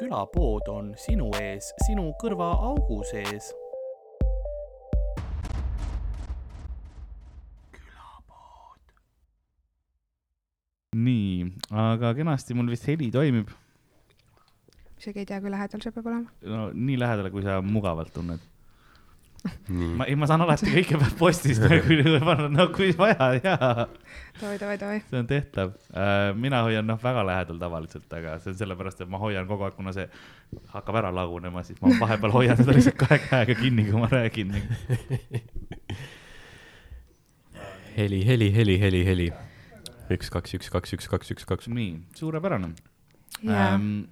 külapood 0.00 0.68
on 0.72 0.94
sinu 0.96 1.28
ees, 1.40 1.72
sinu 1.86 2.10
kõrvaaugu 2.22 3.02
sees. 3.10 3.52
nii, 11.00 11.44
aga 11.70 12.10
kenasti 12.18 12.54
mul 12.56 12.70
vist 12.72 12.86
heli 12.90 13.10
toimib. 13.14 13.50
isegi 14.98 15.22
ei 15.22 15.28
tea, 15.28 15.38
kui 15.40 15.52
lähedal 15.52 15.80
see 15.84 15.94
peab 15.94 16.08
olema. 16.10 16.32
no 16.54 16.64
nii 16.74 16.98
lähedale, 17.00 17.30
kui 17.32 17.44
sa 17.46 17.60
mugavalt 17.64 18.12
tunned. 18.16 18.42
nii, 19.46 19.90
ma, 19.98 20.06
ei, 20.10 20.16
ma 20.20 20.28
saan 20.28 20.44
alati 20.44 20.68
kõike 20.68 20.98
postist 21.18 21.64
kui 21.64 22.02
panna, 22.20 22.48
no 22.52 22.66
kui 22.74 22.90
vaja 22.98 23.30
ja 23.38 23.56
davai, 23.56 24.56
davai, 24.60 24.76
davai. 24.80 24.98
see 25.08 25.20
on 25.22 25.30
tehtav. 25.30 25.72
mina 26.40 26.62
hoian 26.66 26.86
noh 26.88 27.00
väga 27.02 27.24
lähedal 27.28 27.60
tavaliselt, 27.62 28.08
aga 28.18 28.36
see 28.42 28.52
on 28.54 28.60
sellepärast, 28.60 29.04
et 29.04 29.10
ma 29.12 29.20
hoian 29.22 29.48
kogu 29.48 29.68
aeg, 29.68 29.76
kuna 29.78 29.94
see 29.96 30.06
hakkab 30.74 31.00
ära 31.02 31.14
lagunema, 31.14 31.64
siis 31.66 31.80
ma 31.82 31.94
vahepeal 32.02 32.36
hoian 32.36 32.60
seda 32.60 32.76
lihtsalt 32.76 33.00
kahe 33.00 33.20
käega 33.26 33.58
kinni, 33.60 33.86
kui 33.88 34.00
ma 34.02 34.10
räägin. 34.12 34.54
heli, 37.96 38.22
heli, 38.26 38.52
heli, 38.54 38.78
heli, 38.84 39.02
heli. 39.08 39.32
üks, 40.10 40.30
kaks, 40.32 40.56
üks, 40.58 40.70
kaks, 40.72 40.96
üks, 40.98 41.10
kaks, 41.10 41.36
üks, 41.36 41.48
kaks. 41.48 41.68
nii, 41.72 41.98
suurepärane 42.18 42.74
jaa, 43.44 43.74
ähm,. 43.74 44.08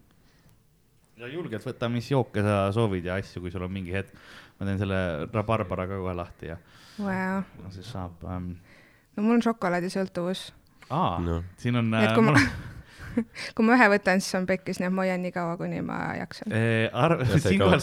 ja 1.19 1.31
julgelt 1.33 1.65
võta, 1.67 1.91
mis 1.93 2.11
jooke 2.13 2.45
sa 2.45 2.69
soovid 2.75 3.09
ja 3.09 3.19
asju, 3.19 3.43
kui 3.45 3.53
sul 3.55 3.67
on 3.67 3.73
mingi 3.75 3.95
hetk. 3.97 4.15
Ma 4.59 4.67
teen 4.67 4.79
selle 4.81 5.01
rabarbara 5.33 5.87
ka 5.91 6.01
kohe 6.03 6.15
lahti 6.19 6.51
ja 6.53 6.57
vau. 6.99 7.43
no 7.63 7.71
siis 7.75 7.91
saab 7.95 8.25
ähm,. 8.27 8.53
no 9.17 9.23
mul 9.27 9.39
on 9.39 9.45
šokolaadisõltuvus. 9.47 10.49
aa 10.91 11.19
No. 11.23 11.43
siin 11.61 11.77
on 11.79 11.91
Nii 11.95 12.05
et 12.05 12.11
äh,. 12.11 12.19
kui 12.19 12.25
ma- 12.27 12.49
kui 13.57 13.65
ma 13.67 13.75
ühe 13.75 13.87
võtan, 13.91 14.21
siis 14.23 14.35
on 14.39 14.45
pekkis, 14.47 14.79
nii 14.79 14.87
et 14.87 14.93
ma 14.95 15.03
hoian 15.03 15.23
nii 15.25 15.33
kaua, 15.35 15.57
kuni 15.59 15.81
ma 15.83 15.97
jaksan. 16.19 16.53
Eh, 16.55 16.87
sa 16.93 17.17
ei 17.35 17.41
siinkohal 17.43 17.81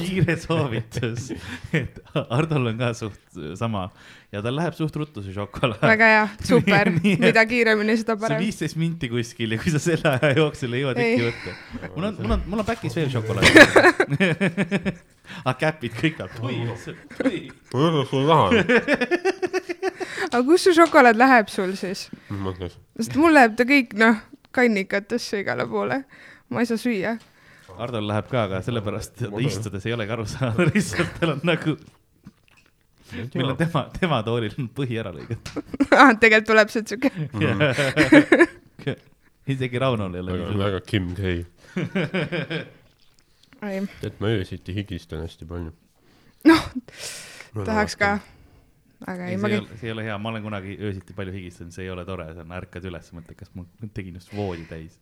kiire 0.00 0.34
soovitus, 0.42 1.28
et 1.80 2.00
Hardol 2.16 2.66
on 2.72 2.80
ka 2.80 2.88
suht 2.98 3.38
sama 3.60 3.84
ja 4.32 4.42
tal 4.42 4.56
läheb 4.58 4.74
suht 4.74 4.96
ruttu 4.98 5.22
see 5.22 5.34
šokolaad. 5.36 5.84
väga 5.86 6.08
hea, 6.14 6.24
super, 6.50 6.90
mida 7.04 7.44
kiiremini, 7.46 7.94
seda 8.00 8.16
see 8.16 8.18
on 8.18 8.22
parem. 8.24 8.42
viisteist 8.42 8.78
minti 8.80 9.10
kuskil 9.12 9.54
ja 9.54 9.60
kui 9.62 9.70
sa 9.74 9.78
selle 9.82 10.16
aja 10.16 10.32
jooksul 10.40 10.74
ei 10.74 10.82
jõua 10.82 10.96
Ei. 10.96 11.14
tükki 11.20 11.30
võtta. 11.30 11.92
mul 11.94 12.08
on, 12.10 12.18
mul 12.24 12.36
on, 12.38 12.44
mul 12.54 12.64
on 12.64 12.70
päkis 12.72 12.98
veel 12.98 13.12
šokolaadi. 13.12 14.96
ah, 15.44 15.56
käpid 15.58 15.96
kõik 15.98 16.18
peal. 16.18 16.30
ma 16.42 16.50
ei 16.50 18.04
sul 18.10 18.28
raha. 18.28 18.64
aga 20.30 20.42
kus 20.46 20.66
see 20.66 20.76
šokolaad 20.76 21.18
läheb 21.18 21.50
sul 21.52 21.74
siis? 21.78 22.08
sest 22.98 23.18
mul 23.20 23.34
läheb 23.36 23.56
ta 23.58 23.66
kõik, 23.68 23.96
noh, 23.98 24.20
kannikatesse 24.52 25.42
igale 25.42 25.66
poole. 25.68 26.02
ma 26.52 26.60
ei 26.62 26.68
saa 26.68 26.80
süüa. 26.80 27.16
Hardol 27.78 28.06
läheb 28.08 28.28
ka, 28.28 28.44
aga 28.48 28.60
sellepärast 28.64 29.24
istudes 29.40 29.86
ei 29.88 29.94
olegi 29.96 30.12
aru 30.12 30.26
saada, 30.28 30.66
lihtsalt 30.74 31.14
tal 31.20 31.34
on 31.36 31.40
nagu, 31.48 31.76
meil 33.32 33.48
on 33.54 33.56
tema, 33.60 33.86
tema 33.96 34.20
toolil 34.26 34.58
on 34.60 34.68
põhi 34.76 35.00
ära 35.00 35.14
lõigatud. 35.14 35.72
Ah, 35.92 36.12
tegelikult 36.16 36.50
tuleb 36.52 36.72
see 36.72 36.84
siuke, 36.88 37.10
isegi 39.52 39.80
Raunol 39.80 40.14
ei 40.16 40.22
ole 40.24 40.38
väga 40.60 40.84
Kim 40.86 41.10
K. 41.16 41.34
tead, 43.62 44.20
ma 44.20 44.32
öösiti 44.34 44.76
higistan 44.76 45.24
hästi 45.24 45.48
palju. 45.48 45.72
Noh, 46.50 46.68
tahaks 47.62 47.96
ka. 48.00 48.16
aga 49.06 49.28
ei, 49.30 49.38
ma 49.38 49.50
ei 49.50 49.58
kõik, 49.58 49.68
ole, 49.68 49.78
see 49.80 49.90
ei 49.90 49.94
ole 49.96 50.06
hea, 50.06 50.18
ma 50.18 50.32
olen 50.32 50.44
kunagi 50.46 50.76
öösiti 50.78 51.14
palju 51.16 51.34
higistanud, 51.34 51.74
see 51.74 51.86
ei 51.86 51.94
ole 51.94 52.04
tore, 52.08 52.28
see 52.34 52.44
on, 52.44 52.56
ärkad 52.58 52.90
üles, 52.90 53.12
mõtled, 53.16 53.38
kas 53.38 53.54
ma 53.58 53.66
tegin 53.94 54.18
just 54.20 54.34
voodi 54.34 54.66
täis 54.70 54.98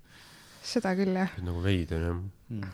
seda 0.67 0.93
küll 0.99 1.17
jah. 1.17 1.33
nagu 1.45 1.63
veider 1.65 2.05
jah. 2.05 2.19
hmm.. 2.51 2.73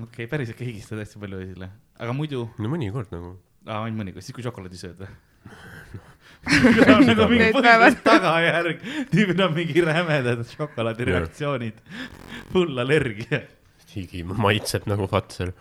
okei 0.00 0.06
okay,, 0.06 0.30
päris 0.30 0.52
ikka 0.52 0.64
higistad 0.66 1.00
hästi 1.02 1.20
palju 1.22 1.40
öösel, 1.42 1.66
aga 2.00 2.16
muidu, 2.16 2.46
no 2.58 2.72
mõnikord 2.72 3.12
nagu. 3.14 3.34
aa, 3.66 3.84
ainult 3.84 4.00
mõnikord, 4.00 4.24
siis 4.24 4.36
kui 4.36 4.44
šokolaadi 4.46 4.80
sööd 4.80 5.02
või? 5.02 5.12
nagu 7.08 7.26
mingi 7.30 7.50
päevad. 7.54 7.98
tagajärg, 8.06 8.86
tüübil 9.12 9.42
on 9.44 9.52
mingi 9.56 9.84
rämedad 9.84 10.42
šokolaadireaktsioonid, 10.54 11.82
hull 12.54 12.82
allergia. 12.82 13.44
Higi 13.96 14.22
maitseb 14.46 14.86
nagu 14.90 15.06
Fazer. 15.10 15.52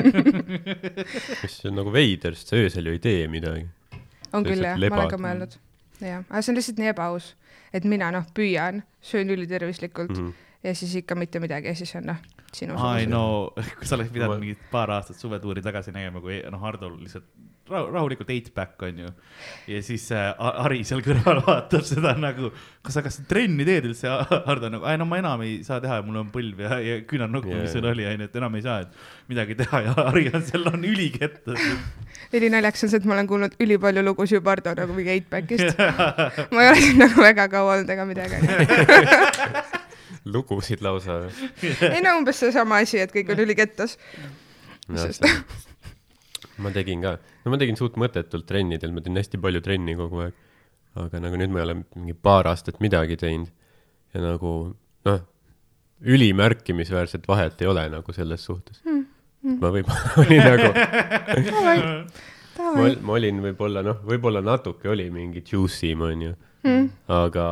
mis 1.42 1.58
on 1.68 1.78
nagu 1.78 1.92
veider, 1.94 2.36
sest 2.38 2.54
sa 2.54 2.60
öösel 2.60 2.90
ju 2.90 2.96
ei 2.96 3.02
tee 3.02 3.26
midagi. 3.32 3.66
on 4.32 4.46
küll 4.46 4.60
Lihtsalt 4.62 4.84
jah, 4.84 4.94
ma 4.94 5.02
olen 5.02 5.12
ka 5.14 5.20
mõelnud. 5.20 5.56
jah, 6.00 6.24
aga 6.28 6.42
see 6.42 6.52
on 6.52 6.60
lihtsalt 6.60 6.82
nii 6.82 6.92
ebaaus, 6.92 7.32
et 7.76 7.86
mina 7.88 8.10
noh, 8.14 8.26
püüan, 8.36 8.82
söön 9.02 9.32
ülitervislikult 9.34 10.14
mm. 10.16 10.28
-hmm. 10.28 10.50
ja 10.68 10.74
siis 10.74 10.94
ikka 11.02 11.14
mitte 11.18 11.40
midagi 11.40 11.72
ja 11.72 11.74
siis 11.74 11.94
on 11.98 12.12
noh, 12.12 12.20
sinu 12.54 12.78
ai 12.78 13.06
no, 13.06 13.50
kui 13.78 13.86
sa 13.86 13.96
oleks 13.98 14.12
pidanud 14.14 14.36
Ma- 14.36 14.44
mingid 14.44 14.68
paar 14.70 14.90
aastat 14.90 15.16
suvetuuri 15.16 15.62
tagasi 15.62 15.92
nägema, 15.92 16.20
kui 16.20 16.42
noh, 16.50 16.60
Hardol 16.60 16.98
lihtsalt 17.00 17.26
rahu, 17.70 17.90
rahulikult 17.94 18.30
eight-back 18.32 18.82
on 18.86 18.98
ju. 19.04 19.10
ja 19.70 19.82
siis 19.84 20.06
äh, 20.12 20.34
Ari 20.64 20.82
seal 20.86 21.02
kõrval 21.04 21.42
vaatab 21.46 21.84
seda 21.86 22.12
nagu, 22.18 22.50
kas 22.84 22.98
sa, 22.98 23.04
kas 23.04 23.20
sa 23.20 23.26
trenni 23.30 23.66
teed 23.68 23.88
üldse 23.90 24.10
Hardo 24.48 24.70
nagu, 24.72 24.86
ei 24.90 25.00
no 25.00 25.06
ma 25.08 25.20
enam 25.22 25.44
ei 25.46 25.60
saa 25.66 25.80
teha, 25.82 26.00
mul 26.06 26.20
on 26.22 26.32
põlv 26.34 26.62
ja, 26.66 26.80
ja 26.84 26.98
küünarnukk 27.08 27.48
yeah., 27.50 27.64
mis 27.64 27.76
sul 27.76 27.86
oli, 27.90 28.06
onju, 28.10 28.28
et 28.28 28.38
enam 28.42 28.58
ei 28.58 28.66
saa, 28.66 28.84
et 28.84 29.30
midagi 29.30 29.56
teha 29.60 29.82
ja 29.86 29.96
Ari 30.06 30.26
on 30.34 30.46
seal, 30.46 30.66
on 30.72 30.86
ülikettas. 30.86 31.66
ülinaljakas 32.36 32.86
on 32.86 32.92
see, 32.92 33.02
et 33.02 33.08
ma 33.08 33.16
olen 33.18 33.30
kuulnud 33.30 33.56
ülipalju 33.62 34.04
lugusid 34.06 34.44
Bardo 34.46 34.74
nagu 34.76 34.96
mingi 34.96 35.14
eightback'ist. 35.16 35.80
ma 36.54 36.66
ei 36.66 36.72
ole 36.72 36.82
siin 36.82 37.00
nagu 37.04 37.24
väga 37.24 37.48
kaua 37.52 37.78
olnud 37.78 37.94
ega 37.94 38.06
midagi. 38.08 38.42
lugusid 40.30 40.84
lausa. 40.84 41.22
ei 41.62 42.02
no 42.04 42.18
umbes 42.20 42.42
seesama 42.42 42.82
asi, 42.84 43.00
et 43.02 43.14
kõik 43.14 43.34
on 43.34 43.44
ülikettas. 43.46 43.96
Ma 46.60 46.70
tegin 46.74 47.00
ka, 47.04 47.14
no 47.44 47.52
ma 47.54 47.58
tegin 47.60 47.78
suht 47.78 47.94
mõttetult 48.00 48.44
trennidel, 48.48 48.92
ma 48.92 49.00
teen 49.04 49.16
hästi 49.16 49.38
palju 49.40 49.62
trenni 49.64 49.94
kogu 49.98 50.24
aeg. 50.26 50.34
aga 51.00 51.20
nagu 51.22 51.38
nüüd 51.38 51.52
ma 51.54 51.60
ei 51.60 51.64
ole 51.68 51.74
mingi 51.94 52.14
paar 52.18 52.48
aastat 52.50 52.80
midagi 52.82 53.16
teinud 53.16 53.48
ja 54.14 54.20
nagu 54.24 54.50
noh, 55.06 55.20
ülimärkimisväärset 56.02 57.28
vahet 57.28 57.60
ei 57.62 57.68
ole 57.70 57.84
nagu 57.92 58.12
selles 58.12 58.44
suhtes 58.44 58.80
Hmm, 58.84 59.04
mm.. 59.42 59.58
ma 59.62 59.70
võib-olla 59.70 60.14
olin 60.24 60.42
nagu, 60.44 60.68
ma, 62.76 62.86
ma 63.06 63.14
olin 63.16 63.40
võib-olla 63.44 63.84
noh, 63.86 64.00
võib-olla 64.08 64.42
natuke 64.44 64.90
oli 64.92 65.06
mingi 65.14 65.44
juicy 65.46 65.92
im 65.94 66.06
onju, 66.10 66.36
Hmm. 66.60 66.90
aga 67.08 67.44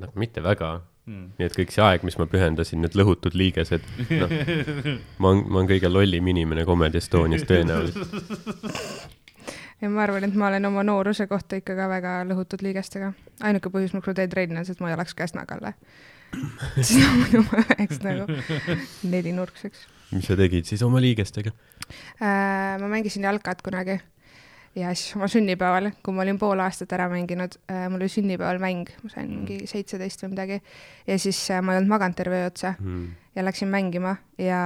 noh, 0.00 0.10
mitte 0.18 0.42
väga 0.42 0.80
Hmm. 1.06 1.28
nii 1.38 1.46
et 1.46 1.54
kõik 1.54 1.70
see 1.70 1.84
aeg, 1.86 2.02
mis 2.02 2.16
ma 2.18 2.26
pühendasin, 2.26 2.80
need 2.82 2.96
lõhutud 2.98 3.36
liigesed, 3.38 3.84
noh, 4.10 4.32
ma 5.22 5.30
olen, 5.30 5.44
ma 5.46 5.60
olen 5.60 5.68
kõige 5.70 5.90
lollim 5.90 6.32
inimene 6.32 6.64
Comedy 6.66 6.98
Estonias 6.98 7.46
tõenäoliselt. 7.46 8.16
ja 9.84 9.90
ma 9.92 10.02
arvan, 10.02 10.26
et 10.26 10.34
ma 10.34 10.48
olen 10.50 10.66
oma 10.66 10.82
nooruse 10.82 11.28
kohta 11.30 11.60
ikka 11.60 11.78
ka 11.78 11.86
väga 11.94 12.16
lõhutud 12.26 12.64
liigestega. 12.66 13.12
ainuke 13.46 13.70
põhjus, 13.70 13.94
miks 13.94 14.10
ma 14.10 14.16
teen 14.18 14.34
trenni, 14.34 14.58
on 14.58 14.66
see, 14.66 14.74
et 14.74 14.82
ma 14.82 14.90
ei 14.90 14.98
oleks 14.98 15.14
käsnakalle. 15.14 15.76
siis 16.82 16.98
no 16.98 17.12
muidu 17.20 17.44
ma 17.46 17.62
läheks 17.62 18.02
nagu 18.02 18.26
nelinurkseks 19.06 19.86
mis 20.14 20.26
sa 20.28 20.36
tegid 20.38 20.66
siis 20.68 20.82
oma 20.86 21.00
liigestega? 21.02 21.52
äh,. 22.18 22.76
ma 22.80 22.90
mängisin 22.90 23.26
jalkat 23.26 23.62
kunagi 23.62 23.98
ja 24.76 24.90
siis 24.94 25.16
oma 25.16 25.28
sünnipäeval, 25.32 25.90
kui 26.04 26.12
ma 26.14 26.22
olin 26.26 26.38
pool 26.38 26.60
aastat 26.60 26.92
ära 26.92 27.06
mänginud 27.08 27.54
äh,, 27.70 27.86
mul 27.88 28.02
oli 28.02 28.08
sünnipäeval 28.12 28.58
mäng, 28.60 28.90
ma 29.02 29.08
sain 29.12 29.30
mingi 29.32 29.62
seitseteist 29.70 30.22
või 30.26 30.34
midagi 30.34 30.58
ja 31.06 31.16
siis 31.18 31.38
äh, 31.50 31.62
ma 31.64 31.72
ei 31.74 31.80
olnud 31.80 31.94
maganud 31.94 32.16
terve 32.18 32.42
öö 32.44 32.50
otsa 32.50 32.74
Hmm. 32.78 33.14
ja 33.34 33.44
läksin 33.44 33.68
mängima 33.72 34.16
ja 34.38 34.60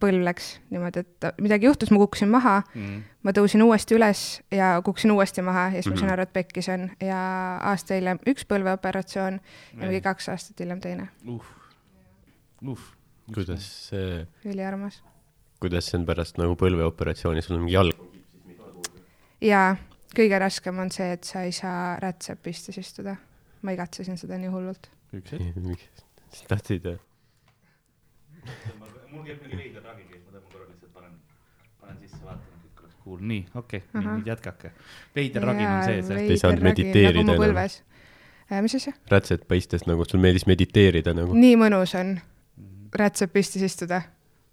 põlv 0.00 0.24
läks 0.26 0.46
niimoodi, 0.72 1.02
et 1.04 1.26
midagi 1.44 1.66
juhtus, 1.68 1.90
ma 1.92 1.98
kukkusin 2.00 2.28
maha 2.32 2.62
Mm. 2.74 3.02
ma 3.22 3.30
tõusin 3.36 3.62
uuesti 3.62 3.94
üles 3.94 4.22
ja 4.50 4.80
kukkusin 4.84 5.12
uuesti 5.12 5.42
maha 5.42 5.66
ja 5.74 5.82
siis 5.82 5.90
ma 5.92 5.96
sain 5.96 6.06
Mhm. 6.08 6.12
aru, 6.12 6.22
et 6.22 6.32
pekkis 6.32 6.68
on 6.72 6.90
ja 7.00 7.20
aasta 7.62 7.94
hiljem 7.94 8.18
üks 8.26 8.44
põlveoperatsioon 8.48 9.40
ja 9.40 9.86
mingi 9.86 10.00
kaks 10.00 10.28
aastat 10.28 10.60
hiljem 10.60 10.80
teine. 10.80 11.08
uh, 11.28 11.44
uh. 12.66 12.78
kuidas 13.34 13.64
see, 13.88 14.26
üliarmas. 14.44 15.02
kuidas 15.60 15.86
see 15.86 15.98
on 16.00 16.06
pärast 16.06 16.38
nagu 16.38 16.56
põlveoperatsiooni, 16.60 17.42
sul 17.42 17.56
on 17.56 17.62
mingi 17.64 17.74
jalg, 17.76 17.93
ja 19.44 19.76
kõige 20.16 20.38
raskem 20.40 20.78
on 20.80 20.92
see, 20.94 21.12
et 21.16 21.24
sa 21.28 21.44
ei 21.46 21.52
saa 21.52 21.96
rätsepistes 22.02 22.78
istuda. 22.80 23.16
ma 23.64 23.72
igatsesin 23.72 24.18
seda 24.20 24.36
nii 24.40 24.52
hullult. 24.52 24.90
üks 25.16 25.32
hetk. 25.32 26.06
sa 26.32 26.48
tahtsid 26.56 26.96
mul 29.14 29.24
käib 29.26 29.42
mingi 29.44 29.58
veider 29.58 29.84
ragi 29.84 30.04
käis, 30.08 30.22
ma 30.26 30.34
tõmban 30.34 30.52
korra 30.52 30.68
lihtsalt 30.68 30.92
panen, 30.94 31.16
panen 31.80 31.98
sisse, 32.02 32.20
vaatan, 32.24 32.44
et 32.50 32.64
kõik 32.66 32.82
oleks 32.84 32.96
kuul, 33.04 33.20
nii, 33.30 33.42
okei 33.54 33.82
okay,, 33.84 34.04
nüüd 34.08 34.30
jätkake. 34.32 34.72
veider 35.16 35.46
ragin 35.48 35.68
on 35.70 35.82
sees, 35.86 36.10
jah? 36.10 36.22
Ei 36.24 36.40
saanud 36.40 36.66
mediteerida 36.66 37.22
nagu 37.22 37.46
enam. 37.46 37.54
põlves. 37.54 37.78
mis 38.66 38.76
asja? 38.80 38.94
rätset 39.12 39.46
paistes 39.50 39.86
nagu, 39.90 40.06
sul 40.08 40.22
meeldis 40.24 40.48
mediteerida 40.50 41.14
nagu. 41.16 41.36
nii 41.38 41.56
mõnus 41.60 41.94
on 42.00 42.16
rätsepistes 42.94 43.64
istuda. 43.70 44.02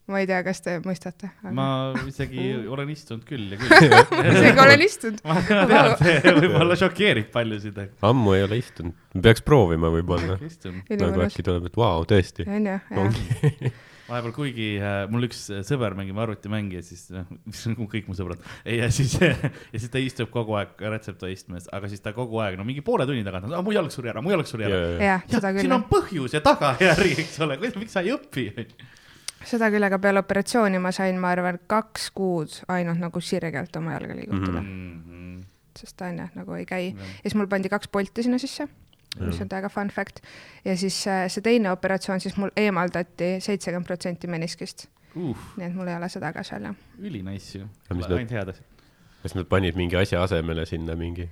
Ma 0.10 0.22
ei 0.22 0.28
tea, 0.30 0.40
kas 0.46 0.64
te 0.66 0.78
mõistate. 0.84 1.30
ma 1.54 1.68
isegi 2.10 2.48
olen 2.74 2.90
istunud 2.94 3.28
küll 3.28 3.54
ja 3.54 3.60
küll. 3.62 3.96
isegi 4.34 4.64
olen 4.66 4.86
istunud. 4.88 5.22
ma 5.28 5.38
tean, 5.46 5.94
see 6.02 6.36
võib-olla 6.40 6.80
šokeerib 6.80 7.30
paljusid, 7.34 7.78
aga 7.78 8.12
ammu 8.12 8.36
ei 8.38 8.48
ole 8.48 8.60
istunud, 8.62 8.98
peaks 9.22 9.46
proovima 9.46 9.94
võib-olla. 9.94 10.40
istun. 10.48 10.82
nagu 10.90 11.24
äkki. 11.28 11.46
tuleb, 11.46 11.70
et 11.72 11.80
vau, 11.80 12.04
tõesti. 12.10 12.48
on 12.50 12.70
ju, 12.72 12.78
jah. 12.98 13.72
vahepeal, 14.12 14.34
kuigi 14.36 14.68
äh, 14.82 15.06
mul 15.08 15.24
üks 15.30 15.46
sõber 15.68 15.94
mängib 15.96 16.18
arvutimänge 16.20 16.82
ja 16.82 16.84
siis 16.84 17.06
noh, 17.14 17.28
kõik 17.92 18.10
mu 18.12 18.16
sõbrad, 18.18 18.42
ja 18.68 18.90
siis, 18.92 19.14
ja 19.22 19.36
siis 19.72 19.92
ta 19.94 20.02
istub 20.04 20.32
kogu 20.34 20.58
aeg 20.60 20.82
retseptoistmes, 20.84 21.70
aga 21.72 21.88
siis 21.92 22.04
ta 22.04 22.12
kogu 22.16 22.42
aeg, 22.44 22.58
no 22.60 22.66
mingi 22.68 22.84
poole 22.84 23.08
tunni 23.08 23.24
tagant, 23.24 23.48
mu 23.64 23.76
jalg 23.76 23.94
suri 23.94 24.12
ära, 24.12 24.24
mu 24.26 24.34
jalg 24.34 24.50
suri 24.50 24.68
ära. 24.68 24.82
jah, 25.00 25.30
seda 25.32 25.54
siin 25.56 25.78
on, 25.78 25.86
põhjus 25.92 26.36
ja 26.36 26.44
tagajärg, 26.44 27.22
eks 27.24 27.40
ole, 27.46 27.62
miks 27.78 27.96
sa 27.96 28.04
ei 28.04 28.12
õpi? 28.18 28.50
Seda 29.46 29.70
küll, 29.74 29.84
aga 29.84 29.98
peale 30.00 30.20
operatsiooni 30.22 30.80
ma 30.80 30.92
sain, 30.92 31.18
ma 31.20 31.32
arvan, 31.36 31.60
kaks 31.68 32.10
kuud 32.16 32.60
ainult 32.68 33.00
nagu 33.02 33.22
sirgelt 33.22 33.76
oma 33.76 33.94
jalga 33.98 34.16
liigutada 34.16 34.62
mm, 34.62 34.68
Mhm. 34.68 35.02
-hmm. 35.40 35.44
sest 35.80 35.98
ta 35.98 36.06
on 36.06 36.18
jah, 36.18 36.30
nagu 36.36 36.54
ei 36.54 36.66
käi. 36.66 36.88
ja 36.96 37.22
siis 37.24 37.36
mul 37.36 37.48
pandi 37.48 37.70
kaks 37.70 37.88
bolti 37.92 38.24
sinna 38.24 38.38
sisse, 38.38 38.68
mis 39.20 39.42
on 39.42 39.50
täiega 39.50 39.70
fun 39.70 39.88
fact. 39.90 40.20
ja 40.66 40.78
siis 40.78 41.08
äh, 41.08 41.28
see 41.32 41.42
teine 41.42 41.72
operatsioon, 41.72 42.20
siis 42.20 42.38
mul 42.38 42.50
eemaldati 42.58 43.36
seitsekümmend 43.40 43.86
protsenti 43.88 44.28
meniskist. 44.28 44.88
uh, 45.16 45.38
nii 45.58 45.66
et 45.68 45.76
mul 45.76 45.88
ei 45.88 45.96
ole 45.96 46.10
seda 46.10 46.34
ka 46.34 46.44
seal 46.44 46.62
jah. 46.64 46.76
ju, 47.56 47.68
Aga 47.90 47.96
mis 47.96 48.08
nad- 48.08 48.18
ainult 48.18 48.32
head 48.32 48.50
asjad. 48.50 48.66
kas 49.24 49.36
nad 49.36 49.46
panid 49.46 49.76
mingi 49.76 49.96
asja 49.96 50.24
asemele 50.24 50.66
sinna 50.66 50.96
mingi? 50.96 51.30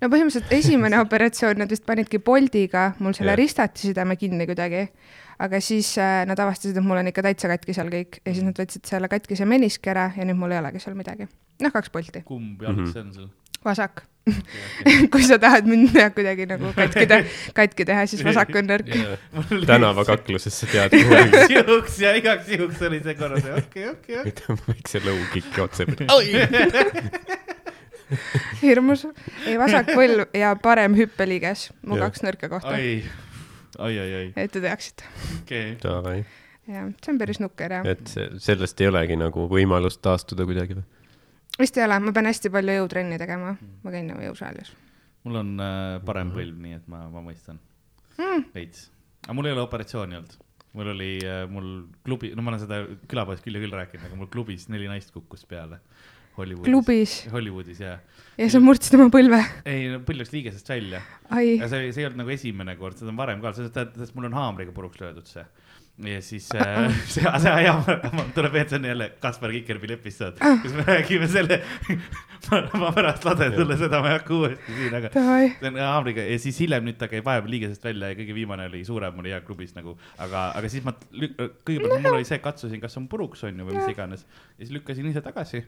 no 0.00 0.08
põhimõtteliselt 0.12 0.52
esimene 0.52 0.98
operatsioon, 1.04 1.58
nad 1.62 1.70
vist 1.72 1.86
panidki 1.86 2.18
poldiga 2.18 2.92
mul 2.98 3.12
selle 3.16 3.32
yeah. 3.32 3.40
ristatisüdame 3.40 4.16
kinni 4.20 4.46
kuidagi, 4.48 4.88
aga 5.38 5.60
siis 5.60 5.92
äh, 5.98 6.24
nad 6.28 6.38
avastasid, 6.40 6.76
et 6.76 6.84
mul 6.84 6.98
on 7.02 7.08
ikka 7.12 7.22
täitsa 7.26 7.48
katki 7.52 7.74
seal 7.76 7.90
kõik. 7.92 8.20
Ja 8.24 8.32
siis 8.34 8.44
nad 8.46 8.56
võtsid 8.58 8.86
selle 8.88 9.08
katkise 9.12 9.44
meniski 9.48 9.90
ära 9.92 10.10
ja 10.16 10.24
nüüd 10.28 10.38
mul 10.40 10.52
ei 10.56 10.58
olegi 10.62 10.80
seal 10.82 10.96
midagi. 10.98 11.28
noh, 11.60 11.72
kaks 11.72 11.88
polti, 11.88 12.20
kumb 12.24 12.60
jalg 12.62 12.76
Mhm. 12.82 12.92
see 12.92 13.00
on 13.00 13.12
sul? 13.14 13.28
vasak. 13.64 14.02
kui 15.12 15.22
sa 15.22 15.36
tahad 15.38 15.66
mind 15.70 15.94
kuidagi 16.14 16.46
nagu 16.50 16.72
katki 16.74 17.06
teha, 17.06 17.22
katki 17.54 17.84
teha, 17.86 18.06
siis 18.10 18.24
vasak 18.26 18.50
on 18.58 18.66
nõrk. 18.66 18.88
tänavakaklusesse 19.70 20.66
tead, 20.66 20.92
igaks 20.98 21.50
juhuks 21.54 21.98
ja 22.02 22.12
igaks 22.18 22.48
juhuks 22.50 22.82
oli 22.88 23.00
see 23.04 23.14
korras, 23.14 23.46
okei, 23.60 23.88
okei, 23.92 24.18
okei. 24.24 24.56
väikse 24.68 25.02
lõukiki 25.06 25.62
otse 25.62 25.86
hirmus, 28.62 29.06
ei 29.46 29.56
vasak 29.58 29.88
põlv 29.94 30.28
ja 30.36 30.52
parem 30.62 30.94
hüppeliiges, 30.98 31.68
mu 31.86 31.98
kaks 32.00 32.22
nõrka 32.26 32.50
kohta, 32.52 32.76
et 34.36 34.52
te 34.52 34.60
teaksite. 34.64 35.04
davai, 35.82 36.24
jah, 36.66 36.90
see 37.04 37.12
on 37.12 37.18
päris 37.22 37.40
nukker 37.42 37.76
jah. 37.78 37.86
et 37.92 38.14
sellest 38.42 38.80
ei 38.80 38.88
olegi 38.90 39.16
nagu 39.20 39.46
võimalust 39.52 40.02
taastuda 40.04 40.46
kuidagi 40.48 40.78
või? 40.78 40.86
vist 41.60 41.76
ei 41.78 41.84
ole, 41.86 42.00
ma 42.00 42.12
pean 42.16 42.28
hästi 42.30 42.50
palju 42.52 42.80
jõutrenni 42.80 43.18
tegema, 43.20 43.54
ma 43.82 43.94
käin 43.94 44.08
nagu 44.10 44.24
jõusaalis. 44.24 44.72
mul 45.24 45.40
on 45.42 45.54
äh, 45.60 46.00
parem 46.06 46.32
põlv, 46.34 46.58
nii 46.62 46.78
et 46.80 46.88
ma, 46.92 47.06
ma 47.12 47.22
mõistan 47.24 47.60
Mm. 48.16 48.46
veits. 48.54 48.86
aga 49.26 49.34
mul 49.36 49.46
ei 49.48 49.52
ole 49.52 49.60
operatsiooni 49.66 50.16
olnud. 50.16 50.36
mul 50.76 50.88
oli 50.92 51.10
äh,, 51.24 51.42
mul 51.52 51.66
klubi, 52.04 52.30
no 52.36 52.42
ma 52.44 52.52
olen 52.52 52.62
seda 52.62 52.78
külapoes 53.08 53.42
küll 53.44 53.56
ja 53.58 53.60
küll 53.60 53.76
rääkinud, 53.76 54.06
aga 54.08 54.16
mul 54.16 54.30
klubis 54.32 54.68
neli 54.72 54.88
naist 54.88 55.12
kukkus 55.12 55.44
peale. 55.48 55.80
Hollywoodis. 56.36 56.70
klubis 56.70 57.16
Hollywoodis 57.32 57.80
jaa. 57.80 57.98
ja 58.36 58.48
sa 58.52 58.60
murdsid 58.60 58.98
oma 58.98 59.08
põlve. 59.12 59.40
ei, 59.68 59.94
põlv 60.04 60.24
läks 60.24 60.34
liigesest 60.34 60.68
välja. 60.68 61.00
ai, 61.30 61.56
ja 61.56 61.70
see, 61.72 61.92
see 61.92 62.04
ei 62.04 62.10
olnud 62.10 62.24
nagu 62.24 62.34
esimene 62.34 62.76
kord, 62.80 62.98
seda 63.00 63.12
on 63.12 63.20
varem 63.20 63.44
ka, 63.44 63.54
sest 63.56 63.78
et 63.80 63.96
sest 64.02 64.16
mul 64.16 64.28
on 64.28 64.36
haamriga 64.36 64.74
puruks 64.76 65.00
löödud 65.00 65.30
see. 65.30 65.46
ja 66.10 66.18
siis 66.20 66.50
äh, 66.52 66.92
see, 67.14 67.24
see 67.24 67.54
hea, 67.62 67.72
tuleb 68.36 68.58
meelde, 68.58 68.68
see 68.68 68.80
on 68.82 68.88
jälle 68.90 69.08
Kaspar 69.22 69.54
Kikerpi 69.54 69.94
episood, 69.96 70.36
kus 70.60 70.76
me 70.76 70.84
räägime 70.90 71.30
selle, 71.32 71.62
ma, 72.50 72.60
ma 72.84 72.92
pärast 72.98 73.24
lasen 73.24 73.56
sulle 73.56 73.80
seda, 73.80 74.02
ma 74.04 74.12
ei 74.12 74.18
hakka 74.18 74.36
uuesti 74.36 74.78
siin, 74.82 75.00
aga 75.00 75.14
see 75.16 75.72
on 75.72 75.80
haamriga 75.86 76.28
ja 76.28 76.36
siis 76.42 76.60
hiljem 76.66 76.84
nüüd 76.90 77.00
ta 77.00 77.08
käib 77.08 77.24
vahepeal 77.24 77.56
liigesest 77.56 77.88
välja 77.88 78.12
ja 78.12 78.20
kõige 78.20 78.36
viimane 78.36 78.68
oli 78.68 78.84
suurem 78.84 79.24
oli 79.24 79.32
hea 79.32 79.40
klubis 79.48 79.72
nagu, 79.78 79.96
aga, 80.20 80.50
aga 80.60 80.72
siis 80.76 80.84
ma 80.84 80.92
kõigepealt 81.00 82.04
mul 82.04 82.20
oli 82.20 82.28
see, 82.28 82.44
katsusin, 82.44 82.84
kas 82.84 83.00
on 83.00 83.08
puruks 83.08 83.48
on 83.48 83.56
ju 83.56 83.70
või 83.70 83.80
mis 83.80 83.96
iganes 83.96 84.28
ja 84.28 84.66
siis 84.66 84.76
lükkasin 84.76 85.08
ise 85.08 85.24
tagasi 85.24 85.64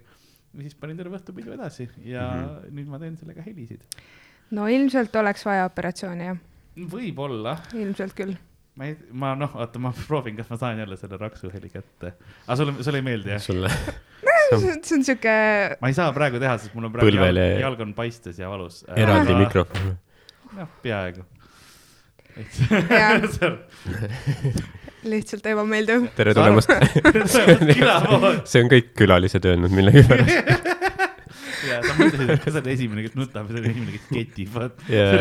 siis 0.65 0.75
panin 0.79 0.99
terve 0.99 1.19
õhtu 1.19 1.35
pidu 1.37 1.55
edasi 1.55 1.89
ja 2.05 2.27
mm 2.27 2.43
-hmm. 2.43 2.75
nüüd 2.79 2.89
ma 2.93 2.99
teen 3.03 3.17
sellega 3.21 3.45
helisid. 3.47 3.81
no 4.51 4.67
ilmselt 4.69 5.17
oleks 5.17 5.47
vaja 5.47 5.65
operatsiooni 5.69 6.25
jah, 6.31 6.39
võib-olla 6.77 7.57
ilmselt 7.75 8.15
küll. 8.19 8.35
ma 8.79 8.85
ei, 8.91 8.97
ma 9.13 9.35
noh, 9.35 9.57
oota, 9.57 9.79
ma 9.79 9.93
proovin, 10.07 10.37
kas 10.37 10.51
ma 10.51 10.57
saan 10.57 10.79
jälle 10.79 10.97
selle 10.97 11.17
raksuheli 11.17 11.69
kätte. 11.69 12.13
aga 12.47 12.57
sulle, 12.57 12.83
sulle 12.83 12.99
ei 12.99 13.03
meeldi 13.11 13.31
jah? 13.31 13.41
sulle, 13.41 13.71
see 14.83 14.99
on 14.99 15.05
siuke, 15.05 15.39
ma 15.81 15.89
ei 15.89 15.95
saa 15.95 16.13
praegu 16.13 16.39
teha, 16.39 16.59
sest 16.59 16.75
mul 16.75 16.85
on 16.91 16.93
praegu 16.93 17.11
Põlvele- 17.11 17.51
jalg, 17.51 17.61
jalg 17.67 17.81
on 17.81 17.95
paistes 17.95 18.39
ja 18.39 18.49
valus. 18.49 18.85
eraldi. 18.97 19.35
mikrofon. 19.35 19.99
noh, 20.57 20.69
peaaegu. 20.83 21.23
Lihtsalt 25.07 25.47
ebameeldiv. 25.47 26.09
tere 26.17 26.33
tulemast. 26.35 26.73
see 28.51 28.63
on 28.65 28.71
kõik 28.73 28.89
külalised 28.99 29.45
öelnud 29.47 29.71
millegipärast. 29.75 30.53
ja 31.69 31.79
sa 31.85 31.95
mõtlesid, 31.99 32.31
et 32.35 32.45
sa 32.49 32.55
oled 32.57 32.71
esimene, 32.73 33.05
kes 33.07 33.15
nutab 33.19 33.47
ja 33.51 33.55
sa 33.55 33.61
oled 33.61 33.69
esimene, 33.71 33.95
kes 33.95 34.09
ketib, 34.11 34.51
vaat. 34.55 34.83
Jaa. 34.91 35.13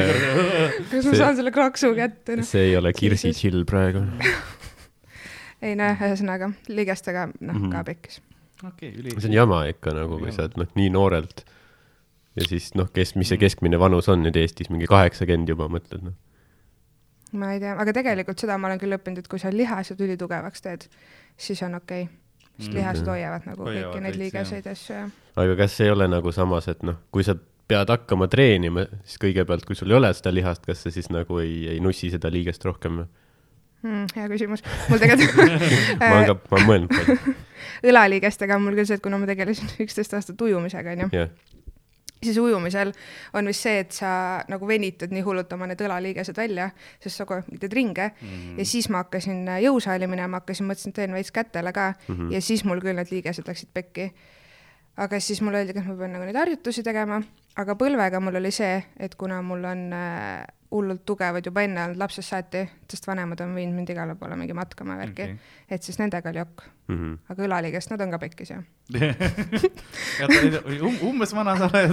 kas 0.90 0.94
ma 0.96 1.02
See- 1.12 1.20
saan 1.22 1.38
selle 1.40 1.54
kraksu 1.56 1.92
kätte, 1.98 2.40
noh. 2.40 2.48
see 2.48 2.64
ei 2.72 2.78
ole 2.80 2.94
Kirsi 2.98 3.34
chill 3.38 3.64
praegu. 3.70 4.02
ei 5.66 5.76
noh, 5.78 5.94
ühesõnaga 6.08 6.52
ligestega, 6.70 7.28
noh 7.42 7.58
Mhm. 7.62 7.70
ka 7.74 7.84
pekkis. 7.92 8.22
okei, 8.66 8.92
üli. 8.98 9.14
see 9.20 9.30
on 9.30 9.38
jama 9.38 9.64
ikka 9.70 9.94
nagu, 9.98 10.18
kui 10.22 10.32
sa 10.34 10.46
oled 10.48 10.58
noh, 10.64 10.70
nii 10.78 10.90
noorelt 10.94 11.44
ja 12.38 12.46
siis 12.50 12.72
noh, 12.78 12.90
kes, 12.94 13.14
mis 13.18 13.30
see 13.30 13.38
keskmine 13.42 13.78
vanus 13.82 14.10
on 14.10 14.22
nüüd 14.26 14.38
Eestis, 14.42 14.70
mingi 14.74 14.90
kaheksakümmend 14.90 15.50
juba 15.54 15.70
mõtled 15.70 16.02
noh. 16.10 16.18
Ma 17.40 17.52
ei 17.56 17.62
tea, 17.64 17.76
aga 17.80 17.94
tegelikult 17.96 18.40
seda 18.44 18.58
ma 18.58 18.72
olen 18.72 18.82
küll 18.82 18.98
õppinud, 18.98 19.24
et 19.24 19.30
kui 19.32 19.42
sa 19.42 19.52
lihased 19.54 20.02
ülitugevaks 20.04 20.66
teed, 20.66 20.88
siis 21.38 21.62
on 21.68 21.78
okei 21.80 22.08
okay.. 22.08 22.16
sest 22.58 22.72
Mm. 22.72 22.80
lihased 22.80 23.12
hoiavad 23.14 23.46
nagu 23.50 23.68
Hoiavad 23.68 23.94
kõiki 23.94 24.04
neid 24.06 24.18
liigeseid 24.22 24.72
asju 24.72 24.96
ja. 24.96 25.06
aga 25.44 25.60
kas 25.62 25.78
ei 25.86 25.94
ole 25.94 26.10
nagu 26.10 26.34
samas, 26.34 26.68
et 26.74 26.84
noh, 26.88 26.98
kui 27.14 27.26
sa 27.28 27.38
pead 27.68 27.92
hakkama 27.92 28.28
treenima, 28.32 28.88
siis 29.04 29.20
kõigepealt, 29.22 29.66
kui 29.68 29.76
sul 29.76 29.92
ei 29.92 29.98
ole 30.00 30.12
seda 30.16 30.32
lihast, 30.34 30.64
kas 30.66 30.86
sa 30.86 30.92
siis 30.94 31.10
nagu 31.14 31.40
ei, 31.44 31.66
ei 31.74 31.82
nussi 31.84 32.10
seda 32.14 32.32
liigest 32.34 32.64
rohkem 32.66 33.02
või? 33.02 33.08
Mm, 33.86 34.08
hea 34.16 34.30
küsimus. 34.32 34.64
mul 34.90 35.02
tegelikult 35.04 35.52
ma 36.02 36.14
olen 36.16 36.30
ka, 36.32 36.36
ma 36.50 36.58
olen 36.58 36.68
mõelnud 36.72 36.96
palju, 36.96 37.36
õlaliigestega 37.92 38.58
on 38.58 38.66
mul 38.66 38.80
küll 38.80 38.90
see, 38.90 38.98
et 38.98 39.04
kuna 39.06 39.20
ma 39.22 39.30
tegelesin 39.30 39.70
üksteist 39.86 40.16
aastat 40.18 40.42
ujumisega, 40.48 40.96
onju, 40.96 41.10
jah. 41.14 41.30
Siis 42.24 42.38
ujumisel 42.42 42.92
on 43.38 43.50
vist 43.50 43.66
see, 43.66 43.82
et 43.84 43.92
sa 43.96 44.12
nagu 44.50 44.68
venitad 44.68 45.14
nii 45.14 45.24
hullult 45.26 45.54
oma 45.54 45.70
need 45.70 45.82
õlaliigesed 45.86 46.38
välja, 46.38 46.70
sest 47.04 47.22
sa 47.22 47.28
kogu 47.30 47.44
aeg 47.44 47.62
teed 47.62 47.76
ringe 47.78 48.10
mm. 48.10 48.28
-hmm. 48.28 48.58
ja 48.60 48.66
siis 48.66 48.90
ma 48.90 49.04
hakkasin 49.06 49.48
äh, 49.48 49.62
jõusaali 49.68 50.08
minema, 50.08 50.42
hakkasin, 50.42 50.68
mõtlesin, 50.70 50.96
et 50.96 51.02
teen 51.02 51.14
veits 51.14 51.32
kätele 51.32 51.74
ka 51.74 51.94
mm. 51.94 52.16
-hmm. 52.16 52.34
ja 52.34 52.42
siis 52.42 52.66
mul 52.66 52.82
küll 52.82 52.98
need 52.98 53.12
liigesed 53.12 53.48
läksid 53.48 53.70
pekki. 53.74 54.12
aga 54.98 55.20
siis 55.20 55.42
mulle 55.42 55.58
öeldi, 55.58 55.74
kas 55.74 55.86
ma 55.86 55.96
pean 55.96 56.12
nagu 56.12 56.26
neid 56.26 56.36
harjutusi 56.36 56.84
tegema, 56.84 57.22
aga 57.56 57.76
põlvega 57.76 58.20
mul 58.20 58.36
oli 58.36 58.52
see, 58.52 58.84
et 59.00 59.16
kuna 59.16 59.42
mul 59.42 59.64
on 59.64 59.94
äh, 59.94 60.48
hullult 60.72 61.06
tugevad 61.08 61.46
juba 61.48 61.62
enne 61.64 61.84
olnud 61.86 61.98
lapsest 62.02 62.30
saati, 62.34 62.66
sest 62.92 63.06
vanemad 63.08 63.40
on 63.46 63.54
viinud 63.56 63.76
mind 63.78 63.90
igale 63.94 64.16
poole 64.20 64.36
mingi 64.36 64.54
matkama 64.58 64.98
ja 64.98 65.00
värki 65.06 65.24
okay., 65.24 65.38
et 65.72 65.84
siis 65.84 66.00
nendega 66.02 66.30
oli 66.34 66.42
ok, 66.44 66.64
Mhm. 66.88 67.14
aga 67.30 67.44
õlaliigest, 67.44 67.90
nad 67.92 68.02
on 68.02 68.12
ka 68.14 68.18
pekkis 68.22 68.50
jah. 68.54 68.62
um, 70.82 70.96
umbes 71.10 71.34
vana 71.36 71.56
sa 71.60 71.68
oled? 71.68 71.92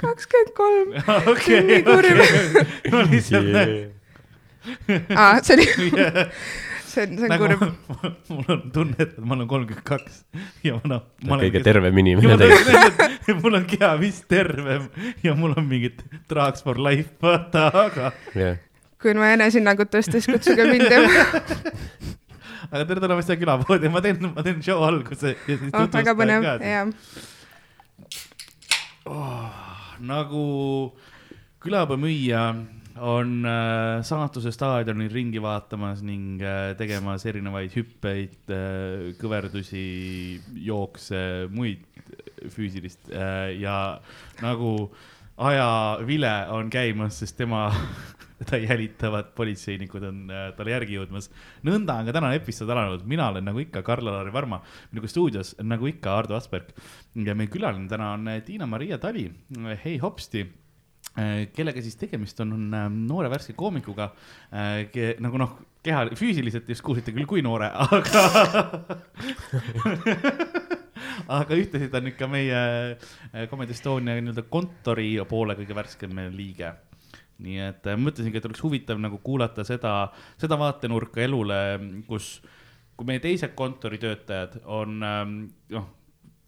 kakskümmend 0.00 0.52
kolm, 0.56 0.94
okei, 1.32 1.60
nii 1.68 1.82
kurb. 1.84 2.22
okei. 2.24 2.92
ma 2.92 3.02
lihtsalt. 3.12 3.46
aa, 5.16 5.34
see 5.44 5.54
oli, 5.58 5.66
see 6.96 7.04
on, 7.04 7.18
see 7.18 7.26
on 7.26 7.32
nagu 7.32 7.46
kurb. 7.46 7.62
mul 8.32 8.52
on 8.54 8.62
tunne, 8.74 8.96
et 9.02 9.16
ma 9.20 9.36
olen 9.36 9.48
kolmkümmend 9.50 9.86
kaks 9.86 10.20
ja 10.64 10.76
ma 10.78 10.96
noh. 10.96 11.02
kõige 11.42 11.62
tervem 11.64 12.00
inimene 12.02 12.36
tegelikult. 12.40 13.42
mul 13.42 13.58
on 13.60 13.66
keha 13.72 13.92
vist 14.00 14.26
tervem 14.32 14.88
ja 15.24 15.34
mul 15.38 15.56
on 15.56 15.66
mingid 15.68 16.04
drugs 16.30 16.64
for 16.66 16.80
life, 16.80 17.12
vaata, 17.22 17.68
aga, 17.84 18.12
jah, 18.36 18.60
kui 19.02 19.12
on 19.12 19.22
vaja 19.22 19.38
enesehinnangut 19.40 19.92
tõsta, 19.92 20.16
siis 20.18 20.30
kutsuge 20.30 20.68
mind 20.70 20.88
aga 22.72 22.82
tere 22.82 23.02
tulemast 23.02 23.30
siia 23.30 23.40
külapoodi, 23.40 23.90
ma 23.92 24.02
teen, 24.04 24.30
ma 24.32 24.46
teen 24.46 24.62
show 24.64 24.82
alguse 24.86 25.34
ja 25.36 25.58
siis 25.58 25.74
oh, 25.74 25.90
väga 25.92 26.16
põnev, 26.18 26.48
jah. 26.64 26.88
nagu 30.06 30.46
külapäevamüüja 31.62 32.42
on 33.00 33.44
äh, 33.44 34.02
saatuse 34.06 34.52
staadionil 34.54 35.12
ringi 35.12 35.40
vaatamas 35.42 36.02
ning 36.06 36.40
äh, 36.40 36.72
tegemas 36.78 37.26
erinevaid 37.28 37.74
hüppeid 37.76 38.52
äh,, 38.52 39.12
kõverdusi, 39.20 39.82
jookse, 40.64 41.20
muid 41.52 41.84
füüsilist 42.52 43.10
äh, 43.12 43.56
ja 43.60 43.98
nagu 44.40 44.90
ajavile 45.36 46.34
on 46.56 46.70
käimas, 46.72 47.20
sest 47.20 47.36
tema 47.36 47.68
teda 48.40 48.60
jälitavad 48.64 49.32
politseinikud 49.36 50.04
on 50.08 50.26
äh, 50.32 50.50
talle 50.56 50.72
järgi 50.72 50.96
jõudmas. 50.96 51.30
nõnda 51.68 52.00
on 52.00 52.08
ka 52.08 52.16
tänane 52.16 52.40
episood 52.40 52.72
alanud, 52.72 53.04
mina 53.08 53.28
olen 53.32 53.44
nagu 53.50 53.60
ikka 53.60 53.84
Karl-Alari 53.84 54.32
Varma, 54.32 54.62
minuga 54.92 55.10
stuudios 55.12 55.54
nagu 55.62 55.88
ikka 55.92 56.16
Ardo 56.16 56.36
Asperg. 56.36 56.72
Ja 57.16 57.36
meie 57.36 57.52
külaline 57.52 57.88
täna 57.92 58.14
on 58.16 58.28
äh, 58.32 58.40
Tiina-Maria 58.44 59.00
Tali, 59.02 59.28
hei 59.84 59.98
hopsti 60.00 60.46
kellega 61.56 61.82
siis 61.84 61.96
tegemist 61.96 62.40
on, 62.44 62.52
on 62.56 62.76
äh, 62.76 62.86
noore 62.92 63.30
värske 63.32 63.54
koomikuga, 63.56 64.10
nagu 65.24 65.40
noh, 65.40 65.54
keha, 65.86 66.06
füüsiliselt 66.18 66.68
just 66.68 66.84
kuulsite 66.84 67.14
küll, 67.16 67.28
kui 67.28 67.44
noore, 67.44 67.70
aga 67.86 68.24
aga 71.38 71.56
ühtlasi 71.56 71.88
ta 71.90 72.00
on 72.02 72.10
ikka 72.12 72.28
meie 72.30 72.60
Comedy 73.50 73.72
Estonia 73.76 74.18
nii-öelda 74.18 74.44
kontori 74.50 75.14
poole 75.28 75.56
kõige 75.58 75.76
värskem 75.76 76.20
liige. 76.34 76.74
Nii 77.44 77.58
et 77.66 77.88
äh, 77.90 77.98
mõtlesingi, 78.00 78.40
et 78.40 78.46
oleks 78.48 78.62
huvitav 78.64 79.00
nagu 79.00 79.18
kuulata 79.24 79.64
seda, 79.68 80.08
seda 80.40 80.56
vaatenurka 80.60 81.20
elule, 81.24 81.58
kus, 82.08 82.38
kui 82.96 83.08
meie 83.10 83.20
teised 83.20 83.52
kontoritöötajad 83.58 84.62
on 84.64 85.02
ähm, 85.04 85.34
noh, 85.74 85.90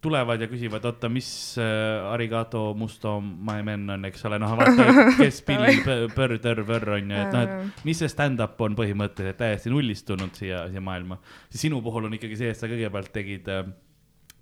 tulevad 0.01 0.41
ja 0.41 0.47
küsivad, 0.51 0.85
oota, 0.87 1.09
mis 1.11 1.31
äh, 1.59 2.07
arigato 2.13 2.71
musto 2.79 3.17
my 3.21 3.63
men 3.67 3.89
on, 3.91 4.07
eks 4.07 4.23
ole, 4.29 4.39
noh, 4.39 4.55
vaata, 4.59 4.87
kes 5.19 5.43
törr, 6.45 6.63
vörr 6.69 6.95
on 6.99 7.11
ju, 7.11 7.19
et 7.19 7.35
noh, 7.35 7.43
et 7.43 7.83
mis 7.89 7.99
see 7.99 8.11
stand-up 8.13 8.61
on 8.63 8.79
põhimõtteliselt 8.79 9.41
täiesti 9.41 9.73
nullistunud 9.75 10.39
siia, 10.39 10.65
siia 10.71 10.83
maailma. 10.85 11.19
sinu 11.51 11.83
puhul 11.83 12.07
on 12.07 12.15
ikkagi 12.19 12.39
see, 12.39 12.55
et 12.55 12.61
sa 12.61 12.71
kõigepealt 12.71 13.11
tegid 13.15 13.51
äh, 13.51 13.67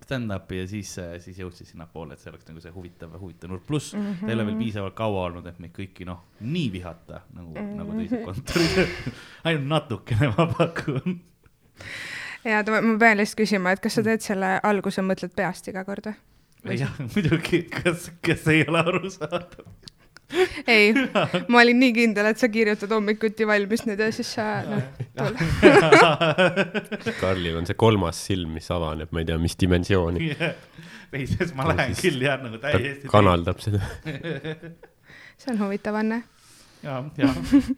stand-up'i 0.05 0.61
ja 0.61 0.67
siis, 0.69 0.91
siis 1.23 1.39
jõudsid 1.41 1.71
sinnapoole, 1.71 2.13
et 2.13 2.21
see 2.21 2.29
oleks 2.31 2.45
nagu 2.47 2.61
see 2.63 2.73
huvitav, 2.75 3.15
huvitav 3.19 3.51
nurk, 3.51 3.65
pluss 3.67 3.95
mm 3.95 4.03
-hmm. 4.11 4.29
ei 4.29 4.37
ole 4.37 4.45
veel 4.51 4.59
piisavalt 4.61 4.95
kaua 4.97 5.23
olnud, 5.31 5.47
et 5.49 5.57
meid 5.63 5.73
kõiki 5.75 6.05
noh, 6.05 6.21
nii 6.39 6.69
vihata 6.71 7.23
nagu 7.33 7.49
mm, 7.49 7.57
-hmm. 7.57 7.81
nagu 7.81 7.97
teised 7.97 8.23
kontorid 8.23 8.93
ainult 9.49 9.67
natukene 9.73 10.29
ma 10.37 10.47
pakun. 10.53 11.17
ja 12.47 12.63
ma 12.67 12.95
pean 13.01 13.19
lihtsalt 13.19 13.43
küsima, 13.43 13.75
et 13.75 13.83
kas 13.83 13.99
sa 13.99 14.05
teed 14.05 14.23
selle 14.25 14.57
alguse, 14.63 15.03
mõtled 15.05 15.35
peast 15.37 15.67
iga 15.71 15.85
kord 15.87 16.11
või? 16.11 16.17
jah, 16.79 16.95
muidugi, 17.13 17.65
kas, 17.71 18.09
kas 18.25 18.47
ei 18.53 18.65
ole 18.67 18.83
arusaadav 18.83 19.67
ei, 20.67 20.93
ma 21.51 21.61
olin 21.61 21.79
nii 21.79 21.93
kindel, 21.95 22.27
et 22.31 22.39
sa 22.41 22.49
kirjutad 22.51 22.91
hommikuti 22.91 23.47
valmis 23.47 23.85
need 23.87 24.01
ja 24.03 24.09
siis 24.15 24.33
sa, 24.35 24.45
noh, 24.67 24.81
Karlil 27.21 27.55
on 27.61 27.65
see 27.69 27.77
kolmas 27.79 28.19
silm, 28.27 28.49
mis 28.57 28.67
avaneb, 28.73 29.09
ma 29.15 29.19
ei 29.23 29.27
tea, 29.29 29.37
mis 29.41 29.55
dimensiooni 29.59 30.19
yeah.. 30.33 30.53
ei, 31.15 31.25
sest 31.29 31.55
ma 31.57 31.63
lähen 31.71 31.95
siis 31.95 32.03
küll 32.09 32.21
jah, 32.27 32.37
nagu 32.43 32.57
täiesti. 32.63 33.05
kanaldab 33.11 33.57
seda 33.63 33.79
see 35.37 35.49
on 35.53 35.57
huvitav, 35.63 35.95
Anne. 36.01 36.19
ja, 36.83 36.93
ja 37.19 37.27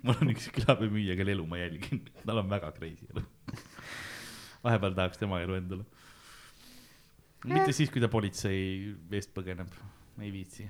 mul 0.01 0.15
on 0.15 0.27
üks 0.33 0.45
külapäevamüüja, 0.55 1.13
kelle 1.19 1.31
elu 1.37 1.45
ma 1.49 1.57
jälgin, 1.61 1.97
tal 2.25 2.37
on 2.41 2.47
väga 2.49 2.67
crazy 2.77 3.05
elu. 3.13 3.21
Vahepeal 4.63 4.97
tahaks 4.97 5.17
tema 5.21 5.39
elu 5.43 5.55
endale. 5.59 5.85
mitte 7.45 7.71
siis, 7.71 7.89
kui 7.89 8.01
ta 8.03 8.11
politsei 8.11 8.95
eest 9.11 9.33
põgeneb, 9.35 9.71
ei 10.19 10.31
viitsi 10.33 10.67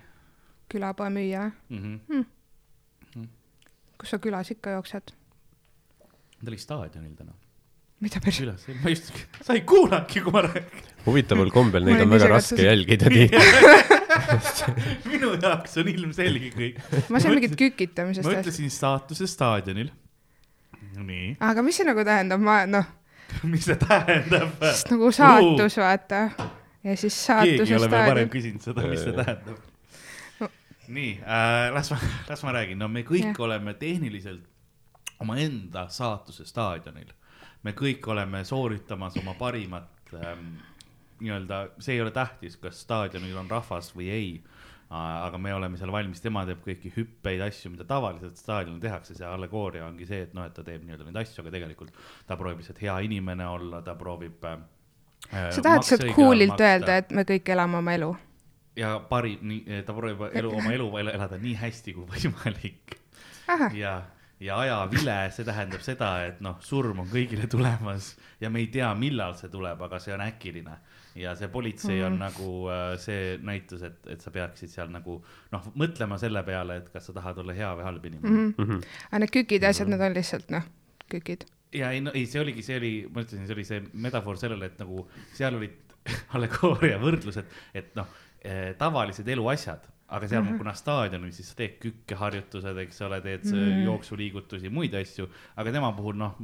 külapoemüüja 0.70 1.52
mm? 1.70 1.78
-hmm. 1.78 2.00
Hmm. 2.08 2.26
Mm. 3.16 3.30
kus 3.98 4.10
sa 4.10 4.18
külas 4.18 4.52
ikka 4.52 4.78
jooksed? 4.78 5.14
ta 6.40 6.52
oli 6.52 6.58
staadionil 6.58 7.16
täna. 7.16 7.34
mida 8.00 8.22
päris? 8.26 8.68
ma 8.84 8.90
just, 8.90 9.14
sa 9.42 9.54
ei 9.54 9.62
kuulanudki, 9.62 10.22
kui 10.22 10.32
ma 10.32 10.42
räägin. 10.42 10.84
huvitaval 11.06 11.52
kombel 11.52 11.90
neid 11.90 12.02
on 12.06 12.10
väga 12.10 12.28
raske 12.36 12.62
jälgida 12.62 13.10
tihti 13.10 13.38
minu 15.14 15.34
jaoks 15.42 15.78
on 15.82 15.90
ilmselge 15.96 16.54
kõik. 16.60 16.80
ma 17.10 17.20
sain 17.20 17.36
mingit 17.36 17.58
kükitamisest. 17.58 18.30
ma 18.30 18.38
ütlesin 18.38 18.70
staatuse 18.70 19.28
staadionil. 19.28 19.92
nii. 21.10 21.36
aga 21.40 21.66
mis 21.66 21.82
see 21.82 21.90
nagu 21.90 22.06
tähendab, 22.06 22.46
ma 22.46 22.62
noh 22.70 22.96
mis 23.52 23.66
see 23.70 23.80
tähendab? 23.80 24.56
nagu 24.92 25.12
saatus 25.12 25.78
uh., 25.78 25.84
vaata. 25.84 26.22
ja 26.84 26.96
siis 26.98 27.26
saatuse 27.26 27.66
staadion. 27.66 27.66
keegi 27.66 27.74
ei 27.74 27.82
ole 27.82 27.92
veel 27.92 28.08
varem 28.14 28.32
küsinud 28.34 28.70
seda, 28.70 28.88
mis 28.88 29.04
see 29.04 29.18
tähendab 29.18 29.66
nii 30.90 31.12
äh,, 31.22 31.74
las 31.74 31.92
ma, 31.92 31.98
las 32.30 32.44
ma 32.44 32.54
räägin, 32.56 32.80
no 32.82 32.88
me 32.90 33.04
kõik 33.06 33.30
yeah. 33.30 33.44
oleme 33.46 33.76
tehniliselt 33.78 34.46
omaenda 35.20 35.88
saatuse 35.94 36.46
staadionil. 36.46 37.12
me 37.64 37.74
kõik 37.76 38.08
oleme 38.08 38.44
sooritamas 38.48 39.18
oma 39.20 39.34
parimat 39.38 40.14
ähm, 40.16 40.56
nii-öelda, 41.20 41.70
see 41.80 41.98
ei 41.98 42.02
ole 42.02 42.12
tähtis, 42.16 42.56
kas 42.58 42.82
staadionil 42.82 43.38
on 43.38 43.50
rahvas 43.52 43.92
või 43.96 44.10
ei 44.10 44.30
aga 44.90 45.38
me 45.38 45.54
oleme 45.54 45.78
seal 45.78 45.92
valmis, 45.94 46.22
tema 46.24 46.42
teeb 46.50 46.64
kõiki 46.66 46.90
hüppeid, 46.96 47.44
asju, 47.46 47.70
mida 47.76 47.86
tavaliselt 47.90 48.40
staadionil 48.42 48.82
tehakse, 48.82 49.14
see 49.18 49.28
allegooria 49.28 49.86
ongi 49.86 50.08
see, 50.10 50.24
et 50.26 50.34
noh, 50.34 50.48
et 50.50 50.56
ta 50.56 50.66
teeb 50.66 50.82
nii-öelda 50.86 51.06
neid 51.06 51.20
asju, 51.22 51.44
aga 51.44 51.54
tegelikult 51.54 51.94
ta 52.26 52.38
proovib 52.40 52.64
lihtsalt 52.64 52.82
hea 52.82 52.96
inimene 53.06 53.46
olla, 53.46 53.84
ta 53.86 53.94
proovib 54.00 54.48
äh,. 54.50 54.58
sa 55.30 55.62
tahad 55.62 55.86
lihtsalt 55.86 56.10
cool'ilt 56.18 56.66
öelda, 56.66 56.98
et 57.04 57.14
me 57.14 57.28
kõik 57.30 57.54
elame 57.54 57.78
oma 57.84 57.94
elu 58.00 58.16
ja 58.80 58.94
parim, 59.10 59.42
nii, 59.52 59.82
ta 59.86 59.96
proovib 59.96 60.30
elu, 60.34 60.54
oma 60.58 60.72
elu 60.74 60.88
elada 61.04 61.38
nii 61.42 61.56
hästi 61.60 61.96
kui 61.96 62.08
võimalik. 62.14 62.96
ja, 63.78 63.94
ja 64.40 64.60
ajavile, 64.64 65.18
see 65.36 65.48
tähendab 65.48 65.84
seda, 65.86 66.12
et 66.30 66.42
noh, 66.46 66.60
surm 66.66 67.04
on 67.04 67.10
kõigile 67.12 67.50
tulemas 67.52 68.14
ja 68.42 68.50
me 68.50 68.64
ei 68.64 68.70
tea, 68.74 68.92
millal 68.98 69.36
see 69.40 69.52
tuleb, 69.52 69.82
aga 69.90 70.00
see 70.02 70.16
on 70.16 70.24
äkiline. 70.26 70.80
Ja 71.20 71.36
see 71.36 71.50
politsei 71.52 71.96
mm 71.96 72.02
-hmm. 72.02 72.06
on 72.08 72.14
mhm. 72.14 72.22
nagu 72.22 72.70
äh, 72.70 72.98
see 73.00 73.38
näitus, 73.52 73.84
et, 73.84 74.08
et 74.08 74.22
sa 74.22 74.32
peaksid 74.32 74.70
seal 74.70 74.92
nagu 74.94 75.20
noh, 75.52 75.72
mõtlema 75.76 76.18
selle 76.20 76.44
peale, 76.44 76.78
et 76.84 76.90
kas 76.90 77.06
sa 77.06 77.14
tahad 77.14 77.38
olla 77.38 77.54
hea 77.54 77.76
või 77.76 77.84
halb 77.84 78.06
inimene 78.06 78.36
mm. 78.38 78.54
-hmm. 78.58 78.88
aga 79.12 79.20
need 79.20 79.36
kükid 79.36 79.64
ja 79.64 79.70
asjad 79.70 79.88
mm, 79.88 79.94
-hmm. 79.94 80.00
need 80.00 80.10
on 80.10 80.18
lihtsalt 80.22 80.50
noh, 80.50 80.64
kükid 81.10 81.46
ja 81.74 81.92
ei 81.92 82.02
no 82.02 82.12
ei, 82.14 82.26
see 82.26 82.42
oligi, 82.42 82.64
see 82.64 82.78
oli, 82.78 82.94
ma 83.14 83.22
ütlesin, 83.22 83.46
see 83.46 83.56
oli 83.56 83.64
see 83.64 83.84
metafoor 83.94 84.38
sellele, 84.38 84.66
et 84.66 84.80
nagu 84.80 85.08
seal 85.34 85.56
olid 85.56 85.78
allegooria 86.34 86.98
võrdlused, 86.98 87.46
et 87.74 87.96
noh 87.96 88.08
Eh, 88.40 88.76
tavalised 88.80 89.28
eluasjad, 89.28 89.84
aga 90.10 90.28
seal 90.28 90.42
mm, 90.42 90.50
-hmm. 90.50 90.58
kuna 90.58 90.74
staadionil, 90.74 91.32
siis 91.32 91.50
sa 91.52 91.56
teed 91.60 91.78
kükkeharjutused, 91.84 92.78
eks 92.84 93.02
ole, 93.06 93.22
teed 93.22 93.46
mm 93.46 93.58
-hmm. 93.58 93.84
jooksuliigutusi, 93.86 94.70
muid 94.70 94.94
asju, 94.94 95.30
aga 95.56 95.72
tema 95.72 95.92
puhul 95.98 96.18
noh, 96.18 96.38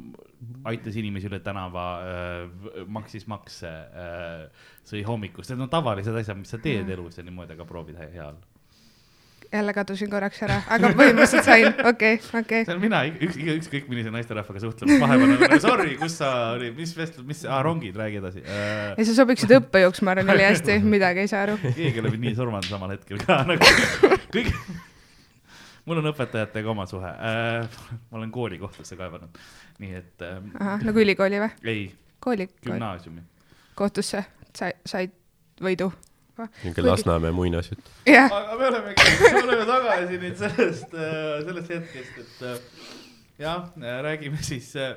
aitas 0.63 0.95
inimesi 0.95 1.27
üle 1.27 1.39
tänava 1.39 1.85
äh,, 2.01 2.85
maksis 2.87 3.27
makse 3.27 3.69
äh,, 3.69 4.67
sõi 4.85 5.05
hommikust, 5.07 5.49
need 5.49 5.65
on 5.65 5.69
tavalised 5.69 6.15
asjad, 6.15 6.37
mis 6.37 6.49
sa 6.49 6.57
teed 6.57 6.83
mm 6.83 6.89
-hmm. 6.89 6.93
elus 6.93 7.17
ja 7.17 7.23
niimoodi, 7.23 7.53
aga 7.53 7.65
proovid 7.65 7.97
hea 7.97 8.27
olla 8.27 8.54
jälle 9.53 9.73
kadusin 9.73 10.09
korraks 10.09 10.41
ära, 10.45 10.57
aga 10.71 10.91
põhimõtteliselt 10.97 11.47
sain, 11.47 11.67
okei 11.91 12.15
okay,, 12.17 12.17
okei 12.17 12.41
okay.. 12.41 12.65
see 12.67 12.75
on 12.75 12.81
mina, 12.83 13.01
üks, 13.27 13.37
ükskõik 13.55 13.89
millise 13.91 14.13
naisterahvaga 14.13 14.61
suhtlemas, 14.63 15.01
vahepeal 15.01 15.33
on 15.35 15.43
nagu 15.43 15.59
sorry, 15.63 15.95
kus 15.99 16.17
sa 16.21 16.31
oli, 16.55 16.71
mis 16.77 16.95
vestlus, 16.97 17.25
mis 17.27 17.43
ah,, 17.47 17.61
rongid, 17.65 17.97
räägi 17.99 18.19
edasi 18.21 18.43
äh.... 18.43 18.93
ja 18.97 19.07
sa 19.09 19.17
sobiksid 19.19 19.55
õppejõuks, 19.59 20.03
ma 20.05 20.15
arvan, 20.15 20.31
nii 20.31 20.47
hästi, 20.49 20.79
midagi 20.95 21.25
ei 21.25 21.31
saa 21.31 21.43
aru. 21.47 21.57
keegi 21.65 22.03
oli 22.03 22.13
mind 22.15 22.27
nii 22.29 22.39
surmanud 22.39 22.69
samal 22.69 22.95
hetkel 22.95 23.21
ka 23.23 23.41
nagu 23.49 23.71
kõik 24.35 24.51
mul 25.85 26.01
on 26.01 26.11
õpetajatega 26.13 26.73
oma 26.73 26.87
suhe 26.89 27.11
äh,. 27.11 27.77
ma 28.09 28.21
olen 28.21 28.33
kooli 28.33 28.59
kohtusse 28.61 28.97
kaevanud, 28.99 29.37
nii 29.83 30.01
et 30.01 30.25
äh,. 30.25 30.41
ahah, 30.59 30.89
nagu 30.89 31.05
ülikooli 31.05 31.43
või? 31.43 31.53
ei. 31.75 31.85
kooli? 32.23 32.49
gümnaasiumi. 32.65 33.23
kohtusse, 33.75 34.25
sai, 34.55 34.73
said 34.87 35.15
võidu 35.61 35.91
niisugune 36.37 36.89
Lasnamäe 36.89 37.31
muinasjutt. 37.31 37.91
aga 38.07 38.57
me 38.59 38.67
olemegi, 38.67 39.05
me 39.21 39.43
oleme 39.43 39.65
tagasi 39.69 40.19
nüüd 40.21 40.37
sellest, 40.39 40.95
äh, 40.95 41.43
sellest 41.47 41.73
hetkest, 41.75 42.19
et 42.23 42.45
äh, 42.49 42.57
jah, 43.45 43.69
räägime 44.03 44.41
siis. 44.43 44.73
Äh, 44.75 44.95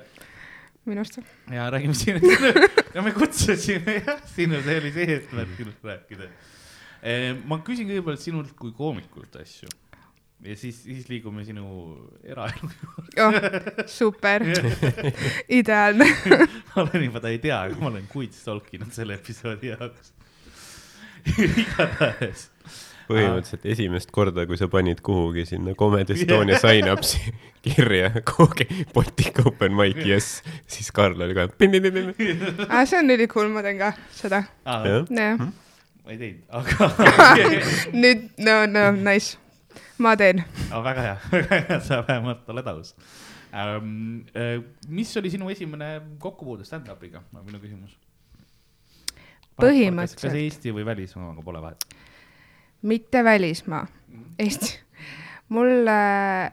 minust. 0.88 1.20
ja 1.52 1.70
räägime 1.70 1.94
sinu, 1.94 2.20
ja 2.94 3.02
me 3.02 3.12
kutsusime 3.16 4.00
jah, 4.00 4.22
sinu, 4.34 4.62
see 4.64 4.78
oli 4.82 4.94
see 4.94 5.10
eesmärk 5.16 5.58
sinust 5.58 5.84
rääkida. 5.92 6.30
ma 7.46 7.60
küsin 7.62 7.86
kõigepealt 7.90 8.24
sinult 8.24 8.56
kui 8.58 8.72
koomikult 8.74 9.36
asju 9.38 9.68
ja 10.42 10.56
siis, 10.56 10.82
siis 10.82 11.08
liigume 11.10 11.44
sinu 11.46 11.64
eraelu 12.26 12.68
juurde 13.16 13.62
oh,. 13.74 13.86
super 13.90 14.42
ideaalne 15.60 16.06
ma 16.72 16.84
olen 16.84 17.04
juba, 17.04 17.22
ta 17.22 17.30
ei 17.30 17.40
tea, 17.42 17.58
aga 17.66 17.78
ma 17.78 17.90
olen 17.90 18.06
kuid 18.10 18.34
stalkinud 18.34 18.94
selle 18.94 19.18
episoodi 19.18 19.72
jaoks 19.72 20.12
igatahes 21.26 22.48
põhimõtteliselt 23.08 23.66
esimest 23.72 24.10
korda, 24.14 24.44
kui 24.48 24.58
sa 24.60 24.68
panid 24.70 25.00
kuhugi 25.04 25.46
sinna 25.48 25.74
Comedy 25.78 26.14
Estonia 26.16 26.56
yeah. 26.56 26.62
sign-ups'i 26.64 27.32
kirja 27.64 28.10
kuhugi 28.28 28.66
Baltic 28.94 29.40
Open 29.46 29.76
Mic, 29.78 30.00
yes, 30.10 30.42
siis 30.70 30.90
Karl 30.94 31.20
oli 31.24 31.36
ka. 31.36 31.48
aa, 31.48 32.84
see 32.84 33.00
on 33.00 33.14
ülikool, 33.16 33.50
ma 33.52 33.64
teen 33.66 33.80
ka 33.80 33.92
seda. 34.14 34.44
jah? 34.64 35.06
Hmm? 35.08 35.54
ma 36.04 36.14
ei 36.14 36.20
teinud, 36.20 36.44
aga 36.60 36.90
nüüd, 38.02 38.28
no, 38.44 38.58
no 38.70 38.90
nice, 38.96 39.40
ma 40.02 40.14
teen. 40.20 40.44
väga 40.72 41.06
hea, 41.08 41.16
väga 41.32 41.62
hea, 41.62 41.80
sa 41.88 42.02
vähemalt 42.04 42.52
oled 42.54 42.74
aus 42.74 42.94
um,. 43.48 44.20
mis 44.92 45.16
oli 45.20 45.32
sinu 45.32 45.48
esimene 45.52 45.94
kokkupuude 46.20 46.68
stand-up'iga, 46.68 47.24
on 47.32 47.48
minu 47.48 47.60
küsimus 47.62 47.96
põhimõtteliselt. 49.60 50.30
kas 50.30 50.38
Eesti 50.42 50.72
või 50.74 50.84
välismaaga 50.86 51.42
pole 51.44 51.62
vahet? 51.62 51.84
mitte 52.82 53.24
välismaa, 53.24 53.86
Eesti. 54.38 54.80
mul 55.48 55.88
äh,, 55.88 56.52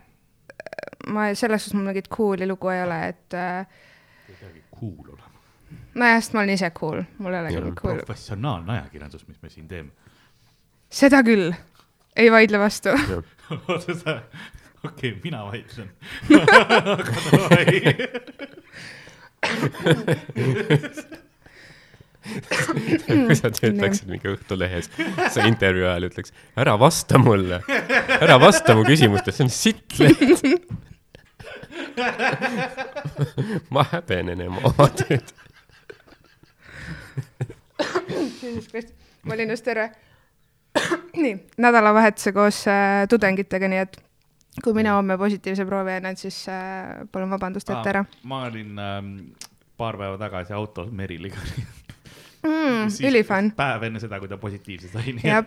ma 1.07 1.35
selles 1.35 1.65
suhtes 1.65 1.77
mul 1.77 1.85
mingit 1.89 2.07
cool'i 2.09 2.47
lugu 2.47 2.69
ei 2.74 2.83
ole, 2.83 3.07
et 3.07 3.33
äh, 3.33 3.67
ei 4.29 4.35
peagi 4.39 4.63
cool 4.79 5.13
olema. 5.13 5.39
nojah, 5.93 6.21
sest 6.21 6.33
ma 6.33 6.39
olen 6.41 6.53
ise 6.55 6.69
cool, 6.79 7.03
mul 7.17 7.33
ei 7.33 7.39
Jaa, 7.43 7.62
mingit 7.62 7.79
cool. 7.81 7.95
professionaalne 8.01 8.71
ajakirjandus, 8.79 9.27
mis 9.27 9.41
me 9.41 9.50
siin 9.53 9.67
teeme. 9.67 9.89
seda 10.89 11.24
küll, 11.24 11.53
ei 12.15 12.31
vaidle 12.31 12.59
vastu. 12.59 12.89
oota 13.67 13.93
sa, 13.93 14.21
okei 14.83 15.12
okay,, 15.12 15.21
mina 15.24 15.45
vaidlen. 15.45 15.89
kui 23.05 23.38
sa 23.38 23.51
töötaksid 23.53 24.10
mingi 24.10 24.32
Õhtulehes, 24.34 24.89
sa 25.34 25.46
intervjuu 25.46 25.88
ajal 25.89 26.08
ütleks, 26.10 26.34
ära 26.58 26.75
vasta 26.79 27.20
mulle, 27.22 27.62
ära 28.20 28.39
vasta 28.41 28.75
mu 28.77 28.86
küsimustele, 28.88 29.36
see 29.36 29.46
on 29.46 29.53
sitt 29.53 30.00
leht. 30.00 30.65
ma 33.74 33.86
häbenen 33.91 34.46
oma 34.50 34.89
tööd. 35.01 35.36
ma 39.25 39.38
olin 39.38 39.53
just 39.53 39.65
terve, 39.67 39.89
nii, 41.15 41.38
nädalavahetuse 41.62 42.34
koos 42.36 42.65
äh, 42.72 43.05
tudengitega, 43.12 43.70
nii 43.72 43.84
et 43.86 44.00
kui 44.63 44.75
mina 44.75 44.96
homme 44.96 45.17
positiivse 45.20 45.65
proovi 45.67 45.98
annan, 46.00 46.17
siis 46.20 46.46
äh, 46.51 47.05
palun 47.12 47.34
vabandust 47.36 47.70
ette 47.70 47.91
ära. 47.91 48.05
ma 48.24 48.46
olin 48.50 48.79
ähm, 48.79 49.15
paar 49.77 49.98
päeva 50.00 50.17
tagasi 50.17 50.53
autos 50.53 50.91
Meriliga. 50.91 51.41
mm,. 52.45 52.93
ülifun. 53.09 53.51
päev 53.57 53.87
enne 53.89 53.99
seda, 54.03 54.19
kui 54.21 54.31
ta 54.31 54.39
positiivse 54.41 54.91
sai. 54.93 55.15
jah, 55.23 55.45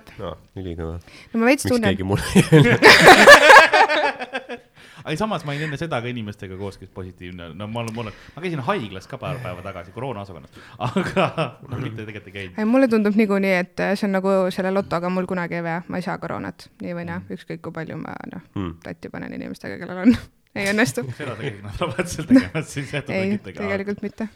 ülikõva. 0.58 0.98
no 1.32 1.42
ma 1.42 1.50
veits 1.52 1.64
miks 1.66 1.74
tunnen 1.74 1.94
keegi, 1.94 2.08
mulle 2.08 2.24
ei 2.34 2.42
öelnud? 2.52 2.82
aga 5.08 5.16
samas 5.16 5.44
ma 5.46 5.54
olin 5.54 5.68
enne 5.68 5.78
seda 5.80 6.00
ka 6.02 6.10
inimestega 6.10 6.56
koos, 6.60 6.76
kes 6.80 6.90
positiivne, 6.94 7.50
no 7.56 7.68
ma 7.70 7.82
olen, 7.82 7.94
ma 7.96 8.04
olen, 8.04 8.16
ma 8.34 8.44
käisin 8.44 8.62
haiglas 8.66 9.08
ka 9.10 9.18
paar 9.20 9.38
päeva 9.44 9.64
tagasi 9.64 9.94
koroonaosakonnas, 9.94 10.58
aga 10.88 11.28
no 11.68 11.80
mitte 11.80 12.04
tegelikult 12.04 12.28
ei 12.32 12.36
käinud. 12.36 12.72
mulle 12.72 12.90
tundub 12.92 13.16
niikuinii, 13.18 13.54
et 13.62 13.84
see 13.94 14.08
on 14.08 14.16
nagu 14.18 14.34
selle 14.54 14.72
lotoga 14.74 15.10
mul 15.12 15.28
kunagi 15.30 15.60
ei 15.60 15.64
vea, 15.64 15.78
ma 15.88 16.00
ei 16.00 16.06
saa 16.06 16.18
koroonat 16.20 16.68
nii 16.82 16.96
või 16.98 17.06
naa, 17.08 17.22
ükskõik 17.32 17.62
kui 17.64 17.74
palju 17.80 18.00
ma 18.02 18.16
noh 18.32 18.44
Hmm. 18.58 18.74
tatti 18.82 19.10
panen 19.12 19.32
inimestega, 19.36 19.76
kellel 19.80 20.02
on, 20.06 20.14
ei 20.58 20.70
õnnestu. 20.72 21.04
seda 21.16 21.34
sa 21.36 21.42
käisid 21.42 21.64
nädalavahetusel 21.64 22.28
tegemas 22.30 22.72
siis 22.74 22.92
jah, 22.94 23.10
ei, 23.14 23.38
tegelikult 23.44 24.02
mitte. 24.02 24.28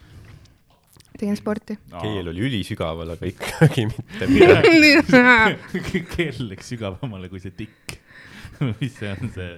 Tegin 1.19 1.37
sporti. 1.39 1.77
keel 2.01 2.31
oli 2.33 2.47
ülisügaval, 2.49 3.13
aga 3.17 3.29
ikkagi 3.33 3.87
mitte 3.91 4.29
midagi. 4.31 6.01
keel 6.17 6.41
läks 6.51 6.73
sügavamale 6.73 7.31
kui 7.33 7.43
see 7.43 7.55
tikk. 7.57 7.99
mis 8.81 8.97
see 8.99 9.11
on 9.13 9.31
see, 9.35 9.53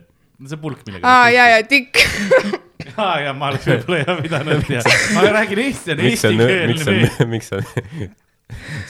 see 0.49 0.61
pulk, 0.61 0.85
millega. 0.89 1.05
aa, 1.09 1.31
ja, 1.35 1.47
ja 1.55 1.63
tikk. 1.69 1.99
aa 2.97 3.17
ja 3.25 3.33
ma 3.37 3.53
oleks 3.53 3.67
võib-olla 3.71 4.03
jah 4.03 4.21
pidanud 4.25 4.71
ja, 4.73 4.85
ma 5.17 5.25
räägin 5.39 5.65
eesti, 5.65 5.97
on 5.97 6.05
miks 6.05 6.25
on, 6.29 6.39
miks 6.39 6.53
eestikeelne. 6.53 7.11
on, 7.25 7.33
miks 7.35 7.53
on, 7.57 7.67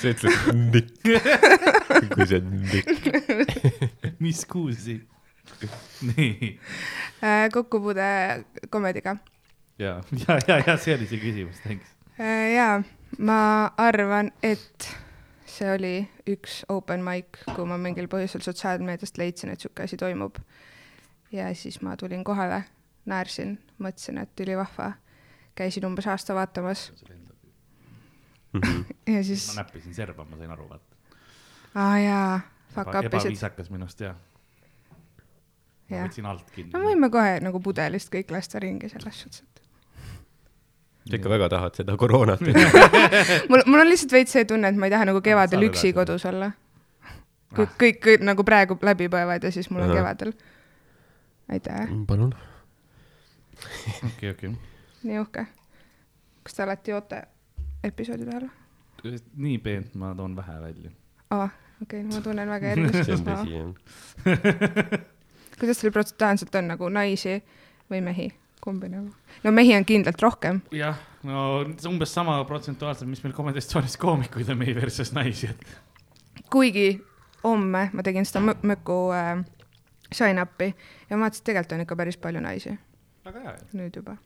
sa 0.01 0.13
ütled 0.13 0.63
nikk, 0.75 0.93
kui 2.15 2.29
see 2.31 2.39
on 2.43 2.55
nikk. 2.71 4.15
mis 4.23 4.45
kuulsi? 4.51 5.01
nii, 6.05 6.55
Äh, 7.25 7.49
kokkupuude 7.53 8.45
komediga. 8.71 9.17
ja, 9.79 10.03
ja, 10.29 10.39
ja, 10.49 10.63
ja 10.67 10.77
see 10.77 10.95
oli 10.95 11.07
see 11.09 11.21
küsimus, 11.23 11.61
thanks. 11.63 11.94
jaa, 12.19 12.83
ma 13.19 13.39
arvan, 13.79 14.31
et 14.43 14.91
see 15.51 15.71
oli 15.71 15.95
üks 16.31 16.63
open 16.73 17.03
mic, 17.07 17.41
kui 17.55 17.67
ma 17.69 17.79
mingil 17.81 18.09
põhjusel 18.11 18.43
sotsiaalmeediast 18.45 19.19
leidsin, 19.21 19.53
et 19.55 19.63
sihuke 19.63 19.87
asi 19.87 19.99
toimub. 20.01 20.39
ja 21.33 21.49
siis 21.55 21.81
ma 21.83 21.97
tulin 21.97 22.25
kohale, 22.25 22.65
naersin, 23.07 23.59
mõtlesin, 23.79 24.21
et 24.23 24.41
ülivahva. 24.41 24.93
käisin 25.55 25.87
umbes 25.87 26.07
aasta 26.07 26.35
vaatamas 26.35 26.93
ja 29.15 29.25
siis 29.25 29.49
ma, 29.51 29.63
näppisin 29.63 29.95
serva, 29.95 30.25
ma 30.25 30.37
sain 30.37 30.51
aru, 30.51 30.69
vaata. 30.69 31.19
aa 31.75 31.99
jaa, 31.99 32.41
fuck 32.75 32.89
up 32.89 33.05
isid. 33.05 33.11
ebaviisakas 33.13 33.71
minust 33.71 34.01
ja. 34.01 34.15
ma 35.91 35.97
jah, 35.97 36.07
võtsin 36.07 36.31
alt 36.31 36.51
kinni. 36.55 36.73
no 36.75 36.83
võime 36.87 37.11
kohe 37.11 37.41
nagu 37.43 37.63
pudelist 37.63 38.13
kõik 38.15 38.35
lasta 38.35 38.63
ringi 38.63 38.91
selles 38.93 39.23
suhtes, 39.25 39.43
et 39.43 39.64
sa 41.11 41.17
ikka 41.19 41.29
väga 41.29 41.49
tahad 41.53 41.75
seda 41.77 41.97
koroonat. 42.01 42.41
mul, 43.51 43.63
mul 43.67 43.81
on 43.81 43.89
lihtsalt 43.89 44.13
veits 44.13 44.33
see 44.33 44.45
tunne, 44.49 44.69
et 44.69 44.79
ma 44.79 44.89
ei 44.89 44.95
taha 44.95 45.09
nagu 45.11 45.21
kevadel 45.25 45.61
saad 45.61 45.69
üksi 45.69 45.91
edasi. 45.91 45.97
kodus 45.99 46.27
olla. 46.31 46.51
kõik 47.55 47.69
Ah., 47.69 47.77
kõik, 47.83 48.01
kõik 48.07 48.25
nagu 48.27 48.45
praegu 48.45 48.79
läbi 48.83 49.09
põevad 49.13 49.45
ja 49.45 49.53
siis 49.55 49.71
mul 49.71 49.85
on 49.85 49.91
Ahah. 49.91 50.01
kevadel. 50.01 50.33
aitäh, 51.53 51.93
palun. 52.07 52.35
okei, 54.09 54.31
okei. 54.31 54.53
nii 55.03 55.19
uhke. 55.21 55.47
kas 56.43 56.57
te 56.57 56.63
alati 56.65 56.91
joote 56.91 57.23
episoodi 57.85 58.25
peale? 58.25 58.49
nii 59.37 59.59
peent 59.59 59.95
ma 59.95 60.15
toon 60.17 60.37
vähe 60.37 60.61
välja. 60.61 60.91
aa, 61.31 61.49
okei 61.83 62.01
okay,, 62.01 62.15
ma 62.15 62.23
tunnen 62.25 62.49
väga 62.49 62.67
see 62.75 62.81
on 62.81 62.89
erinevust. 62.89 63.29
tõsi, 63.29 63.53
jah. 63.53 65.05
kuidas 65.61 65.79
teil 65.83 65.93
protsentuaalselt 65.93 66.55
on 66.55 66.73
nagu 66.73 66.89
naisi 66.89 67.37
või 67.93 68.01
mehi, 68.09 68.31
kumbi 68.65 68.89
nagu? 68.93 69.11
no 69.45 69.53
mehi 69.53 69.75
on 69.77 69.85
kindlalt 69.89 70.23
rohkem. 70.25 70.61
jah, 70.75 70.99
no 71.29 71.65
umbes 71.91 72.15
sama 72.15 72.39
protsentuaalselt, 72.49 73.11
mis 73.11 73.25
meil 73.25 73.37
Comedy 73.37 73.63
Estonias 73.63 73.97
koomikuid 74.01 74.51
on 74.55 74.61
meie 74.61 74.75
versus 74.77 75.13
naisi, 75.17 75.53
et 75.53 76.47
kuigi 76.51 76.89
homme 77.45 77.89
ma 77.93 78.07
tegin 78.07 78.27
seda 78.29 78.45
mö- 78.45 78.61
möku 78.75 78.99
äh, 79.15 79.37
sign-up'i 80.13 80.73
ja 81.11 81.17
ma 81.17 81.27
vaatasin, 81.27 81.43
et 81.43 81.51
tegelikult 81.51 81.77
on 81.79 81.85
ikka 81.87 81.99
päris 82.03 82.21
palju 82.21 82.45
naisi 82.45 82.77
väga 83.25 83.45
hea. 83.47 83.57
nüüd 83.73 84.01
juba. 84.01 84.17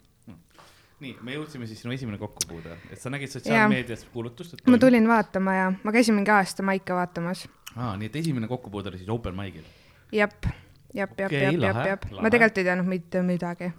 nii, 0.98 1.14
me 1.22 1.36
jõudsime 1.36 1.66
siis 1.70 1.82
sinu 1.82 1.94
esimene 1.94 2.18
kokkupuude, 2.18 2.78
et 2.90 3.00
sa 3.00 3.10
nägid 3.10 3.30
sotsiaalmeedias 3.30 4.06
kuulutust, 4.14 4.54
et 4.58 4.70
ma 4.70 4.78
tulin 4.82 5.06
vaatama 5.08 5.54
ja 5.54 5.70
ma 5.82 5.94
käisin 5.94 6.18
mingi 6.18 6.34
aasta 6.34 6.66
maike 6.66 6.94
vaatamas 6.94 7.46
aa, 7.76 7.96
nii 7.96 8.10
et 8.10 8.16
esimene 8.16 8.48
kokkupuude 8.48 8.88
oli 8.88 8.98
siis 8.98 9.10
open 9.12 9.36
mic'il. 9.36 9.66
jep, 10.12 10.46
jep, 10.94 11.10
jep 11.18 11.26
okay,, 11.26 11.52
jep, 11.52 11.62
jep, 11.62 11.84
jep, 11.86 12.08
lahe. 12.10 12.22
ma 12.22 12.30
tegelikult 12.30 12.58
ei 12.58 12.66
teadnud 12.70 12.90
mitte 12.90 13.22
midagi. 13.22 13.70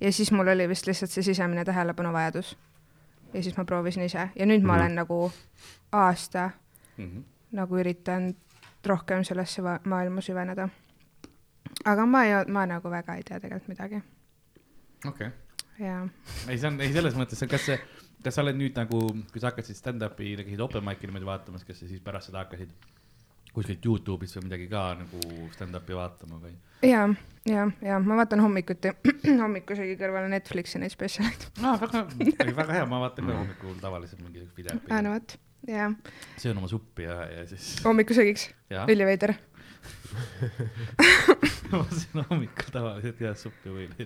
Ja 0.00 0.12
siis 0.12 0.32
mul 0.32 0.48
oli 0.48 0.68
vist 0.68 0.86
lihtsalt 0.86 1.10
see 1.10 1.22
sisemine 1.22 1.64
tähelepanuvajadus. 1.64 2.56
ja 3.34 3.42
siis 3.42 3.56
ma 3.56 3.64
proovisin 3.64 4.02
ise 4.02 4.28
ja 4.36 4.46
nüüd 4.46 4.62
ma 4.62 4.72
Mhm. 4.72 4.80
olen 4.80 4.94
nagu 4.94 5.32
aasta 5.92 6.50
Mhm. 6.98 7.20
nagu 7.52 7.76
üritanud 7.78 8.34
rohkem 8.86 9.24
sellesse 9.24 9.62
maailma 9.84 10.20
süveneda. 10.20 10.68
aga 11.84 12.06
ma 12.06 12.24
ei, 12.24 12.44
ma 12.48 12.66
nagu 12.66 12.90
väga 12.90 13.14
ei 13.14 13.22
tea 13.22 13.40
tegelikult 13.40 13.68
midagi 13.68 14.02
okei, 15.06 15.28
ja 15.78 16.08
ei 16.48 16.58
see 16.58 16.66
on, 16.70 16.80
ei 16.80 16.92
selles 16.92 17.14
mõttes, 17.14 17.42
kas 17.48 17.66
see, 17.66 17.78
kas 18.24 18.34
sa 18.34 18.42
oled 18.42 18.56
nüüd 18.56 18.74
nagu, 18.76 19.00
kui 19.32 19.40
sa 19.40 19.50
hakkasid 19.50 19.76
stand-up'i, 19.76 20.36
käisid 20.36 20.60
open 20.60 20.84
mic'i 20.84 21.06
niimoodi 21.06 21.26
vaatamas, 21.26 21.64
kas 21.64 21.78
sa 21.80 21.86
siis 21.86 22.00
pärast 22.00 22.26
seda 22.26 22.38
hakkasid 22.44 22.70
kuskilt 23.54 23.84
Youtube'ist 23.84 24.38
või 24.38 24.48
midagi 24.48 24.68
ka 24.70 24.82
nagu 24.98 25.20
stand-up'i 25.54 25.96
vaatama 25.96 26.40
või? 26.42 26.54
ja, 26.86 27.08
ja, 27.48 27.66
ja 27.82 27.98
ma 28.02 28.18
vaatan 28.20 28.42
hommikuti, 28.44 28.92
hommikusöögi 29.42 29.96
kõrvale 30.00 30.30
Netflixi 30.32 30.80
neid 30.82 30.94
spetsialeid. 30.94 31.48
aa, 31.62 31.76
väga, 31.80 32.04
väga 32.60 32.72
hea, 32.76 32.86
ma 32.88 33.02
vaatan 33.04 33.30
ka 33.30 33.36
hommikul 33.40 33.76
tavaliselt 33.82 34.22
mingi 34.24 34.46
video 34.56 34.78
aa, 34.88 35.02
no 35.04 35.14
vot, 35.16 35.36
ja 35.68 35.90
söön 36.36 36.60
oma 36.60 36.70
suppi 36.70 37.08
ja, 37.08 37.20
ja 37.32 37.46
siis, 37.50 37.76
hommikusöögiks, 37.86 38.50
jah, 38.70 38.88
üliveider. 38.90 39.34
ma 41.72 41.84
söön 41.92 42.24
hommikul 42.30 42.74
tavaliselt 42.74 43.24
head 43.24 43.40
suppi 43.40 43.74
või 43.74 43.88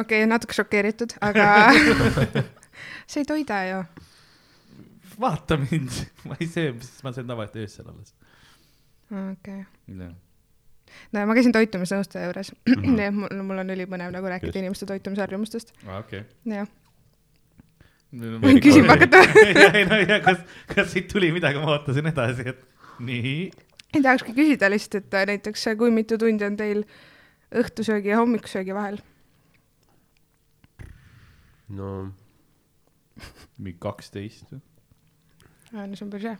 okei 0.00 0.22
okay,, 0.22 0.26
natuke 0.28 0.56
šokeeritud, 0.56 1.18
aga 1.20 1.72
see 3.10 3.20
ei 3.20 3.28
toida 3.28 3.58
ju. 3.68 3.82
Vaata 5.20 5.58
mind, 5.60 5.94
ma 6.28 6.36
ei 6.40 6.48
söö, 6.48 6.74
ma 7.04 7.12
söön 7.12 7.30
tavaliselt 7.30 7.62
öösel 7.62 7.88
alles. 7.92 8.14
okei 9.10 9.62
okay.. 9.62 10.10
no 11.12 11.24
ma 11.26 11.36
käisin 11.38 11.54
toitumisnõustaja 11.54 12.28
juures 12.30 12.52
Mhm. 12.70 12.94
nii 12.96 13.08
et 13.08 13.16
mul, 13.16 13.42
mul 13.50 13.64
on 13.64 13.74
ülipõnev 13.76 14.12
nagu 14.14 14.30
rääkida 14.32 14.52
Just. 14.52 14.60
inimeste 14.62 14.88
toitumisharjumustest. 14.90 15.74
okei. 15.98 16.24
jah, 16.54 16.70
võin 18.14 18.38
Võin 18.44 18.62
küsima 18.62 18.96
hakata? 18.96 19.22
ei 19.78 19.84
no 19.88 20.00
ja 20.02 20.20
kas, 20.24 20.42
kas 20.74 20.90
siit 20.94 21.10
tuli 21.12 21.32
midagi, 21.34 21.60
ma 21.62 21.76
ootasin 21.76 22.10
edasi, 22.10 22.48
et 22.54 22.64
nii. 23.06 23.36
ei 23.94 24.02
tahakski 24.02 24.34
küsida 24.36 24.70
lihtsalt, 24.72 25.04
et 25.04 25.20
äh, 25.20 25.28
näiteks 25.34 25.68
äh, 25.70 25.78
kui 25.78 25.94
mitu 25.94 26.18
tundi 26.18 26.46
on 26.46 26.58
teil 26.58 26.84
õhtusöögi 27.50 28.12
ja 28.14 28.22
hommikusöögi 28.22 28.74
vahel? 28.74 29.00
no 31.70 32.10
mingi 33.60 33.78
kaksteist 33.82 34.50
või? 34.54 34.62
No 35.72 35.96
see 35.96 36.04
on 36.06 36.10
päris 36.10 36.26
hea. 36.30 36.38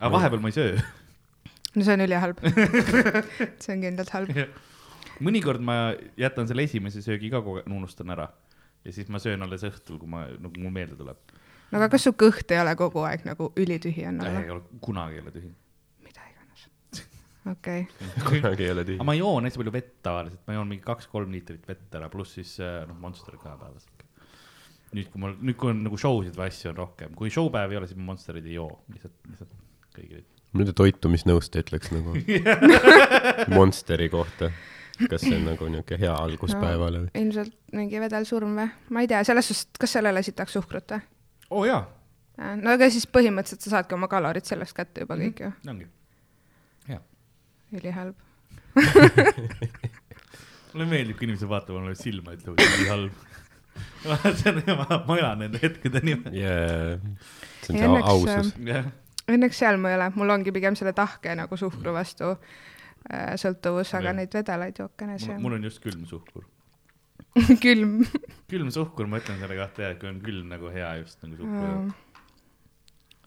aga 0.00 0.10
vahepeal 0.16 0.42
ma 0.42 0.48
ei 0.50 0.56
söö. 0.58 0.74
no 1.76 1.84
see 1.86 1.94
on 1.96 2.04
ülihalb. 2.06 2.36
see 3.62 3.72
on 3.74 3.80
kindlalt 3.86 4.12
halb. 4.16 4.28
mõnikord 5.20 5.62
ma 5.64 5.76
jätan 6.20 6.48
selle 6.50 6.66
esimese 6.68 7.02
söögi 7.04 7.32
ka 7.32 7.42
kogu 7.44 7.60
aeg, 7.60 7.68
unustan 7.72 8.12
ära 8.16 8.28
ja 8.84 8.92
siis 8.92 9.08
ma 9.12 9.20
söön 9.20 9.42
alles 9.44 9.64
õhtul, 9.68 9.98
kui 10.00 10.08
ma, 10.10 10.24
nagu 10.40 10.60
mul 10.60 10.72
meelde 10.74 10.96
tuleb. 10.98 11.18
no 11.70 11.80
aga 11.80 11.90
kas 11.92 12.06
su 12.08 12.14
kõht 12.18 12.52
ei 12.52 12.60
ole 12.62 12.74
kogu 12.78 13.04
aeg 13.06 13.26
nagu 13.28 13.50
ülitühi 13.60 14.06
on 14.08 14.22
ei 14.26 14.52
ole, 14.52 14.62
kunagi 14.84 15.18
ei 15.18 15.24
ole 15.24 15.34
tühi. 15.34 15.52
mida 16.04 16.28
iganes. 16.30 16.66
okei, 17.54 17.86
kunagi 18.30 18.68
ei 18.68 18.74
ole 18.74 18.84
aga 18.84 18.90
tühi. 18.92 19.08
ma 19.08 19.16
joon 19.18 19.48
hästi 19.48 19.62
palju 19.62 19.74
vett 19.76 19.96
tavaliselt, 20.06 20.44
ma 20.48 20.56
joon 20.56 20.70
mingi 20.72 20.84
kaks-kolm 20.86 21.32
liitrit 21.36 21.68
vett 21.68 22.00
ära, 22.00 22.12
pluss 22.12 22.36
siis 22.38 22.56
äh, 22.64 22.82
noh, 22.88 22.98
Monster 23.00 23.36
ka 23.40 23.56
päevas. 23.60 23.88
nüüd, 24.96 25.08
kui 25.12 25.22
mul, 25.22 25.36
nüüd 25.40 25.56
kui 25.60 25.70
on 25.72 25.84
nagu 25.86 25.98
show 26.00 26.20
sid 26.26 26.36
või 26.38 26.48
asju 26.50 26.72
on 26.72 26.78
rohkem, 26.80 27.14
kui 27.18 27.30
show 27.30 27.50
päev 27.52 27.72
ei 27.74 27.80
ole, 27.80 27.88
siis 27.90 27.98
ma 28.00 28.10
Monsterit 28.12 28.46
ei 28.48 28.56
joo, 28.58 28.70
lihtsalt, 28.92 29.14
lihtsalt 29.30 29.54
kõigile. 29.96 30.24
mida 30.58 30.74
toitumisnõust 30.74 31.56
ütleks 31.60 31.92
nagu 31.94 32.16
Monsteri 33.56 34.10
kohta? 34.12 34.50
kas 35.08 35.22
see 35.24 35.36
on 35.38 35.46
nagu 35.48 35.68
niisugune 35.72 35.96
hea 36.02 36.12
algus 36.12 36.52
No. 36.52 36.60
päevale 36.60 37.04
või? 37.06 37.12
ilmselt 37.22 37.54
mingi 37.72 38.00
vedelsurm 38.02 38.58
või? 38.58 38.66
ma 38.90 39.04
ei 39.04 39.08
tea, 39.08 39.22
selles 39.24 39.48
suhtes, 39.48 39.70
kas 39.80 39.94
sellele 39.96 40.22
sitaks 40.26 40.58
suhkrut 40.58 40.96
või? 40.96 41.06
oo 41.50 41.62
oh, 41.62 41.68
jaa, 41.70 41.86
no 42.60 42.74
aga 42.74 42.90
siis 42.92 43.06
põhimõtteliselt 43.08 43.64
sa 43.64 43.76
saadki 43.78 43.96
oma 43.96 44.10
kalorid 44.12 44.44
sellest 44.48 44.76
kätte 44.76 45.06
juba 45.06 45.16
kõik 45.20 45.40
ju, 45.46 45.52
ongi. 45.72 45.86
hea. 46.90 47.00
ülihalb. 47.78 48.18
mulle 50.74 50.86
meeldib, 50.86 51.16
kui 51.18 51.26
inimesed 51.26 51.48
vaatavad 51.50 51.82
mulle 51.82 51.96
silma, 51.98 52.34
ütlevad, 52.36 52.60
et 52.62 52.76
nii 52.82 52.90
halb. 52.90 53.14
see 53.14 53.16
on, 53.16 53.29
ma, 54.80 54.86
ma 55.06 55.16
elan 55.18 55.38
nende 55.44 55.60
hetkede 55.62 56.02
nimel. 56.06 56.34
jaa, 56.36 56.98
see 57.66 57.74
on 57.74 57.80
Ja 57.80 57.88
see 57.94 58.02
ausus. 58.14 58.52
jah, 58.66 58.90
Õnneks 59.30 59.60
seal 59.62 59.76
ma 59.78 59.92
ei 59.92 59.96
ole, 59.98 60.08
mul 60.18 60.32
ongi 60.34 60.50
pigem 60.54 60.74
selle 60.78 60.92
tahke 60.96 61.34
nagu 61.38 61.56
suhkru 61.60 61.92
vastu 61.94 62.32
äh, 62.34 63.34
sõltuvus, 63.38 63.92
aga 63.94 64.10
Jah. 64.10 64.16
neid 64.18 64.32
vedelaid 64.34 64.80
jookene, 64.82 65.18
see 65.22 65.36
mul 65.38 65.58
on 65.58 65.66
just 65.68 65.82
külm 65.84 66.06
suhkur. 66.10 66.46
külm. 67.64 68.00
külm 68.50 68.70
suhkur, 68.74 69.06
ma 69.06 69.20
ütlen 69.22 69.38
selle 69.42 69.58
kohta 69.60 69.84
jah, 69.88 69.98
kui 70.00 70.10
on 70.10 70.18
külm 70.24 70.48
nagu 70.50 70.72
hea 70.74 70.94
just 71.02 71.20
nagu 71.22 71.36
suhkur. 71.38 71.92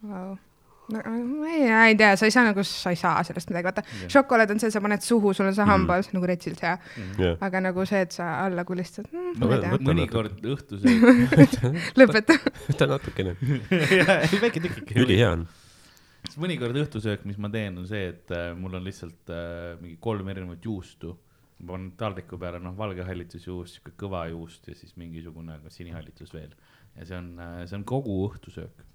Vau. 0.03 0.33
no 0.33 0.52
ma 0.91 1.47
ei, 1.47 1.63
ei 1.89 1.95
tea, 1.95 2.15
sa 2.19 2.27
ei 2.27 2.33
saa 2.33 2.43
nagu, 2.49 2.63
sa 2.67 2.91
ei 2.91 2.99
saa 2.99 3.23
sellest 3.25 3.49
midagi, 3.51 3.67
vaata 3.69 3.83
Jah. 3.85 4.11
šokolaad 4.17 4.51
on 4.51 4.59
see, 4.59 4.71
sa 4.73 4.81
paned 4.83 5.03
suhu, 5.05 5.31
sul 5.35 5.47
on 5.47 5.55
see 5.55 5.67
hambal 5.67 6.03
mm. 6.03 6.17
nagu 6.17 6.29
retsilt 6.29 6.63
hea, 6.65 6.75
jah, 7.21 7.37
aga 7.47 7.61
nagu 7.63 7.85
see, 7.87 8.03
et 8.03 8.15
sa 8.15 8.29
alla 8.43 8.65
kulistad 8.67 9.07
mm,, 9.07 9.33
No 9.39 9.49
ma 9.49 9.57
ei 9.57 9.63
tea, 9.63 9.79
mõnikord 9.87 10.47
õhtusöök, 10.53 11.49
lõpeta. 11.99 12.37
võta 12.67 12.89
natukene. 12.91 13.35
väike 14.43 14.63
tükike. 14.63 14.99
ülihea 14.99 15.33
on. 15.37 15.47
siis 16.27 16.39
mõnikord 16.43 16.77
õhtusöök, 16.83 17.27
mis 17.29 17.39
ma 17.41 17.51
teen, 17.53 17.79
on 17.79 17.87
see, 17.89 18.09
et 18.11 18.35
äh, 18.35 18.51
mul 18.57 18.75
on 18.79 18.87
lihtsalt 18.87 19.31
äh, 19.33 19.73
mingi 19.81 19.97
kolm 20.03 20.31
erinevat 20.35 20.65
juustu. 20.67 21.17
ma 21.63 21.77
panen 21.77 21.91
taldriku 21.95 22.37
peale, 22.39 22.59
noh, 22.59 22.75
valge 22.75 23.05
hallitusjuust, 23.07 23.79
sihuke 23.79 23.95
kõva 24.03 24.25
juust 24.33 24.67
ja 24.67 24.75
siis 24.75 24.97
mingisugune 24.99 25.61
sinihallitus 25.71 26.33
veel. 26.35 26.51
ja 26.97 27.07
see 27.07 27.17
on, 27.17 27.37
see 27.63 27.79
on 27.79 27.87
kogu 27.87 28.25
õhtusöök. 28.27 28.89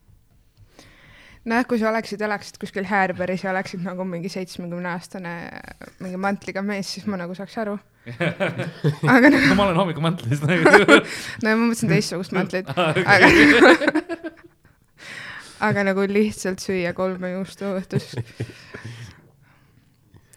nojah, 1.47 1.67
kui 1.69 1.79
sa 1.81 1.91
oleksid, 1.91 2.23
elaksid 2.25 2.59
kuskil 2.61 2.87
Häärberis 2.89 3.45
ja 3.45 3.53
oleksid 3.53 3.83
nagu 3.85 4.05
mingi 4.09 4.31
seitsmekümne 4.33 4.91
aastane 4.95 5.35
mingi 6.03 6.19
mantliga 6.21 6.63
mees, 6.67 6.91
siis 6.95 7.07
ma 7.11 7.19
nagu 7.21 7.37
saaks 7.39 7.59
aru. 7.63 7.79
aga 9.15 9.31
nagu, 9.31 9.45
no 9.51 9.57
ma 9.59 9.67
olen 9.69 9.81
hommikumantelis 9.83 10.43
nagu. 10.45 10.63
no 11.45 11.49
ma 11.49 11.59
mõtlesin 11.67 11.93
teistsugust 11.93 12.35
mantlit, 12.37 12.71
aga 13.15 13.27
aga 15.69 15.85
nagu 15.91 16.07
lihtsalt 16.09 16.63
süüa 16.63 16.95
kolme 16.97 17.33
juustu 17.35 17.69
õhtus. 17.79 18.15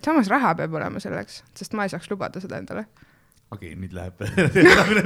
samas 0.02 0.30
raha 0.32 0.56
peab 0.60 0.76
olema 0.80 1.02
selleks, 1.04 1.42
sest 1.58 1.78
ma 1.78 1.86
ei 1.86 1.94
saaks 1.94 2.10
lubada 2.12 2.42
seda 2.44 2.60
endale. 2.62 2.86
okei, 3.54 3.76
nüüd 3.80 3.96
läheb, 3.96 4.22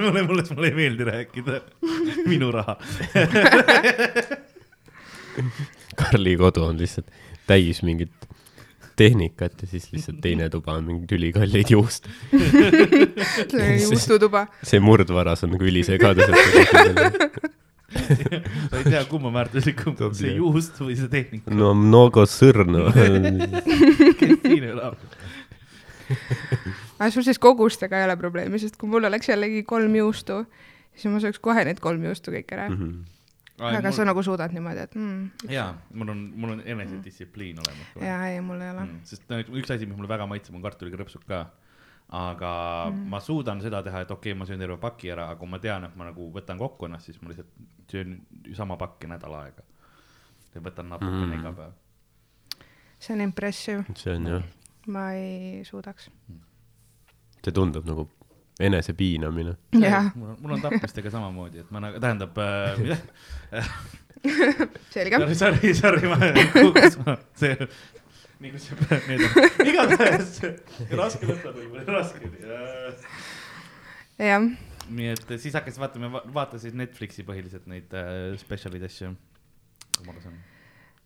mulle, 0.01 0.25
mulle, 0.27 0.47
mulle 0.51 0.71
ei 0.71 0.77
meeldi 0.81 1.09
rääkida. 1.11 1.61
minu 2.31 2.51
raha. 2.55 2.79
Karli 5.99 6.35
kodu 6.39 6.65
on 6.69 6.79
lihtsalt 6.81 7.11
täis 7.47 7.81
mingit 7.85 8.25
tehnikat 8.95 9.61
ja 9.61 9.67
siis 9.67 9.89
lihtsalt 9.93 10.21
teine 10.23 10.49
tuba 10.49 10.77
on 10.79 10.85
mingeid 10.87 11.11
ülikalleid 11.17 11.71
juuste. 11.71 12.09
juustutuba. 13.89 14.47
see 14.63 14.79
murdvaras 14.79 15.43
on 15.43 15.55
nagu 15.55 15.67
ülisegadus. 15.67 16.31
sa 17.95 18.79
ei 18.79 18.83
tea, 18.83 19.03
kumb 19.09 19.27
on 19.29 19.35
väärtuslikum, 19.35 19.95
see 20.17 20.35
juust 20.37 20.79
või 20.81 20.95
see 20.99 21.11
tehnika. 21.11 21.53
no 21.53 21.73
mnogo 21.77 22.25
sõrno. 22.29 22.87
kes 24.19 24.37
siin 24.43 24.69
elab? 24.71 24.99
aga 26.99 27.09
sul 27.11 27.25
siis 27.25 27.39
kogustega 27.41 27.99
ei 27.99 28.07
ole 28.07 28.15
probleemi, 28.19 28.61
sest 28.61 28.79
kui 28.79 28.89
mul 28.91 29.07
oleks 29.09 29.29
jällegi 29.31 29.63
kolm 29.67 29.95
juustu, 29.97 30.43
siis 30.95 31.11
ma 31.11 31.21
sööks 31.23 31.41
kohe 31.43 31.65
need 31.67 31.81
kolm 31.83 32.03
juustu 32.07 32.33
kõik 32.35 32.55
ära. 32.55 32.69
Mhm. 32.71 33.14
Aga 33.59 33.91
sa 33.95 34.03
nagu 34.07 34.23
suudad 34.23 34.51
niimoodi, 34.51 34.81
et 34.83 34.95
mm, 34.99 35.51
jaa, 35.53 35.69
mul 35.95 36.11
on, 36.11 36.23
mul 36.35 36.55
on 36.55 36.63
enesedistsipliin 36.65 37.61
olemas. 37.63 37.93
jaa, 38.01 38.17
ei, 38.31 38.41
mul 38.43 38.61
ei 38.61 38.71
ole. 38.73 38.87
Mm, 38.87 38.97
sest 39.07 39.31
üks 39.31 39.71
asi, 39.71 39.87
mis 39.87 39.95
mulle 39.95 40.11
väga 40.11 40.27
maitseb, 40.29 40.57
on 40.57 40.65
kartulikrõpsud 40.65 41.23
ka. 41.29 41.45
aga 42.15 42.51
mm. 42.91 43.05
ma 43.13 43.21
suudan 43.23 43.61
seda 43.63 43.81
teha, 43.85 44.03
et 44.05 44.11
okei 44.11 44.33
okay,, 44.33 44.39
ma 44.39 44.45
söön 44.49 44.61
terve 44.61 44.77
paki 44.81 45.13
ära, 45.13 45.29
aga 45.31 45.39
kui 45.39 45.49
ma 45.49 45.59
tean, 45.63 45.87
et 45.87 45.95
ma 45.97 46.09
nagu 46.09 46.27
võtan 46.35 46.59
kokku 46.59 46.89
ennast, 46.89 47.09
siis 47.09 47.21
ma 47.21 47.31
lihtsalt 47.31 47.55
söön 47.91 48.19
sama 48.57 48.77
pakki 48.81 49.09
nädal 49.09 49.33
aega. 49.39 49.63
ja 50.55 50.61
võtan 50.61 50.91
natukene 50.91 51.25
Mm. 51.25 51.31
mm. 51.31 51.39
iga 51.39 51.51
päev. 51.53 51.73
see 52.99 53.15
on 53.15 53.21
impressive, 53.21 53.95
see 53.95 54.15
on 54.15 54.27
jah, 54.33 54.43
ma 54.87 55.07
ei 55.13 55.63
suudaks. 55.63 56.11
see 57.43 57.51
tundub 57.51 57.87
nagu 57.87 58.09
enesepiinamine. 58.59 59.55
mul 60.15 60.29
on, 60.29 60.37
mul 60.41 60.55
on 60.55 60.61
tapmistega 60.63 61.11
samamoodi, 61.11 61.63
et 61.65 61.71
ma 61.75 61.81
nagu, 61.83 61.99
tähendab 62.03 62.37
äh,, 62.39 63.71
selge. 64.95 65.19
sorry, 65.19 65.35
sorry, 65.35 65.73
sorry, 65.75 66.07
ma 66.07 66.17
kukkus, 66.53 66.97
see, 67.39 67.67
nii 68.39 68.53
kui 68.53 68.61
see, 68.63 69.01
need 69.09 69.25
on, 69.27 69.49
igatahes 69.67 70.39
raske 71.01 71.29
võtta 71.29 71.51
võib-olla, 71.55 71.99
raske. 71.99 72.31
jah, 74.23 74.47
nii 74.87 75.11
et 75.13 75.35
siis 75.35 75.55
hakkasin 75.57 75.83
vaatama, 75.83 76.23
vaatasin 76.35 76.77
Netflixi 76.79 77.25
põhiliselt 77.27 77.67
neid 77.71 77.91
äh, 77.97 78.35
spetsialid 78.39 78.85
asju. 78.87 79.11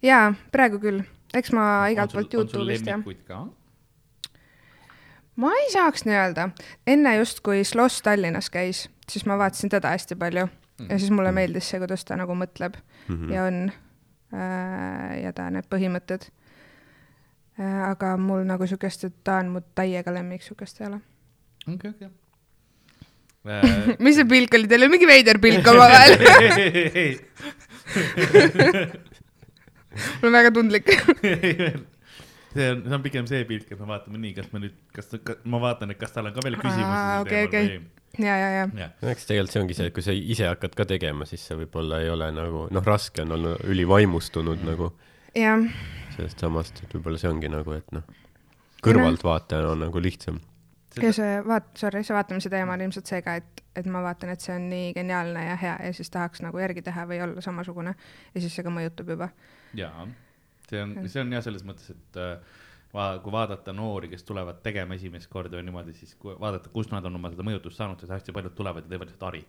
jaa, 0.06 0.26
praegu 0.54 0.82
küll. 0.86 1.02
eks 1.34 1.54
ma 1.58 1.66
igalt 1.94 2.14
poolt 2.14 2.38
Youtube'ist 2.38 2.86
jah. 2.86 3.00
lemmikuid 3.00 3.26
ka? 3.26 3.48
Ma 5.40 5.50
ei 5.56 5.70
saaks 5.74 6.04
nii 6.08 6.18
öelda, 6.20 6.44
enne 6.88 7.12
just, 7.20 7.40
kui 7.46 7.64
Sloss 7.68 8.02
Tallinnas 8.06 8.50
käis, 8.54 8.78
siis 9.10 9.26
ma 9.30 9.38
vaatasin 9.40 9.70
teda 9.72 9.88
hästi 9.96 10.16
palju 10.20 10.46
ja 10.90 10.96
siis 11.00 11.12
mulle 11.12 11.32
meeldis 11.36 11.68
see, 11.70 11.80
kuidas 11.82 12.04
ta 12.08 12.14
nagu 12.20 12.34
mõtleb 12.40 12.74
Mhm. 13.10 13.32
ja 13.34 13.42
on 13.50 13.58
äh, 14.34 15.12
ja 15.24 15.32
ta 15.34 15.50
need 15.50 15.66
põhimõtted 15.72 16.22
äh,. 17.60 17.90
aga 17.90 18.08
mul 18.18 18.44
nagu 18.48 18.68
siukest, 18.68 19.04
et 19.10 19.16
ta 19.24 19.38
on 19.44 19.48
mu 19.56 19.60
täiega 19.76 20.14
lemmik, 20.14 20.42
siukest 20.46 20.82
ei 20.82 20.88
ole. 20.88 21.00
okei, 21.68 21.90
okei. 21.96 22.10
Äh, 23.50 23.96
mis 24.04 24.16
see 24.20 24.26
pilk 24.28 24.52
oli, 24.54 24.68
teil 24.68 24.82
oli 24.84 24.90
mingi 24.92 25.08
veider 25.08 25.38
pilk 25.42 25.66
omavahel. 25.72 26.14
mul 30.20 30.28
on 30.30 30.36
väga 30.36 30.52
tundlik. 30.54 30.86
See 32.54 32.72
on, 32.74 32.84
see 32.86 32.98
on 32.98 33.06
pigem 33.06 33.30
see 33.30 33.46
pilk, 33.50 33.72
et 33.72 33.80
me 33.80 33.88
vaatame 33.90 34.22
nii, 34.22 34.34
kas 34.38 34.52
me 34.54 34.64
nüüd, 34.64 34.76
kas, 34.96 35.12
ma 35.50 35.62
vaatan, 35.64 35.94
et 35.94 36.02
kas 36.02 36.14
tal 36.16 36.30
on 36.30 36.36
ka 36.36 36.44
veel 36.46 36.58
küsimusi 36.60 36.86
sel 36.86 37.26
okei, 37.26 37.48
teemal 37.54 37.76
okei. 37.76 38.26
ja, 38.26 38.36
ja, 38.42 38.50
ja. 38.56 38.66
või? 38.72 39.14
eks 39.14 39.30
tegelikult 39.30 39.56
see 39.56 39.64
ongi 39.64 39.78
see, 39.78 39.90
et 39.92 39.98
kui 39.98 40.06
sa 40.06 40.16
ise 40.16 40.50
hakkad 40.50 40.78
ka 40.78 40.88
tegema, 40.90 41.28
siis 41.30 41.46
see 41.46 41.60
võib-olla 41.62 42.02
ei 42.04 42.12
ole 42.14 42.32
nagu 42.36 42.66
noh, 42.74 42.86
raske 42.86 43.26
on 43.26 43.36
olla 43.38 43.56
ülivaimustunud 43.70 44.66
nagu 44.68 44.94
jah, 45.38 45.66
sellest 46.16 46.46
samast, 46.46 46.84
et 46.84 46.96
võib-olla 46.98 47.22
see 47.22 47.32
ongi 47.32 47.52
nagu, 47.52 47.76
et 47.78 47.96
noh, 47.96 48.06
kõrvaltvaatajana 48.86 49.74
on 49.74 49.84
nagu 49.86 50.02
lihtsam. 50.04 50.40
ja 51.00 51.12
see 51.16 51.36
vaat-, 51.46 51.76
sorry, 51.78 52.02
see 52.06 52.16
vaatamise 52.16 52.52
teema 52.52 52.76
on 52.76 52.86
ilmselt 52.88 53.10
see 53.10 53.22
ka, 53.26 53.38
et, 53.40 53.62
et 53.78 53.90
ma 53.90 54.02
vaatan, 54.06 54.34
et 54.34 54.42
see 54.42 54.56
on 54.56 54.66
nii 54.72 54.94
geniaalne 54.98 55.46
ja 55.52 55.60
hea 55.60 55.76
ja 55.86 55.94
siis 55.96 56.10
tahaks 56.14 56.42
nagu 56.46 56.60
järgi 56.60 56.84
teha 56.88 57.06
või 57.10 57.22
olla 57.28 57.46
samasugune 57.46 57.94
ja 57.94 58.42
siis 58.42 58.56
see 58.56 58.66
ka 58.66 58.74
mõjutab 58.74 59.14
juba. 59.14 59.30
jaa, 59.78 60.08
see 60.70 60.82
on, 60.84 60.96
see 61.08 61.22
on 61.24 61.38
jah, 61.38 61.44
selles 61.46 61.66
mõttes, 61.68 61.92
et 61.94 62.20
äh, 62.22 62.60
va-, 62.94 63.20
kui 63.24 63.34
vaadata 63.34 63.74
noori, 63.76 64.10
kes 64.12 64.26
tulevad 64.28 64.62
tegema 64.66 64.98
esimest 64.98 65.30
korda 65.32 65.60
või 65.60 65.68
niimoodi, 65.70 65.96
siis 65.98 66.16
kui 66.20 66.36
vaadata, 66.40 66.72
kust 66.74 66.94
nad 66.94 67.06
on 67.10 67.20
oma 67.20 67.32
seda 67.34 67.46
mõjutust 67.48 67.80
saanud, 67.80 68.02
siis 68.02 68.14
hästi 68.14 68.36
paljud 68.36 68.56
tulevad 68.58 68.88
ja 68.88 68.94
teevad 68.94 69.12
lihtsalt 69.12 69.28
hari. 69.30 69.44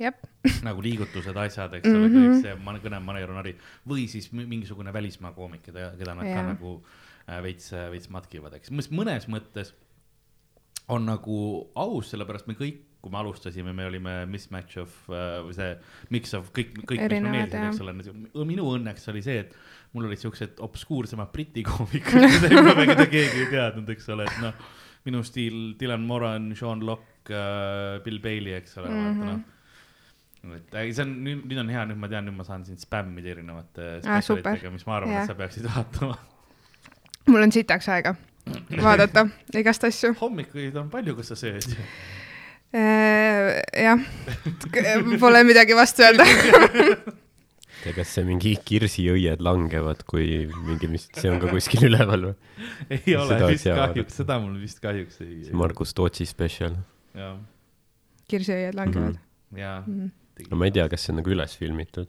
jep, 0.00 0.22
nagu 0.68 0.84
liigutused, 0.84 1.36
asjad, 1.36 1.74
eks 1.78 1.88
ole 1.88 2.08
mm 2.08 2.14
-hmm., 2.14 2.28
kõik 2.36 2.44
see 2.44 2.54
man- 2.64 2.80
kõnemaneer 2.84 3.32
on 3.32 3.42
hari 3.42 3.56
või 3.88 4.06
siis 4.08 4.32
mi- 4.32 4.46
mingisugune 4.46 4.92
välismaa 4.92 5.32
koomik, 5.32 5.62
keda, 5.62 5.92
keda 5.98 6.14
nad 6.14 6.28
yeah. 6.28 6.40
ka 6.40 6.52
nagu 6.52 6.76
äh, 7.28 7.42
veits, 7.42 7.72
veits 7.72 8.08
matkivad, 8.08 8.54
eks, 8.56 8.70
mis 8.70 8.90
mõnes 8.90 9.28
mõttes 9.28 9.74
on 10.88 11.06
nagu 11.06 11.38
aus, 11.74 12.10
sellepärast 12.12 12.46
me 12.46 12.54
kõik, 12.54 12.82
kui 13.02 13.12
me 13.12 13.18
alustasime, 13.20 13.72
me 13.72 13.86
olime 13.86 14.14
mismatch 14.30 14.80
of 14.82 14.94
äh, 15.10 15.38
või 15.46 15.54
see 15.54 15.72
mix 16.14 16.34
of 16.34 16.50
kõik, 16.54 16.72
kõik, 16.82 16.98
mis 16.98 17.06
Erinevad, 17.06 17.30
me 17.30 17.38
meeldisid, 17.38 17.60
jah. 17.60 17.72
eks 17.72 17.82
ole, 17.84 18.46
minu 18.48 18.66
õnneks 18.74 19.06
oli 19.12 19.22
see, 19.22 19.44
et 19.44 19.54
mul 19.96 20.06
olid 20.10 20.20
siuksed 20.20 20.60
obskuursemad 20.64 21.32
briti 21.32 21.64
koomikud, 21.70 22.28
keda 22.44 23.06
keegi 23.08 23.42
ei 23.42 23.50
teadnud, 23.52 23.88
eks 23.96 24.08
ole, 24.12 24.28
et 24.28 24.40
noh, 24.44 24.52
minu 25.08 25.22
stiil 25.24 25.74
Dylan 25.80 26.04
Moran, 26.04 26.50
Sean 26.58 26.82
Locke 26.84 27.32
äh,, 27.32 27.98
Bill 28.04 28.20
Bailey, 28.20 28.52
eks 28.60 28.76
ole 28.82 28.90
mm, 28.92 29.02
-hmm. 29.02 29.20
Mhm. 29.20 29.26
noh 30.46 30.56
et 30.56 30.74
ei, 30.78 30.92
see 30.94 31.02
on 31.02 31.12
nüüd, 31.24 31.40
nüüd 31.50 31.58
on 31.58 31.70
hea, 31.74 31.80
nüüd 31.90 31.98
ma 31.98 32.08
tean, 32.12 32.26
nüüd 32.28 32.36
ma 32.38 32.44
saan 32.46 32.62
sind 32.68 32.78
spämmida 32.78 33.32
erinevate 33.32 33.86
Ah, 34.04 34.20
spetsialistidega, 34.22 34.70
mis 34.70 34.84
ma 34.86 34.96
arvan, 35.00 35.10
Jah. 35.16 35.24
et 35.24 35.32
sa 35.32 35.34
peaksid 35.34 35.66
vaatama. 35.74 36.18
mul 37.26 37.42
on 37.42 37.52
sitaks 37.56 37.88
aega 37.90 38.12
vaadata 38.82 39.26
igast 39.62 39.84
asju. 39.88 40.12
hommikuid 40.20 40.76
on 40.78 40.90
palju, 40.92 41.16
kus 41.18 41.32
sa 41.32 41.38
sööd. 41.40 41.66
jah, 43.82 43.98
pole 45.20 45.42
midagi 45.50 45.74
vastu 45.78 46.06
öelda. 46.06 46.26
Ja 47.86 47.92
kas 47.96 48.10
see 48.16 48.24
mingi 48.26 48.52
kirsiõied 48.66 49.42
langevad, 49.46 50.02
kui 50.10 50.46
mingi, 50.66 50.88
mis, 50.90 51.06
see 51.14 51.30
on 51.30 51.38
ka 51.42 51.50
kuskil 51.52 51.86
üleval 51.88 52.28
või? 52.30 52.34
ei 52.90 53.14
ole 53.16 53.36
Seda 53.38 53.50
vist 53.52 53.68
kahjuks, 53.70 54.18
seda 54.22 54.38
mul 54.42 54.56
vist 54.62 54.80
kahjuks 54.82 55.20
ei. 55.24 55.40
see 55.46 55.56
Margus 55.56 55.94
Tootsi 55.96 56.26
spetsial. 56.28 56.76
kirsiõied 58.30 58.74
langevad. 58.78 59.18
ja 59.56 59.80
Mhm. 59.86 60.10
no 60.50 60.56
ma 60.60 60.64
ei 60.68 60.74
tea, 60.74 60.88
kas 60.92 61.06
see 61.06 61.12
on 61.14 61.20
nagu 61.22 61.30
üles 61.32 61.56
filmitud. 61.58 62.08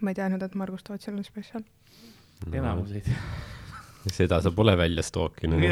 ma 0.00 0.10
ei 0.10 0.14
teadnud, 0.18 0.42
et 0.42 0.54
Margus 0.58 0.82
Tootsil 0.86 1.14
on 1.18 1.24
spetsial. 1.24 1.62
enamus 2.52 2.92
ei 2.96 3.00
tea. 3.06 3.18
seda 4.12 4.40
sa 4.42 4.50
pole 4.50 4.72
välja 4.76 5.02
stookinud. 5.06 5.62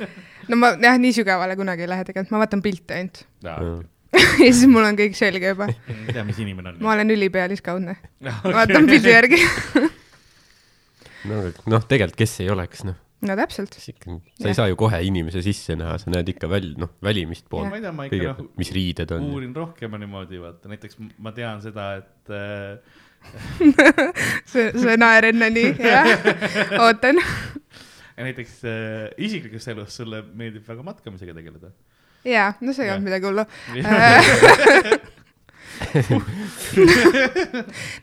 no 0.48 0.56
ma 0.56 0.70
jah, 0.80 0.96
nii 0.98 1.12
sügavale 1.12 1.56
kunagi 1.58 1.84
ei 1.84 1.90
lähe 1.90 2.04
tegelikult, 2.08 2.30
ma 2.32 2.38
vaatan 2.44 2.62
pilte 2.64 2.94
ainult. 2.96 3.26
Ma 4.14 4.24
ja 4.46 4.50
siis 4.52 4.66
mul 4.70 4.86
on 4.86 4.98
kõik 4.98 5.16
selge 5.18 5.52
juba. 5.52 5.68
ei 5.90 6.12
tea, 6.12 6.24
mis 6.26 6.38
inimene 6.42 6.74
on. 6.74 6.82
ma 6.84 6.94
olen 6.94 7.14
ülipealiskaudne. 7.14 7.96
vaatan 8.24 8.90
pildi 8.90 9.14
järgi. 9.14 9.40
no 11.28 11.40
aga 11.40 11.72
noh, 11.72 11.88
tegelikult, 11.88 12.18
kes 12.20 12.36
ei 12.44 12.50
oleks, 12.52 12.84
noh, 12.88 12.98
no 13.24 13.36
täpselt. 13.38 13.76
sa 13.78 14.50
ei 14.50 14.56
saa 14.56 14.68
ju 14.70 14.78
kohe 14.80 15.00
inimese 15.06 15.42
sisse 15.44 15.76
näha, 15.78 15.96
sa 16.00 16.12
näed 16.12 16.34
ikka 16.34 16.50
väl-, 16.50 16.74
noh, 16.80 16.94
välimist 17.04 17.46
ma 17.48 17.54
poolt 17.56 17.78
ei 17.78 17.84
tea, 17.84 17.94
ma 17.96 18.08
ikka 18.08 18.18
kõige 18.18 18.30
noh, 18.32 18.50
mis 18.60 18.74
riided 18.76 19.16
on. 19.16 19.30
uurin 19.32 19.56
rohkem 19.56 19.96
niimoodi, 20.02 20.42
vaata, 20.42 20.70
näiteks 20.72 21.00
ma 21.24 21.34
tean 21.36 21.62
seda, 21.64 21.88
et 22.02 22.34
äh, 22.40 23.02
see, 24.50 24.68
see 24.76 24.96
naer 25.00 25.30
enne 25.30 25.50
nii, 25.54 25.72
jah. 25.80 26.12
ootan. 26.84 27.20
näiteks 28.20 28.60
äh, 28.68 29.08
isiklikus 29.26 29.68
elus 29.72 29.96
sulle 30.02 30.22
meeldib 30.36 30.66
väga 30.68 30.86
matkamisega 30.86 31.36
tegeleda. 31.36 31.72
jaa, 32.24 32.52
no 32.60 32.72
see 32.72 32.86
ei 32.86 32.92
olnud 32.94 33.08
midagi 33.08 33.26
hullu. 33.28 33.44
jaa, 33.82 34.20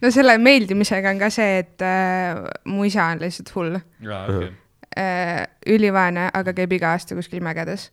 no 0.01 0.11
selle 0.13 0.37
meeldimisega 0.41 1.11
on 1.13 1.19
ka 1.21 1.29
see, 1.33 1.59
et 1.63 1.85
äh, 1.85 2.41
mu 2.69 2.85
isa 2.87 3.09
on 3.11 3.21
lihtsalt 3.23 3.51
hull 3.55 3.75
okei. 3.77 4.51
äh,. 4.97 5.47
ülivaene, 5.71 6.29
aga 6.33 6.53
käib 6.57 6.73
iga 6.77 6.93
aasta 6.95 7.17
kuskil 7.17 7.43
mägedes. 7.43 7.89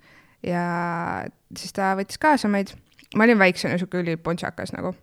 ja 0.46 0.62
siis 1.56 1.72
ta 1.76 1.94
võttis 1.98 2.20
kaasa 2.20 2.50
meid. 2.52 2.74
ma 3.16 3.24
olin 3.26 3.38
väiksena 3.38 3.78
sihuke 3.78 4.02
ülipontsakas 4.02 4.74
nagu. 4.76 4.94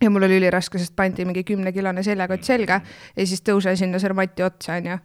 Ja 0.00 0.10
mul 0.10 0.26
oli 0.28 0.38
üliraske, 0.38 0.78
sest 0.78 0.94
pandi 0.96 1.26
mingi 1.28 1.44
kümnekilone 1.44 2.02
seljakott 2.06 2.46
selga 2.46 2.80
ja 3.16 3.26
siis 3.26 3.42
tõuse 3.46 3.74
sinna 3.76 4.14
mati 4.14 4.42
otsa, 4.42 4.78
onju. 4.78 4.98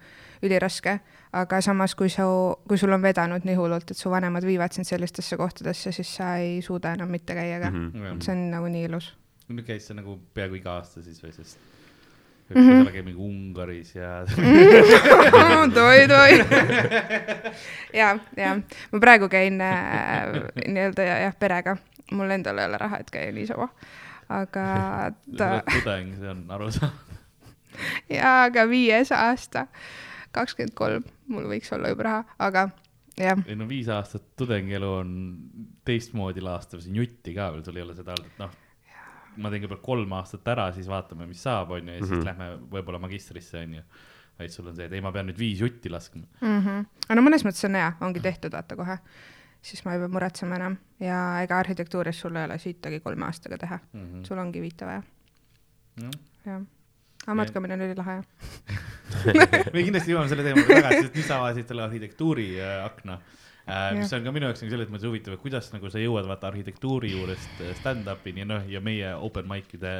üliraske. 0.44 1.00
aga 1.34 1.62
samas, 1.62 1.96
kui 1.96 2.10
sa, 2.14 2.24
kui 2.68 2.78
sul 2.78 2.94
on 2.94 3.02
vedanud 3.02 3.46
nii 3.46 3.56
hullult, 3.58 3.92
et 3.92 3.98
su 3.98 4.10
vanemad 4.10 4.46
viivad 4.46 4.72
sind 4.72 4.86
sellistesse 4.86 5.38
kohtadesse, 5.38 5.92
siis 5.92 6.16
sa 6.16 6.36
ei 6.38 6.62
suuda 6.62 6.94
enam 6.94 7.10
mitte 7.10 7.34
käia 7.34 7.60
ka 7.60 7.72
mm. 7.72 7.92
-hmm. 7.92 8.22
see 8.22 8.36
on 8.36 8.52
nagu 8.52 8.68
nii 8.68 8.84
ilus. 8.84 9.16
nüüd 9.50 9.66
käis 9.66 9.88
see 9.88 9.96
nagu 9.96 10.20
peaaegu 10.34 10.56
iga 10.56 10.78
aasta 10.78 11.02
siis 11.02 11.24
või, 11.24 11.32
sest 11.34 11.58
Mhm. 12.54 12.70
võib-olla 12.70 12.92
käib 12.92 13.06
mingi 13.08 13.22
Ungaris 13.24 13.96
ja 13.96 14.26
toi, 15.78 16.08
toi. 16.08 16.32
ja, 18.00 18.18
ja 18.38 18.56
ma 18.92 19.00
praegu 19.00 19.30
käin 19.32 19.62
äh, 19.64 20.50
nii-öelda 20.68 21.08
jah, 21.08 21.36
perega, 21.40 21.78
mul 22.12 22.34
endal 22.36 22.60
ei 22.60 22.68
ole 22.70 22.82
raha, 22.82 23.00
et 23.02 23.12
käia 23.14 23.32
niisama. 23.34 23.70
Aga 24.42 24.66
ta 25.40 25.50
tudeng, 25.70 26.14
see 26.20 26.30
on 26.32 26.46
arusaadav. 26.58 27.20
jaa, 28.18 28.38
aga 28.48 28.66
viies 28.70 29.12
aasta, 29.16 29.68
kakskümmend 30.36 30.76
kolm, 30.78 31.06
mul 31.34 31.48
võiks 31.52 31.72
olla 31.76 31.90
juba 31.94 32.08
raha, 32.10 32.24
aga 32.50 32.68
jah, 33.20 33.40
ei 33.48 33.56
no 33.60 33.68
viis 33.70 33.90
aastat 33.94 34.26
tudengielu 34.40 34.92
on 35.00 35.16
teistmoodi 35.86 36.42
laastav, 36.46 36.82
siin 36.86 36.96
jutti 37.02 37.34
ka 37.36 37.52
veel, 37.54 37.64
sul 37.66 37.78
ei 37.80 37.86
ole 37.86 37.96
seda 37.98 38.16
olnud, 38.16 38.32
et 38.34 38.42
noh, 38.42 38.54
ma 39.38 39.50
teen 39.50 39.64
kõigepealt 39.64 39.86
kolm 39.86 40.12
aastat 40.20 40.48
ära, 40.54 40.68
siis 40.76 40.90
vaatame, 40.90 41.26
mis 41.30 41.42
saab, 41.42 41.72
onju, 41.78 41.94
ja 41.96 42.02
siis 42.06 42.18
Mhm. 42.20 42.26
lähme 42.30 42.50
võib-olla 42.74 43.00
magistrisse, 43.02 43.64
onju. 43.66 43.82
vaid 44.40 44.50
sul 44.50 44.66
on 44.68 44.76
see, 44.76 44.86
et 44.90 44.94
ei, 44.98 45.02
ma 45.02 45.12
pean 45.14 45.28
nüüd 45.30 45.38
viis 45.38 45.60
jutti 45.62 45.90
laskma. 45.94 46.24
mm. 46.42 46.60
-hmm. 46.66 46.86
aga 47.08 47.16
no 47.16 47.22
mõnes 47.22 47.44
mõttes 47.46 47.66
on 47.70 47.76
hea, 47.78 47.92
ongi 48.02 48.20
tehtud, 48.20 48.52
vaata 48.52 48.76
kohe. 48.76 48.98
Siis 49.64 49.82
ma 49.88 49.94
ei 49.96 50.02
pea 50.04 50.12
muretsema 50.12 50.58
enam 50.60 50.78
ja 51.00 51.18
ega 51.44 51.58
arhitektuuris 51.64 52.20
sul 52.20 52.36
ei 52.36 52.46
ole 52.50 52.58
siitagi 52.60 53.00
kolme 53.04 53.26
aastaga 53.30 53.58
teha, 53.62 53.80
Mhm. 53.94 54.24
sul 54.28 54.38
ongi 54.44 54.62
viite 54.62 54.86
vaja, 54.86 55.04
Noh, 56.04 56.12
jah. 56.46 56.62
aga 57.24 57.36
matkamine 57.40 57.74
on 57.78 57.86
ülilahe 57.88 58.18
me 59.74 59.84
kindlasti 59.86 60.12
jõuame 60.14 60.28
selle 60.32 60.44
teema 60.46 60.62
juurde 60.64 60.82
tagasi, 60.82 61.06
sest 61.08 61.16
nüüd 61.18 61.28
sa 61.30 61.38
avasid 61.40 61.70
selle 61.72 61.86
arhitektuuri 61.86 62.48
äh, 62.60 62.76
akna 62.86 63.20
äh,. 63.68 63.94
mis 63.98 64.12
Jah. 64.12 64.18
on 64.20 64.26
ka 64.28 64.34
minu 64.36 64.50
jaoks 64.50 64.64
nagu 64.66 64.74
selles 64.76 64.90
mõttes 64.92 65.08
huvitav, 65.08 65.38
et 65.38 65.44
kuidas 65.44 65.70
nagu 65.74 65.92
sa 65.94 66.02
jõuad 66.02 66.28
vaata 66.28 66.50
arhitektuuri 66.52 67.14
juurest 67.14 67.62
äh, 67.64 67.72
stand-up'ini 67.80 68.44
ja 68.44 68.50
noh, 68.50 68.66
ja 68.68 68.82
meie 68.84 69.14
open 69.16 69.48
mic'ide 69.50 69.94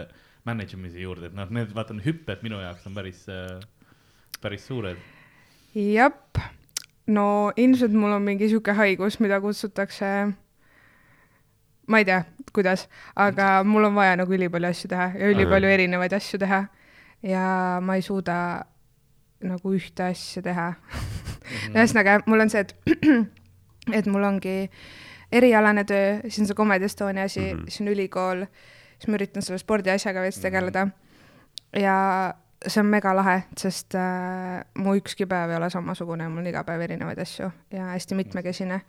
manage 0.44 0.76
imise 0.76 1.00
juurde, 1.00 1.30
et 1.32 1.38
noh, 1.38 1.48
need 1.56 1.72
vaata 1.76 1.96
need 1.96 2.04
hüpped 2.10 2.44
minu 2.44 2.60
jaoks 2.60 2.88
on 2.90 2.98
päris 2.98 3.22
äh,, 3.32 3.62
päris 4.44 4.66
suured. 4.68 4.98
jep, 5.78 6.42
no 7.08 7.52
ilmselt 7.58 7.92
mul 7.94 8.12
on 8.16 8.22
mingi 8.22 8.48
sihuke 8.50 8.72
haigus, 8.78 9.20
mida 9.20 9.42
kutsutakse, 9.42 10.34
ma 11.88 11.98
ei 12.00 12.06
tea, 12.08 12.24
kuidas, 12.56 12.88
aga 13.16 13.64
mul 13.68 13.84
on 13.90 13.96
vaja 13.96 14.16
nagu 14.16 14.34
ülipalju 14.34 14.70
asju 14.70 14.88
teha 14.90 15.10
ja 15.20 15.32
ülipalju 15.34 15.68
Aga- 15.68 15.74
erinevaid 15.78 16.14
asju 16.14 16.40
teha. 16.40 16.62
ja 17.24 17.80
ma 17.82 17.96
ei 17.96 18.02
suuda 18.02 18.38
nagu 19.44 19.74
ühte 19.76 20.04
asja 20.12 20.42
teha. 20.42 20.74
ühesõnaga, 21.74 22.22
mul 22.26 22.40
on 22.46 22.50
see, 22.50 22.62
et, 22.64 22.76
et 24.00 24.06
mul 24.08 24.24
ongi 24.24 24.70
erialane 25.34 25.84
töö, 25.84 26.22
siis 26.30 26.40
on 26.40 26.48
see 26.48 26.56
Comedy 26.56 26.86
Estonia 26.86 27.24
asi 27.28 27.40
mm, 27.40 27.48
Mhm. 27.48 27.60
-hmm. 27.60 27.70
siis 27.70 27.82
on 27.82 27.88
ülikool, 27.88 28.46
siis 29.00 29.08
ma 29.08 29.16
üritan 29.20 29.42
selle 29.44 29.58
spordiasjaga 29.60 30.22
veits 30.22 30.40
tegeleda. 30.40 30.88
ja 31.74 32.34
see 32.68 32.82
on 32.82 32.90
megalahe, 32.92 33.44
sest 33.60 33.96
äh, 34.00 34.64
mu 34.80 34.96
ükski 35.00 35.28
päev 35.30 35.54
ei 35.54 35.60
ole 35.60 35.70
samasugune, 35.74 36.28
mul 36.32 36.44
on 36.44 36.52
iga 36.52 36.64
päev 36.68 36.84
erinevaid 36.88 37.20
asju 37.24 37.50
ja 37.74 37.94
hästi 37.94 38.18
mitmekesine. 38.20 38.82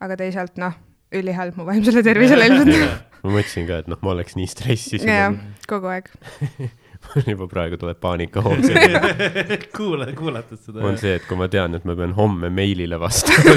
aga 0.00 0.16
teisalt 0.20 0.58
noh, 0.60 0.74
ülihalb 1.14 1.56
mu 1.56 1.66
vaimsele 1.66 2.02
tervisele 2.04 2.46
ilmselt. 2.50 3.12
ma 3.22 3.30
mõtlesin 3.38 3.68
ka, 3.68 3.82
et 3.82 3.90
noh, 3.90 4.00
ma 4.02 4.12
oleks 4.14 4.36
nii 4.38 4.50
stressis 4.50 5.06
jah 5.06 5.30
juba, 5.30 5.54
kogu 5.70 5.92
aeg. 5.92 6.10
mul 7.06 7.30
juba 7.30 7.46
praegu 7.50 7.78
tuleb 7.80 7.98
paanika 8.02 8.42
homseks. 8.44 8.96
kuula, 9.76 10.08
kuulatud 10.16 10.60
seda. 10.60 10.82
on 10.86 10.98
see, 11.00 11.16
et 11.18 11.26
kui 11.28 11.38
ma 11.38 11.48
tean, 11.52 11.76
et 11.78 11.86
ma 11.88 11.96
pean 11.98 12.14
homme 12.16 12.50
meilile 12.52 12.98
vastama, 13.00 13.56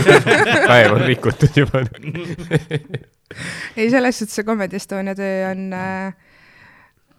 päev 0.70 0.96
on 0.98 1.06
rikutud 1.08 1.62
juba. 1.64 1.84
ei, 3.76 3.90
selles 3.90 4.22
suhtes 4.22 4.40
see 4.40 4.48
Comedy 4.48 4.80
Estonia 4.80 5.16
töö 5.18 5.52
on 5.52 5.68
äh, 5.74 6.14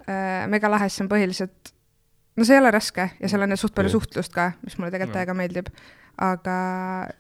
äh, 0.07 0.49
megalahe, 0.51 0.91
see 0.91 1.05
on 1.07 1.11
põhiliselt, 1.13 1.75
no 2.37 2.47
see 2.47 2.57
ei 2.57 2.63
ole 2.63 2.71
raske 2.75 3.11
ja 3.21 3.31
seal 3.31 3.47
on 3.47 3.57
suht 3.59 3.75
palju 3.77 3.93
suhtlust 3.97 4.35
ka, 4.35 4.53
mis 4.65 4.79
mulle 4.79 4.93
tegelikult 4.95 5.19
täiega 5.19 5.37
meeldib. 5.37 5.73
aga 6.21 6.55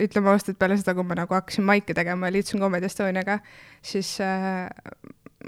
ütleme 0.02 0.28
ausalt, 0.28 0.52
et 0.52 0.58
peale 0.60 0.76
seda, 0.76 0.92
kui 0.94 1.06
ma 1.08 1.16
nagu 1.16 1.34
hakkasin 1.34 1.64
maiki 1.64 1.94
tegema 1.96 2.28
ja 2.28 2.34
liitusin 2.36 2.60
Comedy 2.60 2.86
Estoniaga, 2.86 3.38
siis 3.82 4.18
äh, 4.20 4.68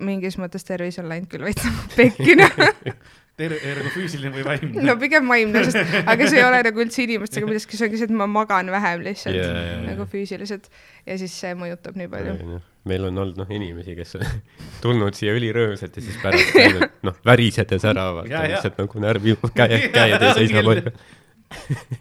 mingis 0.00 0.38
mõttes 0.40 0.64
tervis 0.64 0.98
on 1.02 1.10
läinud 1.10 1.28
küll 1.32 1.44
veits 1.44 1.66
nagu 1.66 1.90
pekki, 1.98 2.36
noh. 2.40 2.62
terve, 3.38 3.58
nagu 3.78 3.90
füüsiline 3.94 4.32
või 4.34 4.42
vaimne 4.44 4.84
no 4.84 4.94
pigem 5.00 5.30
vaimne, 5.30 5.62
sest, 5.64 5.94
aga 6.04 6.26
see 6.28 6.40
ei 6.40 6.44
ole 6.44 6.58
nagu 6.66 6.82
üldse 6.84 7.04
inimestega 7.06 7.46
midagi, 7.48 7.78
see 7.78 7.86
ongi 7.88 8.00
see, 8.00 8.08
et 8.10 8.16
ma 8.20 8.28
magan 8.28 8.68
vähem 8.74 9.04
lihtsalt 9.06 9.38
yeah, 9.38 9.54
jaa, 9.56 9.62
jaa. 9.70 9.80
nagu 9.86 10.06
füüsiliselt 10.12 10.68
ja 11.08 11.16
siis 11.20 11.36
see 11.44 11.54
mõjutab 11.58 11.96
nii 11.98 12.10
palju. 12.12 12.58
meil 12.90 13.08
on 13.08 13.22
olnud 13.24 13.40
noh, 13.40 13.54
inimesi, 13.56 13.96
kes 13.96 14.18
on 14.20 14.26
tulnud 14.84 15.16
siia 15.16 15.32
ülirõõmsalt 15.38 15.96
ja 15.96 16.04
siis 16.04 16.20
pärast 16.20 16.52
läinud 16.58 17.00
noh, 17.08 17.18
värisedes 17.32 17.88
ära, 17.88 18.06
vaata 18.18 18.44
lihtsalt 18.52 18.78
nagu 18.84 19.04
närv 19.06 19.32
juba 19.32 19.52
käe, 19.56 19.80
käed 19.96 20.18
ei 20.28 20.36
seisna 20.42 20.60
Küll. 20.60 20.70
palju. 20.70 21.98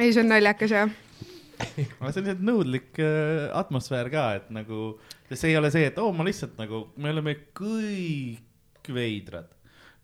ei, 0.00 0.10
see 0.10 0.20
on 0.24 0.30
naljakas 0.34 0.76
jah. 0.80 1.00
aga 1.62 2.10
see 2.10 2.24
on 2.24 2.26
lihtsalt 2.26 2.46
nõudlik 2.50 3.02
äh, 3.06 3.48
atmosfäär 3.62 4.10
ka, 4.10 4.28
et 4.42 4.50
nagu, 4.50 4.92
see 5.30 5.54
ei 5.54 5.58
ole 5.62 5.70
see, 5.70 5.86
et 5.94 6.02
oo 6.02 6.10
oh,, 6.10 6.16
ma 6.16 6.26
lihtsalt 6.26 6.58
nagu, 6.58 6.88
me 6.98 7.14
oleme 7.14 7.38
kõik 7.54 8.90
veidrad. 8.90 9.46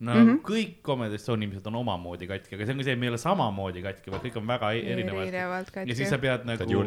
No 0.00 0.14
mm. 0.14 0.26
-hmm. 0.26 0.40
kõik 0.46 0.74
Comedy 0.86 1.18
Estonia 1.18 1.46
inimesed 1.46 1.66
on 1.70 1.78
omamoodi 1.82 2.28
katki, 2.30 2.54
aga 2.54 2.66
see 2.66 2.76
ongi 2.76 2.86
see, 2.86 2.96
et 2.96 3.00
me 3.00 3.08
ei 3.08 3.14
ole 3.14 3.20
samamoodi 3.22 3.82
katki, 3.82 4.12
vaid 4.14 4.26
kõik 4.26 4.36
on 4.40 4.50
väga 4.50 4.72
e- 4.72 4.84
erinevad. 4.92 5.26
erinevalt 5.26 5.72
ja 5.84 5.94
siis 5.94 6.12
sa 6.14 6.18
pead 6.22 6.44
nagu 6.48 6.84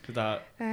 seda 0.00 0.26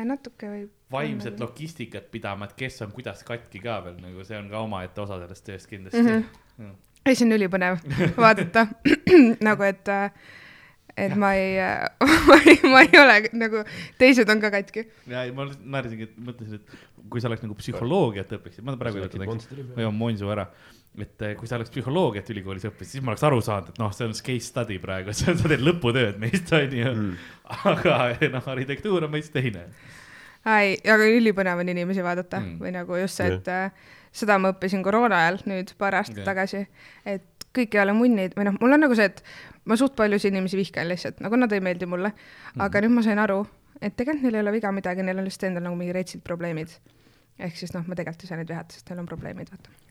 natuke 0.08 0.50
võib. 0.52 0.74
vaimset 0.92 1.40
logistikat 1.40 2.12
pidama, 2.12 2.50
et 2.50 2.58
kes 2.60 2.82
on 2.82 2.92
kuidas 2.96 3.24
katki 3.28 3.62
ka 3.64 3.80
veel 3.86 4.02
nagu 4.02 4.26
see 4.28 4.40
on 4.40 4.50
ka 4.52 4.66
omaette 4.66 5.02
osa 5.02 5.22
sellest 5.24 5.46
tööst 5.46 5.72
kindlasti 5.72 6.04
mm. 6.04 6.26
-hmm. 6.60 6.76
ei, 7.06 7.16
see 7.16 7.26
on 7.28 7.38
ülipõnev 7.40 7.80
vaadata 8.26 8.68
nagu, 9.50 9.64
et 9.64 9.88
äh, 9.88 10.12
et 10.98 11.16
ma 11.22 11.34
ei 11.38 11.58
ma 12.02 12.38
ei, 12.42 12.58
ma 12.66 12.82
ei 12.82 13.00
ole 13.00 13.18
nagu, 13.38 13.64
teised 14.02 14.30
on 14.34 14.42
ka 14.42 14.52
katki. 14.54 14.88
ja 15.08 15.24
ei, 15.28 15.34
ma 15.36 15.46
naersingi, 15.48 16.10
et 16.10 16.18
mõtlesin, 16.30 16.62
et 16.62 17.08
kui 17.12 17.24
sa 17.24 17.30
oleks 17.30 17.46
nagu 17.46 17.58
psühholoogiat 17.60 18.34
õpiksid, 18.40 18.66
ma 18.66 18.76
praegu 18.80 19.02
ei 19.02 19.06
võta 19.06 19.22
näiteks, 19.22 19.52
ma 19.76 19.86
joon 19.86 19.98
Monsu 19.98 20.34
ära. 20.34 20.50
Et 21.04 21.26
eh, 21.26 21.36
kui 21.38 21.50
sa 21.50 21.58
oleks 21.60 21.72
psühholoogiat 21.74 22.32
ülikoolis 22.34 22.66
õppinud, 22.70 22.90
siis 22.90 23.04
ma 23.06 23.14
oleks 23.14 23.26
aru 23.28 23.42
saanud, 23.46 23.70
et 23.74 23.82
noh, 23.82 23.92
see 23.94 24.08
on 24.08 24.16
case 24.18 24.48
study 24.48 24.80
praegu, 24.82 25.14
sa 25.18 25.36
teed 25.38 25.64
lõputööd 25.66 26.18
meist, 26.22 26.52
onju. 26.54 26.96
aga 27.74 28.00
noh, 28.34 28.50
arhitektuur 28.56 29.08
on 29.08 29.14
meist 29.14 29.34
teine. 29.36 29.68
ei, 30.48 30.78
aga 30.90 31.12
ülipõnev 31.12 31.64
on 31.64 31.76
inimesi 31.76 32.06
vaadata 32.06 32.42
Mm. 32.42 32.54
mm. 32.54 32.60
või 32.64 32.74
nagu 32.76 33.00
just 33.02 33.22
see, 33.22 33.38
et 33.38 33.48
äh, 33.52 33.72
seda 34.16 34.38
ma 34.42 34.54
õppisin 34.54 34.84
koroona 34.86 35.24
ajal 35.26 35.42
nüüd 35.50 35.74
paar 35.78 36.00
aastat 36.00 36.22
yeah. 36.22 36.28
tagasi, 36.28 36.66
et 37.06 37.48
kõik 37.56 37.76
ei 37.76 37.84
ole 37.84 37.96
munnid 37.98 38.36
või 38.38 38.50
noh, 38.50 38.58
mul 38.62 38.78
on 38.78 38.86
nagu 38.86 38.98
see, 38.98 39.10
et 39.10 39.24
ma 39.68 39.78
suht 39.80 39.96
paljusid 39.98 40.34
inimesi 40.34 40.60
vihkan 40.60 40.88
lihtsalt, 40.90 41.22
nagu 41.24 41.40
nad 41.40 41.54
ei 41.54 41.64
meeldi 41.64 41.90
mulle 41.90 42.14
mm.. 42.14 42.62
aga 42.66 42.84
nüüd 42.84 42.96
ma 42.98 43.06
sain 43.06 43.22
aru, 43.22 43.42
et 43.82 43.96
tegelikult 43.98 44.28
neil 44.28 44.40
ei 44.40 44.46
ole 44.46 44.56
viga 44.58 44.72
midagi, 44.76 45.06
neil 45.06 45.22
on 45.22 45.28
lihtsalt 45.28 45.50
endal 45.52 45.68
nagu 45.70 45.80
mingi 45.80 45.96
retsid 45.98 46.24
probleemid. 46.26 46.74
ehk 47.38 47.60
siis 47.60 47.74
noh, 47.76 47.86
ma 47.86 47.98
tegelikult 47.98 48.26
ei 48.26 48.32
saa 48.32 48.40
neid 48.40 48.50
vihata, 48.50 48.78
sest 48.78 48.90
neil 48.90 49.04
on 49.04 49.10
probleemid, 49.10 49.52
vaata. 49.54 49.87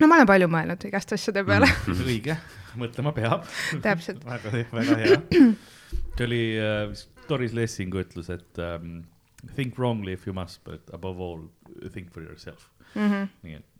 No 0.00 0.08
ma 0.10 0.18
olen 0.20 0.30
palju 0.30 0.48
mõelnud 0.52 0.88
igast 0.88 1.12
asjade 1.16 1.44
peale 1.46 1.68
mm. 1.68 2.02
õige, 2.12 2.38
mõtlema 2.80 3.14
peab. 3.16 3.46
täpselt. 3.84 4.24
väga, 4.26 4.52
väga 4.72 4.98
hea. 5.02 5.20
see 5.38 6.26
oli 6.26 6.42
uh, 6.62 6.92
Doris 7.28 7.54
Lessingu 7.56 8.02
ütlus, 8.02 8.30
et 8.32 8.62
um, 8.64 9.02
think 9.54 9.78
wrongly 9.78 10.14
if 10.16 10.26
you 10.26 10.34
must, 10.34 10.62
but 10.64 10.88
above 10.92 11.20
all 11.20 11.48
think 11.92 12.12
for 12.12 12.22
yourself. 12.22 12.70
Mm 12.94 13.10
-hmm. 13.10 13.28
nii 13.42 13.54
et 13.54 13.78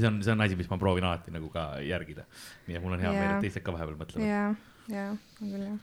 see 0.00 0.06
on, 0.06 0.22
see 0.22 0.32
on 0.32 0.40
asi, 0.40 0.56
mis 0.56 0.70
ma 0.70 0.78
proovin 0.78 1.04
alati 1.04 1.30
nagu 1.30 1.48
ka 1.52 1.80
järgida. 1.84 2.24
nii 2.66 2.76
et 2.76 2.82
mul 2.82 2.92
on 2.92 3.00
hea 3.00 3.12
meel, 3.12 3.24
Jaa. 3.24 3.36
et 3.36 3.46
teised 3.46 3.64
ka 3.64 3.72
vahepeal 3.72 3.96
mõtlevad. 3.96 4.28
ja, 4.28 4.54
ja, 4.88 5.08
on 5.10 5.50
küll 5.50 5.64
jah. 5.66 5.78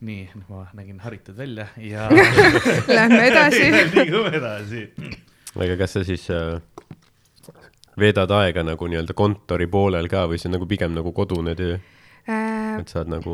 nii, 0.00 0.28
ma 0.48 0.66
nägin 0.74 1.00
haritud 1.00 1.36
välja 1.36 1.68
ja 1.76 2.08
Lähme 2.98 3.22
edasi. 3.28 3.70
liigume 3.94 4.32
edasi. 4.40 4.82
aga 5.54 5.76
kas 5.76 5.96
sa 5.98 6.04
siis 6.04 6.26
äh, 6.30 6.60
veedad 7.98 8.30
aega 8.30 8.62
nagu 8.66 8.88
nii-öelda 8.88 9.16
kontori 9.16 9.66
poolel 9.66 10.08
ka 10.08 10.26
või 10.30 10.40
see 10.40 10.50
on 10.50 10.58
nagu 10.58 10.68
pigem 10.68 10.94
nagu 10.96 11.12
kodune 11.16 11.54
töö, 11.58 11.78
Äh, 12.28 12.80
et 12.80 12.90
saad 12.90 13.06
nagu 13.06 13.32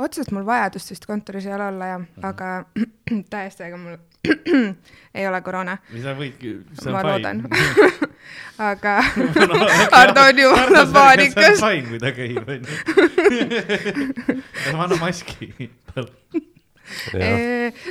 otseselt 0.00 0.30
mul 0.32 0.46
vajadust 0.48 0.88
vist 0.88 1.04
kontoris 1.04 1.44
ei 1.44 1.52
ole 1.52 1.66
olla 1.68 1.88
jah, 1.90 2.04
aga 2.24 2.46
täiesti, 3.34 3.66
ega 3.66 3.76
mul 3.76 3.98
ei 5.18 5.26
ole 5.28 5.40
koroona, 5.44 5.74
sa 6.00 6.14
võidki, 6.16 6.54
see 6.78 6.88
on 6.88 6.96
Ma 6.96 7.02
fine 7.02 7.10
loodan. 7.10 7.42
aga 8.70 8.94
Hardo 9.98 10.24
on 10.30 10.40
jumala 10.46 10.86
paanikas. 10.96 11.44
see 11.44 11.52
on 11.52 11.60
fine, 11.60 11.84
kui 11.90 12.00
ta 12.00 12.14
käib, 12.16 12.40
onju. 12.56 12.72
ma 14.72 14.86
annan 14.86 14.98
maski. 15.02 15.52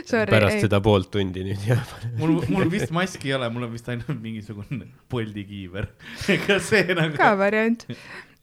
Sorry, 0.06 0.32
pärast 0.32 0.56
ei, 0.58 0.62
seda 0.66 0.80
poolt 0.84 1.10
tundi 1.14 1.44
nüüd 1.48 1.64
jah. 1.68 1.82
mul, 2.20 2.38
mul 2.52 2.70
vist 2.72 2.92
maski 2.96 3.32
ei 3.32 3.38
ole, 3.38 3.50
mul 3.54 3.68
on 3.68 3.72
vist 3.74 3.90
ainult 3.92 4.12
mingisugune 4.22 4.88
Bolti 5.12 5.44
kiiver. 5.48 5.88
ega 6.32 6.60
see 6.64 6.84
nagu. 6.98 7.16
ka 7.18 7.32
variant. 7.40 7.86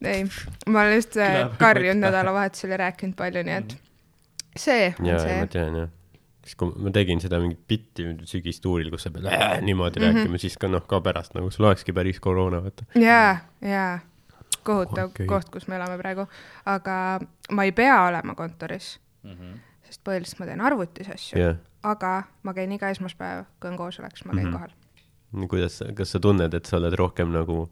ei, 0.05 0.25
ma 0.66 0.83
olen 0.87 0.99
just 1.01 1.16
Läheb 1.18 1.55
karjunud 1.61 2.03
nädalavahetusel 2.07 2.75
ja 2.77 2.81
rääkinud 2.87 3.16
palju, 3.18 3.44
nii 3.49 3.57
et 3.61 3.77
see 4.59 4.90
on 4.99 5.07
ja, 5.07 5.14
ja 5.14 5.23
ma 5.23 5.29
see. 5.29 5.47
tean 5.55 5.79
jah. 5.83 5.88
siis 6.49 6.55
kui 6.59 6.71
ma 6.87 6.90
tegin 6.94 7.21
seda 7.23 7.40
mingit 7.42 7.61
bitti 7.68 8.07
sügistuuril, 8.31 8.88
kus 8.94 9.05
sa 9.09 9.11
pead 9.14 9.27
äh, 9.31 9.59
niimoodi 9.62 10.01
Mhm. 10.01 10.07
rääkima, 10.23 10.38
siis 10.40 10.57
ka 10.59 10.68
noh, 10.71 10.85
ka 10.88 11.01
pärast 11.05 11.35
nagu 11.37 11.51
sul 11.55 11.66
olekski 11.68 11.92
päris 11.97 12.21
koroona, 12.25 12.62
vaata. 12.64 12.87
jaa, 12.99 13.35
jaa, 13.62 13.99
kohutav 14.64 15.11
okay. 15.12 15.27
koht, 15.29 15.51
kus 15.53 15.68
me 15.68 15.77
elame 15.77 15.99
praegu, 16.01 16.25
aga 16.66 16.97
ma 17.53 17.64
ei 17.68 17.73
pea 17.73 18.03
olema 18.09 18.35
kontoris, 18.38 18.99
Mhm. 19.27 19.57
Sest 19.88 20.03
põhiliselt 20.07 20.38
ma 20.42 20.46
teen 20.51 20.61
arvutis 20.64 21.09
asju, 21.14 21.40
jah. 21.40 21.57
aga 21.88 22.12
ma 22.44 22.55
käin 22.57 22.72
iga 22.77 22.90
esmaspäev, 22.92 23.44
kui 23.61 23.70
on 23.72 23.77
koosolek, 23.81 24.16
siis 24.16 24.27
ma 24.29 24.37
käin 24.37 24.48
Mhm. 24.48 24.55
kohal. 24.57 25.48
kuidas, 25.48 25.83
kas 25.96 26.12
sa 26.14 26.20
tunned, 26.20 26.55
et 26.55 26.66
sa 26.66 26.77
oled 26.79 26.94
rohkem 26.96 27.33
nagu, 27.33 27.68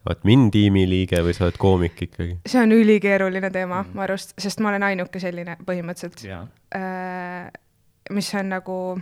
sa 0.00 0.10
oled 0.10 0.24
min 0.24 0.48
tiimi 0.50 0.86
liige 0.88 1.20
või 1.22 1.34
sa 1.36 1.44
oled 1.46 1.58
koomik 1.58 2.02
ikkagi? 2.02 2.38
see 2.46 2.62
on 2.62 2.72
ülikeeruline 2.72 3.50
teema 3.50 3.82
mm. 3.82 3.94
mu 3.94 4.02
arust, 4.02 4.34
sest 4.38 4.60
ma 4.60 4.68
olen 4.72 4.82
ainuke 4.82 5.20
selline 5.22 5.56
põhimõtteliselt 5.66 6.24
jaa, 6.26 6.46
äh,, 6.74 7.50
mis 8.10 8.32
on 8.34 8.48
nagu 8.48 9.00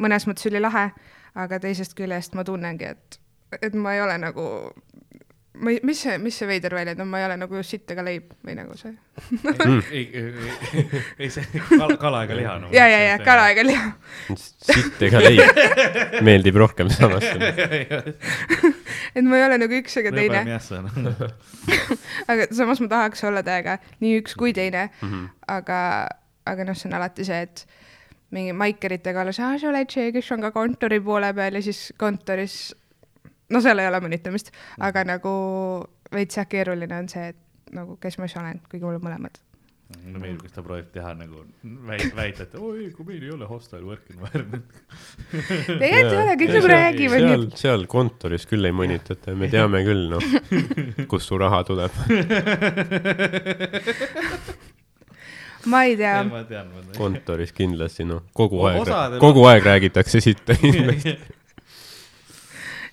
mõnes 0.00 0.26
mõttes 0.28 0.46
ülilahe, 0.50 0.90
aga 1.34 1.58
teisest 1.62 1.94
küljest 1.96 2.34
ma 2.34 2.44
tunnengi, 2.44 2.84
et, 2.84 3.20
et 3.62 3.74
ma 3.74 3.94
ei 3.94 4.00
ole 4.02 4.18
nagu, 4.18 4.44
ma 5.60 5.70
ei, 5.74 5.80
mis 5.82 5.98
see, 6.04 6.14
mis 6.22 6.36
see 6.38 6.46
veider 6.46 6.72
väljend 6.76 7.00
on, 7.02 7.08
ma 7.10 7.18
ei 7.20 7.24
ole 7.26 7.36
nagu 7.40 7.62
sitt 7.66 7.90
ega 7.90 8.04
leib 8.06 8.28
või 8.46 8.54
nagu 8.54 8.76
see. 8.78 8.92
ei, 9.90 10.04
ei, 10.14 10.24
ei, 10.78 10.84
ei 11.26 11.30
see 11.34 11.42
kala, 11.72 11.96
kala 12.00 12.20
ega 12.28 12.36
liha. 12.38 12.52
ja, 12.76 12.86
ja, 12.88 13.00
ja 13.08 13.16
kala 13.24 13.48
ega 13.50 13.64
liha. 13.66 13.88
sitt 14.38 15.02
ega 15.08 15.20
leib 15.24 16.22
meeldib 16.26 16.56
rohkem 16.62 16.88
samas. 16.94 17.26
et 19.14 19.24
ma 19.26 19.36
ei 19.40 19.44
ole 19.48 19.58
nagu 19.64 19.74
üks 19.80 19.96
ega 20.00 20.12
teine, 20.14 20.44
aga 22.30 22.46
samas 22.54 22.80
ma 22.84 22.88
tahaks 22.94 23.24
olla 23.28 23.42
täiega 23.46 23.78
nii 24.00 24.20
üks 24.22 24.36
kui 24.38 24.54
teine, 24.56 24.88
Mhm. 25.02 25.26
aga, 25.50 25.78
aga 26.46 26.64
noh, 26.68 26.76
see 26.78 26.88
on 26.90 26.96
alati 27.00 27.24
see, 27.26 27.42
et 27.46 27.64
mingi 28.34 28.52
maikeritega 28.54 29.22
olla 29.24 29.32
see, 29.34 29.44
aa, 29.44 29.58
sa 29.58 29.70
oled 29.72 29.90
see, 29.90 30.10
kes 30.14 30.30
on 30.36 30.44
ka 30.46 30.50
kontori 30.54 31.00
poole 31.02 31.32
peal 31.34 31.58
ja 31.58 31.62
siis 31.64 31.90
kontoris, 31.98 32.56
no 33.50 33.60
seal 33.64 33.82
ei 33.82 33.90
ole 33.90 34.00
mõnitamist, 34.04 34.50
aga 34.82 35.04
nagu 35.08 35.30
veits 36.14 36.40
jah, 36.40 36.48
keeruline 36.50 37.02
on 37.02 37.08
see, 37.10 37.30
et 37.34 37.76
nagu 37.76 37.96
kes 38.02 38.18
ma 38.18 38.28
siis 38.28 38.40
olen, 38.40 38.60
kuigi 38.70 38.84
mul 38.86 38.98
on 38.98 39.06
mõlemad. 39.06 39.40
mulle 39.90 40.20
meeldib, 40.22 40.40
kuidas 40.44 40.54
ta 40.54 40.62
proovib 40.62 40.90
teha 40.94 41.12
nagu 41.18 41.40
väit-, 41.88 42.14
väita, 42.14 42.46
et 42.46 42.54
oi, 42.58 42.90
kui 42.94 43.06
meil 43.08 43.24
ei 43.26 43.32
ole 43.34 43.46
hostile 43.50 43.82
work 43.86 44.10
environment. 44.14 44.68
tegelikult 45.66 46.14
ei 46.14 46.22
ole, 46.22 46.36
kõik 46.42 46.54
nagu 46.56 46.72
räägivad 46.74 47.26
seal, 47.26 47.46
seal 47.62 47.86
kontoris 47.90 48.46
küll 48.50 48.70
ei 48.70 48.74
mõnitata, 48.76 49.34
me 49.38 49.50
teame 49.50 49.82
küll, 49.86 50.04
noh, 50.14 50.22
kust 51.10 51.30
su 51.30 51.38
raha 51.42 51.62
tuleb. 51.66 51.98
ma 55.70 55.82
ei 55.88 55.98
tea, 55.98 56.22
kontoris 56.96 57.52
kindlasti, 57.56 58.06
noh, 58.08 58.24
kogu 58.36 58.62
aeg 58.70 59.18
kogu 59.22 59.44
aeg 59.50 59.66
räägitakse 59.66 60.22
sitta 60.22 60.54
kindlasti. 60.62 61.18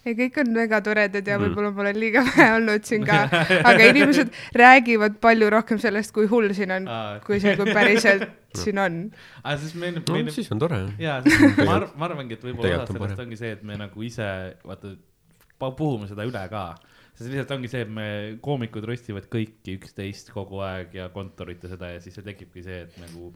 Ja 0.08 0.16
kõik 0.18 0.40
on 0.44 0.54
väga 0.56 0.80
toredad 0.86 1.28
ja 1.28 1.38
Mm. 1.38 1.44
võib-olla 1.46 1.72
ma 1.76 1.84
olen 1.86 2.00
liiga 2.02 2.24
vähe 2.26 2.48
olnud 2.58 2.88
siin 2.88 3.04
ka, 3.08 3.18
aga 3.72 3.90
inimesed 3.92 4.32
räägivad 4.58 5.18
palju 5.24 5.50
rohkem 5.54 5.80
sellest, 5.84 6.14
kui 6.16 6.28
hull 6.32 6.54
siin 6.58 6.72
on, 6.78 6.88
kui 7.26 7.40
see, 7.44 7.54
kui 7.60 7.74
päriselt 7.76 8.28
siin 8.64 8.80
on. 8.82 9.00
aga 9.44 9.58
siis 9.62 9.76
meil, 9.78 10.00
no 10.00 10.16
meil, 10.16 10.32
siis 10.34 10.50
on 10.56 10.62
tore. 10.64 10.80
jaa, 11.02 11.20
ma 11.62 11.76
arvan, 11.78 11.92
ma 11.96 12.10
arvangi, 12.10 12.38
et 12.40 12.48
võib-olla 12.48 12.84
osa 12.86 12.96
sellest 12.96 13.26
ongi 13.28 13.40
see, 13.40 13.52
et 13.60 13.64
me 13.68 13.78
nagu 13.80 14.06
ise, 14.08 14.30
vaata, 14.66 14.96
puhume 15.60 16.08
seda 16.10 16.26
üle 16.30 16.44
ka. 16.52 16.64
sest 17.18 17.32
lihtsalt 17.32 17.52
ongi 17.58 17.70
see, 17.72 17.82
et 17.86 17.90
me 17.92 18.08
koomikud 18.46 18.86
röstivad 18.86 19.26
kõiki 19.34 19.78
üksteist 19.80 20.30
kogu 20.34 20.62
aeg 20.66 20.94
ja 20.98 21.10
kontorit 21.14 21.64
ja 21.66 21.72
seda 21.74 21.90
ja 21.96 22.02
siis 22.04 22.16
see 22.18 22.26
tekibki 22.26 22.64
see, 22.66 22.84
et 22.86 22.98
nagu 23.02 23.32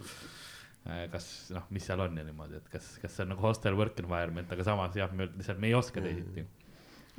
äh, 0.86 1.08
kas 1.14 1.28
noh, 1.54 1.66
mis 1.74 1.86
seal 1.90 2.02
on 2.06 2.18
ja 2.18 2.26
niimoodi, 2.28 2.62
et 2.62 2.70
kas, 2.74 2.92
kas 3.02 3.16
see 3.18 3.26
on 3.26 3.34
nagu 3.34 3.46
hostel 3.46 3.78
work 3.78 3.98
environment, 4.02 4.50
aga 4.54 4.66
samas 4.68 4.98
jah, 4.98 5.10
me 5.18 5.30
lihtsalt, 5.34 5.62
me 5.62 5.72
ei 5.72 5.78
oska 5.78 6.02
teisiti. 6.04 6.46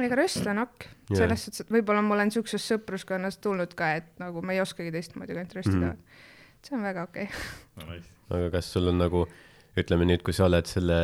Ega 0.06 0.18
röst 0.18 0.46
on 0.50 0.62
okk, 0.64 0.88
Jaa. 1.10 1.22
selles 1.22 1.46
suhtes, 1.46 1.64
et 1.64 1.72
võib-olla 1.72 2.02
ma 2.04 2.16
olen 2.16 2.32
siuksest 2.34 2.74
sõpruskonnas 2.74 3.40
tulnud 3.42 3.74
ka, 3.78 3.94
et 4.00 4.10
nagu 4.22 4.42
ma 4.44 4.56
ei 4.56 4.62
oskagi 4.64 4.92
teistmoodi 4.94 5.32
kui 5.32 5.42
ainult 5.42 5.56
röstida 5.58 5.92
mm. 5.92 6.20
see 6.66 6.76
on 6.78 6.84
väga 6.86 7.06
okei 7.08 7.30
okay.. 7.80 8.04
aga 8.30 8.52
kas 8.56 8.70
sul 8.74 8.90
on 8.92 9.00
nagu, 9.02 9.26
ütleme 9.78 10.08
nüüd, 10.08 10.24
kui 10.26 10.36
sa 10.36 10.48
oled 10.48 10.68
selle 10.70 11.00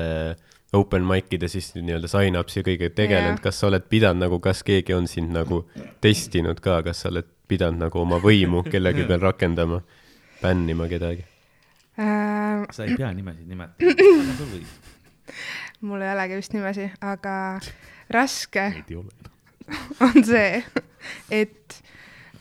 open 0.77 1.07
mic 1.09 1.33
ide 1.33 1.49
siis 1.49 1.71
nii-öelda 1.79 2.11
sign-ups'i 2.13 2.63
kõigega 2.67 2.93
tegelenud 2.97 3.39
Jah. 3.39 3.45
kas 3.47 3.61
sa 3.61 3.71
oled 3.71 3.87
pidanud 3.89 4.27
nagu, 4.27 4.41
kas 4.45 4.61
keegi 4.67 4.97
on 4.97 5.09
sind 5.09 5.33
nagu 5.33 5.63
testinud 6.05 6.61
ka, 6.65 6.83
kas 6.85 7.05
sa 7.05 7.13
oled 7.13 7.29
pidanud 7.49 7.87
nagu 7.87 8.03
oma 8.03 8.21
võimu 8.21 8.63
kellegi 8.69 9.07
peal 9.09 9.23
rakendama, 9.25 9.81
bännima 10.43 10.89
kedagi? 10.91 11.25
Äh, 11.99 12.67
sa 12.71 12.85
ei 12.85 12.99
pea 12.99 13.11
nimesid 13.17 13.49
nimetama, 13.49 13.95
aga 13.97 14.37
sul 14.39 14.53
võib. 14.53 14.75
mul 15.89 16.05
ei 16.05 16.13
olegi 16.13 16.39
vist 16.43 16.55
nimesi, 16.55 16.91
aga 17.01 17.35
raske 18.11 18.65
Neid 18.75 18.91
ei 18.93 18.97
ole. 18.97 19.13
on 20.07 20.25
see, 20.25 20.63
et 21.31 21.79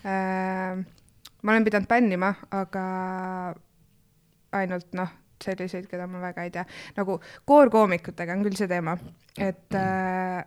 äh, 0.07 0.79
ma 1.43 1.51
olen 1.55 1.65
pidanud 1.67 1.87
bännima, 1.91 2.33
aga 2.55 2.83
ainult 4.57 4.93
noh, 4.97 5.11
selliseid, 5.43 5.85
keda 5.91 6.07
ma 6.09 6.21
väga 6.23 6.45
ei 6.47 6.53
tea, 6.55 6.63
nagu 6.97 7.19
koorkoomikutega 7.47 8.33
on 8.37 8.45
küll 8.47 8.55
see 8.57 8.69
teema, 8.71 8.95
et 9.37 9.75
äh, 9.77 10.39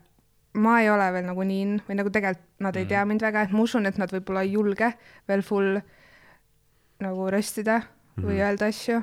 ma 0.61 0.79
ei 0.83 0.89
ole 0.91 1.11
veel 1.15 1.29
nagu 1.29 1.45
niin 1.47 1.77
või 1.87 1.99
nagu 2.01 2.11
tegelikult 2.11 2.47
nad 2.61 2.77
ei 2.77 2.89
tea 2.91 3.05
mind 3.09 3.23
väga, 3.25 3.45
et 3.47 3.53
ma 3.55 3.63
usun, 3.65 3.87
et 3.89 3.97
nad 4.01 4.11
võib-olla 4.13 4.43
ei 4.45 4.51
julge 4.57 4.91
veel 5.31 5.45
full 5.47 5.79
nagu 7.01 7.29
röstida 7.33 7.79
või 8.19 8.35
Mhm. 8.37 8.43
öelda 8.45 8.67
asju, 8.73 8.99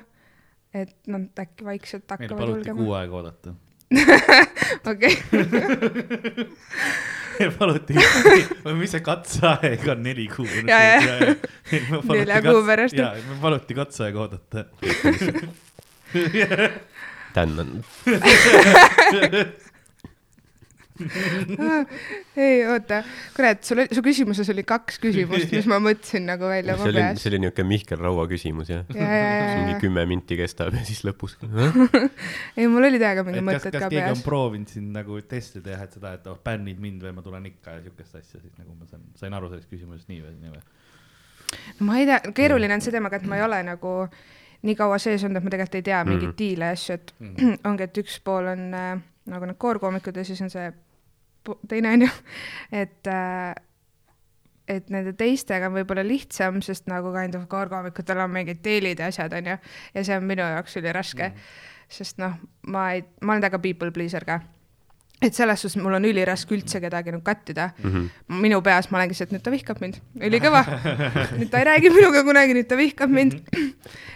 et 0.78 0.92
nad 1.10 1.40
äkki 1.42 1.66
vaikselt 1.66 2.10
hakkavad 2.12 2.38
paluti 2.38 2.58
julgema. 2.60 2.78
kuu 2.84 2.94
aega 2.94 3.16
oodata. 3.22 3.54
okei. 4.92 5.16
paluti, 7.60 7.94
mis 8.76 8.92
see 8.92 9.04
katseaeg 9.06 9.86
on, 9.94 10.02
neli 10.04 10.28
kuud. 10.32 10.68
Ja, 10.68 10.80
ja. 10.82 11.36
Nelja 12.12 12.42
kuu 12.44 12.64
pärast. 12.68 12.98
ja, 12.98 13.14
me 13.30 13.40
paluti 13.42 13.78
katseaega 13.78 14.26
oodata. 14.26 14.66
On, 17.38 17.84
ei 22.48 22.62
oota, 22.68 23.00
kurat, 23.36 23.64
sul, 23.68 23.82
su 23.94 24.02
küsimuses 24.06 24.50
oli 24.54 24.64
kaks 24.68 25.00
küsimust, 25.04 25.52
mis 25.54 25.68
ma 25.70 25.80
mõtlesin 25.84 26.26
nagu 26.30 26.50
välja 26.50 26.76
see 26.76 26.82
oma 26.84 26.92
oli, 26.92 27.02
peas 27.04 27.22
see. 27.24 27.32
oli 27.32 27.40
niuke 27.46 27.66
Mihkel 27.68 28.02
Raua 28.02 28.26
küsimus 28.32 28.72
jah. 28.72 28.86
ja, 28.96 29.08
ja, 29.08 29.34
ja, 29.34 29.58
mingi 29.62 29.78
kümme 29.84 30.06
minti 30.10 30.38
kestab 30.40 30.74
ja 30.78 30.84
siis 30.88 31.04
lõpus. 31.08 31.38
ei 32.58 32.68
mul 32.72 32.88
oli 32.90 33.02
täiega 33.02 33.26
mingi 33.28 33.42
et 33.42 33.46
kas, 33.46 33.52
mõtted 33.52 33.78
kas 33.78 33.86
ka 33.88 33.92
keegi 33.94 34.04
on 34.06 34.16
peas. 34.18 34.26
proovinud 34.28 34.74
siin 34.74 34.90
nagu 34.96 35.20
testi 35.36 35.62
teha, 35.66 35.88
et 35.90 35.98
seda, 36.00 36.14
et 36.20 36.28
oh, 36.32 36.40
bännid 36.46 36.82
mind 36.84 37.04
või 37.08 37.16
ma 37.18 37.26
tulen 37.26 37.46
ikka 37.52 37.78
ja 37.78 37.84
siukest 37.86 38.16
asja, 38.22 38.42
siis 38.42 38.54
nagu 38.58 38.74
ma 38.78 38.90
sain, 38.90 39.04
sain 39.20 39.34
aru 39.38 39.52
sellest 39.54 39.70
küsimusest 39.74 40.10
nii 40.12 40.24
või 40.26 40.36
nii 40.42 40.56
või? 40.56 40.66
ma 41.88 42.00
ei 42.02 42.06
tea, 42.10 42.20
keeruline 42.36 42.76
on 42.76 42.82
see 42.84 42.92
teemaga, 42.96 43.22
et 43.22 43.28
ma 43.30 43.38
ei 43.40 43.44
ole 43.46 43.62
nagu 43.64 43.94
nii 44.68 44.74
kaua 44.76 44.98
sees 45.00 45.22
olnud, 45.24 45.38
et 45.40 45.46
ma 45.46 45.52
tegelikult 45.54 45.78
ei 45.80 45.86
tea 45.86 46.00
mingeid 46.04 46.32
Mhm. 46.34 46.38
diile 46.40 46.72
ja 46.72 46.76
asju, 46.76 46.96
et 46.98 47.14
Mhm. 47.22 47.54
ongi, 47.70 47.86
et 47.88 47.98
üks 48.02 48.18
pool 48.26 48.50
on 48.52 48.64
äh, 48.74 49.00
nagu 49.32 49.46
need 49.48 49.58
koorkoomikud 49.62 50.18
ja 50.18 50.24
siis 50.28 50.42
on 50.42 50.50
see 50.52 50.66
teine 51.70 51.96
onju, 51.98 52.12
et 52.84 53.10
äh, 53.12 53.54
et 54.68 54.90
nende 54.92 55.14
teistega 55.16 55.70
on 55.70 55.78
võib-olla 55.78 56.04
lihtsam, 56.04 56.60
sest 56.66 56.90
nagu 56.92 57.14
kind 57.16 57.38
of 57.40 57.48
koorkoomikutel 57.48 58.20
on 58.20 58.34
mingid 58.34 58.60
diilid 58.66 59.00
ja 59.00 59.08
asjad 59.08 59.34
onju 59.38 59.56
ja 59.94 60.04
see 60.04 60.18
on 60.18 60.28
minu 60.28 60.44
jaoks 60.44 60.76
üliraske 60.82 61.30
mm., 61.32 61.66
sest 61.88 62.20
noh, 62.20 62.36
ma 62.68 62.90
ei, 62.98 63.04
ma 63.24 63.34
olen 63.34 63.46
väga 63.48 63.62
people 63.64 63.94
pleaser 63.96 64.26
ka 64.28 64.42
et 65.22 65.34
selles 65.34 65.62
suhtes 65.64 65.82
mul 65.82 65.96
on 65.98 66.06
üliraske 66.06 66.54
üldse 66.54 66.78
kedagi 66.82 67.10
nagu 67.12 67.24
kattida 67.26 67.70
mm. 67.78 67.88
Mhm. 67.90 68.04
-hmm. 68.04 68.42
minu 68.44 68.62
peas 68.62 68.92
ma 68.92 69.00
olengi 69.00 69.16
see, 69.18 69.24
et 69.26 69.32
nüüd 69.34 69.42
ta 69.42 69.52
vihkab 69.52 69.80
mind, 69.82 69.96
ülikõva. 70.20 70.62
nüüd 71.40 71.50
ta 71.50 71.58
ei 71.60 71.66
räägi 71.66 71.90
minuga 71.90 72.24
kunagi, 72.24 72.54
nüüd 72.54 72.68
ta 72.70 72.78
vihkab 72.78 73.10
mind. 73.10 73.34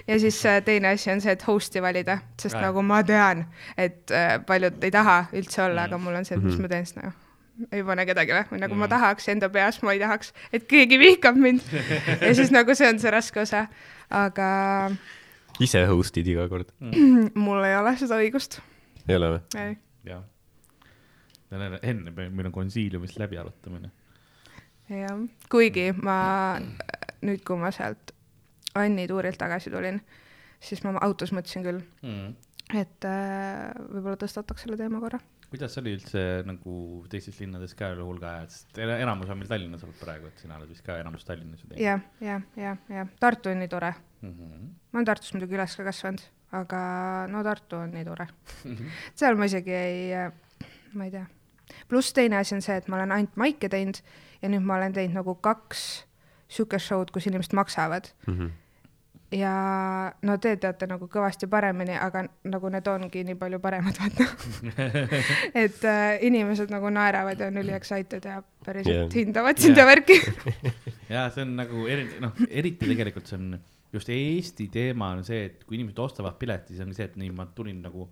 ja 0.07 0.19
siis 0.19 0.45
äh, 0.45 0.61
teine 0.63 0.87
asi 0.93 1.11
on 1.11 1.21
see, 1.21 1.31
et 1.31 1.41
host'i 1.47 1.81
valida, 1.81 2.19
sest 2.37 2.55
Äh. 2.55 2.61
nagu 2.61 2.81
ma 2.81 3.01
tean, 3.03 3.45
et 3.77 4.11
äh, 4.11 4.37
paljud 4.45 4.83
ei 4.83 4.91
taha 4.91 5.25
üldse 5.33 5.63
olla, 5.65 5.83
aga 5.89 5.97
mul 5.97 6.15
on 6.15 6.25
see, 6.25 6.37
et 6.37 6.43
mis 6.43 6.53
Mhm. 6.53 6.61
ma 6.61 6.67
teen 6.67 6.85
siis 6.85 6.95
nagu 6.95 7.11
ei 7.71 7.83
pane 7.83 8.05
kedagi 8.05 8.31
või, 8.31 8.59
nagu 8.59 8.75
ma 8.75 8.85
Mhm. 8.85 8.89
tahaks 8.89 9.27
enda 9.29 9.49
peas, 9.49 9.81
ma 9.83 9.91
ei 9.93 9.99
tahaks, 9.99 10.33
et 10.53 10.67
keegi 10.67 10.97
vihkab 10.99 11.35
mind. 11.35 11.61
ja 12.21 12.33
siis 12.35 12.51
nagu 12.51 12.75
see 12.75 12.87
on 12.89 12.99
see 12.99 13.11
raske 13.11 13.39
osa, 13.41 13.67
aga 14.09 14.91
ise 15.59 15.85
host'id 15.85 16.27
iga 16.27 16.47
kord, 16.49 16.69
mul 17.35 17.63
ei 17.63 17.75
ole 17.75 17.97
seda 17.97 18.15
õigust. 18.21 18.59
ei 19.09 19.15
ole 19.15 19.27
või? 19.39 19.77
jah. 20.05 20.23
Enne 21.51 22.11
me- 22.15 22.29
meil 22.29 22.45
on 22.47 22.51
konsiiliumist 22.55 23.17
läbiarutamine. 23.19 23.91
jah, 24.89 25.19
kuigi 25.51 25.91
ma 26.03 26.59
nüüd, 27.21 27.43
kui 27.47 27.57
ma 27.57 27.71
sealt 27.71 28.11
Anni 28.75 29.03
tuurilt 29.07 29.35
tagasi 29.37 29.69
tulin, 29.71 29.97
siis 30.63 30.79
ma 30.85 30.93
autos 31.03 31.33
mõtlesin 31.35 31.63
küll, 31.65 31.81
et 32.73 33.03
äh, 33.03 33.71
võib-olla 33.91 34.15
tõstataks 34.21 34.63
selle 34.63 34.77
teema 34.79 34.99
korra. 35.03 35.19
kuidas 35.51 35.73
oli 35.81 35.91
üldse 35.97 36.21
nagu 36.47 37.05
teistes 37.11 37.39
linnades 37.43 37.73
ka 37.75 37.89
üle 37.91 38.05
hulga 38.07 38.29
aja, 38.37 38.45
sest 38.47 38.77
ena- 38.79 38.95
enamus 39.03 39.27
on 39.29 39.37
meil 39.41 39.49
Tallinnas 39.51 39.83
olnud 39.83 39.97
praegu, 39.99 40.27
et 40.31 40.39
sina 40.39 40.55
oled 40.55 40.69
vist 40.71 40.85
ka 40.85 40.95
enamus 41.03 41.25
Tallinnas 41.27 41.59
ju 41.65 41.67
teinud. 41.67 41.83
jah, 41.83 41.99
ja, 42.23 42.37
ja, 42.55 42.77
ja 42.89 43.03
Tartu 43.19 43.49
on 43.51 43.59
nii 43.59 43.67
tore. 43.67 43.91
Mhm. 44.21 44.69
ma 44.93 44.99
olen 45.01 45.05
Tartus 45.11 45.33
muidugi 45.35 45.55
üles 45.59 45.75
ka 45.75 45.83
kasvanud, 45.83 46.23
aga 46.55 47.27
no 47.27 47.43
Tartu 47.43 47.75
on 47.75 47.91
nii 47.91 48.05
tore. 48.07 48.27
seal 49.19 49.35
ma 49.35 49.45
isegi 49.51 49.71
ei, 49.75 50.31
ma 50.93 51.05
ei 51.09 51.11
tea. 51.11 51.27
Pluss 51.89 52.13
teine 52.13 52.37
asi 52.37 52.55
on 52.55 52.61
see, 52.65 52.77
et 52.77 52.87
ma 52.87 52.99
olen 52.99 53.11
ainult 53.11 53.37
maike 53.39 53.69
teinud 53.69 54.01
ja 54.41 54.49
nüüd 54.49 54.65
ma 54.65 54.79
olen 54.79 54.93
teinud 54.93 55.21
nagu 55.21 55.35
kaks 55.35 55.85
siukest 56.51 56.91
show'd, 56.91 57.13
kus 57.15 57.29
inimesed 57.29 57.55
maksavad 57.55 58.11
Mhm. 58.27 58.49
ja 59.31 59.51
no 60.27 60.37
te 60.43 60.55
teate 60.59 60.87
nagu 60.91 61.07
kõvasti 61.07 61.47
paremini, 61.47 61.95
aga 61.95 62.25
nagu 62.51 62.69
need 62.69 62.87
ongi 62.91 63.23
nii 63.23 63.37
palju 63.39 63.59
paremad, 63.63 63.95
vaata. 64.01 64.27
et 65.63 65.85
äh, 65.87 66.17
inimesed 66.27 66.73
nagu 66.73 66.91
naeravad 66.91 67.39
ja 67.39 67.47
on 67.47 67.61
üli 67.63 67.71
excited 67.77 68.25
ja 68.27 68.41
päriselt 68.65 68.95
yeah. 68.95 69.13
hindavad 69.15 69.63
yeah. 69.63 69.87
värki. 69.87 70.19
ja 71.15 71.29
see 71.31 71.45
on 71.45 71.55
nagu 71.61 71.87
eri, 71.87 72.09
noh, 72.19 72.35
eriti 72.49 72.91
tegelikult 72.91 73.31
see 73.31 73.39
on 73.39 73.53
just 73.93 74.09
Eesti 74.09 74.67
teema 74.71 75.11
on 75.15 75.23
see, 75.27 75.45
et 75.49 75.63
kui 75.67 75.77
inimesed 75.79 75.99
ostavad 75.99 76.37
pileti, 76.39 76.75
siis 76.75 76.83
ongi 76.83 76.95
see, 76.97 77.07
et 77.11 77.17
nii, 77.19 77.31
ma 77.35 77.47
tulin 77.55 77.81
nagu 77.83 78.07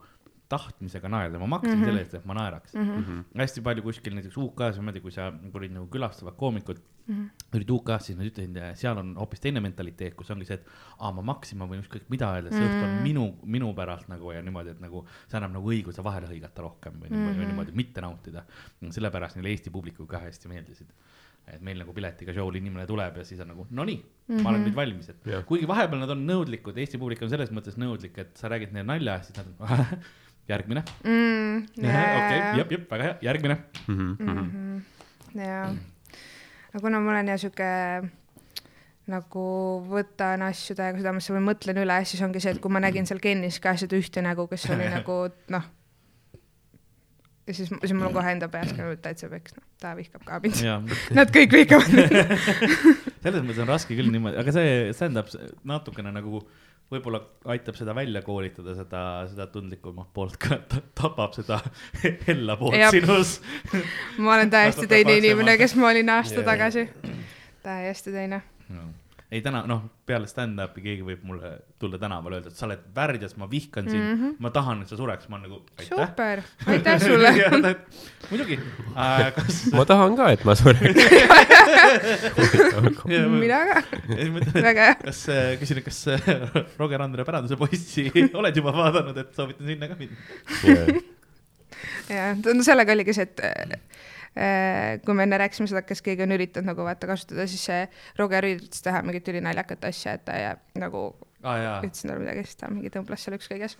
tahtmisega 0.50 1.10
naerda, 1.10 1.39
ma 1.39 1.47
maksin 1.47 1.72
mm 1.72 1.76
Mhm. 1.78 1.84
-hmm. 1.84 1.89
selle 1.91 2.00
eest, 2.02 2.14
et 2.20 2.26
ma 2.26 2.34
naeraks 2.34 2.74
mm. 2.74 3.04
-hmm. 3.04 3.24
hästi 3.41 3.62
palju 3.62 3.84
kuskil 3.86 4.16
näiteks 4.18 4.38
UK-s 4.38 4.78
niimoodi, 4.80 5.00
kui 5.02 5.12
sa 5.12 5.32
olid 5.54 5.72
nagu 5.72 5.88
külastavad 5.88 6.36
koomikud 6.38 6.78
mm, 6.80 7.14
Mhm. 7.16 7.22
-hmm. 7.26 7.56
olid 7.58 7.70
UK-s, 7.70 8.06
siis 8.06 8.18
nad 8.18 8.28
ütlesid, 8.28 8.58
seal 8.76 8.97
on 8.97 9.16
hoopis 9.18 9.39
teine 9.39 9.60
mentaliteet, 9.60 10.16
kus 10.16 10.30
ongi 10.32 10.45
see, 10.45 10.54
et 10.56 10.66
aa, 11.00 11.12
ma 11.12 11.22
maksin, 11.22 11.58
ma 11.58 11.66
võin 11.66 11.82
ükskõik 11.84 12.10
mida 12.10 12.34
öelda, 12.36 12.50
see 12.50 12.66
õhtu 12.68 12.84
on 12.84 12.93
Mhm. 12.95 13.04
minu, 13.04 13.36
minu 13.43 13.74
pärast 13.74 14.08
nagu 14.10 14.32
ja 14.32 14.41
niimoodi, 14.41 14.70
et 14.70 14.80
nagu 14.82 15.06
see 15.28 15.38
annab 15.38 15.52
nagu 15.54 15.70
õiguse 15.72 16.04
vahele 16.04 16.28
hõigata 16.28 16.62
rohkem 16.62 16.93
või 16.93 17.10
niimoodi 17.10 17.18
mm, 17.20 17.30
Mhm. 17.30 17.41
-hmm. 17.41 17.47
niimoodi 17.47 17.72
mitte 17.76 18.02
nautida. 18.02 18.43
sellepärast 18.89 19.36
neile 19.36 19.50
Eesti 19.50 19.70
publikuga 19.70 20.18
ka 20.20 20.26
hästi 20.26 20.47
meeldisid 20.47 20.88
et 21.50 21.62
meil 21.62 21.78
nagu 21.80 21.93
piletiga 21.93 22.32
show'l 22.34 22.56
inimene 22.56 22.86
tuleb 22.86 23.18
ja 23.18 23.24
siis 23.26 23.39
on 23.41 23.47
nagu 23.47 23.68
no 23.72 23.84
nii 23.84 23.95
mm, 23.95 24.36
-hmm. 24.38 24.41
ma 24.43 24.50
olen 24.50 24.64
nüüd 24.66 24.76
valmis, 24.76 25.10
et 25.10 25.26
Jah. 25.26 25.45
kuigi 25.45 25.68
vahepeal 25.68 26.00
nad 26.00 26.10
on 26.10 26.28
nõudlikud, 26.28 26.78
Eesti 26.78 26.97
publik 26.97 27.22
on 27.24 27.30
selles 27.30 27.50
mõttes 27.52 27.76
nõudlik, 27.78 28.18
et 28.18 28.38
sa 28.38 28.47
räägid 28.50 28.72
neile 28.72 28.86
nalja 28.86 29.14
ja 29.14 29.22
siis 29.24 29.38
nad 29.38 29.45
on 29.60 29.68
järgmine. 30.50 30.84
mm,. 31.04 31.66
okei, 31.80 32.39
jep, 32.60 32.72
jep, 32.76 32.88
väga 32.91 33.10
hea, 33.10 33.18
järgmine. 33.30 33.60
Mhm. 33.88 34.80
jaa, 35.39 35.68
no 36.74 36.82
kuna 36.84 37.02
ma 37.04 37.14
olen 37.16 37.34
ja 37.34 37.38
sihuke 37.41 37.70
nagu 39.10 39.43
võtan 39.89 40.43
asju 40.45 40.76
täiega 40.78 41.00
südamesse 41.02 41.34
või 41.34 41.41
mõtlen 41.50 41.82
üle, 41.82 41.97
siis 42.06 42.22
ongi 42.26 42.41
see, 42.43 42.54
et 42.56 42.62
kui 42.62 42.72
ma 42.74 42.82
nägin 42.84 43.10
seal 43.10 43.22
Kennis 43.24 43.60
ka 43.64 43.74
seda 43.80 43.97
ühte 43.97 44.24
nägu, 44.26 44.45
kes 44.52 44.68
oli 44.74 44.89
nagu 44.97 45.18
noh, 45.54 45.66
ja 47.50 47.56
siis, 47.58 47.72
siis 47.72 47.93
mul 47.97 48.10
on 48.10 48.16
kohe 48.16 48.34
enda 48.36 48.50
peas 48.54 48.72
ka 48.78 48.88
täitsa 49.02 49.30
peks, 49.32 49.56
noh, 49.58 49.66
ta 49.82 49.95
vihkab 49.97 50.26
ka 50.28 50.39
mind. 50.43 50.93
Nad 51.18 51.34
kõik 51.34 51.56
vihkavad 51.58 51.95
mind. 51.97 52.18
selles 53.24 53.43
mõttes 53.43 53.62
on 53.64 53.72
raske 53.72 53.97
küll 53.97 54.12
niimoodi, 54.14 54.38
aga 54.41 54.54
see 54.56 54.74
stand-up 54.97 55.32
natukene 55.68 56.14
nagu 56.14 56.43
võib-olla 56.90 57.22
aitab 57.54 57.78
seda 57.78 57.94
välja 57.96 58.22
koolitada, 58.26 58.74
seda, 58.78 59.02
seda 59.30 59.48
tundlikumat 59.54 60.10
poolt 60.14 60.38
ka, 60.42 60.60
tapab 60.98 61.36
seda 61.38 61.60
hella 62.28 62.58
poolt 62.60 62.80
Jah. 62.80 62.94
sinus. 62.94 63.36
ma 64.18 64.36
olen 64.38 64.50
täiesti 64.54 64.88
teine 64.90 65.20
inimene, 65.22 65.58
kes 65.62 65.76
ma 65.80 65.92
olin 65.94 66.10
aasta 66.18 66.42
Jaa. 66.42 66.50
tagasi. 66.54 66.88
täiesti 67.64 68.16
teine. 68.16 68.42
Ei 69.30 69.43
täna, 69.45 69.59
noh, 69.69 69.84
peale 70.09 70.25
stand-up'i 70.25 70.82
keegi 70.82 71.03
võib 71.05 71.21
mulle 71.30 71.51
tulla 71.82 71.99
tänavale 72.01 72.39
öelda, 72.39 72.49
et 72.49 72.57
sa 72.57 72.65
oled 72.65 72.82
värdjas, 72.95 73.36
ma 73.38 73.45
vihkan 73.49 73.86
sind 73.86 74.01
mm, 74.01 74.15
-hmm. 74.17 74.38
ma 74.41 74.49
tahan, 74.53 74.82
et 74.82 74.89
sa 74.89 74.97
sureks, 74.97 75.27
ma 75.30 75.38
olen 75.38 75.45
nagu 75.45 75.59
aitäh. 75.77 75.99
super, 75.99 76.41
aitäh 76.73 76.97
sulle. 77.03 77.30
muidugi 78.32 78.57
äh,, 78.97 79.30
kas 79.36 79.59
ma 79.77 79.86
tahan 79.86 80.17
ka, 80.17 80.32
et 80.34 80.45
ma 80.49 80.55
sureks. 80.57 80.97
mina 83.45 83.61
ka, 83.69 83.84
väga 84.57 84.89
hea. 84.89 84.97
kas, 85.03 85.21
küsin, 85.61 85.84
kas 85.86 86.01
äh, 86.15 86.30
Roger 86.82 87.05
Andre 87.05 87.25
päranduse 87.25 87.57
poissi 87.57 88.09
oled 88.41 88.57
juba 88.57 88.73
vaadanud, 88.73 89.17
et 89.17 89.30
soovitan 89.38 89.69
sinna 89.69 89.91
ka 89.93 89.99
minna? 89.99 90.17
jah, 92.09 92.34
sellega 92.65 92.97
oligi 92.97 93.13
see, 93.13 93.30
et 93.30 93.45
äh, 93.45 93.77
kui 95.05 95.13
me 95.17 95.23
enne 95.25 95.38
rääkisime 95.41 95.67
seda, 95.71 95.82
kas 95.88 96.01
keegi 96.05 96.23
on 96.23 96.32
üritanud 96.36 96.69
nagu 96.71 96.86
vaata 96.86 97.07
kasutada, 97.09 97.47
siis 97.49 97.63
see 97.69 97.82
Roger 98.19 98.45
üritas 98.47 98.84
teha 98.86 99.01
mingit 99.05 99.27
ülinaljakat 99.32 99.89
asja, 99.89 100.13
et 100.19 100.25
ta 100.27 100.38
ja, 100.38 100.51
nagu 100.80 101.07
aa 101.43 101.57
jaa, 101.57 101.80
ütlesin 101.84 102.11
talle 102.11 102.23
midagi, 102.23 102.45
siis 102.47 102.59
ta 102.61 102.69
mingi 102.71 102.91
tõmblas 102.93 103.25
seal 103.25 103.38
ükskõiges. 103.39 103.77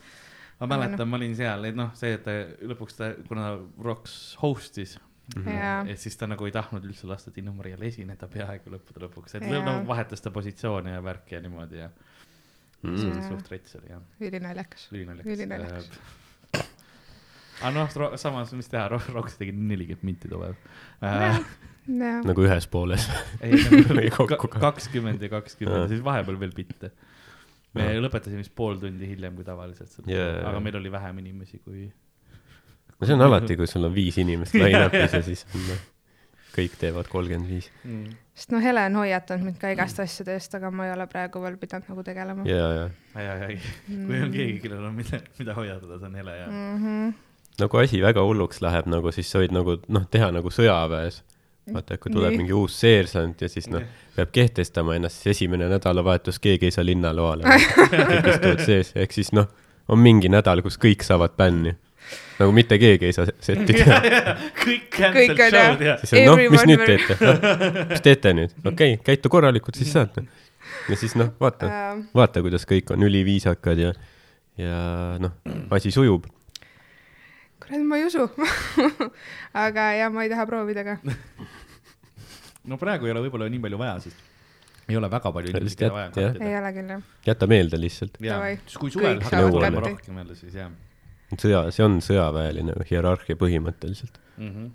ma 0.60 0.68
mäletan, 0.74 1.08
ma 1.08 1.20
olin 1.20 1.36
seal, 1.38 1.64
et 1.70 1.76
noh, 1.78 1.94
see, 1.96 2.14
et 2.18 2.24
ta 2.26 2.34
lõpuks 2.74 2.98
ta, 2.98 3.14
kuna 3.30 3.54
Roks 3.84 4.38
host'is 4.42 4.98
Jaa. 5.46 5.84
et 5.86 6.00
siis 6.02 6.16
ta 6.18 6.26
nagu 6.26 6.46
ei 6.48 6.52
tahtnud 6.52 6.84
üldse 6.90 7.06
lasta 7.08 7.30
Tiina 7.32 7.52
Marial 7.54 7.84
esineda 7.86 8.28
peaaegu 8.28 8.72
lõppude 8.74 9.04
lõpuks, 9.06 9.36
et 9.38 9.46
Jaa. 9.46 9.62
nagu 9.62 9.86
vahetas 9.88 10.26
ta 10.26 10.32
positsioone 10.34 10.96
ja 10.96 11.04
värki 11.06 11.36
ja 11.38 11.42
niimoodi 11.46 11.84
ja 11.86 11.90
Mm. 12.80 12.96
see 12.96 13.10
Jaa. 13.10 13.16
oli 13.18 13.24
suht 13.28 13.50
rets 13.52 13.76
oli 13.76 13.90
jah, 13.92 14.04
ülinaljakas. 14.24 14.86
ülinaljakas. 14.96 15.90
Aga 17.60 17.72
noh, 17.76 18.16
samas, 18.20 18.54
mis 18.56 18.72
teha, 18.72 18.88
Roks 18.90 19.36
tegi 19.40 19.52
nelikümmend 19.52 20.08
minti 20.08 20.32
too 20.32 20.40
päev 20.40 20.56
äh,., 21.04 21.42
nagu 22.26 22.44
ühes 22.46 22.68
pooles. 22.72 23.08
ei, 23.42 23.58
Või 23.90 24.10
kokku 24.14 24.34
nagu 24.36 24.52
ka. 24.54 24.62
kakskümmend 24.70 25.24
ja 25.26 25.32
kakskümmend 25.32 25.86
ja 25.86 25.92
siis 25.92 26.04
vahepeal 26.06 26.40
veel 26.40 26.54
bitte. 26.56 26.92
me 27.78 27.88
Jaa. 27.88 28.02
lõpetasime 28.04 28.44
vist 28.44 28.54
pool 28.56 28.80
tundi 28.82 29.10
hiljem 29.10 29.36
kui 29.38 29.48
tavaliselt, 29.48 30.00
Jaa. 30.10 30.44
aga 30.50 30.62
meil 30.64 30.80
oli 30.80 30.92
vähem 30.94 31.24
inimesi 31.24 31.62
kui 31.64 31.88
no 33.00 33.08
see 33.08 33.16
on 33.16 33.24
alati, 33.28 33.58
kui 33.60 33.70
sul 33.70 33.88
on 33.90 33.96
viis 33.96 34.18
inimest 34.22 34.58
line-up'is 34.60 35.16
ja 35.18 35.22
siis 35.26 35.46
on, 35.54 35.64
noh, 35.70 35.86
kõik 36.56 36.76
teevad 36.82 37.10
kolmkümmend 37.12 37.50
viis. 37.50 37.70
mm.. 37.84 38.18
sest 38.38 38.54
noh, 38.54 38.64
Hele 38.64 38.84
on 38.90 39.00
hoiatanud 39.02 39.50
mind 39.50 39.62
ka 39.62 39.72
igast 39.74 40.02
asjade 40.04 40.36
eest, 40.38 40.58
aga 40.60 40.72
ma 40.74 40.90
ei 40.90 40.94
ole 40.96 41.08
praegu 41.12 41.42
veel 41.44 41.58
pidanud 41.62 41.90
nagu 41.94 42.06
tegelema 42.06 42.46
ja, 42.50 42.68
ja 42.80 42.86
ai, 43.16 43.26
ai, 43.26 43.40
ai, 43.50 43.58
kui 43.88 44.22
on 44.22 44.36
keegi, 44.36 44.60
kellel 44.66 44.92
on 44.92 44.98
mida, 44.98 45.22
mida 45.40 45.58
hoiatada, 45.58 45.98
see 45.98 46.12
on 46.12 46.22
hele 46.22 46.38
ja 46.38 46.52
mm. 46.52 46.86
-hmm. 46.86 47.18
Nagu 47.62 47.82
asi 47.82 48.02
väga 48.04 48.24
hulluks 48.26 48.62
läheb 48.66 48.88
nagu 48.92 49.12
siis 49.16 49.30
sa 49.32 49.42
võid 49.44 49.54
nagu 49.56 49.78
noh 49.88 50.08
teha 50.12 50.32
nagu 50.36 50.52
sõjaväes 50.54 51.22
vaata 51.74 51.96
et 51.96 52.02
kui 52.02 52.14
tuleb 52.14 52.34
Nii. 52.34 52.42
mingi 52.42 52.56
uus 52.56 52.78
seersant 52.82 53.42
ja 53.44 53.50
siis 53.52 53.68
noh 53.72 53.84
peab 54.16 54.32
kehtestama 54.36 54.96
ennast 54.98 55.22
siis 55.22 55.38
esimene 55.38 55.70
nädalavahetus 55.72 56.40
keegi 56.44 56.70
ei 56.70 56.74
saa 56.76 56.86
linnaloale. 56.86 57.46
Kõik 57.92 58.32
istuvad 58.34 58.64
sees 58.66 58.92
ehk 58.96 59.14
siis 59.16 59.32
noh 59.36 59.50
on 59.90 60.02
mingi 60.02 60.30
nädal 60.32 60.62
kus 60.66 60.78
kõik 60.82 61.06
saavad 61.06 61.36
bänni. 61.38 61.76
Nagu 62.40 62.54
mitte 62.56 62.78
keegi 62.82 63.10
ei 63.10 63.14
saa 63.14 63.28
setti 63.30 63.76
teha. 63.76 64.00
Kõik 64.64 64.90
cancel 64.96 65.36
show'd 65.38 65.86
ja 65.86 65.98
siis 66.02 66.16
on 66.22 66.30
noh 66.32 66.44
mis 66.56 66.68
nüüd 66.70 66.86
teete? 66.86 67.18
Mis 67.94 68.06
teete 68.06 68.36
nüüd? 68.38 68.56
Okei 68.64 68.96
okay, 68.96 69.04
käitu 69.12 69.32
korralikult 69.34 69.80
siis 69.80 69.94
saate 69.94 70.26
ja 70.90 70.98
siis 71.00 71.16
noh 71.20 71.34
vaata. 71.42 71.72
Vaata 72.16 72.44
kuidas 72.46 72.66
kõik 72.70 72.96
on 72.96 73.06
üliviisakad 73.10 73.86
ja 73.86 73.94
ja 74.60 74.80
noh 75.22 75.38
asi 75.72 75.92
sujub 75.96 76.26
kurat, 77.70 77.86
ma 77.86 78.02
ei 78.02 78.08
usu. 78.10 78.26
aga 79.66 79.92
ja 80.00 80.10
ma 80.14 80.26
ei 80.26 80.34
taha 80.34 80.48
proovida 80.50 80.84
ka. 80.88 80.98
no 82.70 82.82
praegu 82.82 83.08
ei 83.08 83.16
ole 83.16 83.24
võib-olla 83.28 83.50
nii 83.54 83.64
palju 83.64 83.80
vaja, 83.80 83.96
sest 84.10 84.28
ei 84.90 84.98
ole 84.98 85.10
väga 85.12 85.32
palju 85.34 85.54
inimesi, 85.54 85.78
keda 85.78 85.94
vaja 85.94 86.10
on 86.10 86.44
ei 86.44 86.56
ole 86.58 86.76
küll 86.76 86.94
jah. 86.96 87.02
jäta 87.30 87.48
meelde 87.50 87.80
lihtsalt 87.82 88.18
kui 88.82 88.94
suvel 88.94 89.22
hakkab 89.22 89.58
olema 89.62 89.84
rohkem 89.86 90.22
jälle, 90.24 90.38
siis 90.38 90.58
jah 90.58 90.72
sõja 91.38 91.68
see 91.74 91.86
on 91.86 92.00
sõjaväeline 92.02 92.74
hierarhia 92.90 93.38
põhimõtteliselt 93.38 94.18
mm. 94.38 94.50
-hmm. 94.50 94.70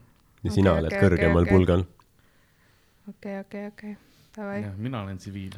ja 0.44 0.54
sina 0.54 0.74
Okei, 0.74 0.84
oled 0.84 0.92
okei, 0.92 1.02
kõrgemal 1.02 1.42
okei, 1.42 1.50
okei. 1.50 1.58
pulgal 1.58 1.84
okei, 3.10 3.38
okei, 3.40 3.66
okei, 3.72 3.96
davai. 3.96 4.13
jah, 4.36 4.72
mina 4.76 5.02
olen 5.02 5.18
tsiviil. 5.18 5.54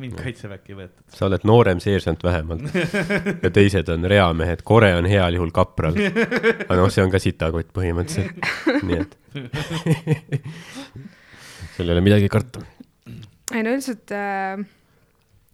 mind 0.00 0.14
kaitseväkke 0.18 0.74
ei 0.74 0.78
võetud. 0.82 1.04
sa 1.16 1.26
oled 1.28 1.42
noorem 1.48 1.80
seersant 1.80 2.24
vähemalt 2.24 2.62
ja 3.44 3.50
teised 3.50 3.88
on 3.92 4.00
reamehed 4.12 4.60
Kore 4.66 4.92
on 4.98 5.06
heal 5.08 5.32
juhul 5.38 5.52
kapral 5.54 5.94
aga 5.96 6.78
noh 6.78 6.90
see 6.92 7.04
on 7.04 7.12
ka 7.14 7.18
sitakott 7.22 7.70
põhimõtteliselt 7.76 8.84
nii 8.88 8.98
et 9.00 9.12
sul 11.76 11.88
ei 11.88 11.94
ole 11.96 12.04
midagi 12.04 12.28
karta 12.32 12.58
ei 13.52 13.62
no 13.64 13.70
üldiselt 13.74 14.12
äh,, 14.16 14.60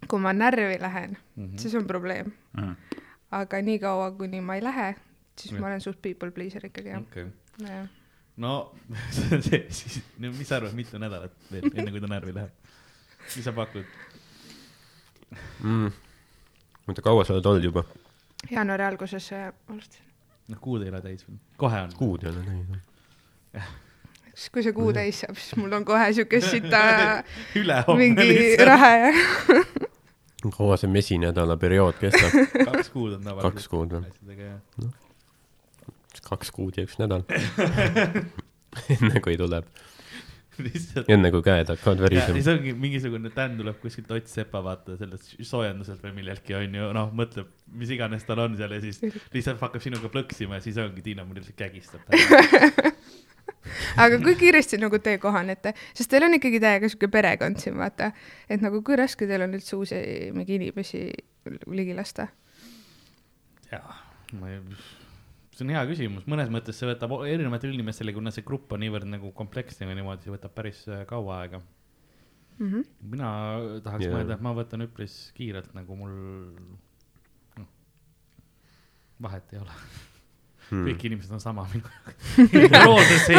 kui 0.08 0.20
ma 0.22 0.32
närvi 0.34 0.78
lähen 0.80 1.16
mm. 1.16 1.44
-hmm. 1.44 1.58
siis 1.58 1.74
on 1.74 1.86
probleem. 1.86 2.32
aga 3.30 3.62
niikaua, 3.62 4.10
kuni 4.10 4.40
ma 4.40 4.54
ei 4.54 4.64
lähe, 4.64 4.94
siis 5.38 5.52
Jah. 5.52 5.60
ma 5.60 5.66
olen 5.66 5.80
suht 5.80 6.02
people 6.02 6.30
pleaser 6.30 6.66
ikkagi 6.66 6.88
jah 6.88 7.00
okei, 7.00 7.26
ja.. 7.62 7.86
No 8.38 8.72
see, 9.14 9.40
see 9.42 9.64
siis, 9.70 10.00
no 10.18 10.32
mis 10.34 10.48
sa 10.48 10.58
arvad, 10.60 10.76
mitu 10.78 11.00
nädalat 11.00 11.34
veel, 11.52 11.70
enne 11.74 11.94
kui 11.94 12.02
ta 12.02 12.10
närvi 12.10 12.34
läheb? 12.36 12.74
mis 13.24 13.44
sa 13.44 13.54
pakud? 13.56 13.96
mm. 15.62 15.90
oota 16.88 17.04
kaua 17.04 17.26
sa 17.26 17.36
oled 17.36 17.50
olnud 17.50 17.68
juba 17.70 17.84
jaanuari 18.50 18.86
alguses 18.86 19.32
äh, 19.36 19.50
alustasin. 19.68 20.06
noh, 20.48 20.62
kuud 20.62 20.86
ei 20.86 20.94
ole 20.94 21.02
täis 21.04 21.26
veel, 21.26 21.40
kohe 21.60 21.82
on. 21.88 21.98
kuud 21.98 22.24
ei 22.24 22.32
ole 22.32 22.46
näinud 22.46 22.78
siis 24.38 24.50
kui 24.54 24.62
see 24.66 24.76
kuu 24.76 24.94
täis 24.96 25.24
saab, 25.24 25.36
siis 25.40 25.58
mul 25.58 25.74
on 25.80 25.88
kohe 25.88 26.12
siuke 26.16 26.40
sita 26.44 26.82
mingi 28.02 28.54
rahe 28.62 28.94
ja 29.02 29.12
kaua 30.54 30.78
see 30.78 30.90
mesinädala 30.90 31.56
periood 31.58 31.98
kestab 32.00 32.34
kaks 32.70 32.90
kuud 32.94 33.18
on 33.18 33.24
tavaliselt. 33.24 33.54
Kaks 33.54 33.68
kuud 33.72 33.94
või? 33.96 34.90
Kaks 36.28 36.52
kuud 36.54 36.78
ja 36.78 36.86
üks 36.88 36.98
nädal 37.00 37.24
enne 38.94 39.20
kui 39.24 39.36
tuleb 39.40 39.68
lihtsalt. 40.62 41.08
enne 41.12 41.30
kui 41.32 41.42
käed 41.44 41.70
hakkavad 41.72 42.00
ja 42.00 42.06
värisema 42.06 42.36
siis 42.36 42.48
ongi 42.52 42.74
mingisugune 42.78 43.30
Dan 43.34 43.56
tuleb 43.58 43.78
kuskilt 43.82 44.10
Ott 44.14 44.30
Sepa 44.30 44.62
vaata 44.64 44.96
sellest 45.00 45.36
soojenduselt 45.46 46.02
või 46.04 46.16
milleltki 46.20 46.56
onju, 46.58 46.90
noh 46.96 47.12
mõtleb, 47.16 47.50
mis 47.78 47.92
iganes 47.94 48.26
tal 48.28 48.42
on 48.44 48.56
seal 48.58 48.74
ja 48.74 48.80
siis 48.82 49.00
lihtsalt 49.34 49.62
hakkab 49.62 49.84
sinuga 49.84 50.10
plõksima 50.12 50.58
ja 50.58 50.64
siis 50.64 50.78
ongi 50.82 51.04
Tiina 51.04 51.26
mul 51.26 51.40
lihtsalt 51.40 51.58
kägistab. 51.58 52.04
aga 54.02 54.20
kui 54.22 54.34
kiiresti 54.40 54.80
nagu 54.80 55.00
te 55.02 55.16
kohanete, 55.22 55.74
sest 55.96 56.10
teil 56.10 56.26
on 56.26 56.36
ikkagi 56.38 56.60
täiega 56.62 56.90
siuke 56.90 57.10
perekond 57.12 57.60
siin 57.62 57.78
vaata, 57.78 58.12
et 58.50 58.62
nagu 58.64 58.82
kui 58.86 58.98
raske 58.98 59.28
teil 59.30 59.46
on 59.46 59.56
üldse 59.58 59.76
uusi 59.78 60.02
mingi 60.34 60.58
inimesi 60.58 61.08
ligi 61.72 61.96
lasta? 61.96 62.28
jaa, 63.72 63.98
ma 64.40 64.54
ei, 64.54 64.62
see 65.58 65.66
on 65.66 65.74
hea 65.74 65.82
küsimus, 65.90 66.26
mõnes 66.30 66.50
mõttes 66.54 66.78
see 66.78 66.86
võtab 66.86 67.16
erinevatele 67.26 67.74
inimestele, 67.74 68.14
kuna 68.14 68.30
see 68.34 68.46
grupp 68.46 68.72
on 68.76 68.82
niivõrd 68.84 69.08
nagu 69.10 69.32
kompleksne 69.36 69.88
või 69.88 69.98
niimoodi, 69.98 70.26
see 70.26 70.34
võtab 70.34 70.54
päris 70.54 70.84
äh, 70.86 71.02
kaua 71.08 71.40
aega. 71.42 71.62
Mm 72.58 72.68
-hmm. 72.70 72.84
mina 73.14 73.30
tahaks 73.82 74.04
yeah. 74.06 74.14
mõelda, 74.14 74.34
et 74.34 74.42
ma 74.42 74.52
võtan 74.54 74.82
üpris 74.86 75.16
kiirelt, 75.34 75.70
nagu 75.78 75.96
mul, 75.98 76.14
noh, 77.58 77.68
vahet 79.22 79.52
ei 79.54 79.60
ole 79.62 79.74
hmm., 80.70 80.86
kõik 80.88 81.06
inimesed 81.10 81.34
on 81.34 81.42
sama 81.42 81.66
minu 81.74 81.86
jaoks. 81.86 83.28
ei 83.28 83.38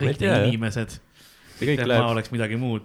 kõik 0.00 0.20
jah. 0.24 0.44
inimesed, 0.48 0.98
kõik 1.60 1.84
läheb 1.86 2.04
ma 2.04 2.12
oleks 2.12 2.32
midagi 2.32 2.60
muud, 2.60 2.84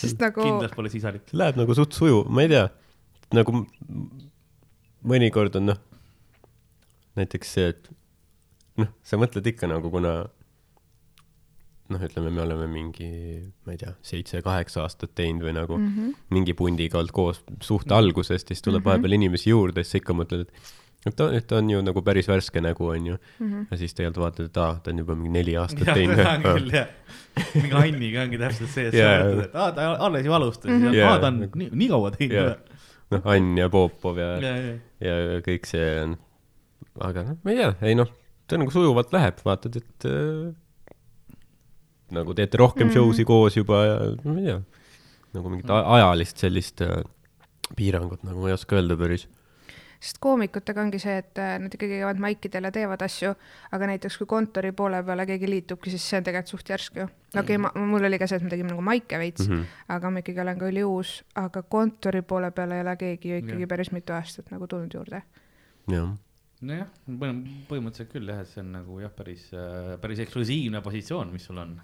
sest 0.00 0.20
nagu 0.20 0.44
kindlasti 0.44 0.76
pole 0.76 0.92
sisalik. 0.92 1.32
läheb 1.32 1.56
nagu 1.60 1.74
suht 1.76 1.96
suju, 1.96 2.24
ma 2.28 2.44
ei 2.44 2.52
tea, 2.52 2.68
nagu 3.36 3.66
mõnikord 5.10 5.56
on 5.60 5.70
noh, 5.72 5.78
näiteks 7.18 7.54
see, 7.56 7.68
et 7.74 7.88
noh, 8.80 8.88
sa 9.06 9.18
mõtled 9.20 9.46
ikka 9.52 9.68
nagu, 9.70 9.90
kuna 9.92 10.14
noh, 11.90 12.02
ütleme, 12.06 12.30
me 12.30 12.42
oleme 12.44 12.66
mingi, 12.70 13.08
ma 13.66 13.74
ei 13.74 13.80
tea, 13.80 13.94
seitse-kaheksa 14.06 14.84
aastat 14.84 15.14
teinud 15.18 15.42
või 15.48 15.54
nagu 15.56 15.78
mm 15.78 15.86
Mhm. 15.86 16.00
-hmm. 16.10 16.14
mingi 16.36 16.54
pundiga 16.54 16.98
olnud 17.00 17.12
koos 17.12 17.42
suht 17.60 17.90
algusest 17.92 18.50
ja 18.50 18.54
siis 18.54 18.62
tuleb 18.62 18.80
mm 18.80 18.84
Mhm. 18.84 18.86
-hmm. 18.86 18.92
vahepeal 19.02 19.12
inimesi 19.18 19.50
juurde, 19.50 19.82
siis 19.84 19.90
sa 19.92 19.98
ikka 19.98 20.12
mõtled, 20.14 20.40
et 20.46 20.52
et 21.06 21.16
ta, 21.16 21.30
et 21.32 21.46
ta 21.48 21.56
on 21.56 21.70
ju 21.70 21.80
nagu 21.82 22.02
päris 22.02 22.26
värske 22.28 22.60
nägu, 22.60 22.84
onju. 22.92 23.16
Mhm. 23.40 23.62
ja 23.70 23.76
siis 23.76 23.94
tegelikult 23.94 24.22
vaatad, 24.24 24.44
et 24.46 24.56
aa, 24.56 24.74
ta 24.84 24.90
on 24.90 24.98
juba 24.98 25.14
mingi 25.14 25.30
neli 25.32 25.56
aastat 25.56 25.94
teinud. 25.94 26.16
seda 26.16 26.34
on 26.36 26.42
küll 26.42 26.70
jah, 26.72 26.86
mingi 27.54 27.72
Anniga 27.74 28.22
ongi 28.22 28.38
täpselt 28.38 28.68
see, 28.68 28.86
et 28.88 28.92
sa 28.92 28.98
Jaa. 28.98 29.22
mõtled, 29.24 29.44
et 29.44 29.54
aa, 29.54 29.72
ta 29.72 29.94
alles 29.96 30.24
ju 30.26 30.32
alustas 30.32 30.70
Mhm. 30.70 30.84
ja 30.84 30.92
Jaa. 30.92 31.12
aa, 31.14 31.18
ta 31.18 31.26
on 31.26 31.40
nii, 31.54 31.70
nii 31.72 31.88
kaua 31.88 32.10
teinud 32.10 32.36
Jaa. 32.36 32.56
noh, 33.10 33.22
Ann 33.26 33.56
ja 33.58 33.68
Popov 33.72 34.18
ja, 34.18 34.32
ja, 34.42 34.54
ja, 35.00 35.14
ja, 35.18 35.40
kõik 35.46 35.66
see 35.66 35.86
on, 36.04 36.16
aga 37.00 37.22
noh, 37.28 37.36
ma 37.44 37.50
ei 37.54 37.56
tea, 37.62 37.70
ei 37.90 37.94
noh, 37.98 38.10
ta 38.46 38.58
nagu 38.60 38.70
sujuvalt 38.74 39.12
läheb, 39.14 39.40
vaatad, 39.46 39.76
et 39.80 40.06
äh, 40.10 40.50
nagu 42.16 42.34
teete 42.34 42.58
rohkem 42.58 42.86
mm 42.88 42.90
Mhm. 42.90 42.98
-hmm. 42.98 43.12
show 43.12 43.16
si 43.16 43.24
koos 43.24 43.56
juba 43.56 43.84
ja 43.86 43.96
ma 44.24 44.38
ei 44.38 44.44
tea, 44.46 44.60
nagu 45.34 45.48
mingit 45.50 45.70
a- 45.70 45.86
ajalist 45.96 46.38
sellist 46.38 46.80
äh, 46.82 47.02
piirangut 47.76 48.24
nagu 48.26 48.40
ma 48.42 48.48
ei 48.48 48.54
oska 48.58 48.76
öelda 48.76 48.96
päris. 48.98 49.28
Sest 50.00 50.16
koomikutega 50.24 50.80
ongi 50.80 50.98
see, 50.98 51.18
et 51.20 51.38
äh, 51.38 51.58
nad 51.60 51.74
ikkagi 51.76 51.98
käivad 52.00 52.20
maikidel 52.22 52.64
ja 52.64 52.70
teevad 52.72 53.02
asju, 53.04 53.34
aga 53.76 53.88
näiteks 53.90 54.16
kui 54.18 54.26
kontori 54.30 54.72
poole 54.72 55.02
peale 55.04 55.26
keegi 55.28 55.50
liitubki, 55.50 55.90
siis 55.92 56.06
see 56.08 56.20
on 56.20 56.24
tegelikult 56.24 56.54
suht 56.54 56.72
järsk 56.72 56.96
ju. 56.96 57.04
okei 57.34 57.42
okay,, 57.42 57.58
ma, 57.58 57.70
mul 57.92 58.08
oli 58.08 58.18
ka 58.18 58.26
see, 58.30 58.40
et 58.40 58.46
me 58.46 58.50
tegime 58.50 58.72
nagu 58.72 58.82
maike 58.82 59.18
veits 59.20 59.44
mm, 59.48 59.52
Mhm. 59.54 59.62
-hmm. 59.62 59.94
aga 59.96 60.10
ma 60.10 60.18
ikkagi 60.24 60.40
olen 60.40 60.58
ka 60.58 60.68
üliuus, 60.72 61.12
aga 61.34 61.62
kontori 61.62 62.22
poole 62.22 62.50
peale 62.50 62.74
ei 62.74 62.80
ole 62.86 62.96
keegi 62.96 63.30
ju 63.30 63.36
ikkagi 63.44 63.60
Jah. 63.62 63.68
päris 63.68 63.92
mitu 63.92 64.12
aastat 64.12 64.50
nagu 64.50 64.66
tulnud 64.66 64.94
juurde. 64.94 65.22
jah, 65.88 66.10
nojah, 66.60 66.86
põhimõtteliselt 67.68 68.12
küll 68.12 68.28
jah, 68.28 68.40
et 68.40 68.48
see 68.48 68.60
on 68.60 68.72
nagu 68.72 69.00
jah, 69.00 69.10
päris, 69.16 69.50
päris 70.00 70.18
eksklusiivne 70.18 70.80
positsioon, 70.80 71.32
mis 71.32 71.44
sul 71.44 71.58
on. 71.58 71.80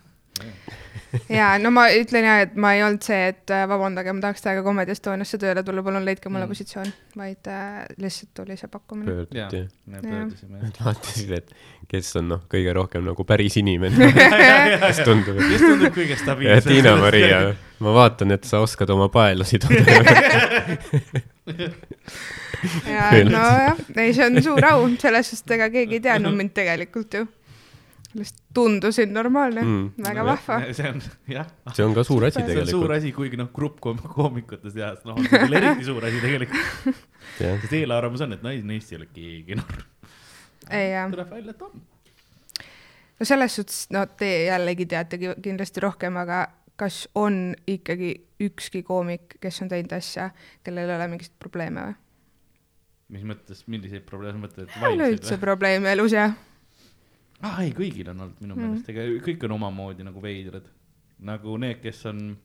Ja 1.32 1.52
no 1.62 1.70
ma 1.74 1.86
ütlen 1.94 2.26
ja, 2.26 2.34
et 2.44 2.56
ma 2.60 2.72
ei 2.76 2.82
olnud 2.84 3.04
see, 3.06 3.30
et 3.32 3.52
äh, 3.54 3.64
vabandage, 3.70 4.12
ma 4.12 4.24
tahaks 4.24 4.44
täiega 4.44 4.64
Comedy 4.66 4.92
Estoniasse 4.92 5.38
tööle 5.40 5.62
tulla, 5.66 5.84
palun 5.86 6.04
leidke 6.06 6.28
mulle 6.28 6.44
Mm. 6.46 6.52
positsioon, 6.52 6.90
vaid 7.16 7.48
äh, 7.50 7.86
lihtsalt 8.02 8.32
tuli 8.36 8.56
see 8.58 8.68
pakkumine. 8.70 9.06
pöörduti, 9.12 9.62
me 9.86 10.02
pöördusime 10.02 10.60
et 10.68 10.80
vaatasid, 10.84 11.30
et 11.38 11.54
kes 11.88 12.10
on 12.20 12.28
noh, 12.34 12.42
kõige 12.52 12.74
rohkem 12.76 13.06
nagu 13.06 13.24
päris 13.28 13.56
inimene, 13.62 14.10
kes 14.86 15.00
tundub, 15.06 15.40
kes 15.40 15.64
tundub 15.64 15.94
kõige 15.96 16.18
stabiilsem? 16.20 16.72
Tiina-Maria, 16.72 17.40
ma 17.86 17.96
vaatan, 17.96 18.36
et 18.36 18.44
sa 18.48 18.60
oskad 18.64 18.90
oma 18.94 19.08
paelusid 19.12 19.64
ja 22.86 23.10
nojah, 23.24 23.80
ei, 23.96 24.12
see 24.14 24.26
on 24.26 24.42
suur 24.42 24.64
au, 24.70 24.86
selles 25.00 25.32
suhtes 25.32 25.56
ega 25.56 25.68
keegi 25.72 25.98
ei 26.00 26.04
teadnud 26.08 26.36
mind 26.36 26.54
tegelikult 26.56 27.14
ju. 27.20 27.26
Lihtsalt 28.20 28.42
tundusin 28.54 29.12
normaalne 29.14 29.62
Mm. 29.66 29.88
väga 30.04 30.24
vahva. 30.26 30.58
see 30.78 30.88
on 30.90 31.00
jah, 31.32 31.48
see 31.74 31.84
on 31.86 31.94
ka 31.96 32.04
suur 32.06 32.24
asi 32.28 32.38
see 32.40 32.44
on 32.44 32.48
suur 32.48 32.64
tegelikult, 32.66 32.96
asi, 32.96 33.12
kuigi 33.16 33.40
noh, 33.40 33.50
grupp 33.54 33.80
koom- 33.84 34.00
koomikute 34.14 34.70
seas, 34.74 35.02
noh, 35.08 35.16
on 35.18 35.26
see 35.28 35.42
küll 35.44 35.58
eriti 35.60 35.84
suur 35.88 36.04
asi 36.08 36.20
tegelikult. 36.24 37.02
jah. 37.42 37.60
sest 37.64 37.76
eelarvamus 37.80 38.24
on, 38.26 38.32
et 38.38 38.42
nais-, 38.46 38.64
neist 38.66 38.92
ei 38.94 39.00
ole 39.00 39.08
keegi 39.12 39.58
noor. 39.60 39.84
jah, 40.70 41.10
tuleb 41.12 41.30
välja, 41.36 41.54
et 41.56 41.62
on. 41.62 41.82
no 43.20 43.26
selles 43.32 43.54
suhtes, 43.60 43.82
no 43.94 44.06
te 44.18 44.30
jällegi 44.46 44.86
teate 44.90 45.18
ki- 45.22 45.36
kindlasti 45.44 45.80
rohkem, 45.84 46.16
aga 46.22 46.44
kas 46.76 47.06
on 47.16 47.54
ikkagi 47.66 48.10
ükski 48.44 48.82
koomik, 48.84 49.38
kes 49.40 49.62
on 49.64 49.70
teinud 49.72 49.94
asja, 49.96 50.30
kellel 50.64 50.90
ei 50.90 50.96
ole 50.98 51.06
mingeid 51.14 51.32
probleeme 51.40 51.86
või? 51.90 51.94
mis 53.16 53.22
mõttes, 53.22 53.60
milliseid 53.70 54.02
probleeme, 54.02 54.40
mõtled, 54.42 54.66
et 54.66 54.82
üleüldse 54.82 55.36
probleeme 55.38 55.92
elus 55.94 56.12
ja 56.16 56.24
aa 57.42 57.62
ei, 57.64 57.72
kõigil 57.76 58.08
on 58.10 58.20
olnud 58.20 58.40
minu 58.40 58.54
Mm. 58.56 58.62
meelest, 58.62 58.88
ega 58.88 59.04
kõik 59.26 59.44
on 59.44 59.50
omamoodi 59.58 60.04
nagu 60.06 60.20
veidrad. 60.22 60.64
nagu 61.20 61.56
need, 61.58 61.80
kes 61.82 62.04
on 62.06 62.36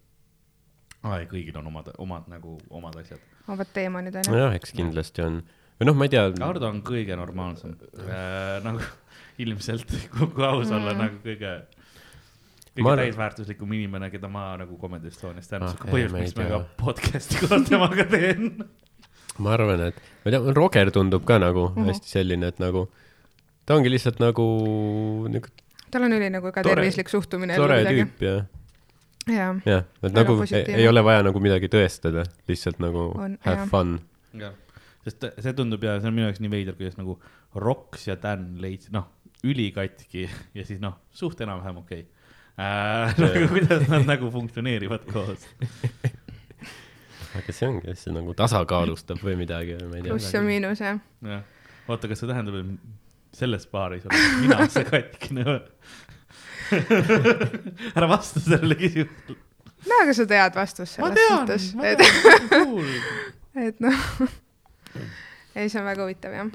aa, 1.04 1.20
ei 1.20 1.26
kõigil 1.32 1.58
on 1.60 1.68
omad, 1.68 1.90
omad 1.98 2.28
nagu 2.32 2.58
omad 2.70 2.96
asjad. 3.02 3.20
omad 3.48 3.68
teemonid 3.74 4.16
onju. 4.16 4.32
nojah, 4.32 4.56
eks 4.56 4.72
kindlasti 4.78 5.22
on. 5.26 5.42
või 5.80 5.86
noh, 5.90 5.96
ma 5.96 6.06
ei 6.06 6.10
tea, 6.10 6.26
Hardo 6.40 6.68
on 6.70 6.82
kõige 6.84 7.16
normaalsem 7.18 7.76
äh,, 8.00 8.64
nagu 8.64 8.80
ilmselt, 9.44 9.88
kui 10.12 10.46
aus 10.46 10.72
olla 10.72 10.94
Mm. 10.94 10.98
nagu 11.06 11.22
kõige, 11.24 11.54
Ma 12.72 12.84
kõige 12.84 12.92
arvan- 12.94 13.02
täisväärtuslikum 13.04 13.74
inimene, 13.76 14.10
keda 14.12 14.30
ma 14.32 14.56
nagu 14.58 14.78
Comedy 14.80 15.08
Estonias 15.08 15.48
tean 15.48 15.64
Ah, 15.64 15.74
ah,, 15.76 15.86
ei, 15.88 15.92
põhjus, 15.92 16.12
ma 16.12 16.18
ei 16.18 16.24
miks 16.24 16.36
ma 16.38 16.46
ka 16.48 16.60
podcast'i 16.80 17.40
koos 17.48 17.66
temaga 17.68 18.06
teen. 18.08 18.64
ma 19.44 19.52
arvan, 19.58 19.82
et, 19.90 19.96
ma 20.24 20.32
ei 20.32 20.38
tea, 20.38 20.54
Roger 20.56 20.92
tundub 20.92 21.26
ka 21.28 21.40
nagu 21.40 21.70
mm. 21.70 21.76
-hmm. 21.76 21.88
hästi 21.92 22.08
selline, 22.14 22.48
et 22.48 22.60
nagu 22.60 22.86
ta 23.66 23.78
ongi 23.78 23.92
lihtsalt 23.94 24.22
nagu 24.24 24.46
niuke 25.32 25.52
tal 25.92 26.08
on 26.08 26.16
üli 26.16 26.32
nagu 26.32 26.52
ka 26.52 26.64
Tore- 26.64 26.80
tervislik 26.80 27.12
suhtumine. 27.12 27.58
tore 27.60 27.82
tüüp 27.86 28.24
ja, 28.24 28.36
jaa, 29.28 29.54
jah, 29.68 29.86
et 30.02 30.16
nagu 30.16 30.38
ei, 30.48 30.64
ei 30.80 30.88
ole 30.90 31.04
vaja 31.06 31.26
nagu 31.28 31.44
midagi 31.44 31.70
tõestada, 31.72 32.26
lihtsalt 32.50 32.82
nagu 32.84 33.12
On, 33.12 33.38
have 33.46 33.64
jah. 33.64 33.70
fun. 33.72 33.98
jah, 34.40 34.56
sest 35.06 35.28
see 35.44 35.56
tundub 35.58 35.84
ja 35.84 36.00
see 36.00 36.12
on 36.12 36.18
minu 36.18 36.30
jaoks 36.30 36.42
nii 36.44 36.54
veider, 36.54 36.78
kuidas 36.80 36.98
nagu 37.00 37.20
Roks 37.60 38.08
ja 38.08 38.16
Dan 38.16 38.54
leidsid, 38.64 38.94
noh, 38.96 39.10
ülikatki 39.44 40.28
ja 40.58 40.66
siis 40.68 40.82
noh, 40.84 40.98
suht 41.12 41.44
enam-vähem 41.44 41.82
okei 41.84 42.06
okay. 42.06 42.10
äh. 42.56 43.16
nagu 43.26 43.52
kuidas 43.52 43.88
nad 43.92 44.08
nagu 44.08 44.32
funktsioneerivad 44.34 45.08
koos. 45.12 45.48
aga 47.38 47.56
see 47.56 47.68
ongi, 47.68 47.96
see 48.00 48.16
nagu 48.16 48.36
tasakaalustab 48.38 49.22
või 49.24 49.38
midagi, 49.44 49.78
ma 49.88 50.00
ei 50.00 50.08
pluss 50.08 50.32
ja 50.32 50.40
tea. 50.40 50.48
miinus 50.48 50.84
jah. 50.84 51.04
jah, 51.28 51.46
oota, 51.88 52.10
kas 52.12 52.24
see 52.24 52.32
tähendab, 52.32 52.64
et 52.64 53.01
selles 53.34 53.68
paaris 53.72 54.06
olen 54.06 54.40
mina 54.42 54.68
see 54.72 54.84
katkine 54.88 55.46
ära 57.98 58.08
vasta 58.10 58.40
sellele 58.44 58.78
küsimusele. 58.80 59.40
no 59.90 60.00
aga 60.04 60.16
sa 60.16 60.28
tead 60.30 60.56
vastust 60.56 61.00
ma 61.02 61.12
selles 61.12 61.20
tean, 61.20 61.44
suhtes, 61.44 61.68
ma 61.76 61.94
tean, 62.00 62.48
cool. 62.52 62.90
et 63.68 63.84
noh. 63.84 64.08
ei, 65.56 65.68
see 65.68 65.80
on 65.82 65.88
väga 65.88 66.06
huvitav 66.06 66.36
jah. 66.38 66.52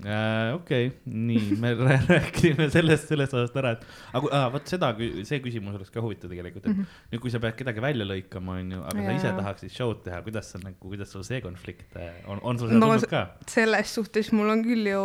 jaa, 0.00 0.54
okei, 0.56 0.86
nii, 1.04 1.56
me 1.60 1.74
rää- 1.86 2.06
rääkisime 2.08 2.68
sellest, 2.72 3.10
sellest 3.10 3.34
osast 3.36 3.56
ära, 3.60 3.74
et 3.76 3.82
aga 4.16 4.30
ah, 4.38 4.46
vot 4.54 4.70
seda, 4.70 4.88
see 5.28 5.40
küsimus 5.44 5.76
oleks 5.76 5.92
ka 5.92 6.00
huvitav 6.04 6.32
tegelikult, 6.32 6.64
et 6.64 6.72
mm 6.72 6.78
-hmm. 6.80 7.02
nüüd, 7.12 7.20
kui 7.24 7.32
sa 7.34 7.40
pead 7.42 7.58
kedagi 7.58 7.84
välja 7.84 8.06
lõikama, 8.08 8.56
onju, 8.62 8.80
aga 8.88 9.04
sa 9.04 9.16
ise 9.18 9.32
tahaksid 9.36 9.74
show'd 9.74 10.00
teha, 10.06 10.22
kuidas 10.24 10.48
sa 10.54 10.60
nagu, 10.64 10.78
kuidas 10.80 11.12
sul 11.12 11.26
see 11.28 11.40
konflikt 11.44 11.96
äh, 11.96 12.08
on, 12.26 12.40
on 12.42 12.58
sul 12.58 12.68
seda 12.72 12.80
No 12.80 12.88
tulnud 12.88 13.08
ka? 13.10 13.26
selles 13.48 13.94
suhtes 13.94 14.32
mul 14.32 14.48
on 14.48 14.64
küll 14.64 14.88
ju 14.88 15.04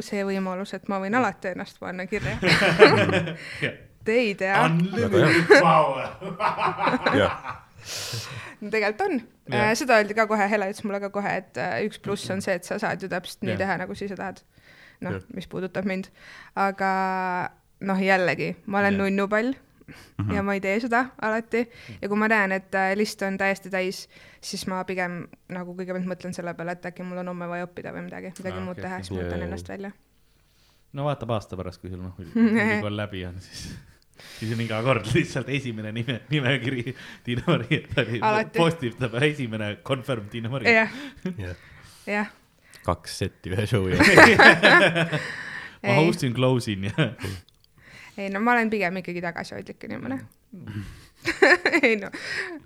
see 0.00 0.22
võimalus, 0.24 0.74
et 0.78 0.88
ma 0.88 1.00
võin 1.02 1.18
alati 1.18 1.48
ennast 1.54 1.80
panna 1.80 2.06
kirja. 2.06 2.38
Te 4.04 4.14
ei 4.14 4.34
tea, 4.34 4.62
Unlimited 4.64 5.50
power. 5.60 6.06
jah, 7.20 7.34
no 8.60 8.70
tegelikult 8.70 9.02
on 9.10 9.20
Jah. 9.48 9.70
äh,. 9.70 9.74
seda 9.78 9.98
öeldi 10.00 10.16
ka 10.18 10.26
kohe, 10.30 10.48
Hele 10.50 10.70
ütles 10.72 10.84
mulle 10.84 11.00
ka 11.00 11.10
kohe, 11.14 11.36
et 11.42 11.60
äh, 11.60 11.78
üks 11.88 12.00
pluss 12.04 12.30
on 12.34 12.42
see, 12.44 12.54
et 12.58 12.64
sa 12.68 12.78
saad 12.78 13.02
ju 13.02 13.08
täpselt 13.12 13.42
nii 13.42 13.54
Jah. 13.54 13.62
teha, 13.64 13.78
nagu 13.84 13.94
sa 13.94 14.04
ise 14.08 14.18
tahad. 14.18 14.42
noh 15.00 15.16
Jah., 15.18 15.30
mis 15.34 15.46
puudutab 15.46 15.86
mind, 15.88 16.10
aga 16.58 16.90
noh, 17.80 18.02
jällegi, 18.02 18.54
ma 18.66 18.82
olen 18.82 18.94
Jah. 18.94 19.02
nunnupall 19.04 19.54
ja 20.34 20.42
ma 20.44 20.54
ei 20.56 20.60
tee 20.60 20.74
seda 20.82 21.04
alati 21.24 21.62
ja 22.00 22.08
kui 22.10 22.18
ma 22.20 22.28
näen, 22.28 22.52
et 22.52 22.74
äh, 22.76 22.90
list 22.98 23.22
on 23.24 23.38
täiesti 23.40 23.70
täis, 23.72 24.02
siis 24.44 24.66
ma 24.68 24.82
pigem 24.88 25.22
nagu 25.54 25.74
kõigepealt 25.78 26.08
mõtlen 26.10 26.36
selle 26.36 26.52
peale, 26.58 26.74
et 26.76 26.88
äkki 26.90 27.06
mul 27.06 27.22
on 27.22 27.32
homme 27.32 27.48
vaja 27.48 27.68
õppida 27.68 27.94
või 27.96 28.04
midagi, 28.08 28.34
midagi 28.38 28.58
Aa, 28.58 28.64
muud 28.66 28.76
okei, 28.76 28.84
teha, 28.84 29.00
siis 29.00 29.14
ma 29.16 29.22
võtan 29.22 29.46
ennast 29.46 29.72
välja. 29.72 29.92
no 30.92 31.08
vaatab 31.08 31.32
aasta 31.38 31.56
pärast, 31.60 31.80
kui 31.80 31.92
sul 31.92 32.02
noh, 32.04 32.18
ülikool 32.20 32.96
läbi 33.00 33.24
on, 33.30 33.40
siis, 33.44 33.70
siis 34.38 34.52
on 34.54 34.62
iga 34.64 34.80
kord 34.86 35.08
lihtsalt 35.16 35.48
esimene 35.54 35.92
nime, 35.92 36.20
nimekiri 36.30 36.94
Tiina 37.26 37.46
Maria, 37.46 37.82
ta 37.94 38.04
oli 38.06 38.22
postitab 38.56 39.18
äsimene 39.22 39.76
confirm 39.84 40.28
Tiina 40.32 40.52
Maria. 40.52 40.86
jah, 41.28 41.66
jah. 42.06 42.32
kaks 42.86 43.18
setti 43.24 43.54
ühe 43.54 43.66
show 43.66 43.88
jooksul. 43.90 44.24
ma 45.86 46.00
host 46.00 46.24
in, 46.26 46.34
close 46.34 46.72
in 46.72 46.90
ja 46.90 47.12
ei 48.18 48.30
no 48.34 48.40
ma 48.40 48.52
olen 48.56 48.70
pigem 48.70 48.96
ikkagi 49.02 49.22
tagasihoidlik 49.22 49.84
inimene. 49.84 50.18
ei 51.82 51.96
no, 51.98 52.10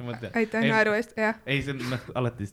ma 0.04 0.16
tean. 0.20 0.32
aitäh 0.36 0.62
Ei- 0.62 0.70
naeru 0.70 0.92
eest, 0.96 1.14
jah. 1.16 1.38
ei, 1.46 1.62
see 1.64 1.74
on 1.74 1.82
noh, 1.92 2.04
alati 2.20 2.48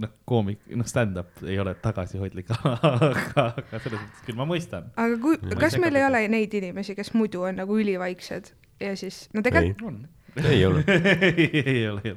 noh, 0.00 0.12
koomik, 0.28 0.62
noh, 0.74 0.88
stand-up 0.88 1.42
ei 1.46 1.58
ole 1.60 1.74
tagasihoidlik, 1.82 2.50
aga, 2.54 3.46
aga 3.52 3.80
selles 3.84 4.00
mõttes 4.00 4.24
küll 4.26 4.38
ma 4.40 4.46
mõistan. 4.48 4.90
aga 5.00 5.18
kui 5.22 5.38
kas 5.60 5.76
meil 5.82 6.00
ei 6.00 6.06
ole 6.06 6.24
neid 6.32 6.56
inimesi, 6.60 6.96
kes 6.98 7.12
muidu 7.16 7.44
on 7.48 7.60
nagu 7.62 7.78
ülivaiksed 7.80 8.52
ja 8.82 8.94
siis, 8.98 9.24
no 9.36 9.44
tegelikult, 9.44 9.86
on. 9.90 10.44
ei 10.44 10.64
ole, 10.66 10.84
ei, 10.88 11.86
ole, 11.88 12.02
ei 12.04 12.12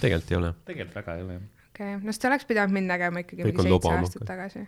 tegelikult 0.00 0.34
ei 0.34 0.40
ole. 0.40 0.54
tegelikult 0.68 1.00
väga 1.00 1.16
ei 1.18 1.26
ole. 1.26 1.40
okei 1.70 1.94
okay., 1.94 2.02
no 2.02 2.14
siis 2.14 2.30
oleks 2.30 2.48
pidanud 2.50 2.76
mind 2.76 2.92
nägema 2.92 3.24
ikkagi 3.24 3.48
mingi 3.48 3.68
seitse 3.70 3.96
aastat 3.96 4.28
tagasi. 4.28 4.66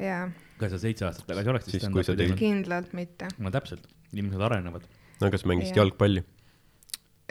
jaa, 0.00 0.28
kas 0.60 0.74
sa 0.76 0.82
seitse 0.88 1.08
aastat 1.10 1.28
tagasi 1.30 1.54
oleks 1.54 1.70
Siis, 1.70 1.82
siis 1.82 1.92
kui 1.92 2.02
sa 2.02 2.12
stand-up'i 2.12 2.24
teinud? 2.24 2.40
kindlalt 2.40 2.94
mitte. 2.96 3.30
no 3.38 3.52
täpselt, 3.54 3.86
inimesed 4.12 4.48
arenevad. 4.48 4.88
no 5.20 5.30
kas 5.34 5.46
mängisid 5.48 5.76
Jah. 5.76 5.84
jalgpalli? 5.84 6.24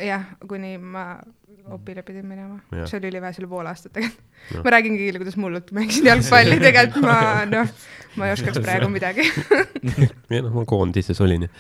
jah, 0.01 0.25
kuni 0.49 0.75
ma 0.77 1.13
opile 1.73 2.03
pidin 2.03 2.25
minema, 2.27 2.57
see 2.87 2.97
oli 2.99 3.11
ülivähe, 3.11 3.33
see 3.35 3.43
oli 3.43 3.51
pool 3.51 3.69
aastat 3.69 3.93
tegelikult. 3.95 4.25
Jah.. 4.49 4.63
ma 4.65 4.73
räägin 4.75 4.97
kõigile, 4.97 5.21
kuidas 5.21 5.37
ma 5.39 5.47
hullult 5.47 5.71
mängisin 5.75 6.09
jalgpalli, 6.09 6.57
tegelikult 6.63 7.05
ma 7.07 7.17
noh, 7.49 7.71
ma 8.19 8.27
ei 8.27 8.35
oskaks 8.35 8.59
praegu 8.63 8.89
midagi. 8.91 9.27
ei 10.33 10.41
noh, 10.43 10.51
ma 10.51 10.65
koondises 10.69 11.21
olin 11.23 11.47
ju. 11.47 11.51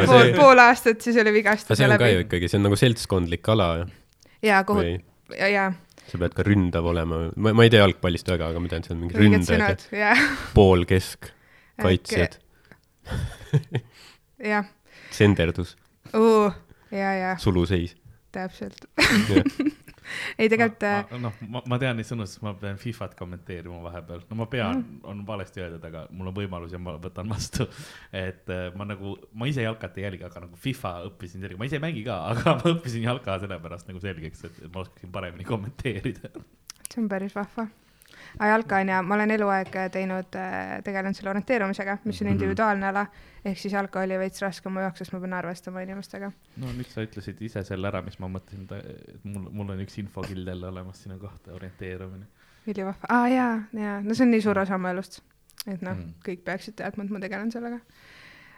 pool, 0.00 0.32
pool 0.34 0.64
aastat 0.64 1.04
siis 1.04 1.18
oli 1.22 1.30
aga 1.30 1.36
vigastuse 1.36 1.78
see 1.78 1.86
on 1.86 1.98
ka 2.00 2.10
ju 2.10 2.24
ikkagi, 2.24 2.50
see 2.50 2.58
on 2.58 2.66
nagu 2.66 2.78
seltskondlik 2.80 3.52
ala 3.54 3.68
ju. 3.82 3.88
jaa, 4.48 4.64
kohut- 4.66 5.36
jaa, 5.38 5.68
sa 6.10 6.22
pead 6.22 6.34
ka 6.34 6.46
ründav 6.46 6.88
olema, 6.90 7.22
ma, 7.36 7.54
ma 7.54 7.66
ei 7.66 7.70
tea 7.70 7.84
jalgpallist 7.84 8.26
väga, 8.32 8.50
aga 8.50 8.62
ma 8.62 8.72
tean, 8.72 8.86
seal 8.86 8.96
on 8.96 9.04
mingi 9.04 9.20
õiged 9.20 9.46
ründajad 9.46 9.86
ja 9.94 10.16
poolkesk, 10.58 11.30
kaitsjad, 11.78 12.40
jah, 14.42 14.66
senderdus, 15.14 15.76
ja 16.10 16.50
suluseis. 17.42 17.96
täpselt. 18.32 18.86
Ei 20.38 20.46
tegelikult 20.50 20.84
äh, 20.86 21.14
noh, 21.18 21.34
ma, 21.50 21.62
ma 21.66 21.78
tean 21.82 21.98
neid 21.98 22.06
sõnu, 22.08 22.26
sest 22.28 22.42
ma 22.44 22.52
pean 22.58 22.78
Fifat 22.80 23.16
kommenteerima 23.18 23.80
vahepeal, 23.84 24.22
no 24.30 24.38
ma 24.38 24.48
pean, 24.50 24.84
on 25.08 25.24
valesti 25.26 25.64
öeldud, 25.64 25.86
aga 25.88 26.04
mul 26.14 26.30
on 26.30 26.36
võimalus 26.36 26.74
ja 26.74 26.80
ma 26.82 26.96
võtan 27.02 27.30
vastu. 27.32 27.66
et 28.26 28.52
äh, 28.52 28.68
ma 28.78 28.86
nagu, 28.88 29.16
ma 29.34 29.48
ise 29.50 29.64
jalkat 29.66 29.98
ei 29.98 30.06
jälgi, 30.06 30.26
aga 30.28 30.44
nagu 30.46 30.60
Fifa 30.60 30.96
õppisin 31.08 31.42
selgeks, 31.42 31.60
ma 31.60 31.70
ise 31.70 31.80
ei 31.80 31.84
mängi 31.88 32.04
ka, 32.06 32.20
aga 32.34 32.58
ma 32.60 32.76
õppisin 32.76 33.08
jalka 33.08 33.40
sellepärast 33.42 33.90
nagu 33.90 34.02
selgeks, 34.04 34.46
et 34.46 34.62
et 34.66 34.70
ma 34.70 34.84
oskaksin 34.84 35.12
paremini 35.14 35.48
kommenteerida. 35.48 36.30
see 36.86 37.02
on 37.02 37.10
päris 37.10 37.34
vahva. 37.36 37.68
Aga 38.38 38.48
jalka 38.50 38.76
on 38.82 38.88
ja 38.88 39.02
ma 39.02 39.14
olen 39.14 39.30
eluaeg 39.30 39.70
teinud, 39.92 40.28
tegelenud 40.84 41.16
selle 41.16 41.30
orienteerumisega, 41.30 41.98
mis 42.04 42.20
on 42.22 42.26
Mhm. 42.28 42.32
individuaalne 42.36 42.86
ala, 42.86 43.06
ehk 43.44 43.58
siis 43.58 43.72
jalka 43.72 44.00
oli 44.00 44.18
veits 44.18 44.42
raskem 44.42 44.72
mu 44.72 44.80
jaoks, 44.80 44.98
sest 44.98 45.12
ma 45.12 45.20
pean 45.20 45.32
arvestama 45.32 45.80
inimestega. 45.82 46.32
no 46.56 46.66
nüüd 46.72 46.88
sa 46.92 47.00
ütlesid 47.06 47.40
ise 47.40 47.64
selle 47.64 47.88
ära, 47.88 48.02
mis 48.02 48.18
ma 48.18 48.28
mõtlesin, 48.28 48.66
et 48.76 49.24
mul, 49.24 49.48
mul 49.50 49.70
on 49.70 49.80
üks 49.80 49.98
infokild 49.98 50.46
jälle 50.48 50.66
olemas 50.68 51.02
sinu 51.02 51.18
kohta, 51.18 51.52
orienteerumine. 51.52 52.26
ülivahva, 52.66 53.06
aa 53.08 53.28
jaa, 53.28 53.62
jaa, 53.72 54.00
no 54.02 54.14
see 54.14 54.24
on 54.26 54.30
nii 54.30 54.40
suur 54.42 54.58
osa 54.58 54.78
mu 54.78 54.88
elust. 54.88 55.20
et 55.66 55.82
noh 55.82 55.94
Mm. 55.96 56.12
kõik 56.24 56.44
peaksid 56.44 56.74
teadma, 56.76 57.04
et 57.04 57.10
ma 57.10 57.18
tegelen 57.20 57.50
sellega 57.52 57.76
äh,. 57.76 58.15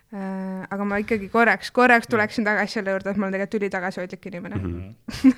Aga 0.09 0.85
ma 0.89 0.97
ikkagi 1.03 1.27
korraks, 1.29 1.69
korraks 1.77 2.09
tuleksin 2.09 2.47
tagasi 2.47 2.79
selle 2.79 2.95
juurde, 2.95 3.13
et 3.13 3.19
ma 3.21 3.27
olen 3.27 3.35
tegelikult 3.37 3.59
ülitagasihoidlik 3.61 4.29
inimene 4.31 4.57
mm. 4.57 4.71
Mhm. 4.73 5.35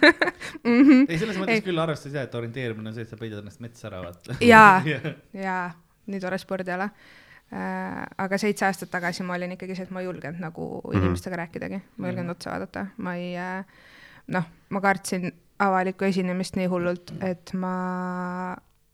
-hmm. 0.63 1.01
ei, 1.09 1.19
selles 1.19 1.41
mõttes 1.41 1.59
Ei. 1.59 1.65
küll 1.67 1.83
arvestades 1.83 2.15
jah, 2.15 2.29
et 2.29 2.37
orienteerumine 2.39 2.93
on 2.93 2.95
see, 2.95 3.03
et 3.03 3.11
sa 3.11 3.19
peidad 3.19 3.43
ennast 3.43 3.61
metsa 3.61 3.89
ära, 3.91 4.05
vaata. 4.05 4.37
Jaa. 4.53 4.79
jaa, 5.47 5.65
nii 6.07 6.23
tore 6.23 6.39
spordiala 6.39 6.87
äh,. 6.87 8.07
aga 8.19 8.39
seitse 8.39 8.69
aastat 8.69 8.93
tagasi 8.95 9.27
ma 9.27 9.35
olin 9.35 9.59
ikkagi 9.59 9.75
see, 9.75 9.89
et 9.91 9.91
ma 9.91 10.05
ei 10.05 10.07
julgenud 10.07 10.39
nagu 10.39 10.71
mm. 10.71 10.87
-hmm. 10.87 11.03
inimestega 11.03 11.43
rääkidagi, 11.43 11.83
ma 11.97 12.07
ei 12.07 12.13
julgenud 12.13 12.37
otsa 12.37 12.55
vaadata, 12.55 12.87
ma 12.97 13.15
ei 13.19 13.35
äh,, 13.37 13.65
noh, 14.29 14.47
ma 14.71 14.81
kartsin 14.81 15.33
avalikku 15.59 16.05
esinemist 16.05 16.55
nii 16.57 16.71
hullult, 16.71 17.11
et 17.27 17.53
ma 17.59 17.75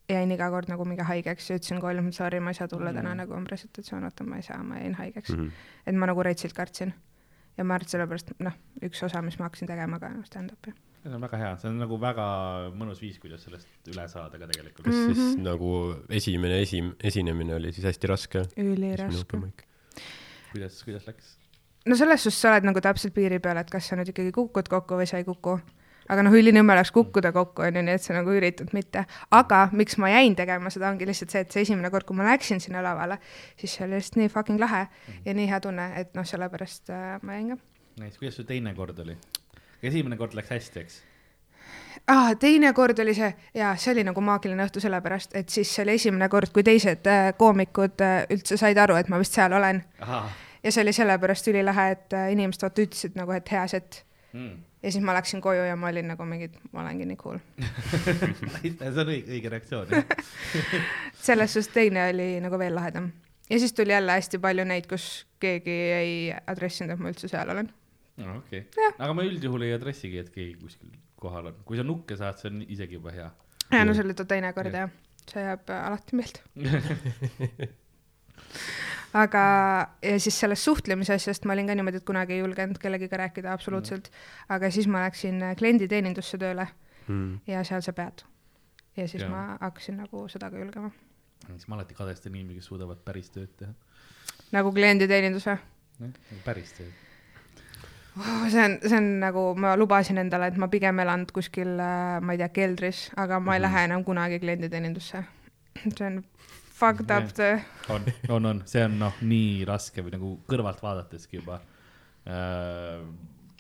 jäin 0.09 0.32
iga 0.32 0.48
kord 0.50 0.68
nagu 0.70 0.84
mingi 0.84 1.02
haigeks 1.02 1.50
ja 1.50 1.57
ütlesin 1.59 1.80
et 2.09 2.14
sorry, 2.14 2.40
ma 2.40 2.50
ei 2.50 2.54
saa 2.54 2.68
tulla 2.68 2.92
täna 2.92 3.11
Mhm. 3.11 3.16
nagu 3.18 3.32
on 3.34 3.44
presentatsioon, 3.44 4.02
vaata 4.02 4.24
ma 4.24 4.36
ei 4.36 4.42
saa, 4.42 4.62
ma 4.62 4.78
jäin 4.78 4.94
haigeks 4.94 5.30
mm. 5.30 5.36
-hmm. 5.46 5.50
et 5.86 5.94
ma 5.94 6.07
nagu 6.07 6.22
retsilt 6.22 6.52
kartsin. 6.52 6.94
ja 7.59 7.64
ma 7.64 7.74
arvan, 7.74 7.82
et 7.86 7.88
sellepärast 7.88 8.32
noh, 8.38 8.52
üks 8.82 9.02
osa, 9.02 9.22
mis 9.22 9.38
ma 9.38 9.44
hakkasin 9.48 9.68
tegema 9.68 9.98
ka 9.98 10.11
stand-up'i. 10.24 10.72
see 11.02 11.14
on 11.14 11.20
väga 11.20 11.36
hea, 11.36 11.57
see 11.57 11.68
on 11.70 11.78
nagu 11.78 12.00
väga 12.00 12.26
mõnus 12.74 13.00
viis, 13.00 13.18
kuidas 13.18 13.44
sellest 13.44 13.68
üle 13.88 14.09
saada 14.09 14.38
ka 14.38 14.46
tegelikult 14.46 14.84
kas 14.86 14.94
mm.. 14.94 15.14
siis 15.14 15.36
Mhm. 15.36 15.42
nagu 15.42 15.94
esimene 16.11 16.61
esi-, 16.62 16.94
esinemine 17.00 17.54
oli 17.54 17.72
siis 17.72 17.84
hästi 17.86 18.07
raske? 18.07 18.42
üliraske. 18.57 19.40
kuidas, 20.52 20.82
kuidas 20.84 21.07
läks? 21.07 21.38
no 21.86 21.94
selles 21.96 22.22
suhtes 22.22 22.40
sa 22.40 22.50
oled 22.52 22.64
nagu 22.64 22.80
täpselt 22.80 23.14
piiri 23.14 23.38
peal, 23.38 23.57
et 23.57 23.70
kas 23.70 23.88
sa 23.88 23.96
nüüd 23.96 24.09
ikkagi 24.12 24.32
kukud 24.32 24.68
kokku 24.68 24.94
või 24.98 25.07
sa 25.07 25.18
ei 25.18 25.24
kuku. 25.24 25.59
Aga 26.09 26.24
noh, 26.26 26.34
ülinõme 26.36 26.74
oleks 26.74 26.92
kukkuda 26.94 27.32
kokku, 27.34 27.64
on 27.66 27.78
ju, 27.78 27.84
nii 27.86 27.96
et 27.98 28.04
sa 28.04 28.16
nagu 28.16 28.34
üritad 28.34 28.72
mitte. 28.76 29.04
aga 29.34 29.62
miks 29.72 29.98
ma 30.02 30.11
jäin 30.12 30.36
tegema 30.38 30.70
seda, 30.72 30.90
ongi 30.90 31.09
lihtsalt 31.09 31.34
see, 31.34 31.44
et 31.46 31.57
see 31.57 31.66
esimene 31.66 31.90
kord, 31.94 32.07
kui 32.09 32.16
ma 32.18 32.28
läksin 32.28 32.62
sinna 32.62 32.82
lavale, 32.84 33.18
siis 33.61 33.76
see 33.76 33.86
oli 33.86 33.98
lihtsalt 33.98 34.20
nii 34.22 34.32
fucking 34.32 34.62
lahe 34.62 34.86
ja 35.24 35.34
nii 35.34 35.48
hea 35.50 35.61
tunne, 35.64 35.90
et 36.00 36.14
noh, 36.18 36.26
sellepärast 36.26 36.94
äh, 36.94 37.18
ma 37.22 37.38
jäin 37.38 37.54
ka. 37.54 37.61
näis, 38.02 38.16
kuidas 38.20 38.38
su 38.38 38.46
teine 38.48 38.74
kord 38.74 38.98
oli? 39.04 39.18
esimene 39.82 40.16
kord 40.16 40.34
läks 40.38 40.54
hästi, 40.54 40.86
eks? 40.86 41.02
ah,. 42.07 42.32
teine 42.40 42.72
kord 42.72 42.98
oli 42.98 43.14
see 43.14 43.32
ja 43.54 43.74
see 43.76 43.92
oli 43.94 44.07
nagu 44.07 44.20
maagiline 44.24 44.66
õhtu 44.66 44.82
sellepärast, 44.84 45.36
et 45.36 45.52
siis 45.52 45.74
see 45.74 45.84
oli 45.86 45.98
esimene 46.00 46.28
kord, 46.32 46.52
kui 46.54 46.64
teised 46.66 47.07
äh, 47.11 47.30
koomikud 47.38 48.02
äh, 48.04 48.18
üldse 48.32 48.59
said 48.61 48.78
aru, 48.78 48.98
et 49.00 49.12
ma 49.12 49.20
vist 49.22 49.36
seal 49.36 49.57
olen 49.57 49.82
ja 50.00 50.72
see 50.72 50.82
oli 50.82 50.92
sellepärast 50.96 51.48
ülilahe, 51.52 51.90
et 51.96 52.16
äh, 52.16 52.32
inimesed 52.34 52.66
vaata 52.66 52.84
ütlesid 52.86 53.18
nagu, 53.18 53.34
et 53.36 53.52
hea 53.52 53.66
set 53.70 54.02
mm.. 54.37 54.64
ja 54.82 54.93
siis 54.93 55.05
ma 55.05 55.14
läksin 55.16 55.41
koju 55.45 55.64
ja 55.68 55.76
ma 55.76 55.91
olin 55.93 56.11
nagu 56.12 56.26
mingi, 56.28 56.51
ma 56.72 56.82
olengi 56.84 57.09
nii 57.11 57.20
cool. 57.20 57.39
see 58.62 58.91
on 58.91 59.12
õige, 59.12 59.30
õige 59.37 59.53
reaktsioon, 59.53 59.95
selles 61.28 61.57
suhtes 61.57 61.72
teine 61.74 62.09
oli 62.11 62.28
nagu 62.45 62.61
veel 62.61 62.76
lahedam. 62.76 63.11
ja 63.51 63.61
siis 63.62 63.74
tuli 63.76 63.95
jälle 63.95 64.18
hästi 64.18 64.41
palju 64.43 64.66
neid, 64.68 64.89
kus 64.91 65.26
keegi 65.43 65.78
ei 65.97 66.12
adressinud, 66.47 66.95
et 66.95 67.03
ma 67.03 67.12
üldse 67.14 67.32
seal 67.32 67.55
olen. 67.57 67.72
no 68.22 68.39
okei 68.43 68.62
Jah. 68.62 68.93
okay., 68.93 68.99
aga 68.99 69.16
ma 69.16 69.26
üldjuhul 69.28 69.66
ei 69.68 69.74
adressigi, 69.76 70.22
et 70.22 70.30
keegi 70.34 70.55
kuskil 70.61 70.93
kohal 71.20 71.53
on, 71.53 71.59
kui 71.64 71.80
sa 71.80 71.87
nukke 71.87 72.18
saad, 72.18 72.41
see 72.41 72.53
on 72.53 72.62
isegi 72.66 73.01
juba 73.01 73.14
hea. 73.16 73.30
ja 73.72 73.84
no 73.89 73.97
see 73.97 74.07
oli 74.07 74.18
too 74.18 74.28
teine 74.28 74.53
kord 74.57 74.74
jah, 74.74 74.93
see 75.30 75.43
jääb 75.43 75.74
alati 75.80 76.22
meelde. 76.22 76.41
aga, 79.17 79.43
ja 80.05 80.17
siis 80.21 80.37
sellest 80.43 80.67
suhtlemise 80.67 81.14
asjast 81.17 81.47
ma 81.49 81.55
olin 81.57 81.71
ka 81.71 81.77
niimoodi, 81.79 82.03
et 82.03 82.07
kunagi 82.09 82.37
ei 82.37 82.43
julgenud 82.43 82.79
kellegiga 82.83 83.21
rääkida 83.23 83.53
absoluutselt, 83.55 84.11
aga 84.53 84.71
siis 84.75 84.89
ma 84.91 85.07
läksin 85.07 85.43
äh, 85.43 85.55
klienditeenindusse 85.57 86.39
tööle 86.43 86.67
mm.. 87.09 87.39
ja 87.47 87.62
seal 87.64 87.85
sa 87.87 87.93
pead. 87.97 88.27
ja 88.97 89.09
siis 89.09 89.23
ja. 89.23 89.29
ma 89.33 89.59
hakkasin 89.61 89.97
nagu 90.03 90.27
seda 90.33 90.51
ka 90.51 90.61
julgema. 90.61 90.91
siis 91.49 91.69
ma 91.69 91.79
alati 91.79 91.95
kadestan 91.95 92.35
inimesi, 92.35 92.61
kes 92.61 92.71
suudavad 92.73 93.01
päris 93.05 93.31
tööd 93.35 93.53
teha. 93.59 93.73
nagu 94.53 94.73
klienditeenindus 94.77 95.49
või? 95.51 96.12
päris 96.45 96.73
tööd. 96.77 96.93
Oh, 98.17 98.47
see 98.49 98.62
on, 98.64 98.79
see 98.81 98.97
on 98.97 99.09
nagu, 99.21 99.43
ma 99.61 99.75
lubasin 99.77 100.17
endale, 100.23 100.47
et 100.49 100.57
ma 100.57 100.71
pigem 100.73 101.03
elan 101.05 101.27
kuskil, 101.37 101.75
ma 101.77 102.33
ei 102.33 102.39
tea, 102.41 102.49
keldris, 102.49 103.11
aga 103.17 103.37
ma 103.41 103.57
ei 103.57 103.61
Mhm. 103.61 103.67
lähe 103.67 103.83
enam 103.85 104.05
kunagi 104.05 104.39
klienditeenindusse. 104.41 105.25
see 105.85 106.07
on 106.07 106.23
fucked 106.77 107.11
up 107.11 107.33
töö. 107.37 107.59
on, 107.89 108.05
on, 108.29 108.47
on, 108.47 108.61
see 108.68 108.85
on 108.85 108.99
noh, 109.01 109.16
nii 109.24 109.64
raske 109.68 110.05
või 110.05 110.14
nagu 110.16 110.35
kõrvalt 110.51 110.83
vaadateski 110.85 111.41
juba 111.41 111.61
äh,. 112.29 113.01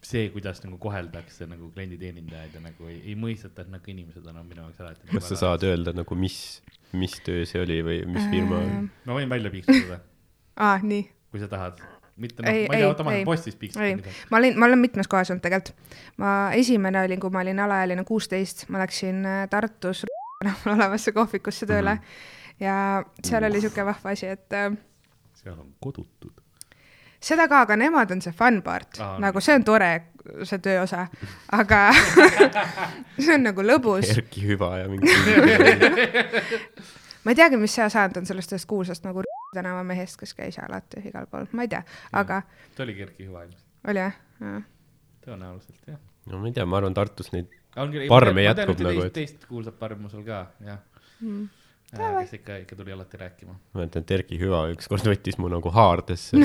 see, 0.06 0.28
kuidas 0.30 0.60
nagu 0.62 0.78
koheldakse 0.78 1.48
nagu 1.50 1.72
klienditeenindajaid 1.74 2.54
ja 2.54 2.62
nagu 2.62 2.86
ei, 2.90 3.00
ei 3.10 3.16
mõisteta, 3.18 3.64
et 3.64 3.72
nagu 3.72 3.90
inimesed 3.90 4.26
on, 4.28 4.42
on 4.42 4.46
minu 4.46 4.66
jaoks 4.66 4.84
alati. 4.84 5.08
kas 5.10 5.32
sa 5.32 5.40
saad 5.46 5.66
öelda 5.66 5.96
nagu, 5.96 6.18
mis, 6.18 6.38
mis 6.94 7.18
töö 7.26 7.46
see 7.48 7.62
oli 7.64 7.80
või 7.86 8.00
mis 8.12 8.28
firma 8.30 8.62
Äh, 8.62 8.78
ma 9.08 9.18
võin 9.18 9.32
välja 9.32 9.52
piiksutada, 9.54 10.00
aa, 10.68 10.78
nii. 10.82 11.08
kui 11.32 11.42
sa 11.42 11.50
tahad. 11.50 11.82
mitte 12.16 12.44
noh, 12.44 12.48
Ei, 12.52 12.68
ma 12.68 12.76
ei 12.76 12.84
tea, 12.84 12.92
oota, 12.92 13.04
ma 13.04 13.16
ei. 13.16 13.24
olen 13.24 13.32
postis 13.32 13.56
piiksutada., 13.58 14.14
ma 14.30 14.38
olin, 14.40 14.60
ma 14.60 14.68
olen 14.70 14.84
mitmes 14.84 15.08
kohas 15.08 15.32
olnud 15.32 15.44
tegelikult. 15.44 15.90
ma 16.22 16.36
esimene 16.56 17.02
olin, 17.08 17.20
kui 17.20 17.32
ma 17.32 17.42
olin 17.42 17.64
alaealine 17.66 18.04
kuusteist, 18.08 18.68
ma 18.68 18.84
läksin 18.84 19.24
äh, 19.26 19.44
Tartus 19.50 20.04
olevasse 20.76 21.12
kohvikusse 21.16 21.66
tööle 21.66 21.94
mm 21.96 22.00
-hmm. 22.00 22.34
Ja 22.60 23.04
seal 23.24 23.44
oli 23.44 23.60
siuke 23.60 23.84
vahva 23.84 24.10
asi, 24.14 24.26
et 24.26 24.52
äh, 24.56 24.72
seal 25.36 25.58
on 25.58 25.72
kodutud. 25.80 26.32
seda 27.20 27.48
ka, 27.48 27.60
aga 27.66 27.76
nemad 27.80 28.10
on 28.14 28.22
see 28.24 28.34
fun 28.36 28.62
part 28.64 29.00
ah,, 29.00 29.16
nagu 29.22 29.40
see 29.44 29.56
on 29.58 29.64
tore, 29.66 29.90
see 30.44 30.60
tööosa, 30.64 31.06
aga 31.56 31.82
see 33.24 33.34
on 33.34 33.46
nagu 33.48 33.66
lõbus. 33.66 34.08
Erki 34.16 34.44
Hüva 34.46 34.72
ja 34.82 34.88
mingi 34.92 35.06
ma 37.24 37.34
ei 37.34 37.38
teagi, 37.38 37.60
mis 37.60 37.76
sa 37.76 37.90
saanud 37.92 38.22
on 38.22 38.28
sellest 38.28 38.56
ühest 38.56 38.68
kuulsast 38.70 39.06
nagu 39.06 39.24
tänava 39.54 39.84
mehest, 39.86 40.18
kes 40.20 40.34
käis 40.36 40.58
alati 40.62 41.04
igal 41.08 41.28
pool, 41.30 41.46
ma 41.56 41.66
ei 41.66 41.72
tea, 41.72 41.82
aga 42.16 42.42
ta 42.76 42.86
oligi 42.86 43.06
Erki 43.08 43.28
Hüva 43.28 43.44
ilmselt, 43.46 43.68
oli 43.92 44.04
jah 44.04 44.18
ja.? 44.40 44.58
tõenäoliselt 45.26 45.92
jah. 45.92 46.00
no 46.30 46.42
ma 46.42 46.50
ei 46.50 46.56
tea, 46.56 46.66
ma 46.68 46.80
arvan, 46.80 46.96
Tartus 46.96 47.32
neid 47.36 47.52
Parme 48.08 48.40
jätkub 48.40 48.78
nagu, 48.80 49.02
teist, 49.12 49.42
kuulsat 49.50 49.74
parmu 49.76 50.08
sul 50.08 50.22
ka, 50.24 50.46
jah 50.64 50.78
Mm. 51.20 51.46
äh,. 52.00 52.18
kes 52.24 52.38
ikka, 52.40 52.60
ikka 52.64 52.78
tuli 52.78 52.94
alati 52.94 53.20
rääkima. 53.20 53.52
ma 53.52 53.82
mäletan, 53.82 54.06
et 54.06 54.16
Erki 54.18 54.40
Hüva 54.40 54.66
ükskord 54.74 55.06
võttis 55.08 55.38
mu 55.42 55.52
nagu 55.52 55.72
haardesse. 55.72 56.40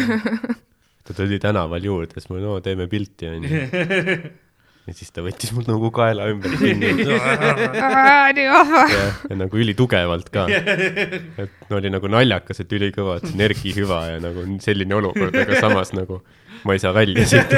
ta 1.07 1.17
tuli 1.17 1.39
tänaval 1.41 1.83
juurde, 1.83 2.17
siis 2.17 2.29
ma, 2.31 2.39
no 2.43 2.59
teeme 2.63 2.87
pilti, 2.91 3.29
onju. 3.31 3.61
ja 4.87 4.95
siis 4.97 5.11
ta 5.13 5.23
võttis 5.25 5.51
mul 5.53 5.65
nagu 5.67 5.91
kaela 5.93 6.27
ümber 6.31 6.55
kinni 6.57 6.91
nii 6.97 8.45
vahva. 8.49 8.83
ja, 8.89 9.35
nagu 9.37 9.61
ülitugevalt 9.61 10.31
ka. 10.33 10.47
et 10.49 11.69
no 11.69 11.77
oli 11.77 11.91
nagu 11.93 12.09
naljakas, 12.11 12.63
et 12.63 12.73
ülikõva, 12.77 13.19
et 13.21 13.29
on 13.29 13.45
Erki 13.45 13.75
Hüva 13.77 14.01
ja 14.09 14.21
nagu 14.23 14.45
selline 14.63 14.97
olukord, 14.97 15.37
aga 15.37 15.61
samas 15.61 15.93
nagu 15.97 16.21
ma 16.65 16.77
ei 16.77 16.81
saa 16.81 16.93
välja 16.97 17.27
siit. 17.29 17.53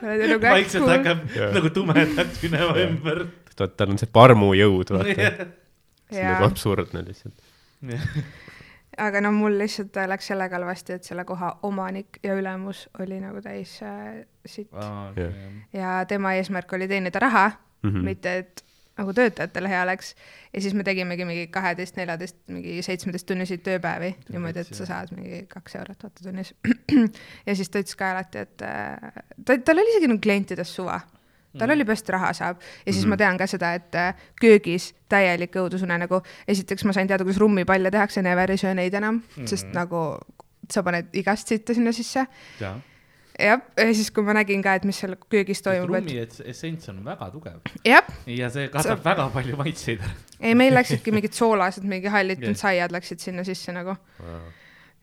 nagu 0.00 0.40
vaikselt 0.44 0.88
hakkab 0.90 1.26
nagu 1.58 1.74
tumedaks 1.74 2.44
minema 2.46 2.76
ümber. 2.86 3.26
tal 3.58 3.90
on 3.90 3.98
see 4.00 4.10
parmujõud, 4.14 4.94
vaata. 4.94 5.50
See 6.10 6.24
on 6.24 6.32
nagu 6.34 6.48
absurdne 6.50 7.04
lihtsalt. 7.06 7.44
aga 9.06 9.20
no 9.24 9.32
mul 9.32 9.58
lihtsalt 9.58 9.96
äh, 9.96 10.08
läks 10.10 10.30
sellega 10.32 10.58
halvasti, 10.58 10.98
et 10.98 11.08
selle 11.08 11.24
koha 11.28 11.52
omanik 11.66 12.18
ja 12.26 12.34
ülemus 12.38 12.86
oli 13.00 13.20
nagu 13.22 13.42
täis 13.44 13.78
äh, 13.86 14.24
sitt 14.46 14.72
ja 15.72 16.00
tema 16.08 16.34
eesmärk 16.38 16.72
oli 16.76 16.88
teenida 16.88 17.22
raha 17.22 17.46
mm. 17.50 17.90
-hmm. 17.90 18.04
mitte 18.10 18.36
et 18.38 18.64
nagu 19.00 19.14
töötajatele 19.16 19.68
hea 19.68 19.82
oleks. 19.82 20.14
ja 20.52 20.60
siis 20.60 20.74
me 20.74 20.84
tegimegi 20.84 21.24
mingi 21.24 21.46
kaheteist, 21.52 21.96
neljateist, 21.96 22.36
mingi 22.52 22.80
seitsmeteist 22.84 23.26
tunniseid 23.26 23.62
tööpäevi 23.66 24.10
niimoodi, 24.28 24.64
et 24.64 24.74
sa 24.76 24.88
saad 24.88 25.14
mingi 25.16 25.44
kaks 25.48 25.78
eurot 25.80 26.04
vaata 26.04 26.26
tunnis. 26.26 26.54
ja 27.46 27.54
siis 27.56 27.70
ta 27.70 27.82
ütles 27.82 27.96
ka 27.96 28.10
alati, 28.14 28.44
et 28.44 28.66
äh, 28.66 29.22
ta, 29.44 29.56
tal 29.64 29.82
oli 29.82 29.94
isegi 29.94 30.10
nagu 30.10 30.22
klientidest 30.22 30.80
suva. 30.80 31.00
Tal 31.58 31.70
oli 31.70 31.84
peast 31.84 32.08
raha 32.08 32.32
saab 32.36 32.60
ja 32.60 32.92
siis 32.92 33.04
mm 33.04 33.06
-hmm. 33.06 33.08
ma 33.08 33.16
tean 33.16 33.38
ka 33.38 33.46
seda, 33.46 33.72
et 33.74 33.94
äh, 33.94 34.14
köögis 34.40 34.94
täielik 35.08 35.56
õudusunenägu. 35.56 36.22
esiteks 36.48 36.84
ma 36.84 36.92
sain 36.92 37.08
teada, 37.08 37.24
kuidas 37.24 37.40
rummipalle 37.40 37.90
tehakse, 37.90 38.22
never 38.22 38.50
ei 38.50 38.56
söö 38.56 38.74
neid 38.74 38.94
enam 38.94 39.14
mm, 39.14 39.22
-hmm. 39.36 39.46
sest 39.46 39.72
nagu 39.72 40.18
sa 40.70 40.82
paned 40.82 41.06
igast 41.12 41.48
sitta 41.48 41.74
sinna 41.74 41.92
sisse. 41.92 42.26
jah, 42.60 42.80
jah, 43.38 43.60
ja 43.76 43.94
siis, 43.94 44.10
kui 44.10 44.24
ma 44.24 44.32
nägin 44.32 44.62
ka, 44.62 44.74
et 44.74 44.84
mis 44.84 45.00
seal 45.00 45.16
köögis 45.28 45.62
toimub, 45.62 45.94
et 45.94 46.04
rummi 46.04 46.20
ets- 46.24 46.42
essents 46.44 46.88
on 46.88 47.04
väga 47.04 47.30
tugev 47.30 47.60
jah, 47.84 48.04
ja 48.26 48.50
see 48.50 48.68
katab 48.68 48.98
Sa- 48.98 49.04
väga 49.04 49.28
palju 49.34 49.56
maitseid. 49.56 50.00
ei, 50.40 50.54
meil 50.54 50.74
läksidki 50.74 51.12
mingid 51.12 51.32
soolased, 51.32 51.84
mingi 51.84 52.08
hallitud 52.08 52.52
Jah. 52.54 52.56
saiad 52.56 52.92
läksid 52.92 53.18
sinna 53.18 53.44
sisse 53.44 53.72
nagu 53.72 53.96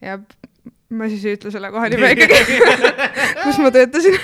ja 0.01 0.19
ma 0.89 1.09
siis 1.11 1.25
ei 1.27 1.35
ütle 1.35 1.51
selle 1.51 1.71
koha 1.73 1.89
nime 1.91 2.11
ikkagi, 2.15 2.57
kus 3.43 3.59
ma 3.63 3.71
töötasin. 3.75 4.17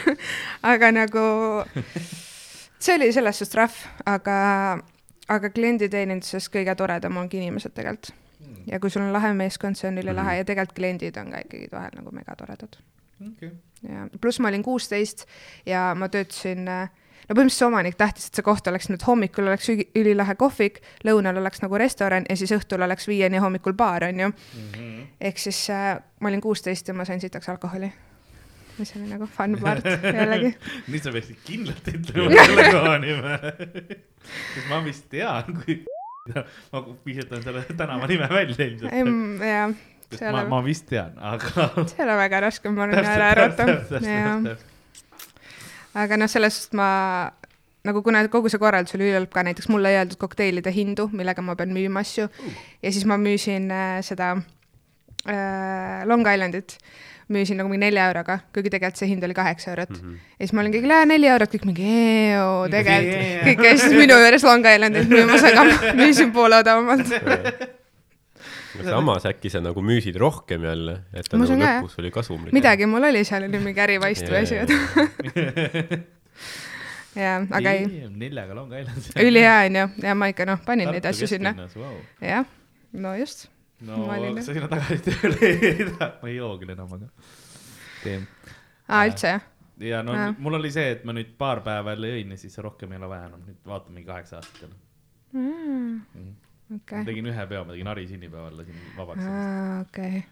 aga 0.64 0.92
nagu 0.96 1.26
see 2.84 2.96
oli 2.96 3.12
selles 3.16 3.40
suhtes 3.42 3.58
rahv, 3.60 3.78
aga, 4.10 4.38
aga 5.32 5.52
klienditeeninduses 5.56 6.50
kõige 6.54 6.76
toredam 6.80 7.20
ongi 7.22 7.42
inimesed 7.42 7.76
tegelikult. 7.76 8.14
ja 8.68 8.80
kui 8.80 8.92
sul 8.94 9.04
on 9.04 9.14
lahe 9.16 9.34
meeskond, 9.38 9.80
see 9.80 9.90
on 9.92 10.00
ülilahe 10.00 10.40
ja 10.40 10.48
tegelikult 10.48 10.78
kliendid 10.80 11.20
on 11.20 11.32
ka 11.36 11.44
ikkagi 11.46 11.70
vahel 11.72 11.96
nagu 12.00 12.16
megatoredad. 12.16 12.80
ja 13.84 14.08
pluss 14.22 14.40
ma 14.40 14.52
olin 14.52 14.64
kuusteist 14.64 15.28
ja 15.66 15.92
ma 15.96 16.10
töötasin 16.10 16.68
äh, 16.68 16.90
no 17.30 17.36
põhimõtteliselt 17.36 17.60
see 17.60 17.68
omanik 17.68 17.98
tahtis, 18.00 18.28
et 18.30 18.40
see 18.40 18.46
koht 18.46 18.68
oleks 18.72 18.90
nüüd 18.92 19.04
hommikul 19.08 19.48
oleks 19.48 19.70
üli- 19.74 19.88
ülilahe 20.00 20.36
kohvik, 20.40 20.82
lõunal 21.08 21.40
oleks 21.42 21.62
nagu 21.64 21.78
restoran 21.80 22.26
ja 22.30 22.36
siis 22.40 22.52
õhtul 22.56 22.84
oleks 22.86 23.08
viieni 23.08 23.42
hommikul 23.44 23.76
baar, 23.78 24.08
onju. 24.10 24.32
ehk 25.22 25.40
siis 25.40 25.62
äh, 25.74 25.94
ma 26.20 26.32
olin 26.32 26.42
kuusteist 26.44 26.88
ja 26.88 26.94
ma 26.98 27.06
sain 27.06 27.22
sitaks 27.24 27.50
alkoholi. 27.50 27.92
mis 28.78 28.94
oli 28.98 29.08
nagu 29.10 29.28
fun 29.30 29.58
part 29.64 29.86
jällegi. 29.86 30.54
nüüd 30.90 31.04
sa 31.06 31.12
peaksid 31.14 31.40
kindlalt 31.46 31.88
ütlema 31.94 32.44
selle 32.50 32.68
koha 32.72 32.98
nime. 33.04 33.40
sest 34.24 34.70
ma 34.70 34.84
vist 34.86 35.10
tean, 35.12 35.58
kui 35.64 35.84
ma 36.74 36.84
piisatan 37.06 37.44
selle 37.44 37.66
tänava 37.78 38.08
nime 38.08 38.30
välja 38.32 38.66
ilmselt. 38.66 38.94
ei 38.94 39.04
ma, 40.32 40.44
ma 40.50 40.62
vist 40.66 40.86
tean, 40.90 41.16
aga. 41.18 41.70
see 41.88 42.00
ei 42.00 42.06
ole 42.06 42.20
väga 42.20 42.44
raske, 42.48 42.70
ma 42.70 42.88
arvan, 42.88 43.10
ära 43.16 43.32
arvata. 43.34 44.56
Aga 45.94 46.18
noh, 46.20 46.30
sellest 46.32 46.74
ma 46.78 46.90
nagu 47.84 48.04
kuna 48.04 48.24
kogu 48.32 48.52
see 48.52 48.62
korraldus 48.62 48.96
oli 48.98 49.10
ülihalb 49.10 49.32
ka, 49.34 49.44
näiteks 49.46 49.70
mulle 49.72 49.92
ei 49.92 50.02
öeldud 50.02 50.20
kokteilide 50.22 50.72
hindu, 50.74 51.10
millega 51.12 51.44
ma 51.44 51.58
pean 51.60 51.74
müüma 51.76 52.04
asju 52.06 52.30
ja 52.30 52.92
siis 52.92 53.04
ma 53.10 53.20
müüsin 53.20 53.68
äh, 53.74 53.98
seda 54.06 54.34
äh, 55.28 56.06
Long 56.08 56.24
Islandit, 56.24 56.78
müüsin 57.34 57.60
nagu 57.60 57.72
mingi 57.72 57.84
nelja 57.84 58.08
euroga, 58.12 58.40
kuigi 58.56 58.72
tegelikult 58.72 59.04
see 59.04 59.12
hind 59.12 59.28
oli 59.28 59.36
kaheksa 59.36 59.74
eurot 59.74 59.94
mm. 59.98 60.02
-hmm. 60.02 60.34
ja 60.40 60.48
siis 60.48 60.56
ma 60.56 60.64
olin 60.64 60.76
kõigile 60.78 61.04
neli 61.12 61.32
eurot, 61.36 61.54
kõik 61.54 61.70
mingi 61.70 61.94
tegelikult, 62.78 63.46
kõik 63.50 63.64
käisid 63.68 64.00
minu 64.00 64.20
juures 64.26 64.48
Long 64.48 64.74
Islandit 64.76 65.12
müümas, 65.12 65.48
aga 65.52 65.70
ma 65.70 65.96
müüsin 66.00 66.36
poole 66.36 66.64
odavamalt. 66.64 67.16
samas 68.84 69.26
äkki 69.30 69.50
sa 69.54 69.62
nagu 69.64 69.82
müüsid 69.86 70.18
rohkem 70.22 70.64
jälle, 70.68 70.98
et 71.14 71.30
ta 71.30 71.38
Ma 71.38 71.46
nagu 71.46 71.60
jah. 71.62 71.80
lõpus 71.84 72.00
oli 72.02 72.12
kasumlik. 72.12 72.54
midagi 72.56 72.86
mul 72.90 73.04
oli 73.10 73.24
seal, 73.28 73.46
oli 73.48 73.60
mingi 73.64 73.84
ärivaist 73.86 74.28
või 74.30 74.42
Jaa, 74.44 74.44
asjad. 74.44 74.70
jaa, 77.16 77.38
aga 77.60 77.74
ei, 77.78 77.88
neljaga 78.10 78.56
Long 78.58 78.74
Island. 78.80 79.10
ülihea 79.22 79.56
onju 79.68 79.88
ja 80.08 80.16
ma 80.18 80.30
ikka 80.34 80.48
noh, 80.50 80.62
panin 80.66 80.92
neid 80.92 81.06
asju 81.06 81.28
sinna. 81.30 81.54
jah, 82.22 82.46
no 82.94 83.16
just. 83.20 83.48
no 83.84 84.06
sa 84.42 84.54
sinna 84.54 84.70
tagasi 84.72 85.02
tööle 85.08 85.40
ei 85.44 85.90
taha, 85.94 86.12
ma 86.22 86.30
ei 86.32 86.38
joo 86.40 86.54
küll 86.62 86.74
enam, 86.76 86.94
aga 86.98 87.10
teen. 88.04 88.28
aa, 88.88 89.06
üldse 89.10 89.36
jah? 89.36 89.50
ja 89.84 90.04
no 90.06 90.14
Jah. 90.16 90.36
mul 90.40 90.58
oli 90.60 90.72
see, 90.72 90.92
et 90.96 91.04
ma 91.08 91.16
nüüd 91.16 91.34
paar 91.38 91.62
päeva 91.66 91.96
jälle 91.96 92.14
jõin 92.16 92.34
ja 92.36 92.38
siis 92.40 92.58
rohkem 92.64 92.92
ei 92.94 93.02
ole 93.02 93.10
vaja 93.12 93.28
enam, 93.32 93.42
nüüd 93.48 93.60
vaatan 93.68 93.96
mingi 93.96 94.08
kaheksa 94.10 94.40
aastat 94.40 94.66
jälle 94.68 94.76
mm.. 95.34 96.34
Okei 96.76 97.02
ma, 97.02 97.08
tegin 97.08 97.28
ühe 97.32 97.48
peo, 97.50 97.66
ma 97.66 97.76
tegin 97.76 97.90
Hari 97.92 98.06
sünnipäeval, 98.10 98.56
lasin 98.58 98.80
vabaks. 98.98 99.28
okei. 99.82 100.24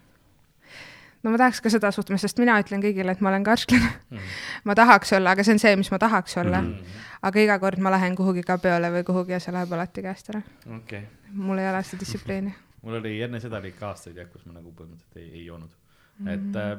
no 1.22 1.34
ma 1.34 1.40
tahaks 1.40 1.60
ka 1.64 1.72
seda 1.72 1.92
suhtumist, 1.94 2.26
sest 2.26 2.40
mina 2.42 2.58
ütlen 2.62 2.82
kõigile, 2.84 3.14
et 3.14 3.22
ma 3.24 3.30
olen 3.32 3.46
karsklane. 3.46 3.92
Mm. 4.10 4.32
ma 4.68 4.76
tahaks 4.78 5.14
olla, 5.18 5.36
aga 5.36 5.46
see 5.46 5.56
on 5.56 5.62
see, 5.62 5.74
mis 5.80 5.92
ma 5.92 6.00
tahaks 6.02 6.36
olla 6.42 6.62
mm. 6.62 6.72
-hmm. 6.74 7.06
aga 7.30 7.46
iga 7.46 7.58
kord 7.62 7.82
ma 7.82 7.94
lähen 7.94 8.16
kuhugi 8.18 8.44
ka 8.46 8.58
peole 8.58 8.90
või 8.96 9.06
kuhugi 9.08 9.36
ja 9.36 9.40
see 9.42 9.54
läheb 9.54 9.72
alati 9.72 10.04
käest 10.08 10.32
ära. 10.34 10.42
okei, 10.78 11.06
mul 11.32 11.62
ei 11.62 11.70
ole 11.70 11.82
seda 11.86 12.04
distsipliini. 12.04 12.54
mul 12.82 12.98
oli 13.00 13.20
enne 13.22 13.40
seda 13.40 13.62
oli 13.62 13.72
ikka 13.74 13.92
aastaid 13.92 14.18
jah, 14.18 14.28
kus 14.32 14.46
ma 14.46 14.58
nagu 14.58 14.74
põhimõtteliselt 14.76 15.22
ei, 15.22 15.30
ei 15.40 15.46
joonud. 15.46 15.70
et 16.28 16.56
äh, 16.56 16.76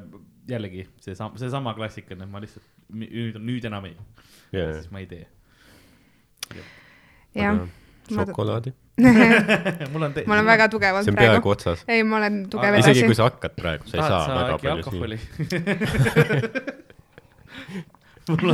jällegi 0.48 0.88
seesama, 1.00 1.38
seesama 1.38 1.74
klassikaline, 1.74 2.26
ma 2.30 2.40
lihtsalt 2.40 2.66
nüüd, 2.92 3.38
nüüd 3.40 3.64
enam 3.68 3.88
ei, 3.88 3.96
jaa, 4.52 4.72
siis 4.76 4.90
ma 4.92 5.02
ei 5.02 5.08
tee. 5.10 5.24
jah, 7.34 7.64
šokolaadi. 8.10 8.72
mul 9.92 10.02
on 10.06 10.12
te-. 10.14 10.24
ma 10.28 10.36
olen 10.36 10.46
väga 10.46 10.68
tugevalt 10.72 11.06
see 11.06 11.12
on 11.14 11.18
praegu 11.18 11.32
peaaegu. 11.32 11.50
otsas. 11.54 11.84
ei, 11.90 12.04
ma 12.06 12.20
olen 12.20 12.34
tugev 12.50 12.70
Aga 12.70 12.82
isegi 12.82 13.00
edasi 13.02 13.08
kui. 13.10 13.16
sa 13.18 13.28
hakkad 13.30 13.56
praegu, 13.58 13.88
sa 13.90 13.94
ei 13.96 14.02
saa 14.06 14.22
väga 14.38 14.54
palju 14.60 14.82
süüa. 14.90 15.08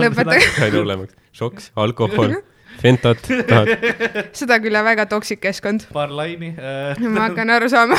lõpetage, 0.01 0.47
sain 0.57 0.75
hullemaks. 0.79 1.15
šoks, 1.37 1.71
alkohol, 1.85 2.39
Fentat, 2.81 3.21
tahad? 3.51 3.69
seda 4.41 4.57
küll 4.65 4.75
jah, 4.79 4.87
väga 4.87 5.05
toksik 5.11 5.43
keskkond. 5.45 5.81
paar 5.93 6.11
laini 6.15 6.55
äh. 6.57 6.97
ma 7.15 7.29
hakkan 7.29 7.53
aru 7.59 7.69
saama. 7.73 7.99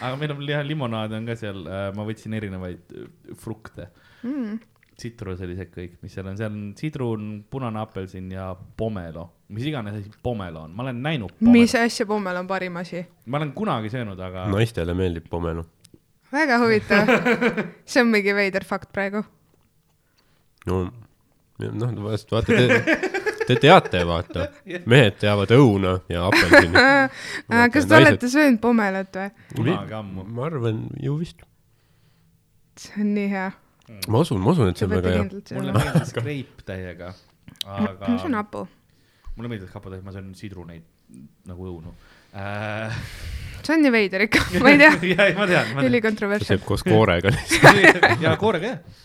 aga 0.00 0.14
meil 0.16 0.32
on 0.32 0.46
jah, 0.48 0.64
limonaad 0.66 1.12
on 1.18 1.28
ka 1.28 1.36
seal, 1.38 1.60
ma 1.96 2.02
võtsin 2.08 2.32
erinevaid 2.40 2.82
äh, 2.96 3.10
frukte 3.42 3.90
Mm. 4.22 4.60
Tsitruselised 4.98 5.70
kõik, 5.74 5.98
mis 6.04 6.14
seal 6.14 6.28
on, 6.30 6.38
seal 6.38 6.52
on 6.52 6.72
sidrun, 6.78 7.28
punane 7.50 7.80
apelsin 7.82 8.30
ja 8.32 8.50
pomelo, 8.76 9.28
mis 9.52 9.68
iganes 9.68 10.00
asi 10.00 10.12
pomelo 10.22 10.66
on, 10.66 10.74
ma 10.76 10.86
olen 10.86 11.02
näinud 11.04 11.36
mis 11.40 11.46
pomelo, 11.72 11.84
asja, 11.86 12.08
pommel 12.08 12.40
on 12.42 12.50
parim 12.50 12.80
asi. 12.80 13.04
ma 13.26 13.40
olen 13.40 13.52
kunagi 13.56 13.92
söönud, 13.92 14.20
aga 14.20 14.48
naistele 14.52 14.96
meeldib 14.98 15.28
pomelo. 15.32 15.64
väga 16.32 16.58
huvitav. 16.62 17.14
see 17.90 18.04
on 18.04 18.12
mingi 18.12 18.34
veider 18.36 18.66
fakt 18.68 18.92
praegu. 18.92 19.24
no 20.66 20.84
noh, 21.70 21.94
vast 22.04 22.32
vaata, 22.32 22.56
te, 22.56 22.98
te 23.46 23.56
teate, 23.60 24.02
vaata, 24.08 24.48
mehed 24.88 25.18
teavad 25.20 25.52
õuna 25.56 25.96
ja 26.10 26.26
apelsini. 26.28 26.84
kas 27.74 27.88
te 27.88 27.98
olete 27.98 28.30
söönud 28.32 28.60
pommelat 28.62 29.18
või? 29.18 29.32
kunagi 29.56 29.98
ammu. 29.98 30.26
ma 30.26 30.46
arvan 30.48 30.86
ju 31.02 31.18
vist. 31.20 31.44
see 32.78 33.02
on 33.02 33.12
nii 33.16 33.28
hea. 33.32 33.50
Ma 34.08 34.22
usun, 34.22 34.40
ma 34.42 34.54
usun, 34.54 34.72
et 34.72 34.80
see 34.80 34.88
on 34.88 34.94
väga 34.96 35.12
hea. 35.16 35.26
mulle 35.58 35.74
meeldis 35.76 36.14
kreip 36.16 36.64
täiega, 36.68 37.12
aga 37.66 38.14
see 38.14 38.30
on 38.30 38.38
hapu. 38.38 38.64
mulle 39.36 39.52
meeldis 39.52 39.70
haputäis, 39.74 40.02
ma 40.06 40.14
söön 40.14 40.32
sidruneid 40.38 40.88
nagu 41.48 41.68
õunu 41.68 41.94
äh,. 42.32 42.98
see 43.62 43.76
on 43.76 43.84
nii 43.84 43.94
veider 43.94 44.26
ikka, 44.28 44.44
ma 44.62 44.72
ei 44.72 44.80
tea, 44.80 44.92
ja, 45.12 45.28
ma 45.38 45.48
tean, 45.50 45.72
ma 45.76 45.86
üli 45.88 46.02
see 46.02 46.48
sööb. 46.52 46.66
koos 46.68 46.84
koorega 46.86 47.32
lihtsalt. 47.36 48.22
ja 48.24 48.36
koorega 48.40 48.74
jah, 48.74 49.02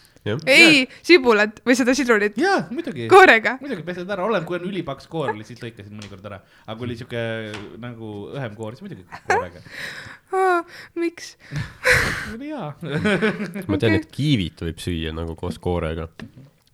ei, 0.49 0.83
sibulat 1.05 1.61
või 1.67 1.77
seda 1.79 1.95
sidrunit 1.97 2.37
jaa, 2.41 2.65
muidugi. 2.73 3.07
koorega. 3.11 3.57
muidugi 3.61 3.85
pesed 3.87 4.09
ära, 4.15 4.25
olen, 4.27 4.45
kui 4.47 4.59
on 4.59 4.67
ülipaks 4.69 5.09
koor 5.11 5.31
oli, 5.33 5.45
siis 5.47 5.61
lõikasin 5.63 5.95
mõnikord 5.95 6.25
ära, 6.29 6.41
aga 6.65 6.77
kui 6.79 6.89
oli 6.89 6.99
siuke 6.99 7.23
nagu 7.83 8.11
õhem 8.33 8.57
koor, 8.57 8.77
siis 8.77 8.87
muidugi 8.87 9.07
koorega. 9.29 9.63
miks? 11.03 11.35
oli 12.35 12.51
hea. 12.51 12.73
ma 13.67 13.81
tean, 13.81 13.97
et 14.01 14.11
kiivit 14.11 14.67
võib 14.67 14.83
süüa 14.83 15.15
nagu 15.15 15.37
koos 15.39 15.61
koorega 15.61 16.09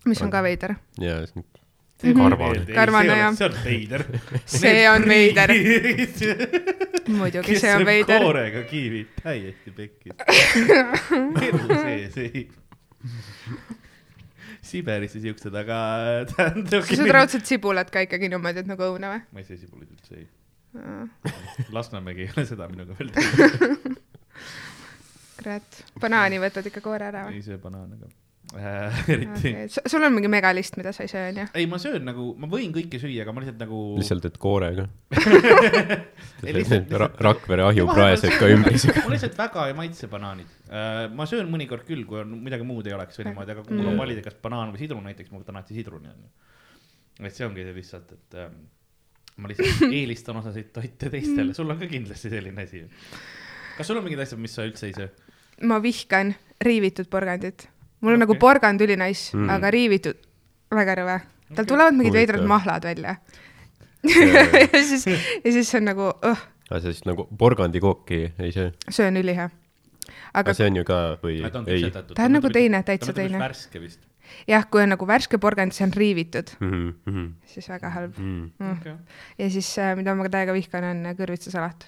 mis 0.06 0.22
on 0.22 0.32
ka 0.32 0.44
veider. 0.44 0.76
ja 1.00 1.20
see 1.28 2.12
on 2.12 2.20
karvane. 2.20 2.66
Karvane, 2.74 3.18
jah. 3.18 3.36
see 3.36 3.48
on 3.48 3.56
veider. 3.64 4.06
see 4.46 4.90
on 4.90 5.06
veider, 5.08 5.54
muidugi, 7.08 7.46
kes 7.48 7.62
see 7.64 7.72
on 7.72 7.84
sööb 7.84 7.88
veider. 7.88 8.26
koorega 8.26 8.66
kiivid, 8.68 9.14
täiesti 9.24 9.76
pekkis. 9.78 10.12
elu 11.48 11.64
sees 11.70 12.20
ei. 12.26 12.46
Siberisse 14.70 15.20
siuksed, 15.24 15.56
aga 15.56 15.78
tähendab. 16.32 16.86
sa 16.88 16.98
sööd 17.00 17.12
raudselt 17.16 17.50
sibulat 17.50 17.92
ka 17.94 18.04
ikkagi 18.06 18.30
niimoodi, 18.32 18.64
et 18.64 18.70
nagu 18.70 18.88
õuna 18.94 19.14
või? 19.16 19.22
ma 19.34 19.44
ei 19.44 19.48
söö 19.48 19.60
sibulit 19.60 19.92
üldse, 19.92 20.24
ei. 20.24 20.28
Lasnamägi 21.76 22.26
ei 22.26 22.32
ole 22.34 22.46
seda 22.50 22.68
minuga 22.72 22.96
veel 22.98 23.12
teinud. 23.14 24.00
kurat, 25.38 25.80
banaani 26.02 26.40
võtad 26.42 26.70
ikka 26.72 26.82
koore 26.86 27.10
ära 27.12 27.28
või? 27.28 27.40
ei 27.40 27.46
söö 27.46 27.60
banaane 27.62 28.00
ka 28.02 28.12
äh. 28.58 29.04
eriti 29.14 29.54
Okay. 29.54 29.68
sul 29.90 30.04
on 30.04 30.14
mingi 30.14 30.30
megalist, 30.32 30.78
mida 30.78 30.92
sa 30.96 31.04
ei 31.06 31.10
söö, 31.12 31.30
onju? 31.32 31.46
ei, 31.58 31.66
ma 31.70 31.80
söön 31.82 32.04
nagu, 32.08 32.30
ma 32.40 32.48
võin 32.52 32.74
kõike 32.76 33.00
süüa, 33.02 33.24
aga 33.26 33.34
ma 33.36 33.44
lihtsalt 33.44 33.62
nagu. 33.64 33.80
lihtsalt, 34.00 34.28
et 34.30 34.38
koorega. 34.42 34.86
Ra 37.04 37.08
Rakvere 37.28 37.66
ahjupraesed 37.70 38.36
ka 38.40 38.50
ümbrusega. 38.52 39.04
mul 39.06 39.16
lihtsalt 39.16 39.38
väga 39.40 39.68
ei 39.72 39.76
maitse 39.78 40.10
banaanid 40.12 40.50
uh,. 40.68 41.08
ma 41.16 41.28
söön 41.30 41.50
mõnikord 41.52 41.86
küll, 41.88 42.06
kui 42.10 42.22
on 42.22 42.38
midagi 42.44 42.66
muud 42.68 42.88
ei 42.90 42.96
oleks 42.98 43.20
või 43.20 43.30
niimoodi, 43.32 43.56
aga 43.56 43.66
kui 43.66 43.78
mul 43.78 43.88
on 43.90 43.94
Mm. 43.94 44.02
valida, 44.06 44.24
kas 44.26 44.38
banaan 44.42 44.72
või 44.74 44.82
sidrun 44.84 45.04
näiteks, 45.08 45.30
ma 45.32 45.42
võtan 45.42 45.58
alati 45.60 45.76
sidruni 45.78 46.10
onju. 46.10 46.30
et 47.28 47.36
see 47.36 47.46
ongi 47.46 47.66
see 47.68 47.76
lihtsalt, 47.78 48.14
et 48.16 48.38
um, 48.46 48.56
ma 49.44 49.52
lihtsalt 49.52 49.84
eelistan 50.00 50.40
osasid 50.42 50.72
toite 50.76 51.10
teistele, 51.14 51.54
sul 51.58 51.70
on 51.70 51.80
ka 51.82 51.90
kindlasti 51.92 52.32
selline 52.34 52.66
asi. 52.66 52.84
kas 53.78 53.88
sul 53.90 54.00
on 54.02 54.08
mingid 54.08 54.24
asjad, 54.24 54.42
mis 54.42 54.56
sa 54.56 54.66
üldse 54.68 54.90
ei 54.90 54.98
söö? 54.98 55.10
ma 55.70 55.78
vihkan 55.84 56.34
riivitud 56.64 57.10
porgandit. 57.14 57.68
Mul 58.04 58.12
on 58.12 58.20
okay. 58.20 58.24
nagu 58.26 58.36
porgand 58.42 58.84
ülinais 58.84 59.32
Mm. 59.34 59.46
mm., 59.46 59.50
aga 59.56 59.72
riivitud, 59.74 60.20
väga 60.76 60.96
rõve. 61.00 61.18
tal 61.54 61.64
Okei. 61.64 61.72
tulevad 61.72 61.98
mingid 61.98 62.14
veidrad 62.20 62.46
mahlad 62.50 62.84
välja. 62.92 63.16
Ja 64.04 64.84
siis, 64.84 65.06
ja 65.08 65.52
siis 65.52 65.70
on 65.80 65.86
nagu 65.88 66.10
uh,, 66.12 66.40
aga 66.68 66.80
sa 66.84 66.92
siis 66.92 67.06
nagu 67.08 67.24
porgandikooki 67.40 68.34
ei 68.40 68.52
söö? 68.52 68.74
see 68.92 69.06
on 69.08 69.18
ülihea. 69.18 69.46
aga 70.34 70.42
aga 70.42 70.56
see 70.58 70.68
on 70.68 70.76
ju 70.82 70.84
ka 70.88 70.98
või 71.24 71.38
ta 71.46 71.62
on 71.62 71.70
ei? 71.72 71.86
Ta 71.92 72.26
on 72.26 72.36
nagu 72.36 72.52
teine, 72.52 72.84
täitsa 72.84 73.16
teine. 73.16 73.40
värske 73.40 73.80
vist 73.80 74.02
jah, 74.50 74.66
kui 74.70 74.84
on 74.84 74.92
nagu 74.96 75.08
värske 75.08 75.40
porgand, 75.42 75.76
see 75.76 75.86
on 75.88 75.94
riivitud, 75.96 76.52
Mhm, 76.60 76.88
mhm, 77.06 77.28
siis 77.46 77.70
väga 77.70 77.90
halb 77.96 78.18
mhm. 78.18 78.52
mm.. 78.60 78.72
okay.. 78.78 78.96
ja 79.40 79.50
siis, 79.50 79.72
mida 79.96 80.16
ma 80.16 80.28
ka 80.28 80.34
täiega 80.38 80.56
vihkan, 80.58 80.90
on 80.92 81.14
kõrvitsasalat. 81.20 81.88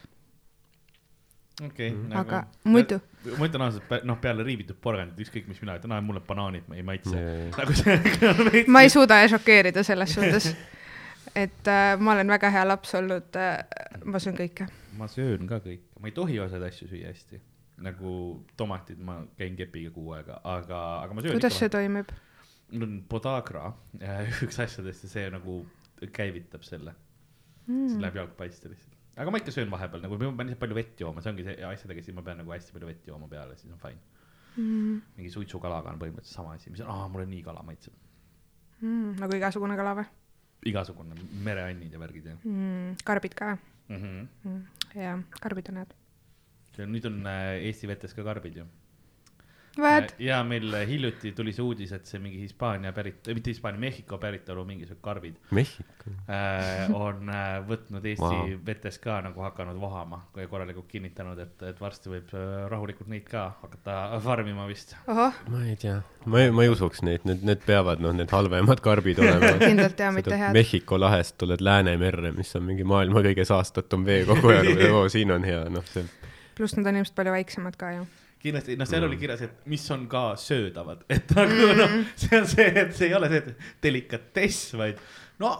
Okei 1.63 1.91
okay,, 1.91 2.17
aga 2.19 2.43
muidu, 2.63 2.99
ma 3.37 3.47
ütlen 3.47 3.65
ausalt, 3.65 3.93
noh, 4.07 4.19
peale 4.21 4.43
riivitud 4.47 4.77
porgandit, 4.81 5.19
ükskõik 5.25 5.47
mis 5.49 5.61
mina 5.63 5.77
ütlen, 5.79 5.95
mulle 6.05 6.21
banaanid 6.25 6.67
ei 6.75 6.83
maitse 6.85 7.15
jaa. 7.15 7.49
nagu 7.55 7.75
see. 7.79 8.63
ma 8.75 8.83
ei 8.85 8.91
suuda 8.93 9.21
šokeerida 9.31 9.83
selles 9.87 10.15
suhtes. 10.17 10.51
et 11.35 11.71
äh, 11.71 11.95
ma 11.99 12.15
olen 12.15 12.35
väga 12.35 12.51
hea 12.51 12.65
laps 12.67 12.95
olnud 12.99 13.39
äh,, 13.39 13.59
ma 14.03 14.21
söön 14.23 14.37
kõike. 14.39 14.67
ma 14.99 15.07
söön 15.11 15.47
ka 15.49 15.61
kõike, 15.63 15.87
ma 15.99 16.11
ei 16.11 16.17
tohi 16.17 16.39
osasid 16.43 16.67
asju 16.67 16.89
süüa 16.91 17.13
hästi. 17.13 17.41
nagu 17.85 18.11
tomatid, 18.57 18.99
ma 18.99 19.21
käin 19.39 19.55
kepiga 19.55 19.91
kuu 19.95 20.13
aega, 20.17 20.41
aga, 20.43 20.83
aga 21.05 21.17
ma 21.17 21.23
söön 21.25 21.39
kuidas 21.39 21.59
see 21.59 21.71
toimib? 21.71 22.11
mul 22.71 22.87
on 22.87 22.99
podagra, 23.09 23.71
üks 24.45 24.59
asjadest 24.59 25.07
ja 25.07 25.15
see 25.15 25.31
nagu 25.31 25.63
käivitab 26.11 26.63
selle 26.67 26.91
mm., 27.67 27.87
siis 27.87 28.01
läheb 28.01 28.19
jalg 28.19 28.35
paista 28.37 28.69
lihtsalt. 28.69 28.94
Aga 29.15 29.31
ma 29.31 29.41
ikka 29.41 29.53
söön 29.55 29.71
vahepeal 29.71 30.03
nagu, 30.03 30.17
ma 30.19 30.31
pean 30.31 30.49
lihtsalt 30.49 30.63
palju 30.65 30.77
vett 30.79 31.05
jooma, 31.05 31.23
see 31.23 31.33
ongi 31.33 31.47
see 31.47 31.55
asjadega, 31.69 32.03
siis 32.03 32.17
ma 32.17 32.25
pean 32.25 32.41
nagu 32.41 32.51
hästi 32.55 32.75
palju 32.75 32.91
vett 32.91 33.07
jooma 33.07 33.31
peale, 33.31 33.57
siis 33.59 33.71
on 33.71 33.81
fine. 33.81 34.01
Mm. 34.55 35.01
mingi 35.17 35.29
suitsukalaga 35.33 35.91
on 35.91 35.97
põhimõtteliselt 35.99 36.37
sama 36.37 36.53
asi, 36.55 36.69
mis 36.71 36.79
on, 36.79 36.87
aa, 36.93 37.09
mulle 37.11 37.25
nii 37.27 37.41
kala 37.43 37.63
maitseb. 37.67 37.95
Mm, 38.79 39.17
nagu 39.19 39.35
igasugune 39.35 39.75
kala 39.75 39.97
või 39.99 40.05
igasugune 40.65 41.17
mereannid 41.45 41.93
ja 41.93 42.01
värgid 42.01 42.29
ja 42.31 42.35
mm,? 42.39 42.95
karbid 43.05 43.35
ka 43.37 43.53
mm. 43.55 43.97
-hmm. 43.97 44.27
mm,? 44.43 44.61
jaa, 45.01 45.19
karbid 45.41 45.69
on 45.69 45.81
head. 45.81 45.93
nüüd 46.87 47.05
on 47.09 47.19
äh, 47.29 47.67
Eesti 47.67 47.87
vetes 47.87 48.13
ka 48.13 48.23
karbid 48.23 48.57
ju. 48.61 48.65
vaat, 49.81 50.13
ja 50.19 50.39
meil 50.47 50.73
hiljuti 50.87 51.31
tuli 51.35 51.53
see 51.55 51.63
uudis, 51.65 51.91
et 51.95 52.07
see 52.09 52.21
mingi 52.23 52.41
Hispaania 52.43 52.93
pärit, 52.95 53.27
mitte 53.33 53.53
Hispaania, 53.53 53.81
Mehhiko 53.81 54.17
päritolu 54.21 54.65
mingisugused 54.67 55.01
karbid 55.03 55.37
Mehhiko. 55.55 56.13
äh, 56.29 56.91
on 56.95 57.29
äh, 57.29 57.59
võtnud 57.67 58.05
Eesti 58.05 58.25
wow. 58.25 58.55
vetes 58.65 58.99
ka 59.03 59.19
nagu 59.25 59.45
hakanud 59.45 59.79
vohama 59.81 60.21
ja 60.37 60.47
korralikult 60.51 60.87
kinnitanud, 60.91 61.39
et, 61.43 61.55
et 61.69 61.81
varsti 61.81 62.11
võib 62.13 62.33
äh, 62.35 62.65
rahulikult 62.71 63.11
neid 63.11 63.27
ka 63.29 63.47
hakata 63.61 64.19
farmima 64.23 64.67
vist. 64.69 64.95
ma 65.07 65.63
ei 65.65 65.77
tea, 65.81 65.99
ma 66.25 66.43
ei, 66.43 66.51
ma 66.55 66.67
ei 66.67 66.73
usuks 66.73 67.03
neid, 67.05 67.25
need, 67.27 67.45
need 67.47 67.63
peavad 67.65 68.03
noh, 68.03 68.15
need 68.15 68.31
halvemad 68.33 68.83
karbid 68.85 69.23
olema. 69.23 69.55
kindlalt 69.65 69.99
jaa, 69.99 70.11
mitte 70.15 70.37
head. 70.37 70.55
Mehhiko 70.55 70.99
lahest 71.01 71.37
tuled 71.41 71.63
Läänemerre, 71.65 72.31
mis 72.35 72.55
on 72.57 72.67
mingi 72.67 72.87
maailma 72.87 73.23
kõige 73.25 73.47
saastatum 73.47 74.05
veekogu 74.07 74.55
ja 74.55 74.93
oo, 74.93 75.07
siin 75.15 75.33
on 75.35 75.47
hea, 75.47 75.65
noh, 75.71 75.85
see 75.93 76.05
pluss 76.55 76.77
nad 76.77 76.87
on 76.87 77.01
ilmselt 77.01 77.15
palju 77.17 77.33
väiksemad 77.35 77.75
ka 77.79 77.91
ju. 77.97 78.05
kindlasti, 78.45 78.79
noh, 78.79 78.89
seal 78.89 79.07
oli 79.07 79.19
kirjas, 79.21 79.45
et 79.47 79.69
mis 79.71 79.85
on 79.95 80.07
ka 80.11 80.25
söödavad, 80.39 81.05
et 81.15 81.37
nagu 81.37 81.71
noh, 81.81 82.01
see 82.19 82.39
on 82.39 82.49
see, 82.49 82.67
et 82.71 82.97
see 82.97 83.09
ei 83.11 83.15
ole 83.17 83.31
see 83.33 83.55
delikatess, 83.85 84.75
vaid 84.79 85.01
no 85.43 85.55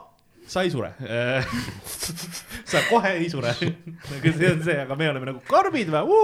sa 0.48 0.62
ei 0.62 0.70
sure. 0.70 0.92
sa 2.72 2.82
kohe 2.90 3.12
ei 3.18 3.30
sure. 3.30 3.50
aga 4.16 4.34
see 4.38 4.50
on 4.52 4.62
see, 4.66 4.76
aga 4.78 4.98
me 4.98 5.08
oleme 5.10 5.30
nagu 5.32 5.42
karbid 5.50 5.90
või, 5.94 6.20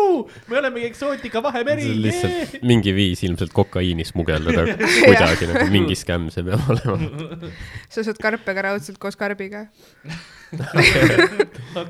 me 0.52 0.60
olemegi 0.62 0.90
eksootika 0.92 1.42
vahemeri 1.44 1.88
lihtsalt 2.06 2.62
mingi 2.68 2.94
viis 2.96 3.24
ilmselt 3.26 3.54
kokaiini 3.56 4.06
smugeldada 4.06 4.68
kuidagi 4.78 5.50
nagu 5.50 5.66
mingi 5.74 5.98
skämm 5.98 6.30
see 6.34 6.46
peab 6.46 6.70
olema. 6.70 7.50
sa 7.90 8.06
sööd 8.06 8.22
karpe 8.22 8.56
ka 8.58 8.68
raudselt 8.68 9.02
koos 9.02 9.18
karbiga. 9.20 9.66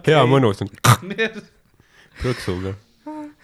hea. 0.08 0.24
mõnus 0.32 0.64
on 0.64 0.72
prõksuga, 2.22 2.76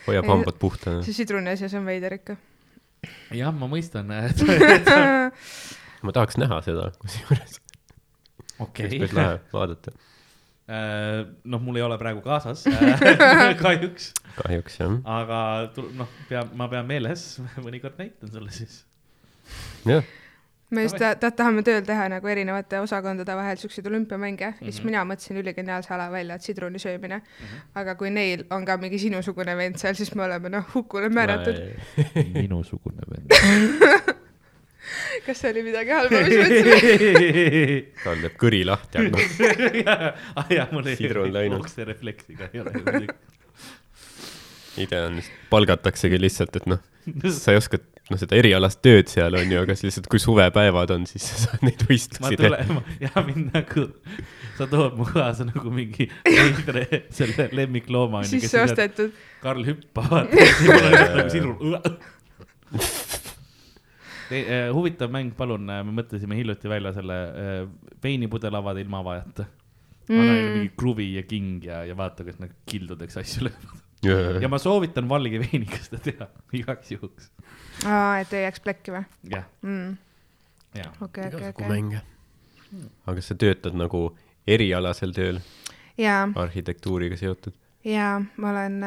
hoiab 0.08 0.28
hambad 0.32 0.58
puhtana. 0.62 1.04
see 1.06 1.16
sidruni 1.18 1.54
asi, 1.54 1.70
see 1.70 1.80
on 1.80 1.88
veider 1.88 2.16
ikka. 2.18 2.38
jah, 3.36 3.54
ma 3.56 3.70
mõistan. 3.72 4.10
ma 6.06 6.14
tahaks 6.16 6.38
näha 6.42 6.60
seda, 6.66 6.90
kusjuures, 7.02 7.58
okei 8.64 8.88
oleks 8.88 9.00
päris. 9.04 9.18
lahe 9.18 9.40
vaadata. 9.54 9.96
noh, 11.48 11.62
mul 11.64 11.80
ei 11.80 11.86
ole 11.86 11.98
praegu 12.02 12.22
kaasas 12.26 12.66
kahjuks, 13.64 14.12
kahjuks 14.42 14.80
jah, 14.82 14.98
aga 15.20 15.40
tul- 15.76 15.94
noh, 15.96 16.10
pean, 16.30 16.50
ma 16.60 16.68
pean 16.72 16.88
meeles, 16.90 17.28
mõnikord 17.64 18.00
näitan 18.02 18.34
sulle 18.34 18.52
siis. 18.56 18.82
jah, 19.88 20.04
me 20.70 20.84
just 20.84 20.98
ta, 21.00 21.14
ta, 21.16 21.30
tahame 21.32 21.62
tööl 21.64 21.82
teha 21.88 22.10
nagu 22.12 22.28
erinevate 22.28 22.80
osakondade 22.84 23.36
vahel 23.40 23.56
siukseid 23.62 23.86
olümpiamänge 23.88 24.44
ja 24.50 24.54
siis 24.60 24.80
Mhm. 24.82 24.86
mina 24.90 25.04
mõtlesin 25.08 25.40
üligeniaalse 25.40 25.94
ala 25.96 26.10
välja, 26.12 26.36
et 26.36 26.42
sidruni 26.44 26.80
söömine. 26.80 27.22
aga 27.76 27.96
kui 27.96 28.10
neil 28.10 28.44
on 28.52 28.66
ka 28.66 28.78
mingi 28.78 29.00
sinusugune 29.00 29.56
vend 29.58 29.78
seal, 29.80 29.94
siis 29.96 30.14
me 30.16 30.24
oleme 30.24 30.50
noh, 30.50 30.66
hukule 30.76 31.10
määratud. 31.10 31.56
minusugune 32.34 33.02
vend. 33.08 33.32
kas 35.26 35.40
see 35.42 35.50
oli 35.52 35.64
midagi 35.64 35.92
halba, 35.92 36.20
mis 36.24 36.38
ma 36.38 36.44
ütlesin? 36.48 37.88
tal 38.04 38.22
teeb 38.24 38.38
kõri 38.40 38.62
lahti, 38.68 38.98
aga 38.98 39.10
noh, 39.16 40.22
ah 40.36 40.52
jaa, 40.54 40.68
mul 40.72 40.88
ei 40.88 40.96
Sidrun 41.00 41.34
läinud. 41.34 41.68
refleksiga 41.88 42.50
ei 42.54 42.60
ole 42.64 43.08
idee 44.78 45.02
on 45.08 45.16
lihtsalt, 45.18 45.38
palgataksegi 45.50 46.20
lihtsalt, 46.22 46.56
et 46.60 46.68
noh, 46.70 46.80
sa 47.34 47.52
ei 47.56 47.58
oska, 47.58 47.80
noh, 48.12 48.20
seda 48.20 48.38
erialast 48.40 48.80
tööd 48.86 49.10
seal 49.12 49.36
on 49.38 49.52
ju, 49.52 49.60
aga 49.64 49.76
siis 49.76 49.90
lihtsalt 49.90 50.10
kui 50.12 50.22
suvepäevad 50.22 50.94
on, 50.96 51.06
siis 51.10 51.26
sa 51.30 51.42
saad 51.44 51.66
neid 51.68 51.84
võistlusi 51.90 52.40
teha. 52.40 52.82
ja 53.04 53.24
mind 53.28 53.52
nagu, 53.56 53.88
sa 54.60 54.68
tood 54.72 54.98
mu 55.00 55.08
kaasa 55.10 55.48
nagu 55.48 55.72
mingi 55.74 56.10
veidre 56.26 57.04
selle 57.14 57.50
lemmiklooma 57.58 58.24
sisse 58.28 58.64
ostetud. 58.64 59.16
Karl 59.44 59.68
hüppab, 59.68 60.10
vaata, 60.12 61.10
nagu 61.18 61.30
sinul. 61.34 61.76
huvitav 64.76 65.12
mäng, 65.14 65.36
palun, 65.38 65.68
me 65.68 66.00
mõtlesime 66.02 66.40
hiljuti 66.40 66.72
välja 66.72 66.92
selle 66.96 67.20
äh, 67.28 67.62
veinipudelavade 68.04 68.84
ilmavajata. 68.86 69.48
anna 70.08 70.24
neile 70.24 70.52
mingi 70.54 70.72
kruvi 70.80 71.10
ja 71.18 71.24
king 71.28 71.66
ja, 71.68 71.82
ja 71.84 71.96
vaata, 72.00 72.24
kas 72.24 72.40
nad 72.40 72.54
kildudeks 72.72 73.20
asju 73.20 73.50
löövad. 73.50 74.42
ja 74.42 74.48
ma 74.48 74.60
soovitan 74.62 75.10
valge 75.10 75.42
veiniga 75.44 75.80
seda 75.84 76.00
teha 76.04 76.30
igaks 76.56 76.94
juhuks. 76.96 77.32
aa, 77.86 78.20
et 78.22 78.34
ei 78.34 78.46
jääks 78.46 78.64
plekki 78.64 78.94
või 78.96 79.04
jah, 79.32 79.46
mm.? 79.62 79.98
jah. 80.80 80.92
okei, 81.02 81.28
okei, 81.28 81.28
igasugu 81.28 81.64
okei. 81.64 81.70
mänge. 81.72 82.02
aga 83.08 83.24
sa 83.24 83.38
töötad 83.40 83.78
nagu 83.78 84.02
erialasel 84.48 85.14
tööl, 85.16 85.40
jaa, 86.00 86.26
arhitektuuriga 86.44 87.20
seotud? 87.20 87.56
jaa, 87.88 88.18
ma 88.38 88.52
olen, 88.54 88.82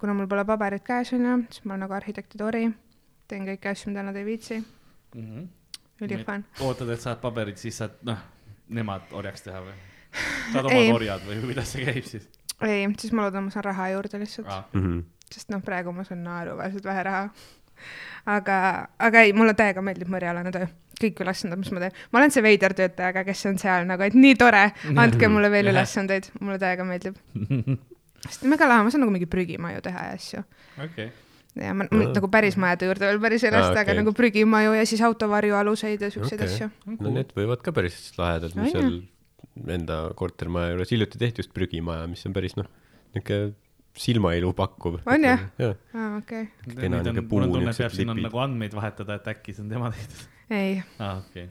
kuna 0.00 0.16
mul 0.18 0.30
pole 0.30 0.46
paberit 0.48 0.86
käes 0.86 1.12
onju, 1.16 1.42
siis 1.50 1.66
ma 1.66 1.74
olen 1.74 1.86
nagu 1.86 1.98
arhitekti 1.98 2.38
tori. 2.40 2.68
teen 3.28 3.46
kõiki 3.48 3.72
asju, 3.72 3.90
mida 3.90 4.06
nad 4.06 4.16
ei 4.16 4.24
viitsi. 4.28 4.62
ülifun. 6.00 6.46
ootad, 6.60 6.94
et 6.94 7.02
saad 7.02 7.20
paberit, 7.20 7.58
siis 7.58 7.82
saad, 7.82 7.98
noh, 8.06 8.22
nemad 8.68 9.12
orjaks 9.12 9.46
teha 9.48 9.62
või? 9.64 9.76
saad 10.54 10.70
Ei. 10.70 10.86
omad 10.88 11.00
orjad 11.00 11.24
või 11.28 11.42
kuidas 11.44 11.72
see 11.74 11.84
käib 11.84 12.04
siis 12.08 12.26
ei, 12.64 12.86
siis 12.98 13.12
ma 13.12 13.26
loodan, 13.26 13.46
ma 13.46 13.52
saan 13.52 13.66
raha 13.68 13.90
juurde 13.92 14.20
lihtsalt 14.22 14.48
ah.? 14.48 14.64
Mhm. 14.72 15.04
sest 15.32 15.50
noh, 15.52 15.62
praegu 15.64 15.92
ma 15.92 16.04
saan 16.06 16.22
naeruväärselt 16.24 16.84
vähe 16.86 17.02
raha. 17.02 17.28
aga, 18.36 18.58
aga 19.08 19.24
ei, 19.26 19.34
mulle 19.36 19.54
täiega 19.58 19.84
meeldib 19.84 20.10
mu 20.10 20.18
erialane 20.18 20.52
töö, 20.54 20.68
kõik 21.00 21.20
ülesanded, 21.24 21.60
mis 21.60 21.72
ma 21.74 21.82
teen. 21.84 21.98
ma 22.12 22.22
olen 22.22 22.32
see 22.34 22.44
veider 22.44 22.74
töötaja, 22.76 23.12
aga 23.14 23.26
kes 23.26 23.44
on 23.50 23.60
seal 23.62 23.86
nagu, 23.88 24.06
et 24.06 24.16
nii 24.16 24.38
tore, 24.40 24.64
andke 24.94 25.30
mulle 25.32 25.50
veel 25.52 25.70
ülesandeid, 25.74 26.30
mulle 26.40 26.58
täiega 26.62 26.86
meeldib. 26.88 27.18
sest 28.26 28.46
mega 28.50 28.68
lahe, 28.68 28.86
ma 28.86 28.92
saan 28.92 29.04
nagu 29.06 29.14
mingi 29.14 29.28
prügimaju 29.30 29.82
teha 29.84 30.08
ja 30.10 30.16
asju. 30.16 30.44
okei, 30.84 31.10
ja 31.62 31.74
ma 31.76 31.88
ah. 31.88 32.06
nagu 32.16 32.30
päris 32.32 32.56
majade 32.60 32.88
juurde 32.88 33.10
veel 33.10 33.20
päris 33.22 33.44
ei 33.46 33.52
lasta, 33.54 33.82
aga 33.82 33.90
okei. 33.90 34.00
nagu 34.02 34.16
prügimaju 34.16 34.78
ja 34.78 34.86
siis 34.88 35.04
autovarjualuseid 35.06 36.02
ja 36.06 36.10
siukseid 36.14 36.40
okay. 36.40 36.54
asju. 36.54 36.96
no 36.96 37.12
need 37.12 37.36
võivad 37.36 37.62
ka 37.64 37.76
päris 37.76 38.00
lahedad, 38.18 38.56
mis 38.56 38.74
On 38.74 38.80
seal 38.80 38.98
enda 39.72 40.02
kortermaja 40.16 40.74
juures, 40.74 40.90
hiljuti 40.92 41.20
tehti 41.20 41.40
just 41.40 41.54
prügimaja, 41.56 42.04
mis 42.10 42.24
on 42.28 42.34
päris 42.36 42.58
noh, 42.58 42.68
niisugune 43.14 43.54
silmailu 43.96 44.52
pakkuv. 44.56 44.98
On 45.06 45.24
jah? 45.24 45.44
aa, 45.60 46.08
okei. 46.18 46.46
Kena 46.74 47.00
niisugune 47.02 47.22
puu, 47.28 47.38
mul 47.40 47.46
on 47.48 47.54
tunne, 47.58 47.70
et 47.74 47.78
peab 47.84 47.94
siin 47.96 48.10
on 48.12 48.20
nagu 48.24 48.38
andmeid 48.42 48.74
vahetada, 48.76 49.16
et 49.20 49.30
äkki 49.34 49.54
see 49.56 49.64
on 49.64 49.70
tema 49.72 49.90
tehtud. 49.94 50.26
ei, 50.50 50.82
aa, 50.98 51.14
okei. 51.22 51.48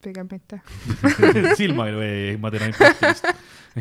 pigem 0.00 0.28
mitte. 0.30 0.60
silmailu 1.60 2.00
ei, 2.00 2.20
ei, 2.30 2.36
ma 2.40 2.50
teen 2.54 2.62
ainult 2.68 2.78
praktilist. 2.80 3.26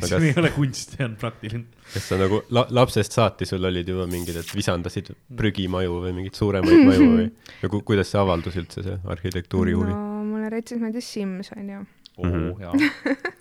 See 0.06 0.18
ei 0.28 0.34
ole 0.38 0.50
kunst, 0.54 0.92
see 0.98 1.06
on 1.06 1.16
praktiline. 1.22 1.64
kas 1.94 2.10
sa 2.12 2.18
nagu 2.20 2.42
la-, 2.54 2.68
lapsest 2.78 3.16
saati 3.16 3.48
sul 3.50 3.64
olid 3.66 3.88
juba 3.90 4.04
mingid, 4.12 4.36
et 4.42 4.52
visandasid 4.54 5.14
prügimaju 5.40 5.96
või 6.04 6.12
mingeid 6.20 6.38
suuremaid 6.38 6.84
maju 6.86 7.08
või, 7.16 7.30
või 7.64 7.72
ku- 7.74 7.82
kuidas 7.88 8.12
see 8.14 8.20
avaldus 8.22 8.58
üldse, 8.62 8.84
see 8.86 9.00
arhitektuuri 9.16 9.74
huvi 9.78 9.90
no 9.96 10.20
mulle 10.30 10.52
retsis 10.54 10.78
meeldis 10.82 11.08
Sims 11.16 11.50
onju. 11.56 11.80
oo 12.20 12.26
Mhm. 12.30 12.52
jaa, 12.62 12.74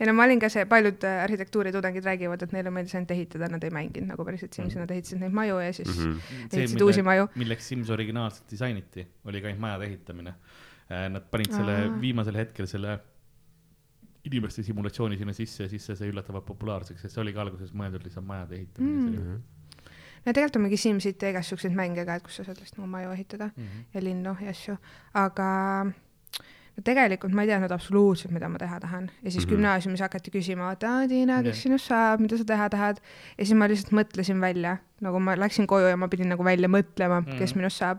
ja 0.00 0.06
no 0.06 0.12
ma 0.16 0.26
olin 0.28 0.40
ka 0.42 0.50
see, 0.52 0.66
paljud 0.68 1.04
äh, 1.08 1.22
arhitektuuritudengid 1.24 2.04
räägivad, 2.04 2.42
et 2.42 2.52
neile 2.52 2.70
meeldis 2.74 2.94
ainult 2.98 3.10
ehitada, 3.16 3.48
nad 3.52 3.64
ei 3.64 3.72
mänginud 3.74 4.12
nagu 4.12 4.24
päriselt 4.28 4.52
Simsi, 4.56 4.78
nad 4.78 4.90
ehitasid 4.90 5.20
neid 5.22 5.34
maju 5.36 5.58
ja 5.64 5.72
siis 5.72 5.88
mm 5.88 6.04
mm? 6.04 6.12
-hmm. 6.12 6.20
-hmm. 6.20 6.56
ehitasid 6.58 6.86
uusi 6.86 7.02
maju. 7.02 7.28
milleks 7.34 7.68
Sims 7.68 7.90
originaalselt 7.90 8.50
disainiti, 8.50 9.06
oli 9.24 9.40
ka 9.40 9.46
ainult 9.52 9.60
majade 9.60 9.84
ehitamine. 9.84 10.34
Nad 11.10 11.22
panid 11.30 11.50
selle 11.50 11.72
Aa. 11.76 12.00
viimasel 12.00 12.36
hetkel 12.36 12.66
selle 12.66 12.98
inimeste 14.24 14.62
simulatsiooni 14.62 15.16
sinna 15.16 15.32
sisse 15.32 15.64
ja 15.64 15.68
siis 15.68 15.86
see 15.86 15.96
sai 15.98 16.08
üllatavalt 16.12 16.46
populaarseks, 16.46 17.02
sest 17.02 17.14
see 17.14 17.22
oligi 17.22 17.38
alguses 17.42 17.74
mõeldud 17.74 18.06
lihtsalt 18.06 18.26
majade 18.26 18.58
ehitamine 18.60 19.10
Mm. 19.10 19.42
no 20.26 20.32
tegelikult 20.32 20.56
on 20.56 20.62
mingi 20.62 20.76
SimCity 20.76 21.26
ja 21.26 21.30
igast 21.34 21.52
siukseid 21.52 21.74
mänge 21.74 22.04
ka, 22.04 22.16
et 22.18 22.24
kus 22.26 22.40
sa 22.40 22.44
saad 22.44 22.58
lihtsalt 22.58 22.80
nagu 22.80 22.90
maju 22.90 23.12
ehitada 23.14 23.50
mm. 23.56 23.62
-hmm. 23.62 23.84
ja 23.94 24.02
linnu 24.02 24.36
ja 24.40 24.50
asju, 24.50 24.76
aga 25.14 25.48
tegelikult 26.84 27.32
ma 27.32 27.44
ei 27.44 27.48
teadnud 27.48 27.72
absoluutselt, 27.72 28.32
mida 28.34 28.48
ma 28.52 28.58
teha 28.60 28.78
tahan 28.80 29.06
ja 29.08 29.30
siis 29.30 29.36
mm. 29.36 29.40
-hmm. 29.46 29.50
gümnaasiumis 29.54 30.00
hakati 30.00 30.30
küsima, 30.30 30.72
et 30.72 30.84
aa 30.84 31.08
Tiina, 31.08 31.38
kes 31.42 31.56
Jah. 31.56 31.62
sinust 31.62 31.88
saab, 31.88 32.20
mida 32.20 32.36
sa 32.36 32.44
teha 32.44 32.68
tahad 32.70 33.00
ja 33.38 33.44
siis 33.44 33.56
ma 33.56 33.68
lihtsalt 33.68 33.92
mõtlesin 33.96 34.40
välja, 34.40 34.76
nagu 35.00 35.20
ma 35.20 35.36
läksin 35.36 35.66
koju 35.66 35.88
ja 35.88 35.96
ma 35.96 36.08
pidin 36.08 36.28
nagu 36.28 36.44
välja 36.44 36.68
mõtlema 36.68 37.20
mm, 37.20 37.26
-hmm. 37.26 37.38
kes 37.38 37.54
minust 37.54 37.78
saab. 37.78 37.98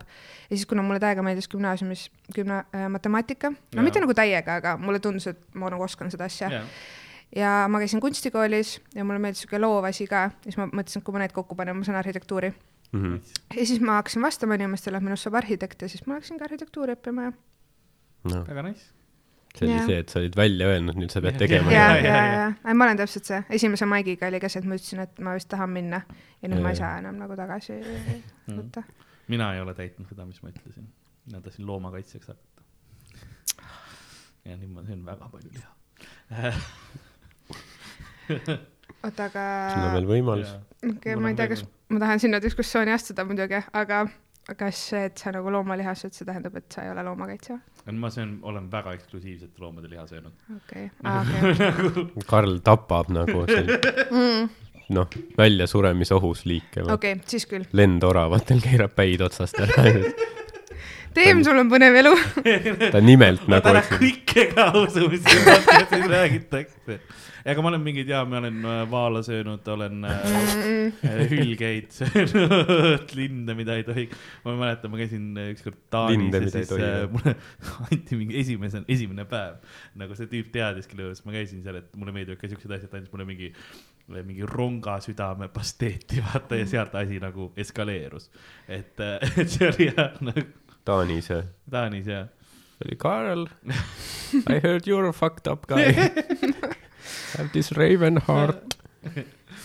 ja 0.50 0.56
siis, 0.56 0.66
kuna 0.66 0.82
mulle 0.82 1.00
täiega 1.00 1.22
meeldis 1.22 1.48
gümnaasiumis 1.48 2.10
gümna- 2.38 2.64
äh,, 2.74 2.88
matemaatika, 2.88 3.50
no 3.50 3.56
Jaa. 3.74 3.82
mitte 3.82 4.00
nagu 4.00 4.14
täiega, 4.14 4.54
aga 4.54 4.76
mulle 4.76 5.00
tundus, 5.00 5.26
et 5.26 5.38
ma 5.54 5.70
nagu 5.70 5.82
oskan 5.82 6.10
seda 6.10 6.24
asja 6.24 6.48
Yeah. 6.48 6.64
ja 7.36 7.68
ma 7.68 7.78
käisin 7.78 8.00
kunstikoolis 8.00 8.80
ja 8.94 9.04
mulle 9.04 9.18
meeldis 9.18 9.40
siuke 9.40 9.58
loov 9.58 9.84
asi 9.84 10.06
ka 10.06 10.30
siis 10.42 10.56
ma 10.56 10.66
mõtlesin, 10.66 10.98
et 10.98 11.04
kui 11.04 11.12
ma 11.12 11.18
need 11.18 11.32
kokku 11.32 11.54
panen, 11.54 11.76
ma 11.76 11.84
saan 11.84 11.98
arhitektuuri. 11.98 12.54
Mm 12.92 13.02
-hmm. 13.02 13.20
ja 13.58 13.66
siis 13.66 13.80
ma 13.80 13.92
hakkasin 13.92 14.22
vastama 14.22 14.54
inimestele, 14.54 14.96
et 14.96 15.02
minust 15.02 15.22
saab 15.22 15.34
arhitekt 15.34 15.82
ja 15.82 15.88
siis 15.88 16.06
ma 16.06 16.14
läksin 16.14 16.38
ka 16.38 16.44
arhitektuuri 16.44 16.92
õppima 16.92 17.22
ja 17.22 17.32
no 18.24 18.44
väga 18.48 18.62
nice. 18.68 18.84
see 19.58 19.66
oli 19.66 19.74
Jah. 19.76 19.86
see, 19.86 19.98
et 19.98 20.08
sa 20.12 20.18
olid 20.20 20.36
välja 20.36 20.66
öelnud, 20.68 20.94
nüüd 21.00 21.10
sa 21.10 21.20
pead 21.24 21.38
tegema 21.40 21.72
ja, 21.72 21.86
ja, 21.96 22.16
ja, 22.64 22.74
ma 22.74 22.84
olen 22.84 22.96
täpselt 23.00 23.24
see, 23.30 23.40
esimese 23.58 23.86
maigiga 23.90 24.26
oli 24.28 24.40
ka 24.40 24.48
see, 24.52 24.60
et 24.62 24.66
ma 24.68 24.74
ütlesin, 24.78 25.00
et 25.06 25.18
ma 25.24 25.34
vist 25.38 25.48
tahan 25.50 25.70
minna 25.70 26.00
ja 26.42 26.48
nüüd 26.48 26.58
Ja, 26.60 26.62
ma 26.62 26.70
ei 26.74 26.78
saa 26.78 26.98
enam 26.98 27.16
nagu 27.18 27.36
tagasi 27.36 27.72
Mhm. 27.78 28.58
võtta. 28.58 28.82
mina 29.28 29.54
ei 29.54 29.60
ole 29.60 29.74
täitnud 29.74 30.08
seda, 30.08 30.24
mis 30.26 30.42
ma 30.42 30.48
ütlesin. 30.52 30.86
mina 31.26 31.40
tahtsin 31.40 31.66
loomakaitsjaks 31.66 32.26
hakata. 32.28 32.62
ja 34.44 34.56
nüüd 34.56 34.70
ma 34.74 34.82
söön 34.84 35.04
väga 35.06 35.28
palju 35.32 35.50
liha. 35.52 35.72
oota, 39.04 39.24
aga 39.28 39.44
sul 39.72 39.84
on 39.88 39.92
veel 39.96 40.08
võimalus. 40.12 40.50
okei, 40.90 41.16
ma 41.16 41.30
ei 41.32 41.36
tea, 41.38 41.48
kas 41.50 41.64
ma 41.88 42.00
tahan 42.02 42.20
sinna 42.22 42.40
diskussiooni 42.44 42.92
astuda 42.94 43.24
muidugi, 43.28 43.60
aga 43.72 44.04
kas 44.56 44.84
see, 44.90 45.02
et 45.10 45.18
sa 45.20 45.32
nagu 45.34 45.50
loomaliha 45.52 45.92
sööd, 45.98 46.14
see 46.16 46.28
tähendab, 46.28 46.56
et 46.56 46.72
sa 46.72 46.84
ei 46.86 46.92
ole 46.92 47.04
loomakaitsja? 47.04 47.58
ma 47.92 48.10
söön, 48.12 48.38
olen 48.42 48.70
väga 48.72 48.92
eksklusiivset 48.96 49.58
loomade 49.58 49.90
liha 49.90 50.06
söönud. 50.06 50.32
okei, 50.56 50.90
okei, 51.20 52.06
Karl 52.26 52.58
tapab 52.64 53.12
nagu 53.12 53.44
seal 53.48 53.68
noh, 54.96 55.08
väljasuremisohus 55.38 56.44
liike 56.48 56.84
või 56.84 56.96
okei, 56.96 57.20
siis 57.28 57.46
küll. 57.48 57.68
lendoravatel 57.72 58.60
keerab 58.64 58.96
päid 58.96 59.24
otsast 59.24 59.60
ära. 59.60 59.88
Teem, 61.18 61.40
sul 61.46 61.58
on 61.58 61.70
põnev 61.70 61.96
elu. 61.98 62.12
ta 62.94 63.00
nimelt 63.02 63.46
ma 63.48 63.58
nagu 63.58 63.66
täna 63.66 63.82
kõike 63.88 64.44
ka 64.52 64.68
usu, 64.78 65.08
mis 65.10 65.24
siin 65.24 65.40
podcast'is 65.46 66.04
räägitakse. 66.12 66.98
ega 67.48 67.62
ma 67.64 67.70
olen 67.72 67.82
mingeid 67.82 68.10
ja 68.12 68.20
ma 68.28 68.38
olen 68.38 68.58
äh, 68.62 68.82
vaala 68.90 69.22
söönud, 69.26 69.66
olen 69.72 70.04
äh, 70.06 71.24
hülgeid 71.32 71.90
söönud, 71.96 73.14
linde, 73.18 73.56
mida 73.58 73.78
ei 73.78 73.86
tohi. 73.86 74.06
ma 74.44 74.54
mäletan, 74.60 74.92
ma 74.92 75.00
käisin 75.00 75.32
äh, 75.40 75.50
ükskord 75.56 75.80
Taanis 75.90 76.38
ja 76.38 76.52
siis 76.54 76.72
äh, 76.76 77.00
mulle 77.10 77.34
anti 77.88 78.20
mingi 78.20 78.38
esimese, 78.44 78.84
esimene 78.88 79.26
päev. 79.28 79.58
nagu 79.98 80.18
see 80.18 80.30
tüüp 80.30 80.52
teadiski 80.54 81.00
lõõs, 81.00 81.24
ma 81.26 81.34
käisin 81.34 81.64
seal, 81.66 81.80
et 81.82 81.90
mulle 81.98 82.14
meeldivad 82.14 82.42
ka 82.42 82.52
siuksed 82.52 82.78
asjad, 82.78 82.92
ta 82.92 83.00
andis 83.00 83.10
mulle 83.14 83.26
mingi, 83.26 83.50
mingi 84.20 84.46
rongasüdame 84.46 85.50
pasteeti, 85.52 86.22
vaata 86.30 86.62
ja 86.62 86.70
sealt 86.70 86.94
asi 87.00 87.18
nagu 87.22 87.50
eskaleerus. 87.58 88.30
et, 88.68 88.94
et 89.40 89.46
see 89.48 89.66
oli 89.72 89.90
jah 89.90 90.14
nagu 90.22 90.46
Taanis 90.88 91.30
ja 91.30 91.42
Taanis 91.70 92.08
ja 92.08 92.24
see 92.78 92.88
oli 92.88 92.96
Karl. 92.96 93.46
I 94.48 94.60
heard 94.62 94.86
you 94.86 94.98
are 94.98 95.08
a 95.08 95.12
fucked 95.12 95.50
up 95.50 95.66
guy. 95.70 95.92
Have 97.36 97.48
this 97.52 97.72
raven 97.76 98.20
heart. 98.28 98.76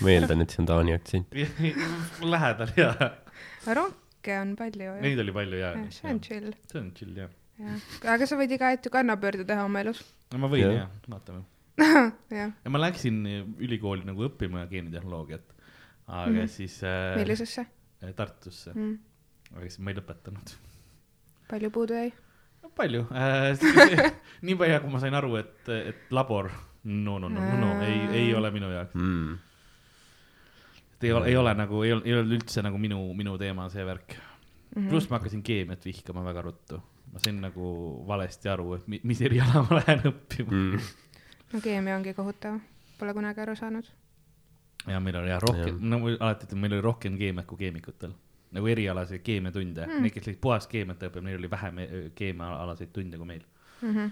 ma 0.02 0.10
eeldan, 0.14 0.42
et 0.44 0.54
see 0.54 0.62
on 0.64 0.68
Taani 0.70 0.96
aktsent. 0.96 1.38
lähedal 2.34 2.74
ja 2.80 2.92
ronke 3.78 4.36
on 4.42 4.56
palju 4.60 4.90
ju. 4.90 4.98
neid 5.04 5.20
oli 5.24 5.36
palju 5.36 5.60
ja. 5.60 5.72
see 5.94 6.10
on 6.12 6.20
chill, 6.24 6.52
see 6.72 6.82
on 6.82 6.92
chill 6.98 7.16
jah. 7.18 7.32
jah. 7.62 7.88
aga 8.16 8.28
sa 8.28 8.38
võid 8.40 8.56
iga 8.56 8.74
hetk 8.74 8.90
ju 8.90 8.94
kannapöörde 8.94 9.46
teha 9.48 9.66
oma 9.68 9.84
elus. 9.84 10.02
no 10.34 10.42
ma 10.44 10.52
võin 10.52 10.66
Jah. 10.66 10.76
jah, 10.82 10.92
vaatame. 11.14 11.44
jah, 12.40 12.52
ja 12.66 12.74
ma 12.74 12.82
läksin 12.84 13.24
ülikooli 13.64 14.08
nagu 14.10 14.28
õppima 14.28 14.66
geenitehnoloogiat, 14.72 15.48
aga 16.08 16.34
mm 16.34 16.52
siis 16.58 16.82
äh, 16.88 17.14
millisesse 17.20 17.66
Tartusse, 18.18 18.74
mm.? 18.76 18.96
aga 19.56 19.68
siis 19.70 19.80
ma 19.80 19.94
ei 19.94 20.02
lõpetanud. 20.02 20.58
Palju 21.54 21.70
puudu 21.74 21.94
jäi? 22.02 22.12
palju 22.74 23.04
äh, 23.14 23.54
nii 24.46 24.56
palju, 24.58 24.80
kui 24.82 24.92
ma 24.96 25.00
sain 25.04 25.14
aru, 25.14 25.36
et, 25.38 25.68
et 25.70 26.12
labor, 26.16 26.50
no, 26.90 27.20
no, 27.22 27.30
no, 27.30 27.42
no, 27.42 27.58
no 27.62 27.74
ei, 27.86 28.00
ei 28.24 28.32
ole 28.36 28.50
minu 28.56 28.72
jaoks. 28.74 28.96
Mm. 28.98 29.36
et 30.96 31.04
ei 31.06 31.12
ole, 31.14 31.28
ei 31.30 31.36
ole 31.38 31.54
nagu, 31.60 31.84
ei 31.86 31.94
ole, 31.94 32.02
ei 32.10 32.16
ole 32.18 32.38
üldse 32.40 32.64
nagu 32.66 32.80
minu, 32.82 32.98
minu 33.18 33.38
teema 33.42 33.68
see 33.74 33.86
värk. 33.86 34.16
Mhm. 34.74 34.88
pluss 34.90 35.06
ma 35.12 35.20
hakkasin 35.20 35.44
keemiat 35.46 35.86
vihkama 35.86 36.24
väga 36.26 36.42
ruttu. 36.48 36.80
ma 37.14 37.20
sain 37.22 37.38
nagu 37.44 37.68
valesti 38.10 38.50
aru, 38.50 38.72
et 38.80 38.88
mi- 38.90 39.02
mis 39.06 39.20
eriala 39.22 39.62
ma 39.70 39.78
lähen 39.84 40.02
õppima. 40.10 40.50
Mm. 40.50 40.80
no 41.54 41.60
keemia 41.62 41.96
ongi 42.00 42.14
kohutav, 42.18 42.58
pole 42.98 43.14
kunagi 43.14 43.42
aru 43.46 43.54
saanud. 43.56 43.86
ja 44.90 45.00
meil 45.00 45.16
oli 45.22 45.30
jah 45.30 45.42
rohkem 45.46 45.76
Jah., 45.78 45.82
no 45.94 46.00
alati 46.20 46.48
ütlen, 46.50 46.60
meil 46.66 46.74
oli 46.74 46.82
rohkem 46.82 47.18
keemiat 47.22 47.46
kui 47.46 47.58
keemikutel. 47.62 48.16
Nagu 48.54 48.68
erialaseid 48.70 49.24
keemiatunde 49.26 49.88
Mm. 49.88 50.02
need, 50.06 50.14
kes 50.14 50.28
lõid 50.30 50.42
puhast 50.42 50.70
keemiat 50.72 51.02
õppima, 51.08 51.26
neil 51.30 51.40
oli 51.42 51.50
vähem 51.52 51.80
eh, 51.84 51.96
keemiaalaseid 52.16 52.92
tunde 52.94 53.18
kui 53.18 53.26
meil 53.26 53.44
Mm 53.82 53.96
-hmm. 53.96 54.12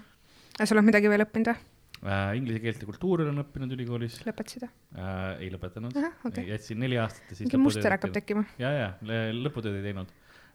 aga 0.58 0.66
sa 0.66 0.74
oled 0.74 0.84
midagi 0.84 1.08
veel 1.08 1.24
õppinud 1.24 1.48
või? 1.52 1.56
äh,. 2.02 2.36
Inglise 2.36 2.60
keelt 2.60 2.80
ja 2.82 2.86
kultuuri 2.86 3.22
olen 3.24 3.38
õppinud 3.44 3.72
ülikoolis 3.76 4.18
lõpetasid 4.26 4.66
või? 4.66 4.72
äh,, 4.98 5.40
ei 5.40 5.50
lõpetanud 5.54 5.96
ahah, 5.96 6.12
okei. 6.26 6.48
jätsin 6.48 6.78
neli 6.82 6.98
aastat 6.98 7.30
ja 7.30 7.36
siis 7.36 7.46
mingi 7.46 7.62
muster 7.62 7.90
hakkab 7.94 8.12
tekkima. 8.12 8.44
ja, 8.58 8.70
ja 8.72 8.88
lõputööd 9.32 9.78
ei 9.78 9.86
teinud 9.88 10.10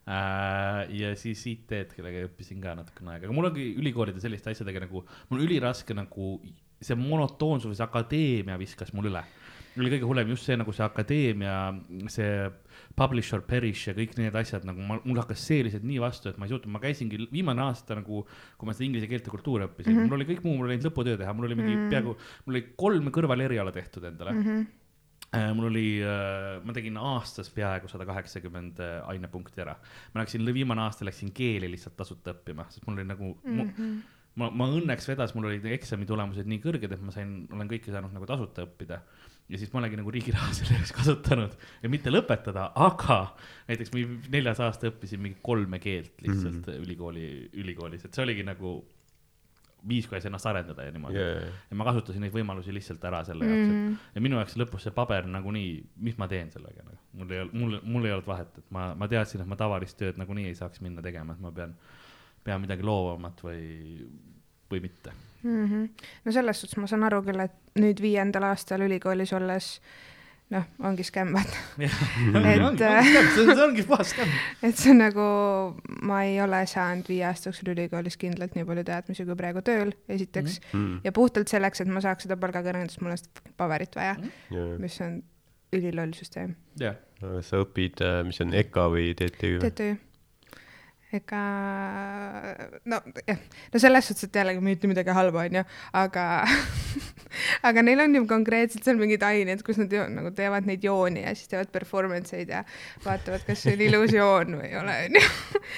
äh,. 0.07 0.91
ja 0.99 1.15
siis 1.15 1.45
IT-d, 1.47 1.95
kellega 1.95 2.27
õppisin 2.27 2.61
ka 2.61 2.75
natukene 2.75 3.11
aega, 3.15 3.25
aga 3.27 3.33
mul 3.33 3.49
ongi 3.49 3.73
ülikoolide 3.79 4.21
selliste 4.23 4.51
asjadega 4.53 4.85
nagu, 4.85 5.03
mul 5.29 5.39
on 5.39 5.45
üliraske 5.47 5.93
nagu 5.97 6.37
see 6.81 6.95
monotoonsus, 6.99 7.79
akadeemia 7.81 8.57
viskas 8.61 8.93
mul 8.93 9.09
üle. 9.09 9.23
mul 9.75 9.85
oli 9.85 9.95
kõige 9.95 10.07
hullem 10.09 10.29
just 10.29 10.45
see 10.45 10.55
nagu 10.57 10.71
see 10.73 10.85
akadeemia, 10.85 11.57
see 12.13 12.49
publisher 12.97 13.43
perish 13.45 13.91
ja 13.91 13.93
kõik 13.97 14.15
need 14.17 14.35
asjad 14.39 14.65
nagu 14.67 14.81
ma, 14.85 14.97
mul 15.05 15.19
hakkas 15.21 15.43
see 15.49 15.61
lihtsalt 15.67 15.85
nii 15.85 15.99
vastu, 16.01 16.31
et 16.31 16.39
ma 16.41 16.47
ei 16.47 16.53
suutnud, 16.53 16.71
ma 16.73 16.81
käisingi 16.81 17.19
viimane 17.29 17.61
aasta 17.67 17.97
nagu, 17.99 18.23
kui 18.57 18.69
ma 18.69 18.73
seda 18.73 18.87
inglise 18.87 19.09
keelt 19.11 19.29
ja 19.29 19.33
kultuuri 19.33 19.67
õppisin 19.67 19.93
mm. 19.93 19.99
-hmm. 19.99 20.09
mul 20.09 20.17
oli 20.17 20.27
kõik 20.31 20.41
muu, 20.45 20.55
mul 20.57 20.69
oli 20.69 20.77
ainult 20.77 20.89
lõputöö 20.89 21.19
teha, 21.21 21.35
mul 21.37 21.49
oli 21.49 21.59
mingi 21.59 21.75
mm. 21.75 21.83
-hmm. 21.83 21.93
peaaegu, 21.93 22.17
mul 22.47 22.57
oli 22.57 22.63
kolm 22.83 23.13
kõrvaleriala 23.13 23.73
tehtud 23.75 24.09
endale 24.09 24.33
mm. 24.33 24.43
-hmm. 24.49 25.53
mul 25.59 25.69
oli, 25.69 25.85
ma 26.65 26.73
tegin 26.73 26.97
aastas 26.97 27.53
peaaegu 27.53 27.91
sada 27.91 28.05
kaheksakümmend 28.09 28.81
äh, 28.81 28.99
ainepunkti 29.13 29.61
ära. 29.61 29.77
ma 30.13 30.23
läksin, 30.23 30.53
viimane 30.53 30.81
aasta 30.81 31.05
läksin 31.05 31.31
keeli 31.37 31.69
lihtsalt 31.71 31.97
tasuta 31.97 32.33
õppima, 32.33 32.65
sest 32.69 32.87
mul 32.87 32.97
oli 32.97 33.05
nagu 33.05 33.37
mm, 33.43 33.61
-hmm. 33.61 33.97
Ma, 34.37 34.51
ma 34.53 34.67
õnneks 34.69 35.07
vedas, 35.09 35.33
mul 35.33 35.47
olid 35.49 35.63
eksami 35.65 36.05
tulemused 36.05 36.45
nii 36.45 36.59
kõrged, 36.61 36.91
et 36.93 37.01
ma 37.01 37.13
sain, 37.13 37.47
olen 37.49 37.69
kõike 37.71 37.89
saanud 37.89 38.13
nagu 38.13 38.27
tasuta 38.29 38.67
õppida. 38.67 38.99
Ja 39.49 39.57
siis 39.57 39.71
ma 39.73 39.79
olengi 39.79 39.95
nagu 39.99 40.11
riigi 40.11 40.31
raha 40.35 40.51
selle 40.53 40.75
jaoks 40.79 40.91
kasutanud 40.97 41.53
ja 41.83 41.89
mitte 41.89 42.11
lõpetada, 42.11 42.67
aga 42.75 43.19
näiteks 43.69 43.93
ma 43.93 44.03
neljas 44.33 44.59
aasta 44.59 44.89
õppisin 44.91 45.21
mingi 45.23 45.39
kolme 45.41 45.79
keelt 45.79 46.21
lihtsalt 46.21 46.53
mm 46.53 46.63
-hmm. 46.67 46.85
ülikooli, 46.85 47.49
ülikoolis, 47.53 48.05
et 48.05 48.13
see 48.13 48.23
oligi 48.27 48.43
nagu 48.43 48.77
viis, 49.87 50.07
kuidas 50.09 50.25
ennast 50.25 50.45
arendada 50.49 50.83
ja 50.83 50.91
niimoodi 50.91 51.15
yeah.. 51.15 51.41
Yeah. 51.43 51.53
ja 51.69 51.75
ma 51.79 51.85
kasutasin 51.87 52.21
neid 52.25 52.33
võimalusi 52.33 52.73
lihtsalt 52.75 53.03
ära 53.07 53.21
selle 53.23 53.45
jaoks, 53.45 53.67
Mhm. 53.71 53.93
et 53.93 54.15
ja 54.15 54.21
minu 54.25 54.35
jaoks 54.35 54.57
lõpus 54.57 54.83
see 54.83 54.91
paber 54.91 55.27
nagunii, 55.29 55.69
mis 56.03 56.17
ma 56.17 56.27
teen 56.27 56.51
sellega 56.51 56.83
nagu, 56.83 56.97
mul 57.13 57.31
ei 57.31 57.39
olnud, 57.39 57.53
mul, 57.61 57.79
mul 57.83 58.05
ei 58.05 58.11
olnud 58.11 58.27
vahet, 58.27 58.57
et 58.57 58.71
ma, 58.71 58.89
ma 58.95 59.07
teadsin, 59.07 59.41
et 59.41 59.47
ma 59.47 59.55
tavalist 59.55 59.97
tööd 59.97 60.17
nagunii 60.17 60.47
ei 60.49 60.55
saaks 60.55 60.81
minna 60.81 61.01
tegema, 61.05 61.33
et 61.33 61.39
ma 61.39 61.51
pean, 61.51 61.75
pean 62.43 62.61
midagi 62.61 62.83
loovamat 62.83 63.43
või, 63.43 64.09
või 64.71 64.81
mitte. 64.81 65.13
Mhm. 65.43 65.87
no 66.25 66.31
selles 66.31 66.61
suhtes 66.61 66.77
ma 66.81 66.87
saan 66.89 67.03
aru 67.07 67.21
küll, 67.23 67.39
et 67.43 67.51
nüüd 67.79 68.01
viiendal 68.01 68.43
aastal 68.49 68.81
ülikoolis 68.81 69.33
olles 69.37 69.79
noh, 70.49 70.63
ongi 70.87 71.03
skämm, 71.03 71.33
vaata. 71.35 71.57
Et, 71.83 72.81
äh, 72.81 73.09
see 73.35 73.63
ongi 73.63 73.83
puhas 73.87 74.13
skämm. 74.13 74.31
et 74.65 74.77
see 74.79 74.93
on 74.93 75.01
nagu, 75.03 75.25
ma 76.07 76.21
ei 76.23 76.37
ole 76.41 76.61
saanud 76.71 77.09
viie 77.11 77.25
aasta 77.27 77.49
jooksul 77.49 77.73
ülikoolis 77.73 78.17
kindlalt 78.17 78.55
nii 78.55 78.65
palju 78.67 78.85
teadmisi 78.87 79.25
kui 79.27 79.35
praegu 79.39 79.63
tööl, 79.67 79.91
esiteks 80.09 80.61
mm. 80.71 80.79
Mm. 80.79 80.99
ja 81.03 81.11
puhtalt 81.15 81.51
selleks, 81.51 81.83
et 81.83 81.91
ma 81.91 82.03
saaks 82.03 82.27
seda 82.27 82.39
palgakõrgendust, 82.39 83.01
mul 83.03 83.15
on 83.17 83.21
seda 83.21 83.53
paberit 83.59 83.95
vaja, 83.99 84.15
Yeah. 84.51 84.77
mis 84.79 84.95
on 85.03 85.19
üliloll 85.75 86.13
süsteem. 86.15 86.55
jah, 86.79 86.95
aga 87.21 87.41
sa 87.43 87.59
õpid, 87.65 87.99
mis 88.25 88.39
on 88.41 88.53
EKA 88.55 88.87
või 88.93 89.11
TTÜ? 89.19 89.57
TTÜ. 89.67 89.89
Ega 91.15 91.41
no 92.83 92.97
jah, 93.23 93.37
no 93.71 93.79
selles 93.79 94.09
suhtes, 94.09 94.27
et 94.27 94.39
jällegi 94.41 94.59
ma 94.59 94.73
ei 94.73 94.75
ütle 94.75 94.89
midagi 94.91 95.13
halba, 95.15 95.45
onju, 95.47 95.63
aga 95.95 96.25
aga 97.69 97.83
neil 97.85 98.03
on 98.03 98.17
ju 98.17 98.23
konkreetselt 98.27 98.83
seal 98.83 98.99
mingid 98.99 99.23
ained, 99.23 99.63
kus 99.63 99.79
nad 99.79 99.93
ju, 99.93 100.03
nagu 100.11 100.33
teevad 100.35 100.67
neid 100.67 100.83
jooni 100.83 101.23
ja 101.23 101.31
siis 101.37 101.47
teevad 101.51 101.71
performance 101.71 102.35
eid 102.35 102.51
ja 102.51 102.63
vaatavad, 103.05 103.45
kas 103.47 103.63
see 103.63 103.77
on 103.77 103.85
ilus 103.87 104.15
joon 104.17 104.59
või 104.59 104.67
ei 104.67 104.79
ole, 104.81 104.97
onju. 105.07 105.23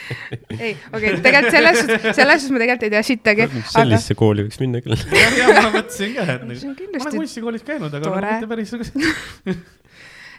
ei, 0.66 0.74
okei 0.74 0.98
okay,, 0.98 1.22
tegelikult 1.28 1.58
selles 1.60 1.82
suhtes, 1.84 2.08
selles 2.10 2.42
suhtes 2.42 2.56
ma 2.56 2.64
tegelikult 2.64 2.88
ei 2.90 2.96
tea 2.96 3.04
sittagi, 3.12 3.46
aga 3.46 3.66
sellisesse 3.76 4.18
kooli 4.20 4.48
võiks 4.48 4.62
minna 4.64 4.82
küll. 4.86 4.98
jah, 5.22 5.42
jah, 5.44 5.60
ma 5.60 5.76
mõtlesin 5.78 6.16
ka, 6.18 6.26
et 6.26 6.48
on 6.48 6.54
nagu, 6.54 6.64
ma 6.64 6.72
olen 6.72 6.80
kindlasti, 6.82 7.20
kunstikoolis 7.22 7.68
käinud, 7.70 8.00
aga 8.02 8.16
nagu 8.16 8.34
mitte 8.34 8.50
päris 8.56 8.74
nagu 8.74 9.60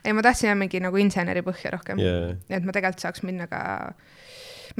ei 0.04 0.14
ma 0.16 0.24
tahtsin 0.24 0.50
jah 0.50 0.58
mingi 0.58 0.80
nagu 0.82 0.98
inseneri 1.00 1.44
põhja 1.46 1.74
rohkem 1.76 2.00
Yeah. 2.00 2.36
et 2.48 2.64
ma 2.64 2.72
tegelikult 2.72 3.02
saaks 3.04 3.24
minna 3.26 3.46
ka, 3.50 3.60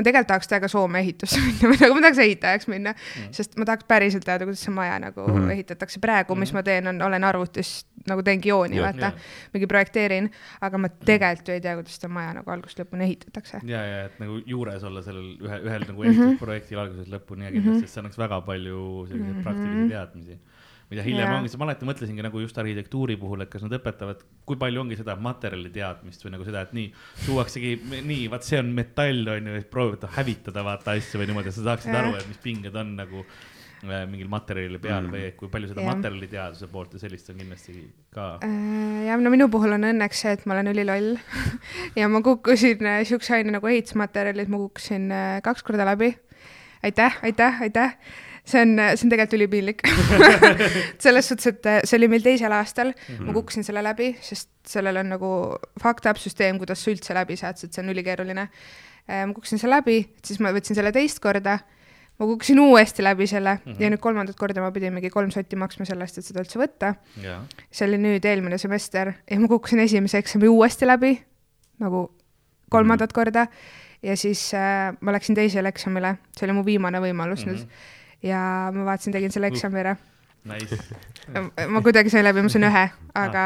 ma 0.00 0.06
tegelikult 0.06 0.30
tahaks 0.32 0.48
teha 0.50 0.60
ka 0.64 0.68
Soome 0.72 1.02
ehitusse 1.04 1.40
minna 1.46 1.68
või 1.70 1.78
nagu 1.84 1.98
ma 1.98 2.02
tahaks 2.06 2.22
ehitajaks 2.24 2.68
minna 2.72 2.94
mm., 2.96 3.30
sest 3.36 3.56
ma 3.60 3.68
tahaks 3.68 3.84
päriselt 3.90 4.24
teada, 4.24 4.48
kuidas 4.48 4.64
see 4.64 4.72
maja 4.74 4.96
nagu 5.02 5.26
mm. 5.26 5.36
-hmm. 5.36 5.54
ehitatakse. 5.58 6.00
praegu, 6.00 6.34
mis 6.40 6.52
ma 6.56 6.62
teen, 6.66 6.88
on, 6.90 7.02
olen 7.10 7.24
arvutis 7.28 7.74
nagu 8.08 8.22
teen 8.24 8.40
jooni 8.44 8.78
Jah. 8.78 8.86
vaata 8.86 9.10
Jah., 9.10 9.32
mingi 9.52 9.66
projekteerin, 9.68 10.30
aga 10.64 10.78
ma 10.80 10.88
tegelikult 10.88 11.48
ju 11.48 11.54
ei 11.54 11.60
tea, 11.60 11.74
kuidas 11.76 11.98
seda 12.00 12.08
maja 12.08 12.32
nagu 12.40 12.50
algusest 12.50 12.80
lõpuni 12.80 13.04
ehitatakse. 13.04 13.60
ja, 13.68 13.82
ja 13.84 14.04
et 14.08 14.16
nagu 14.22 14.38
juures 14.46 14.82
olla 14.88 15.02
sellel 15.04 15.36
ühe, 15.36 15.58
ühel 15.68 15.84
nagu 15.90 16.02
Mhm. 16.02 16.10
ehitusprojektil 16.14 16.78
algusest 16.80 17.12
lõpuni 17.12 17.44
ja 17.44 17.52
kindlasti, 17.52 17.84
sest 17.84 17.94
see 17.94 18.00
annaks 18.00 18.18
väga 18.18 18.40
palju 18.46 19.06
selliseid 19.10 19.36
Mhm. 19.36 19.42
praktilisi 19.44 19.88
teadmisi. 19.92 20.38
Mida 20.90 21.04
hiljem 21.06 21.28
Jaa. 21.28 21.36
ongi, 21.38 21.52
ma 21.60 21.68
alati 21.68 21.86
mõtlesingi 21.86 22.24
nagu 22.26 22.40
just 22.42 22.56
arhitektuuri 22.58 23.14
puhul, 23.20 23.44
et 23.44 23.50
kas 23.52 23.62
nad 23.62 23.76
õpetavad, 23.78 24.24
kui 24.48 24.56
palju 24.58 24.80
ongi 24.82 24.96
seda 24.98 25.14
materjali 25.16 25.70
teadmist 25.70 26.24
või 26.26 26.32
nagu 26.34 26.46
seda, 26.48 26.64
et 26.66 26.72
nii, 26.74 26.88
tuuaksegi, 27.26 27.76
nii, 28.08 28.24
vaat 28.32 28.46
see 28.48 28.58
on 28.58 28.72
metall 28.74 29.28
on 29.36 29.46
ju, 29.52 29.62
proovivad 29.70 30.08
hävitada 30.16 30.64
vaata 30.66 30.96
asju 30.98 31.20
või 31.22 31.30
niimoodi, 31.30 31.52
et 31.52 31.58
sa 31.60 31.66
saaksid 31.68 31.92
Jah. 31.94 32.02
aru, 32.02 32.16
et 32.18 32.26
mis 32.32 32.40
pinged 32.42 32.74
on 32.82 32.90
nagu 32.98 33.22
äh, 33.22 34.02
mingil 34.10 34.28
materjalil 34.32 34.80
peal 34.82 35.06
Mm. 35.06 35.12
või 35.14 35.28
kui 35.38 35.48
palju 35.52 35.70
seda 35.70 35.84
Jah. 35.84 35.92
materjaliteaduse 35.94 36.66
poolt 36.72 36.96
ja 36.98 37.02
sellist 37.04 37.30
on 37.30 37.38
kindlasti 37.38 37.76
ka. 38.12 38.26
Äh, 38.44 39.04
jah, 39.06 39.20
no 39.22 39.30
minu 39.30 39.46
puhul 39.52 39.76
on 39.78 39.86
õnneks 39.92 40.24
see, 40.24 40.32
et 40.36 40.42
ma 40.50 40.56
olen 40.58 40.72
üliloll 40.74 41.12
ja 42.00 42.08
ma 42.10 42.20
kukkusin 42.26 42.82
äh, 42.96 43.04
siukse 43.08 43.38
aine 43.38 43.54
nagu 43.54 43.70
ehitusmaterjalid, 43.70 44.50
ma 44.50 44.58
kukkusin 44.66 45.06
kaks 45.46 45.62
korda 45.62 45.86
läbi. 45.86 46.16
aitäh, 46.82 47.22
aitäh, 47.22 47.62
aitäh. 47.62 47.94
See 48.50 48.62
on, 48.66 48.76
see 48.94 49.06
on 49.06 49.14
tegelikult 49.14 49.38
ülipiinlik. 49.38 49.84
selles 51.04 51.30
suhtes, 51.30 51.50
et 51.52 51.66
äh, 51.70 51.80
see 51.88 51.98
oli 52.00 52.10
meil 52.12 52.24
teisel 52.24 52.54
aastal, 52.56 52.92
ma 53.20 53.34
kukkusin 53.36 53.66
selle 53.66 53.82
läbi, 53.86 54.12
sest 54.24 54.50
sellel 54.68 55.00
on 55.02 55.12
nagu 55.14 55.32
fucked 55.80 56.08
up 56.10 56.20
süsteem, 56.20 56.60
kuidas 56.60 56.84
sa 56.84 56.92
üldse 56.92 57.16
läbi 57.16 57.38
saad, 57.40 57.60
sest 57.60 57.76
see 57.76 57.84
on 57.84 57.92
ülikeeruline. 57.94 58.48
ma 59.10 59.34
kukkusin 59.34 59.58
selle 59.58 59.80
läbi, 59.80 60.00
siis 60.26 60.38
ma 60.44 60.52
võtsin 60.54 60.76
selle 60.78 60.92
teist 60.94 61.18
korda, 61.22 61.56
ma 62.20 62.28
kukkusin 62.28 62.60
uuesti 62.60 63.02
läbi 63.02 63.26
selle 63.26 63.54
mm 63.54 63.72
-hmm. 63.72 63.82
ja 63.82 63.90
nüüd 63.90 64.00
kolmandat 64.00 64.36
korda 64.36 64.60
ma 64.60 64.70
pidin 64.70 64.92
mingi 64.92 65.10
kolm 65.10 65.30
sotti 65.30 65.56
maksma 65.56 65.84
selle 65.88 66.04
eest, 66.04 66.18
et 66.18 66.24
seda 66.24 66.44
üldse 66.44 66.60
võtta. 66.60 66.94
Jah, 67.22 67.42
see 67.72 67.88
oli 67.88 67.98
nüüd 67.98 68.24
eelmine 68.24 68.58
semester 68.58 69.12
ja 69.30 69.40
ma 69.40 69.48
kukkusin 69.48 69.80
esimese 69.80 70.18
eksami 70.18 70.48
uuesti 70.48 70.86
läbi 70.86 71.16
nagu 71.80 72.10
kolmandat 72.70 73.12
korda. 73.12 73.46
Ja 74.02 74.16
siis 74.16 74.54
äh, 74.54 74.96
ma 75.00 75.12
läksin 75.12 75.34
teisele 75.34 75.68
eksamile, 75.68 76.14
see 76.36 76.46
oli 76.46 76.52
mu 76.56 76.64
viimane 76.64 77.00
võimalus 77.00 77.44
mm 77.46 77.52
-hmm. 77.52 77.56
nüüd 77.56 77.66
ja 78.22 78.70
ma 78.74 78.84
vaatasin, 78.84 79.12
tegin 79.12 79.32
selle 79.34 79.46
eksami 79.52 79.80
ära. 79.84 79.96
Nice. 80.44 80.76
ma 81.68 81.82
kuidagi 81.84 82.08
sain 82.08 82.24
läbi, 82.24 82.40
ma 82.42 82.48
sain 82.48 82.64
ühe, 82.64 82.84
aga, 83.14 83.42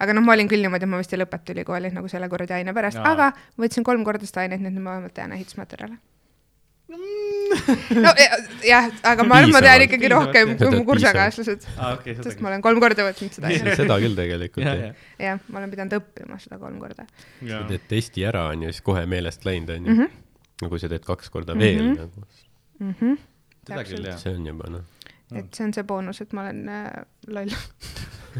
aga 0.00 0.14
noh, 0.16 0.24
ma 0.24 0.32
olin 0.32 0.48
küll 0.48 0.62
niimoodi, 0.64 0.86
et 0.86 0.88
ma 0.88 0.96
vist 1.02 1.12
ei 1.12 1.20
lõpeta 1.20 1.52
ülikooli 1.52 1.90
nagu 1.92 2.08
selle 2.08 2.28
kuradi 2.32 2.54
aine 2.56 2.72
pärast, 2.72 2.96
aga 3.04 3.32
võtsin 3.60 3.84
kolm 3.84 4.04
korda 4.04 4.24
seda 4.26 4.40
ainet, 4.46 4.60
nii 4.62 4.70
et 4.72 4.76
nüüd 4.78 4.86
ma 4.86 4.94
vähemalt 4.96 5.12
tean 5.18 5.32
ehitusmaterjale. 5.36 5.98
no 8.04 8.10
ja- 8.20 8.38
jah, 8.66 8.88
aga 9.12 9.24
ma 9.28 9.38
arvan, 9.40 9.52
ma 9.54 9.60
tean 9.64 9.84
ikkagi 9.86 10.08
rohkem 10.12 10.54
kui 10.60 10.70
mu 10.74 10.82
kursakaaslased, 10.88 11.66
aa, 11.76 11.94
okei, 11.98 12.14
seda 12.18 12.30
sest 12.30 12.40
ma 12.44 12.50
olen 12.50 12.64
kolm 12.64 12.80
korda 12.84 13.06
võtnud 13.06 13.32
seda 13.36 13.48
ainet. 13.48 13.76
seda 13.80 13.96
küll 14.02 14.16
tegelikult 14.18 14.64
ja, 14.66 14.74
jah. 14.76 14.94
ja, 15.16 15.26
jah, 15.32 15.42
ma 15.52 15.60
olen 15.62 15.72
pidanud 15.72 15.96
õppima 16.00 16.38
seda 16.42 16.58
kolm 16.60 16.78
korda 16.82 17.06
ja 17.48 17.60
sa. 17.62 17.68
teed 17.70 17.84
testi 17.92 18.24
ära, 18.28 18.46
on 18.52 18.64
ju, 18.66 18.72
siis 18.74 18.84
kohe 18.84 19.04
meelest 19.08 19.44
läinud, 19.48 19.72
on 19.76 19.84
mm. 19.84 19.92
ju. 19.92 20.06
-hmm. 20.08 20.64
no 20.64 20.72
kui 20.72 20.80
sa 20.82 20.90
teed 20.92 21.04
kaks 21.06 21.30
korda 21.32 21.56
veel 21.58 21.82
Mhm. 21.82 22.00
nagu, 22.00 22.26
Mm 22.82 22.94
-hmm. 22.98 23.18
Seda 23.66 23.84
küll, 23.88 24.04
jah. 24.10 24.18
see 24.20 24.34
on 24.36 24.46
juba 24.46 24.70
noh. 24.70 24.84
et 25.38 25.54
see 25.54 25.64
on 25.66 25.72
see 25.76 25.84
boonus, 25.88 26.20
et 26.24 26.32
ma 26.36 26.46
olen 26.46 26.62
äh, 26.68 26.86
loll. 27.32 27.52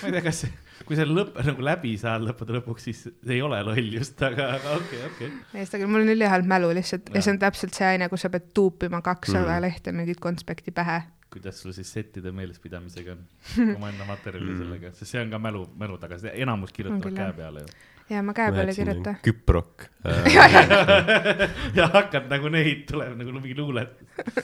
ma 0.00 0.08
ei 0.08 0.12
tea, 0.14 0.22
kas, 0.24 0.44
kui 0.88 0.96
see 0.98 1.06
lõpp 1.08 1.36
nagu 1.44 1.64
läbi 1.66 1.92
saad 2.00 2.24
lõppude 2.26 2.56
lõpuks, 2.58 2.86
siis 2.88 3.02
ei 3.28 3.40
ole 3.44 3.58
loll 3.66 3.90
just, 3.98 4.20
aga, 4.24 4.48
aga 4.56 4.76
okei, 4.80 5.02
okei. 5.10 5.30
ei, 5.54 5.66
seda 5.68 5.82
küll, 5.82 5.90
mul 5.92 6.04
on 6.06 6.12
ülihea 6.14 6.38
mälu 6.48 6.70
lihtsalt 6.76 7.10
ja 7.12 7.18
Jaa. 7.18 7.26
see 7.26 7.34
on 7.36 7.40
täpselt 7.42 7.76
see 7.76 7.88
aine, 7.90 8.08
kus 8.12 8.24
sa 8.26 8.30
pead 8.32 8.48
tuupima 8.56 9.02
kakssada 9.04 9.44
Mhm. 9.46 9.56
mm. 9.58 9.66
lehte 9.68 9.92
mingit 9.92 10.20
konspekti 10.20 10.72
pähe. 10.72 11.02
kuidas 11.32 11.58
sul 11.60 11.72
siis 11.76 11.90
settide 11.92 12.32
meelespidamisega 12.32 13.12
on, 13.12 13.26
omaenda 13.78 14.06
materjali 14.08 14.56
sellega, 14.56 14.92
sest 14.96 15.10
see 15.12 15.20
on 15.20 15.30
ka 15.34 15.38
mälu, 15.42 15.66
mälu 15.76 15.98
taga, 16.00 16.16
enamus 16.32 16.72
kirjutavad 16.72 17.16
käe 17.18 17.32
peale 17.36 17.66
ju. 17.66 17.74
Ja 18.10 18.22
ma 18.22 18.34
käe 18.36 18.52
peale 18.54 18.70
ei 18.72 18.78
kirjuta. 18.78 19.14
küprok. 19.24 19.86
ja 21.78 21.86
hakkad 21.94 22.28
nagu 22.30 22.50
neid, 22.52 22.84
tuleb 22.90 23.16
nagu 23.18 23.32
mingi 23.38 23.56
luule. 23.58 23.86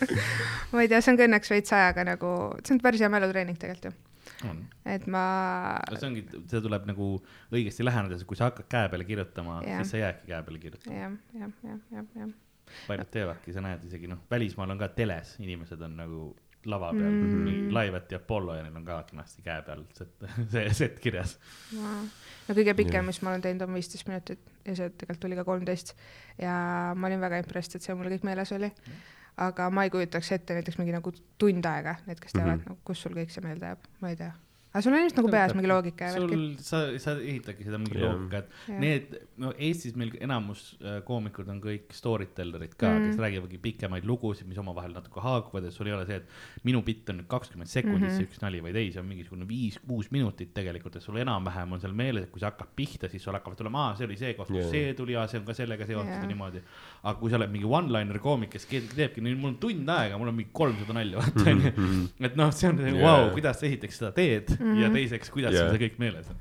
ma 0.73 0.83
ei 0.83 0.91
tea, 0.91 1.01
see 1.05 1.15
on 1.15 1.21
ka 1.21 1.29
õnneks 1.29 1.53
veits 1.55 1.75
ajaga 1.77 2.07
nagu, 2.13 2.33
see 2.63 2.77
on 2.77 2.83
päris 2.83 3.05
hea 3.05 3.11
mälutreening 3.13 3.59
tegelikult 3.61 3.93
ju. 3.93 3.95
on, 4.51 4.63
et 4.91 5.07
ma, 5.11 5.25
see 5.95 6.09
ongi, 6.09 6.25
see 6.51 6.63
tuleb 6.65 6.87
nagu 6.91 7.11
õigesti 7.55 7.87
läheneda, 7.87 8.19
kui 8.27 8.39
sa 8.39 8.51
hakkad 8.51 8.67
käe 8.71 8.89
peale 8.93 9.07
kirjutama, 9.09 9.61
siis 9.67 9.95
sa 9.95 10.01
jäädki 10.03 10.31
käe 10.33 10.43
peale 10.49 10.63
kirjutama. 10.63 10.97
jah, 10.99 11.19
jah, 11.39 11.53
jah, 11.69 11.83
jah, 11.99 12.09
jah. 12.23 12.33
paljud 12.89 13.11
teevadki, 13.15 13.55
sa 13.55 13.63
näed 13.65 13.85
isegi 13.87 14.11
noh, 14.11 14.23
välismaal 14.31 14.75
on 14.75 14.81
ka 14.83 14.91
teles, 14.97 15.37
inimesed 15.43 15.83
on 15.87 15.99
nagu 16.03 16.25
lava 16.71 16.93
peal 16.95 17.11
Mm. 17.11 17.39
mm., 17.49 17.73
Laivet 17.75 18.13
ja 18.13 18.19
Apollo 18.23 18.55
ja 18.55 18.63
neil 18.63 18.77
on 18.79 18.85
ka 18.87 19.01
kenasti 19.09 19.43
käe 19.43 19.63
peal 19.67 19.83
see, 19.99 20.07
see 20.53 20.69
set 20.79 21.01
kirjas. 21.03 21.33
No 22.48 22.55
kõige 22.55 22.74
pikem, 22.74 23.06
mis 23.06 23.23
ma 23.23 23.31
olen 23.31 23.43
teinud, 23.43 23.62
on 23.62 23.74
viisteist 23.74 24.06
minutit 24.09 24.39
ja 24.66 24.74
see 24.77 24.90
tegelikult 24.90 25.24
oli 25.24 25.36
ka 25.36 25.44
kolmteist 25.44 25.94
ja 26.39 26.93
ma 26.94 27.06
olin 27.06 27.20
väga 27.20 27.39
impressed, 27.43 27.77
et 27.77 27.82
see 27.82 27.94
mul 27.94 28.10
kõik 28.12 28.24
meeles 28.28 28.52
oli. 28.52 28.73
aga 29.36 29.70
ma 29.70 29.85
ei 29.85 29.90
kujutaks 29.90 30.32
ette 30.32 30.55
näiteks 30.55 30.78
mingi 30.78 30.93
nagu 30.93 31.12
tund 31.39 31.64
aega, 31.64 31.94
need, 32.06 32.20
kes 32.20 32.32
teavad 32.32 32.47
mm, 32.47 32.52
Mhm. 32.52 32.60
-hmm. 32.62 32.69
nagu, 32.69 32.81
kus 32.85 33.02
sul 33.02 33.12
kõik 33.12 33.31
see 33.31 33.40
meelde 33.44 33.66
jääb, 33.66 33.78
ma 34.01 34.09
ei 34.10 34.16
tea. 34.16 34.32
Aga 34.73 34.81
sul 34.82 34.93
on 34.94 34.99
ilmselt 35.03 35.19
nagu 35.20 35.31
peas 35.32 35.53
mingi 35.55 35.69
loogika 35.69 36.07
sul, 36.15 36.31
sa, 36.65 36.78
sa 36.99 37.12
ehitadki 37.20 37.65
seda 37.66 37.78
mingi 37.78 37.99
Jah. 38.01 38.09
loogika, 38.15 38.39
et 38.39 38.49
Jah. 38.69 38.78
need, 38.81 39.16
no 39.43 39.53
Eestis 39.59 39.94
meil 40.01 40.12
enamus 40.24 40.62
äh, 40.81 41.03
koomikud 41.05 41.49
on 41.53 41.61
kõik 41.61 41.93
story 41.93 42.27
teller'id 42.35 42.73
ka 42.77 42.86
mm, 42.89 42.93
Mhm. 42.93 43.03
-hmm. 43.03 43.11
kes 43.11 43.20
räägivadki 43.24 43.59
pikemaid 43.62 44.05
lugusid, 44.09 44.47
mis 44.49 44.59
omavahel 44.59 44.93
natuke 44.97 45.20
haakuvad, 45.20 45.65
et 45.69 45.73
sul 45.73 45.86
ei 45.86 45.93
ole 45.93 46.07
see, 46.07 46.16
et 46.16 46.65
minu 46.65 46.82
bitt 46.82 47.09
on 47.11 47.19
nüüd 47.20 47.27
kakskümmend 47.28 47.69
sekundit 47.69 48.01
mm, 48.01 48.07
Mhm. 48.07 48.12
-hmm. 48.12 48.16
see 48.16 48.24
üks 48.27 48.40
nali, 48.43 48.62
vaid 48.62 48.77
ei, 48.77 48.93
see 48.93 49.01
on 49.01 49.07
mingisugune 49.07 49.47
viis-kuus 49.49 50.11
minutit 50.11 50.55
tegelikult, 50.55 50.97
et 50.97 51.03
sul 51.03 51.16
enam-vähem 51.16 51.73
on 51.73 51.81
seal 51.81 51.93
meeles, 51.93 52.23
et 52.24 52.31
kui 52.31 52.40
see 52.40 52.49
hakkab 52.49 52.69
pihta, 52.77 53.09
siis 53.09 53.23
sul 53.23 53.32
hakkavad 53.35 53.57
tulema, 53.59 53.89
aa, 53.90 53.94
see 53.97 54.07
oli 54.07 54.16
see 54.16 54.35
koht, 54.35 54.49
kus 54.49 54.57
Jah. 54.57 54.70
see 54.70 54.94
tuli, 54.94 55.16
aa, 55.16 55.27
see 55.27 55.39
on 55.40 55.44
ka 55.47 55.53
sellega 55.55 55.86
seotud 55.86 56.09
Jah. 56.09 56.23
ja 56.23 56.27
niimoodi. 56.28 56.62
aga 57.05 57.19
kui 57.19 57.31
sa 57.31 57.36
oled 57.36 57.51
mingi 57.51 57.66
one-liner 57.66 58.19
koomik, 58.19 58.51
kes 58.51 58.65
ke- 58.66 58.81
teebki, 58.97 59.20
mul 59.20 59.49
on 59.49 59.57
tund 59.59 59.89
aega, 59.89 60.16
mul 60.19 60.28
on 60.28 60.35
mingi 60.36 60.51
kolmsada 60.53 60.93
nalja, 60.94 61.19
vaata 61.19 61.51
onju. 61.51 62.09
et 62.20 62.36
noh, 62.36 62.51
see 62.53 62.69
on 62.69 62.78
see, 62.78 62.93
vau, 63.03 63.31
kuidas 63.35 63.59
sa 63.61 63.66
esiteks 63.66 63.99
seda 63.99 64.12
teed 64.12 64.49
mm 64.63 64.73
-hmm. 64.73 64.83
ja 64.83 64.89
Mhm. 64.89 64.95
teiseks, 64.97 65.31
kuidas 65.31 65.55
Jaa. 65.55 65.69
sul 65.69 65.79
see 65.79 65.89
kõik 65.89 65.99
meeles 65.99 66.29
on. 66.31 66.37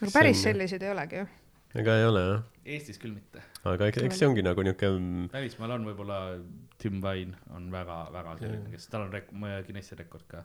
nagu 0.00 0.10
see 0.10 0.20
päris 0.20 0.36
on- 0.38 0.42
selliseid 0.42 0.82
ei 0.82 0.90
olegi 0.90 1.16
ju. 1.22 1.26
ega 1.74 1.96
ei 1.98 2.04
ole 2.04 2.20
jah, 2.28 2.42
Eestis 2.64 2.98
küll 2.98 3.14
mitte. 3.14 3.42
aga 3.64 3.86
eks, 3.86 3.98
eks 4.02 4.18
see 4.18 4.28
ongi 4.28 4.42
nagu 4.42 4.62
niuke, 4.62 4.86
välismaal 5.32 5.70
on 5.76 5.84
võib-olla 5.84 6.18
Tim 6.78 7.00
Vine 7.02 7.34
on 7.54 7.70
väga-väga 7.70 8.38
selline, 8.38 8.70
kes, 8.70 8.86
tal 8.88 9.02
on 9.02 9.12
rek-, 9.12 9.32
Guinessi 9.66 9.94
rekord 9.96 10.24
ka 10.28 10.44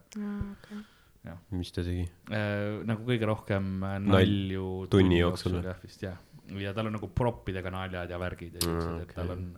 mis 1.51 1.71
ta 1.71 1.81
tegi. 1.83 2.03
äh,. 2.31 2.83
nagu 2.85 3.03
kõige 3.07 3.25
rohkem 3.25 3.79
Nal- 3.79 4.01
nalju 4.01 4.87
tunni 4.91 5.19
jooksul 5.19 5.61
jah, 5.63 5.77
vist 5.83 6.01
jah. 6.03 6.17
ja 6.59 6.73
tal 6.73 6.87
on 6.87 6.93
nagu 6.93 7.07
proppidega 7.07 7.71
naljad 7.71 8.09
ja 8.09 8.17
värgid 8.19 8.53
ja 8.55 8.61
siuksed 8.61 8.89
Mm, 8.89 8.95
mm,, 8.97 9.01
et 9.01 9.15
tal 9.15 9.29
on 9.31 9.57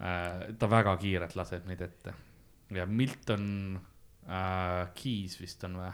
äh,, 0.00 0.52
ta 0.58 0.66
väga 0.68 0.96
kiirelt 1.00 1.34
laseb 1.36 1.66
neid 1.66 1.80
ette. 1.80 2.12
ja 2.70 2.84
Milton 2.86 3.78
äh, 4.28 4.88
Keys 4.94 5.38
vist 5.40 5.64
on 5.64 5.76
või 5.76 5.92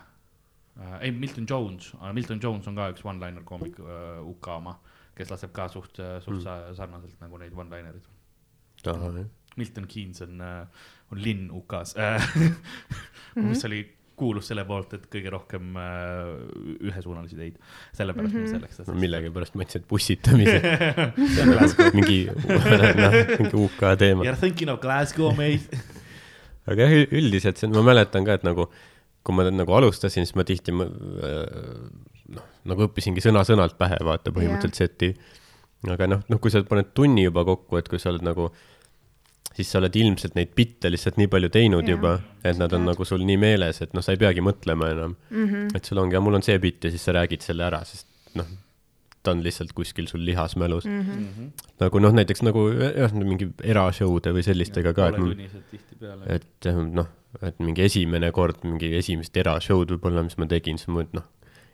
äh,? 0.78 0.96
ei, 1.02 1.10
Milton 1.12 1.46
Jones, 1.50 1.92
Milton 2.14 2.40
Jones 2.42 2.66
on 2.70 2.76
ka 2.78 2.90
üks 2.94 3.04
one-liner 3.04 3.42
koomik 3.44 3.78
äh, 3.80 4.20
UK 4.22 4.48
oma, 4.56 4.76
kes 5.16 5.30
laseb 5.34 5.52
ka 5.52 5.68
suht, 5.68 5.96
suht 6.24 6.30
Mm. 6.30 6.40
mm. 6.70 6.74
sarnaselt 6.78 7.20
nagu 7.20 7.38
neid 7.38 7.52
one-linereid. 7.56 8.06
Milton 9.58 9.86
Keynes 9.90 10.22
on, 10.22 10.40
on 11.10 11.18
linn 11.20 11.48
UK-s 11.50 11.96
äh, 11.98 12.22
mis 13.50 13.64
oli, 13.66 13.80
kuulus 14.20 14.50
selle 14.50 14.62
poolt, 14.68 14.92
et 14.94 15.06
kõige 15.12 15.30
rohkem 15.32 15.74
äh, 15.80 16.84
ühesuunalisi 16.90 17.36
teid. 17.38 17.54
sellepärast 17.96 18.34
mm 18.34 18.40
Mhm. 18.40 18.46
-hmm. 18.46 18.50
selleks 18.52 18.88
no 18.88 18.94
millegipärast 18.94 19.54
ma 19.56 19.62
ütlesin, 19.64 19.80
et 19.80 19.88
bussitamise, 19.88 20.60
mingi, 21.96 22.18
noh, 22.30 22.44
mingi 23.38 23.56
UK 23.64 23.80
teema. 23.98 24.24
You 24.24 24.32
are 24.32 24.36
thinking 24.40 24.70
of 24.70 24.80
Glasgow, 24.80 25.32
mate. 25.36 25.80
aga 26.68 26.82
jah, 26.86 27.08
üldiselt 27.16 27.56
see 27.58 27.66
on, 27.68 27.74
ma 27.74 27.82
mäletan 27.92 28.24
ka, 28.28 28.36
et 28.36 28.44
nagu 28.44 28.68
kui 29.24 29.36
ma 29.36 29.46
nagu 29.50 29.76
alustasin, 29.76 30.26
siis 30.26 30.36
ma 30.38 30.46
tihti 30.48 30.72
äh, 30.72 30.88
noh, 32.36 32.48
nagu 32.70 32.86
õppisingi 32.88 33.22
sõna-sõnalt 33.24 33.76
pähe, 33.80 34.00
vaata 34.06 34.32
põhimõtteliselt 34.34 34.80
seti. 34.80 35.12
aga 35.88 36.08
noh, 36.10 36.24
noh, 36.28 36.40
kui 36.42 36.52
sa 36.52 36.62
paned 36.66 36.92
tunni 36.96 37.24
juba 37.26 37.44
kokku, 37.48 37.78
et 37.80 37.88
kui 37.88 38.00
sa 38.00 38.12
oled 38.12 38.24
nagu, 38.26 38.50
siis 39.56 39.70
sa 39.70 39.80
oled 39.80 39.96
ilmselt 39.96 40.36
neid 40.38 40.54
bitte 40.56 40.90
lihtsalt 40.92 41.18
nii 41.20 41.30
palju 41.32 41.50
teinud 41.52 41.84
Jaa, 41.84 41.96
juba, 41.96 42.16
et 42.44 42.56
nad 42.56 42.72
on 42.72 42.84
tead. 42.84 42.88
nagu 42.92 43.08
sul 43.08 43.24
nii 43.26 43.38
meeles, 43.40 43.80
et 43.84 43.94
noh, 43.96 44.04
sa 44.04 44.14
ei 44.16 44.20
peagi 44.20 44.44
mõtlema 44.44 44.90
enam. 44.94 45.16
Mhm. 45.30 45.76
et 45.76 45.84
sul 45.84 46.00
ongi, 46.02 46.20
mul 46.20 46.40
on 46.40 46.46
see 46.46 46.58
bitt 46.62 46.84
ja 46.84 46.92
siis 46.92 47.04
sa 47.04 47.16
räägid 47.16 47.44
selle 47.44 47.66
ära, 47.68 47.84
sest 47.88 48.06
noh, 48.38 48.48
ta 49.20 49.34
on 49.34 49.42
lihtsalt 49.44 49.72
kuskil 49.76 50.06
sul 50.08 50.22
lihasmälus 50.24 50.86
mm. 50.88 51.00
Mhm. 51.00 51.24
-hmm. 51.36 51.48
nagu 51.80 52.00
noh, 52.00 52.12
näiteks 52.16 52.42
nagu 52.42 52.68
jah, 52.72 53.12
mingi 53.12 53.50
erashow'de 53.62 54.32
või 54.32 54.44
sellistega 54.46 54.94
ka, 54.96 55.08
et 55.08 56.40
et 56.40 56.70
noh, 56.92 57.08
et 57.46 57.60
mingi 57.62 57.84
esimene 57.86 58.32
kord 58.34 58.64
mingi 58.66 58.90
esimest 58.98 59.36
erashow'd 59.36 59.92
võib-olla, 59.94 60.24
mis 60.26 60.38
ma 60.40 60.48
tegin, 60.50 60.78
siis 60.80 60.90
ma 60.92 61.04
noh, 61.16 61.28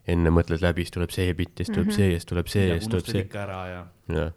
enne 0.06 0.30
mõtled 0.30 0.62
läbi, 0.62 0.84
siis 0.84 0.94
tuleb 0.94 1.14
see 1.14 1.32
bitt 1.34 1.58
ja 1.58 1.64
siis 1.66 1.74
tuleb 1.74 1.88
Mhm. 1.88 1.96
see 1.96 2.10
ja 2.10 2.18
siis 2.18 2.28
tuleb 2.30 2.50
see 2.52 2.66
ja 2.68 2.74
siis 2.76 2.90
tuleb 2.90 3.00
unustad 3.00 3.16
see. 3.16 3.24
ikka 3.26 3.40
ära 3.42 3.60
ja. 3.70 3.80
jah, 4.14 4.32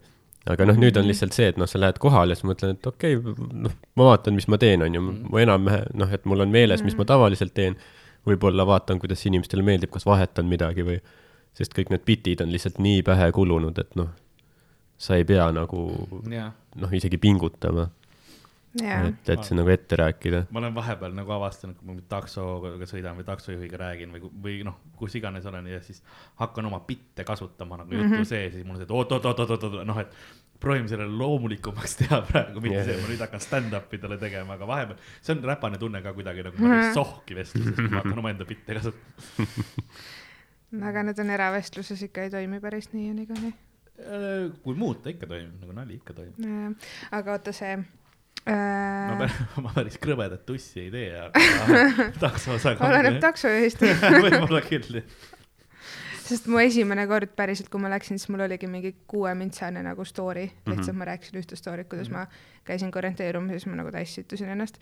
aga 0.50 0.66
noh, 0.66 0.80
nüüd 0.82 0.98
on 0.98 1.08
lihtsalt 1.10 1.36
see, 1.36 1.50
et 1.52 1.58
noh, 1.62 1.68
sa 1.70 1.82
lähed 1.82 2.00
kohale 2.02 2.34
ja 2.34 2.40
siis 2.40 2.50
mõtled, 2.50 2.80
et 2.80 2.88
okei 2.88 3.18
okay,, 3.20 3.50
noh, 3.68 3.76
ma 4.00 4.08
vaatan, 4.12 4.38
mis 4.40 4.48
ma 4.48 4.58
teen, 4.62 4.82
on 4.86 4.96
ju, 4.96 5.02
ma 5.04 5.44
enam-vähem 5.44 6.00
noh, 6.00 6.14
et 6.16 6.26
mul 6.26 6.46
on 6.46 6.50
meeles, 6.56 6.84
mis 6.88 6.98
ma 6.98 7.06
tavaliselt 7.06 7.54
teen. 7.54 7.78
võib-olla 8.28 8.66
vaatan, 8.68 9.00
kuidas 9.00 9.22
inimestele 9.26 9.64
meeldib, 9.64 9.90
kas 9.94 10.04
vahetan 10.06 10.46
midagi 10.46 10.84
või, 10.84 10.98
sest 11.56 11.72
kõik 11.74 11.90
need 11.90 12.04
bitid 12.06 12.42
on 12.44 12.52
lihtsalt 12.52 12.78
nii 12.84 13.00
pähe 13.08 13.30
kulunud, 13.32 13.78
et 13.80 13.96
noh, 13.96 14.10
sa 15.00 15.16
ei 15.16 15.24
pea 15.26 15.46
nagu 15.56 15.86
ja 16.30 16.50
noh, 16.76 16.92
isegi 16.94 17.18
pingutama, 17.18 17.88
jaa, 18.78 19.00
et, 19.10 19.30
et 19.34 19.46
see 19.46 19.58
nagu 19.58 19.72
ette 19.74 19.98
rääkida. 19.98 20.44
ma 20.54 20.62
olen 20.62 20.76
vahepeal 20.76 21.16
nagu 21.18 21.34
avastanud, 21.34 21.78
kui 21.80 21.90
ma 21.90 22.04
taksoga 22.12 22.90
sõidan 22.90 23.18
või 23.18 23.26
taksojuhiga 23.28 23.80
räägin 23.82 24.14
või, 24.14 24.30
või 24.44 24.58
noh, 24.68 24.78
kus 25.00 25.16
iganes 25.18 25.48
olen 25.50 25.72
ja 25.72 25.82
siis 25.86 26.04
hakkan 26.42 26.70
oma 26.70 26.82
bitte 26.86 27.26
kasutama 27.26 27.80
nagu 27.82 27.96
jutu 27.96 28.06
mm 28.06 28.14
-hmm. 28.14 28.30
sees, 28.30 28.54
siis 28.54 28.66
mul 28.66 28.78
on 28.78 28.82
see, 28.82 28.90
et 28.90 28.96
oot-oot-oot-oot-oot, 29.00 29.82
noh, 29.90 30.00
et 30.04 30.14
proovime 30.60 30.88
selle 30.92 31.08
loomulikumaks 31.08 31.96
teha 32.02 32.22
praegu, 32.28 32.62
mitte 32.62 32.78
yeah. 32.78 32.86
see, 32.86 33.02
ma 33.02 33.12
nüüd 33.12 33.24
hakkan 33.26 33.44
stand-up'i 33.44 34.02
talle 34.02 34.20
tegema, 34.22 34.58
aga 34.60 34.68
vahepeal, 34.68 35.00
see 35.22 35.36
on 35.36 35.46
räpane 35.52 35.80
tunne 35.82 36.02
ka 36.06 36.14
kuidagi 36.14 36.46
nagu 36.46 36.62
ma 36.62 36.74
olen 36.74 36.94
sohki 36.94 37.38
vestluses, 37.40 37.76
kui 37.76 37.90
ma 37.90 38.04
hakkan 38.04 38.22
omaenda 38.26 38.46
bitte 38.50 38.78
kasutama. 38.78 39.98
aga 40.90 41.04
need 41.08 41.24
on 41.24 41.34
eravestluses 41.34 42.04
ikka 42.06 42.28
ei 42.28 42.34
toimi 42.36 42.60
päris 42.62 42.92
nii 42.94 43.08
ja 43.08 43.14
niikuinii. 43.14 43.54
kui 44.64 44.76
muuta 44.76 45.10
ikka 45.10 45.28
toimib, 45.28 45.56
nagu 45.62 45.74
nali 45.76 45.98
ikka 45.98 46.14
toimib. 46.14 46.84
aga 47.12 47.32
oota, 47.32 47.56
see 47.56 47.74
ma 48.50 49.16
äh,, 49.16 49.18
päris, 49.20 49.42
ma 49.64 49.74
päris 49.76 49.98
krõbedat 50.02 50.46
tussi 50.48 50.86
ei 50.86 50.94
tee, 50.94 51.10
aga 51.20 52.08
taksoosakond. 52.24 52.86
oleneb 52.90 53.20
taksojuhist. 53.24 53.84
võib-olla 54.26 54.62
küll, 54.66 55.00
jah. 55.00 55.18
sest 56.26 56.50
mu 56.52 56.62
esimene 56.62 57.06
kord 57.10 57.34
päriselt, 57.38 57.72
kui 57.74 57.82
ma 57.82 57.92
läksin, 57.94 58.20
siis 58.22 58.32
mul 58.34 58.46
oligi 58.46 58.70
mingi 58.70 58.94
kuuemintsane 59.10 59.84
nagu 59.86 60.06
story 60.06 60.46
mm, 60.46 60.52
-hmm. 60.52 60.76
lihtsalt 60.76 60.98
ma 60.98 61.10
rääkisin 61.12 61.42
ühte 61.42 61.60
story't, 61.60 61.90
kuidas 61.90 62.10
mm 62.10 62.16
-hmm. 62.16 62.30
ma 62.30 62.70
käisin 62.70 62.94
orienteerumises, 62.96 63.66
ma 63.66 63.80
nagu 63.82 63.92
tass 63.92 64.16
situsin 64.16 64.50
ennast 64.50 64.78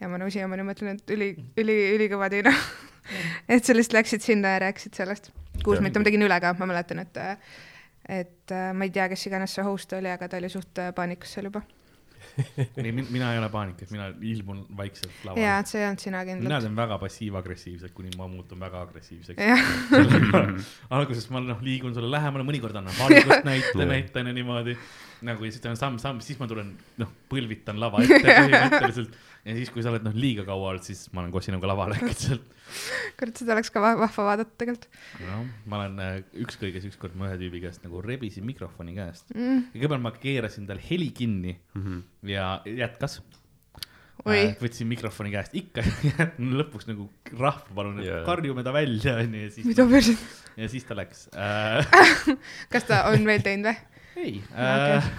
ja 0.00 0.08
ma 0.08 0.18
nagu 0.18 0.30
siiamaani 0.30 0.66
mõtlen, 0.66 0.96
et 0.96 1.10
üli, 1.10 1.34
üli, 1.56 1.78
ülikõva 1.96 2.30
Tiina. 2.30 2.52
et 3.48 3.64
sa 3.64 3.74
lihtsalt 3.74 4.00
läksid 4.00 4.20
sinna 4.20 4.56
ja 4.56 4.58
rääkisid 4.66 4.94
sellest. 4.94 5.32
kuus 5.64 5.80
minutit, 5.80 5.98
ma 5.98 6.04
tegin 6.04 6.22
üle 6.22 6.40
ka, 6.40 6.54
ma 6.58 6.66
mäletan, 6.66 6.98
et 6.98 7.16
et 8.08 8.50
äh, 8.52 8.72
ma 8.74 8.84
ei 8.84 8.90
tea, 8.90 9.08
kes 9.12 9.26
iganes 9.28 9.54
see 9.54 9.64
host 9.64 9.92
oli, 9.92 10.10
aga 10.10 10.28
ta 10.28 10.40
oli 10.40 10.48
suht 10.48 10.78
äh, 10.82 10.94
paanikas 10.94 11.34
seal 11.36 11.50
juba. 11.50 11.62
ei, 12.84 12.92
mina 12.92 13.32
ei 13.34 13.38
ole 13.40 13.48
paanikas, 13.52 13.90
mina 13.94 14.08
ilmun 14.26 14.62
vaikselt 14.76 15.12
jaa, 15.12 15.30
lavale. 15.30 15.50
et 15.60 15.70
see 15.70 15.80
ei 15.80 15.86
olnud 15.88 16.04
sina 16.04 16.22
mina 16.24 16.38
kindlalt. 16.40 16.66
teen 16.66 16.76
väga 16.78 16.98
passiiv-agressiivselt, 17.02 17.94
kuni 17.96 18.12
ma 18.18 18.28
muutun 18.30 18.60
väga 18.60 18.84
agressiivseks. 18.86 19.38
alguses 20.98 21.28
ma 21.34 21.42
noh, 21.44 21.62
liigun 21.64 21.94
sulle 21.96 22.10
lähemale, 22.12 22.46
mõnikord 22.46 22.76
annan 22.80 22.96
valgust 22.98 23.46
näite, 23.48 23.86
näitan 23.88 24.30
ja 24.30 24.36
niimoodi. 24.36 24.76
nagu 25.26 25.44
ja 25.44 25.52
siis 25.52 25.60
teen 25.60 25.76
samm-samm, 25.76 26.22
siis 26.24 26.38
ma 26.40 26.48
tulen, 26.48 26.72
noh, 27.00 27.10
põlvitan 27.28 27.80
lava 27.80 28.00
ette 28.04 28.22
põhimõtteliselt. 28.24 29.18
Ja 29.44 29.54
siis, 29.56 29.70
kui 29.72 29.82
sa 29.84 29.90
oled 29.92 30.04
noh, 30.04 30.12
liiga 30.16 30.44
kaua 30.48 30.72
olnud, 30.74 30.84
siis 30.86 31.06
ma 31.14 31.22
olen 31.22 31.32
kohe 31.34 31.44
sinuga 31.46 31.70
laval 31.70 31.94
äkitselt. 31.96 32.44
kurat, 33.18 33.34
seda 33.40 33.56
oleks 33.56 33.70
ka 33.74 33.80
va- 33.82 33.96
vahva 33.98 34.26
vaadata 34.28 34.52
tegelikult 34.60 34.86
noh, 35.24 35.46
ma 35.66 35.80
olen 35.82 35.96
äh, 36.04 36.20
ükskõiges 36.44 36.84
ükskord 36.90 37.16
ma 37.18 37.30
ühe 37.30 37.38
tüübi 37.40 37.62
käest 37.64 37.82
nagu 37.86 38.02
rebisin 38.04 38.44
mikrofoni 38.46 38.94
käest. 38.98 39.32
mm.. 39.34 39.64
kõigepealt 39.74 40.04
ma 40.06 40.12
keerasin 40.16 40.68
tal 40.70 40.78
heli 40.90 41.10
kinni 41.16 41.56
Mhm. 41.74 42.02
ja 42.30 42.60
jätkas. 42.68 43.20
oi, 44.28 44.50
võtsin 44.60 44.86
mikrofoni 44.90 45.32
käest 45.32 45.54
ikka 45.56 45.82
ja 46.10 46.26
lõpuks 46.38 46.86
nagu 46.90 47.08
rahva 47.32 47.74
palun, 47.74 47.98
et 48.02 48.06
Jaa. 48.10 48.20
karjume 48.28 48.62
ta 48.66 48.74
välja 48.76 49.16
onju 49.22 49.40
ja 49.46 49.50
siis 49.54 49.66
mida, 49.70 49.86
perset, 49.88 50.26
ja 50.60 50.68
siis 50.68 50.84
ta 50.84 50.94
läks 50.98 51.26
äh. 51.32 51.88
kas 52.72 52.84
ta 52.90 53.06
on 53.10 53.24
veel 53.26 53.40
teinud 53.46 53.72
või 53.72 54.28
ei 54.28 54.36
äh,, 54.52 55.10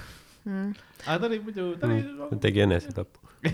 mm.? 0.46 0.72
aga 1.08 1.18
ta 1.18 1.28
oli 1.32 1.42
muidu, 1.42 1.72
ta 1.82 1.90
oli 1.90 2.04
ta 2.30 2.38
tegi 2.46 2.62
enesetapu. 2.68 3.18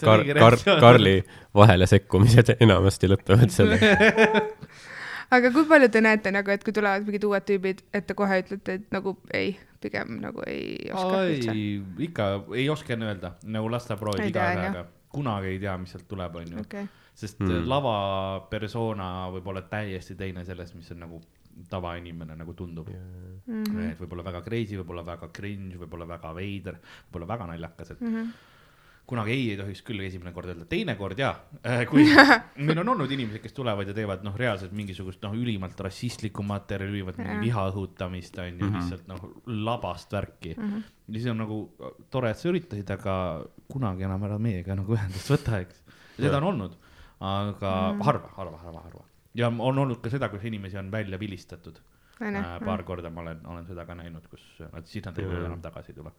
Kar-, 0.00 0.24
Kar-. 0.38 0.80
Karli 0.80 1.24
vahele 1.54 1.86
sekkumised 1.88 2.56
enamasti 2.60 3.08
lõpevad 3.10 3.52
sellega. 3.52 4.42
aga 5.36 5.50
kui 5.54 5.64
palju 5.68 5.88
te 5.92 6.02
näete 6.04 6.32
nagu, 6.34 6.52
et 6.52 6.64
kui 6.64 6.74
tulevad 6.76 7.06
mingid 7.06 7.24
uued 7.28 7.46
tüübid, 7.48 7.82
et 7.96 8.06
te 8.06 8.16
kohe 8.18 8.40
ütlete, 8.42 8.78
et 8.80 8.92
nagu 8.94 9.16
ei, 9.34 9.54
pigem 9.82 10.20
nagu 10.22 10.44
ei 10.46 10.90
oska 10.92 11.22
üldse? 11.30 11.54
oi, 11.54 11.64
ikka 12.08 12.28
ei 12.58 12.68
oska 12.72 12.94
enne 12.96 13.10
öelda, 13.10 13.32
nagu 13.56 13.72
las 13.72 13.88
ta 13.88 13.98
proovib 14.00 14.28
iga 14.28 14.44
tea, 14.44 14.60
asjaga, 14.60 14.84
kunagi 15.16 15.54
ei 15.54 15.62
tea, 15.64 15.74
mis 15.82 15.96
sealt 15.96 16.06
tuleb, 16.10 16.38
onju. 16.42 16.62
okei, 16.66 16.86
sest 17.16 17.40
mm. 17.42 17.64
lava 17.70 17.96
persona 18.52 19.10
võib 19.34 19.50
olla 19.52 19.64
täiesti 19.70 20.18
teine 20.18 20.44
sellest, 20.46 20.76
mis 20.78 20.92
on 20.94 21.02
nagu 21.06 21.22
tavainimene 21.70 22.36
nagu 22.36 22.54
tundub 22.54 22.90
mm. 22.90 23.22
Mhm. 23.46 23.62
-hmm. 23.62 23.92
et 23.92 24.00
võib 24.00 24.12
olla 24.16 24.26
väga 24.26 24.42
crazy, 24.42 24.76
võib 24.80 24.90
olla 24.90 25.06
väga 25.06 25.30
cringe, 25.32 25.78
võib 25.78 25.94
olla 25.94 26.08
väga 26.16 26.34
veider, 26.34 26.78
võib 27.06 27.20
olla 27.20 27.32
väga 27.32 27.46
naljakas, 27.52 27.90
et 27.90 28.00
mm. 28.00 28.14
-hmm. 28.14 28.32
kunagi 29.06 29.30
ei 29.30 29.50
ei 29.50 29.56
tohiks 29.56 29.82
küll 29.86 30.00
esimene 30.02 30.32
kord 30.34 30.50
öelda, 30.50 30.64
teinekord 30.66 31.18
jaa. 31.18 31.34
kui 31.90 32.04
meil 32.66 32.78
on 32.82 32.88
olnud 32.88 33.10
inimesed, 33.10 33.40
kes 33.42 33.52
tulevad 33.54 33.88
ja 33.88 33.94
teevad 33.94 34.24
noh, 34.26 34.36
reaalselt 34.36 34.72
mingisugust 34.72 35.22
noh, 35.22 35.34
ülimalt 35.34 35.80
rassistlikku 35.80 36.42
materjali, 36.42 36.92
ülimalt 36.98 37.18
mingi 37.18 37.32
Jaa. 37.32 37.42
viha 37.42 37.66
õhutamist 37.70 38.38
on 38.42 38.58
ju 38.58 38.66
Mhm. 38.66 38.74
lihtsalt 38.76 39.06
noh, 39.08 39.28
labast 39.46 40.12
värki 40.12 40.54
mm. 40.56 40.64
-hmm. 40.64 40.82
ja 41.08 41.20
siis 41.20 41.30
on 41.30 41.38
nagu 41.38 41.60
tore, 42.10 42.30
et 42.30 42.38
sa 42.38 42.48
üritasid, 42.48 42.90
aga 42.90 43.44
kunagi 43.68 44.02
enam 44.02 44.22
ära 44.24 44.38
meiega 44.38 44.74
nagu 44.74 44.94
ühendust 44.94 45.30
võta, 45.30 45.60
eks. 45.60 45.82
seda 46.16 46.36
on 46.38 46.44
olnud, 46.52 46.76
aga 47.20 47.92
mm. 47.92 48.00
harva, 48.02 48.28
harva, 48.36 48.58
harva, 48.58 48.80
harva. 48.80 49.04
Ja 49.36 49.48
on 49.48 49.78
olnud 49.78 50.00
ka 50.02 50.10
seda, 50.12 50.30
kus 50.32 50.44
inimesi 50.48 50.78
on 50.80 50.90
välja 50.92 51.18
vilistatud. 51.20 51.78
onju 52.20 52.40
Äh, 52.40 52.60
paar 52.64 52.82
korda 52.82 53.10
ma 53.10 53.20
olen, 53.20 53.42
olen 53.46 53.66
seda 53.66 53.84
ka 53.86 53.94
näinud, 53.94 54.28
kus 54.32 54.44
nad, 54.72 54.86
siis 54.88 55.04
nad 55.04 55.18
ei 55.18 55.26
võinud 55.28 55.50
enam 55.50 55.60
tagasi 55.60 55.92
tulla. 55.92 56.12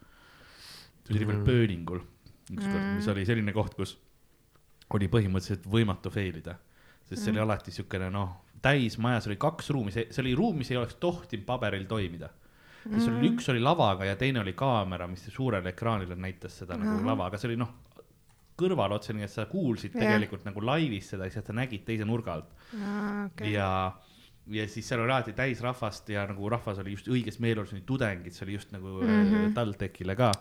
see 1.08 1.16
oli 1.16 1.28
veel 1.28 1.44
Pööningul 1.46 2.04
ükskord, 2.54 2.84
mis 2.96 3.08
oli 3.12 3.26
selline 3.28 3.54
koht, 3.56 3.76
kus 3.76 3.98
oli 4.96 5.10
põhimõtteliselt 5.12 5.66
võimatu 5.68 6.12
fail 6.14 6.38
ida. 6.40 6.58
sest 7.08 7.24
see 7.24 7.34
oli 7.34 7.42
alati 7.44 7.72
siukene 7.72 8.10
noh, 8.14 8.36
täismajas 8.62 9.28
oli 9.30 9.38
kaks 9.40 9.72
ruumi, 9.76 9.94
see, 9.96 10.08
see 10.12 10.24
oli 10.24 10.36
ruum, 10.36 10.58
mis 10.62 10.72
ei 10.72 10.78
oleks 10.80 10.98
tohtinud 11.02 11.46
paberil 11.48 11.88
toimida. 11.90 12.30
siis 12.88 13.08
oli 13.10 13.32
üks 13.34 13.50
oli 13.52 13.64
lavaga 13.64 14.06
ja 14.06 14.16
teine 14.16 14.40
oli 14.44 14.54
kaamera, 14.54 15.08
mis 15.08 15.26
suurele 15.34 15.74
ekraanile 15.74 16.16
näitas 16.16 16.62
seda 16.62 16.78
nagu 16.78 16.96
Ahah. 17.00 17.10
lava, 17.12 17.32
aga 17.32 17.42
see 17.42 17.52
oli 17.52 17.60
noh, 17.60 17.74
kõrvalotse, 18.58 19.16
nii 19.16 19.26
et 19.28 19.34
sa 19.34 19.48
kuulsid 19.50 19.96
Jah. 19.96 20.04
tegelikult 20.04 20.46
nagu 20.48 20.64
laivis 20.66 21.14
seda, 21.14 21.30
siis 21.32 21.46
sa 21.46 21.56
nägid 21.56 21.86
teise 21.88 22.08
nurga 22.08 22.38
alt 22.38 22.54
okei, 22.74 23.52
ja, 23.54 23.70
ja 24.54 24.68
siis 24.72 24.88
seal 24.90 25.04
oli 25.04 25.14
alati 25.14 25.36
täis 25.38 25.62
rahvast 25.64 26.10
ja 26.14 26.26
nagu 26.30 26.50
rahvas 26.52 26.82
oli 26.84 26.96
just 26.96 27.10
õiges 27.12 27.40
meeleolus, 27.44 27.76
olid 27.76 27.88
tudengid, 27.88 28.36
see 28.36 28.48
oli 28.48 28.58
just 28.58 28.74
nagu 28.76 28.98
mm. 29.02 29.24
-hmm. 29.32 29.54
TalTechile 29.58 30.18
ka. 30.20 30.32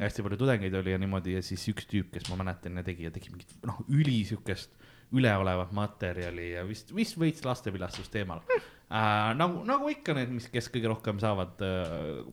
hästi 0.00 0.26
palju 0.26 0.40
tudengeid 0.40 0.74
oli 0.82 0.96
ja 0.96 0.98
niimoodi 0.98 1.36
ja 1.38 1.42
siis 1.42 1.68
üks 1.72 1.88
tüüp, 1.90 2.10
kes 2.14 2.30
ma 2.30 2.40
mäletan 2.44 2.76
ja 2.80 2.86
tegi 2.86 3.08
ja 3.08 3.14
tegi 3.14 3.34
mingit 3.34 3.56
noh, 3.66 3.84
üli 3.88 4.24
siukest 4.24 4.76
üleolevat 5.12 5.72
materjali 5.74 6.52
ja 6.52 6.66
vist, 6.66 6.94
vist 6.94 7.18
veits 7.18 7.44
lastevilastusteemal 7.44 8.44
äh,. 8.90 9.32
nagu, 9.38 9.64
nagu 9.68 9.90
ikka 9.92 10.14
need, 10.18 10.32
mis, 10.34 10.48
kes 10.52 10.70
kõige 10.72 10.90
rohkem 10.92 11.20
saavad 11.22 11.62
äh, 11.66 11.92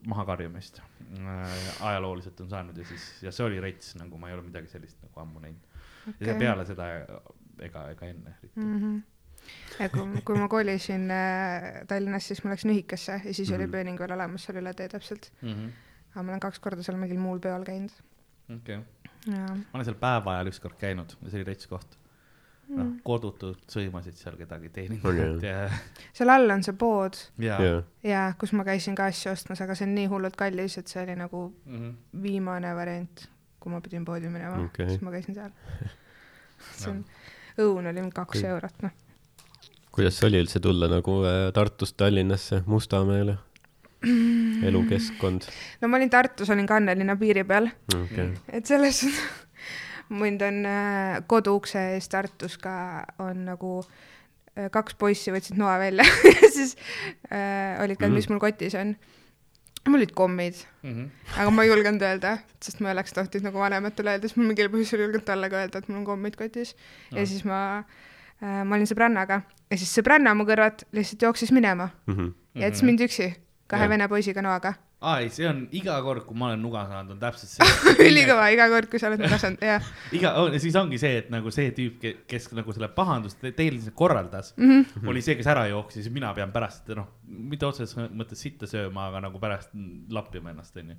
mahakarjumist 0.09 0.81
äh, 0.81 1.67
ajalooliselt 1.89 2.41
on 2.45 2.49
saanud 2.53 2.77
ja 2.77 2.88
siis, 2.88 3.09
ja 3.25 3.34
see 3.35 3.45
oli 3.45 3.61
rets, 3.63 3.95
nagu 3.99 4.19
ma 4.21 4.31
ei 4.31 4.38
ole 4.38 4.47
midagi 4.47 4.71
sellist 4.71 4.99
nagu 5.05 5.23
ammu 5.23 5.43
näinud 5.43 5.77
okay.. 6.13 6.31
ja 6.31 6.35
peale 6.39 6.65
seda 6.69 6.89
ega, 6.97 7.88
ega 7.93 8.09
enne 8.09 8.35
eriti 8.39 8.59
mm. 8.59 8.73
Mhm. 8.77 8.97
ja 9.79 9.89
kui, 9.93 10.23
kui 10.27 10.39
ma 10.39 10.49
kolisin 10.51 11.09
äh, 11.13 11.69
Tallinnasse, 11.88 12.34
siis 12.34 12.43
ma 12.45 12.53
läksin 12.53 12.73
ühikasse 12.73 13.21
ja 13.23 13.34
siis 13.34 13.51
oli 13.51 13.67
Mhm. 13.67 13.75
Pööning 13.77 13.99
veel 13.99 14.15
olemas 14.17 14.47
seal 14.47 14.61
üle 14.61 14.73
tee 14.73 14.89
täpselt. 14.89 15.31
-hmm. 15.41 15.71
aga 16.13 16.23
ma 16.23 16.31
olen 16.31 16.43
kaks 16.43 16.59
korda 16.59 16.84
seal 16.84 16.97
mingil 16.97 17.19
muul 17.21 17.39
peol 17.39 17.65
käinud. 17.67 17.93
okei 18.55 18.77
okay., 18.77 18.85
ma 19.27 19.73
olen 19.73 19.85
seal 19.85 19.99
päeva 19.99 20.38
ajal 20.38 20.51
ükskord 20.53 20.77
käinud 20.79 21.15
ja 21.21 21.29
see 21.29 21.41
oli 21.41 21.49
rets 21.51 21.67
koht. 21.67 21.97
Noh 22.68 22.84
Mm., 22.84 22.98
kodutud 23.06 23.61
sõimasid 23.72 24.18
seal 24.19 24.35
kedagi 24.35 24.69
teenindajat 24.76 25.44
jah? 25.45 25.72
ja, 25.72 26.10
seal 26.18 26.31
all 26.34 26.52
on 26.52 26.65
see 26.65 26.76
pood 26.76 27.15
ja, 27.39 27.56
jaa, 27.64 27.77
ja 28.03 28.23
kus 28.39 28.52
ma 28.60 28.65
käisin 28.68 28.98
ka 28.98 29.07
asju 29.07 29.31
ostmas, 29.31 29.61
aga 29.64 29.76
see 29.77 29.88
on 29.88 29.94
nii 29.95 30.10
hullult 30.11 30.35
kallis, 30.39 30.76
et 30.81 30.91
see 30.91 30.99
oli 30.99 31.15
nagu 31.15 31.45
mm. 31.48 31.77
-hmm. 31.77 31.94
viimane 32.26 32.73
variant, 32.76 33.23
kui 33.64 33.72
ma 33.72 33.80
pidin 33.85 34.03
poodi 34.06 34.27
minema 34.34 34.60
okay., 34.65 34.89
siis 34.91 35.02
ma 35.06 35.15
käisin 35.15 35.38
seal. 35.39 35.56
see 36.81 36.91
on, 36.91 37.02
õun 37.64 37.88
oli 37.94 38.03
kaks 38.11 38.41
Kui- 38.41 38.52
eurot, 38.52 38.84
noh. 38.84 38.91
kuidas 39.95 40.19
see 40.19 40.27
oli 40.27 40.44
üldse 40.44 40.60
tulla 40.60 40.91
nagu 40.91 41.18
äh, 41.23 41.48
Tartust 41.56 41.95
Tallinnasse, 41.98 42.64
Mustamäele? 42.65 43.38
elukeskkond, 44.68 45.48
no 45.81 45.88
ma 45.88 45.98
olin 45.98 46.10
Tartus, 46.10 46.49
olin 46.53 46.68
Kannelinna 46.68 47.15
piiri 47.15 47.48
peal, 47.48 47.72
okei, 47.95 48.31
et 48.60 48.65
selles 48.65 48.99
suhtes 48.99 49.23
mind 50.09 50.41
on 50.41 50.65
äh, 50.65 51.17
koduukse 51.27 51.79
ees 51.95 52.07
Tartus 52.09 52.57
ka 52.57 53.05
on 53.19 53.45
nagu 53.45 53.71
äh, 54.57 54.69
kaks 54.71 54.95
poissi 54.95 55.31
võtsid 55.35 55.57
noa 55.59 55.77
välja 55.79 56.03
ja 56.23 56.49
siis 56.57 56.75
äh, 57.31 57.77
olid 57.84 57.97
ka, 57.99 58.07
Mm. 58.07 58.13
mis 58.13 58.29
mul 58.29 58.39
kotis 58.39 58.75
on. 58.75 58.95
mul 59.88 59.99
olid 60.01 60.11
kommid, 60.11 60.55
Mm 60.84 60.93
-hmm. 60.93 61.09
aga 61.41 61.51
ma 61.51 61.63
ei 61.63 61.69
julgenud 61.69 62.01
öelda, 62.01 62.38
sest 62.63 62.79
ma 62.79 62.89
ei 62.89 62.93
oleks 62.95 63.13
tohtinud 63.13 63.43
nagu 63.47 63.59
vanematele 63.59 64.09
öelda, 64.11 64.27
siis 64.27 64.38
ma 64.38 64.43
mingil 64.43 64.69
põhjusel 64.69 64.99
ei 64.99 65.05
julgenud 65.05 65.25
talle 65.25 65.49
ka 65.49 65.55
öelda, 65.63 65.77
et 65.79 65.88
mul 65.89 65.97
on 65.99 66.05
kommid 66.05 66.35
kotis 66.35 66.75
no.. 67.11 67.17
ja 67.19 67.25
siis 67.25 67.45
ma 67.45 67.59
äh,, 68.43 68.63
ma 68.65 68.75
olin 68.75 68.88
sõbrannaga 68.88 69.41
ja 69.71 69.77
siis 69.77 69.91
sõbranna 69.99 70.35
mu 70.35 70.43
kõrvalt 70.43 70.84
lihtsalt 70.91 71.21
jooksis 71.21 71.51
minema 71.51 71.89
Mhm. 72.07 72.27
ja 72.55 72.61
jättis 72.67 72.84
mind 72.84 72.99
üksi 72.99 73.34
kahe 73.67 73.81
Jah. 73.84 73.89
vene 73.89 74.07
poisiga 74.07 74.41
noaga. 74.41 74.73
Aa 74.98 75.19
ei, 75.22 75.28
see 75.30 75.45
on 75.45 75.60
iga 75.78 75.94
kord, 76.02 76.24
kui 76.26 76.38
ma 76.38 76.48
olen 76.49 76.64
nuga 76.65 76.82
saanud, 76.90 77.11
on 77.14 77.19
täpselt 77.22 77.52
see. 77.52 77.98
ülikõva 78.10 78.48
iga 78.49 78.65
kord, 78.72 78.88
kui 78.90 78.98
sa 78.98 79.11
oled 79.11 79.22
nuga 79.22 79.38
saanud, 79.38 79.61
jah 79.61 79.84
iga, 80.18 80.32
siis 80.57 80.74
ongi 80.80 80.98
see, 80.98 81.19
et 81.22 81.28
nagu 81.30 81.52
see 81.53 81.69
tüüp, 81.78 82.07
kes 82.26 82.48
nagu 82.57 82.74
selle 82.74 82.90
pahandust 82.95 83.38
te- 83.44 83.52
teil 83.53 83.78
korraldas 83.94 84.56
mm, 84.57 84.65
mm. 84.65 84.88
-hmm. 84.95 85.11
oli 85.14 85.22
see, 85.22 85.36
kes 85.38 85.49
ära 85.53 85.68
jooksis 85.69 86.07
ja 86.10 86.14
mina 86.15 86.32
pean 86.34 86.49
pärast 86.56 86.90
noh, 86.98 87.11
mitte 87.28 87.68
otseses 87.68 87.94
mõttes 88.10 88.41
sitta 88.41 88.65
sööma, 88.65 89.06
aga 89.11 89.22
nagu 89.28 89.38
pärast 89.44 89.69
lappima 90.10 90.49
ennast, 90.56 90.74
onju. 90.82 90.98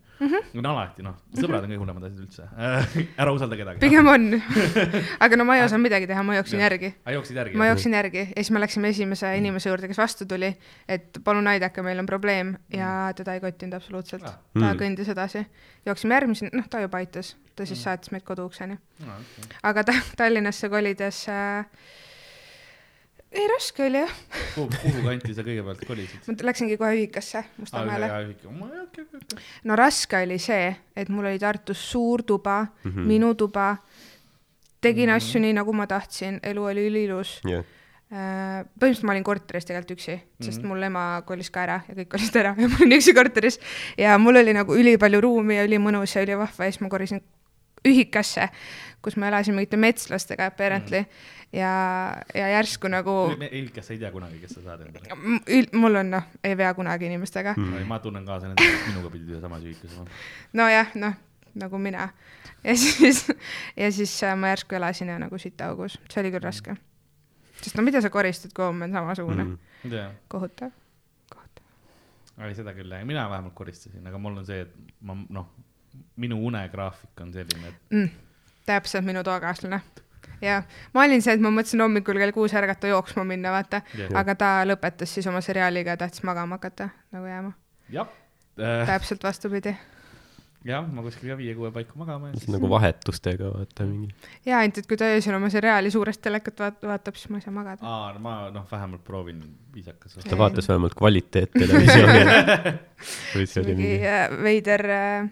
on 0.63 0.71
alati 0.71 1.03
noh, 1.03 1.19
sõbrad 1.35 1.67
on 1.67 1.75
kõige 1.75 1.83
hullemad 1.83 2.07
asjad 2.07 2.23
üldse. 2.23 2.47
ära 3.25 3.35
usalda 3.35 3.59
kedagi. 3.59 3.83
pigem 3.83 4.13
on. 4.15 4.31
aga 5.27 5.41
no 5.41 5.49
ma 5.49 5.59
ei 5.59 5.65
osanud 5.67 5.89
midagi 5.89 6.07
teha, 6.07 6.23
ma 6.23 6.39
jooksin 6.39 6.63
järgi. 6.63 6.93
aga 7.03 7.19
jooksid 7.19 7.43
järgi? 7.43 7.59
ma 7.59 7.67
jooksin 7.73 7.99
järgi 7.99 8.25
ja 8.29 8.39
siis 8.45 8.55
me 8.55 8.63
läksime 8.63 8.95
esimese 8.95 9.35
inimese 9.43 9.75
juurde, 9.75 9.91
kes 9.91 9.99
vastu 9.99 10.31
tuli, 10.31 10.55
et 10.87 11.19
palun 11.25 11.51
aidake, 11.51 11.83
meil 11.83 11.99
on 11.99 12.07
probleem 12.07 12.55
ja 12.71 13.11
teda 13.19 13.35
ei 13.35 13.43
kottinud 13.43 13.75
absoluutselt 13.75 13.88
Ah. 14.23 14.39
ta 14.55 14.61
Mm. 14.61 14.79
kõndis 14.81 15.09
edasi. 15.13 15.47
jooksime 15.87 16.15
järgmiseni, 16.15 16.51
noh, 16.53 16.69
ta 16.69 16.81
juba 16.81 16.99
aitas, 16.99 17.37
ta 17.57 17.67
siis 17.67 17.83
saatis 17.83 18.11
meid 18.11 18.25
koduukseni. 18.25 18.79
aga 19.63 19.85
ta 19.85 19.93
Tallinnasse 20.19 20.69
kolides 20.69 21.29
äh,, 21.29 21.67
ei 23.33 23.49
raske 23.49 23.87
oli 23.87 23.99
jah, 23.99 24.13
kuhu, 24.55 24.69
kuhu 24.83 25.03
kanti 25.05 25.35
sa 25.35 25.45
kõigepealt 25.47 25.87
kolisid? 25.87 26.29
ma 26.29 26.47
läksingi 26.51 26.77
kohe 26.81 26.95
ühikasse 26.97 27.45
Mustamäele. 27.59 28.11
okei. 28.83 29.41
no 29.65 29.77
raske 29.77 30.23
oli 30.25 30.39
see, 30.39 30.77
et 30.97 31.09
mul 31.09 31.29
oli 31.29 31.39
Tartus 31.39 31.91
suur 31.91 32.23
tuba 32.23 32.63
mm, 32.63 32.91
-hmm. 32.91 33.11
minu 33.15 33.35
tuba, 33.35 33.77
tegin 34.81 35.09
mm 35.09 35.13
-hmm. 35.13 35.17
asju 35.17 35.41
nii, 35.41 35.53
nagu 35.53 35.73
ma 35.73 35.87
tahtsin, 35.87 36.41
elu 36.43 36.65
oli 36.65 36.89
üliilus 36.89 37.41
Äh, 37.45 37.65
põhimõtteliselt 38.09 39.05
ma 39.05 39.13
olin 39.13 39.25
korteris 39.27 39.67
tegelikult 39.69 39.99
üksi, 39.99 40.15
sest 40.41 40.63
Mhm. 40.63 40.69
mul 40.71 40.83
ema 40.87 41.23
kolis 41.29 41.51
ka 41.53 41.61
ära 41.67 41.81
ja 41.89 41.95
kõik 41.95 42.09
kolisid 42.15 42.37
ära 42.41 42.55
ja 42.57 42.69
ma 42.69 42.79
olin 42.81 42.97
üksi 42.97 43.13
korteris 43.15 43.59
ja 43.99 44.19
mul 44.19 44.37
oli 44.41 44.55
nagu 44.57 44.73
ülipalju 44.75 45.21
ruumi 45.21 45.59
ja 45.59 45.67
ülimõnus 45.69 46.15
ja 46.17 46.23
ülivahva 46.25 46.65
ja 46.65 46.73
siis 46.73 46.81
ma 46.81 46.89
korisin, 46.89 47.21
ühikasse, 47.87 48.49
kus 49.03 49.17
me 49.17 49.29
elasime 49.29 49.61
mingite 49.61 49.77
metslastega 49.77 50.49
apparently 50.51 51.05
ja, 51.53 51.69
ja 52.35 52.49
järsku 52.57 52.89
nagu 52.91 53.31
Ilk, 53.51 53.79
sa 53.85 53.93
ei 53.93 54.01
tea 54.01 54.11
kunagi, 54.11 54.41
kes 54.41 54.57
sa 54.57 54.65
saad 54.65 54.81
endale. 54.89 55.69
mul 55.73 56.01
on 56.01 56.11
noh, 56.17 56.25
ei 56.43 56.57
vea 56.59 56.73
kunagi 56.75 57.07
inimestega 57.07 57.55
mm.. 57.57 57.87
ma 57.87 58.01
tunnen 58.03 58.25
kaasa 58.27 58.49
nendele, 58.49 58.73
kes 58.73 58.89
minuga 58.91 59.13
pidid 59.15 59.31
ühesamas 59.37 59.63
ühikas 59.69 59.95
olema. 59.95 60.11
nojah, 60.53 60.91
noh 60.95 61.15
nagu 61.55 61.79
mina 61.79 62.09
ja 62.65 62.75
siis, 62.77 63.27
ja 63.77 63.93
siis 63.93 64.17
äh, 64.25 64.35
ma 64.37 64.49
järsku 64.57 64.75
elasin 64.75 65.09
ja 65.13 65.19
nagu 65.19 65.39
sitaaugus, 65.39 66.01
see 66.11 66.21
oli 66.23 66.33
küll 66.35 66.45
raske. 66.45 66.75
Sest 67.63 67.79
no 67.79 67.85
mida 67.87 68.03
sa 68.05 68.11
koristad, 68.11 68.53
kui 68.55 68.65
homme 68.65 68.89
on 68.89 68.95
samasugune 68.95 69.45
mm., 69.45 69.91
tea, 69.91 70.09
kohutav, 70.33 70.75
kohutav. 71.33 71.65
ei 72.49 72.59
seda 72.59 72.75
küll, 72.77 72.95
mina 73.09 73.29
vähemalt 73.31 73.57
koristasin, 73.59 74.07
aga 74.07 74.21
mul 74.23 74.41
on 74.43 74.47
see, 74.49 74.63
et 74.67 75.01
ma 75.07 75.17
noh, 75.17 75.49
minu 76.21 76.41
unegraafik 76.51 77.25
on 77.25 77.33
selline, 77.35 77.73
et 77.73 77.95
mm,. 77.95 78.29
täpselt 78.69 79.07
minu 79.07 79.25
toakaaslane. 79.27 79.81
ja 80.45 80.63
ma 80.95 81.05
olin 81.07 81.25
see, 81.25 81.35
et 81.35 81.45
ma 81.45 81.53
mõtlesin 81.55 81.83
hommikul 81.83 82.21
kell 82.23 82.37
kuus 82.37 82.55
ärgata 82.59 82.91
jooksma 82.91 83.27
minna, 83.29 83.53
vaata 83.55 83.83
Jah. 83.99 84.15
aga 84.23 84.39
ta 84.39 84.55
lõpetas 84.69 85.15
siis 85.19 85.27
oma 85.31 85.43
seriaaliga 85.45 85.97
ja 85.97 86.05
tahtis 86.05 86.25
magama 86.27 86.61
hakata 86.61 86.91
nagu 87.15 87.31
jääma. 87.31 87.55
jah 87.91 88.11
äh,, 88.59 88.87
täpselt 88.87 89.25
vastupidi. 89.25 89.77
jah, 90.67 90.87
ma 90.91 91.03
kuskil 91.07 91.31
ka 91.31 91.37
viie-kuue 91.39 91.71
paiku 91.75 91.99
magama 92.01 92.33
siis 92.35 92.49
nagu 92.51 92.69
vahetustega 92.71 93.53
vaata 93.55 93.87
mingi. 93.87 94.11
ja 94.49 94.59
ainult, 94.63 94.81
et 94.83 94.89
kui 94.91 94.99
ta 95.01 95.07
öösel 95.15 95.37
oma 95.39 95.51
seriaali 95.55 95.91
suurest 95.95 96.23
telekat 96.25 96.59
vaat- 96.65 96.87
vaatab, 96.91 97.15
siis 97.21 97.31
ma 97.31 97.39
ei 97.39 97.47
saa 97.47 97.55
magada. 97.55 97.83
aa, 97.87 98.13
no 98.17 98.23
ma 98.25 98.35
noh, 98.55 98.67
vähemalt 98.71 99.05
proovin 99.07 99.43
viisakas 99.75 100.17
olla. 100.19 100.27
ta 100.31 100.39
vaatas 100.41 100.69
vähemalt 100.69 100.97
kvaliteettelevisiooni. 101.01 102.25
või 103.37 103.47
see 103.47 103.63
oli 103.63 103.77
mingi 103.79 103.95
äh, 104.09 104.27
veider 104.43 104.87
äh,, 104.91 105.31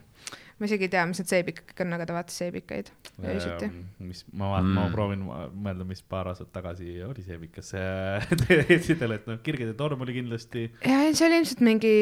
ma 0.59 0.71
isegi 0.71 0.87
ei 0.89 0.95
tea, 0.95 1.07
mis 1.11 1.21
need 1.23 1.33
seebikad 1.35 1.85
on, 1.87 1.99
aga 1.99 2.07
ta 2.09 2.17
vaatas 2.21 2.39
seebikaid 2.45 2.93
öösiti. 3.25 3.69
mis 4.05 4.25
ma 4.33 4.51
vaatan 4.53 4.67
mm., 4.69 4.75
ma 4.77 4.85
Mm. 4.87 4.93
proovin 4.93 5.23
mõelda, 5.67 5.87
mis 5.89 6.03
paar 6.05 6.29
aastat 6.29 6.51
tagasi 6.53 6.99
oli 7.07 7.23
see, 7.25 7.39
kas 7.55 7.71
see 7.73 8.37
teesidel, 8.45 9.17
et 9.17 9.27
noh, 9.31 9.39
Kirgede 9.45 9.73
torm 9.79 10.03
oli 10.05 10.13
kindlasti. 10.19 10.67
ja 10.85 10.99
ei, 11.07 11.15
see 11.17 11.27
oli 11.31 11.39
ilmselt 11.41 11.63
mingi, 11.65 11.95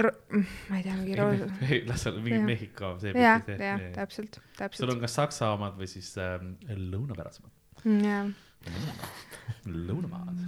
ma 0.00 0.78
ei 0.78 0.84
tea, 0.86 0.94
mingi 0.96 1.18
roos-, 1.18 1.84
las 1.90 2.06
olla 2.08 2.22
mingi. 2.24 2.40
Mehhiko 2.46 2.94
see. 3.02 3.12
jah, 3.12 3.44
jah, 3.52 3.84
täpselt, 3.98 4.40
sul 4.40 4.56
täpselt. 4.62 4.94
on 4.94 5.00
kas 5.04 5.18
Saksa 5.20 5.52
omad 5.56 5.76
või 5.80 5.90
siis 5.92 6.12
ähm, 6.22 6.54
lõunapärasemad, 6.70 7.52
jah, 8.00 8.32
lõunamaad. 9.66 10.42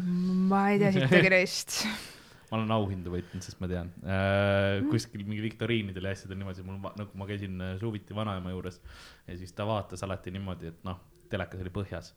ma 0.49 0.65
ei 0.73 0.81
tea 0.83 0.93
sittagi 0.97 1.31
neist. 1.37 1.79
ma 2.53 2.59
olen 2.59 2.73
auhindu 2.75 3.15
võitnud, 3.15 3.41
sest 3.45 3.61
ma 3.63 3.69
tean 3.71 3.89
äh,, 4.05 4.83
kuskil 4.91 5.25
mingi 5.25 5.41
viktoriinidel 5.47 6.05
ja 6.05 6.13
asjadel 6.13 6.37
niimoodi, 6.37 6.65
mul 6.67 6.77
nagu 7.01 7.17
ma 7.17 7.29
käisin 7.31 7.57
äh, 7.65 7.79
suviti 7.81 8.17
vanaema 8.17 8.53
juures 8.53 8.77
ja 9.25 9.39
siis 9.41 9.57
ta 9.57 9.65
vaatas 9.69 10.05
alati 10.05 10.35
niimoodi, 10.35 10.75
et 10.75 10.85
noh, 10.85 11.01
telekas 11.33 11.63
oli 11.65 11.73
põhjas 11.73 12.11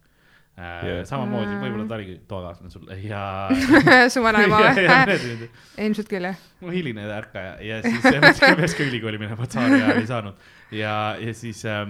äh, 0.59 0.83
yeah.. 0.83 0.99
samamoodi, 1.07 1.55
võib-olla 1.61 1.87
ta 1.87 1.95
oligi 2.01 2.17
toakaaslane 2.27 2.73
sul 2.73 2.91
ja 3.05 3.23
su 4.13 4.23
vanaema 4.25 4.59
või? 4.65 5.49
ilmselt 5.87 6.11
küll, 6.11 6.27
jah. 6.27 6.45
no 6.59 6.75
hiline 6.75 7.07
ärkaja 7.15 7.55
ja 7.63 7.79
siis 7.85 8.03
ka, 8.03 8.51
peaks 8.59 8.75
ka 8.75 8.89
ülikooli 8.89 9.21
minema, 9.23 9.47
tsaari 9.47 9.79
ajal 9.79 10.01
ei 10.03 10.09
saanud 10.11 10.49
ja, 10.75 10.97
ja 11.23 11.37
siis 11.37 11.63
äh, 11.63 11.87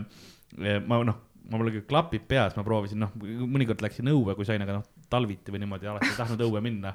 ma 0.85 1.01
noh, 1.01 1.17
ma 1.49 1.57
mul 1.57 1.71
olid 1.71 1.89
klapid 1.89 2.29
peas, 2.29 2.53
ma 2.57 2.65
proovisin 2.65 3.01
noh, 3.01 3.17
mõnikord 3.17 3.81
läksin 3.81 4.13
õue, 4.13 4.37
kui 4.37 4.45
sain, 4.45 4.61
aga 4.61 4.79
noh, 4.79 4.85
talviti 5.09 5.51
või 5.53 5.59
niimoodi 5.63 5.87
alati 5.87 6.07
ei 6.09 6.17
tahtnud 6.17 6.41
õue 6.47 6.61
minna. 6.65 6.91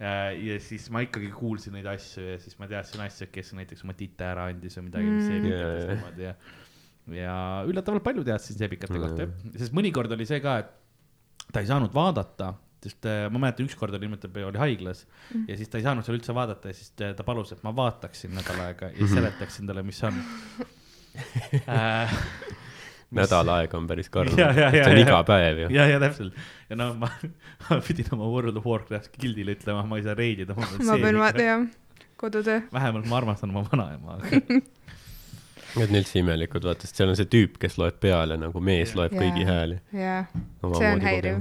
ja 0.00 0.58
siis 0.60 0.88
ma 0.90 1.00
ikkagi 1.04 1.30
kuulsin 1.32 1.72
neid 1.78 1.86
asju 1.86 2.22
ja 2.32 2.38
siis 2.42 2.58
ma 2.58 2.66
teadsin 2.70 3.00
asju, 3.06 3.28
kes 3.32 3.52
näiteks 3.56 3.84
oma 3.86 3.94
tite 3.98 4.24
ära 4.26 4.48
andis 4.50 4.76
või 4.78 4.88
midagi, 4.90 5.06
mis 5.14 5.24
Mm. 5.24 5.30
seebikatest 5.30 5.88
Jaa. 5.88 5.94
niimoodi 5.94 6.22
ja 6.28 6.34
ja 7.14 7.36
üllatavalt 7.68 8.02
palju 8.02 8.24
teadsin 8.24 8.56
seebikate 8.58 8.94
Mm. 8.98 9.00
kohta 9.06 9.22
jah, 9.26 9.58
sest 9.60 9.72
mõnikord 9.76 10.12
oli 10.12 10.24
see 10.26 10.40
ka, 10.40 10.58
et 10.58 10.70
ta 11.52 11.60
ei 11.60 11.66
saanud 11.66 11.92
vaadata 11.94 12.54
sest 12.84 13.06
äh, 13.08 13.30
ma 13.32 13.38
mäletan, 13.46 13.64
ükskord 13.68 13.94
oli 13.96 14.04
niimoodi, 14.08 14.26
et 14.28 14.32
ta 14.34 14.46
oli 14.48 14.58
haiglas 14.60 15.06
Mhm. 15.30 15.44
ja 15.48 15.56
siis 15.56 15.68
ta 15.72 15.78
ei 15.78 15.84
saanud 15.84 16.04
seal 16.04 16.18
üldse 16.18 16.34
vaadata 16.36 16.68
ja 16.68 16.74
siis 16.74 16.90
ta 16.96 17.12
ta 17.14 17.22
palus, 17.24 17.52
et 17.52 17.62
ma 17.64 17.72
vaataksin 17.72 18.34
nädal 18.34 18.60
aega 18.66 18.90
ja 18.92 19.04
Mhm. 19.04 19.14
seletaksin 19.14 19.66
talle, 19.66 19.82
mis 19.82 20.02
on 20.04 20.14
äh,. 21.68 22.10
Nädal 23.14 23.50
aega 23.56 23.78
on 23.78 23.86
päris 23.90 24.10
karm. 24.12 24.34
See 24.34 24.84
on 24.84 25.00
iga 25.00 25.22
päev 25.26 25.64
ju. 25.64 25.70
ja, 25.74 25.86
ja 25.90 26.00
täpselt 26.02 26.36
ja 26.70 26.78
noh, 26.78 26.94
ma, 26.98 27.10
ma 27.68 27.80
pidin 27.84 28.12
oma 28.16 28.28
World 28.30 28.60
of 28.60 28.68
Warcraft 28.68 29.18
gildile 29.20 29.56
ütlema, 29.56 29.84
ma 29.88 30.00
ei 30.00 30.06
saa 30.06 30.16
reidida. 30.18 30.56
ma 30.56 30.98
pean 31.00 31.18
vaata, 31.20 31.44
jah, 31.48 31.66
kodutöö. 32.20 32.62
vähemalt 32.72 33.10
ma 33.10 33.20
armastan 33.20 33.54
oma 33.54 33.66
vanaema, 33.72 34.18
aga 34.18 34.40
Need 35.74 35.90
on 35.90 35.98
üldse 35.98 36.20
imelikud, 36.20 36.62
vaata, 36.62 36.86
sest 36.86 37.00
seal 37.00 37.10
on 37.10 37.16
see 37.18 37.26
tüüp, 37.26 37.56
kes 37.58 37.74
loeb 37.80 37.96
peale 38.02 38.36
nagu 38.38 38.60
mees 38.62 38.92
loeb 38.94 39.16
Jaa. 39.16 39.24
kõigi 39.24 39.46
hääli. 39.48 39.80
jah, 39.98 40.30
See 40.62 40.92
on 40.92 41.02
häiriv. 41.02 41.40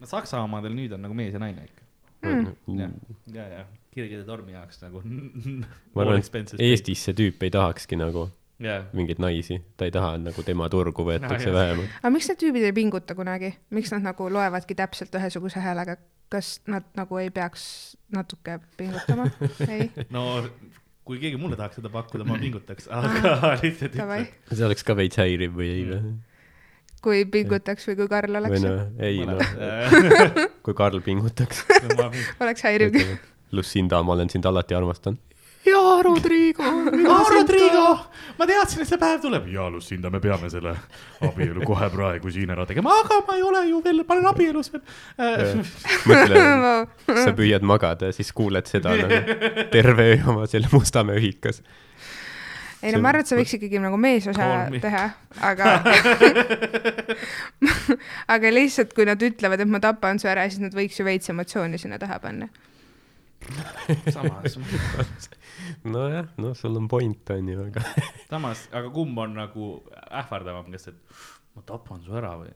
no 0.00 0.08
Saksa 0.10 0.42
omadel 0.44 0.76
nüüd 0.76 0.92
on 0.92 1.00
nagu 1.06 1.16
mees 1.16 1.32
ja 1.32 1.40
naine 1.40 1.64
ikka. 1.64 1.84
Mm. 2.26 2.80
ja, 2.80 2.88
ja, 3.32 3.46
ja 3.54 3.64
kirgide 3.96 4.24
tormi 4.28 4.52
jaoks 4.52 4.82
nagu. 4.82 5.00
ma 5.94 6.04
arvan, 6.04 6.20
et 6.20 6.52
Eestis 6.68 7.06
see 7.06 7.16
tüüp 7.16 7.46
ei 7.48 7.54
tahakski 7.54 7.96
nagu 7.96 8.28
jah, 8.62 8.86
mingeid 8.96 9.20
naisi, 9.22 9.58
ta 9.76 9.88
ei 9.88 9.94
taha, 9.94 10.14
et 10.18 10.26
nagu 10.28 10.44
tema 10.46 10.68
turgu 10.72 11.06
võetakse 11.06 11.50
jah. 11.50 11.56
vähemalt. 11.56 11.98
aga 12.00 12.12
miks 12.14 12.30
need 12.30 12.40
tüübid 12.42 12.68
ei 12.68 12.76
pinguta 12.76 13.16
kunagi, 13.18 13.52
miks 13.76 13.92
nad 13.94 14.06
nagu 14.06 14.30
loevadki 14.32 14.78
täpselt 14.78 15.14
ühesuguse 15.18 15.62
häälega, 15.64 15.98
kas 16.32 16.56
nad 16.70 16.86
nagu 16.98 17.20
ei 17.22 17.30
peaks 17.34 17.96
natuke 18.14 18.58
pingutama? 18.78 19.28
ei, 19.72 19.90
no 20.14 20.26
kui 21.06 21.20
keegi 21.22 21.38
mulle 21.38 21.58
tahaks 21.58 21.78
seda 21.78 21.92
pakkuda, 21.92 22.26
ma 22.26 22.38
pingutaks, 22.40 22.88
aga 22.90 23.52
lihtsalt 23.62 23.94
davai 23.98 24.24
ütle., 24.24 24.56
see 24.56 24.66
oleks 24.66 24.86
ka 24.86 24.96
veits 24.98 25.20
häiriv 25.22 25.54
või 25.58 25.70
ei 25.74 25.84
või? 25.90 26.16
kui 27.06 27.22
pingutaks 27.30 27.86
või 27.86 28.00
kui 28.00 28.10
Karl 28.10 28.40
oleks, 28.40 28.64
noh, 28.64 28.82
ei 29.04 29.20
noh, 29.28 29.38
noh. 29.38 30.50
kui 30.66 30.74
Karl 30.74 31.02
pingutaks. 31.04 31.62
oleks 32.42 32.66
häiriv 32.66 32.94
küll. 32.96 33.16
Lucinda, 33.54 34.00
ma 34.02 34.16
olen 34.16 34.32
sind 34.32 34.48
alati 34.48 34.74
armastanud. 34.74 35.20
jaa, 35.66 36.02
Rodrigo, 36.02 36.62
jaa, 37.02 37.22
Rodrigo, 37.30 37.86
ma 38.38 38.46
teadsin, 38.48 38.82
et 38.82 38.90
see 38.90 39.00
päev 39.00 39.22
tuleb. 39.24 39.48
jaa, 39.52 39.68
Lucinda, 39.70 40.10
me 40.10 40.20
peame 40.22 40.50
selle 40.52 40.74
abielu 41.26 41.64
kohe 41.66 41.88
praegu 41.92 42.30
siin 42.32 42.52
ära 42.54 42.66
tegema, 42.68 42.94
aga 43.02 43.20
ma 43.26 43.38
ei 43.38 43.46
ole 43.46 43.64
ju 43.70 43.80
veel, 43.84 44.02
ma 44.06 44.16
olen 44.16 44.28
abielus 44.32 44.70
veel. 44.74 44.84
mõtle, 46.10 46.44
sa 47.22 47.34
püüad 47.36 47.66
magada 47.66 48.10
ja 48.10 48.16
siis 48.16 48.32
kuuled 48.36 48.68
seda 48.70 48.94
nagu 49.00 49.40
terve 49.72 50.12
öö 50.14 50.22
oma 50.32 50.46
selle 50.50 50.70
Mustamäe 50.72 51.18
ühikas. 51.20 51.62
ei 52.82 52.92
no 52.92 53.00
ma 53.02 53.10
arvan, 53.10 53.24
et 53.24 53.30
sa 53.30 53.38
võiks 53.38 53.56
ikkagi 53.56 53.80
nagu 53.82 53.98
meesosa 54.00 54.50
teha, 54.82 55.06
aga 55.50 55.72
aga 58.36 58.54
lihtsalt, 58.54 58.94
kui 58.96 59.08
nad 59.08 59.22
ütlevad, 59.22 59.62
et 59.64 59.70
ma 59.70 59.82
tapan 59.82 60.22
su 60.22 60.30
ära, 60.30 60.46
siis 60.50 60.62
nad 60.62 60.76
võiks 60.76 61.00
ju 61.00 61.06
veits 61.06 61.32
emotsiooni 61.32 61.80
sinna 61.80 61.98
taha 62.02 62.20
panna. 62.22 62.50
samas, 64.10 64.56
nojah, 65.84 66.28
no 66.42 66.52
sul 66.54 66.76
on 66.76 66.88
point 66.88 67.30
on 67.30 67.48
ju, 67.48 67.64
aga 67.68 67.82
samas, 68.30 68.66
aga 68.72 68.90
kumb 68.94 69.18
on 69.18 69.34
nagu 69.38 69.72
ähvardavam, 70.10 70.70
kas, 70.74 70.88
et 70.92 71.18
ma 71.56 71.64
tapan 71.66 72.02
su 72.04 72.16
ära 72.16 72.36
või? 72.40 72.52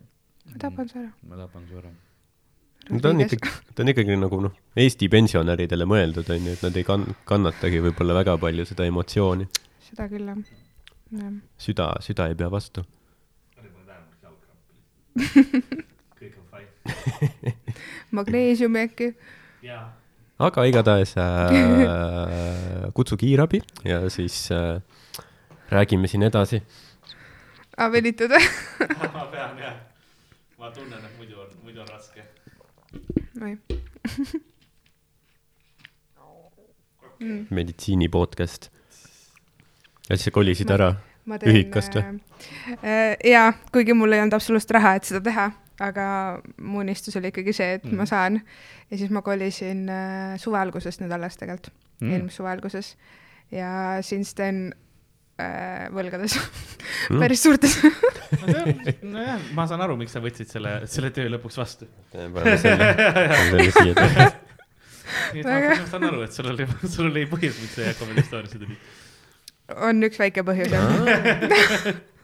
ma 0.51 0.63
tapan 0.67 0.89
su 0.89 1.01
ära. 1.01 1.11
ma 1.29 1.41
tapan 1.41 1.67
su 1.69 1.81
ära. 1.81 1.93
no 2.91 3.01
ta 3.01 3.13
on 3.15 3.25
ikkagi, 3.27 3.53
ta 3.75 3.85
on 3.85 3.95
ikkagi 3.95 4.21
nagu 4.21 4.41
noh, 4.47 4.57
Eesti 4.77 5.11
pensionäridele 5.13 5.89
mõeldud 5.89 6.31
on 6.33 6.49
ju, 6.49 6.57
et 6.57 6.65
nad 6.67 6.81
ei 6.81 6.87
kann-, 6.87 7.11
kannatagi 7.29 7.83
võib-olla 7.89 8.21
väga 8.23 8.39
palju 8.41 8.69
seda 8.69 8.89
emotsiooni. 8.91 9.49
seda 9.91 10.09
küll 10.13 10.31
jah. 10.31 11.37
süda, 11.59 11.93
süda 12.05 12.31
ei 12.31 12.39
pea 12.39 12.51
vastu. 12.53 12.87
kõik 16.21 16.37
on 16.39 16.45
fine. 16.53 17.55
magneesiumi 18.17 18.85
äkki. 18.87 19.15
jaa. 19.67 20.00
Aga 20.41 20.65
igatahes 20.65 21.17
äh, 21.21 22.89
kutsu 22.97 23.17
kiirabi 23.21 23.61
ja 23.85 24.11
siis 24.11 24.49
äh, 24.53 24.81
räägime 25.71 26.09
siin 26.09 26.23
edasi. 26.23 26.63
aa, 27.77 27.93
venitada. 27.93 28.39
ma 29.15 29.27
pean 29.33 29.59
jah. 29.59 29.75
ma 30.59 30.71
tunnen, 30.71 31.05
et 31.05 31.19
muidu 31.19 31.41
on, 31.41 31.49
muidu 31.65 31.81
on 31.81 31.89
raske. 31.89 32.25
oi. 33.43 33.57
meditsiini 37.51 38.09
podcast. 38.09 38.71
ja 40.09 40.17
siis 40.17 40.25
sa 40.25 40.31
kolisid 40.31 40.71
ära. 40.71 40.95
Ühikast 41.31 41.95
või? 41.95 42.03
äh,? 42.81 43.17
jaa, 43.29 43.53
kuigi 43.73 43.93
mul 43.95 44.17
ei 44.17 44.23
olnud 44.25 44.35
absoluutselt 44.41 44.73
raha, 44.81 44.95
et 44.97 45.05
seda 45.07 45.21
teha, 45.29 45.51
aga 45.81 46.07
mu 46.61 46.83
unistus 46.85 47.17
oli 47.21 47.33
ikkagi 47.33 47.55
see, 47.57 47.79
et 47.79 47.87
mm. 47.89 47.97
ma 47.97 48.07
saan. 48.09 48.41
ja 48.91 49.01
siis 49.01 49.11
ma 49.15 49.23
kolisin 49.27 49.89
äh, 49.89 50.37
suve 50.43 50.61
alguses 50.61 51.01
nüüd 51.01 51.13
alles 51.17 51.41
tegelikult 51.41 51.73
mm., 52.01 52.13
eelmise 52.13 52.41
suve 52.41 52.53
alguses 52.53 52.95
ja 53.55 53.71
since 54.07 54.35
then 54.37 54.71
äh, 55.41 55.89
võlgades 55.95 56.37
mm., 56.37 57.19
päris 57.23 57.45
suurtes 57.47 57.79
nojah, 59.03 59.41
ma 59.57 59.67
saan 59.71 59.85
aru, 59.87 59.97
miks 60.01 60.15
sa 60.17 60.23
võtsid 60.25 60.53
selle, 60.53 60.77
selle 60.91 61.11
töö 61.15 61.31
lõpuks 61.33 61.59
vastu. 61.61 61.89
paneme 62.13 62.57
selle, 62.61 62.93
paneme 62.97 63.69
siia 63.75 63.97
taha. 63.97 64.31
nii 65.35 65.43
et 65.43 65.47
ma 65.47 65.57
Väga- 65.57 65.75
ma 65.81 65.91
saan 65.91 66.07
aru, 66.11 66.23
et 66.27 66.37
sul 66.37 66.53
oli, 66.53 66.69
sul 66.87 67.11
oli 67.11 67.27
põhjus, 67.31 67.59
miks 67.63 67.77
sa 67.79 67.89
Jakob 67.89 68.15
Estoniasse 68.21 68.61
tulid. 68.63 68.95
on 69.89 70.07
üks 70.11 70.21
väike 70.21 70.47
põhjus 70.47 70.77
jah. 70.77 71.91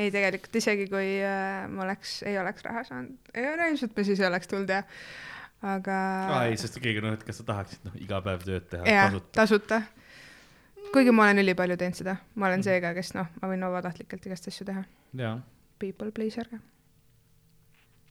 ei, 0.00 0.10
tegelikult 0.14 0.56
isegi 0.60 0.86
kui 0.90 1.18
äh, 1.24 1.66
ma 1.70 1.84
oleks, 1.86 2.20
ei 2.28 2.38
oleks 2.40 2.64
raha 2.66 2.84
saanud, 2.86 3.32
ilmselt 3.36 3.94
ma 3.96 4.06
siis 4.06 4.22
ei 4.22 4.28
oleks 4.28 4.50
tulnud 4.50 4.72
ja, 4.72 4.80
aga 5.74 5.98
aa 6.36 6.42
ei, 6.48 6.58
sest 6.60 6.80
keegi 6.82 7.02
noh, 7.04 7.14
et 7.18 7.24
kas 7.26 7.40
sa 7.42 7.46
tahaksid 7.52 7.86
noh, 7.88 7.96
iga 8.00 8.20
päev 8.24 8.44
tööd 8.46 8.68
teha 8.72 8.88
jah, 8.88 9.12
tasuta. 9.12 9.32
tasuta. 9.42 10.90
kuigi 10.94 11.14
ma 11.14 11.28
olen 11.28 11.44
ülipalju 11.44 11.78
teinud 11.80 12.00
seda, 12.00 12.16
ma 12.34 12.50
olen 12.50 12.66
see 12.66 12.80
ka, 12.82 12.94
kes 12.96 13.14
noh, 13.18 13.30
ma 13.42 13.52
võin 13.52 13.68
vabatahtlikult 13.68 14.28
igast 14.30 14.50
asju 14.50 14.68
teha. 14.72 14.84
People 15.80 16.10
pleaser 16.16 16.48
ka. 16.50 16.60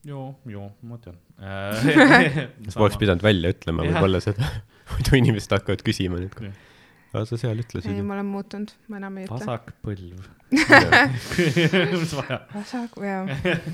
joo, 0.07 0.31
joo, 0.49 0.71
ma 0.85 1.01
tean. 1.03 1.19
sa 1.39 2.79
poleks 2.79 2.99
pidanud 3.01 3.25
välja 3.25 3.53
ütlema 3.55 3.87
Jah. 3.87 3.97
võib-olla 3.97 4.23
seda, 4.23 4.49
muidu 4.93 5.21
inimesed 5.23 5.57
hakkavad 5.57 5.85
küsima 5.85 6.21
nüüd 6.21 6.35
Jah.. 6.49 6.65
Aga 7.09 7.25
sa 7.25 7.37
seal 7.41 7.57
ei, 7.57 7.63
ütlesid 7.63 7.95
ju. 7.97 8.03
ma 8.05 8.13
olen 8.17 8.27
muutunud, 8.29 8.69
ma 8.91 8.99
enam 8.99 9.15
ei 9.17 9.25
ütle. 9.25 9.39
vasak 9.41 9.63
põlv. 9.85 10.19
mis 10.51 12.13
vaja? 12.19 12.37
vasak, 12.53 12.91
jaa. 13.01 13.23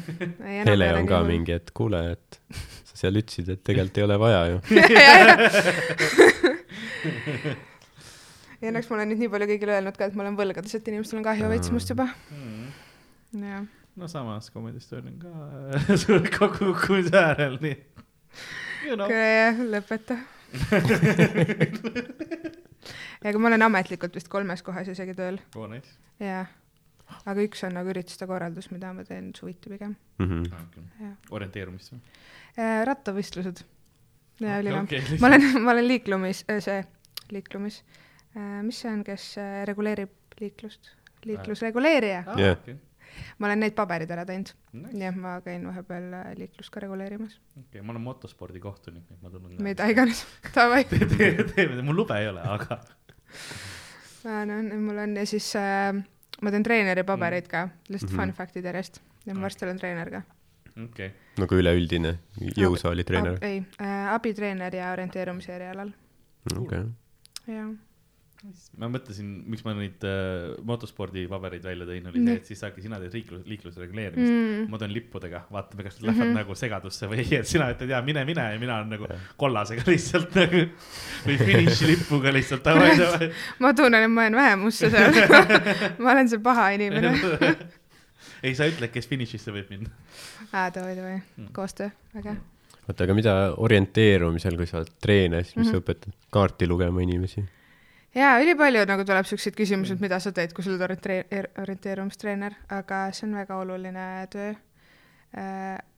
Hele 0.70 0.88
on 0.96 1.06
ka. 1.10 1.18
mingi, 1.28 1.52
et 1.60 1.68
kuule, 1.76 2.00
et 2.16 2.30
sa 2.88 2.94
seal 3.04 3.16
ütlesid, 3.20 3.48
et 3.52 3.62
tegelikult 3.68 3.98
ei 4.00 4.06
ole 4.08 4.18
vaja 4.22 4.42
ju. 4.54 4.58
ja 8.62 8.66
õnneks 8.72 8.88
ma 8.90 8.94
olen 9.00 9.08
nüüd 9.12 9.22
nii 9.26 9.32
palju 9.36 9.48
kõigile 9.52 9.72
öelnud 9.80 9.98
ka, 10.00 10.04
et 10.08 10.16
ma 10.16 10.22
olen 10.26 10.38
võlgades, 10.40 10.74
et 10.78 10.88
inimestel 10.94 11.20
on 11.20 11.28
kahju 11.28 11.52
veits 11.52 11.70
must 11.76 11.92
juba. 11.92 12.08
jah, 13.36 13.64
no 14.00 14.06
samas 14.12 14.48
Comedy 14.54 14.80
Estonia 14.80 15.12
on 15.12 15.18
ka 15.20 15.32
suure 16.06 16.30
kokkukukkumise 16.32 17.16
äärel, 17.20 17.56
nii. 17.64 17.78
Kuule 18.86 19.06
jah, 19.12 19.56
lõpeta. 19.76 20.16
Ja 23.24 23.30
aga 23.32 23.40
ma 23.40 23.48
olen 23.52 23.66
ametlikult 23.68 24.16
vist 24.16 24.28
kolmes 24.32 24.62
kohas 24.66 24.88
isegi 24.92 25.14
tööl, 25.18 25.40
Oh, 25.56 25.68
nice. 25.72 25.90
jaa. 26.20 26.46
aga 27.26 27.42
üks 27.46 27.64
on 27.68 27.74
nagu 27.78 27.90
ürituste 27.94 28.26
korraldus, 28.28 28.72
mida 28.72 28.94
ma 28.94 29.04
teen 29.06 29.32
suviti 29.38 29.70
pigem. 29.70 29.96
Mhm. 30.20 30.44
Ah, 30.54 30.64
okay. 30.70 30.84
Jah. 31.02 31.16
orienteerumist 31.32 31.94
või? 31.94 32.02
rattavõistlused. 32.86 33.64
ja 34.40 34.60
ülilahe. 34.62 34.84
okay, 34.84 35.20
ma 35.22 35.28
olen, 35.32 35.48
ma 35.66 35.72
olen 35.76 35.88
liiklumis, 35.88 36.44
see, 36.60 36.82
liiklumis, 37.32 37.82
mis 38.64 38.80
see 38.84 38.92
on, 38.92 39.04
kes 39.08 39.32
äh, 39.42 39.64
reguleerib 39.70 40.40
liiklust? 40.40 40.92
liiklusreguleerija. 41.26 42.24
Jah. 42.38 42.58
okei, 42.60 42.76
ma 43.40 43.48
olen 43.50 43.60
neid 43.66 43.76
paberid 43.78 44.12
ära 44.12 44.26
teinud. 44.26 44.52
nice. 44.74 44.94
nii 44.98 45.08
et 45.10 45.20
ma 45.20 45.36
käin 45.46 45.68
vahepeal 45.68 46.10
äh, 46.22 46.32
liiklust 46.40 46.74
ka 46.74 46.84
reguleerimas. 46.84 47.38
okay, 47.60 47.82
ma 47.82 47.94
olen 47.96 48.06
motospordikohtunik, 48.08 49.06
nii 49.10 49.18
et 49.18 49.24
ma 49.24 49.34
tunnen. 49.34 49.62
mida 49.64 49.88
iganes, 49.92 50.26
davai. 50.56 50.84
teeme, 50.90 51.82
mul 51.82 52.04
lube 52.04 52.20
ei 52.20 52.30
ole, 52.32 52.44
aga 52.58 52.80
no 54.50 54.62
mul 54.82 54.98
on 55.06 55.18
ja 55.20 55.26
siis 55.30 55.52
äh, 55.60 55.94
ma 56.42 56.52
teen 56.52 56.64
treeneri 56.66 57.04
pabereid 57.08 57.48
ka, 57.52 57.68
lihtsalt 57.90 58.12
Mhm. 58.12 58.20
fun 58.22 58.34
fact'id 58.34 58.66
järjest. 58.66 59.02
ja 59.26 59.34
ma 59.34 59.48
varsti 59.48 59.66
olen 59.66 59.80
treener 59.80 60.10
ka. 60.12 60.22
okei 60.76 61.08
okay.. 61.08 61.12
nagu 61.38 61.56
üleüldine 61.56 62.18
jõusaali 62.58 63.04
treener. 63.08 63.40
ei 63.42 63.64
äh,, 63.82 64.14
abitreener 64.14 64.76
ja 64.76 64.92
orienteerumise 64.92 65.56
erialal. 65.56 65.92
okei. 66.58 66.86
jah. 67.48 67.70
Ma 68.78 68.88
mõtlesin, 68.92 69.28
miks 69.50 69.64
ma 69.66 69.74
neid 69.78 70.04
äh, 70.08 70.56
motospordipabereid 70.68 71.64
välja 71.66 71.86
tõin, 71.88 72.08
oli 72.12 72.20
Nii. 72.22 72.28
see, 72.28 72.42
et 72.42 72.50
siis 72.52 72.60
saabki 72.64 72.84
sina 72.84 73.00
teed 73.02 73.14
liiklus, 73.16 73.44
liikluse 73.50 73.82
reguleerimist 73.82 74.28
mm.. 74.32 74.50
Mm. 74.56 74.68
ma 74.74 74.80
teen 74.82 74.94
lippudega, 74.96 75.42
vaatame, 75.52 75.86
kas 75.88 75.98
nad 76.00 76.08
lähevad 76.10 76.26
mm. 76.26 76.32
-hmm. 76.32 76.40
nagu 76.42 76.56
segadusse 76.60 77.10
või 77.12 77.22
ei, 77.24 77.40
et 77.40 77.48
sina 77.50 77.70
ütled 77.74 77.90
ja 77.96 78.02
mine, 78.06 78.26
mine 78.28 78.46
ja 78.54 78.60
mina 78.62 78.78
olen 78.82 78.90
nagu 78.96 79.08
kollasega 79.42 79.86
lihtsalt 79.92 80.36
nagu 80.36 80.66
või 81.26 81.38
finišilipuga 81.42 82.34
lihtsalt 82.36 82.66
davai, 82.68 82.92
davai. 83.00 83.32
ma 83.60 83.74
tunnen, 83.74 84.04
et 84.10 84.12
ma 84.12 84.28
jään 84.28 84.36
vähemusse 84.42 84.90
seal. 84.94 85.14
ma 86.04 86.12
olen 86.14 86.30
see 86.30 86.40
paha 86.44 86.70
inimene. 86.78 87.16
ei, 88.46 88.54
sa 88.56 88.68
ütled, 88.70 88.92
kes 88.94 89.08
finišisse 89.10 89.54
võib 89.56 89.72
minna. 89.74 89.90
aa, 90.52 90.70
davai, 90.76 90.96
davai 90.98 91.18
Mm., 91.38 91.50
koostöö, 91.56 91.90
väga. 92.14 92.36
oota, 92.88 93.04
aga 93.04 93.14
mida 93.18 93.34
orienteerumisel, 93.58 94.56
kui 94.60 94.68
sa 94.70 94.78
oled 94.84 94.92
treener, 95.02 95.44
siis 95.44 95.56
mis 95.58 95.68
Mhm. 95.68 95.74
sa 95.74 95.82
õpetad 95.82 96.14
kaarti 96.32 96.68
lugema 96.68 97.02
inimesi? 97.02 97.44
jaa, 98.16 98.40
ülipalju 98.44 98.86
nagu 98.88 99.04
tuleb 99.06 99.26
siukseid 99.30 99.56
küsimusi, 99.58 99.94
et 99.94 100.00
mida 100.04 100.20
sa 100.20 100.32
teed, 100.32 100.54
kui 100.54 100.64
sa 100.64 100.72
oled 100.72 100.82
orienteer-, 100.88 101.50
orienteerumistreener, 101.62 102.54
aga 102.70 103.12
see 103.12 103.28
on 103.28 103.36
väga 103.42 103.58
oluline 103.64 104.06
töö. 104.32 104.54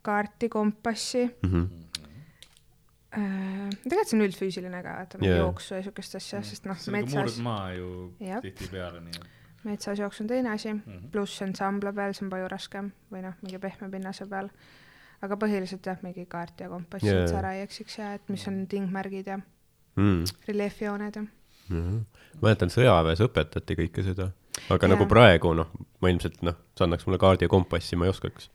kaarti, 0.02 0.48
kompassi, 0.50 1.28
Mhm. 1.46 1.66
tegelikult 3.84 4.10
see 4.10 4.18
on 4.18 4.24
üldfüüsiline 4.26 4.80
ka, 4.84 4.94
vaata 5.00 5.20
Jaa. 5.22 5.38
jooksu 5.44 5.76
ja 5.78 5.84
siukest 5.86 6.16
asja, 6.20 6.42
sest 6.44 6.66
noh, 6.66 6.78
see 6.78 6.92
on 6.92 6.98
murd 7.00 7.14
metsas, 7.14 7.38
maa 7.46 7.72
ju 7.74 7.90
tihtipeale, 8.44 9.00
nii 9.06 9.16
et 9.20 9.64
metsas 9.68 10.00
jooks 10.02 10.22
on 10.22 10.28
teine 10.28 10.50
asi, 10.52 10.74
mm 10.74 10.82
-hmm. 10.86 11.08
pluss 11.12 11.42
ansambla 11.42 11.94
peal, 11.94 12.14
see 12.14 12.26
on 12.26 12.30
palju 12.30 12.48
raskem 12.52 12.92
või 13.12 13.22
noh, 13.22 13.34
mingi 13.42 13.60
pehme 13.60 13.90
pinnase 13.92 14.26
peal. 14.26 14.50
aga 15.22 15.36
põhiliselt 15.36 15.86
jah, 15.86 15.98
mingi 16.04 16.26
kaart 16.26 16.60
ja 16.62 16.70
kompass 16.70 17.04
yeah., 17.04 17.22
et 17.24 17.30
sa 17.30 17.40
ära 17.40 17.54
ei 17.54 17.62
eksiks 17.64 17.98
ja 17.98 18.14
et 18.14 18.30
mis 18.30 18.48
on 18.48 18.68
tingmärgid 18.68 19.28
ja 19.28 19.40
Mm. 19.98 20.24
reljeefjooned 20.48 21.16
ja. 21.16 21.24
mäletan, 21.70 22.72
sõjaväes 22.74 23.24
õpetati 23.26 23.78
kõike 23.82 24.06
seda, 24.06 24.30
aga 24.68 24.88
Jaa. 24.88 24.94
nagu 24.94 25.08
praegu 25.10 25.54
noh, 25.58 25.72
ma 26.04 26.12
ilmselt 26.14 26.40
noh, 26.46 26.58
sa 26.78 26.88
annaks 26.88 27.08
mulle 27.08 27.20
kaardi 27.22 27.48
ja 27.48 27.52
kompassi, 27.52 28.00
ma 28.00 28.08
ei 28.08 28.14
oskaks. 28.14 28.50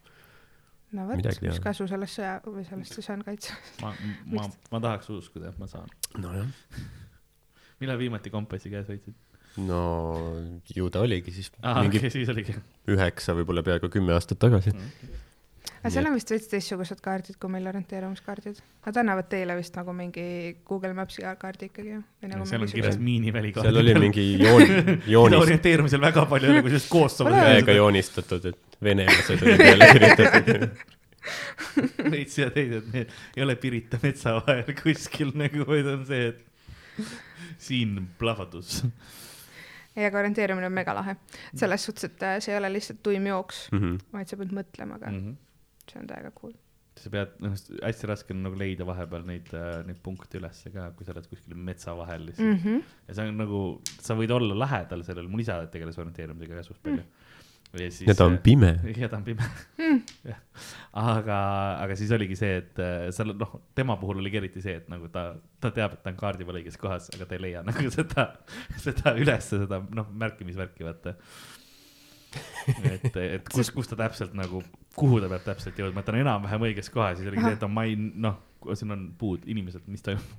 no 0.96 1.08
vot, 1.08 1.28
mis 1.44 1.60
kasu 1.64 1.88
sellest 1.90 2.20
sõja 2.20 2.38
või 2.46 2.64
sellest 2.68 2.98
siis 2.98 3.10
on 3.14 3.24
kaitse. 3.26 3.56
ma, 3.82 3.94
ma, 4.36 4.48
ma 4.72 4.82
tahaks 4.88 5.10
uskuda, 5.14 5.52
et 5.52 5.60
ma 5.60 5.70
saan. 5.70 5.90
nojah. 6.18 6.48
millal 7.82 7.98
viimati 8.00 8.30
kompassi 8.30 8.72
käes 8.72 8.88
võitsid? 8.90 9.18
no 9.66 9.82
ju 10.72 10.88
ta 10.92 11.02
oligi 11.04 11.34
siis 11.34 11.50
aa, 11.60 11.82
okei, 11.84 12.10
siis 12.12 12.30
oligi. 12.32 12.54
üheksa, 12.92 13.34
võib-olla 13.36 13.64
peaaegu 13.66 13.90
kümme 13.92 14.14
aastat 14.16 14.40
tagasi. 14.42 14.72
Aga 15.82 15.90
seal 15.90 16.06
on 16.06 16.14
vist 16.14 16.30
veits 16.30 16.46
teistsugused 16.50 17.00
kaardid 17.02 17.36
kui 17.42 17.50
meil 17.50 17.66
orienteerumiskaardid. 17.66 18.60
Nad 18.86 18.96
annavad 19.02 19.26
teile 19.32 19.56
vist 19.58 19.74
nagu 19.78 19.92
mingi 19.98 20.24
Google 20.68 20.92
Maps'i 20.94 21.24
kaardi 21.40 21.68
ikkagi 21.70 21.96
ju. 21.96 22.00
seal 22.46 22.62
on 22.62 22.70
kirjas 22.70 22.98
miiniväli 23.02 23.52
seal 23.58 23.76
oli 23.82 23.94
mingi 23.98 24.26
joon, 24.46 24.98
joonis, 25.10 25.38
orienteerumisel 25.42 26.00
väga 26.06 26.26
palju 26.30 26.52
oli 26.54 26.62
kusjuures 26.68 26.88
Kosovo 26.92 27.34
täiega 27.34 27.76
joonistatud, 27.80 28.46
et 28.52 28.78
venelased 28.82 29.42
olid 29.42 29.62
peale 29.66 29.90
kirjutatud. 29.92 30.68
veits 32.12 32.38
ja 32.38 32.48
teised, 32.50 32.88
need 32.94 33.10
ei 33.36 33.42
ole 33.44 33.54
Pirita 33.62 33.98
metsa 34.02 34.36
vahel 34.40 34.72
kuskil 34.82 35.30
nagu, 35.38 35.62
vaid 35.68 35.86
on 35.92 36.02
see, 36.08 36.32
et 36.32 37.06
siin 37.62 37.94
plahvatus. 38.18 38.80
ei, 39.96 40.06
aga 40.08 40.18
orienteerumine 40.22 40.66
on 40.66 40.74
megalahe. 40.74 41.14
selles 41.54 41.84
suhtes, 41.86 42.08
et 42.10 42.22
äh, 42.26 42.38
see 42.42 42.54
ei 42.54 42.58
ole 42.58 42.70
lihtsalt 42.74 43.02
tuim 43.06 43.26
jooks, 43.30 43.68
Mhm. 43.72 43.98
vaid 44.12 44.28
sa 44.30 44.36
pead 44.40 44.54
mõtlema 44.56 44.98
ka. 44.98 45.10
Mhm. 45.10 45.36
See 45.90 46.02
on 46.02 46.10
täiega 46.10 46.30
cool. 46.36 46.54
sa 47.02 47.10
pead, 47.12 47.34
noh, 47.40 47.56
hästi 47.56 48.10
raske 48.10 48.34
on 48.36 48.42
nagu 48.44 48.58
leida 48.60 48.86
vahepeal 48.88 49.24
neid, 49.28 49.48
neid 49.88 50.00
punkte 50.04 50.38
ülesse 50.40 50.72
ka, 50.74 50.90
kui 50.96 51.08
sa 51.08 51.14
oled 51.16 51.28
kuskil 51.30 51.56
metsa 51.56 51.96
vahel 51.98 52.28
lihtsalt 52.28 52.48
mm.. 52.48 52.60
Mhm. 52.60 52.96
ja 53.08 53.18
see 53.18 53.32
on 53.32 53.42
nagu, 53.42 53.62
sa 53.96 54.18
võid 54.18 54.34
olla 54.36 54.58
lähedal 54.66 55.04
sellele, 55.06 55.30
mul 55.32 55.44
isa 55.44 55.62
tegeles 55.72 55.98
orienteerumisega 55.98 56.60
ka 56.60 56.66
suht 56.68 56.82
palju 56.84 57.00
mm.. 57.00 57.80
ja 57.80 57.88
siis. 57.88 58.06
ja 58.10 58.18
ta 58.18 58.28
on 58.28 58.36
pime. 58.44 58.74
ja 59.02 59.08
ta 59.08 59.20
on 59.20 59.26
pime 59.30 59.48
Mm. 59.92 60.02
aga, 61.12 61.38
aga 61.82 61.96
siis 61.98 62.12
oligi 62.14 62.36
see, 62.38 62.60
et 62.62 62.80
äh, 62.82 63.08
seal 63.14 63.34
noh, 63.38 63.56
tema 63.76 63.96
puhul 64.00 64.20
oligi 64.22 64.40
eriti 64.40 64.62
see, 64.64 64.76
et 64.80 64.88
nagu 64.92 65.08
ta, 65.12 65.30
ta 65.62 65.72
teab, 65.74 65.96
et 65.96 66.04
ta 66.04 66.12
on 66.12 66.20
kaardi 66.20 66.46
peal 66.48 66.60
õiges 66.60 66.78
kohas, 66.80 67.10
aga 67.16 67.28
ta 67.28 67.36
ei 67.36 67.44
leia 67.46 67.64
nagu 67.68 67.92
seda, 67.94 68.28
seda 68.82 69.16
ülesse, 69.20 69.62
seda 69.64 69.82
noh, 69.92 70.12
märkimisvärki 70.24 70.86
vaata. 70.86 71.16
et, 72.92 73.10
et 73.16 73.52
kus, 73.52 73.72
kus 73.74 73.90
ta 73.90 73.98
täpselt 74.04 74.36
nagu, 74.38 74.62
kuhu 74.96 75.20
ta 75.22 75.28
peab 75.32 75.44
täpselt 75.46 75.78
jõudma, 75.80 76.00
et 76.02 76.06
ta 76.08 76.12
on 76.14 76.18
enam-vähem 76.20 76.66
õiges 76.68 76.90
kohas, 76.92 77.18
siis 77.18 77.28
oligi 77.30 77.44
see, 77.46 77.56
et 77.58 77.62
on 77.66 77.72
ma 77.72 77.84
ei 77.88 77.96
noh, 77.96 78.38
siin 78.78 78.92
on 78.94 79.06
puud, 79.18 79.46
inimesed, 79.50 79.86
mis 79.92 80.04
toimub, 80.04 80.34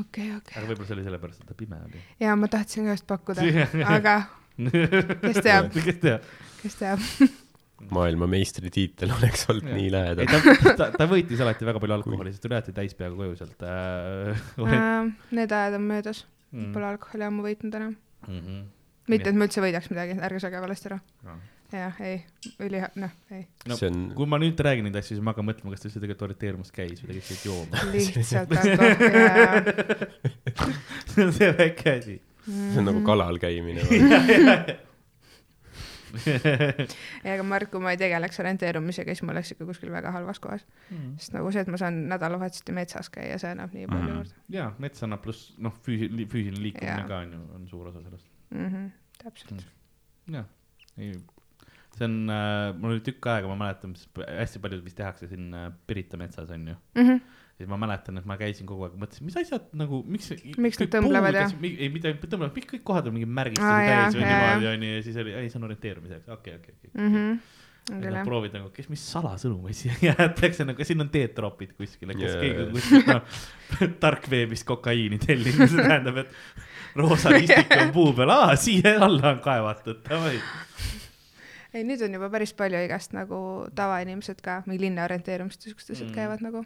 okei, 0.00 0.30
okei. 0.38 0.56
aga 0.58 0.66
võib-olla 0.70 0.88
see 0.88 0.96
oli 0.98 1.04
sellepärast, 1.08 1.44
et 1.44 1.52
ta 1.52 1.58
pime 1.58 1.78
oli. 1.88 2.00
ja 2.22 2.34
ma 2.38 2.48
tahtsin 2.52 2.88
ka 2.88 2.96
just 2.96 3.06
pakkuda, 3.10 3.44
aga 3.98 4.16
kes 5.22 5.40
teab, 5.44 5.70
kes 5.86 6.02
teab, 6.02 6.28
kes 6.62 6.78
teab. 6.80 7.06
maailmameistritiitel 7.96 9.10
oleks 9.16 9.48
olnud 9.50 9.66
Jah. 9.66 9.74
nii 9.74 9.86
ei 9.88 9.92
lähedal. 9.92 10.28
ta, 10.30 10.74
ta, 10.78 10.86
ta 10.94 11.06
võitis 11.10 11.40
alati 11.42 11.66
väga 11.66 11.80
palju 11.82 11.96
alkoholi, 11.96 12.30
sest 12.30 12.44
tuli 12.44 12.54
alati 12.54 12.74
täis 12.76 12.94
peaga 12.94 13.16
koju 13.18 13.34
sealt 13.40 13.64
äh,. 13.66 15.10
Need 15.34 15.50
ajad 15.56 15.78
on 15.80 15.88
möödas, 15.88 16.22
Mm. 16.52 16.68
pole 16.74 16.84
alkoholi 16.84 17.24
ammu 17.24 17.40
võitnud 17.46 17.74
enam. 17.78 17.94
Mhm. 18.28 18.56
mitte, 19.08 19.30
et 19.30 19.36
ma 19.40 19.46
üldse 19.48 19.62
võidaks 19.64 19.86
midagi, 19.88 20.18
ärge 20.20 20.40
saage 20.44 20.60
valesti 20.60 20.90
aru. 20.90 20.98
No. 21.24 21.36
jah, 21.72 21.96
ei, 22.04 22.18
üli, 22.60 22.80
noh, 23.00 23.10
ei, 23.32 23.46
no 23.68 23.76
see 23.78 23.88
on, 23.92 24.00
kui 24.16 24.26
ma 24.28 24.38
nüüd 24.42 24.60
räägin 24.66 24.84
neid 24.88 24.96
asju, 25.00 25.16
siis 25.16 25.24
ma 25.24 25.32
hakkan 25.32 25.46
mõtlema, 25.48 25.72
kas 25.74 25.80
ta 25.84 25.88
üldse 25.88 26.00
tegelikult 26.02 26.26
orienteerumas 26.28 26.70
käis 26.74 27.02
või 27.02 27.08
ta 27.08 27.14
käis 27.16 27.30
lihtsalt 27.32 27.44
jooma. 27.48 27.74
lihtsalt 27.96 28.52
alkohol 28.52 28.92
ja 29.16 29.34
see 31.12 31.26
on 31.26 31.32
see 31.38 31.50
väike 31.58 31.96
asi. 31.98 32.16
see 32.46 32.78
on 32.82 32.88
nagu 32.90 33.00
kalal 33.06 33.38
käimine. 33.42 33.80
ja 37.24 37.32
aga 37.32 37.42
Mart, 37.46 37.70
kui 37.72 37.80
ma 37.80 37.94
ei 37.94 37.98
tegeleks 38.00 38.36
orienteerumisega, 38.42 39.14
siis 39.16 39.24
ma 39.24 39.32
oleks 39.32 39.54
ikka 39.54 39.64
kuskil 39.68 39.92
väga 39.94 40.10
halvas 40.12 40.40
kohas. 40.44 40.64
sest 41.16 41.32
nagu 41.36 41.48
see, 41.54 41.62
et 41.64 41.70
ma 41.72 41.78
saan 41.80 42.02
nädalavahetuseti 42.10 42.74
metsas 42.76 43.08
käia, 43.14 43.38
see 43.40 43.52
annab 43.54 43.72
nii 43.76 43.86
palju 43.88 44.02
Mhm. 44.10 44.16
juurde 44.18 44.58
ja 44.58 44.66
mets 44.82 45.02
annab 45.06 45.22
pluss 45.24 45.54
noh, 45.58 45.72
füüsiline, 45.86 46.26
füüsiline 46.28 46.60
liikumine 46.66 46.98
Jaa. 46.98 47.08
ka 47.08 47.22
on 47.24 47.32
ju, 47.32 47.40
on 47.56 47.64
suur 47.70 47.88
osa 47.92 48.02
sellest. 48.04 48.28
mm. 48.50 48.66
-hmm, 48.68 48.90
täpselt. 49.24 49.64
jah, 50.36 50.44
ei, 50.98 51.12
see 51.98 52.06
on 52.08 52.16
äh,, 52.32 52.72
mul 52.78 52.96
oli 52.96 53.04
tükk 53.04 53.26
aega, 53.34 53.50
ma 53.50 53.58
mäletan, 53.66 53.94
hästi 54.24 54.62
palju 54.64 54.80
vist 54.84 54.96
tehakse 54.98 55.28
siin 55.30 55.52
äh, 55.56 55.70
Pirita 55.86 56.16
metsas 56.20 56.50
onju. 56.52 56.74
Mhm. 56.98 57.22
siis 57.58 57.68
ma 57.68 57.76
mäletan, 57.78 58.16
et 58.18 58.24
ma 58.26 58.34
käisin 58.40 58.66
kogu 58.66 58.86
aeg, 58.88 58.94
mõtlesin, 58.98 59.26
mis 59.28 59.36
asjad 59.38 59.68
nagu, 59.78 60.00
miks. 60.08 60.30
Miks 60.56 60.80
nad 60.80 60.88
tõmblevad, 60.96 61.36
jah? 61.36 61.52
ei, 61.68 61.90
mitte 61.92 62.08
ainult 62.08 62.24
tõmblevad, 62.24 62.54
miks 62.56 62.70
kõik 62.72 62.82
kohad 62.88 63.10
on 63.10 63.14
mingi 63.18 63.28
märgistused 63.28 63.68
jaa, 63.86 64.06
täis 64.06 64.16
või 64.16 64.24
niimoodi 64.24 64.70
onju 64.72 64.94
ja 64.96 65.02
siis 65.04 65.18
oli, 65.22 65.34
ei 65.42 65.50
see 65.52 65.60
on 65.60 65.66
orienteerumiseks, 65.68 66.30
okei, 66.32 66.56
okei, 66.58 66.74
okei. 66.78 66.90
Mhm. 66.96 67.36
et 67.92 68.08
nad 68.14 68.26
proovid 68.26 68.56
nagu, 68.56 68.70
kes, 68.74 68.88
mis 68.90 69.04
salasõnumeid 69.12 69.76
siia 69.78 69.94
jäetakse, 70.08 70.64
nagu 70.66 70.88
siin 70.88 71.04
on 71.04 71.12
teetropid 71.12 71.76
kuskil, 71.78 72.14
kes 72.16 72.32
Jaa. 72.32 72.40
keegi 72.40 72.64
on 72.64 72.74
kuskil 72.74 73.06
no, 73.12 73.20
tarkveebist 74.06 74.66
kokaiini 74.72 75.20
tellinud, 75.22 75.68
see 75.76 75.84
tähendab, 75.84 76.22
et 76.24 76.98
roosa 76.98 77.36
ristik 77.36 77.76
on 77.78 77.92
puu 77.94 78.10
peal, 78.16 78.32
aa, 78.32 78.56
siia 78.56 78.96
alla 78.96 79.36
on 79.36 79.44
kaevatud, 79.44 80.02
davai. 80.08 80.38
ei, 81.74 81.84
nüüd 81.88 82.02
on 82.04 82.14
juba 82.18 82.28
päris 82.32 82.52
palju 82.56 82.80
igast 82.86 83.12
nagu 83.16 83.38
tavainimesed 83.78 84.40
ka, 84.44 84.60
mingi 84.66 84.84
linna 84.86 85.04
orienteerumist 85.08 85.64
ja 85.66 85.72
siuksed 85.72 85.94
asjad 85.96 86.08
Mm. 86.10 86.14
käivad 86.18 86.42
nagu 86.44 86.64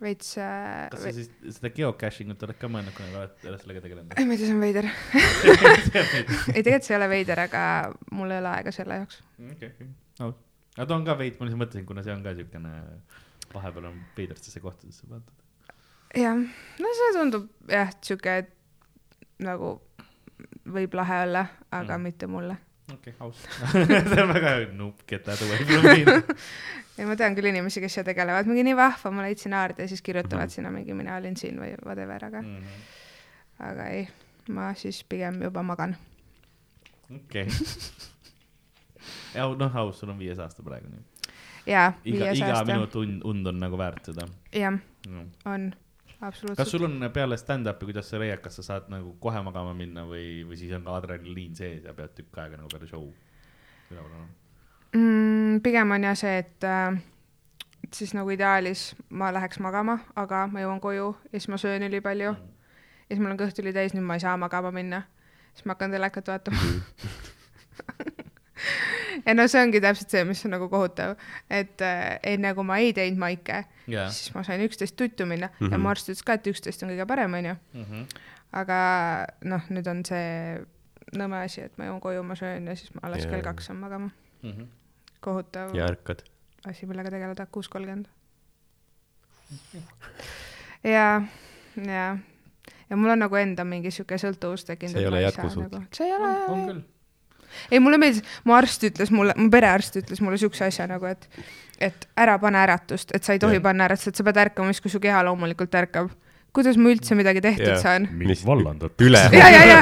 veits 0.00 0.34
äh,. 0.38 0.90
kas 0.92 1.02
sa 1.06 1.12
siis 1.16 1.30
seda 1.56 1.70
geocaching 1.72 2.30
ut 2.34 2.42
oled 2.44 2.58
ka 2.60 2.68
mõelnud, 2.68 2.92
kui 2.96 3.06
oled 3.16 3.46
oled 3.48 3.62
sellega 3.62 3.80
tegelenud? 3.86 4.12
ei, 4.18 4.26
ma 4.28 4.34
ei 4.36 4.40
tea, 4.42 4.46
see 4.50 4.56
on 4.56 4.60
veider. 4.60 4.88
ei, 6.54 6.62
tegelikult 6.62 6.84
see 6.88 6.94
ei 6.94 6.98
ole 7.00 7.08
veider, 7.14 7.40
aga 7.46 7.62
mul 8.12 8.34
ei 8.34 8.42
ole 8.42 8.50
aega 8.58 8.74
selle 8.76 8.98
jaoks. 9.00 9.22
okei, 9.52 9.70
okei, 9.72 9.88
aus. 10.26 10.36
aga 10.76 10.86
ta 10.90 10.98
on 10.98 11.06
ka 11.08 11.16
veits, 11.22 11.40
ma 11.40 11.48
lihtsalt 11.48 11.62
mõtlesin, 11.64 11.86
kuna 11.88 12.04
see 12.04 12.12
on 12.12 12.22
ka 12.26 12.34
siukene, 12.36 12.74
vahepeal 13.54 13.88
on 13.88 13.96
veidratesse 14.18 14.60
kohtadesse 14.60 15.08
pandud. 15.08 15.32
jah, 16.16 16.36
no 16.84 16.92
see 17.00 17.10
tundub 17.16 17.48
jah, 17.72 17.94
sihuke 18.04 18.36
nagu 19.48 19.78
võib 20.76 20.94
lahe 21.00 21.22
olla, 21.24 21.46
aga 21.70 21.96
Mm. 21.96 22.00
mm. 22.00 22.02
mitte 22.10 22.26
mulle. 22.28 22.56
Okei 22.92 23.12
okay,, 23.12 23.14
aus. 23.20 23.36
see 24.10 24.22
on 24.22 24.32
väga 24.34 24.52
nupp, 24.78 25.02
get 25.08 25.24
that 25.24 25.40
away 25.42 25.58
from 25.64 25.84
me. 25.84 26.22
ja 26.98 27.06
ma 27.08 27.16
tean 27.18 27.34
küll 27.36 27.48
inimesi, 27.50 27.80
kes 27.82 27.94
seal 27.98 28.06
tegelevad, 28.06 28.46
mingi 28.48 28.62
nii 28.66 28.76
vahva, 28.78 29.10
ma 29.12 29.24
leidsin 29.26 29.54
aarde 29.58 29.82
ja 29.84 29.88
siis 29.90 30.02
kirjutavad 30.02 30.46
Mhm. 30.48 30.54
sinna 30.54 30.70
mingi 30.70 30.94
mina 30.94 31.16
olin 31.20 31.36
siin 31.36 31.58
või 31.60 31.74
whatever, 31.84 32.24
aga 32.30 32.42
mm., 32.42 32.54
Mhm. 32.60 32.86
aga 33.70 33.88
ei, 33.96 34.06
ma 34.48 34.70
siis 34.74 35.02
pigem 35.04 35.42
juba 35.42 35.62
magan. 35.62 35.96
okei. 37.14 37.46
ja 39.34 39.48
noh, 39.54 39.76
aus, 39.76 39.98
sul 40.00 40.10
on 40.10 40.18
viies 40.18 40.38
aasta 40.42 40.62
praegu 40.66 40.88
nii. 40.90 41.02
jaa, 41.66 41.92
iga, 42.04 42.24
viies 42.24 42.38
iga 42.40 42.52
aasta, 42.54 42.72
minut 42.72 42.94
und, 42.96 43.22
und 43.24 43.46
on 43.46 43.58
nagu 43.60 43.78
väärt 43.78 44.04
seda 44.10 44.26
jah, 44.54 44.78
no.. 45.10 45.26
on, 45.44 45.68
kas 46.20 46.70
sul 46.70 46.86
on 46.86 47.10
peale 47.12 47.36
stand-up'i, 47.36 47.90
kuidas 47.90 48.10
sa 48.10 48.20
leiad, 48.20 48.40
kas 48.44 48.58
sa 48.60 48.64
saad 48.70 48.88
nagu 48.92 49.14
kohe 49.20 49.42
magama 49.44 49.74
minna 49.76 50.06
või, 50.08 50.44
või 50.48 50.58
siis 50.60 50.72
on 50.76 50.86
ka 50.86 50.96
adrenaliin 51.00 51.56
sees 51.58 51.84
ja 51.84 51.94
pead 51.96 52.14
tükk 52.16 52.40
aega 52.42 52.60
nagu 52.60 52.72
peale 52.72 52.88
show 52.90 53.04
üleval 53.90 54.08
olema? 54.08 54.28
mm,? 54.96 55.60
pigem 55.64 55.96
on 55.96 56.08
jah 56.08 56.18
see, 56.18 56.38
et 56.42 56.66
äh, 56.66 56.98
et 57.86 57.94
siis 57.94 58.14
nagu 58.16 58.30
ideaalis 58.34 58.88
ma 59.10 59.30
läheks 59.34 59.60
magama, 59.62 60.00
aga 60.18 60.46
ma 60.50 60.64
jõuan 60.64 60.82
koju 60.82 61.12
ja 61.30 61.38
siis 61.38 61.50
ma 61.52 61.60
söön 61.60 61.86
ülipalju 61.86 62.32
ja 62.32 63.14
siis 63.14 63.22
mul 63.22 63.34
on 63.34 63.40
kõht 63.40 63.62
ülitäis, 63.62 63.94
nüüd 63.94 64.06
ma 64.06 64.18
ei 64.18 64.24
saa 64.24 64.36
magama 64.40 64.72
minna. 64.74 65.04
siis 65.54 65.66
ma 65.66 65.76
hakkan 65.76 65.94
telekat 65.94 66.28
vaatama. 66.28 66.58
ja 69.26 69.34
no 69.34 69.46
see 69.48 69.62
ongi 69.62 69.80
täpselt 69.80 70.10
see, 70.10 70.24
mis 70.24 70.44
on 70.44 70.50
nagu 70.56 70.68
kohutav, 70.68 71.16
et 71.50 71.80
äh, 71.80 72.18
enne 72.22 72.54
kui 72.54 72.64
ma 72.64 72.76
ei 72.82 72.92
teinud 72.96 73.18
maike, 73.18 73.64
jaa. 73.86 74.08
siis 74.10 74.34
ma 74.34 74.42
sain 74.46 74.60
üksteist 74.66 74.96
tuttu 74.96 75.26
minna 75.26 75.46
mm 75.46 75.52
-hmm. 75.66 75.70
ja 75.72 75.76
Mhm. 75.78 75.82
mu 75.82 75.88
arst 75.88 76.08
ütles 76.08 76.22
ka, 76.24 76.32
et 76.32 76.46
üksteist 76.46 76.82
on 76.82 76.90
kõige 76.90 77.06
parem, 77.06 77.34
onju. 77.34 77.56
aga 78.52 79.26
noh, 79.44 79.62
nüüd 79.70 79.86
on 79.90 80.04
see 80.04 80.60
nõme 81.16 81.44
asi, 81.44 81.60
et 81.60 81.78
ma 81.78 81.84
jõuan 81.84 82.00
koju, 82.00 82.22
ma 82.22 82.34
söön 82.34 82.66
ja 82.66 82.74
siis 82.76 82.94
ma 82.94 83.00
alles 83.02 83.22
Jaa. 83.24 83.30
kell 83.30 83.42
kaks 83.42 83.66
saan 83.66 83.78
magama. 83.78 84.10
kohutav 85.20 85.74
ja 85.74 85.84
ärkad. 85.86 86.22
asi, 86.68 86.86
millega 86.86 87.10
tegeleda, 87.10 87.46
kuus 87.46 87.68
kolmkümmend. 87.68 88.06
ja, 90.84 91.22
ja, 91.86 92.18
ja 92.90 92.96
mul 92.96 93.10
on 93.10 93.18
nagu 93.18 93.36
enda 93.36 93.64
mingi 93.64 93.90
sihuke 93.90 94.18
sõltuvus 94.18 94.64
tekkinud. 94.66 94.92
See 94.96 95.02
ei 95.04 95.06
ole 95.10 95.22
jätkusuutlik. 95.22 95.72
Nagu, 95.72 95.86
see 95.94 96.06
ei 96.06 96.12
ole 96.16 96.30
on 96.48 96.66
küll. 96.68 96.82
ei, 97.70 97.80
mulle 97.82 97.98
meeldis, 98.00 98.22
mu 98.44 98.56
arst 98.56 98.84
ütles 98.88 99.12
mulle, 99.14 99.36
mu 99.38 99.48
perearst 99.52 99.98
ütles 100.02 100.22
mulle 100.24 100.38
siukse 100.40 100.66
asja 100.68 100.86
nagu, 100.90 101.08
et, 101.10 101.26
et 101.82 102.06
ära 102.18 102.38
pane 102.42 102.60
äratust, 102.62 103.14
et 103.16 103.26
sa 103.26 103.36
ei 103.36 103.42
tohi 103.42 103.58
Jah. 103.58 103.64
panna 103.68 103.88
äratust, 103.88 104.12
et 104.12 104.20
sa 104.20 104.26
pead 104.26 104.40
ärkama 104.46 104.74
siis, 104.74 104.84
kui 104.84 104.92
su 104.92 105.02
keha 105.02 105.24
loomulikult 105.26 105.74
ärkab. 105.82 106.12
kuidas 106.56 106.78
ma 106.80 106.88
üldse 106.88 107.12
midagi 107.12 107.42
tehtud 107.44 107.68
Jah. 107.68 107.80
saan? 107.82 108.08
Mis- 108.16 108.46
vallandad? 108.46 108.94
üle. 109.04 109.20
ja, 109.32 109.48
ja, 109.52 109.64
ja 109.68 109.80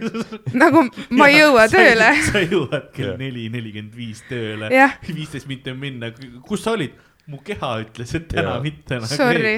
nagu 0.62 0.86
ma 1.10 1.28
ei 1.28 1.42
jõua 1.42 1.66
tööle. 1.68 2.12
sa 2.30 2.40
jõuad 2.40 2.92
kell 2.96 3.18
neli, 3.20 3.50
nelikümmend 3.52 3.96
viis 3.96 4.22
tööle, 4.30 4.70
viisteist 5.08 5.46
minti 5.50 5.74
on 5.74 5.82
minna, 5.82 6.12
kus 6.46 6.64
sa 6.64 6.72
olid? 6.76 6.96
mu 7.26 7.40
keha 7.42 7.70
ütles, 7.82 8.12
et 8.14 8.28
täna 8.30 8.54
Jaa. 8.54 8.60
mitte 8.62 9.00
nagu. 9.02 9.10
Sorry. 9.10 9.56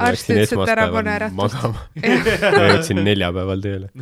arst 0.00 0.30
ütles, 0.32 0.52
et 0.54 0.72
ära 0.74 0.86
pane 0.92 1.12
äratust. 1.18 1.36
ma 1.36 2.68
jõudsin 2.70 3.02
neljapäeval 3.04 3.64
tööle. 3.64 3.92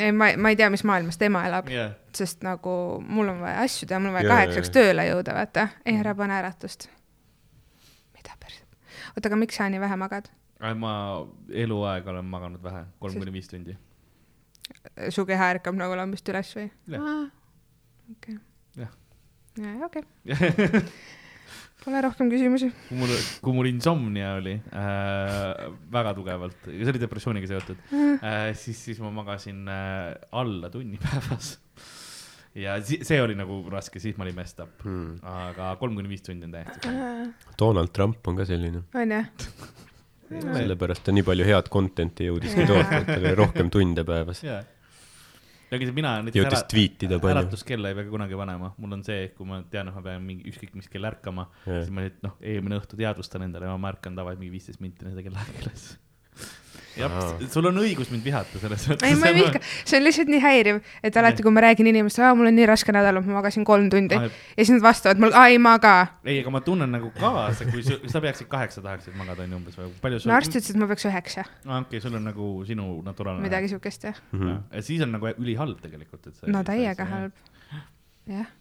ei 0.00 0.12
ma, 0.12 0.30
ma 0.36 0.52
ei 0.52 0.56
tea, 0.56 0.70
mis 0.72 0.84
maailmas 0.88 1.18
tema 1.20 1.44
elab, 1.48 1.68
jah, 1.72 1.94
sest 2.16 2.44
nagu 2.46 2.74
mul 3.02 3.32
on 3.32 3.40
vaja 3.44 3.62
asju 3.66 3.88
teha, 3.88 4.00
mul 4.00 4.12
on 4.12 4.18
vaja 4.18 4.28
Jaa, 4.28 4.34
kaheksaks 4.36 4.70
jaa. 4.70 4.76
tööle 4.78 5.06
jõuda, 5.08 5.36
vaata. 5.36 5.68
ei, 5.86 5.96
ära 6.00 6.14
pane 6.18 6.38
äratust. 6.38 6.88
mida 8.16 8.36
päriselt? 8.40 8.78
oota, 9.14 9.28
aga 9.28 9.40
miks 9.44 9.58
sa 9.60 9.68
nii 9.72 9.82
vähe 9.82 9.98
magad? 10.00 10.30
ma 10.78 10.92
eluaeg 11.64 12.06
olen 12.14 12.28
maganud 12.34 12.62
vähe, 12.62 12.84
kolm 13.02 13.18
kuni 13.18 13.34
viis 13.34 13.48
tundi. 13.50 13.76
su 15.10 15.26
keha 15.26 15.52
ärkab 15.56 15.78
nagu 15.78 15.96
lambist 15.98 16.28
üles 16.28 16.54
või? 16.56 16.68
Jah. 16.96 17.10
okei. 18.16 18.38
Jah. 18.76 18.94
okei. 19.88 20.06
Pole 21.82 22.00
rohkem 22.04 22.28
küsimusi. 22.30 22.68
kui 22.88 22.98
mul, 23.00 23.10
kui 23.42 23.54
mul 23.56 23.66
insomnia 23.72 24.34
oli 24.38 24.52
äh, 24.70 25.64
väga 25.90 26.12
tugevalt, 26.14 26.60
see 26.68 26.92
oli 26.92 27.00
depressiooniga 27.02 27.48
seotud 27.50 27.80
äh,, 28.22 28.52
siis, 28.54 28.78
siis 28.86 29.00
ma 29.02 29.10
magasin 29.10 29.64
äh, 29.66 30.12
alla 30.38 30.70
tunni 30.70 31.00
päevas. 31.02 31.56
ja 32.54 32.76
si 32.84 33.00
see 33.02 33.18
oli 33.24 33.34
nagu 33.38 33.62
raske, 33.72 33.98
siis 34.02 34.14
ma 34.18 34.26
olin 34.28 34.36
messed 34.38 34.60
up, 34.62 34.74
Hmm. 34.86 35.16
aga 35.26 35.72
kolm 35.80 35.96
kuni 35.98 36.10
viis 36.12 36.22
tundi 36.22 36.44
on 36.46 36.52
täiesti 36.54 36.78
okei. 36.86 37.30
Donald 37.58 37.90
Trump 37.96 38.28
on 38.30 38.36
ka 38.38 38.44
selline, 38.46 38.84
on 38.94 39.16
jah? 39.18 39.26
sellepärast 40.32 41.02
ta 41.04 41.12
nii 41.12 41.24
palju 41.26 41.44
head 41.44 41.66
content'i 41.72 42.28
jõudiski 42.30 42.64
toota, 42.70 43.02
et 43.02 43.10
tal 43.10 43.26
oli 43.26 43.34
rohkem 43.42 43.68
tunde 43.74 44.04
päevas. 44.08 44.44
jaa. 44.46 44.62
Aga 45.72 45.94
mina 45.96 46.12
näiteks 46.20 46.40
jõudis 46.40 46.64
tweetida 46.70 47.18
palju. 47.22 47.40
äratuskella 47.40 47.92
ei 47.92 47.98
pea 47.98 48.10
kunagi 48.12 48.38
panema, 48.38 48.72
mul 48.82 48.96
on 48.98 49.04
see, 49.06 49.28
kui 49.36 49.48
ma 49.48 49.62
tean, 49.72 49.90
et 49.90 49.96
ma 49.96 50.04
pean 50.04 50.24
mingi 50.26 50.52
ükskõik 50.52 50.76
mis 50.78 50.90
kell 50.92 51.08
ärkama, 51.08 51.48
siis 51.64 51.92
ma 51.94 52.04
nüüd 52.06 52.22
noh, 52.26 52.38
eelmine 52.52 52.78
õhtu 52.80 52.98
teadvustan 53.00 53.46
endale 53.48 53.70
ja 53.70 53.76
ma 53.80 53.92
ärkan 53.94 54.18
tavaliselt 54.18 54.44
mingi 54.44 54.56
viisteist 54.58 54.82
minti 54.84 55.04
enne 55.04 55.14
seda 55.16 55.26
kellaaega 55.28 55.64
üles. 55.64 55.86
Jah 56.96 57.12
Aa., 57.12 57.48
sul 57.50 57.66
on 57.68 57.78
õigus 57.80 58.10
mind 58.12 58.24
vihata 58.26 58.60
selles 58.60 58.84
mõttes. 58.90 59.06
ei, 59.08 59.16
ma 59.18 59.30
ei 59.30 59.36
vihka, 59.40 59.60
see 59.88 59.98
on 59.98 60.04
lihtsalt 60.04 60.30
nii 60.32 60.40
häiriv, 60.42 60.80
et 61.04 61.16
alati, 61.16 61.44
kui 61.44 61.54
ma 61.54 61.64
räägin 61.64 61.88
inimestele, 61.88 62.32
mul 62.38 62.50
on 62.50 62.56
nii 62.58 62.68
raske 62.68 62.92
nädal, 62.94 63.20
ma 63.24 63.38
magasin 63.38 63.64
kolm 63.68 63.88
tundi 63.92 64.18
Aa, 64.18 64.28
ja 64.28 64.58
siis 64.58 64.74
nad 64.76 64.84
vastavad 64.84 65.22
mulle, 65.22 65.36
aa 65.38 65.52
ei 65.52 65.60
maga. 65.62 65.94
ei, 66.24 66.40
aga 66.42 66.52
ma 66.52 66.62
tunnen 66.64 66.92
nagu 66.92 67.12
kaasa, 67.16 67.68
kui 67.70 67.84
sa, 67.86 67.96
sa 68.12 68.22
peaksid 68.24 68.50
kaheksa 68.52 68.84
tahaksid 68.84 69.16
magada, 69.18 69.46
onju 69.46 69.60
umbes 69.60 69.78
või 69.80 69.92
palju 70.04 70.22
sul 70.22 70.32
no 70.32 70.38
arst 70.38 70.58
ütles, 70.58 70.72
et 70.74 70.82
ma 70.82 70.90
peaks 70.90 71.08
üheksa, 71.08 71.46
aa, 71.46 71.78
okei 71.78 71.86
okay,, 71.86 72.04
sul 72.04 72.18
on 72.18 72.28
nagu 72.28 72.50
sinu 72.68 72.88
naturaalne. 73.06 73.44
midagi 73.46 73.72
siukest 73.72 74.08
jah. 74.10 74.20
Mhm. 74.32 74.58
ja 74.72 74.84
siis 74.84 75.04
on 75.06 75.16
nagu 75.16 75.32
ülihalb 75.32 75.80
tegelikult, 75.84 76.26
et 76.28 76.36
sa. 76.36 76.50
no 76.52 76.64
täiega. 76.66 77.08
halb, 77.08 77.80
jah. 78.28 78.52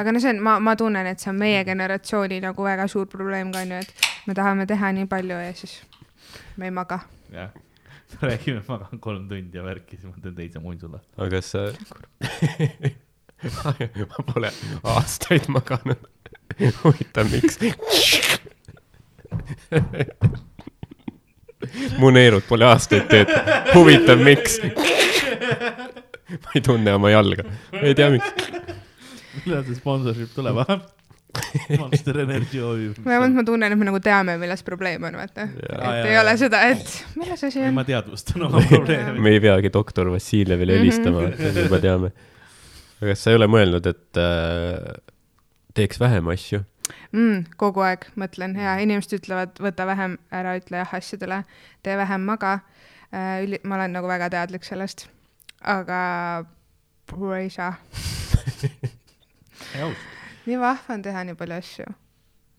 aga 0.00 0.16
no 0.16 0.24
see 0.24 0.32
on, 0.32 0.42
ma, 0.48 0.56
ma 0.64 0.76
tunnen, 0.80 1.12
et 1.12 1.20
see 1.20 1.32
on 1.32 1.38
meie 1.44 1.60
generatsiooni 1.68 2.40
nagu 2.40 2.64
väga 2.64 2.88
suur 2.88 3.08
probleem 3.10 3.52
ka 3.52 3.66
onju, 3.66 3.84
et 3.84 4.10
me 4.28 4.36
tahame 4.36 4.68
teha 4.68 4.96
nii 4.96 5.08
palju 5.12 5.44
ja 5.44 5.52
siis 5.56 5.80
me 6.56 6.64
ei 6.68 6.70
maga. 6.74 7.00
jah, 7.32 7.50
räägime, 8.22 8.62
magan 8.68 9.00
kolm 9.00 9.28
tundi 9.28 9.58
ja 9.58 9.64
värki, 9.64 9.96
siis 9.96 10.08
ma 10.10 10.22
teen 10.22 10.34
teise 10.34 10.58
muin 10.62 10.80
sulle. 10.80 11.00
aga 11.16 11.30
kas 11.36 11.50
sa 11.54 11.60
ma 14.12 14.24
pole 14.32 14.52
aastaid 14.94 15.48
maganud. 15.48 16.08
huvitav, 16.84 17.30
miks? 17.32 17.58
mu 21.98 22.10
neerud 22.14 22.46
pole 22.48 22.68
aastaid 22.68 23.08
töötanud. 23.10 23.74
huvitav, 23.74 24.24
miks? 24.24 24.60
ma 26.30 26.54
ei 26.54 26.62
tunne 26.64 26.94
oma 26.94 27.12
jalga, 27.12 27.46
ma 27.74 27.84
ei 27.86 27.94
tea, 27.98 28.10
miks. 28.16 28.48
millal 29.44 29.64
see 29.66 29.78
sponsorship 29.78 30.34
tuleb, 30.36 30.64
ah? 30.66 30.80
Monster 31.78 32.18
Energy 32.20 32.60
OÜ. 32.62 32.94
vähemalt 33.04 33.34
ma 33.34 33.44
tunnen, 33.44 33.72
et 33.72 33.78
me 33.78 33.86
nagu 33.88 34.00
teame, 34.02 34.36
milles 34.40 34.62
probleem 34.66 35.04
on, 35.08 35.18
vaata. 35.20 35.46
Et 35.46 35.68
jaa, 35.68 35.92
ei 35.98 36.14
jaa. 36.14 36.24
ole 36.24 36.34
seda, 36.40 36.62
et 36.72 36.96
milles 37.18 37.44
asi 37.46 37.62
on 37.66 37.76
ma. 37.76 37.84
teadvustan 37.86 38.46
oma 38.48 38.62
probleemi. 38.70 39.22
me 39.22 39.34
ei 39.36 39.42
peagi 39.44 39.72
doktor 39.72 40.10
Vassiljevile 40.12 40.78
helistama, 40.78 41.28
me 41.38 41.54
juba 41.54 41.80
teame. 41.82 42.12
aga 43.00 43.12
kas 43.12 43.24
sa 43.24 43.34
ei 43.34 43.40
ole 43.40 43.50
mõelnud, 43.50 43.86
et 43.90 44.20
äh, 44.20 44.76
teeks 45.78 46.02
vähem 46.02 46.30
asju? 46.34 46.64
mm,. 47.12 47.56
kogu 47.60 47.84
aeg 47.86 48.08
mõtlen 48.20 48.56
ja 48.58 48.76
inimesed 48.82 49.20
ütlevad, 49.20 49.56
võta 49.62 49.86
vähem, 49.90 50.18
ära 50.34 50.56
ütle 50.58 50.82
jah 50.82 50.94
asjadele, 50.98 51.42
tee 51.86 51.98
vähem, 52.00 52.26
maga 52.32 52.58
äh,. 52.58 53.42
Üli-, 53.46 53.62
ma 53.66 53.78
olen 53.78 53.98
nagu 53.98 54.10
väga 54.10 54.30
teadlik 54.32 54.66
sellest, 54.66 55.08
aga 55.66 56.00
ei 57.38 57.50
saa. 57.50 57.74
ei 59.74 59.82
aus 59.82 60.08
nii 60.46 60.60
vahva 60.60 60.96
on 60.96 61.02
teha 61.04 61.24
nii 61.28 61.36
palju 61.38 61.56
asju. 61.56 61.86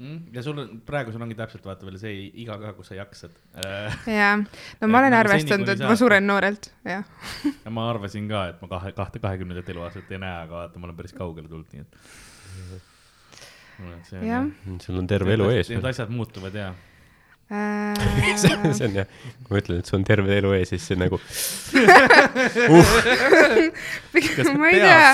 mm.. 0.02 0.20
ja 0.36 0.44
sul 0.46 0.62
on, 0.64 0.70
praegu 0.88 1.14
sul 1.14 1.24
ongi 1.26 1.38
täpselt 1.40 1.66
vaata 1.66 1.88
veel 1.88 1.98
see 2.02 2.14
iga 2.44 2.58
ka, 2.62 2.74
kus 2.78 2.92
sa 2.92 3.00
jaksad 3.00 3.34
äh,. 3.64 3.98
jaa, 4.20 4.36
no 4.82 4.92
ma 4.92 5.02
olen 5.02 5.16
nagu 5.16 5.26
arvestanud, 5.26 5.74
et 5.76 5.84
ma 5.86 5.96
suren 6.00 6.28
noorelt, 6.28 6.72
jah. 6.88 7.04
ja 7.66 7.74
ma 7.74 7.90
arvasin 7.94 8.30
ka, 8.32 8.46
et 8.54 8.62
ma 8.64 8.72
kahe, 8.76 8.94
kahte, 8.98 9.24
kahekümnendat 9.24 9.74
eluaastat 9.74 10.14
ei 10.14 10.22
näe, 10.22 10.38
aga 10.46 10.64
vaata, 10.64 10.82
ma 10.82 10.90
olen 10.90 11.02
päris 11.02 11.18
kaugele 11.18 11.52
tulnud, 11.52 11.70
nii 11.74 11.84
et. 11.86 11.94
jah. 14.30 14.48
sul 14.86 15.02
on 15.02 15.08
terve 15.10 15.38
elu 15.38 15.52
ees 15.56 15.74
Need 15.74 15.92
asjad 15.94 16.10
muutuvad 16.14 16.58
ja. 16.58 16.72
See 17.52 18.74
see 18.78 18.86
on 18.88 18.96
jah, 18.96 19.08
kui 19.44 19.56
ma 19.56 19.60
ütlen, 19.60 19.82
et 19.82 19.90
sul 19.90 19.98
on 20.00 20.06
terve 20.08 20.32
elu 20.38 20.54
ees, 20.56 20.72
siis 20.72 20.86
see 20.88 20.98
nagu 21.00 21.20
pigem 24.14 24.54
ma 24.62 24.72
ei 24.72 24.80
tea, 24.80 25.12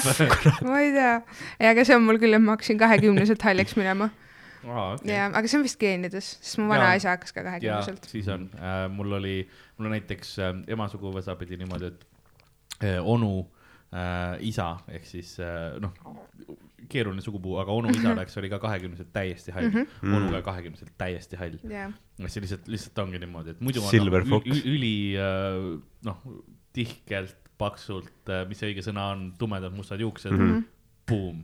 ma 0.68 0.78
ei 0.84 0.92
tea. 0.94 1.16
ei, 1.58 1.68
aga 1.72 1.86
see 1.88 1.98
on 1.98 2.06
mul 2.06 2.20
küll, 2.22 2.38
et 2.38 2.44
ma 2.44 2.54
hakkasin 2.56 2.82
kahekümneselt 2.82 3.42
halliks 3.48 3.74
minema. 3.80 4.12
aa, 4.68 4.94
okei. 4.94 5.16
jaa, 5.16 5.32
aga 5.32 5.46
see 5.50 5.60
on 5.60 5.66
vist 5.66 5.80
geenides, 5.82 6.28
sest 6.44 6.62
mu 6.62 6.70
vanaisa 6.70 7.16
hakkas 7.16 7.34
ka 7.34 7.42
ja 7.42 7.50
kahekümneselt. 7.50 8.10
siis 8.12 8.30
on 8.34 8.42
äh,, 8.60 8.86
mul 8.94 9.18
oli, 9.18 9.38
mul 9.78 9.90
on 9.90 9.98
näiteks 9.98 10.38
äh, 10.44 10.54
ema 10.78 10.90
suguvõsa 10.94 11.38
pidi 11.40 11.58
niimoodi, 11.64 11.90
et 11.90 12.02
äh, 12.84 13.00
onu 13.02 13.34
äh, 13.90 14.38
isa 14.46 14.76
ehk 14.94 15.10
siis 15.10 15.40
äh, 15.42 15.74
noh, 15.82 15.94
keeruline 16.92 17.24
sugupuu, 17.24 17.58
aga 17.62 17.74
onu 17.76 17.92
isa 17.96 18.14
läks, 18.20 18.38
oli 18.42 18.50
ka 18.52 18.60
kahekümneselt 18.64 19.12
täiesti 19.14 19.54
hall 19.56 19.70
mm, 19.70 19.88
-hmm. 20.02 20.16
onu 20.20 20.32
ka 20.38 20.42
kahekümneselt 20.52 20.94
täiesti 20.98 21.40
hall. 21.40 21.60
jah, 21.72 21.94
see 22.26 22.44
lihtsalt, 22.44 22.68
lihtsalt 22.72 23.04
ongi 23.06 23.20
niimoodi, 23.24 23.56
et 23.56 23.62
muidu 23.62 23.84
on 23.84 23.92
Silver 23.92 24.26
noh, 24.26 24.38
fox. 24.38 24.48
ü- 24.56 24.74
üli 24.76 24.98
äh, 25.20 25.70
noh, 26.06 26.24
tihkelt, 26.74 27.38
paksult, 27.58 28.34
mis 28.50 28.60
see 28.62 28.72
õige 28.72 28.84
sõna 28.86 29.12
on, 29.14 29.30
tumedad 29.40 29.74
mustad 29.74 30.02
juuksed 30.02 30.34
mm. 30.34 30.50
-hmm. 30.50 30.68
buum, 31.10 31.44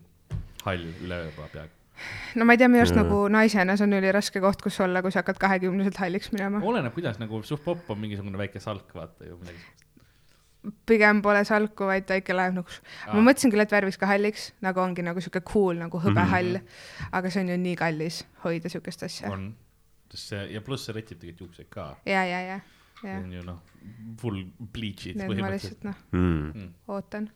hall 0.66 0.92
üleöö 1.06 1.32
peaaegu. 1.38 1.72
no 2.36 2.46
ma 2.46 2.54
ei 2.54 2.62
tea, 2.62 2.70
minu 2.70 2.84
arust 2.84 2.98
nagu 2.98 3.24
naisena 3.34 3.78
see 3.78 3.88
on 3.88 3.98
üliraske 4.00 4.42
koht, 4.44 4.62
kus 4.62 4.80
olla, 4.86 5.02
kui 5.02 5.14
sa 5.14 5.22
hakkad 5.24 5.42
kahekümneselt 5.42 5.98
halliks 5.98 6.32
minema. 6.36 6.62
oleneb, 6.62 6.94
kuidas 6.94 7.20
nagu 7.22 7.44
suht 7.44 7.64
popp 7.66 7.90
on 7.90 8.00
mingisugune 8.00 8.38
väike 8.38 8.60
salk, 8.60 8.94
vaata 8.96 9.26
ju 9.30 9.40
midagi. 9.42 9.66
Pigem 10.88 11.22
pole 11.24 11.44
salku, 11.48 11.88
vaid 11.90 12.06
ta 12.08 12.18
ikka 12.20 12.36
läheb 12.36 12.56
nagu, 12.58 12.78
ma 13.08 13.18
Aa. 13.18 13.26
mõtlesin 13.26 13.52
küll, 13.54 13.64
et 13.64 13.74
värviks 13.74 14.00
ka 14.00 14.10
halliks, 14.10 14.52
nagu 14.64 14.82
ongi 14.84 15.06
nagu 15.06 15.24
sihuke 15.24 15.44
cool 15.48 15.80
nagu 15.80 16.00
hõbehall, 16.04 16.60
aga 17.12 17.32
see 17.34 17.44
on 17.44 17.54
ju 17.54 17.58
nii 17.66 17.76
kallis 17.80 18.22
hoida 18.46 18.72
siukest 18.72 19.04
asja. 19.08 19.32
on, 19.34 19.50
sest 20.14 20.34
see 20.34 20.46
ja 20.56 20.64
pluss 20.66 20.88
see 20.88 20.96
rätib 20.96 21.20
tegelikult 21.22 21.48
juukseid 21.48 21.72
ka. 21.74 21.90
ja, 22.10 22.24
ja, 22.30 22.40
ja, 22.48 22.60
see 23.02 23.12
ja, 23.12 23.20
on 23.20 23.34
ju 23.36 23.44
noh, 23.48 23.60
full 24.22 24.46
bleach'id 24.76 25.20
nii 25.20 25.28
et 25.28 25.44
ma 25.44 25.52
lihtsalt 25.56 25.90
noh, 25.90 26.00
mm.. 26.16 26.72
ootan, 26.96 27.28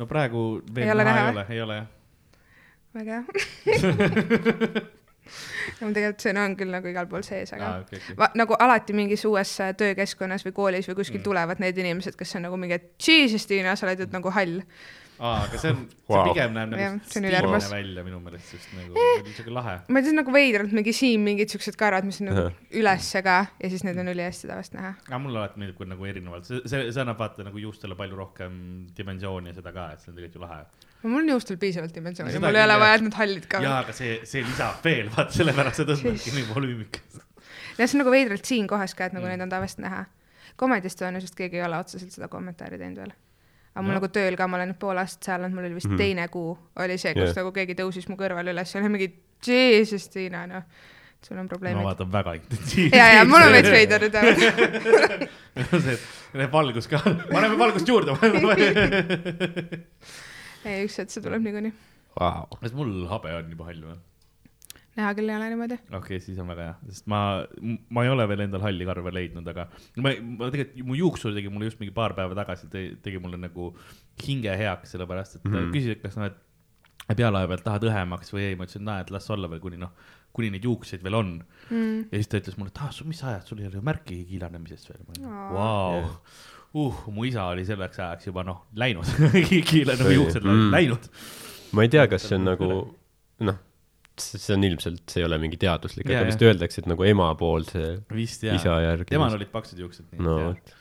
no 0.00 0.08
praegu 0.10 0.46
veel 0.72 0.88
Ei 0.88 0.96
ole 0.96 1.08
näha 1.08 1.28
näha, 1.28 1.28
ei 1.28 1.36
ole, 1.36 1.46
ei 1.50 1.62
ole 1.66 1.78
jah. 1.82 1.86
väga 2.96 3.20
hea. 3.20 4.88
mul 5.80 5.92
tegelikult 5.96 6.24
see 6.26 6.34
on 6.44 6.56
küll 6.60 6.70
nagu 6.74 6.88
igal 6.92 7.06
pool 7.10 7.22
sees, 7.26 7.52
aga 7.56 7.68
aa, 7.68 7.82
okei, 7.84 8.00
okei. 8.02 8.16
Va, 8.22 8.30
nagu 8.38 8.56
alati 8.58 8.92
mingis 8.96 9.24
uues 9.28 9.52
äh, 9.60 9.74
töökeskkonnas 9.78 10.46
või 10.48 10.52
koolis 10.56 10.88
või 10.90 10.98
kuskil 11.02 11.20
Mm. 11.22 11.28
tulevad 11.28 11.60
need 11.62 11.78
inimesed, 11.78 12.16
kes 12.18 12.36
on 12.38 12.42
nagu 12.48 12.56
mingi, 12.58 12.74
et 12.80 12.92
jesus 12.98 13.46
Tiina, 13.46 13.76
sa 13.76 13.86
oled 13.86 14.00
ju 14.00 14.06
nagu 14.12 14.30
hall. 14.34 14.60
aa, 15.22 15.44
aga 15.44 15.58
see 15.60 15.70
on, 15.70 15.82
see 15.92 16.08
Vau. 16.16 16.22
pigem 16.32 16.54
näeb 16.56 16.70
nagu 16.72 16.80
see 16.82 16.88
on 16.90 17.02
stiilne 17.28 17.58
välja 17.70 18.02
minu 18.02 18.18
meelest, 18.24 18.48
sest 18.56 18.72
nagu 18.74 19.04
siuke 19.36 19.52
lahe. 19.54 19.74
ma 19.88 20.00
ei 20.00 20.06
tea, 20.08 20.14
nagu 20.16 20.32
veidralt 20.34 20.72
mingi 20.74 20.92
siin 20.96 21.20
mingid 21.22 21.52
siuksed 21.52 21.76
karvad, 21.78 22.08
mis 22.08 22.18
on 22.24 22.30
nagu 22.32 22.46
ülesse 22.80 23.22
ka 23.22 23.36
ja 23.62 23.70
siis 23.70 23.84
need 23.86 24.00
on 24.02 24.08
ülihästi 24.10 24.48
tavaliselt 24.50 24.74
näha. 24.80 24.94
aga 25.06 25.18
mulle 25.22 25.38
alati 25.44 25.60
meeldib, 25.62 25.76
kui 25.78 25.86
nagu 25.86 26.04
erinevalt, 26.10 26.48
see, 26.48 26.62
see, 26.66 26.88
see 26.90 27.04
annab 27.04 27.20
vaata 27.22 27.46
nagu 27.46 27.58
juustele 27.62 27.94
palju 27.94 28.18
rohkem 28.18 28.56
dimensiooni 28.98 29.52
ja 29.52 29.60
seda 29.60 29.72
ka, 29.76 29.92
et 29.92 30.00
see 30.02 30.10
on 30.10 30.16
tegelikult 30.18 30.40
ju 30.40 30.46
lahe. 30.48 30.64
Mul 31.02 31.18
on 31.22 31.28
juustel 31.34 31.56
piisavalt 31.62 31.94
dimensiooni, 31.94 32.38
mul 32.42 32.54
ei 32.54 32.64
ole 32.64 32.76
vaja, 32.78 32.92
jah. 32.92 33.00
et 33.00 33.06
need 33.08 33.16
hallid 33.18 33.46
ka. 33.50 33.60
jaa, 33.64 33.78
aga 33.82 33.92
see, 33.96 34.20
see 34.28 34.42
lisab 34.46 34.84
veel, 34.86 35.08
vaata 35.16 35.34
sellepärast 35.38 35.80
see 35.82 35.88
tõmbabki 35.90 36.34
nii 36.36 36.46
volüümikas. 36.54 37.20
ja 37.78 37.86
see 37.86 37.96
on 37.96 38.02
nagu 38.04 38.12
veidralt 38.14 38.44
siin 38.48 38.66
kohas 38.70 38.94
ka, 38.94 39.08
et 39.10 39.16
nagu 39.16 39.26
Mm. 39.26 39.30
need 39.34 39.46
on 39.48 39.52
tavaliselt 39.56 39.82
näha. 39.86 40.04
komedist 40.56 41.00
tõenäoliselt 41.00 41.34
keegi 41.38 41.56
ei 41.58 41.64
ole 41.66 41.78
otseselt 41.80 42.12
seda 42.12 42.28
kommentaari 42.28 42.78
teinud 42.78 42.98
veel. 43.02 43.12
aga 43.74 43.82
mul 43.82 43.94
No. 43.94 43.98
nagu 44.00 44.08
tööl 44.12 44.36
ka, 44.36 44.46
ma 44.48 44.56
olen 44.60 44.68
nüüd 44.74 44.78
pool 44.78 44.98
aastat 45.00 45.24
seal 45.30 45.40
olnud, 45.42 45.54
mul 45.58 45.64
oli 45.70 45.74
vist 45.80 45.88
mm. 45.90 45.96
teine 45.96 46.28
kuu 46.28 46.58
oli 46.76 46.98
see, 46.98 47.14
kus 47.14 47.20
Jah. 47.22 47.28
yeah. 47.32 47.36
nagu 47.42 47.52
keegi 47.56 47.74
tõusis 47.82 48.08
mu 48.12 48.16
kõrval 48.20 48.46
üles 48.52 48.74
ja 48.74 48.80
oli 48.82 48.88
mingi, 48.92 49.08
jesus 49.46 50.08
Tiina, 50.12 50.46
noh, 50.46 50.62
sul 51.22 51.38
on 51.38 51.46
ma 51.46 51.48
probleemid. 51.54 51.82
vaatan 51.86 52.12
väga 52.12 52.32
intensiivselt. 52.38 52.94
ja, 52.98 53.06
ja 53.16 53.24
mul 53.24 53.42
on 53.42 53.52
veits 53.56 53.70
veider 53.78 54.00
nüüd 54.04 54.14
jah. 54.14 54.24
see, 55.86 55.96
et 56.34 56.52
valgus 56.52 56.86
ka, 56.90 57.00
paneme 57.32 57.58
valgust 57.58 57.88
juurde. 57.88 58.12
ei, 60.64 60.86
üks 60.86 60.98
hetk 61.02 61.12
see 61.14 61.24
tuleb 61.24 61.44
niikuinii. 61.44 61.74
Wow. 62.18 62.48
kas 62.60 62.74
mul 62.76 63.06
habe 63.08 63.32
on 63.38 63.52
juba 63.54 63.70
hall 63.70 63.84
või? 63.88 64.00
näha 64.98 65.14
küll 65.16 65.32
ei 65.32 65.38
ole 65.38 65.48
niimoodi. 65.48 65.78
okei 65.88 65.98
okay,, 65.98 66.20
siis 66.20 66.38
on 66.42 66.50
väga 66.52 66.68
hea, 66.68 66.92
sest 66.92 67.06
ma, 67.08 67.20
ma 67.88 68.04
ei 68.04 68.12
ole 68.12 68.26
veel 68.28 68.44
endal 68.44 68.64
halli 68.66 68.84
karva 68.88 69.12
leidnud, 69.14 69.46
aga 69.48 69.66
ma, 70.04 70.12
ma 70.12 70.50
tegelikult, 70.52 70.86
mu 70.88 70.96
juuksur 70.98 71.36
tegi 71.36 71.52
mulle 71.52 71.70
just 71.70 71.80
mingi 71.80 71.94
paar 71.96 72.12
päeva 72.18 72.36
tagasi, 72.36 72.68
tegi 72.72 73.20
mulle 73.22 73.40
nagu 73.40 73.70
hinge 74.26 74.52
heaks, 74.60 74.92
sellepärast 74.92 75.38
et 75.38 75.46
mm. 75.46 75.54
-hmm. 75.54 75.70
küsis, 75.76 75.96
et 75.96 76.04
kas 76.04 76.18
noh, 76.20 76.28
et 76.28 77.16
pealae 77.16 77.48
pealt 77.48 77.64
tahad 77.64 77.88
õhemaks 77.88 78.34
või 78.34 78.50
ei, 78.50 78.58
ma 78.58 78.68
ütlesin, 78.68 78.84
et 78.84 78.90
näe, 78.90 79.06
et 79.06 79.14
las 79.14 79.30
olla 79.32 79.48
veel, 79.50 79.62
kuni 79.64 79.80
noh, 79.80 79.96
kuni 80.36 80.52
neid 80.52 80.68
juukseid 80.68 81.04
veel 81.04 81.18
on 81.18 81.34
Mm. 81.72 82.08
ja 82.10 82.18
siis 82.18 82.28
ta 82.28 82.40
ütles 82.40 82.56
mulle, 82.58 82.72
et 82.74 82.80
ah, 82.84 82.90
mis 83.08 83.20
sa 83.22 83.30
ajad, 83.30 83.46
sul 83.48 83.60
ei 83.62 83.68
ole 83.68 83.78
ju 83.78 83.84
märkigi 83.86 84.24
kiilanemisest 84.28 84.90
veel. 84.90 85.22
Aa. 85.24 86.02
Uh, 86.72 87.02
mu 87.12 87.26
isa 87.28 87.50
oli 87.52 87.66
selleks 87.68 88.00
ajaks 88.00 88.30
juba 88.30 88.46
noh, 88.48 88.62
läinud 88.80 89.08
kiile 89.70 89.96
Või- 90.00 90.14
juuksed 90.16 90.46
mm. 90.46 90.70
läinud. 90.72 91.08
ma 91.76 91.84
ei 91.84 91.92
tea, 91.92 92.06
kas 92.08 92.24
see 92.28 92.38
on 92.38 92.46
nagu 92.48 92.68
noh, 93.44 93.58
see 94.20 94.54
on 94.54 94.64
ilmselt, 94.64 95.02
see 95.10 95.20
ei 95.22 95.26
ole 95.28 95.38
mingi 95.42 95.58
teaduslik, 95.60 96.08
aga 96.08 96.26
vist 96.28 96.44
öeldakse, 96.44 96.82
et 96.82 96.88
nagu 96.90 97.04
ema 97.08 97.28
pool 97.40 97.66
see 97.68 97.96
vist 98.12 98.44
isa 98.48 98.78
järgi. 98.84 99.10
temal 99.12 99.36
olid 99.36 99.50
paksud 99.52 99.82
juuksed. 99.84 100.08
no 100.16 100.36
no. 100.38 100.46
vot, 100.50 100.72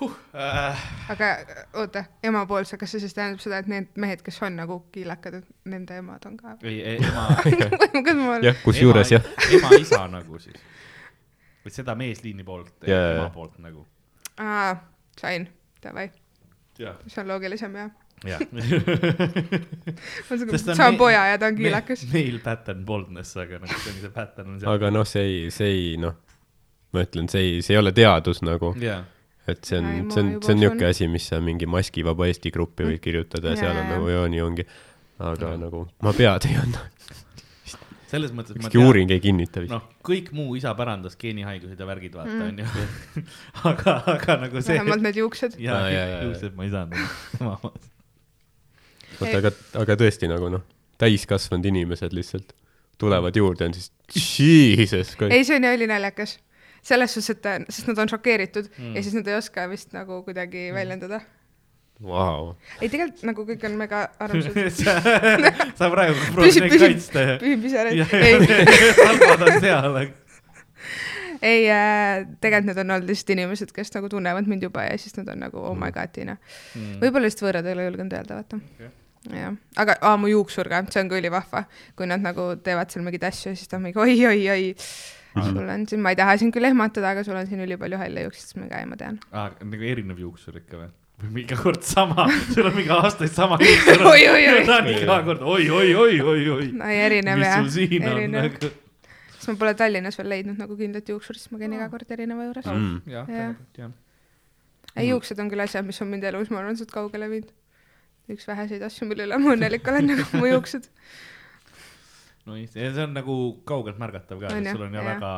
huh, 0.00 0.16
äh, 0.34 0.86
aga 1.14 1.28
oota, 1.82 2.04
emapoolse, 2.22 2.78
kas 2.80 2.94
see 2.94 3.02
siis 3.02 3.14
tähendab 3.16 3.42
seda, 3.42 3.60
et 3.62 3.70
need 3.70 3.90
mehed, 4.00 4.22
kes 4.26 4.40
on 4.46 4.58
nagu 4.58 4.80
kiilakad, 4.94 5.40
et 5.40 5.70
nende 5.70 5.98
emad 6.02 6.26
on 6.30 6.38
ka? 6.38 6.56
ei, 6.62 6.96
ema, 6.96 7.28
jah, 8.48 8.58
kusjuures 8.64 9.14
jah, 9.14 9.30
ema 9.58 9.74
isa 9.80 10.04
nagu 10.10 10.42
siis. 10.42 10.58
või 11.64 11.74
seda 11.74 11.94
meesliini 11.98 12.46
poolt, 12.46 12.74
jaa, 12.86 13.14
ema 13.18 13.30
poolt 13.34 13.58
nagu. 13.62 13.86
aa, 14.38 14.76
sain, 15.20 15.48
davai, 15.82 16.08
see 16.78 17.20
on 17.22 17.28
loogilisem 17.28 17.74
jah. 17.78 17.90
jah. 18.26 18.40
ma 20.28 20.74
saan 20.74 20.98
poja 21.00 21.26
ja 21.32 21.38
ta 21.38 21.50
on 21.50 21.58
kiilakas. 21.58 22.06
Male 22.12 22.40
pattern 22.44 22.84
boldness, 22.86 23.36
aga 23.38 23.60
nagu 23.62 23.78
see 23.82 23.94
on 23.94 24.00
see 24.02 24.14
pattern 24.14 24.54
on 24.54 24.58
seal. 24.60 24.72
aga 24.72 24.90
noh, 24.94 25.06
see 25.08 25.26
ei, 25.26 25.52
see 25.54 25.70
ei 25.74 25.94
noh, 26.02 26.16
ma 26.94 27.04
ütlen, 27.06 27.30
see 27.30 27.46
ei, 27.46 27.62
see 27.62 27.76
ei 27.76 27.82
ole 27.82 27.94
teadus 27.96 28.42
nagu, 28.46 28.72
jaa, 28.82 29.00
et 29.48 29.64
see 29.64 29.80
on 29.80 29.88
see 30.12 30.22
on, 30.22 30.34
see 30.42 30.54
on 30.54 30.62
niisugune 30.62 30.90
asi, 30.92 31.08
mis 31.10 31.30
sa 31.32 31.40
mingi 31.44 31.68
maskivaba 31.70 32.28
Eesti 32.30 32.52
gruppi 32.54 32.86
võid 32.88 33.02
kirjutada 33.04 33.52
ja 33.52 33.56
Jaa, 33.56 33.64
seal 33.64 33.82
on 33.82 33.90
nagu 33.94 34.12
joo, 34.12 34.26
nii 34.34 34.44
ongi. 34.44 34.68
aga 35.18 35.54
Jaa. 35.54 35.62
nagu 35.66 35.86
ma 36.06 36.14
pead 36.16 36.48
ei 36.50 36.58
anna, 36.60 36.84
selles 38.08 38.32
mõttes 38.32 38.56
ma 38.56 38.64
ükski 38.68 38.80
uuring 38.80 39.10
ei 39.12 39.20
kinnita 39.20 39.60
vist. 39.64 39.72
noh, 39.74 39.84
kõik 40.06 40.30
muu 40.36 40.54
isa 40.56 40.72
pärandas 40.78 41.16
geenihaigused 41.20 41.78
ja 41.80 41.86
värgid, 41.88 42.14
vaata 42.16 42.32
Mm. 42.32 42.48
onju. 42.48 42.64
aga, 43.70 43.96
aga 44.14 44.36
nagu 44.46 44.62
see. 44.62 44.74
vähemalt 44.78 45.04
need 45.04 45.20
juuksed. 45.20 45.58
jaa 45.60 45.76
Aa, 45.82 45.90
jaa, 45.92 46.06
jaa,, 46.14 46.22
juuksed 46.28 46.56
ma 46.56 46.64
ei 46.64 46.72
saanud. 46.72 46.98
vot 49.20 49.34
aga, 49.40 49.52
aga 49.82 49.96
tõesti 50.00 50.28
nagu 50.30 50.50
noh, 50.52 50.64
täiskasvanud 51.00 51.66
inimesed 51.70 52.14
lihtsalt 52.16 52.52
tulevad 52.98 53.36
juurde 53.38 53.64
ja 53.64 53.70
on 53.70 53.74
siis 53.78 53.92
jesus, 54.38 55.14
ei, 55.28 55.44
see 55.46 55.56
on 55.60 55.64
ju 55.68 55.74
ülinaljakas. 55.78 56.38
selles 56.82 57.12
suhtes, 57.14 57.34
et, 57.34 57.68
sest 57.74 57.88
nad 57.90 57.98
on 58.02 58.08
šokeeritud 58.10 58.68
Mm. 58.70 58.84
mm. 58.84 58.96
ja 58.96 59.02
siis 59.02 59.14
nad 59.18 59.26
ei 59.28 59.34
oska 59.38 59.66
vist 59.70 59.92
nagu 59.92 60.22
kuidagi 60.26 60.68
väljendada. 60.74 61.20
vau, 61.98 62.52
ei, 62.78 62.86
tegelikult 62.86 63.24
nagu 63.26 63.44
kõik 63.48 63.64
on 63.66 63.74
mega 63.80 64.04
armsad. 64.22 64.58
sa 64.78 64.94
sa 65.78 65.88
praegu 65.90 66.30
proovid 66.36 66.62
neid 66.62 66.76
kaitsta 66.78 67.24
ja. 67.24 67.34
pisaraid. 67.64 67.98
ja, 67.98 68.06
ei, 68.14 68.38
salvad 69.00 69.42
on 69.48 69.58
seal. 69.64 69.98
ei 71.42 71.66
äh,, 71.74 72.22
tegelikult 72.38 72.70
need 72.70 72.80
on 72.84 72.94
olnud 72.94 73.10
lihtsalt 73.10 73.34
inimesed, 73.34 73.74
kes 73.74 73.90
nagu 73.96 74.10
tunnevad 74.12 74.46
mind 74.50 74.68
juba 74.68 74.86
ja 74.86 74.94
siis 75.00 75.18
nad 75.18 75.34
on 75.34 75.42
nagu 75.48 75.58
oh 75.58 75.74
my 75.78 75.90
god, 75.94 76.14
Tiina. 76.14 76.38
võib-olla 77.02 77.26
lihtsalt 77.26 77.48
võõrad 77.48 77.66
ei 77.66 77.76
ole 77.78 77.88
julgenud 77.90 78.14
öelda, 78.20 78.38
vaata 78.38 78.60
Okei. 78.62 78.92
jah, 79.34 79.58
aga 79.82 79.98
aa, 79.98 80.14
mu 80.22 80.30
juuksur 80.30 80.70
ka, 80.70 80.84
see 80.94 81.02
on 81.02 81.10
ka 81.10 81.18
ülivahva, 81.18 81.64
kui 81.98 82.10
nad 82.10 82.22
nagu 82.22 82.52
teevad 82.62 82.94
seal 82.94 83.06
mingeid 83.06 83.26
asju 83.32 83.56
ja 83.56 83.58
siis 83.58 83.70
ta 83.70 83.80
on 83.80 83.88
mingi 83.88 83.98
oi-oi-oi, 83.98 84.70
sul 85.34 85.66
on 85.66 85.90
siin, 85.90 86.02
ma 86.02 86.14
ei 86.14 86.22
taha 86.22 86.38
sind 86.38 86.54
küll 86.54 86.70
ehmatada, 86.70 87.10
aga 87.10 87.26
sul 87.26 87.38
on 87.38 87.50
siin 87.50 87.66
ülipalju 87.66 87.98
halle 87.98 88.26
juukseid, 88.28 88.52
siis 88.52 88.62
ma 88.62 88.70
ka, 88.70 88.86
ma 88.86 89.02
tean. 89.02 89.18
aa, 89.34 89.50
nagu 89.66 89.92
erinev 89.94 90.22
juuksur 90.22 90.62
ikka 90.62 90.78
või? 90.84 90.94
Iga 91.42 91.56
kord 91.58 91.82
sama, 91.82 92.28
sul 92.54 92.66
on 92.68 92.74
mingi 92.76 92.92
aastaid 92.94 93.32
sama 93.34 93.56
juuksur. 93.62 94.04
Oi, 94.06 94.20
oi, 94.30 94.42
oi. 94.54 94.64
ta 94.68 94.76
on 94.82 94.90
iga 94.92 95.16
kord 95.26 95.40
oi-oi-oi-oi-oi. 95.42 96.68
no 96.78 96.90
ei 96.92 97.00
erinev 97.08 97.40
mis 97.40 97.48
jah 97.48 97.62
sul, 97.62 97.70
siin 97.74 98.04
on 98.06 98.12
erinev. 98.12 98.44
nagu? 98.52 98.70
sest 99.38 99.48
ma 99.50 99.56
pole 99.62 99.72
Tallinnas 99.78 100.18
veel 100.20 100.30
leidnud 100.34 100.60
nagu 100.62 100.76
kindlat 100.78 101.08
juuksuri, 101.10 101.40
siis 101.42 101.50
ma 101.54 101.58
käin 101.62 101.74
iga 101.78 101.88
kord 101.90 102.10
erineva 102.14 102.46
juures. 102.50 102.66
Mm. 102.70 103.00
jah, 103.10 103.32
Jah. 103.34 103.54
jah. 103.78 103.90
ei, 104.96 105.08
juuksed 105.10 105.38
on 105.42 105.50
küll 105.50 105.62
asjad, 105.66 105.86
mis 105.88 105.98
on 106.04 106.10
mind 106.12 106.24
elus, 106.30 106.50
ma 106.54 106.62
arvan, 106.62 106.78
suht 106.78 106.90
kaugele 106.94 107.28
viinud. 107.32 107.50
üks 108.28 108.44
väheseid 108.46 108.82
asju, 108.84 109.06
mille 109.08 109.24
üle 109.26 109.38
ma 109.40 109.54
õnnelik 109.56 109.86
olen, 109.90 110.10
nagu 110.14 110.26
mu 110.42 110.50
juuksed. 110.52 110.86
no 112.46 112.56
ja 112.56 112.66
see 112.72 113.02
on 113.04 113.14
nagu 113.16 113.34
kaugelt 113.68 113.98
märgatav 114.00 114.38
ka, 114.42 114.54
On 114.54 114.70
sul 114.70 114.86
on 114.86 114.94
ja 114.94 115.02
jah. 115.02 115.14
väga 115.16 115.32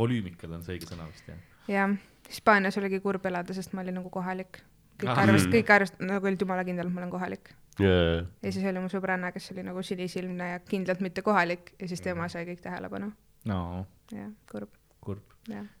volüümikad 0.00 0.50
on 0.56 0.64
see 0.66 0.78
õige 0.78 0.88
sõna 0.90 1.06
vist 1.10 1.28
jah. 1.28 1.40
jah. 1.68 1.98
Hispaanias 2.30 2.76
oligi 2.78 3.00
kurb 3.02 3.24
elada, 3.26 3.54
sest 3.56 3.72
ma 3.74 3.82
olin 3.84 3.98
nagu 4.00 4.10
kohalik. 4.10 4.60
kõik 5.00 5.08
Ah. 5.14 5.22
arvasid, 5.24 5.48
kõik 5.54 5.70
arvasid, 5.72 6.00
nagu 6.04 6.26
olid 6.28 6.42
jumala 6.44 6.64
kindlad, 6.64 6.90
ma 6.92 7.00
olen 7.00 7.10
kohalik. 7.10 7.50
jaa, 7.80 8.20
ja 8.42 8.52
siis 8.52 8.64
oli 8.68 8.80
mu 8.84 8.88
sõbranna, 8.92 9.32
kes 9.32 9.50
oli 9.54 9.62
nagu 9.64 9.82
sinisilmne 9.82 10.50
ja 10.50 10.58
kindlalt 10.60 11.00
mitte 11.00 11.22
kohalik 11.22 11.72
ja 11.80 11.88
siis 11.88 12.00
tema 12.04 12.28
sai 12.28 12.44
kõik 12.44 12.60
tähelepanu. 12.60 13.12
no 13.46 13.86
jah, 14.12 14.28
kurb, 14.50 14.68
kurb, 15.00 15.22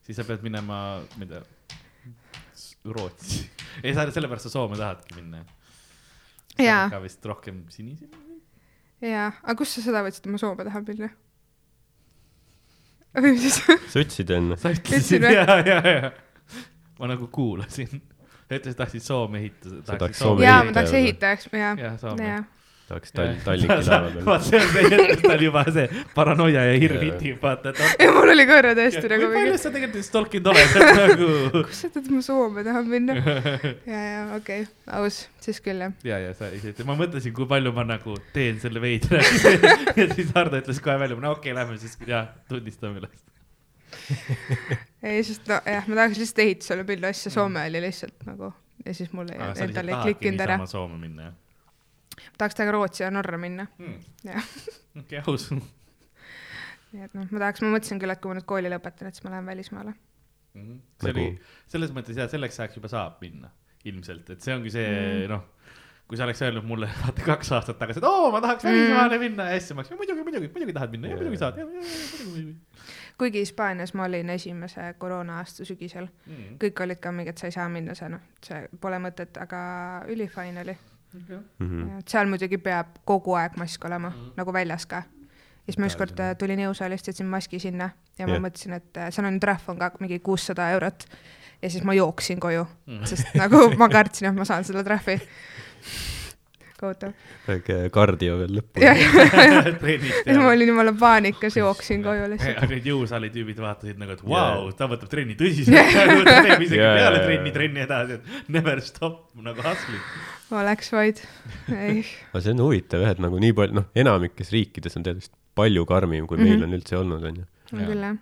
siis 0.02 0.16
sa 0.16 0.24
pead 0.24 0.42
minema, 0.42 1.02
tea, 1.28 1.42
Rootsi. 2.84 3.50
ei, 3.84 3.94
sa 3.94 4.10
sellepärast 4.10 4.48
sa 4.48 4.50
Soome 4.50 4.76
tahadki 4.76 5.14
minna. 5.14 5.44
Jaa. 6.58 6.88
ka 6.90 7.00
vist 7.02 7.24
rohkem 7.24 7.64
sinisi. 7.68 8.08
jaa, 9.02 9.32
aga 9.42 9.54
kust 9.58 9.76
sa 9.76 9.84
seda 9.84 10.02
võtsid, 10.06 10.24
et 10.24 10.32
ma 10.32 10.40
Soome 10.40 10.64
tahan 10.64 10.86
minna? 10.88 11.10
või 13.18 13.34
mis 13.36 13.42
siis? 13.42 13.60
sa 13.92 14.00
ütlesid 14.02 14.30
enne. 14.34 14.56
sa 14.56 14.72
ütlesid 14.74 15.24
või? 15.24 15.34
ja, 15.36 15.60
ja, 15.66 15.78
ja. 15.84 16.10
Ma 17.00 17.10
nagu 17.10 17.28
kuulasin. 17.32 18.00
ütlesid, 18.50 18.76
tahtsid 18.78 19.04
Soome 19.04 19.44
ehitada. 19.44 19.82
tahaks 19.96 20.18
Soome 20.18 20.44
jaa, 20.44 20.62
ma 20.64 20.70
ehitajaks 20.70 20.90
tahaks 20.90 20.96
ehitajaks, 21.02 21.52
jaa. 21.52 21.76
jah, 21.78 22.00
Soome. 22.00 22.26
jah, 22.26 22.48
tahaks 22.90 23.14
Tall-, 23.14 23.36
Tallinki 23.44 23.76
laeva 23.86 24.08
peal. 24.10 24.24
vaat 24.26 24.46
see 24.48 24.58
on 24.58 24.72
see 24.74 24.90
hetk, 24.90 25.22
tal 25.22 25.44
juba 25.44 25.62
see 25.76 26.02
paranoia 26.16 26.64
ja 26.66 26.74
hirm 26.82 27.04
hitib, 27.06 27.38
vaata, 27.44 27.72
ja 28.02 28.10
mul 28.16 28.34
oli 28.34 28.46
korra 28.50 28.74
tõesti 28.78 29.04
kui 29.04 29.12
nagu 29.14 29.30
mingi 29.30 29.52
palju, 29.52 29.62
sa 29.62 29.72
tegelikult 29.76 30.08
stalkinud 30.08 30.50
oled, 30.52 30.74
et 30.80 30.98
nagu. 30.98 31.30
kus 31.70 31.84
sa 31.84 31.92
tead, 31.94 32.02
et 32.02 32.12
ma 32.16 32.24
Soome 32.26 32.66
tahan 32.66 32.90
minna? 32.90 33.18
ja, 33.22 34.02
ja 34.02 34.20
okei 34.40 34.66
okay., 34.66 34.68
aus, 34.98 35.22
siis 35.46 35.62
küll 35.64 35.86
jah. 35.86 35.96
ja, 36.10 36.20
ja 36.26 36.34
sa 36.36 36.50
ise, 36.56 36.74
ma 36.88 36.98
mõtlesin, 36.98 37.36
kui 37.36 37.46
palju 37.54 37.74
ma 37.78 37.86
nagu 37.94 38.18
teen 38.34 38.58
selle 38.62 38.82
veidra 38.82 39.22
ja 40.00 40.10
siis 40.10 40.34
Hardo 40.34 40.58
ütles 40.58 40.82
kohe 40.82 40.98
välja, 41.06 41.22
no 41.22 41.36
okei 41.38 41.54
okay,, 41.54 41.60
lähme 41.62 41.78
siis, 41.78 41.94
jah, 42.10 42.32
tunnistame 42.50 42.98
üles. 43.04 43.14
ei, 45.08 45.20
sest 45.26 45.46
no 45.50 45.60
jah, 45.64 45.86
ma 45.86 46.02
tahaks 46.02 46.18
lihtsalt 46.20 46.42
ehitusele 46.46 46.86
minna, 46.88 47.12
asja 47.14 47.32
Soome 47.34 47.66
oli 47.68 47.84
lihtsalt 47.86 48.26
nagu 48.28 48.52
ja 48.86 48.96
siis 48.96 49.12
mul 49.16 49.30
ei, 49.34 49.40
endal 49.66 49.92
ei 49.92 50.02
klikkinud 50.06 50.46
ära. 50.46 50.58
Soome 50.70 50.98
minna, 51.00 51.30
jah 51.30 51.38
tahaks 52.38 52.56
täiega 52.58 52.74
Rootsi 52.74 53.04
ja 53.04 53.10
Norra 53.12 53.38
minna, 53.40 53.66
hmm.? 53.78 53.98
jah. 54.24 54.48
okei, 55.00 55.22
aus. 55.26 55.48
nii 55.50 57.06
et 57.06 57.14
noh, 57.16 57.28
ma 57.30 57.44
tahaks, 57.44 57.62
ma 57.64 57.72
mõtlesin 57.74 58.00
küll, 58.02 58.14
et 58.14 58.22
kui 58.22 58.32
ma 58.32 58.38
nüüd 58.38 58.48
kooli 58.48 58.72
lõpetan, 58.72 59.10
et 59.10 59.18
siis 59.18 59.26
ma 59.26 59.34
lähen 59.36 59.48
välismaale. 59.50 59.94
see 60.54 61.14
oli, 61.14 61.26
selles 61.70 61.94
mõttes 61.94 62.18
jah, 62.18 62.30
selleks 62.30 62.58
ajaks 62.58 62.80
juba 62.80 62.90
saab 62.90 63.20
minna 63.22 63.52
ilmselt, 63.86 64.32
et 64.34 64.42
see 64.44 64.54
ongi 64.56 64.72
see 64.74 64.88
mm. 64.90 65.30
noh, 65.30 65.76
kui 66.10 66.18
sa 66.18 66.26
oleks 66.26 66.42
öelnud 66.42 66.66
mulle 66.66 66.88
vaata 67.04 67.26
kaks 67.28 67.52
aastat 67.58 67.78
tagasi, 67.80 68.02
et 68.02 68.08
oo, 68.08 68.32
ma 68.34 68.42
tahaks 68.44 68.66
välismaale 68.66 69.14
mm. 69.14 69.22
minna 69.28 69.50
ja 69.52 69.60
siis 69.60 69.76
ma 69.76 69.84
oleks 69.84 69.94
muidugi, 69.94 70.26
muidugi, 70.26 70.50
muidugi 70.56 70.76
tahad 70.76 70.96
minna, 70.96 71.14
muidugi 71.14 71.40
saad, 71.40 71.62
muidugi. 71.62 72.56
Kuigi 73.20 73.42
Hispaanias 73.44 73.92
ma 73.94 74.06
olin 74.08 74.30
esimese 74.32 74.94
koroona-aasta 74.98 75.64
sügisel, 75.68 76.06
Mm. 76.26 76.56
kõik 76.62 76.80
olid 76.82 77.00
ka 77.04 77.12
mingi, 77.12 77.28
et 77.34 77.38
sa 77.38 77.46
ei 77.50 77.52
saa 77.52 77.68
minna, 77.68 77.94
see 77.94 78.08
noh, 78.08 78.20
see 78.42 78.62
pole 78.80 78.96
mõtet, 78.98 79.36
aga 79.42 79.60
ülifine 80.08 80.62
oli. 80.64 80.76
Mhm. 81.12 81.98
seal 82.06 82.26
muidugi 82.30 82.58
peab 82.62 82.86
kogu 83.04 83.34
aeg 83.34 83.56
mask 83.58 83.84
olema 83.84 84.10
Mhm. 84.10 84.30
nagu 84.36 84.52
väljas 84.52 84.86
ka. 84.86 84.96
ja 85.66 85.72
siis 85.72 85.78
ma 85.78 85.86
ükskord 85.86 86.20
äh, 86.20 86.34
tulin 86.38 86.58
jõusaalist, 86.58 87.06
jätsin 87.10 87.26
maski 87.26 87.58
sinna 87.60 87.90
ja 88.18 88.26
ma 88.26 88.32
Jah. 88.34 88.42
mõtlesin, 88.42 88.72
et 88.76 88.96
äh, 88.96 89.10
seal 89.10 89.26
on 89.26 89.40
trahv 89.40 89.68
on 89.68 89.78
ka 89.78 89.90
mingi 90.00 90.18
kuussada 90.18 90.70
eurot. 90.70 91.04
ja 91.62 91.70
siis 91.70 91.84
ma 91.84 91.92
jooksin 91.94 92.40
koju, 92.40 92.66
Mhm. 92.86 93.04
sest 93.04 93.34
nagu 93.34 93.70
ma 93.76 93.88
kartsin, 93.88 94.28
et 94.28 94.34
ma 94.34 94.44
saan 94.44 94.64
selle 94.64 94.84
trahvi. 94.84 95.20
kohutav. 96.80 97.12
väike 97.46 97.78
kardio 97.94 98.38
veel 98.40 98.56
lõppu. 98.58 98.84
ma 100.40 100.48
olin 100.50 100.72
jumala 100.72 100.94
paanikas, 100.96 101.56
jooksin 101.60 102.04
koju 102.04 102.28
lihtsalt. 102.32 102.64
Need 102.70 102.88
jõusaali 102.90 103.30
tüübid 103.34 103.60
vaatasid 103.62 104.00
nagu, 104.00 104.16
et 104.16 104.24
vau 104.24 104.34
wow,, 104.34 104.70
ta 104.76 104.88
võtab 104.90 105.12
trenni 105.12 105.36
tõsiselt, 105.38 105.92
ta 105.94 106.36
teeb 106.46 106.64
isegi 106.66 106.80
peale 106.80 107.22
trenni 107.26 107.52
trenni 107.54 107.84
edasi, 107.84 108.18
et 108.18 108.48
never 108.56 108.82
stop 108.84 109.28
nagu 109.40 109.64
hustling. 109.64 110.08
oleks 110.60 110.92
vaid, 110.94 111.22
ei, 111.74 112.02
aga 112.32 112.42
see 112.44 112.56
on 112.56 112.64
huvitav 112.64 113.04
jah, 113.04 113.14
et 113.14 113.22
nagu 113.22 113.38
nii 113.42 113.54
palju, 113.56 113.78
noh, 113.80 113.88
enamikes 114.04 114.52
riikides 114.54 114.98
on 114.98 115.06
teadvist 115.06 115.34
palju 115.58 115.86
karmim, 115.86 116.26
kui 116.26 116.38
mm 116.38 116.44
-hmm. 116.44 116.48
Mhm. 116.48 116.60
meil 116.60 116.68
on 116.68 116.78
üldse 116.78 116.96
olnud, 116.96 117.24
onju. 117.24 117.44
on 117.72 117.86
küll 117.86 118.06
jah. 118.08 118.16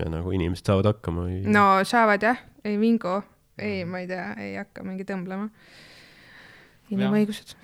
ja 0.00 0.10
nagu 0.10 0.32
inimesed 0.32 0.66
saavad 0.66 0.92
hakkama 0.92 1.28
või 1.28 1.42
no 1.46 1.84
saavad 1.84 2.22
jah, 2.22 2.38
ei 2.64 2.78
vingu, 2.80 3.22
ei, 3.58 3.84
ma 3.84 3.98
ei 3.98 4.06
tea, 4.06 4.32
ei 4.38 4.56
hakka 4.56 4.84
mingi 4.84 5.04
tõmblema. 5.04 5.48
inimõigused. 6.90 7.56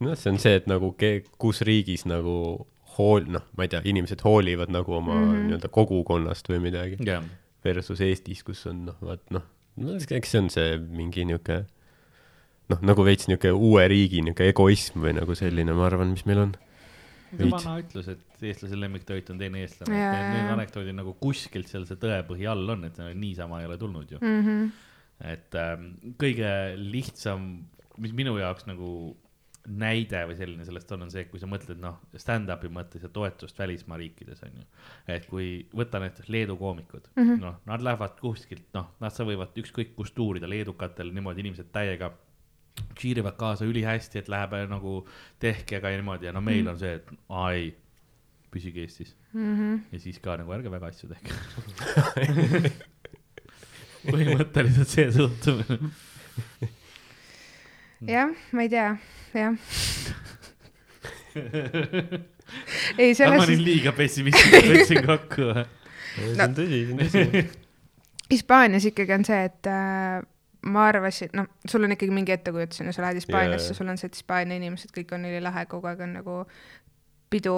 noh, 0.00 0.16
see 0.18 0.32
on 0.32 0.40
see, 0.42 0.56
et 0.60 0.66
nagu 0.70 0.92
ke-, 0.98 1.24
kus 1.40 1.62
riigis 1.66 2.06
nagu 2.08 2.34
hool-, 2.96 3.28
noh, 3.30 3.44
ma 3.56 3.66
ei 3.66 3.72
tea, 3.72 3.82
inimesed 3.88 4.24
hoolivad 4.26 4.72
nagu 4.74 4.98
oma 4.98 5.14
mm. 5.14 5.24
-hmm. 5.24 5.48
nii-öelda 5.48 5.72
kogukonnast 5.74 6.50
või 6.50 6.62
midagi. 6.68 7.00
jah, 7.06 7.24
versus 7.64 8.00
Eestis, 8.00 8.44
kus 8.46 8.66
on 8.70 8.86
noh, 8.90 9.00
vaat 9.04 9.24
noh, 9.34 9.44
no 9.78 9.98
eks 9.98 10.32
see 10.34 10.40
on 10.42 10.50
see 10.52 10.78
mingi 10.78 11.26
niuke 11.28 11.64
noh, 12.72 12.80
nagu 12.84 13.04
veits 13.06 13.28
niuke 13.30 13.52
uue 13.54 13.84
riigi 13.90 14.22
niuke 14.24 14.48
egoism 14.52 15.04
või 15.06 15.14
nagu 15.18 15.36
selline, 15.38 15.74
ma 15.76 15.86
arvan, 15.88 16.12
mis 16.14 16.24
meil 16.28 16.42
on. 16.46 16.56
see 17.30 17.48
vana 17.52 17.78
ütlus, 17.82 18.10
et 18.12 18.44
eestlase 18.50 18.78
lemmiktoit 18.78 19.30
on 19.32 19.40
teine 19.40 19.62
eestlane, 19.64 19.96
Jaa, 19.96 20.12
et 20.16 20.36
need 20.36 20.52
anekdoodid 20.54 20.96
nagu 20.96 21.14
kuskilt 21.20 21.70
seal 21.70 21.86
see 21.88 22.00
tõepõhi 22.00 22.48
all 22.50 22.76
on, 22.76 22.86
et 22.88 23.00
niisama 23.14 23.62
ei 23.62 23.68
ole 23.70 23.80
tulnud 23.80 24.14
ju. 24.16 24.20
Mhm. 24.22 24.68
et 25.28 25.54
ähm, 25.58 25.90
kõige 26.14 26.50
lihtsam, 26.78 27.48
mis 27.98 28.12
minu 28.16 28.36
jaoks 28.38 28.66
nagu 28.68 29.16
näide 29.68 30.22
või 30.30 30.36
selline 30.38 30.64
sellest 30.64 30.92
on, 30.94 31.02
on 31.04 31.10
see, 31.12 31.26
kui 31.28 31.40
sa 31.42 31.46
mõtled 31.50 31.80
noh, 31.82 31.98
stand-up'i 32.16 32.70
mõttes 32.72 33.02
ja 33.04 33.08
toetust 33.12 33.58
välismaa 33.58 33.98
riikides 34.00 34.40
on 34.46 34.54
ju. 34.56 34.64
et 35.12 35.26
kui 35.28 35.48
võtta 35.76 36.00
näiteks 36.00 36.30
Leedu 36.32 36.56
koomikud 36.56 37.10
mm. 37.14 37.22
-hmm. 37.24 37.42
noh, 37.42 37.58
nad 37.68 37.84
lähevad 37.84 38.14
kuskilt, 38.20 38.64
noh, 38.74 38.86
nad 39.00 39.12
sa 39.12 39.26
võivad 39.28 39.52
ükskõik 39.60 39.92
kust 39.98 40.14
tuurida 40.16 40.48
leedukatel 40.48 41.12
niimoodi 41.12 41.40
inimesed 41.44 41.68
täiega 41.72 42.12
cheerivad 42.98 43.36
kaasa 43.36 43.64
ülihästi, 43.68 44.18
et 44.22 44.28
läheb 44.28 44.52
äh, 44.54 44.64
nagu 44.70 45.06
tehke 45.38 45.76
aga 45.76 45.90
niimoodi 45.90 46.26
ja 46.26 46.32
no 46.32 46.40
meil 46.40 46.62
Mhm. 46.62 46.68
on 46.72 46.78
see, 46.78 46.94
et 46.94 47.10
ai, 47.28 47.74
püsige 48.50 48.80
Eestis 48.86 49.16
Mhm. 49.34 49.74
ja 49.92 49.98
siis 50.00 50.18
ka 50.18 50.36
nagu 50.36 50.52
ärge 50.52 50.70
väga 50.70 50.86
asju 50.86 51.08
tehke. 51.08 51.32
põhimõtteliselt 54.08 54.88
see 54.88 55.12
suhtumine. 55.12 55.90
jah, 58.06 58.30
ma 58.52 58.62
ei 58.62 58.68
tea, 58.72 58.96
jah. 59.34 59.54
ei, 62.98 63.10
ma 63.10 63.14
selles 63.14 63.44
olin 63.44 63.62
liiga 63.64 63.92
pessimistlik, 63.96 64.68
võtsin 64.72 65.04
kokku. 65.06 65.50
see 66.18 66.42
on 66.44 66.56
tõsi, 66.56 66.80
see 66.86 66.94
on 66.94 67.02
tõsi. 67.04 67.44
Hispaanias 68.32 68.84
ikkagi 68.90 69.14
on 69.16 69.24
see, 69.24 69.40
et 69.48 69.68
äh, 69.72 70.18
ma 70.68 70.86
arvasin, 70.90 71.30
noh, 71.38 71.46
sul 71.68 71.86
on 71.86 71.94
ikkagi 71.94 72.12
mingi 72.14 72.34
ettekujutus, 72.34 72.82
on 72.82 72.90
ju, 72.90 72.96
sa 72.96 73.06
lähed 73.06 73.20
Hispaaniasse 73.22 73.72
jaa. 73.72 73.78
sul 73.78 73.88
on 73.88 74.00
see, 74.00 74.10
et 74.10 74.18
Hispaania 74.18 74.58
inimesed 74.60 74.92
kõik 74.96 75.14
on 75.16 75.24
ülilahe, 75.28 75.64
kogu 75.70 75.88
aeg 75.90 76.02
on 76.04 76.12
nagu 76.18 76.38
pidu, 77.32 77.56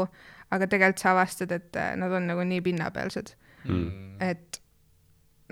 aga 0.50 0.66
tegelikult 0.70 1.02
sa 1.02 1.12
avastad, 1.14 1.50
et 1.54 1.78
äh, 1.78 1.92
nad 1.98 2.12
on 2.14 2.28
nagu 2.30 2.46
nii 2.46 2.62
pinnapealsed, 2.70 3.36
Mm. 3.60 4.14
et 4.24 4.56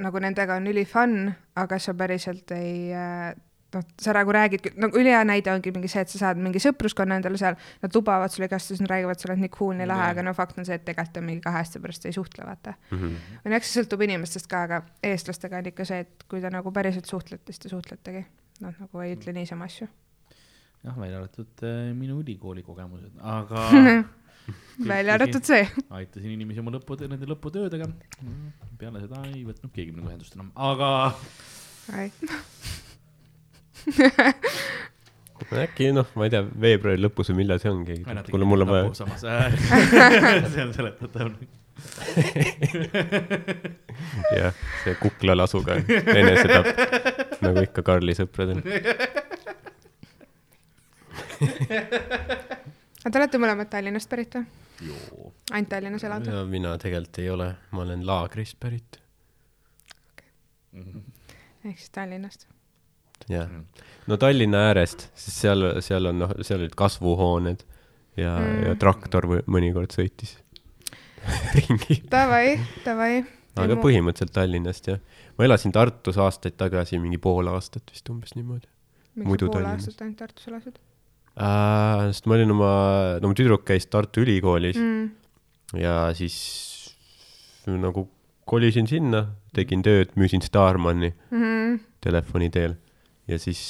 nagu 0.01 0.17
nendega 0.25 0.55
on 0.57 0.65
üli 0.71 0.87
fun, 0.89 1.27
aga 1.61 1.77
sa 1.77 1.93
päriselt 1.93 2.49
ei 2.57 2.89
äh, 2.97 3.35
noh, 3.75 3.85
sa 4.01 4.15
nagu 4.17 4.33
räägid, 4.33 4.71
nagu 4.81 4.99
ülihea 4.99 5.21
näide 5.29 5.53
ongi 5.53 5.73
mingi 5.75 5.91
see, 5.93 6.03
et 6.05 6.13
sa 6.13 6.21
saad 6.23 6.41
mingi 6.41 6.61
sõpruskonna 6.63 7.19
endale 7.21 7.41
seal, 7.41 7.57
nad 7.83 7.95
lubavad 7.97 8.33
sulle 8.33 8.49
igast 8.49 8.73
asju, 8.73 8.85
nad 8.85 8.95
räägivad, 8.95 9.21
sa 9.21 9.29
oled 9.29 9.43
nii 9.45 9.53
cool, 9.55 9.75
nii 9.79 9.89
lahe, 9.89 10.11
aga 10.15 10.25
no 10.25 10.35
fakt 10.37 10.61
on 10.61 10.69
see, 10.69 10.79
et 10.79 10.85
tegelikult 10.87 11.21
on 11.21 11.29
mingi 11.29 11.45
kahe 11.45 11.61
aasta 11.61 11.83
pärast 11.85 12.09
ei 12.09 12.17
suhtle, 12.17 12.47
vaata. 12.49 12.75
Mhm. 12.91 13.17
või 13.45 13.53
noh, 13.53 13.59
eks 13.61 13.73
see 13.73 13.83
sõltub 13.83 14.05
inimestest 14.09 14.51
ka, 14.51 14.65
aga 14.69 14.83
eestlastega 15.11 15.61
on 15.61 15.73
ikka 15.73 15.89
see, 15.89 16.05
et 16.07 16.29
kui 16.31 16.45
te 16.45 16.53
nagu 16.53 16.73
päriselt 16.75 17.11
suhtlete, 17.11 17.53
siis 17.53 17.65
te 17.65 17.73
suhtletegi. 17.73 18.25
noh, 18.65 18.79
nagu 18.81 19.05
ei 19.05 19.17
ütle 19.17 19.37
niisama 19.37 19.69
asju. 19.69 19.89
jah, 20.85 20.97
välja 20.97 21.21
arvatud 21.21 21.67
äh, 21.67 21.93
minu 21.95 22.23
ülikooli 22.23 22.65
kogemused, 22.65 23.13
aga 23.21 23.69
välja 24.93 25.19
arvatud 25.19 25.45
see. 25.45 25.69
aitasin 25.91 26.33
inimesi 26.33 26.65
oma 26.65 26.73
lõputöö, 26.79 27.11
nende 27.13 27.29
lõputöödega. 27.29 27.93
peale 28.79 29.05
seda 29.05 29.25
ei 29.29 29.45
võtnud 29.45 29.75
keegi 29.75 29.93
minuga 29.93 30.15
ühendust 30.15 30.39
enam, 30.39 30.53
aga 30.57 31.13
äkki 35.65 35.93
noh, 35.97 36.09
ma 36.19 36.27
ei 36.27 36.33
tea, 36.33 36.43
veebruari 36.61 37.01
lõpus 37.01 37.31
või 37.33 37.39
millal 37.43 37.61
see 37.63 37.71
ongi, 37.73 37.97
kuule 38.29 38.45
mul 38.49 38.65
on 38.67 38.71
vaja. 38.73 38.89
samas, 38.99 39.23
see 40.55 40.65
on 40.65 40.73
seletatav. 40.77 41.27
jah, 44.39 44.53
see 44.83 44.95
Kukla 44.99 45.37
lasuga 45.39 45.77
enesetapp, 45.79 46.67
nagu 47.45 47.63
ikka 47.63 47.85
Karli 47.87 48.17
sõpradel. 48.19 48.59
aga 51.39 53.13
te 53.13 53.21
olete 53.21 53.39
mõlemad 53.39 53.71
Tallinnast 53.71 54.11
pärit 54.11 54.35
või? 54.41 54.47
ainult 55.53 55.71
Tallinnas 55.71 56.05
elad? 56.07 56.27
ja 56.27 56.43
mina 56.51 56.75
tegelikult 56.83 57.19
ei 57.23 57.31
ole, 57.31 57.53
ma 57.71 57.85
olen 57.87 58.03
laagrist 58.07 58.59
pärit. 58.61 58.99
Mhm. 60.75 60.99
ehk 61.65 61.79
siis 61.79 61.91
Tallinnast. 61.95 62.49
jah, 63.29 63.49
no 64.07 64.17
Tallinna 64.17 64.69
äärest, 64.71 65.09
sest 65.15 65.43
seal, 65.45 65.67
seal 65.85 66.07
on 66.11 66.19
noh, 66.25 66.35
seal 66.43 66.61
olid 66.63 66.77
kasvuhooned 66.79 67.65
ja 68.19 68.35
mm., 68.39 68.47
Mm. 68.49 68.63
ja 68.67 68.75
traktor 68.81 69.27
mõnikord 69.47 69.93
sõitis 69.95 70.37
ringi. 71.59 72.01
Davai, 72.11 72.59
davai. 72.85 73.25
aga 73.59 73.77
põhimõtteliselt 73.83 74.33
Tallinnast 74.35 74.89
jah. 74.89 74.99
ma 75.39 75.45
elasin 75.45 75.73
Tartus 75.75 76.19
aastaid 76.19 76.57
tagasi, 76.57 76.99
mingi 77.03 77.19
pool 77.19 77.49
aastat 77.53 77.91
vist 77.93 78.09
umbes 78.11 78.35
niimoodi 78.39 78.67
miks 79.19 79.29
sa 79.31 79.47
pool 79.47 79.55
Tallinnas. 79.55 79.87
aastat 79.89 80.03
ainult 80.07 80.19
Tartus 80.23 80.49
elasid 80.49 80.79
äh,. 81.39 82.09
sest 82.13 82.27
ma 82.27 82.35
olin 82.39 82.51
oma, 82.55 82.73
no 83.23 83.29
mu 83.31 83.35
tüdruk 83.39 83.65
käis 83.69 83.87
Tartu 83.87 84.23
Ülikoolis 84.25 84.79
mm. 84.79 85.03
mm.? 85.03 85.81
ja 85.83 86.09
siis 86.17 86.39
nagu 87.69 88.09
kolisin 88.49 88.87
sinna, 88.89 89.27
tegin 89.53 89.83
tööd, 89.85 90.15
müüsin 90.17 90.41
Starmani 90.41 91.13
Mm 91.31 91.43
-hmm. 91.43 91.81
telefoni 92.01 92.49
teel 92.51 92.79
ja 93.29 93.39
siis 93.39 93.61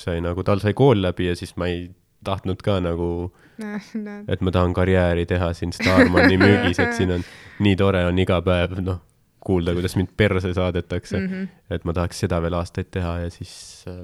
sai 0.00 0.20
nagu, 0.24 0.44
tal 0.46 0.62
sai 0.62 0.74
kool 0.76 1.02
läbi 1.02 1.28
ja 1.28 1.36
siis 1.38 1.56
ma 1.60 1.68
ei 1.70 1.90
tahtnud 2.24 2.62
ka 2.64 2.78
nagu, 2.84 3.30
et 4.32 4.40
ma 4.44 4.54
tahan 4.54 4.74
karjääri 4.76 5.26
teha 5.28 5.52
siin 5.56 5.72
Starmani 5.76 6.40
müügis, 6.40 6.80
et 6.82 6.96
siin 6.96 7.14
on 7.18 7.24
nii 7.64 7.76
tore 7.80 8.04
on 8.08 8.18
iga 8.20 8.40
päev 8.44 8.78
noh, 8.84 9.00
kuulda, 9.40 9.72
kuidas 9.76 9.96
mind 9.96 10.12
perse 10.16 10.52
saadetakse 10.56 11.18
mm. 11.18 11.26
-hmm. 11.26 11.48
et 11.76 11.84
ma 11.88 11.92
tahaks 11.96 12.20
seda 12.26 12.42
veel 12.42 12.56
aastaid 12.58 12.90
teha 12.92 13.18
ja 13.24 13.30
siis 13.30 13.84
äh,, 13.88 13.94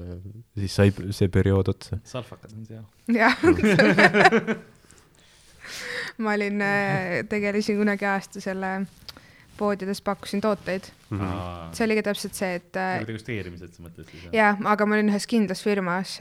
siis 0.57 0.75
sai 0.75 0.93
see 1.11 1.27
periood 1.29 1.67
otsa. 1.73 1.99
salfakad 2.03 2.51
on 2.57 2.65
seal. 2.65 2.83
jah. 3.13 3.37
ma 6.17 6.33
olin, 6.33 6.63
tegelesin 7.29 7.77
kunagi 7.77 8.05
aasta 8.05 8.41
selle 8.41 8.71
poodides 9.57 10.01
pakkusin 10.05 10.41
tooteid. 10.43 10.87
Mhm. 11.07 11.27
see 11.71 11.85
oligi 11.85 12.01
täpselt 12.03 12.35
see, 12.35 12.57
et 12.59 12.75
äh, 12.75 12.97
nagu 12.97 13.07
degusteerimised 13.07 13.77
sa 13.77 13.83
mõtled 13.85 14.09
siis? 14.11 14.25
jaa, 14.35 14.49
aga 14.73 14.85
ma 14.89 14.97
olin 14.97 15.07
ühes 15.13 15.23
kindlas 15.31 15.61
firmas, 15.63 16.17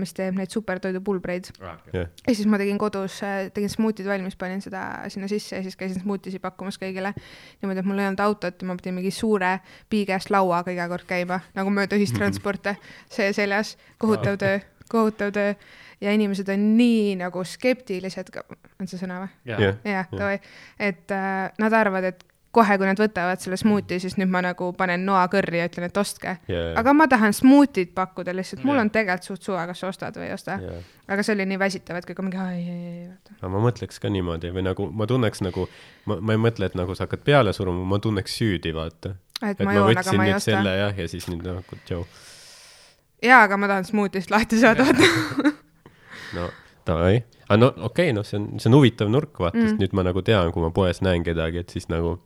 mis 0.00 0.14
teeb 0.16 0.38
neid 0.38 0.48
supertoidupulbreid 0.54 1.50
jah, 1.60 1.82
ja 1.92 2.32
siis 2.32 2.48
ma 2.48 2.56
tegin 2.62 2.80
kodus, 2.80 3.18
tegin 3.52 3.68
smuutid 3.68 4.08
valmis, 4.08 4.38
panin 4.40 4.64
seda 4.64 4.86
sinna 5.12 5.28
sisse 5.28 5.58
ja 5.58 5.66
siis 5.66 5.76
käisin 5.76 6.00
smuutisi 6.00 6.40
pakkumas 6.40 6.80
kõigile. 6.80 7.12
niimoodi, 7.60 7.82
et 7.84 7.90
mul 7.90 8.00
ei 8.00 8.08
olnud 8.08 8.24
autot 8.24 8.64
ja 8.64 8.70
ma 8.70 8.78
pidin 8.80 8.96
mingi 8.96 9.12
suure 9.12 9.58
piigest 9.92 10.32
lauaga 10.32 10.72
iga 10.72 10.88
kord 10.88 11.04
käima 11.10 11.42
nagu 11.58 11.76
mööda 11.76 12.00
ühistransporte, 12.00 12.78
see 13.12 13.34
seljas, 13.36 13.76
kohutav 14.00 14.40
töö, 14.40 14.56
kohutav 14.88 15.36
töö 15.36 15.52
ja 16.00 16.16
inimesed 16.16 16.48
on 16.48 16.64
nii 16.80 17.18
nagu 17.20 17.44
skeptilised, 17.44 18.32
on 18.80 18.88
see 18.88 18.96
sõna 19.04 19.20
või? 19.26 19.30
jah, 19.52 19.60
jah, 19.68 19.78
Jah. 19.84 20.10
davai, 20.16 20.40
et 20.80 21.12
äh, 21.12 21.52
nad 21.60 21.76
arvavad, 21.76 22.08
et 22.14 22.24
kohe, 22.50 22.76
kui 22.78 22.86
nad 22.88 22.98
võtavad 22.98 23.42
selle 23.42 23.56
smuuti, 23.60 24.00
siis 24.02 24.16
nüüd 24.18 24.30
ma 24.30 24.40
nagu 24.42 24.72
panen 24.78 25.04
noa 25.06 25.22
kõrri 25.30 25.60
ja 25.60 25.68
ütlen, 25.68 25.86
et 25.86 26.00
ostke. 26.00 26.36
ja, 26.50 26.62
aga 26.80 26.94
ma 26.96 27.06
tahan 27.10 27.34
smuutit 27.36 27.92
pakkuda 27.94 28.34
lihtsalt, 28.34 28.64
mul 28.66 28.78
Jah. 28.78 28.86
on 28.86 28.90
tegelikult 28.94 29.28
suht 29.28 29.46
suva, 29.46 29.66
kas 29.70 29.82
sa 29.82 29.90
ostad 29.92 30.18
või 30.18 30.28
ei 30.30 30.34
osta. 30.34 30.58
ja 30.62 30.80
aga 31.10 31.24
see 31.26 31.34
oli 31.34 31.46
nii 31.50 31.58
väsitav, 31.58 31.98
et 31.98 32.06
kõik 32.08 32.22
on 32.22 32.28
mingi 32.28 32.40
ai, 32.42 32.60
ai, 32.62 32.90
ai, 32.90 33.04
vaata. 33.08 33.36
aga 33.38 33.50
ma 33.54 33.62
mõtleks 33.66 34.02
ka 34.02 34.10
niimoodi 34.14 34.52
või 34.54 34.64
nagu 34.66 34.86
ma 34.90 35.06
tunneks 35.10 35.42
nagu, 35.46 35.66
ma, 36.10 36.18
ma 36.18 36.36
ei 36.36 36.42
mõtle, 36.42 36.70
et 36.70 36.78
nagu 36.78 36.94
sa 36.94 37.06
hakkad 37.06 37.24
peale 37.26 37.54
suruma, 37.56 37.84
ma 37.86 37.98
tunneks 38.02 38.36
süüdi, 38.40 38.74
vaata. 38.76 39.14
et 39.42 39.62
ma 39.66 39.74
joon, 39.74 39.94
aga 39.94 40.16
ma 40.18 40.26
ei 40.28 40.34
osta 40.36 40.54
selle. 40.54 40.76
jah, 40.82 40.98
ja 41.04 41.08
siis 41.10 41.26
nüüd 41.30 41.46
nagu 41.46 41.80
tšau. 41.86 42.02
jaa, 43.26 43.44
aga 43.46 43.58
ma 43.60 43.70
tahan 43.70 43.86
smuutist 43.90 44.30
lahti 44.34 44.58
saada, 44.62 44.86
vaata. 44.90 45.54
no 46.38 46.50
davai, 46.86 47.20
aga 47.48 47.58
no 47.58 47.70
okei 47.70 48.10
okay,, 48.10 48.16
noh, 48.16 48.26
see 48.26 48.38
on, 48.40 48.50
see 48.58 48.70
on 48.70 48.78
huvitav 48.78 49.10
nurk, 49.12 49.38
vaata 49.38 49.58
Mm. 49.58 49.68
sest 49.68 49.82
nüüd 49.82 49.94
ma 49.98 50.06
nagu 50.06 50.22
tean, 50.26 50.52
kui 50.54 50.62
ma 50.62 50.70
poes 50.74 51.02
näen 51.02 51.26
kedagi, 51.26 51.64
et 51.64 51.74
siis 51.74 51.90
nagu, 51.90 52.18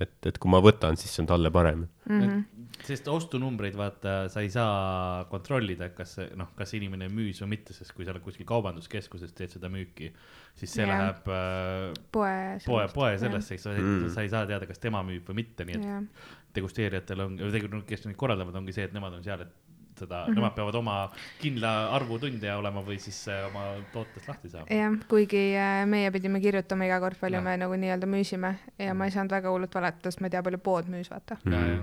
et, 0.00 0.16
et 0.26 0.38
kui 0.40 0.50
ma 0.52 0.60
võtan, 0.64 0.98
siis 1.00 1.12
see 1.12 1.22
on 1.24 1.30
talle 1.30 1.52
parem. 1.54 1.86
Mhm. 2.08 2.40
sest 2.80 3.08
ostunumbreid 3.12 3.74
vaata, 3.76 4.14
sa 4.32 4.40
ei 4.40 4.48
saa 4.50 5.26
kontrollida, 5.30 5.90
kas 5.92 6.14
see 6.16 6.30
noh, 6.38 6.48
kas 6.56 6.72
inimene 6.78 7.10
müüs 7.12 7.42
või 7.44 7.52
mitte, 7.54 7.76
sest 7.76 7.92
kui 7.92 8.06
sa 8.06 8.14
oled 8.14 8.24
kuskil 8.24 8.48
kaubanduskeskuses 8.48 9.34
teed 9.36 9.52
seda 9.52 9.68
müüki, 9.72 10.08
siis 10.56 10.72
see 10.72 10.86
yeah. 10.86 10.94
läheb 10.94 11.28
äh, 11.28 12.00
poe. 12.14 12.34
poe, 12.64 12.86
poe 12.94 13.12
sellesse, 13.20 13.54
eks 13.58 13.68
ole 13.68 13.80
Mm. 13.80 13.98
mm., 14.00 14.14
sa 14.14 14.24
ei 14.24 14.32
saa 14.32 14.46
teada, 14.48 14.66
kas 14.66 14.80
tema 14.82 15.04
müüb 15.06 15.28
või 15.28 15.42
mitte, 15.42 15.64
nii 15.68 15.76
et 15.76 15.84
jah, 15.86 16.28
degusteerijatel 16.56 17.26
on, 17.26 17.36
või 17.38 17.52
tegelikult, 17.54 17.86
kes 17.88 18.08
neid 18.08 18.18
korraldavad, 18.20 18.56
ongi 18.62 18.74
see, 18.76 18.88
et 18.88 18.96
nemad 18.96 19.14
on 19.18 19.22
seal, 19.24 19.44
et 19.44 19.69
seda 20.00 20.16
mm, 20.16 20.22
Mhm. 20.22 20.32
-hmm. 20.32 20.40
nemad 20.40 20.54
peavad 20.58 20.74
oma 20.80 20.96
kindla 21.40 21.72
arvu 21.96 22.18
tunde 22.22 22.54
olema 22.56 22.82
või 22.86 22.98
siis 22.98 23.20
äh, 23.28 23.46
oma 23.48 23.64
tootest 23.92 24.28
lahti 24.28 24.48
saama. 24.52 24.66
jah, 24.70 24.98
kuigi 25.08 25.44
äh, 25.56 25.86
meie 25.86 26.10
pidime 26.10 26.40
kirjutama 26.40 26.84
iga 26.88 27.00
kord, 27.00 27.18
palju 27.20 27.38
Jah. 27.40 27.44
me 27.44 27.56
nagu 27.56 27.74
nii-öelda 27.84 28.06
müüsime 28.06 28.54
ja 28.78 28.94
ma 28.94 29.04
ei 29.08 29.14
saanud 29.14 29.30
väga 29.36 29.50
hullult 29.52 29.74
valetada, 29.74 30.10
sest 30.10 30.20
ma 30.20 30.26
ei 30.30 30.36
tea, 30.36 30.42
palju 30.42 30.58
pood 30.58 30.88
müüs, 30.92 31.10
vaata. 31.10 31.36
Mhm. 31.44 31.82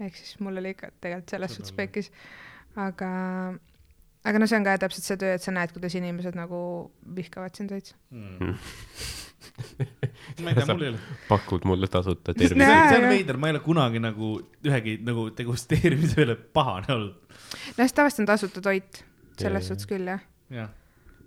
ehk 0.00 0.14
siis 0.16 0.36
mul 0.40 0.56
oli 0.56 0.70
ikka 0.76 0.90
tegelikult 1.00 1.30
selles 1.30 1.54
suhtes 1.56 1.72
pekkis. 1.74 2.10
aga, 2.76 3.08
aga 4.24 4.38
no 4.38 4.46
see 4.46 4.58
on 4.58 4.64
ka 4.64 4.76
täpselt 4.78 5.04
see 5.04 5.16
töö, 5.16 5.34
et 5.34 5.42
sa 5.42 5.50
näed, 5.54 5.72
kuidas 5.74 5.94
inimesed 5.98 6.36
nagu 6.38 6.60
vihkavad 7.16 7.54
sind 7.56 7.70
veits. 7.74 7.94
Mm. 8.10 8.54
ma 10.42 10.50
ei 10.50 10.54
tea, 10.54 10.66
mul 10.70 10.82
ei 10.86 10.88
ole. 10.92 10.98
pakud 11.28 11.64
mulle 11.68 11.88
tasuta 11.90 12.34
tervist 12.34 12.54
see 12.60 12.98
on 13.00 13.08
veider, 13.10 13.36
ma 13.40 13.48
ei 13.48 13.56
ole 13.56 13.62
kunagi 13.64 14.02
nagu 14.02 14.30
ühegi 14.66 14.98
nagu 15.04 15.28
degusteerimise 15.38 16.22
üle 16.26 16.36
pahane 16.36 16.92
olnud. 16.94 17.27
No 17.52 17.78
sest 17.84 17.96
tavaliselt 17.98 18.24
on 18.26 18.32
tasuta 18.34 18.60
toit, 18.64 19.04
selles 19.40 19.68
suhtes 19.70 19.86
küll 19.90 20.06
jah. 20.10 20.20
jah, 20.50 20.68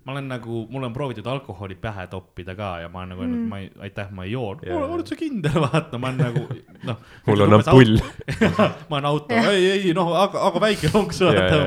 ma 0.04 0.12
olen 0.16 0.26
nagu, 0.32 0.64
mul 0.70 0.82
on 0.88 0.92
proovitud 0.94 1.26
alkoholi 1.30 1.76
pähe 1.78 2.06
toppida 2.10 2.54
ka 2.58 2.72
ja 2.82 2.88
ma 2.92 3.02
olen 3.02 3.12
nagu 3.14 3.22
öelnud 3.22 3.38
Mm. 3.42 3.48
ma 3.52 3.58
ei, 3.62 3.70
aitäh, 3.88 4.10
ma 4.10 4.24
ei 4.26 4.32
joo 4.32 4.48
oled 4.96 5.06
sa 5.06 5.16
kindel, 5.18 5.58
vaata, 5.66 5.98
ma 5.98 6.10
olen 6.10 6.18
nagu 6.26 6.46
noh. 6.88 6.96
mul 7.26 7.46
on 7.46 7.58
ampull. 7.60 7.98
ma 8.90 8.96
olen 8.98 9.10
auto, 9.12 9.34
ei, 9.52 9.70
ei 9.76 9.94
noh, 9.96 10.10
aga, 10.24 10.46
aga 10.50 10.64
väike 10.68 10.90
lonks 10.94 11.22
vaata. 11.22 11.62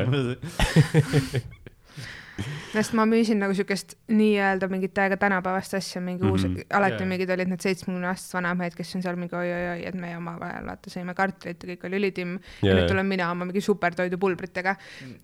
Sest 2.76 2.94
ma 2.98 3.06
müüsin 3.10 3.40
nagu 3.42 3.54
siukest 3.58 3.96
nii-öelda 4.12 4.68
mingit 4.72 4.94
täiega 4.98 5.18
tänapäevast 5.22 5.74
asja, 5.80 6.02
mingi 6.02 6.24
mm 6.24 6.28
-hmm. 6.30 6.32
uus 6.32 6.44
Mhm., 6.46 6.60
alati 6.80 7.02
Jaa. 7.04 7.10
mingid 7.10 7.30
olid 7.36 7.48
need 7.52 7.62
seitsmekümne 7.64 8.08
aastased 8.12 8.34
vanamehed, 8.38 8.76
kes 8.76 8.96
on 8.96 9.02
seal 9.06 9.16
mingi 9.16 9.36
oi-oi-oi, 9.36 9.86
et 9.88 9.96
me 9.96 10.12
omavahel 10.18 10.66
vaata 10.68 10.90
sõime 10.94 11.14
kartulit 11.16 11.64
ja 11.64 11.70
kõik 11.76 11.86
oli 11.88 11.96
ülitimm 12.04 12.38
ja 12.62 12.70
Jaa, 12.70 12.76
nüüd 12.80 12.88
tulen 12.92 13.06
mina 13.06 13.32
oma 13.32 13.46
mingi 13.46 13.62
supertoidupulbritega 13.62 14.76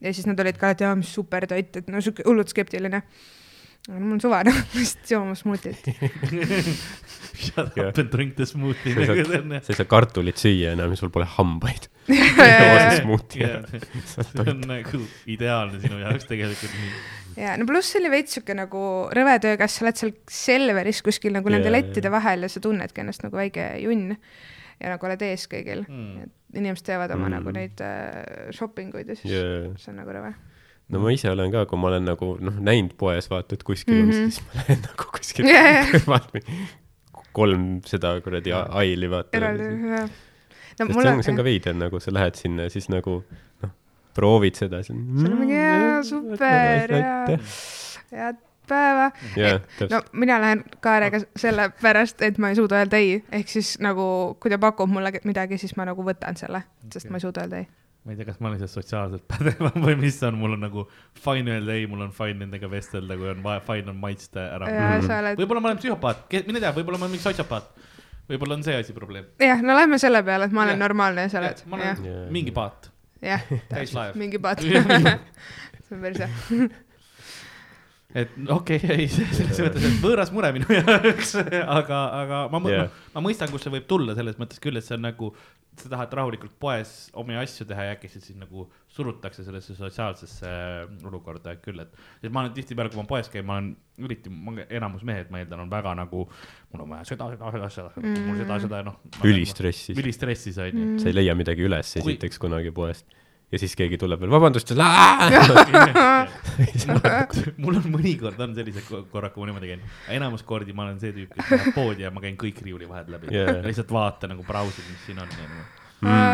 ja 0.02 0.14
siis 0.14 0.26
nad 0.28 0.40
olid 0.40 0.58
ka, 0.58 0.70
et 0.72 0.80
jaa, 0.82 0.96
mis 0.96 1.14
supertoit, 1.14 1.78
et 1.78 1.88
no 1.88 2.02
siuke 2.02 2.24
hullult 2.26 2.50
skeptiline. 2.50 3.02
mul 3.90 4.12
on 4.14 4.22
suva 4.22 4.44
noh, 4.44 4.54
lihtsalt 4.78 5.10
jooma 5.12 5.34
smuutit. 5.36 5.82
Shut 7.42 7.78
up 7.78 7.98
and 7.98 8.12
drink 8.12 8.36
the 8.36 8.46
smoothie, 8.46 8.94
Sa 8.94 9.00
ei 9.02 9.06
saa- 9.08 9.16
nagu 9.16 9.32
see 9.32 9.40
on 9.42 9.52
jah. 9.56 9.64
sa 9.64 9.74
ei 9.74 9.78
saa 9.80 9.86
kartulit 9.90 10.38
süüa 10.38 10.74
enam 10.76 10.92
ja 10.94 10.96
sul 11.00 11.10
pole 11.10 11.26
hambaid. 11.26 11.88
ja, 12.08 12.92
smuuti 13.02 13.40
jah, 13.42 13.64
see 14.12 14.46
on 14.46 14.62
nagu 14.68 15.02
ideaalne 15.28 15.80
sinu 15.82 15.98
jaoks 16.04 16.26
tegelikult 16.30 16.74
nii. 16.78 16.92
Ja 17.38 17.56
no 17.58 17.66
pluss 17.70 17.92
see 17.94 18.02
oli 18.02 18.12
veits 18.14 18.38
siuke 18.38 18.56
nagu 18.58 18.82
rõve 19.16 19.36
töö, 19.44 19.58
kas 19.60 19.78
sa 19.78 19.86
oled 19.86 20.00
seal 20.00 20.14
Selveris 20.32 21.02
kuskil 21.06 21.34
nagu 21.36 21.50
nende 21.50 21.70
Jaa, 21.70 21.78
lettide 21.80 22.12
vahel 22.14 22.48
ja 22.48 22.50
sa 22.52 22.60
tunnedki 22.64 23.04
ennast 23.04 23.24
nagu 23.24 23.38
väike 23.40 23.68
junn 23.84 24.16
ja 24.82 24.90
nagu 24.96 25.06
oled 25.06 25.22
ees 25.22 25.48
kõigil 25.52 25.84
Mm. 25.88 26.24
et 26.24 26.58
inimesed 26.62 26.86
teevad 26.86 27.12
oma 27.16 27.28
Mm. 27.30 27.36
nagu 27.38 27.52
neid 27.52 27.82
äh, 27.82 28.50
shopping 28.52 28.94
uid 28.96 29.10
ja 29.10 29.16
siis 29.16 29.34
Jaa. 29.34 29.76
see 29.78 29.92
on 29.94 30.02
nagu 30.02 30.10
rõve. 30.12 30.34
no 30.90 31.00
ma 31.00 31.12
ise 31.14 31.30
olen 31.32 31.52
ka, 31.52 31.66
kui 31.66 31.80
ma 31.80 31.88
olen 31.88 32.06
nagu 32.06 32.38
noh, 32.42 32.58
näinud 32.60 32.98
poes 32.98 33.30
vaata, 33.30 33.56
et 33.56 33.64
kuskil 33.64 33.96
mm. 33.96 34.10
-hmm. 34.10 34.24
on, 34.26 34.32
siis 34.32 34.42
ma 34.48 34.62
lähen 34.62 34.82
nagu 34.90 35.12
kuskil 35.18 35.46
jaa. 35.48 35.86
kõrvalt 35.94 36.42
kolm 37.38 37.70
seda 37.88 38.20
kuradi 38.22 38.52
aili 38.52 39.10
vaata. 39.10 39.38
eraldi, 39.38 39.64
jah. 39.64 40.10
no 40.10 40.86
sest 40.86 40.94
mul 40.96 41.04
see 41.04 41.12
on, 41.14 41.24
see 41.24 41.32
on 41.32 41.38
ka 41.38 41.44
veider, 41.48 41.74
nagu 41.78 42.00
sa 42.00 42.12
lähed 42.14 42.36
sinna 42.36 42.64
ja 42.68 42.70
siis 42.74 42.90
nagu 42.90 43.24
proovid 44.18 44.60
seda. 44.60 44.84
sul 44.84 44.96
on 44.98 45.38
mingi 45.40 45.58
jaa, 45.58 46.00
super 46.08 46.96
ja 46.98 47.12
head 48.12 48.40
päeva. 48.72 49.12
jaa, 49.36 49.60
no 49.92 50.02
mina 50.12 50.40
lähen 50.42 50.64
kaarega 50.84 51.22
sellepärast, 51.36 52.22
et 52.26 52.40
ma 52.42 52.52
ei 52.52 52.58
suuda 52.60 52.82
öelda 52.82 53.00
ei, 53.02 53.20
ehk 53.32 53.52
siis 53.52 53.76
nagu 53.84 54.06
kui 54.40 54.52
ta 54.54 54.60
pakub 54.62 54.92
mulle 54.92 55.14
midagi, 55.28 55.60
siis 55.62 55.76
ma 55.80 55.88
nagu 55.90 56.06
võtan 56.08 56.40
selle, 56.40 56.64
sest 56.88 57.06
Okei. 57.06 57.14
ma 57.14 57.20
ei 57.20 57.26
suuda 57.26 57.46
öelda 57.46 57.62
ei. 57.62 57.68
ma 58.06 58.14
ei 58.14 58.20
tea, 58.20 58.28
kas 58.30 58.40
ma 58.40 58.50
olen 58.50 58.60
lihtsalt 58.60 58.78
sotsiaalselt 58.80 59.26
pädevam 59.34 59.86
või 59.86 59.98
mis 60.02 60.20
on, 60.28 60.40
mul 60.42 60.58
on 60.58 60.66
nagu 60.68 60.86
fine 61.26 61.58
öelda 61.58 61.78
ei, 61.78 61.88
mul 61.92 62.06
on 62.08 62.14
fine 62.16 62.40
nendega 62.46 62.70
vestelda, 62.72 63.18
kui 63.20 63.32
on 63.34 63.44
vaja, 63.46 63.64
fine 63.68 63.94
on 63.94 64.00
maitsta 64.04 64.48
ära. 64.58 64.72
ja 64.72 64.92
sa 65.08 65.20
oled, 65.24 65.42
võib-olla 65.42 65.64
ma 65.66 65.74
olen 65.74 65.82
psühhopaat, 65.84 66.28
mine 66.48 66.64
tea, 66.64 66.74
võib-olla 66.78 67.02
ma 67.02 67.08
olen 67.08 67.18
mingi 67.18 67.28
sotsiopaat. 67.28 67.74
võib-olla 68.32 68.60
on 68.60 68.66
see 68.68 68.80
asi 68.80 68.96
probleem. 68.96 69.28
jah, 69.42 69.62
no 69.66 69.78
lähme 69.78 70.00
selle 70.02 70.24
peale, 70.24 70.48
et 70.50 70.56
ma 70.56 70.66
olen 70.68 70.78
Jah. 70.78 70.86
normaalne 70.88 71.28
ja 71.28 71.36
sa 71.36 71.44
oled, 71.44 71.66
ma 71.68 71.82
olen 71.82 72.10
Jaa. 72.10 72.26
mingi 72.32 72.56
paat. 72.56 72.92
jah, 73.22 73.42
Täis 73.70 73.94
laev. 73.94 74.16
mingi 74.20 74.40
paat. 74.44 74.62
Jah. 74.66 75.20
see 75.88 75.96
on 75.96 76.02
päris 76.02 76.20
hea. 76.26 76.30
et 78.16 78.36
okei 78.52 78.80
okay,, 78.82 78.98
ei, 78.98 79.08
selles 79.12 79.60
mõttes, 79.64 79.88
et 79.88 80.04
võõras 80.04 80.32
mure 80.36 80.52
minu 80.56 80.68
jaoks, 80.74 81.34
aga, 81.80 82.02
aga 82.22 82.44
ma 82.52 82.62
yeah., 82.68 83.02
ma 83.16 83.24
mõistan, 83.24 83.52
kust 83.52 83.68
see 83.68 83.74
võib 83.74 83.88
tulla 83.90 84.16
selles 84.18 84.40
mõttes 84.42 84.62
küll, 84.64 84.80
et 84.80 84.86
see 84.86 84.98
on 84.98 85.06
nagu, 85.06 85.32
sa 85.80 85.92
tahad 85.94 86.16
rahulikult 86.20 86.58
poes 86.62 86.92
omi 87.18 87.38
asju 87.40 87.68
teha 87.70 87.88
ja 87.88 87.96
äkki 87.96 88.10
sind 88.12 88.26
siis 88.26 88.40
nagu 88.40 88.66
surutakse 88.92 89.46
sellesse 89.48 89.78
sotsiaalsesse 89.78 90.52
olukorda 91.08 91.56
küll, 91.64 91.80
et. 91.86 91.96
et 92.20 92.28
ma 92.34 92.44
olen 92.44 92.56
tihtipeale, 92.58 92.92
kui 92.92 93.00
ma 93.00 93.08
poes 93.08 93.32
käin, 93.32 93.48
ma 93.48 93.62
olen 93.62 93.72
eriti, 94.02 94.34
enamus 94.68 95.08
mehed, 95.08 95.32
ma 95.32 95.44
eeldan, 95.44 95.64
on 95.66 95.72
väga 95.72 95.96
nagu, 96.02 96.28
mul 96.74 96.86
on 96.86 96.94
vaja 96.98 97.08
seda, 97.14 97.32
seda, 97.36 97.54
seda, 97.56 97.72
seda 97.78 98.04
mm., 98.04 98.28
mul 98.28 98.44
seda, 98.44 98.60
seda, 98.68 98.84
noh. 98.92 99.00
ülistressis, 99.24 99.96
ülistressis 99.96 100.60
on 100.62 100.84
ju. 100.84 100.94
sa 101.04 101.12
ei 101.12 101.20
leia 101.22 101.38
midagi 101.40 101.68
üles 101.68 101.96
Kui- 101.96 102.16
esiteks 102.16 102.42
kunagi 102.42 102.76
poest 102.76 103.08
ja 103.52 103.60
siis 103.60 103.76
keegi 103.76 103.98
tuleb 104.00 104.22
veel, 104.24 104.32
vabandust, 104.32 104.72
mul 107.62 107.76
on 107.80 107.86
mõnikord 107.92 108.40
on 108.44 108.54
sellised 108.58 108.86
ko- 108.88 109.04
korrad, 109.12 109.34
kui 109.36 109.44
ma 109.44 109.48
niimoodi 109.52 109.68
käin, 109.74 109.82
enamus 110.18 110.44
kordi 110.48 110.72
ma 110.76 110.82
olen 110.88 111.00
see 111.02 111.12
tüüp, 111.16 111.32
kes 111.36 111.48
läheb 111.52 111.76
poodi 111.76 112.02
ja 112.06 112.10
ma 112.14 112.20
käin 112.24 112.38
kõik 112.40 112.58
riiuli 112.66 112.88
vahed 112.90 113.08
läbi 113.14 113.26
yeah.. 113.36 113.60
lihtsalt 113.66 113.92
vaatan 113.94 114.30
nagu 114.36 114.44
brausid, 114.48 114.86
mis 114.92 115.02
siin 115.08 115.20
on 115.24 115.30
nagu. 115.36 115.56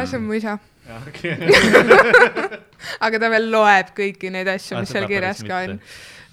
see 0.08 0.18
on 0.20 0.24
mu 0.28 0.34
isa, 0.38 0.54
Okay. 0.88 1.36
aga 3.06 3.16
ta 3.20 3.28
veel 3.34 3.50
loeb 3.52 3.88
kõiki 3.98 4.28
neid 4.32 4.48
asju, 4.48 4.78
Ah, 4.78 4.82
mis 4.86 4.92
seal 4.96 5.08
kirjas 5.10 5.42
ka 5.44 5.56
on 5.66 5.72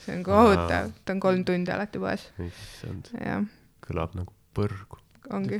see 0.04 0.12
on 0.14 0.22
kohutav, 0.26 0.92
ta 1.02 1.08
on 1.16 1.20
kolm 1.24 1.42
tundi 1.48 1.70
alati 1.74 1.98
poes, 2.02 2.22
issand, 2.44 3.04
kõlab 3.84 4.10
nagu 4.20 4.30
põrgu. 4.54 4.96
ongi, 5.34 5.58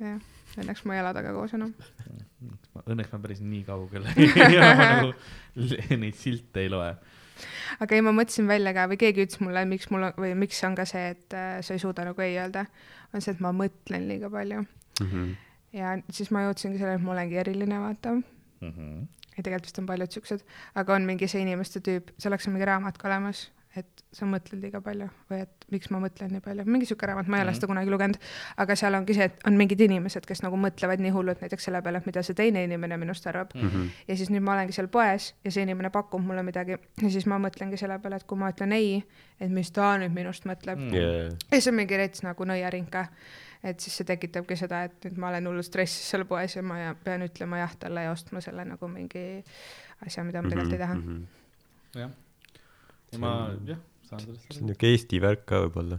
jah. 0.00 0.18
Õnneks 0.56 0.86
ma 0.88 0.94
ei 0.96 1.00
ela 1.02 1.10
temaga 1.12 1.34
koos 1.36 1.52
enam. 1.52 1.74
Õnneks 2.86 3.12
ma 3.12 3.18
päris 3.22 3.40
nii 3.40 3.62
kaugel 3.66 4.04
ja 4.52 4.60
ma 4.78 4.88
nagu 4.92 5.12
neid 6.02 6.14
silte 6.18 6.60
ei 6.64 6.68
loe. 6.72 6.92
aga 7.80 7.96
ei, 7.96 8.04
ma 8.04 8.12
mõtlesin 8.16 8.46
välja 8.48 8.72
ka 8.76 8.86
või 8.92 8.98
keegi 9.00 9.24
ütles 9.26 9.40
mulle, 9.44 9.64
miks 9.68 9.90
mul 9.92 10.06
on 10.10 10.14
või 10.20 10.34
miks 10.38 10.62
on 10.68 10.76
ka 10.78 10.84
see, 10.88 11.10
et 11.16 11.34
äh, 11.36 11.58
sa 11.66 11.74
ei 11.76 11.82
suuda 11.82 12.04
nagu 12.08 12.20
ei 12.24 12.38
öelda, 12.40 12.66
on 13.12 13.20
see, 13.24 13.34
et 13.36 13.40
ma 13.44 13.52
mõtlen 13.56 14.06
liiga 14.08 14.30
palju 14.32 14.64
Mhm. 15.00 15.32
ja 15.76 15.90
siis 16.10 16.30
ma 16.32 16.46
jõudsingi 16.46 16.78
selleni, 16.80 16.96
et 16.96 17.04
ma 17.04 17.12
olengi 17.12 17.36
eriline, 17.36 17.76
vaata. 17.82 18.14
Mhm. 18.64 19.02
ja 19.36 19.42
tegelikult 19.44 19.66
vist 19.68 19.78
on 19.82 19.86
paljud 19.90 20.14
siuksed, 20.14 20.44
aga 20.80 20.94
on 20.96 21.04
mingi 21.04 21.28
see 21.28 21.42
inimeste 21.44 21.82
tüüp, 21.84 22.14
selleks 22.18 22.46
on 22.48 22.54
mingi 22.54 22.64
raamat 22.70 22.96
ka 22.96 23.08
olemas, 23.10 23.50
et 23.76 24.02
sa 24.12 24.24
mõtled 24.26 24.60
liiga 24.62 24.80
palju 24.80 25.08
või 25.30 25.40
et 25.42 25.66
miks 25.70 25.90
ma 25.90 25.98
mõtlen 26.00 26.30
nii 26.32 26.40
palju, 26.44 26.64
mingi 26.64 26.86
siuke 26.88 27.06
raamat, 27.06 27.26
ma 27.28 27.36
ei 27.38 27.42
ole 27.44 27.50
Mhm. 27.50 27.56
seda 27.60 27.66
kunagi 27.66 27.90
lugenud, 27.90 28.18
aga 28.56 28.76
seal 28.76 28.94
ongi 28.94 29.14
see, 29.14 29.24
et 29.24 29.40
on 29.46 29.56
mingid 29.56 29.80
inimesed, 29.80 30.26
kes 30.26 30.42
nagu 30.42 30.56
mõtlevad 30.56 31.00
nii 31.02 31.10
hullult 31.12 31.40
näiteks 31.44 31.64
selle 31.68 31.82
peale, 31.82 31.98
et 31.98 32.06
mida 32.06 32.22
see 32.22 32.34
teine 32.34 32.64
inimene 32.64 32.96
minust 32.96 33.26
arvab 33.26 33.54
Mhm. 33.54 33.88
ja 34.08 34.16
siis 34.16 34.30
nüüd 34.30 34.42
ma 34.42 34.54
olengi 34.54 34.72
seal 34.72 34.88
poes 34.88 35.34
ja 35.44 35.50
see 35.50 35.62
inimene 35.62 35.90
pakub 35.90 36.20
mulle 36.24 36.42
midagi 36.42 36.72
ja 37.02 37.10
siis 37.10 37.26
ma 37.26 37.38
mõtlengi 37.38 37.76
selle 37.78 37.98
peale, 37.98 38.16
et 38.16 38.26
kui 38.26 38.38
ma 38.38 38.50
ütlen 38.52 38.72
ei, 38.72 39.04
et 39.40 39.50
mis 39.50 39.70
ta 39.70 39.96
nüüd 39.98 40.14
minust 40.14 40.44
mõtleb 40.46 40.78
mm.. 40.78 40.94
Yeah. 40.94 41.34
ja 41.52 41.60
see 41.60 41.70
on 41.70 41.76
mingi 41.76 41.96
rets 41.96 42.22
nagu 42.22 42.44
nõiaring 42.44 42.88
ka. 42.90 43.08
et 43.64 43.80
siis 43.80 43.96
see 43.96 44.04
tekitabki 44.04 44.54
seda, 44.56 44.84
et 44.84 45.04
nüüd 45.04 45.16
ma 45.18 45.28
olen 45.28 45.46
hullult 45.48 45.64
stressis 45.64 46.08
seal 46.10 46.24
poes 46.24 46.54
ja 46.54 46.62
ma 46.62 46.78
ja, 46.78 46.94
pean 46.94 47.22
ütlema 47.22 47.58
jah 47.58 47.72
talle 47.76 48.02
ja 48.04 48.12
ostma 48.12 48.40
selle 48.40 48.64
nagu 48.64 48.86
mingi 48.88 49.42
asja, 50.06 50.22
mida 50.24 50.42
ma 50.42 50.48
tegelikult 50.48 50.72
ei 50.72 50.78
taha. 50.78 50.94
Mhm. 50.94 51.22
jah, 51.96 52.10
ja 53.12 53.18
ma 53.22 53.32
jah, 53.68 53.78
saan 54.08 54.20
sellest 54.24 54.46
see 54.48 54.56
aru 54.56 54.64
on. 54.64 54.70
niuke 54.72 54.90
Eesti 54.92 55.20
värk 55.22 55.46
ka 55.48 55.62
võib-olla. 55.66 55.98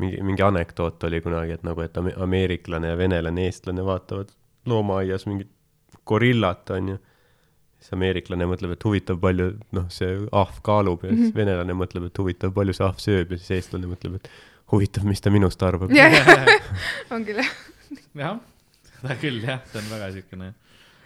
mingi, 0.00 0.22
mingi 0.24 0.42
anekdoot 0.42 1.04
oli 1.08 1.20
kunagi, 1.20 1.58
et 1.58 1.64
nagu, 1.66 1.82
et 1.84 1.96
ame- 2.00 2.16
ameeriklane 2.16 2.88
ja 2.92 2.96
venelane, 2.96 3.46
eestlane 3.50 3.84
vaatavad 3.84 4.30
loomaaias 4.70 5.26
mingit 5.28 5.50
gorillat, 6.08 6.70
onju. 6.70 6.98
siis 7.80 7.92
ameeriklane 7.96 8.46
mõtleb, 8.48 8.72
et 8.76 8.84
huvitav, 8.84 9.18
palju, 9.20 9.50
noh, 9.76 9.86
see 9.92 10.16
ahv 10.36 10.60
kaalub 10.66 11.04
ja 11.04 11.12
siis 11.16 11.34
venelane 11.36 11.76
mõtleb, 11.76 12.08
et 12.10 12.18
huvitav, 12.22 12.52
palju 12.56 12.74
see 12.76 12.84
ahv 12.86 12.98
sööb 13.00 13.32
ja 13.32 13.40
siis 13.40 13.50
eestlane 13.58 13.88
mõtleb, 13.88 14.16
et 14.20 14.28
huvitav, 14.72 15.04
mis 15.08 15.20
ta 15.20 15.32
minust 15.32 15.62
arvab. 15.66 15.92
on 17.16 17.24
küll 17.28 17.40
jah. 17.40 17.52
jah, 18.20 18.40
seda 18.90 19.16
küll 19.20 19.40
jah, 19.44 19.62
see 19.72 19.80
on 19.80 19.88
väga 19.94 20.10
siukene. 20.16 20.52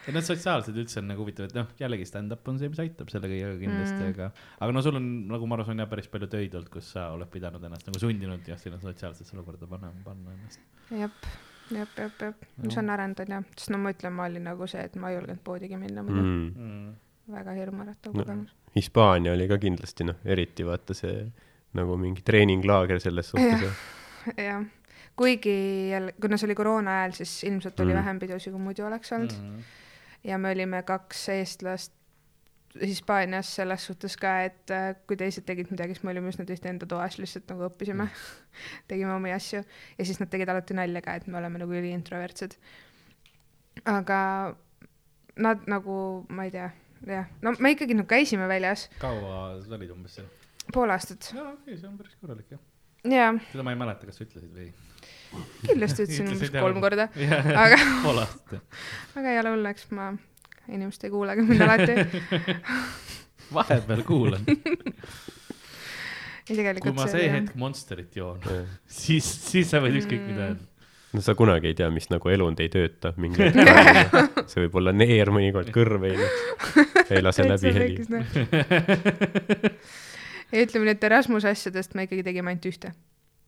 Ja 0.07 0.13
need 0.17 0.27
sotsiaalsed 0.27 0.77
üldse 0.83 0.99
on 1.01 1.09
nagu 1.11 1.23
huvitav, 1.25 1.47
et 1.49 1.55
noh, 1.57 1.69
jällegi 1.81 2.07
stand-up 2.09 2.49
on 2.51 2.59
see, 2.61 2.69
mis 2.73 2.81
aitab 2.85 3.09
selle 3.13 3.29
kõigega 3.31 3.55
kindlasti 3.63 3.97
mm., 4.01 4.11
aga, 4.15 4.29
aga 4.61 4.75
no 4.77 4.83
sul 4.85 4.99
on 5.01 5.07
nagu 5.31 5.47
ma 5.49 5.57
aru 5.59 5.67
saan 5.69 5.81
jah, 5.85 5.89
päris 5.91 6.09
palju 6.13 6.29
töid 6.33 6.55
olnud, 6.59 6.69
kus 6.75 6.93
sa 6.97 7.09
oled 7.15 7.31
pidanud 7.33 7.63
ennast 7.69 7.89
nagu 7.89 8.03
sundinud 8.03 8.47
jah, 8.51 8.59
sinna 8.61 8.79
sotsiaalsesse 8.83 9.37
olukorda 9.39 9.67
panna, 9.71 9.93
panna 10.05 10.35
ennast. 10.37 10.61
jep, 10.91 11.25
jep, 11.73 11.97
jep, 12.05 12.21
jep, 12.29 12.45
mis 12.67 12.77
on 12.83 12.91
arenenud 12.97 13.25
jah, 13.37 13.47
sest 13.57 13.73
no 13.73 13.81
ma 13.81 13.95
ütlen, 13.97 14.13
ma 14.19 14.29
olin 14.29 14.45
nagu 14.51 14.69
see, 14.71 14.85
et 14.91 14.97
ma 15.01 15.11
ei 15.13 15.17
julgenud 15.19 15.43
poodigi 15.47 15.81
minna 15.81 16.05
muidu 16.07 16.23
mm., 16.23 16.69
Mm. 16.69 16.95
väga 17.33 17.53
hirmuäratav 17.57 18.13
No. 18.13 18.21
kogemus. 18.21 18.51
Hispaania 18.77 19.33
oli 19.33 19.47
ka 19.49 19.57
kindlasti 19.63 20.05
noh, 20.05 20.17
eriti 20.29 20.65
vaata 20.67 20.93
see 20.99 21.23
nagu 21.75 21.97
mingi 21.97 22.21
treeninglaager 22.27 23.01
selles 23.01 23.31
suhtes. 23.33 23.65
jah, 24.37 24.61
kuigi 25.17 25.55
jälle, 25.91 26.13
kuna 26.21 26.37
see 26.37 26.49
oli 26.51 26.55
koroona 26.59 26.99
ajal, 27.01 27.13
siis 27.23 27.33
ilmselt 27.49 27.81
oli 27.81 27.93
Mm. 27.93 27.97
mm. 27.97 28.03
vähem 28.03 28.19
pidusid, 28.21 28.53
kui 28.53 28.61
muidu 28.61 28.85
oleks 28.87 29.13
olnud 29.17 29.33
mm.. 29.41 29.63
Ja 30.25 30.39
me 30.39 30.55
olime 30.55 30.83
kaks 30.87 31.29
eestlast 31.35 31.93
Hispaanias 32.75 33.53
selles 33.55 33.85
suhtes 33.87 34.17
ka, 34.19 34.33
et 34.49 34.71
äh, 34.75 34.97
kui 35.07 35.15
teised 35.19 35.45
tegid 35.47 35.69
midagi, 35.71 35.95
siis 35.95 36.03
me 36.03 36.11
olime 36.11 36.33
üsna 36.33 36.43
tihti 36.49 36.67
enda 36.67 36.89
toas 36.91 37.21
lihtsalt 37.21 37.47
nagu 37.53 37.69
õppisime 37.69 38.03
mm. 38.09 38.55
tegime 38.91 39.15
omi 39.15 39.31
asju 39.35 39.61
ja 39.63 40.07
siis 40.07 40.19
nad 40.19 40.33
tegid 40.33 40.51
alati 40.51 40.75
nalja 40.75 41.05
ka, 41.05 41.15
et 41.21 41.29
me 41.31 41.39
oleme 41.39 41.63
nagu 41.63 41.77
üliintrovertsed. 41.79 42.57
aga 43.91 44.19
nad 45.47 45.69
nagu, 45.71 45.97
ma 46.35 46.49
ei 46.49 46.55
tea, 46.55 46.67
jah, 47.07 47.31
no 47.47 47.55
me 47.63 47.75
ikkagi 47.77 47.95
nagu 47.95 48.11
käisime 48.11 48.49
väljas 48.51 48.89
kaua 48.99 49.61
sa 49.63 49.79
olid 49.79 49.95
umbes 49.95 50.19
seal? 50.19 50.27
pool 50.75 50.91
aastat 50.91 51.31
jaa, 51.31 51.53
okei 51.53 51.77
okay,, 51.77 51.79
see 51.79 51.91
on 51.91 51.97
päris 52.01 52.19
korralik 52.19 52.57
jah. 52.57 52.63
ja 53.07 53.31
seda 53.53 53.67
ma 53.67 53.75
ei 53.75 53.81
mäleta, 53.85 54.11
kas 54.11 54.19
sa 54.19 54.27
ütlesid 54.27 54.51
või? 54.51 54.73
Kindlasti 55.65 56.07
ütlesin 56.07 56.31
umbes 56.35 56.53
kolm 56.55 56.81
korda, 56.85 57.09
aga 57.65 57.79
Aga-. 58.11 58.61
aga 59.19 59.33
ei 59.33 59.41
ole 59.43 59.55
hullu, 59.55 59.71
eks 59.73 59.89
ma, 59.97 60.11
inimesed 60.69 61.09
ei 61.09 61.15
kuulagi 61.15 61.47
mind 61.49 61.65
alati 61.67 61.93
vahepeal 63.55 64.05
kuulan. 64.09 64.45
ja 64.49 64.55
kui 66.45 66.59
tegelikult 66.59 66.97
ma 66.99 67.09
see 67.11 67.27
jah. 67.27 67.35
hetk 67.39 67.59
Monsterit 67.61 68.17
joon, 68.17 68.41
siis, 68.87 69.27
siis 69.49 69.73
sa 69.73 69.83
võid 69.85 70.01
ükskõik 70.03 70.25
mida 70.27 70.51
öelda. 70.51 70.65
no 71.15 71.25
sa 71.25 71.37
kunagi 71.39 71.73
ei 71.73 71.79
tea, 71.79 71.89
mis 71.95 72.11
nagu 72.13 72.33
elund 72.33 72.59
ei 72.65 72.71
tööta 72.73 73.15
mingi 73.21 73.49
hetk 73.49 74.45
see 74.51 74.67
võib 74.67 74.75
olla 74.83 74.93
neer, 74.97 75.33
mõnikord 75.35 75.71
kõrv 75.75 76.09
ei, 76.11 76.17
ei 77.09 77.25
lase 77.25 77.49
läbi 77.49 77.75
heli. 77.79 77.97
ütleme 80.55 80.85
nii, 80.87 80.95
et 80.95 81.09
Erasmuse 81.11 81.51
asjadest 81.51 81.97
me 81.99 82.07
ikkagi 82.09 82.23
tegime 82.27 82.53
ainult 82.53 82.69
ühte. 82.71 82.93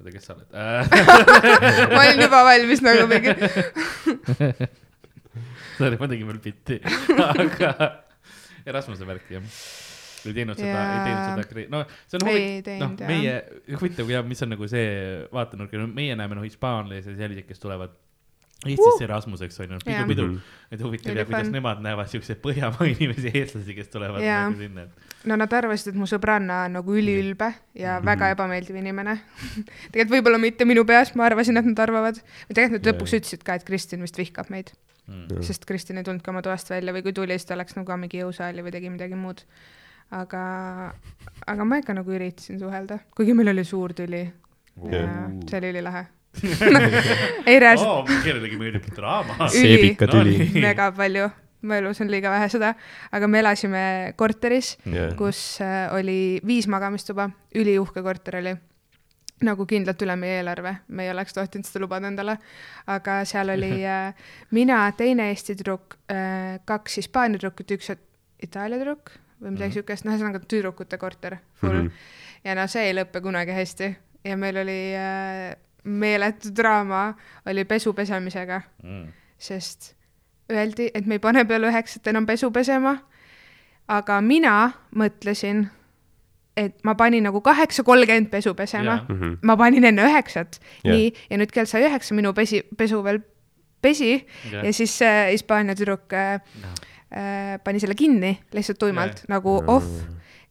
oota, 0.07 0.15
kes 0.15 0.29
sa 0.29 0.37
oled? 0.37 0.49
ma 1.95 2.03
olin 2.05 2.23
juba 2.23 2.43
valmis 2.47 2.83
nagu 2.85 3.07
mingi, 3.11 3.35
sorry, 5.79 5.99
ma 5.99 6.09
tegin 6.11 6.31
veel 6.31 6.41
bitti, 6.45 6.79
aga 7.27 7.73
Erasmuse 8.67 9.07
värki 9.07 9.37
jah. 9.37 9.59
ei 10.27 10.35
teinud 10.35 10.59
seda, 10.59 10.81
ei 10.91 11.03
teinud 11.07 11.45
seda 11.47 11.67
no 11.71 11.83
see 12.07 12.19
on 12.19 12.27
huvitav, 12.27 12.81
noh 12.83 12.97
jah. 12.99 13.11
meie, 13.11 13.35
huvitav 13.75 14.11
ja 14.11 14.23
mis 14.27 14.43
on 14.47 14.55
nagu 14.55 14.71
see 14.71 14.89
vaatenurk, 15.35 15.77
meie 15.95 16.17
näeme 16.19 16.39
noh, 16.39 16.47
hispaanlasi 16.47 17.15
ja 17.15 17.21
selliseid, 17.23 17.47
kes 17.51 17.63
tulevad 17.63 17.95
Eestisse 18.65 19.05
Erasmuseks 19.05 19.59
on 19.61 19.75
ju, 19.75 19.79
pidu 19.85 19.93
Jaa., 19.93 20.07
pidu 20.09 20.23
Mhm., 20.27 20.39
et 20.73 20.81
huvitav 20.83 21.17
ja 21.17 21.25
kuidas 21.29 21.51
nemad 21.53 21.83
näevad 21.85 22.09
siukseid 22.09 22.39
Põhjamaa 22.43 22.87
inimesi, 22.95 23.31
eestlasi, 23.35 23.75
kes 23.77 23.89
tulevad 23.93 24.23
Jaa. 24.25 24.47
nagu 24.49 24.59
sinna, 24.63 24.87
no 25.29 25.37
nad 25.37 25.53
arvasid, 25.53 25.93
et 25.93 25.99
mu 26.01 26.09
sõbranna 26.09 26.63
on 26.65 26.73
nagu 26.79 26.95
üliülbe 26.97 27.51
ja 27.75 27.99
Mhm. 27.99 28.07
väga 28.09 28.31
ebameeldiv 28.35 28.77
inimene. 28.81 29.19
tegelikult 29.93 30.17
võib-olla 30.17 30.41
mitte 30.41 30.65
minu 30.65 30.85
peas, 30.89 31.13
ma 31.15 31.27
arvasin, 31.29 31.57
et 31.61 31.69
nad 31.69 31.79
arvavad. 31.85 32.17
või 32.49 32.55
tegelikult 32.57 32.81
nad 32.81 32.87
Jaa. 32.87 32.97
lõpuks 32.97 33.17
ütlesid 33.21 33.45
ka, 33.45 33.55
et 33.61 33.65
Kristin 33.69 34.01
vist 34.03 34.17
vihkab 34.19 34.49
meid, 34.51 34.73
mm. 35.07 35.43
sest 35.43 35.65
Kristin 35.69 35.99
ei 35.99 36.05
tulnud 36.09 36.23
ka 36.25 36.31
oma 36.33 36.43
toast 36.43 36.71
välja 36.73 36.93
või 36.97 37.03
kui 37.03 37.13
tuli, 37.13 37.37
siis 37.37 37.45
ta 37.47 37.57
läks 37.61 37.77
nagu 37.77 37.93
mingi 38.01 38.25
jõusaali 38.25 38.65
või 38.65 38.73
tegi 38.73 38.91
midagi 38.91 39.15
muud. 39.15 39.45
aga, 40.11 40.95
aga 41.47 41.65
ma 41.67 41.79
ikka 41.83 41.93
nagu 41.95 42.11
üritasin 42.15 42.59
suhelda, 42.63 43.01
kuigi 43.17 43.35
meil 43.35 43.49
oli 43.51 43.65
suur 43.67 43.91
tüli 43.93 44.21
ja 44.91 45.01
Jaa. 45.03 45.31
see 45.51 45.59
oli 45.59 45.71
ülilahe. 45.75 46.07
ei 47.51 47.59
reaalselt 47.63 47.89
oh, 47.91 48.23
kellelegi 48.25 48.57
meeldib 48.61 48.87
draama. 48.97 49.37
Üli- 49.49 49.51
seebika 49.57 50.09
No 50.11 50.23
mega 50.63 50.91
palju, 50.97 51.29
mu 51.67 51.75
elus 51.79 52.01
on 52.05 52.11
liiga 52.13 52.31
vähe 52.35 52.49
seda, 52.53 52.75
aga 53.17 53.29
me 53.31 53.41
elasime 53.43 53.83
korteris, 54.17 54.77
Jah. 54.85 55.15
kus 55.19 55.61
äh, 55.65 55.87
oli 55.97 56.41
viis 56.47 56.69
magamistuba, 56.71 57.29
üliuhke 57.57 58.03
korter 58.07 58.41
oli. 58.43 58.57
Nagu 59.45 59.67
kindlalt 59.69 60.01
üle 60.01 60.15
meie 60.17 60.39
eelarve, 60.39 60.71
me 60.89 61.05
ei 61.05 61.11
oleks 61.13 61.35
tohtinud 61.37 61.67
seda 61.69 61.83
lubada 61.83 62.09
endale, 62.09 62.39
aga 62.89 63.19
seal 63.29 63.51
oli 63.53 63.83
äh, 63.99 64.15
mina, 64.57 64.79
teine 64.97 65.27
Eesti 65.33 65.59
tüdruk 65.59 65.99
äh,, 66.09 66.57
kaks 66.65 66.97
Hispaania 67.03 67.37
tüdrukut, 67.37 67.75
üks 67.77 67.93
Itaalia 68.43 68.79
tüdruk 68.81 69.13
või 69.41 69.53
midagi 69.53 69.69
Mhm. 69.69 69.75
siukest, 69.77 70.05
noh, 70.07 70.15
ühesõnaga 70.17 70.41
tüdrukute 70.49 70.97
korter 70.99 71.37
full. 71.61 71.75
Mm. 71.83 71.89
-hmm. 71.91 72.45
ja 72.49 72.55
no 72.57 72.65
see 72.73 72.87
ei 72.89 72.95
lõppe 72.97 73.21
kunagi 73.21 73.53
hästi. 73.53 73.91
Ja 74.25 74.37
meil 74.41 74.57
oli 74.57 74.79
äh, 74.97 75.53
meeletu 75.87 76.51
draama 76.57 77.15
oli 77.47 77.65
pesu 77.65 77.93
pesemisega 77.95 78.61
Mm. 78.83 79.07
sest 79.39 79.95
öeldi, 80.53 80.91
et 80.95 81.07
me 81.07 81.15
ei 81.15 81.19
pane 81.19 81.45
peale 81.45 81.69
üheksat 81.71 82.07
enam 82.07 82.27
pesu 82.27 82.51
pesema. 82.51 82.97
aga 83.89 84.21
mina 84.21 84.73
mõtlesin, 84.99 85.67
et 86.57 86.75
ma 86.85 86.95
panin 86.99 87.23
nagu 87.23 87.41
kaheksa 87.41 87.83
kolmkümmend 87.87 88.31
pesu 88.31 88.55
pesema 88.55 88.85
Jaa. 88.97 89.05
Mhm. 89.09 89.35
ma 89.43 89.57
panin 89.57 89.85
enne 89.85 90.03
üheksat 90.03 90.59
Jah. 90.85 90.95
nii, 90.95 91.13
ja 91.31 91.37
nüüd 91.39 91.53
kell 91.55 91.67
sai 91.71 91.85
üheksa, 91.87 92.15
minu 92.15 92.33
pesi, 92.35 92.63
pesu 92.77 93.03
veel 93.05 93.21
pesi 93.83 94.27
Jah. 94.53 94.65
ja 94.65 94.73
siis 94.73 95.01
äh, 95.03 95.31
Hispaania 95.31 95.75
tüdruk 95.79 96.13
äh, 96.13 96.41
äh, 97.15 97.59
pani 97.65 97.81
selle 97.81 97.95
kinni 97.95 98.39
lihtsalt 98.53 98.79
tuimalt 98.79 99.23
Jah. 99.23 99.29
nagu 99.29 99.63
off 99.67 99.87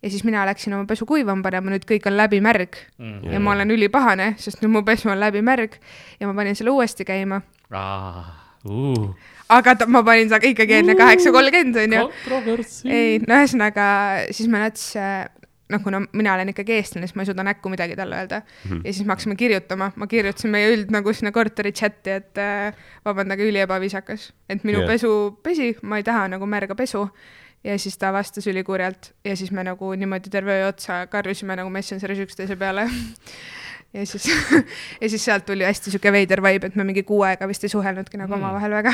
ja 0.06 0.12
siis 0.14 0.24
mina 0.24 0.46
läksin 0.46 0.74
oma 0.78 0.86
pesu 0.90 1.08
kuivama 1.10 1.42
panema, 1.46 1.74
nüüd 1.74 1.86
kõik 1.90 2.06
on 2.10 2.18
läbimärg 2.20 2.78
Mm. 3.00 3.32
ja 3.34 3.40
ma 3.40 3.52
olen 3.52 3.72
ülipahane, 3.76 4.34
sest 4.40 4.62
nüüd 4.62 4.72
mu 4.72 4.82
pesu 4.86 5.10
on 5.12 5.20
läbimärg 5.20 5.80
ja 6.20 6.28
ma 6.30 6.36
panin 6.38 6.56
selle 6.56 6.72
uuesti 6.72 7.06
käima. 7.08 7.42
Uh. 8.66 9.10
aga 9.50 9.76
ta, 9.76 9.88
ma 9.90 10.04
panin 10.06 10.30
seda 10.30 10.48
ikkagi 10.48 10.80
enne 10.80 10.96
kaheksa 10.98 11.34
kolmkümmend 11.34 11.82
onju. 11.84 12.06
ei, 12.90 13.20
no 13.26 13.42
ühesõnaga 13.42 13.88
siis 14.34 14.48
me 14.50 14.62
nats, 14.64 14.94
noh, 15.70 15.82
kuna 15.84 16.02
mina 16.14 16.34
olen 16.34 16.54
ikkagi 16.54 16.78
eestlane, 16.80 17.10
siis 17.10 17.18
ma 17.18 17.26
ei 17.26 17.30
suuda 17.30 17.46
näkku 17.46 17.70
midagi 17.74 17.98
talle 18.00 18.18
öelda 18.22 18.42
mm. 18.42 18.72
-hmm. 18.72 18.82
ja 18.86 18.94
siis 18.94 19.06
me 19.06 19.14
hakkasime 19.14 19.36
kirjutama, 19.36 19.92
ma 19.96 20.08
kirjutasin 20.08 20.54
meie 20.54 20.74
üld 20.74 20.94
nagu 20.94 21.14
sinna 21.14 21.32
korteri 21.36 21.72
chati, 21.72 22.20
et 22.22 22.38
äh, 22.42 22.74
vabandage, 23.06 23.50
üliebaaviisakas, 23.50 24.32
et 24.50 24.64
minu 24.64 24.80
yeah. 24.80 24.90
pesu 24.90 25.40
pesi, 25.44 25.76
ma 25.82 25.98
ei 25.98 26.04
taha 26.04 26.28
nagu 26.28 26.46
märga 26.46 26.76
pesu. 26.76 27.10
Ja 27.66 27.76
siis 27.82 27.98
ta 27.98 28.12
vastas 28.14 28.46
ülikurjalt 28.52 29.12
ja 29.26 29.34
siis 29.38 29.50
me 29.52 29.64
nagu 29.66 29.92
niimoodi 29.98 30.30
terve 30.30 30.60
öö 30.62 30.68
otsa 30.70 31.00
karjusime 31.10 31.56
nagu 31.58 31.70
Messengeris 31.74 32.20
üksteise 32.28 32.56
peale. 32.62 32.86
ja 33.96 34.04
siis, 34.06 34.28
ja 35.02 35.10
siis 35.10 35.26
sealt 35.26 35.46
tuli 35.48 35.66
hästi 35.66 35.92
sihuke 35.94 36.12
veider 36.14 36.44
vibe, 36.46 36.70
et 36.70 36.76
me 36.78 36.84
mingi 36.86 37.04
kuu 37.08 37.24
aega 37.26 37.48
vist 37.50 37.64
ei 37.66 37.74
suhelnudki 37.74 38.20
nagu 38.22 38.36
Mm. 38.36 38.44
omavahel 38.44 38.72
väga. 38.82 38.94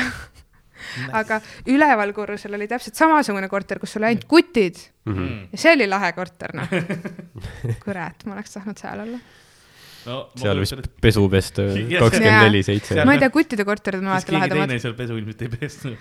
aga 1.14 1.36
üleval 1.70 2.10
korrusel 2.16 2.54
oli 2.58 2.66
täpselt 2.70 2.96
samasugune 2.98 3.46
korter, 3.48 3.78
kus 3.78 3.96
oli 4.00 4.08
ainult 4.12 4.24
kutid 4.30 4.80
Mm. 5.06 5.48
ja 5.52 5.58
see 5.58 5.72
oli 5.74 5.86
lahe 5.90 6.12
korter, 6.14 6.52
noh. 6.54 6.68
kurat, 7.84 8.24
ma 8.26 8.36
oleks 8.36 8.52
tahtnud 8.54 8.78
seal 8.78 9.00
olla. 9.04 9.18
no, 10.06 10.16
seal 10.38 10.58
vist 10.62 10.74
pesu 11.02 11.24
pesta 11.30 11.62
Jah. 11.70 12.02
kakskümmend 12.02 12.46
neli 12.48 12.62
seitse 12.66 13.04
ma 13.06 13.14
ei 13.16 13.22
tea, 13.22 13.30
kuttide 13.34 13.64
korterid 13.66 14.02
on 14.02 14.10
alati 14.12 14.30
keegi 14.30 14.38
lahedamad 14.40 14.70
teine. 14.72 14.82
seal 14.82 14.94
pesu 14.98 15.18
ilmselt 15.18 15.42
ei 15.46 15.50
pesnud. 15.58 15.96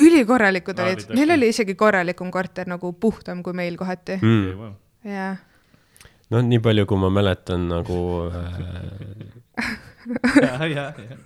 Ülikorralikud 0.00 0.78
Aa, 0.80 0.86
olid 0.90 1.12
neil 1.16 1.34
oli 1.36 1.48
isegi 1.52 1.74
korralikum 1.78 2.30
korter 2.34 2.68
nagu 2.70 2.92
puhtam 2.92 3.42
kui 3.46 3.52
meil 3.56 3.76
kohati. 3.80 4.18
Mm. 4.22 4.74
jaa. 5.10 5.36
noh, 6.30 6.42
nii 6.46 6.60
palju, 6.62 6.86
kui 6.86 6.98
ma 7.02 7.10
mäletan 7.14 7.68
nagu 7.70 8.00
äh, 8.40 9.30
ja, 10.42 10.66
ja, 10.66 10.84
ja. 11.10 11.16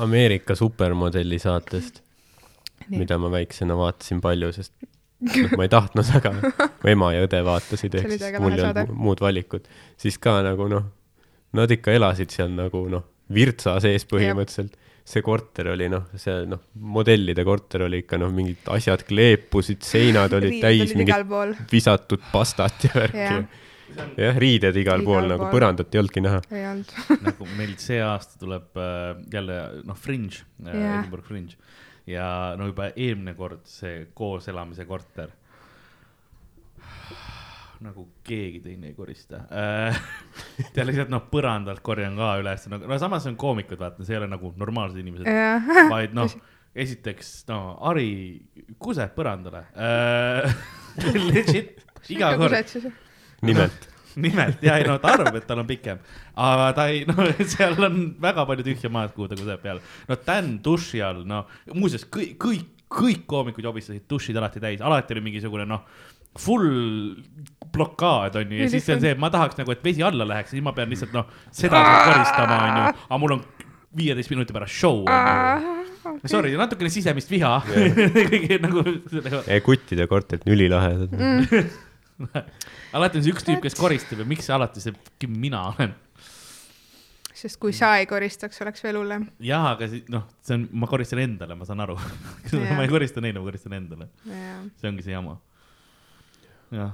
Ameerika 0.00 0.54
supermodelli 0.56 1.38
saatest, 1.38 2.00
mida 2.90 3.18
ma 3.20 3.28
väiksena 3.32 3.76
vaatasin 3.76 4.20
palju, 4.24 4.52
sest 4.56 4.72
noh, 5.20 5.52
ma 5.58 5.66
ei 5.66 5.72
tahtnud, 5.72 6.08
aga 6.16 6.32
mu 6.40 6.90
ema 6.94 7.10
ja 7.14 7.26
õde 7.26 7.42
vaatasid, 7.46 7.94
ehk 8.00 8.14
siis 8.16 8.38
mul 8.40 8.56
ei 8.56 8.64
olnud 8.64 8.88
mu- 8.88 9.00
muud 9.10 9.20
valikut, 9.22 9.68
siis 10.00 10.16
ka 10.18 10.38
nagu 10.46 10.68
noh, 10.72 10.86
nad 11.56 11.70
ikka 11.74 11.92
elasid 11.98 12.32
seal 12.32 12.52
nagu 12.56 12.86
noh, 12.92 13.04
virtsa 13.34 13.76
sees 13.84 14.06
põhimõtteliselt. 14.10 14.74
See 15.10 15.24
korter 15.26 15.72
oli 15.72 15.88
noh, 15.90 16.06
see 16.20 16.44
noh, 16.50 16.62
modellide 16.94 17.44
korter 17.46 17.86
oli 17.88 18.04
ikka 18.04 18.20
noh, 18.20 18.30
mingid 18.34 18.68
asjad 18.72 19.02
kleepusid, 19.08 19.82
seinad 19.86 20.36
olid 20.38 20.60
täis 20.62 20.94
mingit 20.98 21.66
visatud 21.72 22.22
pastat 22.32 22.86
ja 22.88 22.94
värki 22.94 23.26
Jah.. 23.90 24.14
jah, 24.14 24.38
riided 24.38 24.76
igal 24.78 25.02
Igal 25.02 25.06
pool 25.08 25.28
nagu 25.32 25.44
pool. 25.44 25.52
põrandat 25.56 25.94
ei 25.94 26.02
olnudki 26.02 26.22
näha. 26.22 26.40
ei 26.54 26.66
olnud. 26.70 26.94
nagu 27.26 27.48
meil 27.58 27.74
see 27.82 27.98
aasta 28.06 28.38
tuleb 28.38 28.78
äh, 28.78 29.12
jälle 29.34 29.60
noh, 29.88 29.98
Fringe 29.98 30.44
äh. 30.62 30.76
Edinburgh 31.00 31.26
Fringe 31.26 31.58
ja 32.10 32.54
no 32.58 32.70
juba 32.70 32.90
eelmine 32.94 33.34
kord 33.38 33.66
see 33.68 34.06
koos 34.14 34.48
elamise 34.50 34.86
korter. 34.88 35.34
Nagu 37.84 38.06
keegi 38.26 38.60
teine 38.64 38.90
ei 38.90 38.94
korista 38.96 39.44
äh. 39.50 40.00
ja 40.76 40.86
lihtsalt 40.86 41.12
noh, 41.12 41.24
põrandalt 41.32 41.82
korjan 41.84 42.18
ka 42.18 42.34
üles, 42.42 42.66
no, 42.72 42.80
no 42.84 42.98
samas 43.00 43.28
on 43.30 43.38
koomikud, 43.40 43.80
vaata, 43.80 44.04
see 44.04 44.16
ei 44.16 44.20
ole 44.20 44.30
nagu 44.30 44.52
normaalsed 44.60 45.00
inimesed, 45.00 45.28
vaid 45.92 46.16
noh, 46.16 46.32
esiteks 46.76 47.32
no 47.50 47.60
Ari 47.90 48.10
kuseb 48.82 49.14
põrandale 49.16 49.64
äh. 49.74 50.66
Legit, 51.30 51.80
iga 52.12 52.34
kord, 52.38 52.74
nimelt. 53.46 53.88
nimelt 54.20 54.62
ja 54.66 54.76
ei 54.80 54.86
no 54.86 54.98
ta 55.02 55.14
arvab, 55.16 55.40
et 55.40 55.46
tal 55.48 55.62
on 55.62 55.68
pikem, 55.68 56.02
aga 56.36 56.68
ta 56.76 56.86
ei, 56.92 57.06
no 57.08 57.30
seal 57.54 57.78
on 57.86 58.02
väga 58.20 58.44
palju 58.48 58.66
tühja 58.66 58.92
maad, 58.92 59.14
kuhu 59.16 59.30
ta 59.30 59.38
kuseb 59.38 59.64
peale. 59.64 59.84
no 60.10 60.20
Dan 60.26 60.58
duši 60.64 61.02
all, 61.06 61.24
no 61.28 61.44
muuseas 61.72 62.04
kõik, 62.04 62.36
kõik, 62.44 62.70
kõik 62.90 63.26
koomikud 63.30 63.64
jobistasid 63.64 64.04
dušid 64.10 64.36
alati 64.36 64.62
täis, 64.62 64.82
alati 64.84 65.16
oli 65.16 65.28
mingisugune 65.30 65.66
noh, 65.70 65.86
full 66.38 66.66
blokaad 67.72 68.38
on 68.40 68.54
ju 68.54 68.60
ja 68.60 68.68
Ja 68.68 68.70
siis 68.74 68.88
on 68.92 69.02
see, 69.02 69.14
et 69.14 69.20
ma 69.20 69.30
tahaks 69.32 69.58
nagu, 69.60 69.74
et 69.74 69.84
vesi 69.84 70.04
alla 70.06 70.26
läheks, 70.28 70.54
siis 70.54 70.64
ma 70.64 70.74
pean 70.76 70.90
lihtsalt 70.92 71.12
noh, 71.16 71.28
seda 71.54 71.82
koristama 72.06 72.62
on 72.64 72.80
ju, 72.80 73.04
aga 73.08 73.20
mul 73.22 73.36
on 73.38 73.44
viieteist 73.96 74.32
minuti 74.32 74.56
pärast 74.56 74.76
show 74.76 75.04
on 75.04 75.66
ju. 75.66 75.76
Sorry, 76.30 76.54
natukene 76.56 76.88
sisemist 76.92 77.28
viha 77.30 77.58
kõigi 78.32 78.56
nagu 78.62 78.82
sellega 79.12 79.60
kuttide 79.64 80.06
korterid 80.08 80.46
on 80.46 80.54
ülilahedad 80.54 81.12
mm. 81.12 81.70
alati 82.96 83.20
on 83.20 83.24
see 83.24 83.34
üks 83.34 83.46
tüüp, 83.46 83.60
kes 83.64 83.76
koristab 83.78 84.22
ja 84.22 84.28
miks 84.28 84.48
see 84.48 84.54
alati 84.56 84.82
see 84.82 85.28
mina 85.30 85.62
olen. 85.72 85.92
sest 87.40 87.56
kui 87.60 87.72
sa 87.76 87.94
ei 88.00 88.08
koristaks, 88.08 88.60
oleks 88.64 88.84
veel 88.84 89.00
hullem. 89.00 89.28
jaa, 89.44 89.74
aga 89.74 89.88
noh, 90.12 90.26
see 90.44 90.58
on, 90.58 90.66
ma 90.82 90.88
koristan 90.90 91.22
endale, 91.22 91.56
ma 91.56 91.68
saan 91.68 91.80
aru. 91.84 91.96
ma 92.76 92.82
ei 92.84 92.90
korista 92.92 93.22
neile, 93.24 93.40
ma 93.40 93.46
koristan 93.48 93.76
endale, 93.78 94.10
jah. 94.28 94.58
see 94.80 94.90
ongi 94.92 95.06
see 95.06 95.14
jama. 95.14 95.38
jah, 96.76 96.92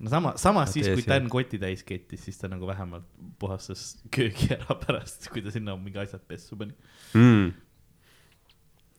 no 0.00 0.10
sama, 0.12 0.34
samas 0.36 0.68
No 0.70 0.72
siis, 0.76 0.88
kui. 0.92 1.04
Dan 1.08 1.28
koti 1.32 1.58
täis 1.62 1.82
kettis, 1.86 2.24
siis 2.26 2.38
ta 2.40 2.48
nagu 2.52 2.66
vähemalt 2.68 3.06
puhastas 3.40 3.96
köögi 4.14 4.50
ära 4.56 4.76
pärast, 4.80 5.28
kui 5.32 5.42
ta 5.44 5.50
sinna 5.54 5.76
mingi 5.76 5.98
asjad 6.02 6.24
pessu 6.28 6.56
pani. 6.56 6.74
Mm. 7.14 7.54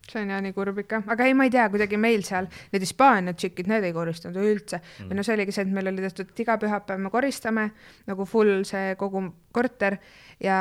see 0.07 0.21
on 0.23 0.29
jah 0.31 0.39
nii 0.39 0.53
kurb 0.55 0.77
ikka, 0.79 1.01
aga 1.11 1.25
ei, 1.27 1.33
ma 1.35 1.43
ei 1.43 1.51
tea, 1.51 1.65
kuidagi 1.67 1.97
meil 1.99 2.21
seal 2.23 2.45
need 2.71 2.83
Hispaania 2.85 3.33
tšikid, 3.35 3.67
need 3.67 3.83
ei 3.89 3.91
koristanud 3.91 4.37
üldse 4.39 4.79
mm.. 4.79 5.09
või 5.09 5.17
no 5.19 5.25
see 5.27 5.33
oligi 5.35 5.51
see, 5.51 5.65
et 5.67 5.73
meil 5.75 5.89
oli 5.91 6.05
tehtud, 6.05 6.29
et 6.31 6.39
iga 6.45 6.55
pühapäev 6.61 7.01
me 7.03 7.11
koristame 7.11 7.65
nagu 8.07 8.23
full 8.25 8.63
see 8.69 8.93
kogu 9.01 9.25
korter 9.51 9.97
ja 10.39 10.59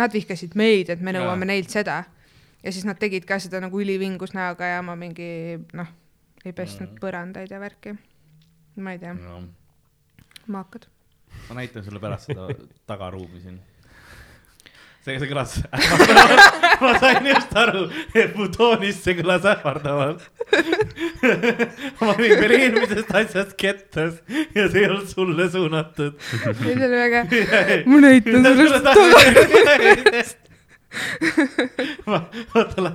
nad 0.00 0.16
vihkasid 0.16 0.56
meid, 0.56 0.88
et 0.94 1.04
me 1.04 1.12
nõuame 1.12 1.44
neilt 1.52 1.68
seda. 1.74 1.98
ja 2.64 2.72
siis 2.72 2.86
nad 2.88 2.96
tegid 2.96 3.26
ka 3.28 3.36
seda 3.44 3.60
nagu 3.60 3.76
ülivingus 3.84 4.32
näoga 4.32 4.64
ja 4.72 4.80
ma 4.82 4.96
mingi 4.96 5.58
noh, 5.76 5.92
ei 6.44 6.52
pesnud 6.56 6.94
Mhm. 6.94 6.98
põrandaid 7.04 7.52
ja 7.52 7.60
värki. 7.60 7.92
Ma 8.76 8.92
ei 8.94 8.98
tea, 9.02 9.12
No, 9.18 9.42
maakad. 10.46 10.86
ma 11.48 11.54
näitan 11.60 11.84
sulle 11.84 12.00
pärast 12.00 12.26
seda 12.30 12.48
tagaruumi 12.90 13.40
siin. 13.42 13.60
see, 15.04 15.16
see 15.18 15.28
kõlas, 15.30 15.56
ma 16.82 16.92
sain 17.02 17.26
just 17.26 17.56
aru, 17.58 17.84
et 18.14 18.36
mu 18.38 18.46
toonist 18.54 19.02
see 19.06 19.16
kõlas 19.18 19.44
ähvardavalt. 19.50 20.22
ma 22.00 22.12
olin 22.14 22.36
veel 22.40 22.54
eelmisest 22.58 23.10
asjast 23.22 23.56
kettas 23.58 24.20
ja 24.54 24.68
see 24.70 24.84
ei 24.84 24.88
olnud 24.90 25.08
sulle 25.10 25.48
suunatud. 25.50 26.14
see 26.22 26.76
oli 26.76 26.90
väga, 26.94 27.24
ma 27.90 28.00
näitan 28.06 28.46
sulle 28.54 28.78
seda. 28.78 28.94
ma, 32.06 32.18
oota, 32.54 32.92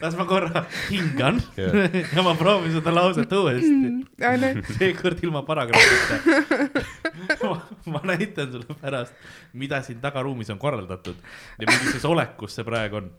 las 0.00 0.16
ma 0.18 0.26
korra 0.28 0.64
hingan 0.90 1.40
ja 2.16 2.22
ma 2.22 2.34
proovin 2.38 2.74
seda 2.76 2.94
lauset 2.94 3.32
uuesti. 3.32 3.90
seekord 4.78 5.22
ilma 5.24 5.42
paragrahvita. 5.46 6.74
ma 7.94 8.02
näitan 8.04 8.52
sulle 8.52 8.78
pärast, 8.80 9.16
mida 9.52 9.82
siin 9.82 10.00
tagaruumis 10.04 10.52
on 10.54 10.60
korraldatud 10.62 11.18
ja 11.58 11.66
millises 11.70 12.04
olekus 12.04 12.54
see 12.58 12.66
praegu 12.66 13.02
on. 13.02 13.10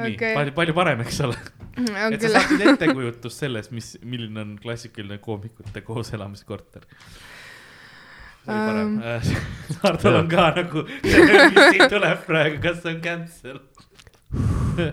nii 0.00 0.14
Okei. 0.14 0.34
palju, 0.36 0.54
palju 0.56 0.76
parem, 0.76 1.00
eks 1.06 1.20
ole. 1.26 1.36
on 1.80 2.14
et 2.14 2.20
sa 2.20 2.28
küll, 2.28 2.36
saaksid 2.36 2.66
ettekujutust 2.74 3.46
sellest, 3.46 3.74
mis, 3.74 3.94
milline 4.04 4.44
on 4.44 4.56
klassikaline 4.62 5.18
koomikute 5.24 5.84
kooselamiskorter. 5.86 6.86
see 6.90 6.98
oli 7.16 7.29
parem 8.54 8.92
Ähm.. 9.00 9.78
Hardol 9.82 10.14
on 10.20 10.28
ka 10.28 10.46
nagu, 10.56 10.84
mis 11.04 11.58
siit 11.72 11.88
tuleb 11.92 12.24
praegu, 12.26 12.60
kas 12.62 12.82
see 12.82 12.94
on 12.94 13.00
cancel? 13.04 13.60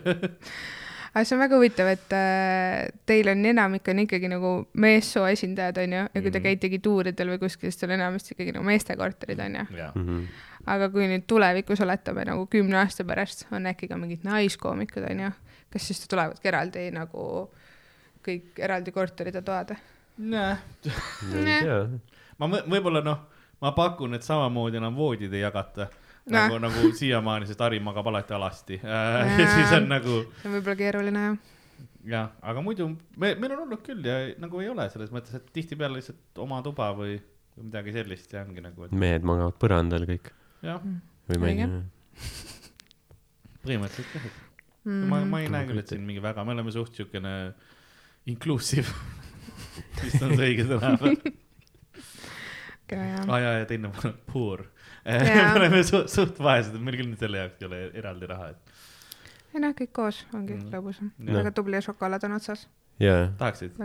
aga 1.18 1.24
see 1.26 1.36
on 1.36 1.42
väga 1.42 1.58
huvitav, 1.58 1.88
et 1.90 2.14
äh, 2.14 2.90
teil 3.10 3.32
on 3.32 3.46
enamik 3.50 3.88
on 3.90 4.04
ikkagi 4.04 4.30
nagu 4.30 4.52
meessoo 4.78 5.26
esindajad, 5.32 5.80
onju, 5.86 6.04
ja 6.14 6.22
kui 6.22 6.30
te 6.32 6.38
Mhm. 6.40 6.46
käitegi 6.46 6.80
tuuridel 6.84 7.32
või 7.34 7.40
kuskil, 7.42 7.72
siis 7.72 7.80
teil 7.82 7.92
on 7.96 8.00
enamasti 8.00 8.36
ikkagi 8.36 8.54
nagu 8.54 8.66
meeste 8.68 8.96
korterid, 9.00 9.40
onju. 9.40 9.64
-hmm. 9.72 10.22
aga 10.68 10.90
kui 10.94 11.08
nüüd 11.08 11.24
tulevikus 11.28 11.82
oletame 11.82 12.26
nagu 12.28 12.46
kümne 12.52 12.78
aasta 12.84 13.04
pärast 13.08 13.46
on 13.52 13.66
äkki 13.66 13.88
ka 13.88 13.98
mingid 13.98 14.24
naiskoomikud, 14.28 15.06
onju, 15.10 15.32
kas 15.74 15.88
siis 15.88 16.08
tulevadki 16.08 16.48
eraldi 16.48 16.92
nagu 16.92 17.50
kõik 18.28 18.60
eraldi 18.60 18.92
korterid 18.92 19.36
ja 19.36 19.42
toad? 19.42 19.76
Tea. 20.18 20.58
ma 22.40 22.48
võib-olla 22.50 23.02
noh, 23.06 23.20
ma 23.62 23.72
pakun, 23.78 24.14
et 24.18 24.26
samamoodi 24.26 24.78
enam 24.82 24.96
voodid 24.98 25.34
ei 25.34 25.42
jagata. 25.46 25.90
Näh. 26.28 26.50
nagu, 26.50 26.58
nagu 26.60 26.90
siiamaani, 26.92 27.48
sest 27.48 27.62
Harri 27.64 27.78
magab 27.80 28.08
alati 28.12 28.34
alasti. 28.36 28.80
ja 28.84 28.98
Jaa. 29.24 29.46
siis 29.54 29.72
on 29.78 29.86
nagu 29.88 30.18
see 30.42 30.50
on 30.50 30.58
võib-olla 30.58 30.76
keeruline 30.82 31.22
jah. 31.24 31.38
jah, 32.12 32.34
aga 32.52 32.64
muidu 32.66 32.90
me, 33.16 33.30
meil 33.40 33.54
on 33.56 33.62
olnud 33.64 33.80
küll 33.86 34.04
ja 34.04 34.18
nagu 34.44 34.60
ei 34.60 34.68
ole 34.68 34.90
selles 34.92 35.14
mõttes, 35.16 35.38
et 35.40 35.46
tihtipeale 35.56 36.02
lihtsalt 36.02 36.42
oma 36.44 36.60
tuba 36.66 36.90
või 36.98 37.14
või 37.56 37.70
midagi 37.70 37.96
sellist 37.96 38.36
ja 38.36 38.44
ongi 38.44 38.66
nagu, 38.66 38.90
et 38.90 38.92
mehed 38.92 39.24
magavad 39.26 39.56
põrandal 39.64 40.04
kõik 40.10 40.28
jah, 40.68 40.84
või 41.32 41.40
ma 41.40 41.54
ei 41.54 41.62
tea. 41.62 41.80
põhimõtteliselt 43.64 44.20
jah, 44.20 44.28
et 44.28 44.44
Mm. 44.88 45.10
ma, 45.12 45.18
ma 45.28 45.42
ei 45.44 45.50
näe 45.52 45.66
küll, 45.68 45.82
et 45.82 45.90
siin 45.92 46.04
mingi 46.08 46.22
väga, 46.24 46.46
me 46.48 46.54
oleme 46.54 46.72
suht 46.72 46.96
siukene 46.96 47.32
inclusive, 48.32 48.88
vist 50.00 50.22
on 50.24 50.32
see 50.38 50.46
õige 50.54 50.64
sõna 50.70 50.94
või? 52.95 53.09
jah, 53.11 53.27
aa 53.30 53.39
jaa, 53.43 53.53
ja 53.59 53.65
teine 53.65 53.91
on 54.05 54.14
poor. 54.31 54.65
Me 55.07 55.43
oleme 55.55 55.84
suht, 55.88 56.09
suht 56.11 56.39
vaesed, 56.43 56.76
meil 56.84 56.97
küll 56.99 57.07
nüüd 57.11 57.19
selle 57.22 57.38
jaoks 57.43 57.61
ei 57.61 57.68
ole 57.68 57.77
eraldi 57.99 58.27
raha, 58.27 58.49
et 58.55 58.73
ei 59.55 59.61
noh, 59.64 59.72
kõik 59.73 59.91
koos 59.95 60.18
ongi 60.35 60.53
Mm. 60.53 60.68
lõbusam. 60.73 61.11
Jah. 61.23 61.35
väga 61.39 61.51
tubli 61.55 61.77
ja 61.80 61.81
šokolaad 61.85 62.23
on 62.27 62.35
otsas. 62.35 62.65
jaa, 62.99 63.27
tahaksid? 63.39 63.77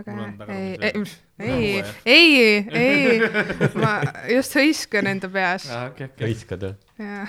ei, 0.49 0.77
ei 0.81 0.91
ei, 1.39 1.83
ei, 2.05 2.67
ei, 2.71 3.19
ma 3.83 3.93
just 4.29 4.55
hõiskan 4.59 5.07
enda 5.13 5.29
peas 5.29 5.69
aa, 5.71 5.87
okei, 5.93 6.07
okei. 6.11 6.27
hõiskad 6.27 6.65
või? 6.67 6.75
ja, 6.99 7.27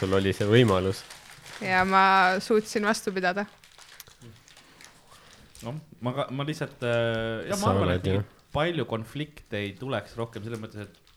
sul 0.00 0.12
oli 0.18 0.32
see 0.36 0.46
võimalus. 0.50 1.04
ja 1.64 1.84
ma 1.88 2.02
suutsin 2.44 2.84
vastu 2.88 3.12
pidada. 3.14 3.46
noh, 5.62 5.78
ma 6.04 6.12
ka, 6.16 6.26
ma 6.34 6.44
lihtsalt 6.48 6.82
äh,, 6.86 7.48
ja 7.50 7.56
Sa 7.58 7.72
oled, 7.74 8.04
jah. 8.06 8.24
Palju 8.52 8.84
konflikte 8.88 9.60
ei 9.60 9.74
tuleks 9.78 10.16
rohkem 10.16 10.44
selles 10.44 10.60
mõttes, 10.62 10.88
et 10.88 11.08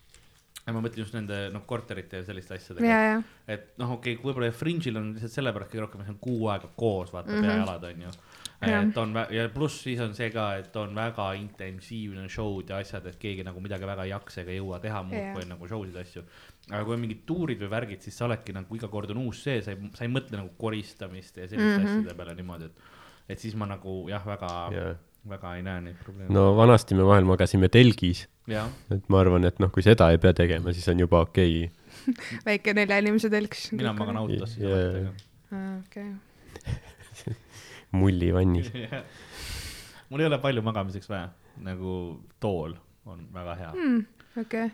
ja 0.61 0.73
ma 0.75 0.81
mõtlen 0.83 1.03
just 1.03 1.15
nende 1.15 1.37
noh, 1.53 1.63
korterite 1.67 2.21
ja 2.21 2.25
selliste 2.27 2.55
asjadega 2.57 2.87
ja, 2.87 2.99
ja, 3.07 3.21
et 3.49 3.71
noh, 3.81 3.95
okei 3.97 4.15
okay,, 4.15 4.25
võib-olla 4.25 4.51
Fringe'il 4.53 4.99
on 4.99 5.09
lihtsalt 5.15 5.33
sellepärast 5.39 5.71
kõige 5.71 5.85
rohkem, 5.85 6.03
et 6.03 6.09
see 6.09 6.15
on 6.15 6.21
kuu 6.21 6.51
aega 6.53 6.69
koos, 6.77 7.13
vaata 7.13 7.31
mm 7.31 7.37
-hmm. 7.37 7.49
Pea-jalad 7.49 7.87
onju. 7.89 8.13
Jah. 8.61 8.83
et 8.85 8.97
on 9.01 9.15
ja 9.33 9.47
pluss 9.49 9.81
siis 9.81 9.99
on 9.99 10.13
see 10.13 10.29
ka, 10.29 10.43
et 10.61 10.75
on 10.77 10.93
väga 10.95 11.31
intensiivne 11.33 12.27
show'd 12.29 12.69
ja 12.69 12.77
asjad, 12.77 13.07
et 13.09 13.17
keegi 13.17 13.43
nagu 13.43 13.61
midagi 13.61 13.87
väga 13.89 14.03
ei 14.05 14.11
jaksa 14.11 14.41
ega 14.41 14.51
ei 14.51 14.59
jõua 14.59 14.79
teha 14.79 15.01
muud 15.03 15.17
Jah. 15.17 15.33
kui 15.33 15.47
nagu 15.49 15.67
show 15.67 15.85
sid 15.85 15.95
ja 15.95 16.01
asju. 16.01 16.23
aga 16.69 16.83
kui 16.85 16.93
on 16.93 17.01
mingid 17.01 17.23
tuurid 17.25 17.59
või 17.63 17.69
värgid, 17.69 18.01
siis 18.01 18.17
sa 18.17 18.25
oledki 18.25 18.53
nagu 18.53 18.75
iga 18.75 18.87
kord 18.87 19.09
on 19.09 19.23
uus 19.25 19.43
see, 19.43 19.61
sa 19.65 19.71
ei, 19.71 19.89
sa 19.97 20.05
ei 20.05 20.13
mõtle 20.13 20.37
nagu 20.37 20.53
koristamist 20.57 21.37
ja 21.37 21.47
selliste 21.47 21.77
mm. 21.77 21.85
-hmm. 21.85 22.03
asjade 22.03 22.17
peale 22.17 22.35
niimoodi, 22.35 22.65
et, 22.65 22.77
et 23.29 23.39
siis 23.39 23.55
ma 23.55 23.65
nagu 23.65 24.09
jah, 24.09 24.25
väga, 24.25 24.51
jaa. 24.77 24.93
Väga 25.29 25.55
ei 25.55 25.63
näe 25.65 25.81
neid 25.85 25.97
probleeme. 26.03 26.33
no 26.33 26.55
vanasti 26.57 26.95
me 26.97 27.05
vahel 27.05 27.27
magasime 27.29 27.69
telgis, 27.69 28.23
et 28.49 29.09
ma 29.09 29.19
arvan, 29.21 29.45
et 29.45 29.59
noh, 29.61 29.69
kui 29.73 29.83
seda 29.85 30.09
ei 30.11 30.17
pea 30.21 30.33
tegema, 30.37 30.73
siis 30.73 30.87
on 30.89 30.99
juba 31.03 31.21
okei 31.27 31.65
okay. 31.67 32.15
väike 32.47 32.73
nelja 32.73 32.97
inimese 33.03 33.29
telks. 33.29 33.67
mina 33.77 33.93
magan 33.97 34.17
autos 34.23 34.55
siis 34.55 34.65
alati, 34.65 35.05
okei, 35.85 37.35
mullivannis. 38.01 38.71
aga. 38.87 39.03
mul 40.09 40.25
ei 40.25 40.29
ole 40.31 40.39
palju 40.41 40.63
magamiseks 40.65 41.09
vaja, 41.11 41.29
nagu 41.67 41.95
tool 42.39 42.75
on 43.05 43.25
väga 43.33 43.57
hea 43.61 43.71
Hmm. 43.75 44.05
okei. 44.41 44.71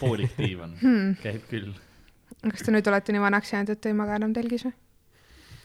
poolik 0.00 0.36
diivan 0.38 0.76
käib 1.22 1.48
küll. 1.50 1.72
kas 2.44 2.64
te 2.66 2.74
nüüd 2.74 2.88
olete 2.92 3.16
nii 3.16 3.24
vanaks 3.24 3.52
jäänud, 3.56 3.72
et 3.72 3.88
ei 3.88 3.96
maga 3.96 4.20
enam 4.20 4.36
telgis 4.36 4.68
või? 4.68 4.76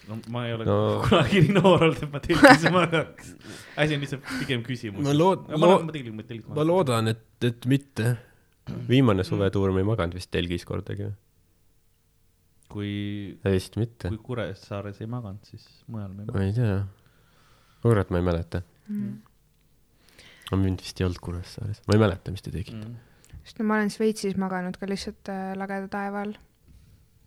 No 0.09 0.17
ma 0.33 0.45
ei 0.47 0.53
ole 0.57 0.65
No. 0.67 0.77
kunagi 1.07 1.41
nii 1.45 1.53
noor 1.57 1.83
olnud, 1.87 2.01
et 2.03 2.11
ma 2.11 2.19
telgis 2.23 2.63
magaks. 2.73 3.33
asi 3.79 3.95
on 3.97 4.01
lihtsalt 4.03 4.25
pigem 4.41 4.63
küsimus. 4.67 5.03
ma 5.05 5.13
lood- 5.15 5.45
ma, 5.53 5.69
ma 5.79 5.91
tegelikult 5.95 6.27
telgis 6.31 6.47
ma. 6.49 6.65
loodan, 6.67 7.07
et, 7.13 7.23
et 7.49 7.65
mitte. 7.69 8.15
viimane 8.89 9.23
suvetuur 9.27 9.71
me 9.75 9.81
ei 9.83 9.87
maganud 9.87 10.15
vist 10.15 10.31
telgis 10.31 10.63
kordagi. 10.67 11.09
kui, 12.73 12.91
vist 13.45 13.75
mitte 13.79 14.09
kui. 14.09 14.17
Kuressaares 14.31 14.99
ei 15.03 15.07
maganud, 15.11 15.43
siis 15.49 15.65
mujal 15.87 16.09
me 16.15 16.23
ei 16.23 16.27
ma 16.27 16.33
maganud. 16.33 16.47
ei 16.47 16.53
tea. 16.57 16.77
kurat, 17.83 18.09
ma 18.13 18.21
ei 18.21 18.25
mäleta. 18.31 18.63
Mm. 18.89 19.17
ma 20.51 20.57
mind 20.63 20.81
vist 20.83 20.99
ei 21.01 21.05
olnud 21.07 21.21
Kuressaares, 21.23 21.83
ma 21.87 21.95
ei 21.97 22.01
mäleta, 22.03 22.31
mis 22.33 22.41
te 22.45 22.51
tegite. 22.55 22.79
Mm. 22.79 22.97
sest 23.43 23.59
no 23.61 23.67
ma 23.69 23.77
olen 23.79 23.91
Šveitsis 23.93 24.35
maganud 24.41 24.75
ka 24.79 24.89
lihtsalt 24.89 25.31
äh, 25.31 25.53
lageda 25.59 25.87
taeva 25.91 26.23
all. 26.25 26.35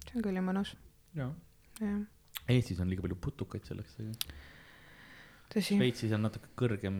see 0.07 0.19
on 0.21 0.25
küll 0.27 0.37
ju 0.39 0.45
mõnus, 0.45 0.75
jah. 1.19 1.33
jah. 1.81 2.03
Eestis 2.49 2.81
on 2.81 2.91
liiga 2.91 3.03
palju 3.03 3.19
putukaid 3.21 3.67
selleks. 3.67 3.97
Šveitsis 5.57 6.13
on 6.15 6.27
natuke 6.27 6.51
kõrgem, 6.59 6.97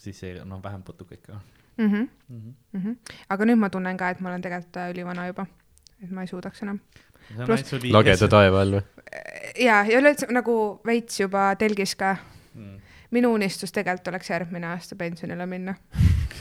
siis 0.00 0.22
ei, 0.26 0.38
noh, 0.48 0.62
vähem 0.64 0.82
putukaid 0.86 1.22
ka 1.26 1.40
Mm 1.76 1.90
-hmm. 1.90 2.08
mm. 2.28 2.40
-hmm. 2.40 2.52
Mm 2.72 2.80
-hmm. 2.80 3.14
aga 3.28 3.44
nüüd 3.44 3.56
ma 3.58 3.70
tunnen 3.70 3.96
ka, 3.96 4.10
et 4.10 4.20
ma 4.20 4.28
olen 4.28 4.42
tegelikult 4.42 4.76
äh, 4.76 4.90
ülivana 4.90 5.26
juba. 5.26 5.46
et 6.02 6.10
ma 6.10 6.20
ei 6.20 6.26
suudaks 6.26 6.62
enam. 6.62 6.80
Pluss- 7.36 7.92
lageda 7.92 8.28
taeva 8.28 8.60
all 8.60 8.72
või? 8.72 8.82
ja, 9.58 9.84
ja 9.84 9.98
üleüldse 9.98 10.26
nagu 10.30 10.80
veits 10.86 11.20
juba 11.20 11.56
telgis 11.56 11.96
ka. 11.96 12.16
mm.. 12.54 12.78
minu 13.10 13.32
unistus 13.34 13.72
tegelikult 13.72 14.08
oleks 14.08 14.30
järgmine 14.30 14.66
aasta 14.66 14.96
pensionile 14.96 15.46
minna. 15.46 15.74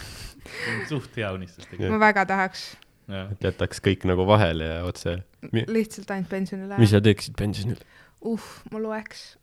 suht 0.89 1.17
hea 1.17 1.31
unistus 1.31 1.65
ma 1.65 1.71
tegelikult. 1.71 1.99
väga 1.99 2.25
tahaks 2.25 2.77
et 3.07 3.43
jätaks 3.43 3.81
kõik 3.83 4.05
nagu 4.07 4.27
vahele 4.27 4.63
ja 4.69 4.83
otse. 4.87 5.17
Lihtsalt 5.51 6.11
ainult 6.11 6.29
pensionile 6.29 6.77
mis. 6.77 6.89
sa 6.93 7.01
teeksid 7.03 7.35
pensionil? 7.39 7.79
uh, 8.21 8.49
ma 8.71 8.79
loeks. 8.79 9.37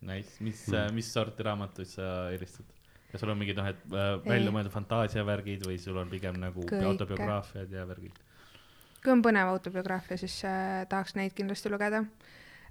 nice, 0.00 0.36
mis 0.40 0.66
Mm. 0.68 0.76
mm., 0.76 0.94
mis 0.94 1.12
sorti 1.12 1.42
raamatuid 1.42 1.88
sa 1.88 2.30
eelistad? 2.30 2.66
kas 3.14 3.20
sul 3.22 3.30
on 3.30 3.38
mingid 3.38 3.56
noh, 3.56 3.66
et 3.70 3.82
äh, 3.94 4.12
välja 4.26 4.50
mõeldud 4.50 4.72
fantaasiavärgid 4.74 5.66
või 5.68 5.78
sul 5.78 5.96
on 6.00 6.08
pigem 6.10 6.34
nagu 6.42 6.64
Kõike. 6.66 6.84
autobiograafiad 6.90 7.70
ja 7.70 7.84
värgid? 7.86 8.16
kui 9.04 9.12
on 9.12 9.22
põnev 9.22 9.50
autobiograafia, 9.52 10.16
siis 10.16 10.40
äh, 10.48 10.86
tahaks 10.88 11.14
neid 11.14 11.34
kindlasti 11.36 11.70
lugeda 11.70 12.00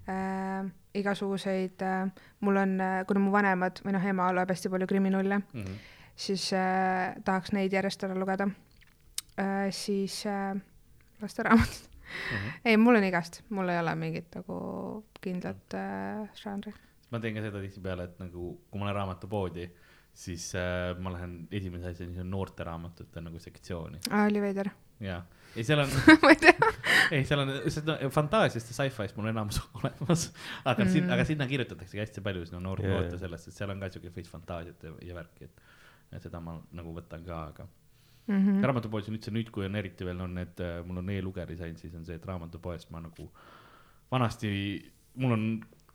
äh,. 0.09 0.65
igasuguseid 0.93 1.81
äh,, 1.81 2.11
mul 2.41 2.57
on 2.57 2.75
äh,, 2.81 3.05
kuna 3.07 3.19
mu 3.23 3.31
vanemad 3.31 3.79
või 3.85 3.93
noh, 3.95 4.03
ema 4.11 4.31
loeb 4.33 4.49
hästi 4.51 4.69
palju 4.73 4.87
kriminulle, 4.89 5.37
Mm 5.53 5.63
-hmm. 5.63 5.79
siis 6.15 6.51
äh, 6.53 7.15
tahaks 7.23 7.51
neid 7.53 7.73
järjest 7.73 8.03
ära 8.03 8.15
lugeda 8.19 8.49
äh,. 9.39 9.71
siis 9.71 10.25
äh, 10.25 10.55
lasteraamatut. 11.21 11.89
Mhm. 12.13 12.53
ei, 12.65 12.77
mul 12.77 12.99
on 12.99 13.03
igast, 13.09 13.41
mul 13.49 13.69
ei 13.73 13.79
ole 13.81 13.95
mingit 13.99 14.35
nagu 14.39 14.57
kindlat 15.23 15.73
äh, 15.79 16.29
žanri. 16.39 16.73
ma 17.11 17.19
teen 17.19 17.35
ka 17.37 17.41
seda 17.45 17.61
tihtipeale, 17.63 18.03
et 18.09 18.19
nagu 18.21 18.53
kui 18.71 18.79
ma 18.81 18.87
lähen 18.89 18.95
raamatupoodi, 19.01 19.67
siis 20.13 20.51
äh, 20.55 20.93
ma 21.01 21.13
lähen 21.13 21.47
esimese 21.51 21.91
asjana 21.93 22.23
noorteraamatute 22.29 23.21
nagu 23.21 23.39
sektsiooni 23.41 23.99
aa, 24.11 24.25
oli 24.29 24.41
veider. 24.41 24.69
ja, 25.03 25.19
ja 25.55 25.63
seal 25.65 25.81
on, 25.83 25.89
ma 26.23 26.29
ei 26.33 26.39
tea. 26.41 26.71
ei, 27.13 27.23
seal 27.29 27.41
on 27.43 27.51
seda 27.73 27.97
fantaasiast 28.13 28.69
ja 28.73 28.77
sci-fi'st 28.79 29.17
mul 29.17 29.29
enamus 29.33 29.61
olemas, 29.79 30.27
aga 30.69 30.85
mm. 30.85 30.91
Sinna, 30.95 31.13
aga 31.17 31.25
sinna 31.29 31.47
kirjutatakse 31.49 31.99
hästi 32.01 32.21
palju 32.25 32.45
sinna 32.49 32.61
noor- 32.65 32.81
Jaa, 32.85 32.93
noorte 32.97 33.15
jaa. 33.17 33.23
sellest, 33.25 33.49
et 33.51 33.57
seal 33.57 33.73
on 33.73 33.81
ka 33.83 33.89
siuke 33.93 34.13
veits 34.15 34.29
fantaasiat 34.33 34.83
ja, 34.89 34.93
ja 35.09 35.17
värki, 35.17 35.49
et, 35.49 35.63
et 36.13 36.25
seda 36.29 36.41
ma 36.41 36.57
nagu 36.77 36.93
võtan 36.97 37.25
ka, 37.25 37.41
aga 37.53 37.67
Mm. 38.27 38.61
raamatupoes 38.63 39.09
on 39.09 39.17
üldse 39.17 39.33
nüüd, 39.35 39.49
kui 39.51 39.65
on 39.67 39.75
eriti 39.75 40.05
veel 40.07 40.21
on 40.23 40.37
need, 40.37 40.61
mul 40.87 41.01
on 41.01 41.09
e-lugeri 41.11 41.57
sain, 41.59 41.75
siis 41.75 41.95
on 41.97 42.05
see, 42.07 42.15
et 42.15 42.27
raamatupoest 42.27 42.91
ma 42.93 43.01
nagu 43.03 43.27
vanasti, 44.13 44.51
mul 45.19 45.35
on 45.35 45.47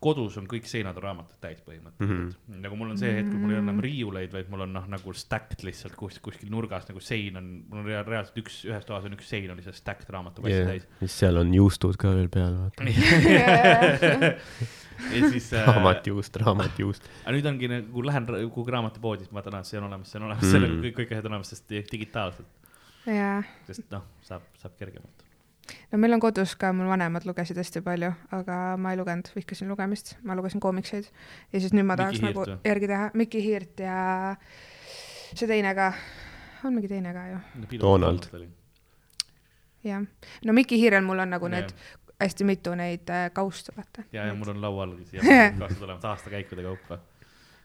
kodus 0.03 0.37
on 0.39 0.47
kõik 0.51 0.67
seinad 0.71 0.97
on 1.01 1.03
raamatud 1.03 1.41
täis 1.43 1.59
põhimõtteliselt 1.67 2.15
mm. 2.15 2.29
-hmm. 2.31 2.61
nagu 2.63 2.77
mul 2.79 2.93
on 2.93 2.99
see 3.01 3.11
hetk, 3.17 3.31
kui 3.33 3.41
mul 3.43 3.51
ei 3.51 3.59
ole 3.59 3.65
enam 3.65 3.81
riiuleid, 3.83 4.31
vaid 4.35 4.51
mul 4.53 4.63
on 4.67 4.73
noh, 4.77 4.87
nagu 4.91 5.15
stacked 5.17 5.65
lihtsalt 5.67 5.97
kus, 5.99 6.21
kuskil 6.23 6.53
nurgas 6.55 6.87
nagu 6.91 7.03
sein 7.03 7.37
on, 7.41 7.49
mul 7.69 7.83
on 7.83 7.89
rea- 7.91 8.05
reaalselt 8.07 8.39
üks, 8.45 8.61
ühes 8.69 8.87
toas 8.87 9.09
on 9.09 9.17
üks 9.19 9.27
sein 9.33 9.51
on 9.51 9.59
lihtsalt 9.59 9.79
stacked 9.81 10.11
raamatuposti 10.15 10.55
yeah. 10.55 10.71
täis. 10.71 10.87
siis 11.03 11.19
seal 11.25 11.43
on 11.43 11.51
juustud 11.55 11.99
ka 11.99 12.15
veel 12.15 12.31
peal, 12.31 12.55
vaata. 12.63 12.87
ja 15.15 15.31
siis 15.35 15.53
äh,, 15.53 15.67
raamatjuust, 15.67 16.39
raamatjuust. 16.43 17.11
aga 17.25 17.35
nüüd 17.37 17.51
ongi 17.51 17.71
nagu 17.75 18.07
lähen 18.07 18.29
kuhugi 18.31 18.75
raamatupoodi, 18.75 19.27
siis 19.27 19.35
ma 19.35 19.43
vaatan, 19.43 19.61
et 19.63 19.71
see 19.71 19.81
on 19.81 19.89
olemas, 19.91 20.13
see 20.13 20.23
on 20.23 20.29
olemas 20.31 20.45
Mm. 20.45 20.49
mm., 20.49 20.55
selle 20.55 20.83
kõik, 20.87 20.95
kõik 21.01 21.15
asjad 21.15 21.27
on 21.27 21.37
olemas, 21.37 21.55
sest 21.55 21.79
digitaalselt, 21.93 22.75
jaa, 23.07 23.41
sest 23.67 23.91
noh, 23.95 24.07
saab, 24.27 24.47
saab 24.63 24.79
kergemalt. 24.79 25.28
No 25.93 26.01
meil 26.01 26.17
on 26.17 26.23
kodus 26.23 26.55
ka, 26.61 26.73
mul 26.77 26.91
vanemad 26.91 27.27
lugesid 27.29 27.59
hästi 27.61 27.83
palju, 27.85 28.13
aga 28.37 28.59
ma 28.81 28.93
ei 28.95 29.01
lugenud, 29.01 29.31
vihkasin 29.35 29.71
lugemist, 29.73 30.17
ma 30.27 30.37
lugesin 30.39 30.63
koomikseid 30.65 31.09
ja 31.09 31.61
siis 31.61 31.75
nüüd 31.77 31.89
ma 31.89 31.99
tahaks 32.01 32.23
Hiirt 32.23 32.37
nagu 32.37 32.59
järgi 32.67 32.91
teha, 32.91 33.11
Mikki 33.19 33.45
Hiirt 33.45 33.85
ja 33.85 33.99
see 35.35 35.49
teine 35.51 35.75
ka, 35.79 35.93
on 36.65 36.77
mingi 36.77 36.91
teine 36.91 37.15
ka 37.17 37.27
ju, 37.33 37.41
Donald.. 37.81 38.31
jah. 39.85 40.05
no 40.45 40.57
Mikki 40.57 40.81
Hiirel 40.81 41.05
mul 41.07 41.25
on 41.25 41.37
nagu 41.37 41.51
Jah. 41.51 41.61
need 41.61 41.75
hästi 42.19 42.47
mitu 42.49 42.75
neid 42.79 43.11
äh, 43.15 43.29
kaustu, 43.35 43.73
vaata. 43.77 44.03
ja, 44.13 44.27
ja 44.27 44.35
mul 44.35 44.51
on 44.55 44.63
laual 44.63 44.97
siia 45.07 45.23
kaasa 45.61 45.79
tulemas 45.79 46.05
aastakäikude 46.05 46.65
kaupa. 46.67 47.01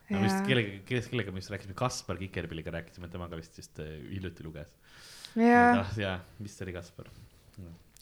no 0.10 0.22
vist 0.22 0.42
Jaa. 0.42 0.48
kellega, 0.48 0.80
kes, 0.86 1.10
kellega 1.10 1.34
me 1.34 1.42
just 1.42 1.54
rääkisime, 1.54 1.78
Kaspar 1.78 2.20
Kikerpilliga 2.22 2.72
rääkisime, 2.72 3.10
temaga 3.10 3.40
vist 3.40 3.58
just 3.58 3.80
äh, 3.80 3.96
hiljuti 4.12 4.46
luges. 4.46 4.78
jaa, 5.36 5.86
jaa, 5.98 6.20
vist 6.44 6.62
oli 6.62 6.74
Kaspar. 6.74 7.10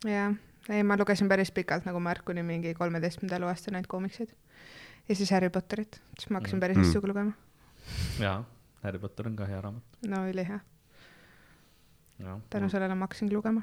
jaa, 0.05 0.33
ei 0.69 0.83
ma 0.83 0.97
lugesin 0.97 1.29
päris 1.29 1.51
pikalt 1.51 1.85
nagu 1.85 1.99
Mark 1.99 2.25
kuni 2.25 2.43
mingi 2.43 2.73
kolmeteistkümnenda 2.73 3.35
eluaasta 3.35 3.71
neid 3.71 3.85
koomikseid. 3.87 4.29
ja 5.09 5.15
siis 5.15 5.31
Harry 5.31 5.49
Potterit, 5.49 6.01
siis 6.19 6.29
ma 6.29 6.37
hakkasin 6.39 6.55
Mhm. 6.57 6.61
päris 6.61 6.77
Mm. 6.77 6.83
asju 6.89 7.01
lugema. 7.07 7.31
jaa, 8.19 8.43
Harry 8.83 8.99
Potter 8.99 9.27
on 9.27 9.35
ka 9.35 9.45
hea 9.45 9.61
raamat. 9.61 9.83
no 10.07 10.17
ülihea, 10.29 10.59
tänu 12.49 12.69
sellele 12.69 12.95
ma 12.95 13.03
hakkasingi 13.05 13.33
lugema. 13.35 13.61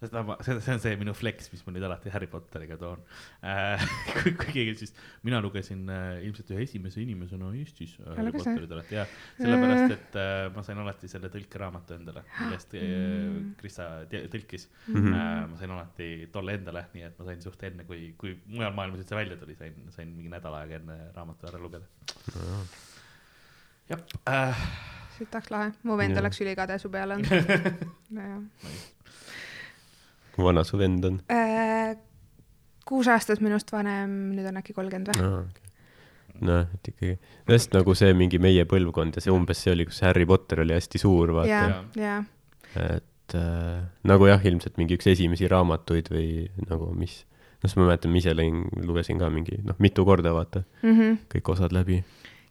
Seda 0.00 0.22
ma, 0.24 0.36
see, 0.44 0.56
see 0.64 0.72
on 0.74 0.80
see 0.82 0.96
minu 1.00 1.12
flex, 1.16 1.50
mis 1.52 1.62
ma 1.66 1.74
nüüd 1.74 1.84
alati 1.86 2.12
Harry 2.14 2.28
Potteriga 2.30 2.78
toon 2.80 3.02
äh. 3.44 3.82
kui, 4.16 4.32
kui 4.38 4.54
keegi 4.54 4.74
siis, 4.82 4.94
mina 5.26 5.40
lugesin 5.44 5.82
äh, 5.92 6.22
ilmselt 6.26 6.52
ühe 6.54 6.64
esimese 6.64 7.02
inimesena 7.04 7.50
Eestis 7.58 7.96
äh, 8.00 8.12
Harry? 8.16 8.32
Potterit 8.36 8.74
alati 8.76 8.96
ja 8.96 9.06
sellepärast, 9.38 9.96
et 9.96 10.20
äh, 10.20 10.44
ma 10.54 10.64
sain 10.66 10.80
alati 10.82 11.10
selle 11.12 11.32
tõlkeraamatu 11.32 11.96
endale, 11.98 12.24
millest 12.38 12.76
äh, 12.80 13.40
Krista 13.60 13.88
te- 14.10 14.24
tõlkis 14.32 14.68
mm. 14.70 15.00
-hmm. 15.00 15.18
Äh, 15.20 15.42
ma 15.52 15.60
sain 15.60 15.74
alati 15.76 16.10
tolle 16.32 16.56
endale, 16.60 16.86
nii 16.94 17.08
et 17.10 17.18
ma 17.20 17.28
sain 17.28 17.42
suht 17.44 17.66
enne, 17.68 17.84
kui, 17.88 18.12
kui 18.20 18.36
mujal 18.46 18.76
maailmas 18.76 19.02
üldse 19.04 19.18
välja 19.18 19.36
tuli, 19.40 19.58
sain, 19.58 19.76
sain 19.94 20.14
mingi 20.14 20.32
nädal 20.32 20.56
aega 20.62 20.80
enne 20.80 21.00
raamatu 21.16 21.50
ära 21.50 21.60
lugeda. 21.60 21.84
jah 23.90 24.00
äh,, 24.30 24.64
sitaks 25.20 25.50
lahe, 25.52 25.72
mu 25.82 25.96
vend 26.00 26.18
oleks 26.20 26.40
ülikade 26.40 26.78
su 26.80 26.90
peale 26.92 27.18
olnud. 27.18 27.60
nojah. 28.16 28.40
Kui 30.34 30.44
vana 30.46 30.64
su 30.64 30.78
vend 30.80 31.04
on? 31.04 31.20
Äh, 31.32 31.96
kuus 32.88 33.08
aastat 33.12 33.40
minust 33.44 33.72
vanem, 33.72 34.32
nüüd 34.36 34.46
on 34.50 34.60
äkki 34.62 34.74
kolmkümmend 34.76 35.12
või? 35.14 35.44
noh, 36.40 36.64
et 36.74 36.88
ikkagi, 36.92 37.16
just 37.50 37.74
nagu 37.76 37.92
see 37.98 38.12
mingi 38.16 38.38
meie 38.40 38.62
põlvkond 38.68 39.18
ja 39.18 39.20
see 39.24 39.32
umbes 39.34 39.58
see 39.60 39.74
oli, 39.74 39.84
kus 39.90 39.98
Harry 40.06 40.24
Potter 40.26 40.62
oli 40.64 40.72
hästi 40.76 41.00
suur, 41.02 41.34
vaata 41.36 41.50
ja, 41.50 41.82
ja, 42.00 42.14
et 42.96 43.34
äh, 43.36 43.82
nagu 44.08 44.28
jah, 44.30 44.40
ilmselt 44.48 44.78
mingi 44.80 44.96
üks 44.96 45.10
esimesi 45.12 45.48
raamatuid 45.50 46.08
või 46.14 46.30
nagu 46.70 46.88
mis, 46.96 47.18
noh, 47.60 47.66
siis 47.68 47.76
ma 47.76 47.90
mäletan, 47.90 48.14
ma 48.14 48.22
ise 48.22 48.32
lõin, 48.38 48.62
lugesin 48.88 49.20
ka 49.20 49.28
mingi 49.34 49.58
noh, 49.66 49.76
mitu 49.84 50.06
korda 50.08 50.32
vaata 50.36 50.64
Mhm. 50.86 51.18
kõik 51.34 51.52
osad 51.52 51.74
läbi. 51.76 52.00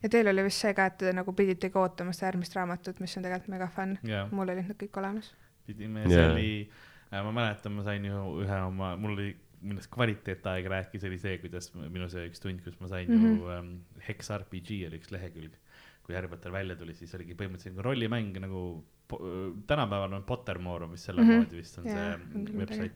ja 0.03 0.10
teil 0.10 0.27
oli 0.31 0.43
vist 0.45 0.61
see 0.61 0.73
ka, 0.77 0.85
et 0.91 0.97
te 1.01 1.11
nagu 1.15 1.34
piditegi 1.34 1.76
ootama 1.80 2.14
seda 2.14 2.30
järgmist 2.30 2.53
raamatut, 2.60 2.99
mis 3.01 3.18
on 3.18 3.23
tegelikult 3.26 3.49
mega 3.56 3.68
fun. 3.73 3.97
Jaa. 4.03 4.27
mul 4.31 4.47
olid 4.53 4.68
need 4.69 4.77
kõik 4.85 5.01
olemas. 5.01 5.34
pidime, 5.65 6.06
see 6.06 6.19
Jaa. 6.22 6.30
oli, 6.35 6.69
ma 7.11 7.31
mäletan, 7.31 7.73
ma 7.73 7.84
sain 7.84 8.06
ju 8.06 8.19
ühe 8.44 8.60
oma, 8.68 8.95
mul 8.98 9.15
oli, 9.18 9.30
millest 9.61 9.90
kvaliteetaeg 9.91 10.68
rääkis, 10.72 11.03
oli 11.10 11.18
see, 11.19 11.38
kuidas 11.41 11.72
minu 11.76 12.07
see 12.11 12.27
üks 12.30 12.40
tund, 12.44 12.61
kus 12.64 12.77
ma 12.80 12.88
sain 12.88 13.10
mm 13.10 13.23
-hmm. 13.23 13.40
ju 13.40 13.49
ähm, 13.56 13.73
Hex 14.07 14.30
RPG 14.38 14.86
oli 14.88 14.99
üks 15.02 15.11
lehekülg. 15.11 15.57
kui 16.03 16.15
Harry 16.15 16.27
Potter 16.27 16.52
välja 16.52 16.76
tuli, 16.76 16.94
siis 16.98 17.11
oligi 17.15 17.36
põhimõtteliselt 17.38 17.76
nagu 17.76 17.84
rollimäng 17.86 18.38
nagu 18.41 18.61
tänapäeval 19.68 20.14
on 20.14 20.23
Pottermore 20.23 20.88
vist 20.91 21.06
selle 21.06 21.22
Mhm. 21.22 21.31
moodi 21.38 21.57
vist 21.57 21.77
on 21.77 21.86
Jaa, 21.86 22.18
see 22.18 22.57
website. 22.57 22.95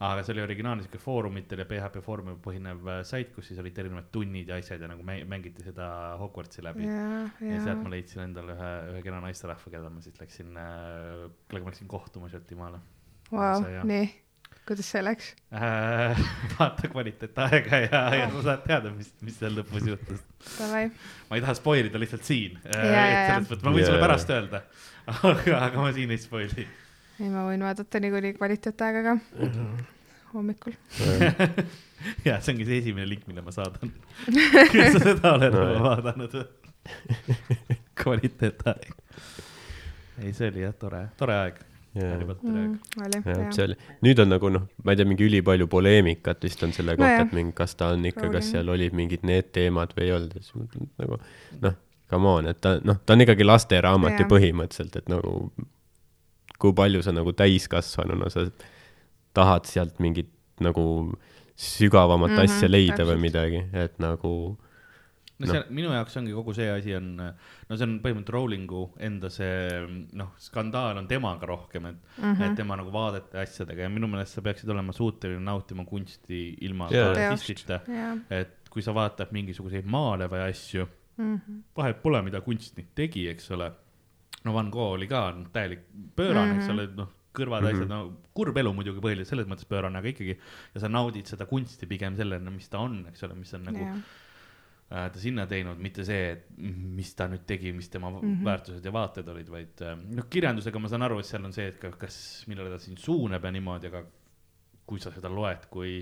aga 0.00 0.22
see 0.22 0.32
oli 0.34 0.42
originaalne 0.42 0.82
siuke 0.82 0.98
foorumitel 0.98 1.58
ja 1.58 1.64
PHP 1.64 2.00
foorumil 2.02 2.36
põhinev 2.42 2.86
äh, 2.88 3.02
sait, 3.04 3.32
kus 3.34 3.46
siis 3.48 3.58
olid 3.60 3.78
erinevad 3.78 4.04
tunnid 4.12 4.48
ja 4.48 4.56
asjad 4.56 4.80
ja 4.80 4.88
nagu 4.88 5.02
mä- 5.02 5.24
mängiti 5.26 5.62
seda 5.62 6.16
Hogwartsi 6.18 6.62
läbi. 6.62 6.86
ja, 6.86 7.28
ja 7.40 7.60
sealt 7.64 7.82
ma, 7.82 7.90
leidsin 7.90 8.22
endale 8.22 8.52
ühe, 8.56 8.72
ühe 8.92 9.02
kena 9.02 9.20
naisterahva, 9.20 9.70
keda 9.70 9.90
ma 9.90 10.00
siis 10.00 10.18
läksin 10.20 10.56
äh,, 10.56 11.30
kellega 11.48 11.64
ma 11.64 11.70
läksin 11.70 11.88
kohtuma 11.88 12.28
Šoti 12.28 12.54
jah. 13.32 13.84
nii, 13.88 14.08
kuidas 14.68 14.90
see 14.92 15.02
läks? 15.04 15.30
äh. 15.54 16.20
vaata 16.58 16.88
kvaliteetaega 16.92 17.80
ja, 17.86 18.02
ja 18.20 18.28
sa 18.36 18.42
saad 18.50 18.66
teada, 18.66 18.92
mis, 18.96 19.08
mis 19.24 19.38
seal 19.40 19.56
lõpus 19.58 19.88
juhtus. 19.88 20.20
Ma 20.68 20.84
ei 21.38 21.40
taha 21.44 21.54
spoil 21.58 21.88
ida 21.90 22.00
lihtsalt 22.02 22.24
siin 22.28 22.58
äh,. 22.66 22.76
Ja, 22.76 22.92
ja, 22.92 23.06
ja. 23.08 23.24
selles 23.32 23.48
mõttes, 23.50 23.64
ma 23.66 23.74
võin 23.76 23.86
sulle 23.88 23.98
Jaa. 23.98 24.04
pärast 24.06 24.30
öelda, 24.36 24.62
aga, 25.32 25.56
aga 25.68 25.86
ma 25.86 25.90
siin 25.96 26.12
ei 26.14 26.20
spoil'i. 26.22 26.66
ei 27.22 27.30
ma 27.32 27.46
võin 27.48 27.64
vaadata 27.68 28.00
niikuinii 28.04 28.36
kvaliteetaega 28.38 29.02
ka 29.08 29.16
hommikul. 30.32 30.72
ja 32.28 32.38
see 32.40 32.54
ongi 32.54 32.64
see 32.64 32.78
esimene 32.80 33.04
link, 33.10 33.26
mille 33.28 33.42
ma 33.44 33.52
saadan. 33.52 33.90
kas 34.72 34.94
sa 34.96 35.02
seda 35.10 35.34
oled 35.36 35.52
No, 35.58 35.66
vaadanud 35.84 36.38
või? 36.38 36.46
kvaliteetaeg. 38.02 38.88
ei, 40.22 40.32
see 40.34 40.48
oli 40.50 40.64
jah 40.64 40.72
tore, 40.80 41.02
tore 41.20 41.36
aeg. 41.36 41.60
Mm, 41.92 42.78
oli, 43.04 43.18
jah, 43.20 43.26
jah. 43.26 43.48
see 43.52 43.64
oli, 43.66 43.74
nüüd 44.06 44.20
on 44.22 44.30
nagu 44.32 44.48
noh, 44.48 44.62
ma 44.80 44.94
ei 44.94 45.00
tea, 45.00 45.08
mingi 45.08 45.26
ülipalju 45.26 45.66
poleemikat 45.68 46.46
vist 46.46 46.62
on 46.64 46.72
selle 46.72 46.94
kohta 46.96 47.10
Nojah. 47.10 47.26
et 47.26 47.34
mingi, 47.36 47.52
kas 47.58 47.76
ta 47.76 47.90
on 47.92 48.06
ikka, 48.08 48.30
kas 48.32 48.48
seal 48.54 48.72
olid 48.72 48.96
mingid 48.96 49.26
need 49.28 49.50
teemad 49.52 49.92
või 49.98 50.06
ei 50.06 50.14
olnud, 50.16 50.38
siis 50.38 50.54
ma 50.54 50.64
mõtlen, 50.64 50.88
nagu 51.02 51.18
noh, 51.66 51.76
come 52.12 52.32
on, 52.38 52.48
et 52.48 52.62
ta 52.64 52.78
noh, 52.80 52.96
ta 53.04 53.12
on 53.12 53.26
ikkagi 53.26 53.44
lasteraamat 53.44 54.16
ju 54.16 54.24
Jah. 54.24 54.30
põhimõtteliselt, 54.32 54.96
et 55.02 55.12
nagu 55.12 55.34
kui 56.62 56.72
palju 56.80 57.04
sa 57.04 57.12
nagu 57.12 57.34
täiskasvanuna 57.36 58.30
sa 58.32 58.46
tahad 59.36 59.68
sealt 59.68 60.00
mingit 60.00 60.30
nagu 60.64 60.84
sügavamat 61.60 62.30
mm 62.30 62.36
-hmm, 62.36 62.56
asja 62.56 62.68
leida 62.70 62.96
täpselt. 62.96 63.12
või 63.12 63.20
midagi, 63.28 63.64
et 63.72 63.98
nagu 64.00 64.32
no 65.46 65.52
see, 65.52 65.62
minu 65.74 65.90
jaoks 65.94 66.16
ongi 66.20 66.32
kogu 66.36 66.54
see 66.56 66.68
asi 66.72 66.94
on, 66.96 67.08
no 67.16 67.76
see 67.76 67.86
on 67.86 67.98
põhimõtteliselt 68.04 68.32
Rowlingu 68.36 68.82
enda 69.08 69.30
see 69.30 69.82
noh, 70.18 70.32
skandaal 70.38 70.98
on 71.02 71.08
temaga 71.10 71.46
rohkem, 71.50 71.86
et 71.92 71.96
mm, 71.96 72.22
Mhm. 72.24 72.34
-hmm. 72.40 72.50
et 72.50 72.56
tema 72.56 72.76
nagu 72.76 72.90
vaadete 72.94 73.36
ja 73.38 73.42
asjadega 73.46 73.82
ja 73.82 73.88
minu 73.92 74.06
meelest 74.08 74.34
sa 74.38 74.42
peaksid 74.42 74.68
olema 74.70 74.92
suuteline 74.92 75.40
nautima 75.44 75.84
kunsti 75.84 76.56
ilma 76.60 76.88
Jaa. 76.90 77.12
artistita. 77.30 77.80
jah, 77.88 78.18
et 78.30 78.68
kui 78.70 78.82
sa 78.82 78.92
vaatad 78.94 79.32
mingisuguseid 79.32 79.84
maale 79.86 80.26
või 80.28 80.48
asju, 80.48 80.86
Mhm. 81.18 81.58
vahet 81.76 82.02
pole, 82.02 82.22
mida 82.22 82.40
kunstnik 82.40 82.94
tegi, 82.94 83.28
eks 83.28 83.50
ole. 83.50 83.72
no 84.44 84.52
Van 84.54 84.70
Gogh 84.70 84.94
oli 84.96 85.06
ka 85.06 85.30
noh, 85.30 85.46
täielik 85.52 85.80
pöörane 86.16 86.52
mm, 86.52 86.58
-hmm. 86.58 86.62
eks 86.62 86.68
Mhm. 86.68 86.78
ole, 86.78 86.86
noh, 86.96 87.08
kõrvad 87.34 87.60
mm, 87.62 87.66
-hmm. 87.66 87.74
asjad, 87.74 87.88
no 87.88 88.12
kurb 88.34 88.56
elu 88.56 88.72
muidugi 88.74 89.00
põhiliselt 89.00 89.24
selles 89.28 89.46
mõttes 89.46 89.64
pöörane, 89.68 89.96
aga 89.98 90.08
ikkagi. 90.08 90.36
ja 90.74 90.80
sa 90.80 90.88
naudid 90.88 91.26
seda 91.26 91.46
kunsti 91.46 91.86
pigem 91.86 92.16
sellena, 92.16 92.50
mis 92.50 92.68
ta 92.68 92.78
on, 92.78 93.06
eks 93.08 93.22
ole, 93.22 93.34
mis 93.34 93.54
on 93.54 93.62
nagu 93.64 93.78
äh, 93.84 93.96
ta 94.92 95.20
sinna 95.20 95.46
teinud, 95.48 95.78
mitte 95.80 96.04
see, 96.04 96.32
et 96.34 96.48
mis 96.58 97.12
ta 97.16 97.28
nüüd 97.30 97.46
tegi, 97.48 97.72
mis 97.72 97.88
tema 97.92 98.10
mm. 98.10 98.18
-hmm. 98.20 98.44
väärtused 98.44 98.84
ja 98.84 98.92
vaated 98.92 99.28
olid, 99.32 99.52
vaid 99.52 99.84
äh, 99.86 99.94
noh, 100.18 100.26
kirjandusega 100.30 100.82
ma 100.82 100.90
saan 100.92 101.06
aru, 101.06 101.20
et 101.22 101.28
seal 101.28 101.44
on 101.48 101.54
see, 101.56 101.68
et 101.72 101.78
ka, 101.80 101.92
kas, 102.04 102.16
millele 102.50 102.74
ta 102.74 102.80
sind 102.82 103.00
suunab 103.00 103.44
ja 103.44 103.52
niimoodi, 103.56 103.88
aga 103.92 104.04
kui 104.86 105.00
sa 105.00 105.12
seda 105.14 105.30
loed, 105.32 105.68
kui, 105.72 105.94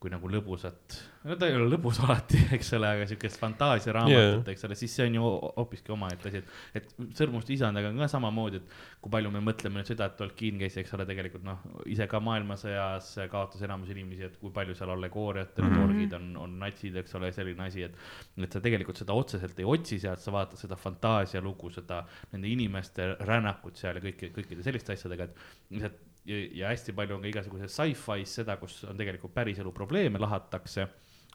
kui 0.00 0.08
nagu 0.08 0.28
lõbusat, 0.32 0.94
no 1.28 1.34
ta 1.36 1.44
ei 1.50 1.52
ole 1.58 1.66
lõbus 1.74 1.98
alati, 2.06 2.38
eks 2.56 2.70
ole, 2.78 2.88
aga 2.88 3.04
siukest 3.10 3.36
fantaasiaraamatut 3.42 4.16
yeah., 4.16 4.52
eks 4.54 4.64
ole, 4.64 4.74
siis 4.80 4.94
see 4.96 5.04
on 5.10 5.14
ju 5.18 5.24
ho- 5.26 5.50
hoopiski 5.58 5.92
omaette 5.92 6.30
asi, 6.30 6.40
et, 6.40 6.48
et 6.80 6.94
Sõrmuste 7.18 7.52
isandaga 7.52 7.90
on 7.92 7.98
ka 8.00 8.08
samamoodi, 8.08 8.56
et 8.62 8.72
kui 9.04 9.12
palju 9.12 9.30
me 9.34 9.42
mõtleme 9.44 9.76
nüüd 9.82 9.90
seda, 9.92 10.06
et 10.08 10.16
Tolkien 10.16 10.56
käis, 10.62 10.78
eks 10.80 10.94
ole, 10.96 11.04
tegelikult 11.10 11.44
noh, 11.44 11.60
ise 11.84 12.06
ka 12.08 12.20
maailmasõjas 12.24 13.10
kaotas 13.30 13.62
enamus 13.68 13.92
inimesi, 13.92 14.24
et 14.30 14.40
kui 14.40 14.50
palju 14.56 14.74
seal 14.78 14.94
allegooriat 14.96 15.52
ja 15.58 15.64
Mhm. 15.64 15.70
mm 15.70 15.76
-hmm. 15.76 15.84
orgid 15.90 16.12
on, 16.16 16.36
on 16.46 16.58
natsid, 16.64 16.96
eks 16.96 17.14
ole, 17.20 17.32
selline 17.32 17.62
asi, 17.66 17.82
et 17.82 17.94
et 18.42 18.52
sa 18.52 18.60
tegelikult 18.60 18.96
seda 18.96 19.12
otseselt 19.12 19.58
ei 19.60 19.64
otsi 19.68 19.98
sealt, 20.00 20.18
sa 20.20 20.32
vaatad 20.32 20.56
seda 20.58 20.76
fantaasialugu, 20.76 21.70
seda 21.70 22.06
nende 22.32 22.48
inimeste 22.48 23.16
rännakut 23.20 23.76
seal 23.76 23.96
ja 23.96 24.00
kõike, 24.00 24.32
kõikide 24.32 24.62
selliste 24.62 24.92
asjadega, 24.92 25.24
et 25.24 25.36
lihtsalt 25.70 26.00
ja, 26.24 26.40
ja 26.62 26.72
hästi 26.72 26.94
palju 26.96 27.16
on 27.16 27.24
ka 27.24 27.30
igasuguses 27.30 27.76
sci-fi's 27.76 28.34
seda, 28.40 28.56
kus 28.60 28.82
on 28.88 28.98
tegelikult 29.00 29.34
päriselu 29.34 29.72
probleeme 29.72 30.20
lahatakse, 30.20 30.86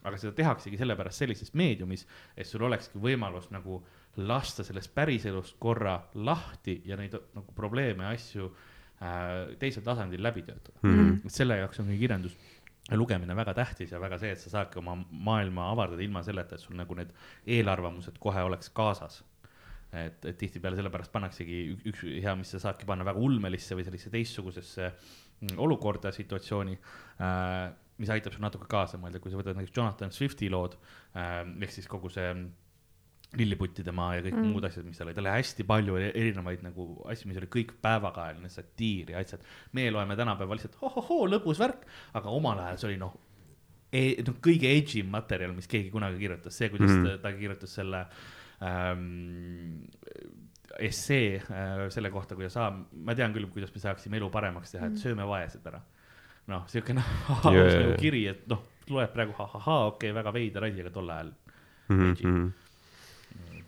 aga 0.06 0.20
seda 0.22 0.36
tehaksegi 0.38 0.78
sellepärast 0.78 1.24
sellises 1.24 1.54
meediumis, 1.58 2.06
et 2.38 2.48
sul 2.48 2.66
olekski 2.68 3.02
võimalus 3.02 3.50
nagu 3.54 3.82
lasta 4.18 4.64
sellest 4.64 4.94
päriselust 4.96 5.58
korra 5.60 5.98
lahti 6.14 6.82
ja 6.86 6.98
neid 7.00 7.18
nagu 7.36 7.56
probleeme 7.56 8.06
ja 8.06 8.14
asju 8.16 8.50
äh, 8.50 9.56
teisel 9.60 9.84
tasandil 9.84 10.24
läbi 10.24 10.46
töötada. 10.46 10.80
-hmm. 10.84 11.30
selle 11.30 11.58
jaoks 11.58 11.80
ongi 11.80 11.98
kirjandus 12.00 12.38
ja 12.92 12.98
lugemine 12.98 13.36
väga 13.36 13.54
tähtis 13.54 13.92
ja 13.92 14.00
väga 14.00 14.18
see, 14.22 14.32
et 14.32 14.40
sa 14.40 14.50
saadki 14.50 14.80
oma 14.80 14.96
maailma 15.10 15.72
avardada 15.72 16.02
ilma 16.02 16.24
selleta, 16.24 16.56
et 16.56 16.62
sul 16.62 16.78
nagu 16.78 16.96
need 16.96 17.14
eelarvamused 17.58 18.20
kohe 18.20 18.44
oleks 18.46 18.70
kaasas. 18.70 19.24
et, 20.02 20.28
et 20.32 20.38
tihtipeale 20.40 20.80
sellepärast 20.80 21.14
pannaksegi 21.14 21.62
ük- 21.74 21.88
üks 21.92 22.04
hea, 22.24 22.36
mis 22.40 22.52
sa 22.56 22.62
saadki 22.68 22.88
panna 22.90 23.08
väga 23.08 23.22
ulmelisse 23.22 23.78
või 23.78 23.88
sellisesse 23.88 24.14
teistsugusesse 24.14 24.92
mm, 24.92 25.58
olukorda, 25.66 26.14
situatsiooni 26.16 26.76
äh,, 26.76 27.72
mis 28.02 28.12
aitab 28.12 28.36
sul 28.36 28.44
natuke 28.44 28.68
kaasa 28.72 29.00
mõelda, 29.00 29.22
kui 29.24 29.32
sa 29.32 29.40
võtad 29.40 29.58
näiteks 29.58 29.76
Jonathan 29.78 30.14
Swifti 30.16 30.52
lood 30.52 30.78
äh,, 31.16 31.42
ehk 31.64 31.76
siis 31.76 31.90
kogu 31.92 32.12
see 32.14 32.30
lilliputtide 33.36 33.92
maa 33.96 34.16
ja 34.18 34.24
kõik 34.24 34.38
mm. 34.38 34.52
Muud 34.54 34.66
asjad, 34.68 34.86
mis 34.88 34.98
seal 35.00 35.10
olid, 35.10 35.18
tal 35.18 35.26
oli 35.26 35.34
hästi 35.34 35.66
palju 35.68 35.98
erinevaid 36.06 36.64
nagu 36.66 36.88
asju, 37.12 37.30
mis 37.30 37.40
oli 37.42 37.50
kõik 37.52 37.74
päevakajaline 37.84 38.52
satiir 38.52 39.12
ja 39.12 39.24
asjad. 39.24 39.44
meie 39.76 39.92
loeme 39.92 40.18
tänapäeval 40.20 40.60
lihtsalt 40.60 40.78
hohohoo, 40.82 41.26
lõbus 41.32 41.60
värk, 41.62 41.86
aga 42.16 42.32
omal 42.32 42.62
ajal 42.64 42.80
see 42.80 42.90
oli 42.92 43.00
noh 43.02 43.18
e, 43.92 44.04
noh 44.28 44.40
kõige 44.44 44.72
edgy 44.72 45.04
materjal, 45.08 45.56
mis 45.58 45.70
keegi 45.72 45.92
kunagi 45.94 46.22
kirjutas, 46.22 46.58
see, 46.58 46.72
kuidas 46.74 46.94
mm 46.94 47.06
ta, 47.06 47.18
ta 47.26 47.34
kirjutas 47.38 47.76
selle 47.80 48.06
ähm, 48.64 49.88
essee 50.80 51.40
äh, 51.40 51.86
selle 51.94 52.12
kohta, 52.12 52.36
kuidas, 52.36 52.56
ma 52.92 53.16
tean 53.16 53.34
küll, 53.36 53.48
kuidas 53.52 53.74
me 53.76 53.82
saaksime 53.84 54.20
elu 54.20 54.30
paremaks 54.34 54.76
teha, 54.76 54.92
et 54.92 55.02
sööme 55.02 55.28
vaesed 55.28 55.66
ära. 55.72 55.82
noh, 56.52 56.68
siuke 56.70 56.94
Jaa, 56.98 57.54
jaa, 57.56 57.68
nagu 57.82 57.98
kiri, 58.00 58.28
et 58.30 58.48
noh, 58.52 58.62
loed 58.90 59.12
praegu 59.14 59.34
ahahaa, 59.40 59.86
okei 59.92 60.12
okay,, 60.12 60.16
väga 60.20 60.34
veider 60.36 60.70
asi, 60.70 60.86
aga 60.86 60.94
tol 60.94 61.10
ajal 61.10 61.34
Mm 61.86 62.14
-hmm. 62.14 62.52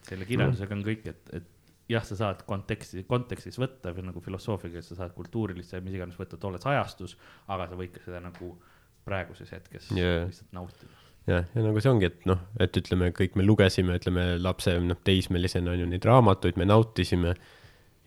selle 0.01 0.25
kirjandusega 0.25 0.73
on 0.73 0.79
kõik, 0.81 1.03
et, 1.05 1.29
et 1.33 1.49
jah, 1.89 2.03
sa 2.05 2.15
saad 2.19 2.43
konteksti, 2.47 3.03
kontekstis 3.07 3.59
võtta 3.61 3.93
või 3.95 4.07
nagu 4.09 4.21
filosoofiaga, 4.23 4.81
sa 4.81 4.97
saad 4.99 5.13
kultuurilist 5.15 5.73
ja 5.73 5.81
mis 5.83 5.95
iganes 5.95 6.17
võtta 6.19 6.39
tolles 6.41 6.65
ajastus, 6.65 7.17
aga 7.47 7.67
sa 7.69 7.79
võid 7.79 7.93
ka 7.95 8.03
seda 8.05 8.21
nagu 8.23 8.55
praeguses 9.05 9.51
hetkes 9.55 9.91
Jaa. 9.95 10.25
lihtsalt 10.25 10.55
nautida. 10.57 11.06
jah, 11.27 11.45
ja 11.53 11.63
nagu 11.63 11.83
see 11.83 11.91
ongi, 11.91 12.09
et 12.09 12.27
noh, 12.29 12.41
et 12.63 12.79
ütleme, 12.79 13.11
kõik 13.15 13.37
me 13.39 13.45
lugesime, 13.45 13.97
ütleme 13.99 14.27
lapse, 14.41 14.77
noh, 14.83 14.99
teismelisena 15.07 15.73
on 15.73 15.83
ju 15.83 15.87
neid 15.91 16.05
raamatuid, 16.07 16.59
me 16.59 16.67
nautisime 16.69 17.33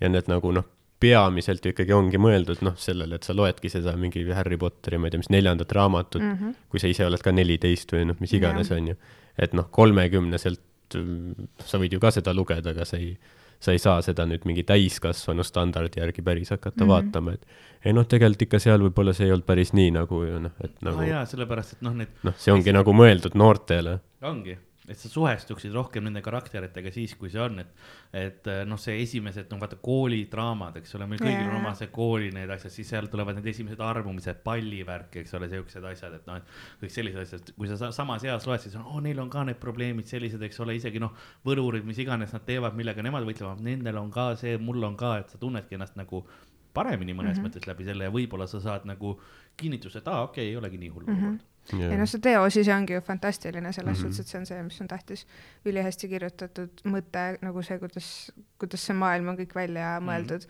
ja 0.01 0.11
need 0.11 0.31
nagu 0.31 0.53
noh, 0.57 0.69
peamiselt 1.01 1.65
ju 1.65 1.73
ikkagi 1.73 1.95
ongi 1.97 2.21
mõeldud 2.21 2.61
noh, 2.65 2.77
sellele, 2.81 3.17
et 3.17 3.27
sa 3.27 3.37
loedki 3.37 3.71
seda 3.73 3.95
mingi 3.97 4.25
Harry 4.37 4.59
Potteri, 4.61 4.99
ma 5.01 5.09
ei 5.09 5.15
tea, 5.15 5.23
mis 5.23 5.31
neljandat 5.33 5.73
raamatut 5.77 6.21
mm, 6.21 6.35
-hmm. 6.37 6.57
kui 6.73 6.83
sa 6.83 6.91
ise 6.93 7.07
oled 7.07 7.23
ka 7.25 7.33
neliteist 7.33 7.95
või 7.95 8.05
noh, 8.11 8.19
mis 8.21 8.35
iganes 8.37 8.73
on 8.77 8.93
ju. 8.93 8.97
et 9.41 9.55
noh, 9.57 9.69
kolmekümneselt 9.73 10.97
mm, 10.97 11.49
sa 11.65 11.81
võid 11.81 11.97
ju 11.97 12.01
ka 12.01 12.11
seda 12.13 12.35
lugeda, 12.37 12.75
aga 12.75 12.85
sa 12.85 13.01
ei, 13.01 13.15
sa 13.61 13.75
ei 13.75 13.81
saa 13.83 14.01
seda 14.05 14.25
nüüd 14.29 14.47
mingi 14.49 14.65
täiskasvanu 14.69 15.45
standardi 15.45 16.01
järgi 16.01 16.23
päris 16.25 16.51
hakata 16.51 16.85
mm 16.85 16.87
-hmm. 16.87 16.95
vaatama, 16.95 17.33
et 17.33 17.47
ei 17.85 17.93
noh, 17.97 18.07
tegelikult 18.09 18.47
ikka 18.47 18.59
seal 18.59 18.81
võib-olla 18.87 19.13
see 19.17 19.27
ei 19.29 19.33
olnud 19.35 19.47
päris 19.47 19.73
nii 19.77 19.91
nagu 19.99 20.25
ju 20.25 20.41
noh, 20.47 20.57
et 20.65 20.75
aa 20.81 20.89
nagu 20.89 21.07
jaa, 21.09 21.25
sellepärast, 21.29 21.77
et 21.77 21.87
noh, 21.87 21.95
need 22.01 22.27
noh, 22.29 22.37
see 22.37 22.53
ongi 22.53 22.73
nagu 22.73 22.97
mõeldud 22.97 23.37
noortele. 23.37 23.99
ongi, 24.23 24.57
et 24.89 24.97
sa 24.99 25.11
suhestuksid 25.13 25.75
rohkem 25.77 26.07
nende 26.07 26.23
karakteritega 26.25 26.91
siis, 26.95 27.13
kui 27.21 27.29
see 27.33 27.41
on, 27.43 27.61
et, 27.63 27.73
et 28.17 28.49
eh, 28.49 28.61
noh, 28.69 28.81
see 28.81 28.97
esimesed, 29.03 29.51
no 29.53 29.59
vaata 29.61 29.77
koolidraamad, 29.83 30.79
eks 30.81 30.97
ole, 30.97 31.09
meil 31.11 31.21
kõigil 31.21 31.45
on 31.45 31.53
Jaa. 31.53 31.59
oma 31.61 31.73
see 31.79 31.91
kooli 31.93 32.31
need 32.35 32.51
asjad, 32.55 32.73
siis 32.75 32.89
seal 32.95 33.11
tulevad 33.13 33.37
need 33.37 33.51
esimesed 33.53 33.83
armumised, 33.85 34.41
pallivärk, 34.47 35.21
eks 35.23 35.37
ole, 35.37 35.51
siuksed 35.53 35.89
asjad, 35.93 36.17
et 36.17 36.31
noh, 36.31 36.41
et 36.41 36.85
kõik 36.85 36.95
sellised 36.97 37.25
asjad, 37.27 37.53
kui 37.59 37.69
sa 37.71 37.77
sa 37.81 37.91
samas 37.95 38.25
eas 38.25 38.49
loed, 38.49 38.65
siis 38.65 38.79
on, 38.81 38.87
oo, 38.89 39.03
neil 39.05 39.21
on 39.21 39.33
ka 39.33 39.45
need 39.51 39.61
probleemid 39.61 40.09
sellised, 40.09 40.43
eks 40.49 40.65
ole, 40.65 40.79
isegi 40.81 41.03
noh, 41.03 41.13
võlurid, 41.47 41.85
mis 41.89 42.01
iganes 42.01 42.33
nad 42.37 42.47
teevad, 42.49 42.79
millega 42.79 43.05
nemad 43.05 43.29
võitlevad, 43.29 43.61
nendel 43.67 44.01
on 44.01 44.09
ka 44.15 44.31
see, 44.41 44.57
mul 44.59 44.89
on 44.89 44.97
ka, 45.01 45.19
et 45.21 45.35
sa 45.35 45.43
tunnedki 45.43 45.77
ennast 45.77 46.01
nagu 46.01 46.25
paremini 46.73 47.13
mõnes 47.13 47.37
mm 47.37 47.45
-hmm. 47.45 47.51
mõttes 47.51 47.67
läbi 47.67 47.85
selle 47.85 48.07
ja 48.07 48.15
võib-olla 48.15 48.47
sa 48.47 48.61
saad 48.63 48.85
nagu 48.87 49.19
kinnitust, 49.59 49.97
et 49.97 50.09
aa, 50.09 50.23
okei 50.23 50.45
okay,, 50.45 50.51
ei 50.55 50.57
olegi 50.57 50.79
nii 50.79 50.89
hull 50.89 51.05
olukord 51.05 51.19
mm. 51.19 51.39
-hmm 51.39 51.50
ja 51.73 51.97
noh, 51.99 52.07
see 52.09 52.21
teos 52.25 52.57
ise 52.57 52.73
ongi 52.75 52.93
ju 52.97 53.01
fantastiline 53.01 53.73
selles 53.73 53.99
Mhm. 53.99 54.07
mm 54.07 54.11
-hmm. 54.11 54.17
suhtes, 54.17 54.21
et 54.21 54.27
see 54.27 54.39
on 54.41 54.47
see, 54.47 54.63
mis 54.63 54.81
on 54.81 54.89
tähtis. 54.89 55.27
ülihästi 55.65 56.09
kirjutatud 56.09 56.83
mõte 56.85 57.39
nagu 57.43 57.63
see, 57.63 57.79
kuidas, 57.79 58.33
kuidas 58.59 58.87
see 58.87 58.95
maailm 58.97 59.29
on 59.29 59.37
kõik 59.39 59.55
välja 59.55 60.01
mõeldud. 60.01 60.47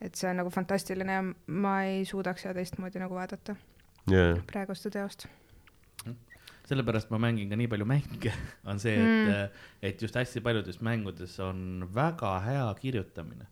et 0.00 0.14
see 0.14 0.30
on 0.30 0.36
nagu 0.36 0.50
fantastiline 0.50 1.12
ja 1.12 1.22
ma 1.46 1.82
ei 1.84 2.04
suudaks 2.04 2.42
seda 2.42 2.54
teistmoodi 2.54 2.98
nagu 2.98 3.14
vaadata, 3.14 3.56
jaa, 4.10 4.36
praegust 4.46 4.86
teost. 4.92 5.26
sellepärast 6.66 7.10
ma 7.10 7.18
mängin 7.18 7.48
ka 7.48 7.56
nii 7.56 7.68
palju 7.68 7.84
mänge, 7.86 8.32
on 8.70 8.78
see, 8.82 8.94
et 8.96 9.28
mm., 9.28 9.58
et 9.82 10.02
just 10.02 10.14
hästi 10.18 10.40
paljudes 10.40 10.80
mängudes 10.80 11.38
on 11.40 11.88
väga 11.94 12.40
hea 12.40 12.74
kirjutamine. 12.80 13.46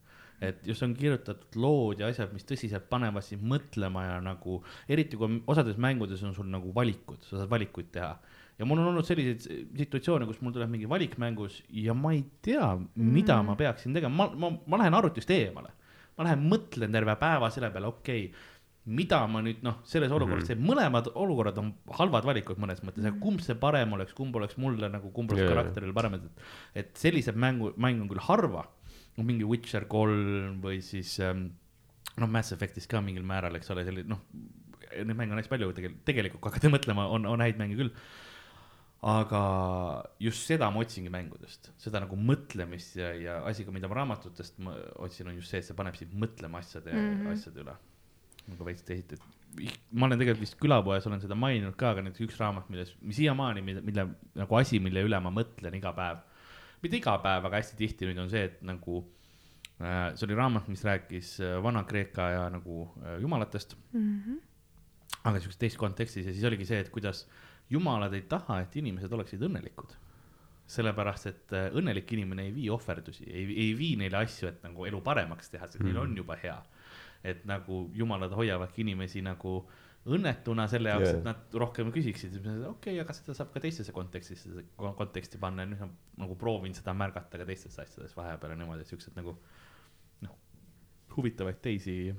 Et 0.52 0.64
just 0.68 0.84
on 0.86 0.94
kirjutatud 0.98 1.58
lood 1.60 2.02
ja 2.02 2.08
asjad, 2.12 2.32
mis 2.34 2.46
tõsiselt 2.48 2.88
panevad 2.90 3.24
sind 3.26 3.44
mõtlema 3.50 4.06
ja 4.06 4.16
nagu, 4.24 4.60
eriti 4.90 5.18
kui 5.20 5.40
osades 5.50 5.78
mängudes 5.80 6.24
on 6.26 6.34
sul 6.36 6.48
nagu 6.52 6.72
valikud, 6.76 7.22
sa 7.26 7.40
saad 7.40 7.52
valikuid 7.52 7.92
teha. 7.94 8.14
ja 8.58 8.66
mul 8.70 8.78
on 8.78 8.92
olnud 8.92 9.06
selliseid 9.06 9.46
situatsioone, 9.76 10.26
kus 10.30 10.40
mul 10.40 10.54
tuleb 10.54 10.70
mingi 10.70 10.88
valik 10.90 11.16
mängus 11.18 11.62
ja 11.74 11.94
ma 11.94 12.12
ei 12.14 12.22
tea, 12.42 12.68
mida 12.94 13.40
mm. 13.40 13.46
ma 13.50 13.56
peaksin 13.58 13.96
tegema, 13.96 14.28
ma, 14.28 14.50
ma, 14.50 14.56
ma 14.66 14.82
lähen 14.82 14.94
arvutist 14.94 15.30
eemale. 15.34 15.72
ma 16.14 16.28
lähen 16.28 16.44
mõtlen 16.46 16.92
terve 16.94 17.16
päeva 17.18 17.50
selle 17.50 17.72
peale, 17.74 17.90
okei 17.90 18.28
okay, 18.28 18.50
mida 18.84 19.22
ma 19.30 19.40
nüüd 19.44 19.62
noh, 19.64 19.78
selles 19.88 20.12
olukorras 20.12 20.48
teen, 20.48 20.60
mõlemad 20.64 21.08
olukorrad 21.16 21.56
on 21.60 21.70
halvad 21.96 22.26
valikud 22.28 22.58
mõnes 22.60 22.82
mõttes, 22.84 23.04
aga 23.06 23.16
kumb 23.22 23.40
see 23.44 23.56
parem 23.60 23.94
oleks, 23.96 24.12
kumb 24.16 24.36
oleks 24.36 24.58
mulle 24.60 24.90
nagu, 24.92 25.08
kumb 25.14 25.32
oleks 25.32 25.46
jaa. 25.46 25.52
karakterile 25.54 25.96
parem, 25.96 26.18
et. 26.18 26.42
et 26.82 26.90
sellised 27.00 27.38
mängu, 27.40 27.72
mäng 27.80 28.04
on 28.04 28.10
küll 28.10 28.20
harva, 28.26 28.66
mingi 29.22 29.46
Witcher 29.46 29.86
kolm 29.90 30.58
või 30.64 30.80
siis 30.82 31.14
ähm, 31.22 31.46
noh, 32.18 32.30
Mass 32.30 32.54
Effectis 32.56 32.88
ka 32.90 33.02
mingil 33.04 33.26
määral, 33.26 33.54
eks 33.58 33.70
ole, 33.74 33.84
selline 33.86 34.10
noh, 34.10 34.22
neid 34.94 35.16
mänge 35.18 35.34
on 35.34 35.40
hästi 35.40 35.52
palju 35.52 35.72
tegelikult, 35.76 36.04
tegelikult 36.08 36.42
kui 36.42 36.52
hakata 36.52 36.70
mõtlema, 36.72 37.06
on, 37.14 37.26
on 37.30 37.42
häid 37.44 37.58
mänge 37.60 37.78
küll. 37.78 37.94
aga 39.04 39.40
just 40.22 40.48
seda 40.48 40.70
ma 40.72 40.80
otsingi 40.80 41.10
mängudest, 41.12 41.70
seda 41.82 42.00
nagu 42.00 42.16
mõtlemist 42.16 42.96
ja, 42.96 43.10
ja 43.20 43.40
asi, 43.44 43.66
mida 43.68 43.90
ma 43.90 44.00
raamatutest 44.00 44.62
ma 44.64 44.74
otsin, 45.04 45.28
on 45.28 45.36
just 45.36 45.52
see, 45.52 45.60
et 45.60 45.66
see 45.68 45.76
paneb 45.76 45.98
sind 45.98 46.14
mõtlema 46.16 46.62
asjade 46.64 46.94
mm. 46.94 47.10
-hmm. 47.20 47.34
asjade 47.34 47.60
üle 47.66 47.74
nagu 48.48 48.66
veits 48.66 48.84
teisiti, 48.84 49.18
et 49.18 49.34
ma 49.94 50.08
olen 50.08 50.18
tegelikult 50.20 50.44
vist 50.44 50.56
külapoes 50.60 51.06
olen 51.08 51.22
seda 51.22 51.36
maininud 51.38 51.76
ka, 51.78 51.92
aga 51.94 52.04
näiteks 52.04 52.26
üks 52.26 52.38
raamat, 52.40 52.68
milles, 52.72 52.92
mis 53.04 53.18
siiamaani, 53.20 53.62
mille, 53.64 53.82
mille 53.86 54.06
nagu 54.40 54.58
asi, 54.58 54.80
mille 54.82 55.04
üle 55.06 55.20
ma 55.22 55.32
mõtlen 55.34 55.76
iga 55.78 55.92
päev. 55.96 56.22
Mitte 56.84 56.98
iga 57.00 57.16
päev, 57.24 57.44
aga 57.48 57.60
hästi 57.60 57.76
tihti 57.80 58.06
nüüd 58.08 58.20
on 58.22 58.30
see, 58.32 58.44
et 58.50 58.60
nagu 58.66 59.00
äh, 59.80 60.12
see 60.14 60.26
oli 60.28 60.36
raamat, 60.38 60.68
mis 60.72 60.84
rääkis 60.86 61.34
äh, 61.42 61.56
Vana-Kreeka 61.64 62.28
ja 62.36 62.44
nagu 62.52 62.84
äh, 63.02 63.18
jumalatest, 63.24 63.76
Mhm. 63.92 64.38
aga 65.24 65.40
siukses 65.40 65.56
teises 65.58 65.78
kontekstis 65.80 66.26
ja 66.26 66.32
siis 66.32 66.44
oligi 66.44 66.66
see, 66.68 66.78
et 66.84 66.90
kuidas 66.92 67.24
jumalad 67.72 68.12
ei 68.12 68.22
taha, 68.28 68.60
et 68.60 68.74
inimesed 68.76 69.12
oleksid 69.12 69.40
õnnelikud. 69.42 69.94
sellepärast, 70.66 71.26
et 71.28 71.52
äh, 71.52 71.66
õnnelik 71.76 72.08
inimene 72.16 72.46
ei 72.46 72.52
vii 72.54 72.70
ohverdusi, 72.72 73.26
ei, 73.28 73.42
ei 73.66 73.74
vii 73.76 73.96
neile 74.00 74.16
asju, 74.22 74.48
et 74.48 74.62
nagu 74.64 74.86
elu 74.88 75.00
paremaks 75.04 75.50
teha, 75.52 75.66
sest 75.68 75.84
neil 75.84 75.98
on 76.00 76.14
juba 76.16 76.36
hea. 76.42 76.56
et 77.24 77.44
nagu 77.48 77.90
jumalad 77.92 78.32
hoiavadki 78.32 78.80
inimesi 78.80 79.20
nagu 79.24 79.68
õnnetuna 80.06 80.66
selle 80.68 80.90
jaoks 80.92 81.06
yeah., 81.08 81.18
et 81.18 81.24
nad 81.24 81.54
rohkem 81.60 81.88
küsiksid, 81.94 82.34
okei 82.40 82.66
okay,, 82.68 82.98
aga 83.00 83.14
seda 83.16 83.32
saab 83.38 83.52
ka 83.54 83.60
teistesse 83.64 83.92
kontekstisse, 83.96 84.64
konteksti 84.76 85.38
panna 85.40 85.64
ja 85.64 85.70
nüüd 85.70 85.80
ma 85.80 85.88
nagu 86.26 86.36
proovin 86.36 86.74
seda 86.76 86.92
märgata 86.96 87.40
ka 87.40 87.46
teistes 87.48 87.78
asjades 87.80 88.12
vahepeal 88.16 88.52
ja 88.52 88.58
niimoodi, 88.60 88.84
et 88.84 88.92
siuksed 88.92 89.16
nagu 89.16 89.36
noh, 90.26 90.36
huvitavaid 91.16 91.60
teisi 91.64 92.14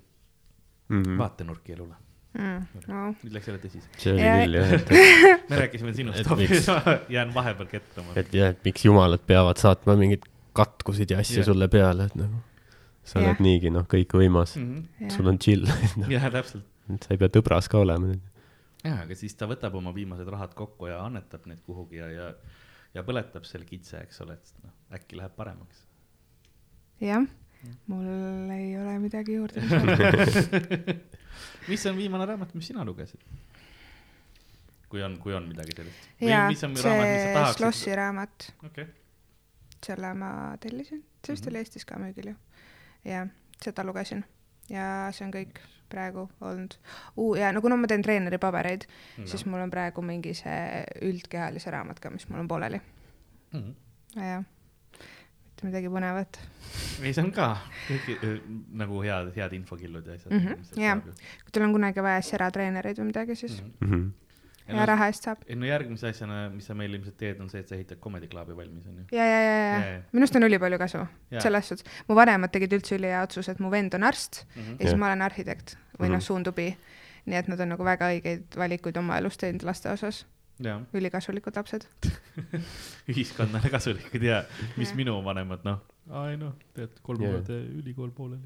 Mhm. 0.89 1.15
vaatenurki 1.17 1.73
elule. 1.73 1.95
Mm, 2.37 2.65
no. 2.91 3.03
nüüd 3.23 3.31
läks 3.33 3.47
jälle 3.47 3.59
tõsiseks. 3.63 3.95
see 4.03 4.11
oli 4.13 4.21
Ja- 4.21 4.33
küll 4.43 4.55
jah, 4.59 4.73
et, 4.75 4.89
me 5.49 5.55
rääkisime 5.61 5.93
sinust 5.95 6.27
hoopis, 6.29 6.67
jään 7.15 7.31
vahepeal 7.33 7.69
kettama. 7.71 8.11
et 8.19 8.33
jah, 8.35 8.49
et 8.51 8.59
miks 8.65 8.83
jumalad 8.85 9.23
peavad 9.25 9.57
saatma 9.57 9.95
mingeid 9.95 10.25
katkusid 10.53 11.09
ja 11.11 11.19
asju 11.23 11.37
Jah. 11.39 11.45
sulle 11.47 11.67
peale, 11.71 12.05
et 12.09 12.15
nagu 12.19 12.41
sa 13.03 13.19
Jah. 13.19 13.29
oled 13.29 13.39
niigi 13.45 13.71
noh, 13.71 13.87
kõikvõimas, 13.87 14.57
jah, 14.59 15.09
sul 15.15 15.27
on 15.31 15.39
chill, 15.39 15.65
täpselt. 16.37 16.63
Sa 17.01 17.13
ei 17.15 17.17
pea 17.21 17.29
tõbras 17.33 17.69
ka 17.71 17.79
olema. 17.81 18.13
ja, 18.83 18.99
aga 19.01 19.15
siis 19.17 19.35
ta 19.35 19.47
võtab 19.49 19.75
oma 19.79 19.93
viimased 19.95 20.27
rahad 20.29 20.53
kokku 20.57 20.87
ja 20.91 20.99
annetab 21.05 21.47
need 21.49 21.61
kuhugi 21.65 21.97
ja, 22.01 22.09
ja, 22.13 22.27
ja 22.93 23.03
põletab 23.07 23.45
selle 23.47 23.65
kitse, 23.69 23.97
eks 24.05 24.21
ole, 24.25 24.37
et 24.37 24.53
noh, 24.63 24.73
äkki 24.95 25.17
läheb 25.19 25.33
paremaks. 25.35 25.85
jah, 27.01 27.25
mul 27.87 28.51
ei 28.53 28.75
ole 28.77 28.99
midagi 29.01 29.35
juurde 29.39 29.63
lisada. 29.65 30.93
mis 31.71 31.85
on 31.89 31.97
viimane 31.97 32.25
raamat, 32.29 32.53
mis 32.55 32.67
sina 32.71 32.85
lugesid? 32.85 33.21
kui 34.89 35.01
on, 35.03 35.17
kui 35.19 35.33
on 35.35 35.47
midagi 35.49 35.73
sellist. 35.75 36.05
jaa, 36.21 36.45
mis 36.49 36.61
on 36.63 36.75
raamat, 36.77 37.09
mis 37.09 37.23
sa 37.25 37.45
see? 37.49 37.57
Slossi 37.57 37.95
raamat, 37.97 38.51
okei, 38.69 38.85
selle 39.85 40.13
ma 40.17 40.29
tellisin, 40.61 41.01
see 41.25 41.33
vist 41.33 41.45
Mhm. 41.45 41.51
oli 41.51 41.59
Eestis 41.63 41.85
ka 41.85 41.97
müügil 41.99 42.29
ju. 42.31 42.35
jah, 43.05 43.27
seda 43.61 43.83
lugesin 43.83 44.23
ja 44.69 45.09
see 45.13 45.25
on 45.25 45.33
kõik 45.33 45.59
praegu 45.95 46.27
olnud 46.43 46.75
uh,. 47.15 47.33
ja 47.39 47.51
no 47.55 47.61
kuna 47.63 47.77
ma 47.79 47.87
teen 47.91 48.03
treeneri 48.05 48.37
pabereid 48.41 48.83
no., 49.17 49.25
siis 49.31 49.45
mul 49.47 49.63
on 49.65 49.71
praegu 49.73 50.03
mingi 50.05 50.33
see 50.37 50.83
üldkehalise 51.07 51.71
raamat 51.73 51.99
ka, 52.03 52.11
mis 52.13 52.27
mul 52.29 52.43
on 52.43 52.51
pooleli. 52.51 52.81
Mhm. 53.55 53.71
jah, 54.19 54.43
mitte 55.45 55.65
midagi 55.69 55.87
põnevat. 55.93 56.37
ei, 57.03 57.13
see 57.13 57.23
on 57.23 57.31
ka 57.35 57.47
kõik 57.87 58.11
äh, 58.17 58.35
nagu 58.83 58.99
head, 59.05 59.31
head 59.37 59.53
infokillud 59.57 60.05
ja 60.11 60.19
asjad 60.19 60.35
Mhm, 60.35 60.67
jah. 60.83 61.01
kui 61.45 61.51
teil 61.55 61.65
on 61.69 61.73
kunagi 61.79 62.03
vaja 62.03 62.21
seratreenereid 62.21 62.99
või 62.99 63.09
midagi, 63.13 63.35
siis 63.39 63.61
Mhm. 63.61 63.73
mm 63.79 63.91
-hmm. 63.93 64.11
Hea 64.67 64.85
raha 64.89 65.07
eest 65.11 65.23
saab. 65.27 65.37
ei 65.47 65.55
no 65.55 65.65
järgmise 65.69 66.07
asjana, 66.09 66.49
mis 66.49 66.65
sa 66.65 66.73
meil 66.73 66.93
ilmselt 66.97 67.17
teed, 67.17 67.39
on 67.41 67.49
see, 67.49 67.59
et 67.61 67.67
sa 67.69 67.75
ehitad 67.75 67.99
Comedy 68.01 68.27
Clubi 68.27 68.55
valmis, 68.57 68.85
onju. 68.89 69.05
ja, 69.11 69.25
ja, 69.25 69.39
ja, 69.41 69.55
ja 69.59 69.79
jaa. 69.93 70.01
minust 70.13 70.35
on 70.35 70.43
ülipalju 70.47 70.77
kasu 70.81 71.03
selles 71.39 71.67
suhtes. 71.69 71.85
mu 72.07 72.15
vanemad 72.15 72.51
tegid 72.51 72.73
üldse 72.73 72.95
ülihea 72.97 73.23
otsuse, 73.23 73.51
et 73.51 73.59
mu 73.59 73.69
vend 73.71 73.93
on 73.93 74.03
arst 74.03 74.45
Mhm. 74.55 74.71
ja 74.71 74.77
siis 74.77 74.91
Jah. 74.91 74.99
ma 74.99 75.07
olen 75.11 75.21
arhitekt 75.21 75.75
või 75.99 76.09
noh, 76.09 76.17
Mhm. 76.17 76.25
suundubi. 76.29 76.77
nii 77.25 77.35
et 77.37 77.47
nad 77.47 77.59
on 77.59 77.69
nagu 77.69 77.83
väga 77.83 78.05
õigeid 78.13 78.55
valikuid 78.57 78.97
oma 78.97 79.17
elus 79.17 79.37
teinud 79.37 79.63
laste 79.63 79.89
osas, 79.89 80.25
ülikasulikud 80.93 81.55
lapsed. 81.55 81.85
ühiskonnale 83.11 83.69
kasulikud 83.69 84.21
ja 84.23 84.43
mis 84.77 84.89
Jah. 84.89 84.97
minu 84.97 85.15
vanemad, 85.25 85.63
noh, 85.67 85.81
ai 86.11 86.37
noh, 86.37 86.53
tead, 86.75 86.99
kolm 87.05 87.23
aastat 87.29 87.65
ülikool 87.81 88.11
pooleli. 88.15 88.45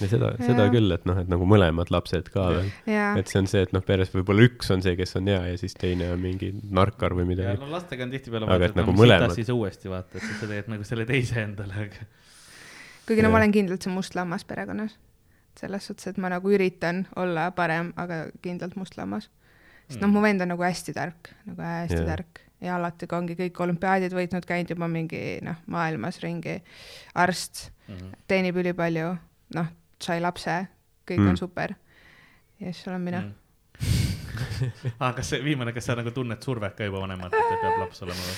Ja 0.00 0.08
seda, 0.10 0.30
seda 0.40 0.64
Jaa. 0.66 0.72
küll, 0.74 0.92
et 0.94 1.04
noh, 1.06 1.18
et 1.22 1.28
nagu 1.30 1.46
mõlemad 1.48 1.90
lapsed 1.94 2.28
ka 2.34 2.46
veel. 2.54 2.70
et 3.18 3.28
see 3.30 3.38
on 3.42 3.46
see, 3.50 3.62
et 3.66 3.72
noh, 3.76 3.82
peres 3.86 4.10
võib-olla 4.14 4.46
üks 4.48 4.70
on 4.74 4.82
see, 4.82 4.96
kes 4.98 5.16
on 5.20 5.26
hea 5.30 5.40
ja 5.52 5.58
siis 5.60 5.74
teine 5.78 6.10
on 6.12 6.20
mingi 6.22 6.52
narkar 6.70 7.14
või 7.18 7.26
ja 7.26 7.30
midagi. 7.32 7.60
no 7.62 7.70
lastega 7.74 8.04
on 8.06 8.10
tihtipeale 8.14 8.46
vaata, 8.48 8.64
et 8.64 8.70
et 8.70 8.76
no 8.76 8.82
nagu 8.82 8.96
mõlemad- 8.98 9.34
siis 9.36 9.48
uuesti 9.54 9.90
vaata, 9.92 10.18
et 10.18 10.22
siis 10.26 10.40
sa 10.40 10.46
teed 10.50 10.68
nagu 10.72 10.84
selle 10.84 11.06
teise 11.06 11.42
endale, 11.42 11.74
aga 11.86 12.08
kuigi 13.06 13.22
no 13.22 13.28
Jah. 13.28 13.32
ma 13.32 13.38
olen 13.42 13.52
kindlalt 13.54 13.82
see 13.86 13.92
must 13.94 14.14
lammas 14.18 14.44
perekonnas. 14.44 14.96
selles 15.58 15.86
suhtes, 15.90 16.06
et 16.06 16.18
ma 16.22 16.28
nagu 16.30 16.50
üritan 16.54 17.06
olla 17.16 17.50
parem, 17.50 17.92
aga 17.96 18.26
kindlalt 18.42 18.76
must 18.76 18.96
lammas. 18.98 19.28
sest 19.88 20.00
noh, 20.00 20.08
mu 20.12 20.20
vend 20.22 20.40
on 20.44 20.48
nagu 20.52 20.62
hästi 20.62 20.92
tark, 20.94 21.32
nagu 21.46 21.62
hästi 21.62 21.96
yeah. 22.02 22.06
tark 22.06 22.40
ja 22.60 22.74
alati, 22.76 23.06
kui 23.06 23.16
ongi 23.18 23.34
kõik 23.38 23.60
olümpiaadid 23.64 24.12
võitnud, 24.12 24.44
käinud 24.46 24.70
juba 24.74 24.88
mingi 24.90 25.38
noh, 25.46 25.56
maailmas 25.66 26.18
ringi, 26.22 26.60
arst, 27.14 27.70
Mhm. 27.88 28.08
teenib 28.28 28.56
ülipalju, 28.60 29.16
noh, 29.54 29.66
sai 30.00 30.20
lapse, 30.20 30.66
kõik 31.08 31.18
Mm. 31.20 31.28
on 31.28 31.36
super. 31.36 31.74
ja 32.60 32.72
siis 32.72 32.86
olen 32.88 33.00
mina 33.00 33.20
mm. 33.20 33.34
Ah, 35.00 35.12
kas 35.14 35.28
see 35.30 35.40
viimane, 35.44 35.72
kas 35.72 35.86
sa 35.86 35.94
nagu 35.98 36.10
tunned 36.10 36.42
survet 36.42 36.74
ka 36.76 36.84
juba 36.84 37.00
vanemalt, 37.00 37.32
et 37.34 37.60
peab 37.62 37.78
laps 37.80 38.02
olema 38.02 38.18
või? 38.20 38.36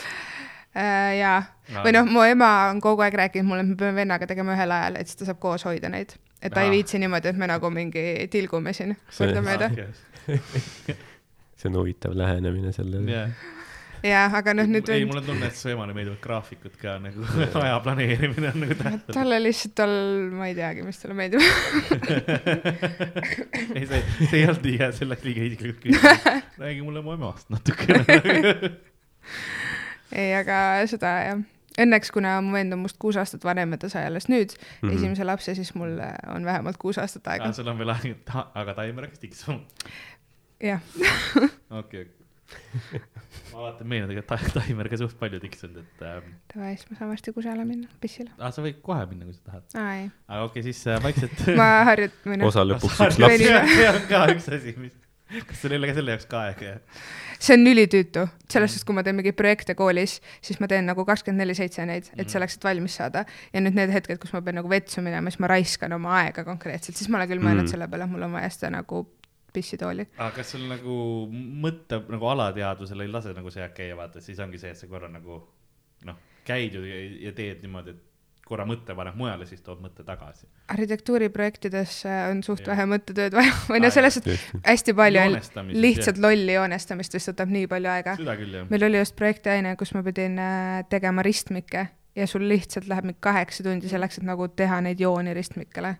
Äh, 0.70 1.18
jaa, 1.18 1.38
või 1.84 1.92
noh, 1.96 2.06
mu 2.06 2.22
ema 2.22 2.50
on 2.70 2.78
kogu 2.80 3.02
aeg 3.02 3.14
rääkinud 3.18 3.48
mulle, 3.48 3.64
et 3.64 3.68
me 3.72 3.76
peame 3.80 3.96
vennaga 3.96 4.26
tegema 4.30 4.54
ühel 4.54 4.70
ajal, 4.76 4.96
et 5.00 5.08
siis 5.10 5.18
ta 5.18 5.26
saab 5.26 5.40
koos 5.42 5.64
hoida 5.66 5.88
neid. 5.90 6.14
et 6.42 6.52
ta 6.54 6.62
ei 6.62 6.68
Aa. 6.70 6.74
viitsi 6.76 6.98
niimoodi, 7.02 7.28
et 7.28 7.36
me 7.36 7.46
nagu 7.50 7.70
mingi 7.70 8.28
tilgume 8.30 8.72
siin 8.72 8.94
See- 9.10 9.26
kordamööda. 9.26 9.70
see 11.60 11.68
on 11.68 11.74
huvitav 11.76 12.14
lähenemine 12.16 12.72
sellele. 12.72 13.26
jah, 14.06 14.32
aga 14.40 14.54
noh, 14.56 14.68
nüüd 14.70 14.88
ei, 14.92 15.04
mul 15.08 15.20
on 15.20 15.26
tunne, 15.26 15.48
et 15.50 15.56
su 15.58 15.70
emale 15.72 15.94
meeldivad 15.96 16.20
graafikud 16.24 16.76
ka 16.80 16.96
nagu 17.02 17.24
aja 17.62 17.78
planeerimine 17.84 18.52
on 18.52 18.64
nagu 18.64 18.76
tähtis. 18.78 19.14
talle 19.14 19.40
lihtsalt, 19.42 19.74
tal, 19.80 19.94
ma 20.36 20.48
ei 20.50 20.56
teagi, 20.58 20.84
mis 20.86 21.00
talle 21.02 21.16
meeldib. 21.18 21.44
ei, 23.76 23.86
see, 23.86 24.02
see 24.24 24.40
ei 24.40 24.46
olnud 24.46 24.66
liiga, 24.66 24.90
see 24.96 25.08
läks 25.08 25.26
liiga 25.28 25.46
isiklikult 25.48 25.80
küsimuseks. 25.84 26.60
räägi 26.60 26.84
mulle 26.86 27.04
mu 27.06 27.16
emast 27.16 27.50
natukene. 27.52 28.04
ei, 30.20 30.30
aga 30.40 30.60
seda 30.90 31.16
jah. 31.28 31.48
Õnneks, 31.80 32.10
kuna 32.12 32.34
mu 32.44 32.56
vend 32.56 32.74
on 32.74 32.80
must 32.82 32.98
kuus 33.00 33.16
aastat 33.20 33.44
vanem 33.46 33.76
ja 33.76 33.78
ta 33.80 33.88
sai 33.92 34.02
alles 34.08 34.26
nüüd 34.28 34.52
mm. 34.52 34.88
-hmm. 34.88 34.96
esimese 34.96 35.24
lapse, 35.24 35.54
siis 35.54 35.70
mul 35.78 35.94
on 36.34 36.44
vähemalt 36.44 36.76
kuus 36.82 36.98
aastat 36.98 37.28
aega. 37.30 37.52
sul 37.56 37.68
on 37.70 37.78
veel 37.78 37.94
aega, 37.94 38.48
aga 38.54 38.74
taimer 38.74 39.06
hakkas 39.06 39.22
tiksuma. 39.22 39.60
jah, 40.60 40.82
okei, 41.70 42.02
okei. 42.02 42.19
Ma 43.52 43.64
vaatan 43.64 43.90
meelde, 43.90 44.16
et 44.20 44.26
ta- 44.28 44.38
taimer 44.54 44.88
ka 44.90 44.98
suht 45.00 45.16
palju 45.20 45.40
tiksunud, 45.42 45.82
et 45.82 46.04
ähm,. 46.06 46.32
davai, 46.52 46.74
siis 46.78 46.90
ma 46.90 46.98
saan 46.98 47.12
varsti 47.12 47.34
kusagile 47.36 47.66
minna, 47.68 47.90
pissile. 48.02 48.32
ah, 48.38 48.52
sa 48.54 48.64
võid 48.64 48.80
kohe 48.84 49.04
minna, 49.10 49.28
kui 49.28 49.36
sa 49.36 49.50
tahad. 49.50 49.68
aa 49.74 49.94
ei, 50.00 50.08
aga 50.28 50.48
okei 50.48 50.60
okay,, 50.62 50.66
siis 50.70 50.82
äh, 50.90 51.02
vaikselt. 51.04 51.46
ma 51.60 51.70
harjut-, 51.90 52.20
või 52.26 52.40
noh, 52.40 52.50
osa 52.50 52.66
lõpuks 52.66 53.00
üks 53.06 53.20
laps. 53.22 53.46
See 53.74 53.88
on 53.90 54.04
ka 54.10 54.22
üks 54.34 54.48
asi, 54.58 54.76
mis, 54.80 54.96
kas 55.48 55.62
sul 55.62 55.74
ei 55.74 55.82
ole 55.82 55.90
ka 55.90 55.98
selle 55.98 56.16
jaoks 56.16 56.30
ka 56.30 56.46
aega 56.48 56.72
jah? 56.72 57.02
see 57.40 57.56
on 57.56 57.64
ülitüütu, 57.70 58.26
selles 58.52 58.74
suhtes, 58.74 58.84
kui 58.84 58.96
ma 58.96 59.02
teen 59.04 59.16
mingeid 59.16 59.36
projekte 59.38 59.72
koolis, 59.78 60.18
siis 60.44 60.58
ma 60.60 60.68
teen 60.68 60.84
nagu 60.90 61.06
kakskümmend 61.08 61.40
neli 61.40 61.54
seitse 61.56 61.86
neid, 61.88 62.10
et 62.20 62.28
selleks, 62.28 62.58
et 62.58 62.66
valmis 62.68 62.98
saada. 63.00 63.24
ja 63.54 63.62
nüüd 63.64 63.78
need 63.78 63.94
hetked, 63.94 64.20
kus 64.20 64.34
ma 64.36 64.42
pean 64.44 64.60
nagu 64.60 64.68
vetsu 64.68 65.00
minema, 65.04 65.32
siis 65.32 65.40
ma 65.40 65.48
raiskan 65.54 65.96
oma 65.96 66.18
aega 66.18 66.44
konkreetselt, 66.44 67.00
siis 67.00 67.08
ma 67.08 67.16
olen 67.20 67.30
küll 67.32 67.40
mõelnud 67.40 67.64
mm. 67.64 67.72
selle 67.72 67.88
peale, 67.88 68.04
et 68.04 68.12
mul 68.12 68.28
on 68.28 68.36
vaja 68.36 68.52
seda 68.52 68.74
nagu 68.76 69.06
pissitooli. 69.54 70.06
aga 70.16 70.30
kas 70.36 70.52
sul 70.54 70.66
nagu 70.70 70.98
mõtte 71.30 72.02
nagu 72.08 72.30
alateadvusel 72.34 73.06
ei 73.06 73.12
lase 73.12 73.34
nagu 73.36 73.50
see 73.54 73.66
käia, 73.76 73.96
vaata, 73.98 74.22
siis 74.24 74.38
ongi 74.42 74.60
see, 74.60 74.74
et 74.74 74.80
sa 74.80 74.90
korra 74.90 75.10
nagu 75.10 75.42
noh, 76.08 76.22
käid 76.46 76.76
ju 76.76 76.84
ja, 76.86 77.02
ja 77.28 77.34
teed 77.36 77.64
niimoodi, 77.64 77.96
et 77.96 78.06
korra 78.50 78.66
mõtte 78.66 78.96
paned 78.98 79.14
mujale, 79.18 79.46
siis 79.46 79.62
tood 79.62 79.78
mõtte 79.82 80.02
tagasi. 80.06 80.48
arhitektuuriprojektides 80.74 82.00
äh, 82.08 82.24
on 82.32 82.42
suht 82.46 82.64
Jah. 82.64 82.72
vähe 82.72 82.88
mõttetööd 82.90 83.36
vaja, 83.38 83.54
või 83.70 83.82
noh, 83.84 83.94
selles 83.94 84.18
suhtes 84.18 84.42
hästi 84.64 84.94
palju 84.98 85.22
on 85.22 85.38
lihtsalt 85.70 86.18
lolli 86.22 86.56
joonestamist, 86.56 87.14
mis 87.14 87.30
võtab 87.30 87.54
nii 87.54 87.70
palju 87.70 87.92
aega. 87.94 88.16
jah. 88.18 88.66
meil 88.72 88.88
oli 88.88 88.98
just 88.98 89.16
projektiaine, 89.18 89.76
kus 89.78 89.94
ma 89.94 90.02
pidin 90.06 90.38
äh, 90.42 90.82
tegema 90.90 91.22
ristmikke 91.26 91.86
ja 92.16 92.26
sul 92.26 92.48
lihtsalt 92.50 92.88
läheb 92.90 93.06
mingi 93.06 93.22
kaheksa 93.22 93.64
tundi 93.66 93.90
selleks, 93.90 94.18
et 94.18 94.26
nagu 94.26 94.48
teha 94.48 94.80
neid 94.84 95.00
jooni 95.00 95.34
ristmikele. 95.36 95.94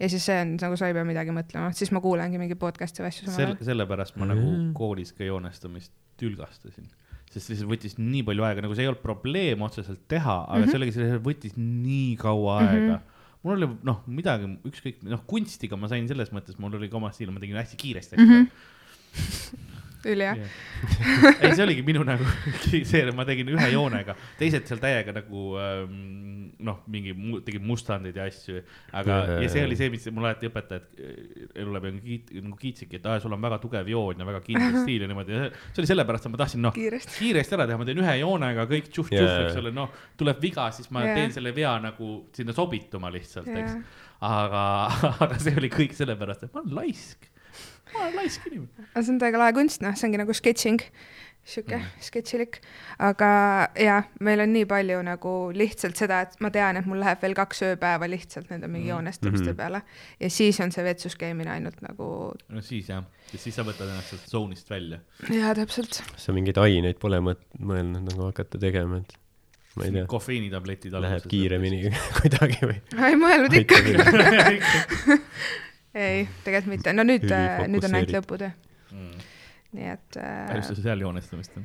Ja 0.00 0.08
siis 0.08 0.24
see 0.28 0.36
on 0.42 0.56
nagu 0.60 0.76
sa 0.78 0.86
ei 0.88 0.94
pea 0.96 1.04
midagi 1.04 1.30
mõtlema, 1.34 1.72
siis 1.74 1.90
ma 1.92 2.00
kuulangi 2.04 2.38
mingi 2.38 2.54
podcast'i 2.54 3.02
või 3.02 3.10
asju 3.10 3.26
samal 3.26 3.36
sel- 3.40 3.52
ajal., 3.56 3.66
sellepärast 3.72 4.16
ma 4.16 4.26
nagu 4.30 4.48
koolis 4.78 5.12
ka 5.12 5.24
joonestamist 5.26 5.92
tülgastasin, 6.20 6.86
sest 7.30 7.50
lihtsalt 7.52 7.68
võttis 7.70 7.98
nii 7.98 8.22
palju 8.26 8.42
aega, 8.46 8.62
nagu 8.64 8.74
see 8.74 8.82
ei 8.86 8.88
olnud 8.90 9.02
probleem 9.02 9.62
otseselt 9.62 10.00
teha, 10.08 10.38
aga 10.48 10.58
mm. 10.58 10.64
-hmm. 10.64 10.70
sellega 10.72 10.92
see 10.92 11.18
võttis 11.30 11.56
nii 11.58 12.16
kaua 12.16 12.60
Mhm. 12.62 12.74
aega. 12.74 13.00
mul 13.42 13.54
oli 13.54 13.68
noh, 13.86 14.00
midagi 14.06 14.48
ükskõik, 14.66 15.02
noh 15.06 15.20
kunstiga 15.26 15.76
ma 15.76 15.86
sain 15.88 16.08
selles 16.08 16.30
mõttes, 16.34 16.58
mul 16.58 16.74
oli 16.74 16.88
ka 16.88 16.96
oma 16.96 17.10
stiil, 17.12 17.30
ma 17.30 17.38
tegin 17.40 17.56
hästi 17.56 17.76
kiiresti 17.76 18.16
asju 18.16 18.26
Mhm. 18.26 18.48
ülihea. 20.06 20.34
ei, 21.42 21.52
see 21.52 21.64
oligi 21.64 21.82
minu 21.86 22.04
nagu 22.06 22.26
see, 22.90 23.02
ma 23.16 23.26
tegin 23.28 23.50
ühe 23.54 23.68
joonega, 23.72 24.14
teised 24.38 24.68
seal 24.68 24.80
täiega 24.82 25.14
nagu 25.16 25.44
ähm, 25.58 25.96
noh, 26.64 26.80
mingi 26.90 27.14
mu, 27.16 27.40
tegid 27.44 27.64
mustandid 27.66 28.16
ja 28.18 28.26
asju, 28.28 28.60
aga 28.98 29.18
Jaa. 29.18 29.38
ja 29.44 29.50
see 29.52 29.64
oli 29.66 29.78
see, 29.78 29.90
mis 29.92 30.06
mul 30.14 30.26
alati 30.26 30.50
õpetajad 30.50 30.86
äh, 31.02 31.46
elu 31.62 31.74
läbi 31.74 31.92
nagu 31.94 32.04
kiit-, 32.04 32.32
nagu 32.42 32.58
kiitsidki, 32.60 33.00
et 33.00 33.08
aa, 33.10 33.18
sul 33.22 33.34
on 33.34 33.42
väga 33.42 33.60
tugev 33.62 33.90
joon 33.90 34.22
ja 34.22 34.28
väga 34.28 34.42
kindel 34.46 34.78
stiil 34.84 35.04
ja 35.04 35.10
niimoodi, 35.10 35.40
see 35.70 35.82
oli 35.82 35.90
sellepärast, 35.92 36.28
et 36.28 36.34
ma 36.34 36.42
tahtsin 36.42 36.64
noh, 36.66 36.76
kiiresti. 36.76 37.32
ära 37.58 37.68
teha, 37.68 37.80
ma 37.80 37.88
teen 37.88 38.02
ühe 38.02 38.18
joonega 38.22 38.68
kõik 38.70 38.90
tšuh-tšuh 38.92 39.24
yeah., 39.24 39.40
eks 39.46 39.62
ole, 39.62 39.74
noh, 39.74 39.94
tuleb 40.20 40.42
viga, 40.42 40.68
siis 40.74 40.92
ma 40.94 41.06
yeah. 41.06 41.18
teen 41.18 41.34
selle 41.34 41.54
vea 41.56 41.74
nagu 41.82 42.12
sinna 42.36 42.54
sobituma 42.56 43.10
lihtsalt, 43.14 43.50
eks 43.50 43.74
Jaa. 43.74 43.82
aga, 44.30 44.62
aga 45.26 45.42
see 45.42 45.58
oli 45.58 45.72
kõik 45.72 45.96
sellepärast, 45.98 46.48
et 46.48 46.54
ma 46.54 46.64
olen 46.64 46.78
laisk, 46.82 47.30
ma 47.94 48.04
olen 48.06 48.16
laisk 48.22 48.46
inimene. 48.50 48.88
aga 48.94 49.02
see 49.04 49.12
on 49.14 49.18
täiega 49.22 49.38
lahe 49.44 49.52
kunst, 49.56 49.80
noh, 49.84 49.94
see 49.96 50.08
ongi 50.08 50.18
nagu 50.20 50.34
sketšing, 50.36 50.82
sihuke 51.48 51.76
mm. 51.78 51.84
sketšilik. 52.04 52.58
aga 53.08 53.28
jaa, 53.80 54.02
meil 54.20 54.40
on 54.44 54.52
nii 54.52 54.66
palju 54.68 54.98
nagu 55.06 55.34
lihtsalt 55.56 55.96
seda, 55.96 56.20
et 56.26 56.34
ma 56.44 56.50
tean, 56.52 56.76
et 56.76 56.86
mul 56.90 57.00
läheb 57.00 57.22
veel 57.24 57.34
kaks 57.38 57.62
ööpäeva 57.70 58.08
lihtsalt 58.10 58.50
nende 58.52 58.68
mingi 58.68 58.88
Mhm. 58.88 58.94
joonestamiste 58.96 59.52
Mhm. 59.54 59.56
peale 59.56 59.82
ja 60.20 60.30
siis 60.30 60.60
on 60.60 60.72
see 60.74 60.84
vetsus 60.84 61.16
käimine 61.16 61.50
ainult 61.54 61.80
nagu, 61.82 62.34
no 62.48 62.60
siis 62.60 62.88
jah, 62.92 63.04
ja 63.32 63.38
siis 63.38 63.54
sa 63.56 63.62
võtad 63.64 63.88
ennast 63.88 64.10
sealt 64.12 64.26
tsoonist 64.28 64.68
välja. 64.70 64.98
jaa, 65.30 65.54
täpselt. 65.54 66.02
sa 66.16 66.32
mingeid 66.36 66.58
aineid 66.58 66.98
pole 67.00 67.18
mõt-, 67.24 67.46
mõelnud 67.58 68.04
nagu 68.10 68.28
hakata 68.28 68.58
tegema, 68.60 68.98
et 69.00 69.16
ma 69.76 69.84
ei 69.84 69.92
tea, 69.94 70.04
kofeiinitabletid 70.10 70.92
läheb 70.92 71.24
kiiremini 71.30 71.90
kuidagi 72.20 72.60
või? 72.66 72.80
ei 73.08 73.16
mõelnud 73.16 73.56
ikka. 73.62 73.76
Ei, 75.96 76.26
tegelikult 76.44 76.74
mitte, 76.74 76.92
no 76.92 77.06
nüüd, 77.06 77.24
nüüd 77.72 77.88
on 77.88 77.96
ainult 77.96 78.14
lõputöö, 78.18 78.50
mm.. 78.92 79.26
nii 79.78 79.90
et 79.94 80.20
äh, 80.20 80.58
sul 80.66 80.76
seal 80.82 81.00
joonestamist 81.06 81.56
on? 81.56 81.64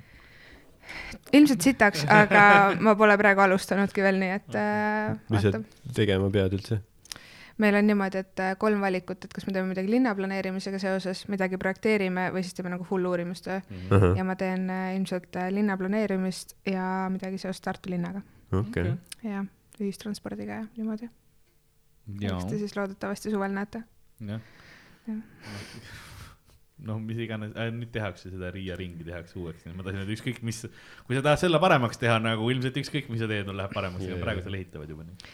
ilmselt 1.35 1.65
sitaks, 1.65 2.05
aga 2.11 2.45
ma 2.83 2.95
pole 2.99 3.17
praegu 3.19 3.43
alustanudki 3.43 4.03
veel, 4.05 4.19
nii 4.21 4.33
et 4.37 4.57
äh, 4.59 5.13
mis 5.33 5.45
sa 5.47 5.61
tegema 5.95 6.31
pead 6.33 6.55
üldse? 6.57 6.79
meil 7.61 7.75
on 7.77 7.87
niimoodi, 7.87 8.21
et 8.23 8.41
äh, 8.41 8.53
kolm 8.59 8.81
valikut, 8.81 9.25
et 9.25 9.33
kas 9.33 9.45
me 9.47 9.53
teeme 9.53 9.69
midagi 9.69 9.91
linnaplaneerimisega 9.91 10.79
seoses, 10.81 11.25
midagi 11.31 11.59
projekteerime 11.61 12.29
või 12.33 12.45
siis 12.45 12.57
teeme 12.57 12.71
nagu 12.73 12.85
full 12.87 13.05
uurimustöö 13.09 13.59
okei 13.61 14.13
ja 14.17 14.25
ma 14.27 14.35
teen 14.39 14.69
äh, 14.73 14.93
ilmselt 14.97 15.37
äh, 15.39 15.51
linnaplaneerimist 15.53 16.55
ja 16.69 17.09
midagi 17.13 17.41
seost 17.41 17.63
Tartu 17.65 17.93
linnaga 17.93 18.23
okay., 18.57 18.95
ja 19.23 19.45
ühistranspordiga 19.79 20.61
ja 20.61 20.65
niimoodi. 20.77 21.09
jaa 22.21 22.37
eks, 22.39 22.49
te 22.49 22.61
siis 22.61 22.75
loodetavasti 22.77 23.33
suvel 23.33 23.53
näete. 23.53 23.83
Jah 24.31 24.41
Jah.. 25.07 25.19
noh, 26.87 26.99
mis 27.03 27.19
iganes 27.23 27.53
äh,, 27.59 27.69
nüüd 27.75 27.91
tehakse 27.95 28.31
seda 28.31 28.49
Riia 28.53 28.75
ringi 28.79 29.05
tehakse 29.07 29.37
uueks, 29.39 29.63
nii 29.65 29.73
et 29.73 29.77
ma 29.79 29.85
tahtsin, 29.85 30.03
et 30.05 30.13
ükskõik 30.15 30.41
mis, 30.47 30.61
kui 31.07 31.17
sa 31.17 31.23
tahad 31.25 31.41
selle 31.43 31.59
paremaks 31.63 31.99
teha 32.01 32.17
nagu 32.23 32.49
ilmselt 32.51 32.77
ükskõik, 32.83 33.09
mis 33.13 33.23
sa 33.23 33.29
teed, 33.31 33.47
no 33.47 33.55
läheb 33.55 33.73
paremaks 33.75 34.03
Jaa, 34.03 34.13
yeah., 34.13 34.19
jaa. 34.19 34.25
praegu 34.27 34.43
seal 34.45 34.57
ehitavad 34.59 34.93
juba 34.95 35.05
nii. 35.07 35.33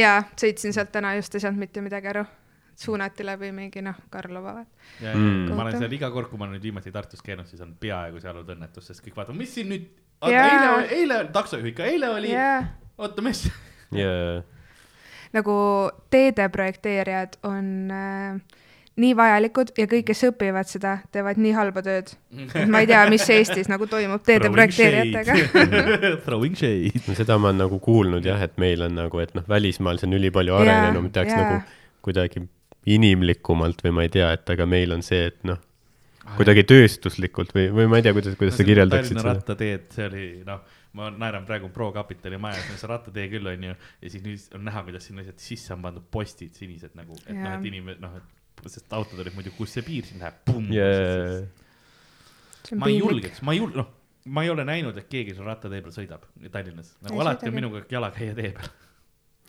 ja 0.00 0.12
sõitsin 0.38 0.74
sealt 0.76 0.90
täna 0.94 1.14
just 1.18 1.34
ei 1.38 1.44
saanud 1.44 1.62
mitte 1.62 1.82
midagi 1.84 2.10
aru. 2.14 2.24
suunati 2.78 3.24
läbi 3.26 3.48
mingi 3.52 3.80
noh, 3.82 3.96
Karlova 4.10 4.52
ja 5.02 5.14
Mm. 5.14 5.48
ma 5.54 5.64
olen 5.64 5.78
seal 5.82 5.92
iga 5.96 6.10
kord, 6.14 6.28
kui 6.30 6.38
ma 6.38 6.46
olen 6.46 6.54
nüüd 6.58 6.66
viimati 6.68 6.92
Tartus 6.94 7.22
käinud, 7.26 7.46
siis 7.50 7.62
on 7.64 7.72
peaaegu 7.80 8.20
seal 8.22 8.36
olnud 8.36 8.52
õnnetus, 8.54 8.86
sest 8.92 9.02
kõik 9.02 9.16
vaatavad, 9.18 9.38
mis 9.38 9.54
siin 9.54 9.68
nüüd, 9.74 9.88
Jaa. 10.22 10.44
eile, 10.46 10.68
eile, 11.00 11.16
taksojuht 11.34 11.74
ka, 11.78 11.86
eile 11.90 12.10
oli 12.14 12.30
yeah., 12.30 12.62
jaa, 12.62 12.92
oota, 12.98 13.22
mis 13.22 13.44
ja 13.94 14.12
nagu 15.36 15.56
teede 16.10 16.48
projekteerijad 16.52 17.36
on 17.46 17.92
äh, 17.92 18.58
nii 18.98 19.14
vajalikud 19.16 19.70
ja 19.78 19.86
kõik, 19.90 20.08
kes 20.10 20.24
õpivad 20.28 20.68
seda, 20.70 20.96
teevad 21.14 21.38
nii 21.40 21.52
halba 21.54 21.82
tööd. 21.86 22.10
ma 22.72 22.82
ei 22.82 22.90
tea, 22.90 23.04
mis 23.12 23.26
Eestis 23.30 23.70
nagu 23.70 23.86
toimub 23.90 24.24
teede 24.26 24.50
projekteerijatega. 24.54 25.36
Throwing 26.26 26.58
shade. 26.58 27.04
no 27.06 27.16
seda 27.18 27.38
ma 27.38 27.52
olen 27.52 27.62
nagu 27.66 27.78
kuulnud 27.84 28.26
jah, 28.26 28.42
et 28.44 28.56
meil 28.60 28.82
on 28.86 28.98
nagu, 28.98 29.22
et 29.22 29.34
noh, 29.38 29.46
välismaal 29.48 30.00
see 30.00 30.10
on 30.10 30.18
ülipalju 30.18 30.58
arenenud, 30.58 31.12
tehakse 31.14 31.36
jaa. 31.36 31.46
nagu 31.46 31.78
kuidagi 32.08 32.44
inimlikumalt 32.88 33.82
või 33.84 33.94
ma 33.94 34.06
ei 34.06 34.12
tea, 34.12 34.32
et 34.34 34.50
aga 34.54 34.66
meil 34.66 34.94
on 34.96 35.04
see, 35.06 35.28
et 35.30 35.38
noh, 35.46 35.60
kuidagi 36.36 36.64
tööstuslikult 36.68 37.54
või, 37.56 37.68
või 37.74 37.88
ma 37.90 38.00
ei 38.00 38.06
tea, 38.06 38.14
kuidas, 38.16 38.34
kuidas 38.40 38.58
sa 38.58 38.66
kirjeldaksid 38.66 39.14
Tallinna 39.14 39.24
seda. 39.24 39.38
rattateed, 39.38 39.86
see 39.94 40.08
oli 40.08 40.26
noh, 40.48 40.64
ma 40.96 41.10
naeran 41.12 41.46
praegu 41.48 41.68
Pro 41.74 41.90
Capitali 41.92 42.38
majas, 42.40 42.64
see 42.80 42.90
rattatee 42.90 43.28
küll 43.32 43.50
onju, 43.50 43.74
ja 44.02 44.10
siis 44.12 44.24
nüüd 44.24 44.56
on 44.56 44.64
näha, 44.68 44.82
kuidas 44.86 45.08
sinna 45.08 45.22
lihtsalt 45.22 45.44
sisse 45.44 45.74
on 45.74 45.84
pandud 45.84 46.08
postid 46.10 46.56
sinised 46.58 46.96
nagu, 46.98 47.18
et 47.26 47.34
noh, 47.34 47.44
Jaa. 47.44 47.58
et 47.58 47.68
inimesed 47.70 48.02
noh, 48.04 48.16
et 48.18 48.72
sest 48.72 48.96
autod 48.96 49.20
olid 49.22 49.36
muidu, 49.36 49.52
kus 49.56 49.76
see 49.76 49.84
piir 49.86 50.08
siin 50.08 50.24
läheb, 50.24 50.40
pumm. 50.48 50.72
Yeah. 50.74 51.46
ma 52.78 52.90
ei 52.90 52.98
julgeks, 52.98 53.44
ma 53.46 53.54
ei 53.54 53.62
julge, 53.62 53.78
noh, 53.82 53.92
ma 54.32 54.44
ei 54.44 54.52
ole 54.52 54.64
näinud, 54.68 54.96
et 54.98 55.08
keegi 55.12 55.36
seal 55.36 55.48
rattatee 55.48 55.80
peal 55.84 55.94
sõidab 55.94 56.26
Tallinnas, 56.52 56.96
nagu 57.04 57.16
Ei 57.16 57.24
alati 57.24 57.46
on 57.46 57.52
sõidagi. 57.52 57.56
minuga 57.60 57.84
jalakäija 57.92 58.36
tee 58.38 58.52
peal. 58.56 58.76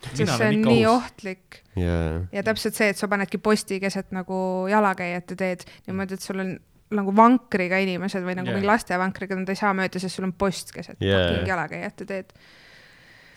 sest 0.00 0.32
see 0.32 0.46
on 0.46 0.62
nii 0.64 0.84
ohtlik 0.88 1.60
jaa, 1.76 2.22
ja 2.32 2.44
täpselt 2.46 2.78
see, 2.78 2.88
et 2.92 3.00
sa 3.00 3.08
panedki 3.10 3.40
posti 3.42 3.80
keset 3.82 4.14
nagu 4.16 4.38
jalakäijate 4.70 5.36
teed 5.40 5.66
niimoodi, 5.88 6.16
et 6.16 6.24
sul 6.24 6.40
on 6.44 6.54
nagu 6.96 7.14
vankriga 7.16 7.78
inimesed 7.84 8.24
või 8.24 8.36
nagu 8.38 8.50
yeah. 8.50 8.58
mingi 8.58 8.70
lastevankriga, 8.70 9.38
nad 9.38 9.52
ei 9.52 9.58
saa 9.58 9.74
mööda, 9.76 10.02
sest 10.02 10.18
sul 10.18 10.26
on 10.28 10.34
post 10.38 10.74
keset 10.74 10.98
Jaa. 11.04 11.20
fucking 11.28 11.52
jalakäijate 11.52 12.08
teed. 12.08 12.34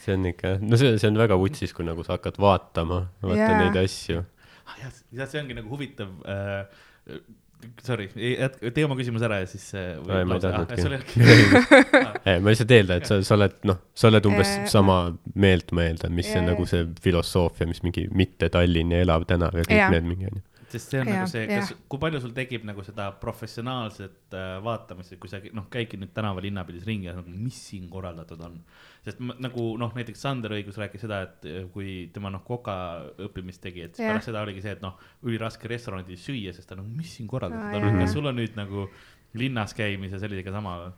see 0.03 0.17
on 0.17 0.25
ikka, 0.31 0.57
no 0.63 0.79
see, 0.79 0.95
see 1.01 1.11
on 1.11 1.19
väga 1.21 1.37
vutsis, 1.39 1.75
kui 1.75 1.85
nagu 1.87 2.05
sa 2.05 2.17
hakkad 2.17 2.39
vaatama, 2.41 3.05
vaata 3.23 3.43
Jaa. 3.43 3.61
neid 3.61 3.79
asju. 3.83 4.25
Ah, 4.63 4.75
jah, 4.81 4.99
ja 5.19 5.29
see 5.29 5.43
ongi 5.43 5.55
nagu 5.59 5.71
huvitav 5.71 6.11
äh, 6.29 6.65
sorry, 7.83 8.07
tee 8.13 8.85
oma 8.85 8.95
küsimus 8.99 9.23
ära 9.25 9.39
ja 9.41 9.49
siis. 9.49 9.65
Ei, 9.77 10.25
ma 10.27 10.37
ei 10.37 10.43
tahtnudki. 10.43 10.81
sul 10.81 10.95
ei 12.29 12.39
ma 12.43 12.53
lihtsalt 12.53 12.73
eeldan, 12.75 13.01
et 13.01 13.09
sa, 13.09 13.19
sa 13.25 13.37
oled, 13.37 13.55
noh, 13.69 13.79
sa 13.97 14.09
oled 14.09 14.29
umbes 14.29 14.53
Äh, 14.53 14.65
sama 14.71 14.97
meelt, 15.39 15.71
ma 15.75 15.87
eeldan, 15.87 16.13
mis 16.15 16.29
see 16.29 16.39
jaa, 16.39 16.47
nagu 16.51 16.65
see 16.69 16.85
filosoofia, 17.03 17.67
mis 17.69 17.83
mingi 17.85 18.07
mitte 18.15 18.49
Tallinn 18.53 18.93
ja 18.93 19.03
elav 19.05 19.27
tänav 19.29 19.55
ja 19.57 19.65
kõik 19.67 19.79
Jaa. 19.79 19.91
need 19.93 20.09
mingi 20.09 20.29
onju. 20.31 20.43
Sest 20.73 20.93
see 20.93 21.01
on 21.01 21.09
Jah, 21.09 21.19
nagu 21.21 21.29
see, 21.29 21.43
kas, 21.49 21.71
kui 21.89 22.01
palju 22.01 22.21
sul 22.23 22.33
tekib 22.35 22.65
nagu 22.67 22.83
seda 22.85 23.09
professionaalset 23.21 24.35
äh, 24.37 24.55
vaatamist, 24.65 25.13
et 25.15 25.21
kui 25.21 25.31
sa 25.31 25.39
noh, 25.55 25.67
käidki 25.73 25.99
nüüd 26.01 26.13
tänava 26.15 26.43
linnapildis 26.43 26.87
ringi 26.89 27.09
ja 27.09 27.15
nagu, 27.17 27.33
mis 27.37 27.59
siin 27.69 27.85
korraldatud 27.91 28.41
on. 28.47 28.57
sest 29.05 29.21
ma, 29.23 29.37
nagu 29.43 29.67
noh, 29.79 29.93
näiteks 29.97 30.25
Sander 30.25 30.55
Õigus 30.57 30.79
rääkis 30.81 31.05
seda, 31.05 31.21
et 31.27 31.47
äh, 31.49 31.63
kui 31.73 31.95
tema 32.15 32.33
noh, 32.33 32.43
koka 32.47 32.75
õppimist 33.29 33.63
tegi, 33.63 33.87
et 33.87 33.97
siis 33.97 34.09
pärast 34.09 34.31
seda 34.31 34.43
oligi 34.45 34.65
see, 34.65 34.75
et 34.77 34.83
noh, 34.85 34.97
üliraske 35.27 35.71
restoranides 35.71 36.25
süüa, 36.25 36.55
sest 36.55 36.71
ta 36.71 36.79
nagu, 36.79 36.89
mis 36.89 37.13
siin 37.17 37.29
korraldatud 37.29 37.79
Aa, 37.79 37.93
on 37.93 38.03
kas 38.03 38.15
sul 38.17 38.29
on 38.31 38.39
nüüd 38.41 38.57
nagu 38.59 38.89
linnas 39.37 39.73
käimise 39.77 40.19
sellisega 40.21 40.53
sama 40.53 40.77
või? 40.81 40.93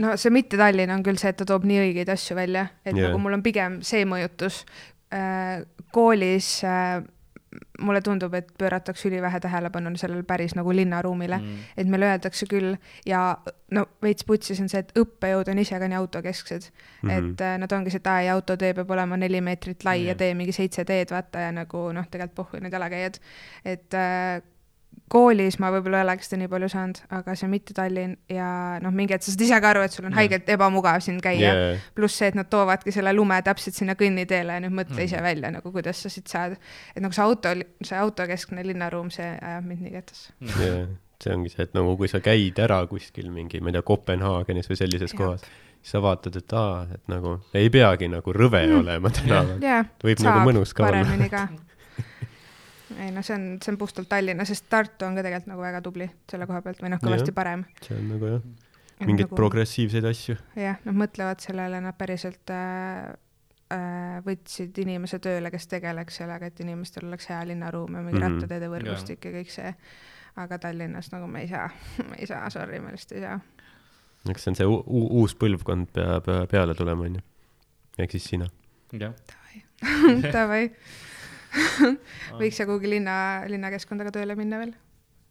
no 0.00 0.16
see 0.20 0.32
mitte 0.32 0.58
Tallinn 0.60 0.92
on 0.94 1.04
küll 1.06 1.18
see, 1.20 1.32
et 1.32 1.38
ta 1.40 1.46
toob 1.48 1.66
nii 1.68 1.80
õigeid 1.88 2.10
asju 2.12 2.36
välja, 2.38 2.68
et 2.84 2.94
yeah. 2.94 3.08
nagu 3.08 3.20
mul 3.22 3.36
on 3.38 3.44
pigem 3.44 3.80
see 3.86 4.04
mõjutus 4.08 4.62
äh,. 5.14 5.66
koolis 5.90 6.60
äh, 6.62 7.00
mulle 7.80 8.02
tundub, 8.04 8.34
et 8.38 8.50
pööratakse 8.58 9.08
ülivähe 9.08 9.40
tähelepanu 9.40 9.92
sellele 10.00 10.22
päris 10.26 10.54
nagu 10.58 10.72
linnaruumile 10.74 11.38
mm., 11.38 11.64
et 11.80 11.90
meile 11.90 12.10
öeldakse 12.12 12.46
küll 12.50 12.76
ja 13.06 13.22
no 13.74 13.86
veits 14.02 14.26
putsis 14.28 14.60
on 14.62 14.70
see, 14.72 14.82
et 14.84 14.92
õppejõud 14.98 15.50
on 15.52 15.62
ise 15.62 15.80
ka 15.80 15.88
nii 15.88 15.98
autokesksed 16.00 16.68
mm. 16.70 17.08
-hmm. 17.08 17.32
et 17.32 17.44
äh, 17.46 17.56
nad 17.62 17.72
ongi 17.72 17.90
see, 17.90 18.02
et 18.02 18.12
aa 18.12 18.22
ja 18.26 18.38
autotee 18.38 18.74
peab 18.74 18.90
olema 18.90 19.16
neli 19.16 19.40
meetrit 19.40 19.84
lai 19.84 19.98
Jah. 20.02 20.12
ja 20.12 20.14
tee 20.14 20.34
mingi 20.34 20.52
seitse 20.52 20.84
teed, 20.84 21.10
vaata 21.10 21.46
ja 21.48 21.52
nagu 21.52 21.90
noh, 21.92 22.08
tegelikult 22.10 22.36
pohhu 22.36 22.62
need 22.62 22.72
jalakäijad, 22.72 23.20
et 23.64 23.94
äh, 23.94 24.42
koolis 25.10 25.56
ma 25.58 25.72
võib-olla 25.74 25.98
ei 26.00 26.04
oleks 26.06 26.28
seda 26.30 26.38
nii 26.44 26.48
palju 26.52 26.68
saanud, 26.70 27.00
aga 27.18 27.34
see 27.38 27.48
mitte 27.50 27.74
Tallinn 27.74 28.12
ja 28.30 28.78
noh, 28.82 28.92
mingi 28.94 29.12
hetk 29.16 29.24
sa 29.26 29.32
saad 29.34 29.42
ise 29.46 29.58
ka 29.64 29.72
aru, 29.74 29.82
et 29.82 29.92
sul 29.96 30.06
on 30.06 30.14
haigelt 30.14 30.48
ebamugav 30.54 31.02
siin 31.02 31.18
käia 31.24 31.40
yeah.. 31.54 31.80
pluss 31.98 32.18
see, 32.20 32.28
et 32.30 32.38
nad 32.38 32.46
toovadki 32.52 32.94
selle 32.94 33.12
lume 33.16 33.40
täpselt 33.42 33.74
sinna 33.74 33.96
kõnniteele 33.98 34.54
ja 34.58 34.62
nüüd 34.62 34.76
mõtle 34.76 34.94
Mhm. 35.00 35.06
ise 35.08 35.22
välja 35.24 35.50
nagu, 35.50 35.72
kuidas 35.74 36.02
sa 36.02 36.08
siit 36.12 36.28
saad. 36.30 36.54
et 36.94 37.02
nagu 37.02 37.12
see 37.16 37.22
auto, 37.24 37.54
see 37.82 37.98
autokeskne 37.98 38.62
linnaruum, 38.66 39.10
see 39.10 39.26
ajab 39.40 39.64
mind 39.66 39.82
nii 39.82 39.90
kettasse. 39.98 40.32
jaa, 40.46 40.84
see 41.24 41.34
ongi 41.34 41.50
see, 41.56 41.62
et 41.66 41.74
nagu 41.74 41.96
kui 41.96 42.08
sa 42.08 42.20
käid 42.20 42.58
ära 42.62 42.78
kuskil 42.86 43.30
mingi, 43.34 43.60
ma 43.60 43.68
ei 43.70 43.72
tea, 43.78 43.82
Kopenhaagenis 43.82 44.70
või 44.70 44.78
sellises 44.78 45.10
Jah. 45.12 45.18
kohas, 45.18 45.40
siis 45.80 45.90
sa 45.96 46.00
vaatad, 46.04 46.36
et 46.36 46.52
aa, 46.54 46.86
et 46.94 47.02
nagu 47.08 47.40
ei 47.54 47.68
peagi 47.70 48.08
nagu 48.08 48.32
rõve 48.32 48.62
Mm. 48.66 48.78
olema 48.84 49.10
tänaval. 49.10 49.58
jaa, 49.60 49.82
võib 50.04 50.22
nagu 50.22 50.46
mõnus 50.52 50.72
ka 50.74 50.86
olla. 50.86 51.48
ei 52.98 53.12
no 53.14 53.22
see 53.22 53.36
on, 53.36 53.46
see 53.62 53.72
on 53.72 53.78
puhtalt 53.78 54.08
Tallinna, 54.10 54.44
sest 54.48 54.66
Tartu 54.72 55.06
on 55.06 55.18
ka 55.18 55.24
tegelikult 55.26 55.52
nagu 55.52 55.62
väga 55.62 55.80
tubli 55.84 56.08
selle 56.30 56.48
koha 56.50 56.62
pealt 56.64 56.82
või 56.82 56.92
noh, 56.94 57.00
kõvasti 57.02 57.34
parem. 57.36 57.64
see 57.84 57.96
on 57.96 58.08
nagu 58.14 58.30
jah, 58.34 58.44
mingeid 59.06 59.28
nagu.... 59.28 59.38
progressiivseid 59.38 60.06
asju. 60.10 60.36
jah, 60.58 60.78
nad 60.86 60.98
mõtlevad 61.04 61.42
sellele, 61.44 61.80
nad 61.84 61.96
päriselt 61.98 62.52
äh, 62.54 63.10
äh, 63.74 64.18
võtsid 64.26 64.78
inimese 64.82 65.20
tööle, 65.22 65.52
kes 65.54 65.68
tegeleks 65.70 66.20
sellega, 66.22 66.50
et 66.50 66.62
inimestel 66.64 67.08
oleks 67.08 67.30
hea 67.30 67.40
linnaruum 67.52 67.98
ja 67.98 68.04
mingi 68.04 68.18
mm. 68.18 68.24
-hmm. 68.24 68.40
rattateede 68.40 68.70
võrgustik 68.72 69.24
ja 69.24 69.34
kõik 69.38 69.54
see. 69.54 69.74
aga 70.40 70.58
Tallinnas 70.58 71.10
nagu 71.12 71.26
me 71.26 71.44
ei 71.44 71.48
saa, 71.48 71.68
me 72.08 72.18
ei 72.18 72.26
saa, 72.26 72.50
sorry, 72.50 72.80
me 72.80 72.94
lihtsalt 72.94 73.18
ei 73.18 73.26
saa. 73.26 73.40
eks 74.30 74.44
see 74.44 74.50
on 74.52 74.56
see 74.56 74.66
uus 75.20 75.34
põlvkond 75.34 75.92
peab 75.92 76.26
peale 76.50 76.74
tulema, 76.74 77.04
onju. 77.04 77.22
ehk 77.98 78.18
siis 78.18 78.32
sina. 78.34 78.50
jah. 78.92 79.14
Davai, 80.32 80.66
võiks 82.40 82.60
ja 82.60 82.68
kuhugi 82.68 82.94
linna, 82.98 83.16
linnakeskkonda 83.50 84.06
ka 84.08 84.14
tööle 84.20 84.36
minna 84.38 84.60
veel, 84.62 84.72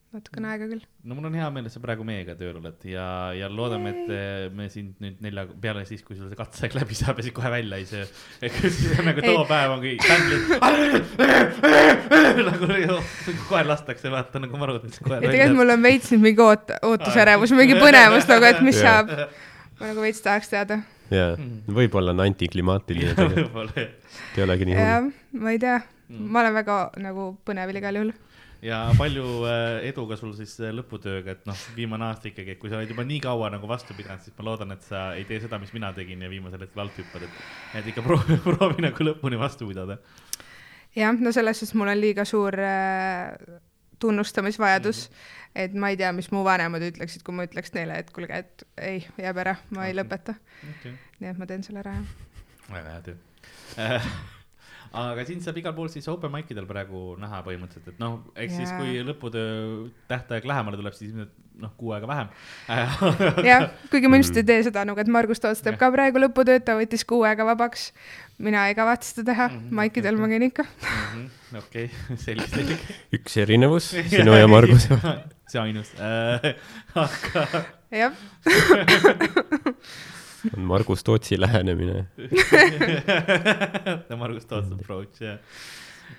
natukene 0.09 0.49
aega 0.49 0.65
küll. 0.71 0.81
no 1.05 1.15
mul 1.15 1.27
on 1.29 1.35
hea 1.37 1.47
meel, 1.53 1.67
et 1.69 1.73
sa 1.73 1.79
praegu 1.83 2.05
meiega 2.07 2.33
tööl 2.37 2.55
oled 2.57 2.85
ja, 2.89 3.05
ja 3.37 3.49
loodame, 3.51 3.91
et 3.93 4.09
eh, 4.15 4.45
me 4.55 4.65
sind 4.73 4.95
nüüd 5.03 5.19
nelja 5.21 5.45
peale 5.61 5.83
siis, 5.85 6.01
kui 6.05 6.17
sul 6.17 6.31
see 6.31 6.39
katseaeg 6.39 6.77
läbi 6.79 6.97
saab 6.97 7.19
ja 7.21 7.25
siis 7.27 7.35
kohe 7.35 7.51
välja 7.53 7.77
ei 7.77 7.85
söö. 7.89 8.07
et 8.45 8.57
nagu 9.05 9.21
too 9.25 9.35
Ei. 9.35 9.49
päev 9.51 9.75
on 9.75 9.83
kõik 9.83 10.01
nagu 12.49 12.79
ju- 12.81 13.35
koer 13.51 13.69
lastakse, 13.69 14.09
vaata 14.13 14.41
nagu 14.41 14.61
marud. 14.61 14.87
ja 14.89 15.21
tegelikult 15.21 15.59
mul 15.61 15.75
on 15.77 15.85
veits 15.85 16.09
nüüd 16.15 16.25
mingi 16.25 16.45
oot-, 16.47 16.73
ootusärevus, 16.89 17.53
mingi 17.59 17.77
põnevus 17.79 18.25
nagu, 18.31 18.49
et 18.49 18.63
mis 18.65 18.81
saab. 18.81 19.13
ma 19.79 19.91
nagu 19.93 20.07
veits 20.07 20.25
tahaks 20.25 20.49
teada. 20.51 20.81
jaa, 21.13 21.37
võib-olla 21.69 22.17
on 22.17 22.25
antiklimaatiline 22.25 23.13
võib-olla 23.37 23.85
ei 23.85 24.43
olegi 24.45 24.67
nii 24.69 24.75
hull. 24.77 24.89
jah, 24.89 25.09
ma 25.45 25.53
ei 25.53 25.61
tea, 25.61 25.77
Mm. 26.09 26.25
ma 26.33 26.39
olen 26.41 26.53
väga 26.57 26.75
nagu 26.97 27.25
põnevil 27.45 27.77
igal 27.77 27.95
juhul. 27.99 28.11
ja 28.65 28.79
palju 28.97 29.25
äh, 29.47 29.85
edu 29.87 30.07
ka 30.09 30.15
sul 30.17 30.33
siis 30.35 30.55
äh, 30.59 30.71
lõputööga, 30.75 31.35
et 31.37 31.45
noh, 31.47 31.59
viimane 31.75 32.07
aasta 32.09 32.27
ikkagi, 32.31 32.55
et 32.55 32.59
kui 32.59 32.69
sa 32.71 32.79
oled 32.79 32.89
juba 32.89 33.05
nii 33.05 33.19
kaua 33.23 33.49
nagu 33.53 33.67
vastu 33.69 33.93
pidanud, 33.93 34.23
siis 34.25 34.33
ma 34.39 34.43
loodan, 34.49 34.71
et 34.75 34.81
sa 34.83 35.03
ei 35.15 35.23
tee 35.29 35.37
seda, 35.39 35.59
mis 35.61 35.71
mina 35.73 35.93
tegin 35.93 36.21
ja 36.25 36.29
viimasel 36.31 36.65
hetkel 36.65 36.81
alt 36.83 36.97
hüppad, 36.97 37.23
et, 37.27 37.43
et 37.79 37.87
ikka 37.93 38.01
proovi, 38.03 38.37
proovi 38.47 38.81
nagu 38.87 39.05
lõpuni 39.11 39.37
vastu 39.39 39.67
pidada. 39.69 39.99
jah, 40.97 41.13
no 41.13 41.31
selles 41.31 41.61
suhtes 41.61 41.75
mul 41.77 41.87
on 41.93 42.01
liiga 42.01 42.25
suur 42.25 42.57
äh, 42.59 43.37
tunnustamisvajadus, 43.99 45.09
Mhm. 45.09 45.61
et 45.61 45.73
ma 45.73 45.89
ei 45.89 45.97
tea, 45.97 46.11
mis 46.15 46.31
mu 46.31 46.43
vanemad 46.43 46.81
ütleksid, 46.89 47.23
kui 47.23 47.33
ma 47.35 47.45
ütleks 47.47 47.73
neile, 47.75 47.99
et 47.99 48.09
kuulge, 48.15 48.33
et 48.43 48.63
ei, 48.77 49.05
jääb 49.17 49.37
ära, 49.45 49.55
ma 49.75 49.85
ei 49.87 49.93
Okei. 49.93 50.01
lõpeta. 50.01 50.35
okei, 50.73 50.93
nii 51.19 51.29
et 51.29 51.37
ma 51.37 51.45
teen 51.45 51.63
selle 51.63 51.79
ära, 51.85 51.93
jah. 51.93 52.73
väga 52.73 52.89
hea 52.97 53.01
töö 53.07 53.17
aga 54.93 55.25
sind 55.27 55.41
saab 55.45 55.57
igal 55.61 55.73
pool 55.77 55.89
siis 55.93 56.07
open 56.09 56.31
mic 56.33 56.49
idel 56.51 56.65
praegu 56.69 57.13
näha 57.21 57.43
põhimõtteliselt, 57.45 57.93
et 57.93 57.99
noh, 58.01 58.19
eks 58.35 58.55
siis 58.57 58.69
Jaa. 58.71 58.79
kui 58.79 59.03
lõputöö 59.05 59.89
tähtaeg 60.09 60.45
lähemale 60.49 60.79
tuleb, 60.79 60.93
siis 60.97 61.13
noh, 61.59 61.71
kuu 61.77 61.91
aega 61.91 62.07
vähem. 62.07 62.29
jah, 63.45 63.65
kuigi 63.91 64.07
ma 64.09 64.15
ilmselt 64.17 64.37
ei 64.41 64.47
tee 64.47 64.63
seda 64.69 64.85
nagu, 64.87 64.99
et 65.03 65.11
Margus 65.11 65.41
Toots 65.43 65.61
teeb 65.65 65.75
ka 65.81 65.89
praegu 65.93 66.21
lõputööd, 66.23 66.63
ta 66.65 66.77
võttis 66.79 67.03
kuu 67.05 67.21
aega 67.27 67.45
vabaks. 67.45 67.89
mina 68.39 68.67
ei 68.69 68.75
kavatse 68.77 69.11
seda 69.13 69.25
teha 69.33 69.47
Mhm,, 69.49 69.73
maikidel 69.75 70.15
ma 70.17 70.27
käin 70.31 70.45
ikka. 70.47 70.63
okei, 71.59 71.89
selge, 72.15 72.47
selge. 72.47 72.77
üks 73.19 73.35
erinevus 73.43 73.91
sinu 74.13 74.33
ja 74.39 74.47
Marguse 74.47 74.89
vahel. 74.95 75.19
see 75.49 75.59
ainus 75.61 75.91
äh,, 75.99 76.55
aga 76.95 77.45
jah, 77.91 78.13
on 80.55 80.65
Margus 80.69 81.03
Tootsi 81.03 81.39
lähenemine. 81.39 82.05
Margus 84.21 84.47
Toots 84.49 84.71
approach 84.75 85.21
jah. 85.23 85.37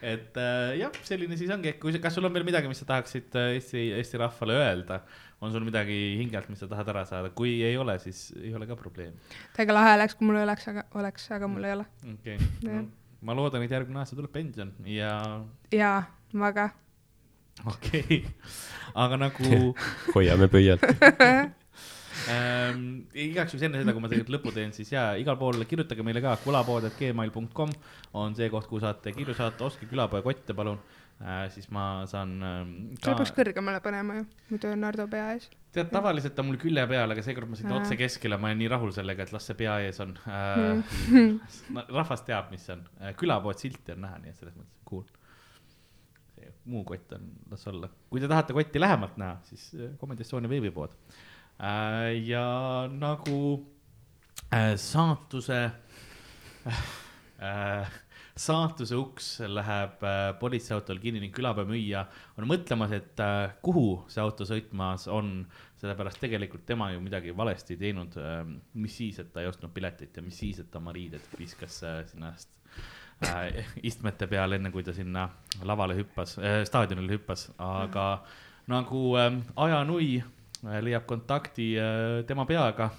et 0.02 0.36
äh, 0.38 0.76
jah, 0.80 0.94
selline 1.06 1.38
siis 1.38 1.50
ongi, 1.54 1.74
kui, 1.82 1.96
kas 2.02 2.14
sul 2.16 2.28
on 2.28 2.34
veel 2.34 2.46
midagi, 2.46 2.70
mis 2.70 2.80
sa 2.82 2.88
tahaksid 2.92 3.34
äh, 3.38 3.56
Eesti, 3.58 3.90
Eesti 3.98 4.22
rahvale 4.22 4.58
öelda? 4.60 5.00
on 5.40 5.52
sul 5.52 5.64
midagi 5.64 5.96
hingelt, 6.20 6.48
mis 6.52 6.60
sa 6.60 6.68
tahad 6.68 6.88
ära 6.92 7.04
saada, 7.08 7.30
kui 7.32 7.54
ei 7.64 7.76
ole, 7.80 7.96
siis 8.02 8.28
ei 8.42 8.52
ole 8.54 8.68
ka 8.68 8.76
probleemi. 8.76 9.16
täiega 9.56 9.76
lahe 9.76 9.94
oleks, 9.96 10.16
kui 10.18 10.28
mul 10.28 10.40
oleks, 10.42 10.68
aga 10.68 10.84
oleks, 11.00 11.30
aga 11.32 11.48
mul 11.48 11.64
ei 11.64 11.76
ole. 11.78 11.86
okei 12.12 12.36
okay., 12.36 12.82
ma 13.24 13.36
loodan, 13.36 13.64
et 13.64 13.72
järgmine 13.72 14.02
aasta 14.02 14.18
tuleb 14.18 14.32
pension 14.34 14.72
ja 14.84 15.14
jaa, 15.72 16.02
ma 16.36 16.52
ka. 16.56 16.68
okei 17.64 18.04
okay., 18.04 18.20
aga 18.94 19.22
nagu 19.24 19.72
hoiame 20.14 20.50
pöialt. 20.52 20.84
ähm, 22.28 22.86
igaks 23.14 23.54
juhuks 23.54 23.66
enne 23.68 23.80
seda, 23.80 23.94
kui 23.96 24.02
ma 24.02 24.10
tegelikult 24.10 24.36
lõpu 24.36 24.54
teen, 24.54 24.72
siis 24.76 24.90
jaa, 24.92 25.12
igal 25.20 25.38
pool 25.40 25.62
kirjutage 25.68 26.04
meile 26.06 26.22
ka, 26.24 26.36
kulapood.gmail.com 26.44 27.74
on 28.20 28.34
see 28.38 28.50
koht, 28.52 28.66
kuhu 28.70 28.82
saate 28.82 29.14
kirju 29.16 29.36
saata, 29.38 29.68
ostke 29.68 29.88
külapoe 29.90 30.22
kotte, 30.26 30.56
palun 30.56 30.80
äh,. 31.22 31.46
siis 31.54 31.70
ma 31.74 32.06
saan 32.10 32.34
ähm, 32.42 32.74
selle 32.98 33.16
peaks 33.20 33.32
kõrgemale 33.36 33.80
panema 33.84 34.18
ju, 34.18 34.26
muidu 34.50 34.72
on 34.72 34.84
Nardo 34.84 35.06
pea 35.12 35.30
ees. 35.36 35.48
tead, 35.74 35.92
tavaliselt 35.92 36.42
on 36.42 36.50
mul 36.50 36.60
külje 36.60 36.84
peal, 36.90 37.14
aga 37.14 37.24
seekord 37.24 37.50
ma 37.52 37.60
sõidan 37.60 37.78
otse 37.78 37.98
keskele, 38.00 38.40
ma 38.40 38.50
olen 38.50 38.60
nii 38.64 38.72
rahul 38.74 38.92
sellega, 38.96 39.24
et 39.24 39.32
las 39.36 39.48
see 39.48 39.58
pea 39.62 39.78
ees 39.86 40.02
on 40.04 40.16
äh, 40.26 40.58
Mm. 41.10 41.40
rahvas 42.00 42.26
teab, 42.26 42.52
mis 42.52 42.66
see 42.66 42.76
on 42.76 42.84
äh,, 43.00 43.14
külapood 43.18 43.58
silti 43.62 43.96
on 43.96 44.04
näha, 44.06 44.20
nii 44.22 44.34
et 44.34 44.38
selles 44.42 44.58
mõttes 44.58 44.84
cool. 44.90 45.08
muu 46.70 46.84
kott 46.86 47.12
on, 47.16 47.26
las 47.50 47.66
olla, 47.70 47.88
kui 48.10 48.20
te 48.22 48.28
tahate 48.30 48.54
kotti 48.54 48.80
lähemalt 48.80 49.16
näha, 49.20 49.40
siis 49.48 49.70
äh, 49.78 49.92
Comedy 50.00 50.26
Estonia 50.26 50.50
veebipood 50.50 50.94
äh,. 50.94 51.26
Ja 51.60 52.88
nagu 52.88 53.40
äh, 54.52 54.76
saatuse 54.76 55.70
äh, 57.40 57.90
saatuse 58.40 58.96
uks 58.96 59.26
läheb 59.44 60.04
äh, 60.06 60.20
politseiautol 60.40 61.00
kinni 61.02 61.20
ning 61.24 61.34
külapäeva 61.34 61.68
müüja 61.68 62.04
on 62.38 62.46
mõtlemas, 62.48 62.94
et 62.96 63.20
äh, 63.20 63.52
kuhu 63.64 64.06
see 64.08 64.22
auto 64.22 64.46
sõitmas 64.48 65.04
on, 65.12 65.42
sellepärast 65.82 66.22
tegelikult 66.22 66.64
tema 66.68 66.90
ju 66.94 67.02
midagi 67.04 67.34
valesti 67.36 67.76
ei 67.76 67.82
teinud 67.84 68.16
äh,. 68.20 68.40
mis 68.80 68.96
siis, 68.96 69.20
et 69.20 69.32
ta 69.34 69.44
ei 69.44 69.50
ostnud 69.50 69.74
piletit 69.76 70.16
ja 70.16 70.24
mis 70.24 70.38
siis, 70.40 70.62
et 70.62 70.70
ta 70.72 70.80
oma 70.80 70.94
riided 70.96 71.28
viskas 71.38 71.82
äh, 71.84 72.00
sinna 72.08 72.32
äh, 73.28 73.60
istmete 73.82 74.30
peale, 74.30 74.56
enne 74.56 74.72
kui 74.72 74.86
ta 74.86 74.96
sinna 74.96 75.28
lavale 75.68 75.98
hüppas 76.00 76.38
äh,, 76.40 76.62
staadionile 76.68 77.18
hüppas, 77.18 77.50
aga 77.58 78.10
nagu 78.72 79.04
äh, 79.20 79.34
ajanui 79.68 80.12
äh, 80.22 80.36
leiab 80.62 81.06
kontakti 81.08 81.74
äh, 81.78 82.24
tema 82.26 82.46
peaga. 82.46 82.90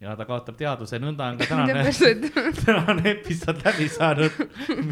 Ja 0.00 0.14
ta 0.16 0.24
kaotab 0.24 0.56
teadvuse, 0.56 0.96
nõnda 0.96 1.26
on 1.28 1.36
ka 1.36 1.44
tänane, 1.50 1.82
tänane 2.64 3.02
episood 3.10 3.58
läbi 3.66 3.88
saanud. 3.92 4.38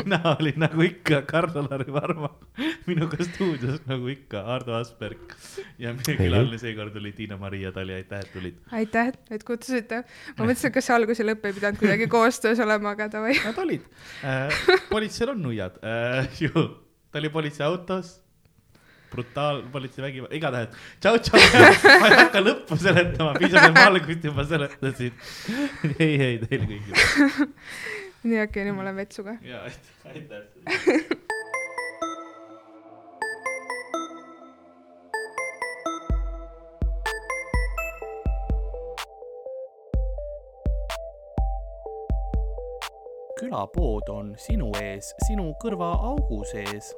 mina 0.02 0.18
olin 0.34 0.58
nagu 0.60 0.84
ikka 0.84 1.22
Karl-Alari 1.30 1.94
Varma, 1.94 2.28
minuga 2.84 3.16
stuudios 3.24 3.80
nagu 3.88 4.10
ikka 4.12 4.42
Ardo 4.56 4.76
Asperg. 4.76 5.32
Ja 5.80 5.94
meie 5.96 6.18
külaline 6.18 6.60
seekord 6.60 7.00
oli 7.00 7.14
Tiina-Maria 7.16 7.72
Tali, 7.72 7.96
aitäh, 8.02 8.20
et 8.20 8.36
tulid. 8.36 8.60
aitäh, 8.82 9.14
et 9.32 9.48
kutsusite. 9.48 10.02
ma 10.36 10.44
mõtlesin, 10.44 10.68
et 10.68 10.76
kas 10.76 10.90
see 10.90 10.98
algus 10.98 11.24
ja 11.24 11.28
lõpp 11.30 11.48
ei 11.48 11.56
pidanud 11.56 11.80
kuidagi 11.80 12.12
koostöös 12.12 12.60
olema, 12.60 12.92
aga 12.92 13.08
davai. 13.16 13.32
Nad 13.48 13.64
olid. 13.64 13.88
Äh,, 14.20 14.62
politseil 14.92 15.32
on 15.32 15.40
nuiad. 15.46 15.80
Äh, 15.80 16.28
ju, 16.44 16.68
ta 17.08 17.22
oli 17.22 17.32
politseiautos 17.32 18.18
brutaal 19.12 19.62
politsei 19.72 20.04
vägivald, 20.04 20.34
igatahes 20.36 20.74
tšau, 21.00 21.18
tšau, 21.18 21.40
ma 22.02 22.10
ei 22.10 22.18
hakka 22.22 22.42
lõppu 22.44 22.78
seletama, 22.80 23.34
piisab, 23.38 23.68
et 23.70 23.78
ma 23.78 23.86
algust 23.92 24.28
juba 24.30 24.44
seletasin. 24.48 25.24
ei, 25.98 26.12
ei 26.16 26.36
teile 26.44 26.68
kõigile 26.68 27.48
nii, 28.28 28.42
okei, 28.44 28.66
nüüd 28.68 28.76
ma 28.76 28.86
olen 28.86 29.00
vetsuga. 29.02 29.38
ja 29.46 29.64
aitäh, 30.12 31.16
külapood 43.38 44.08
on 44.10 44.32
sinu 44.40 44.72
ees, 44.82 45.12
sinu 45.28 45.52
kõrvaaugu 45.62 46.42
sees 46.50 46.90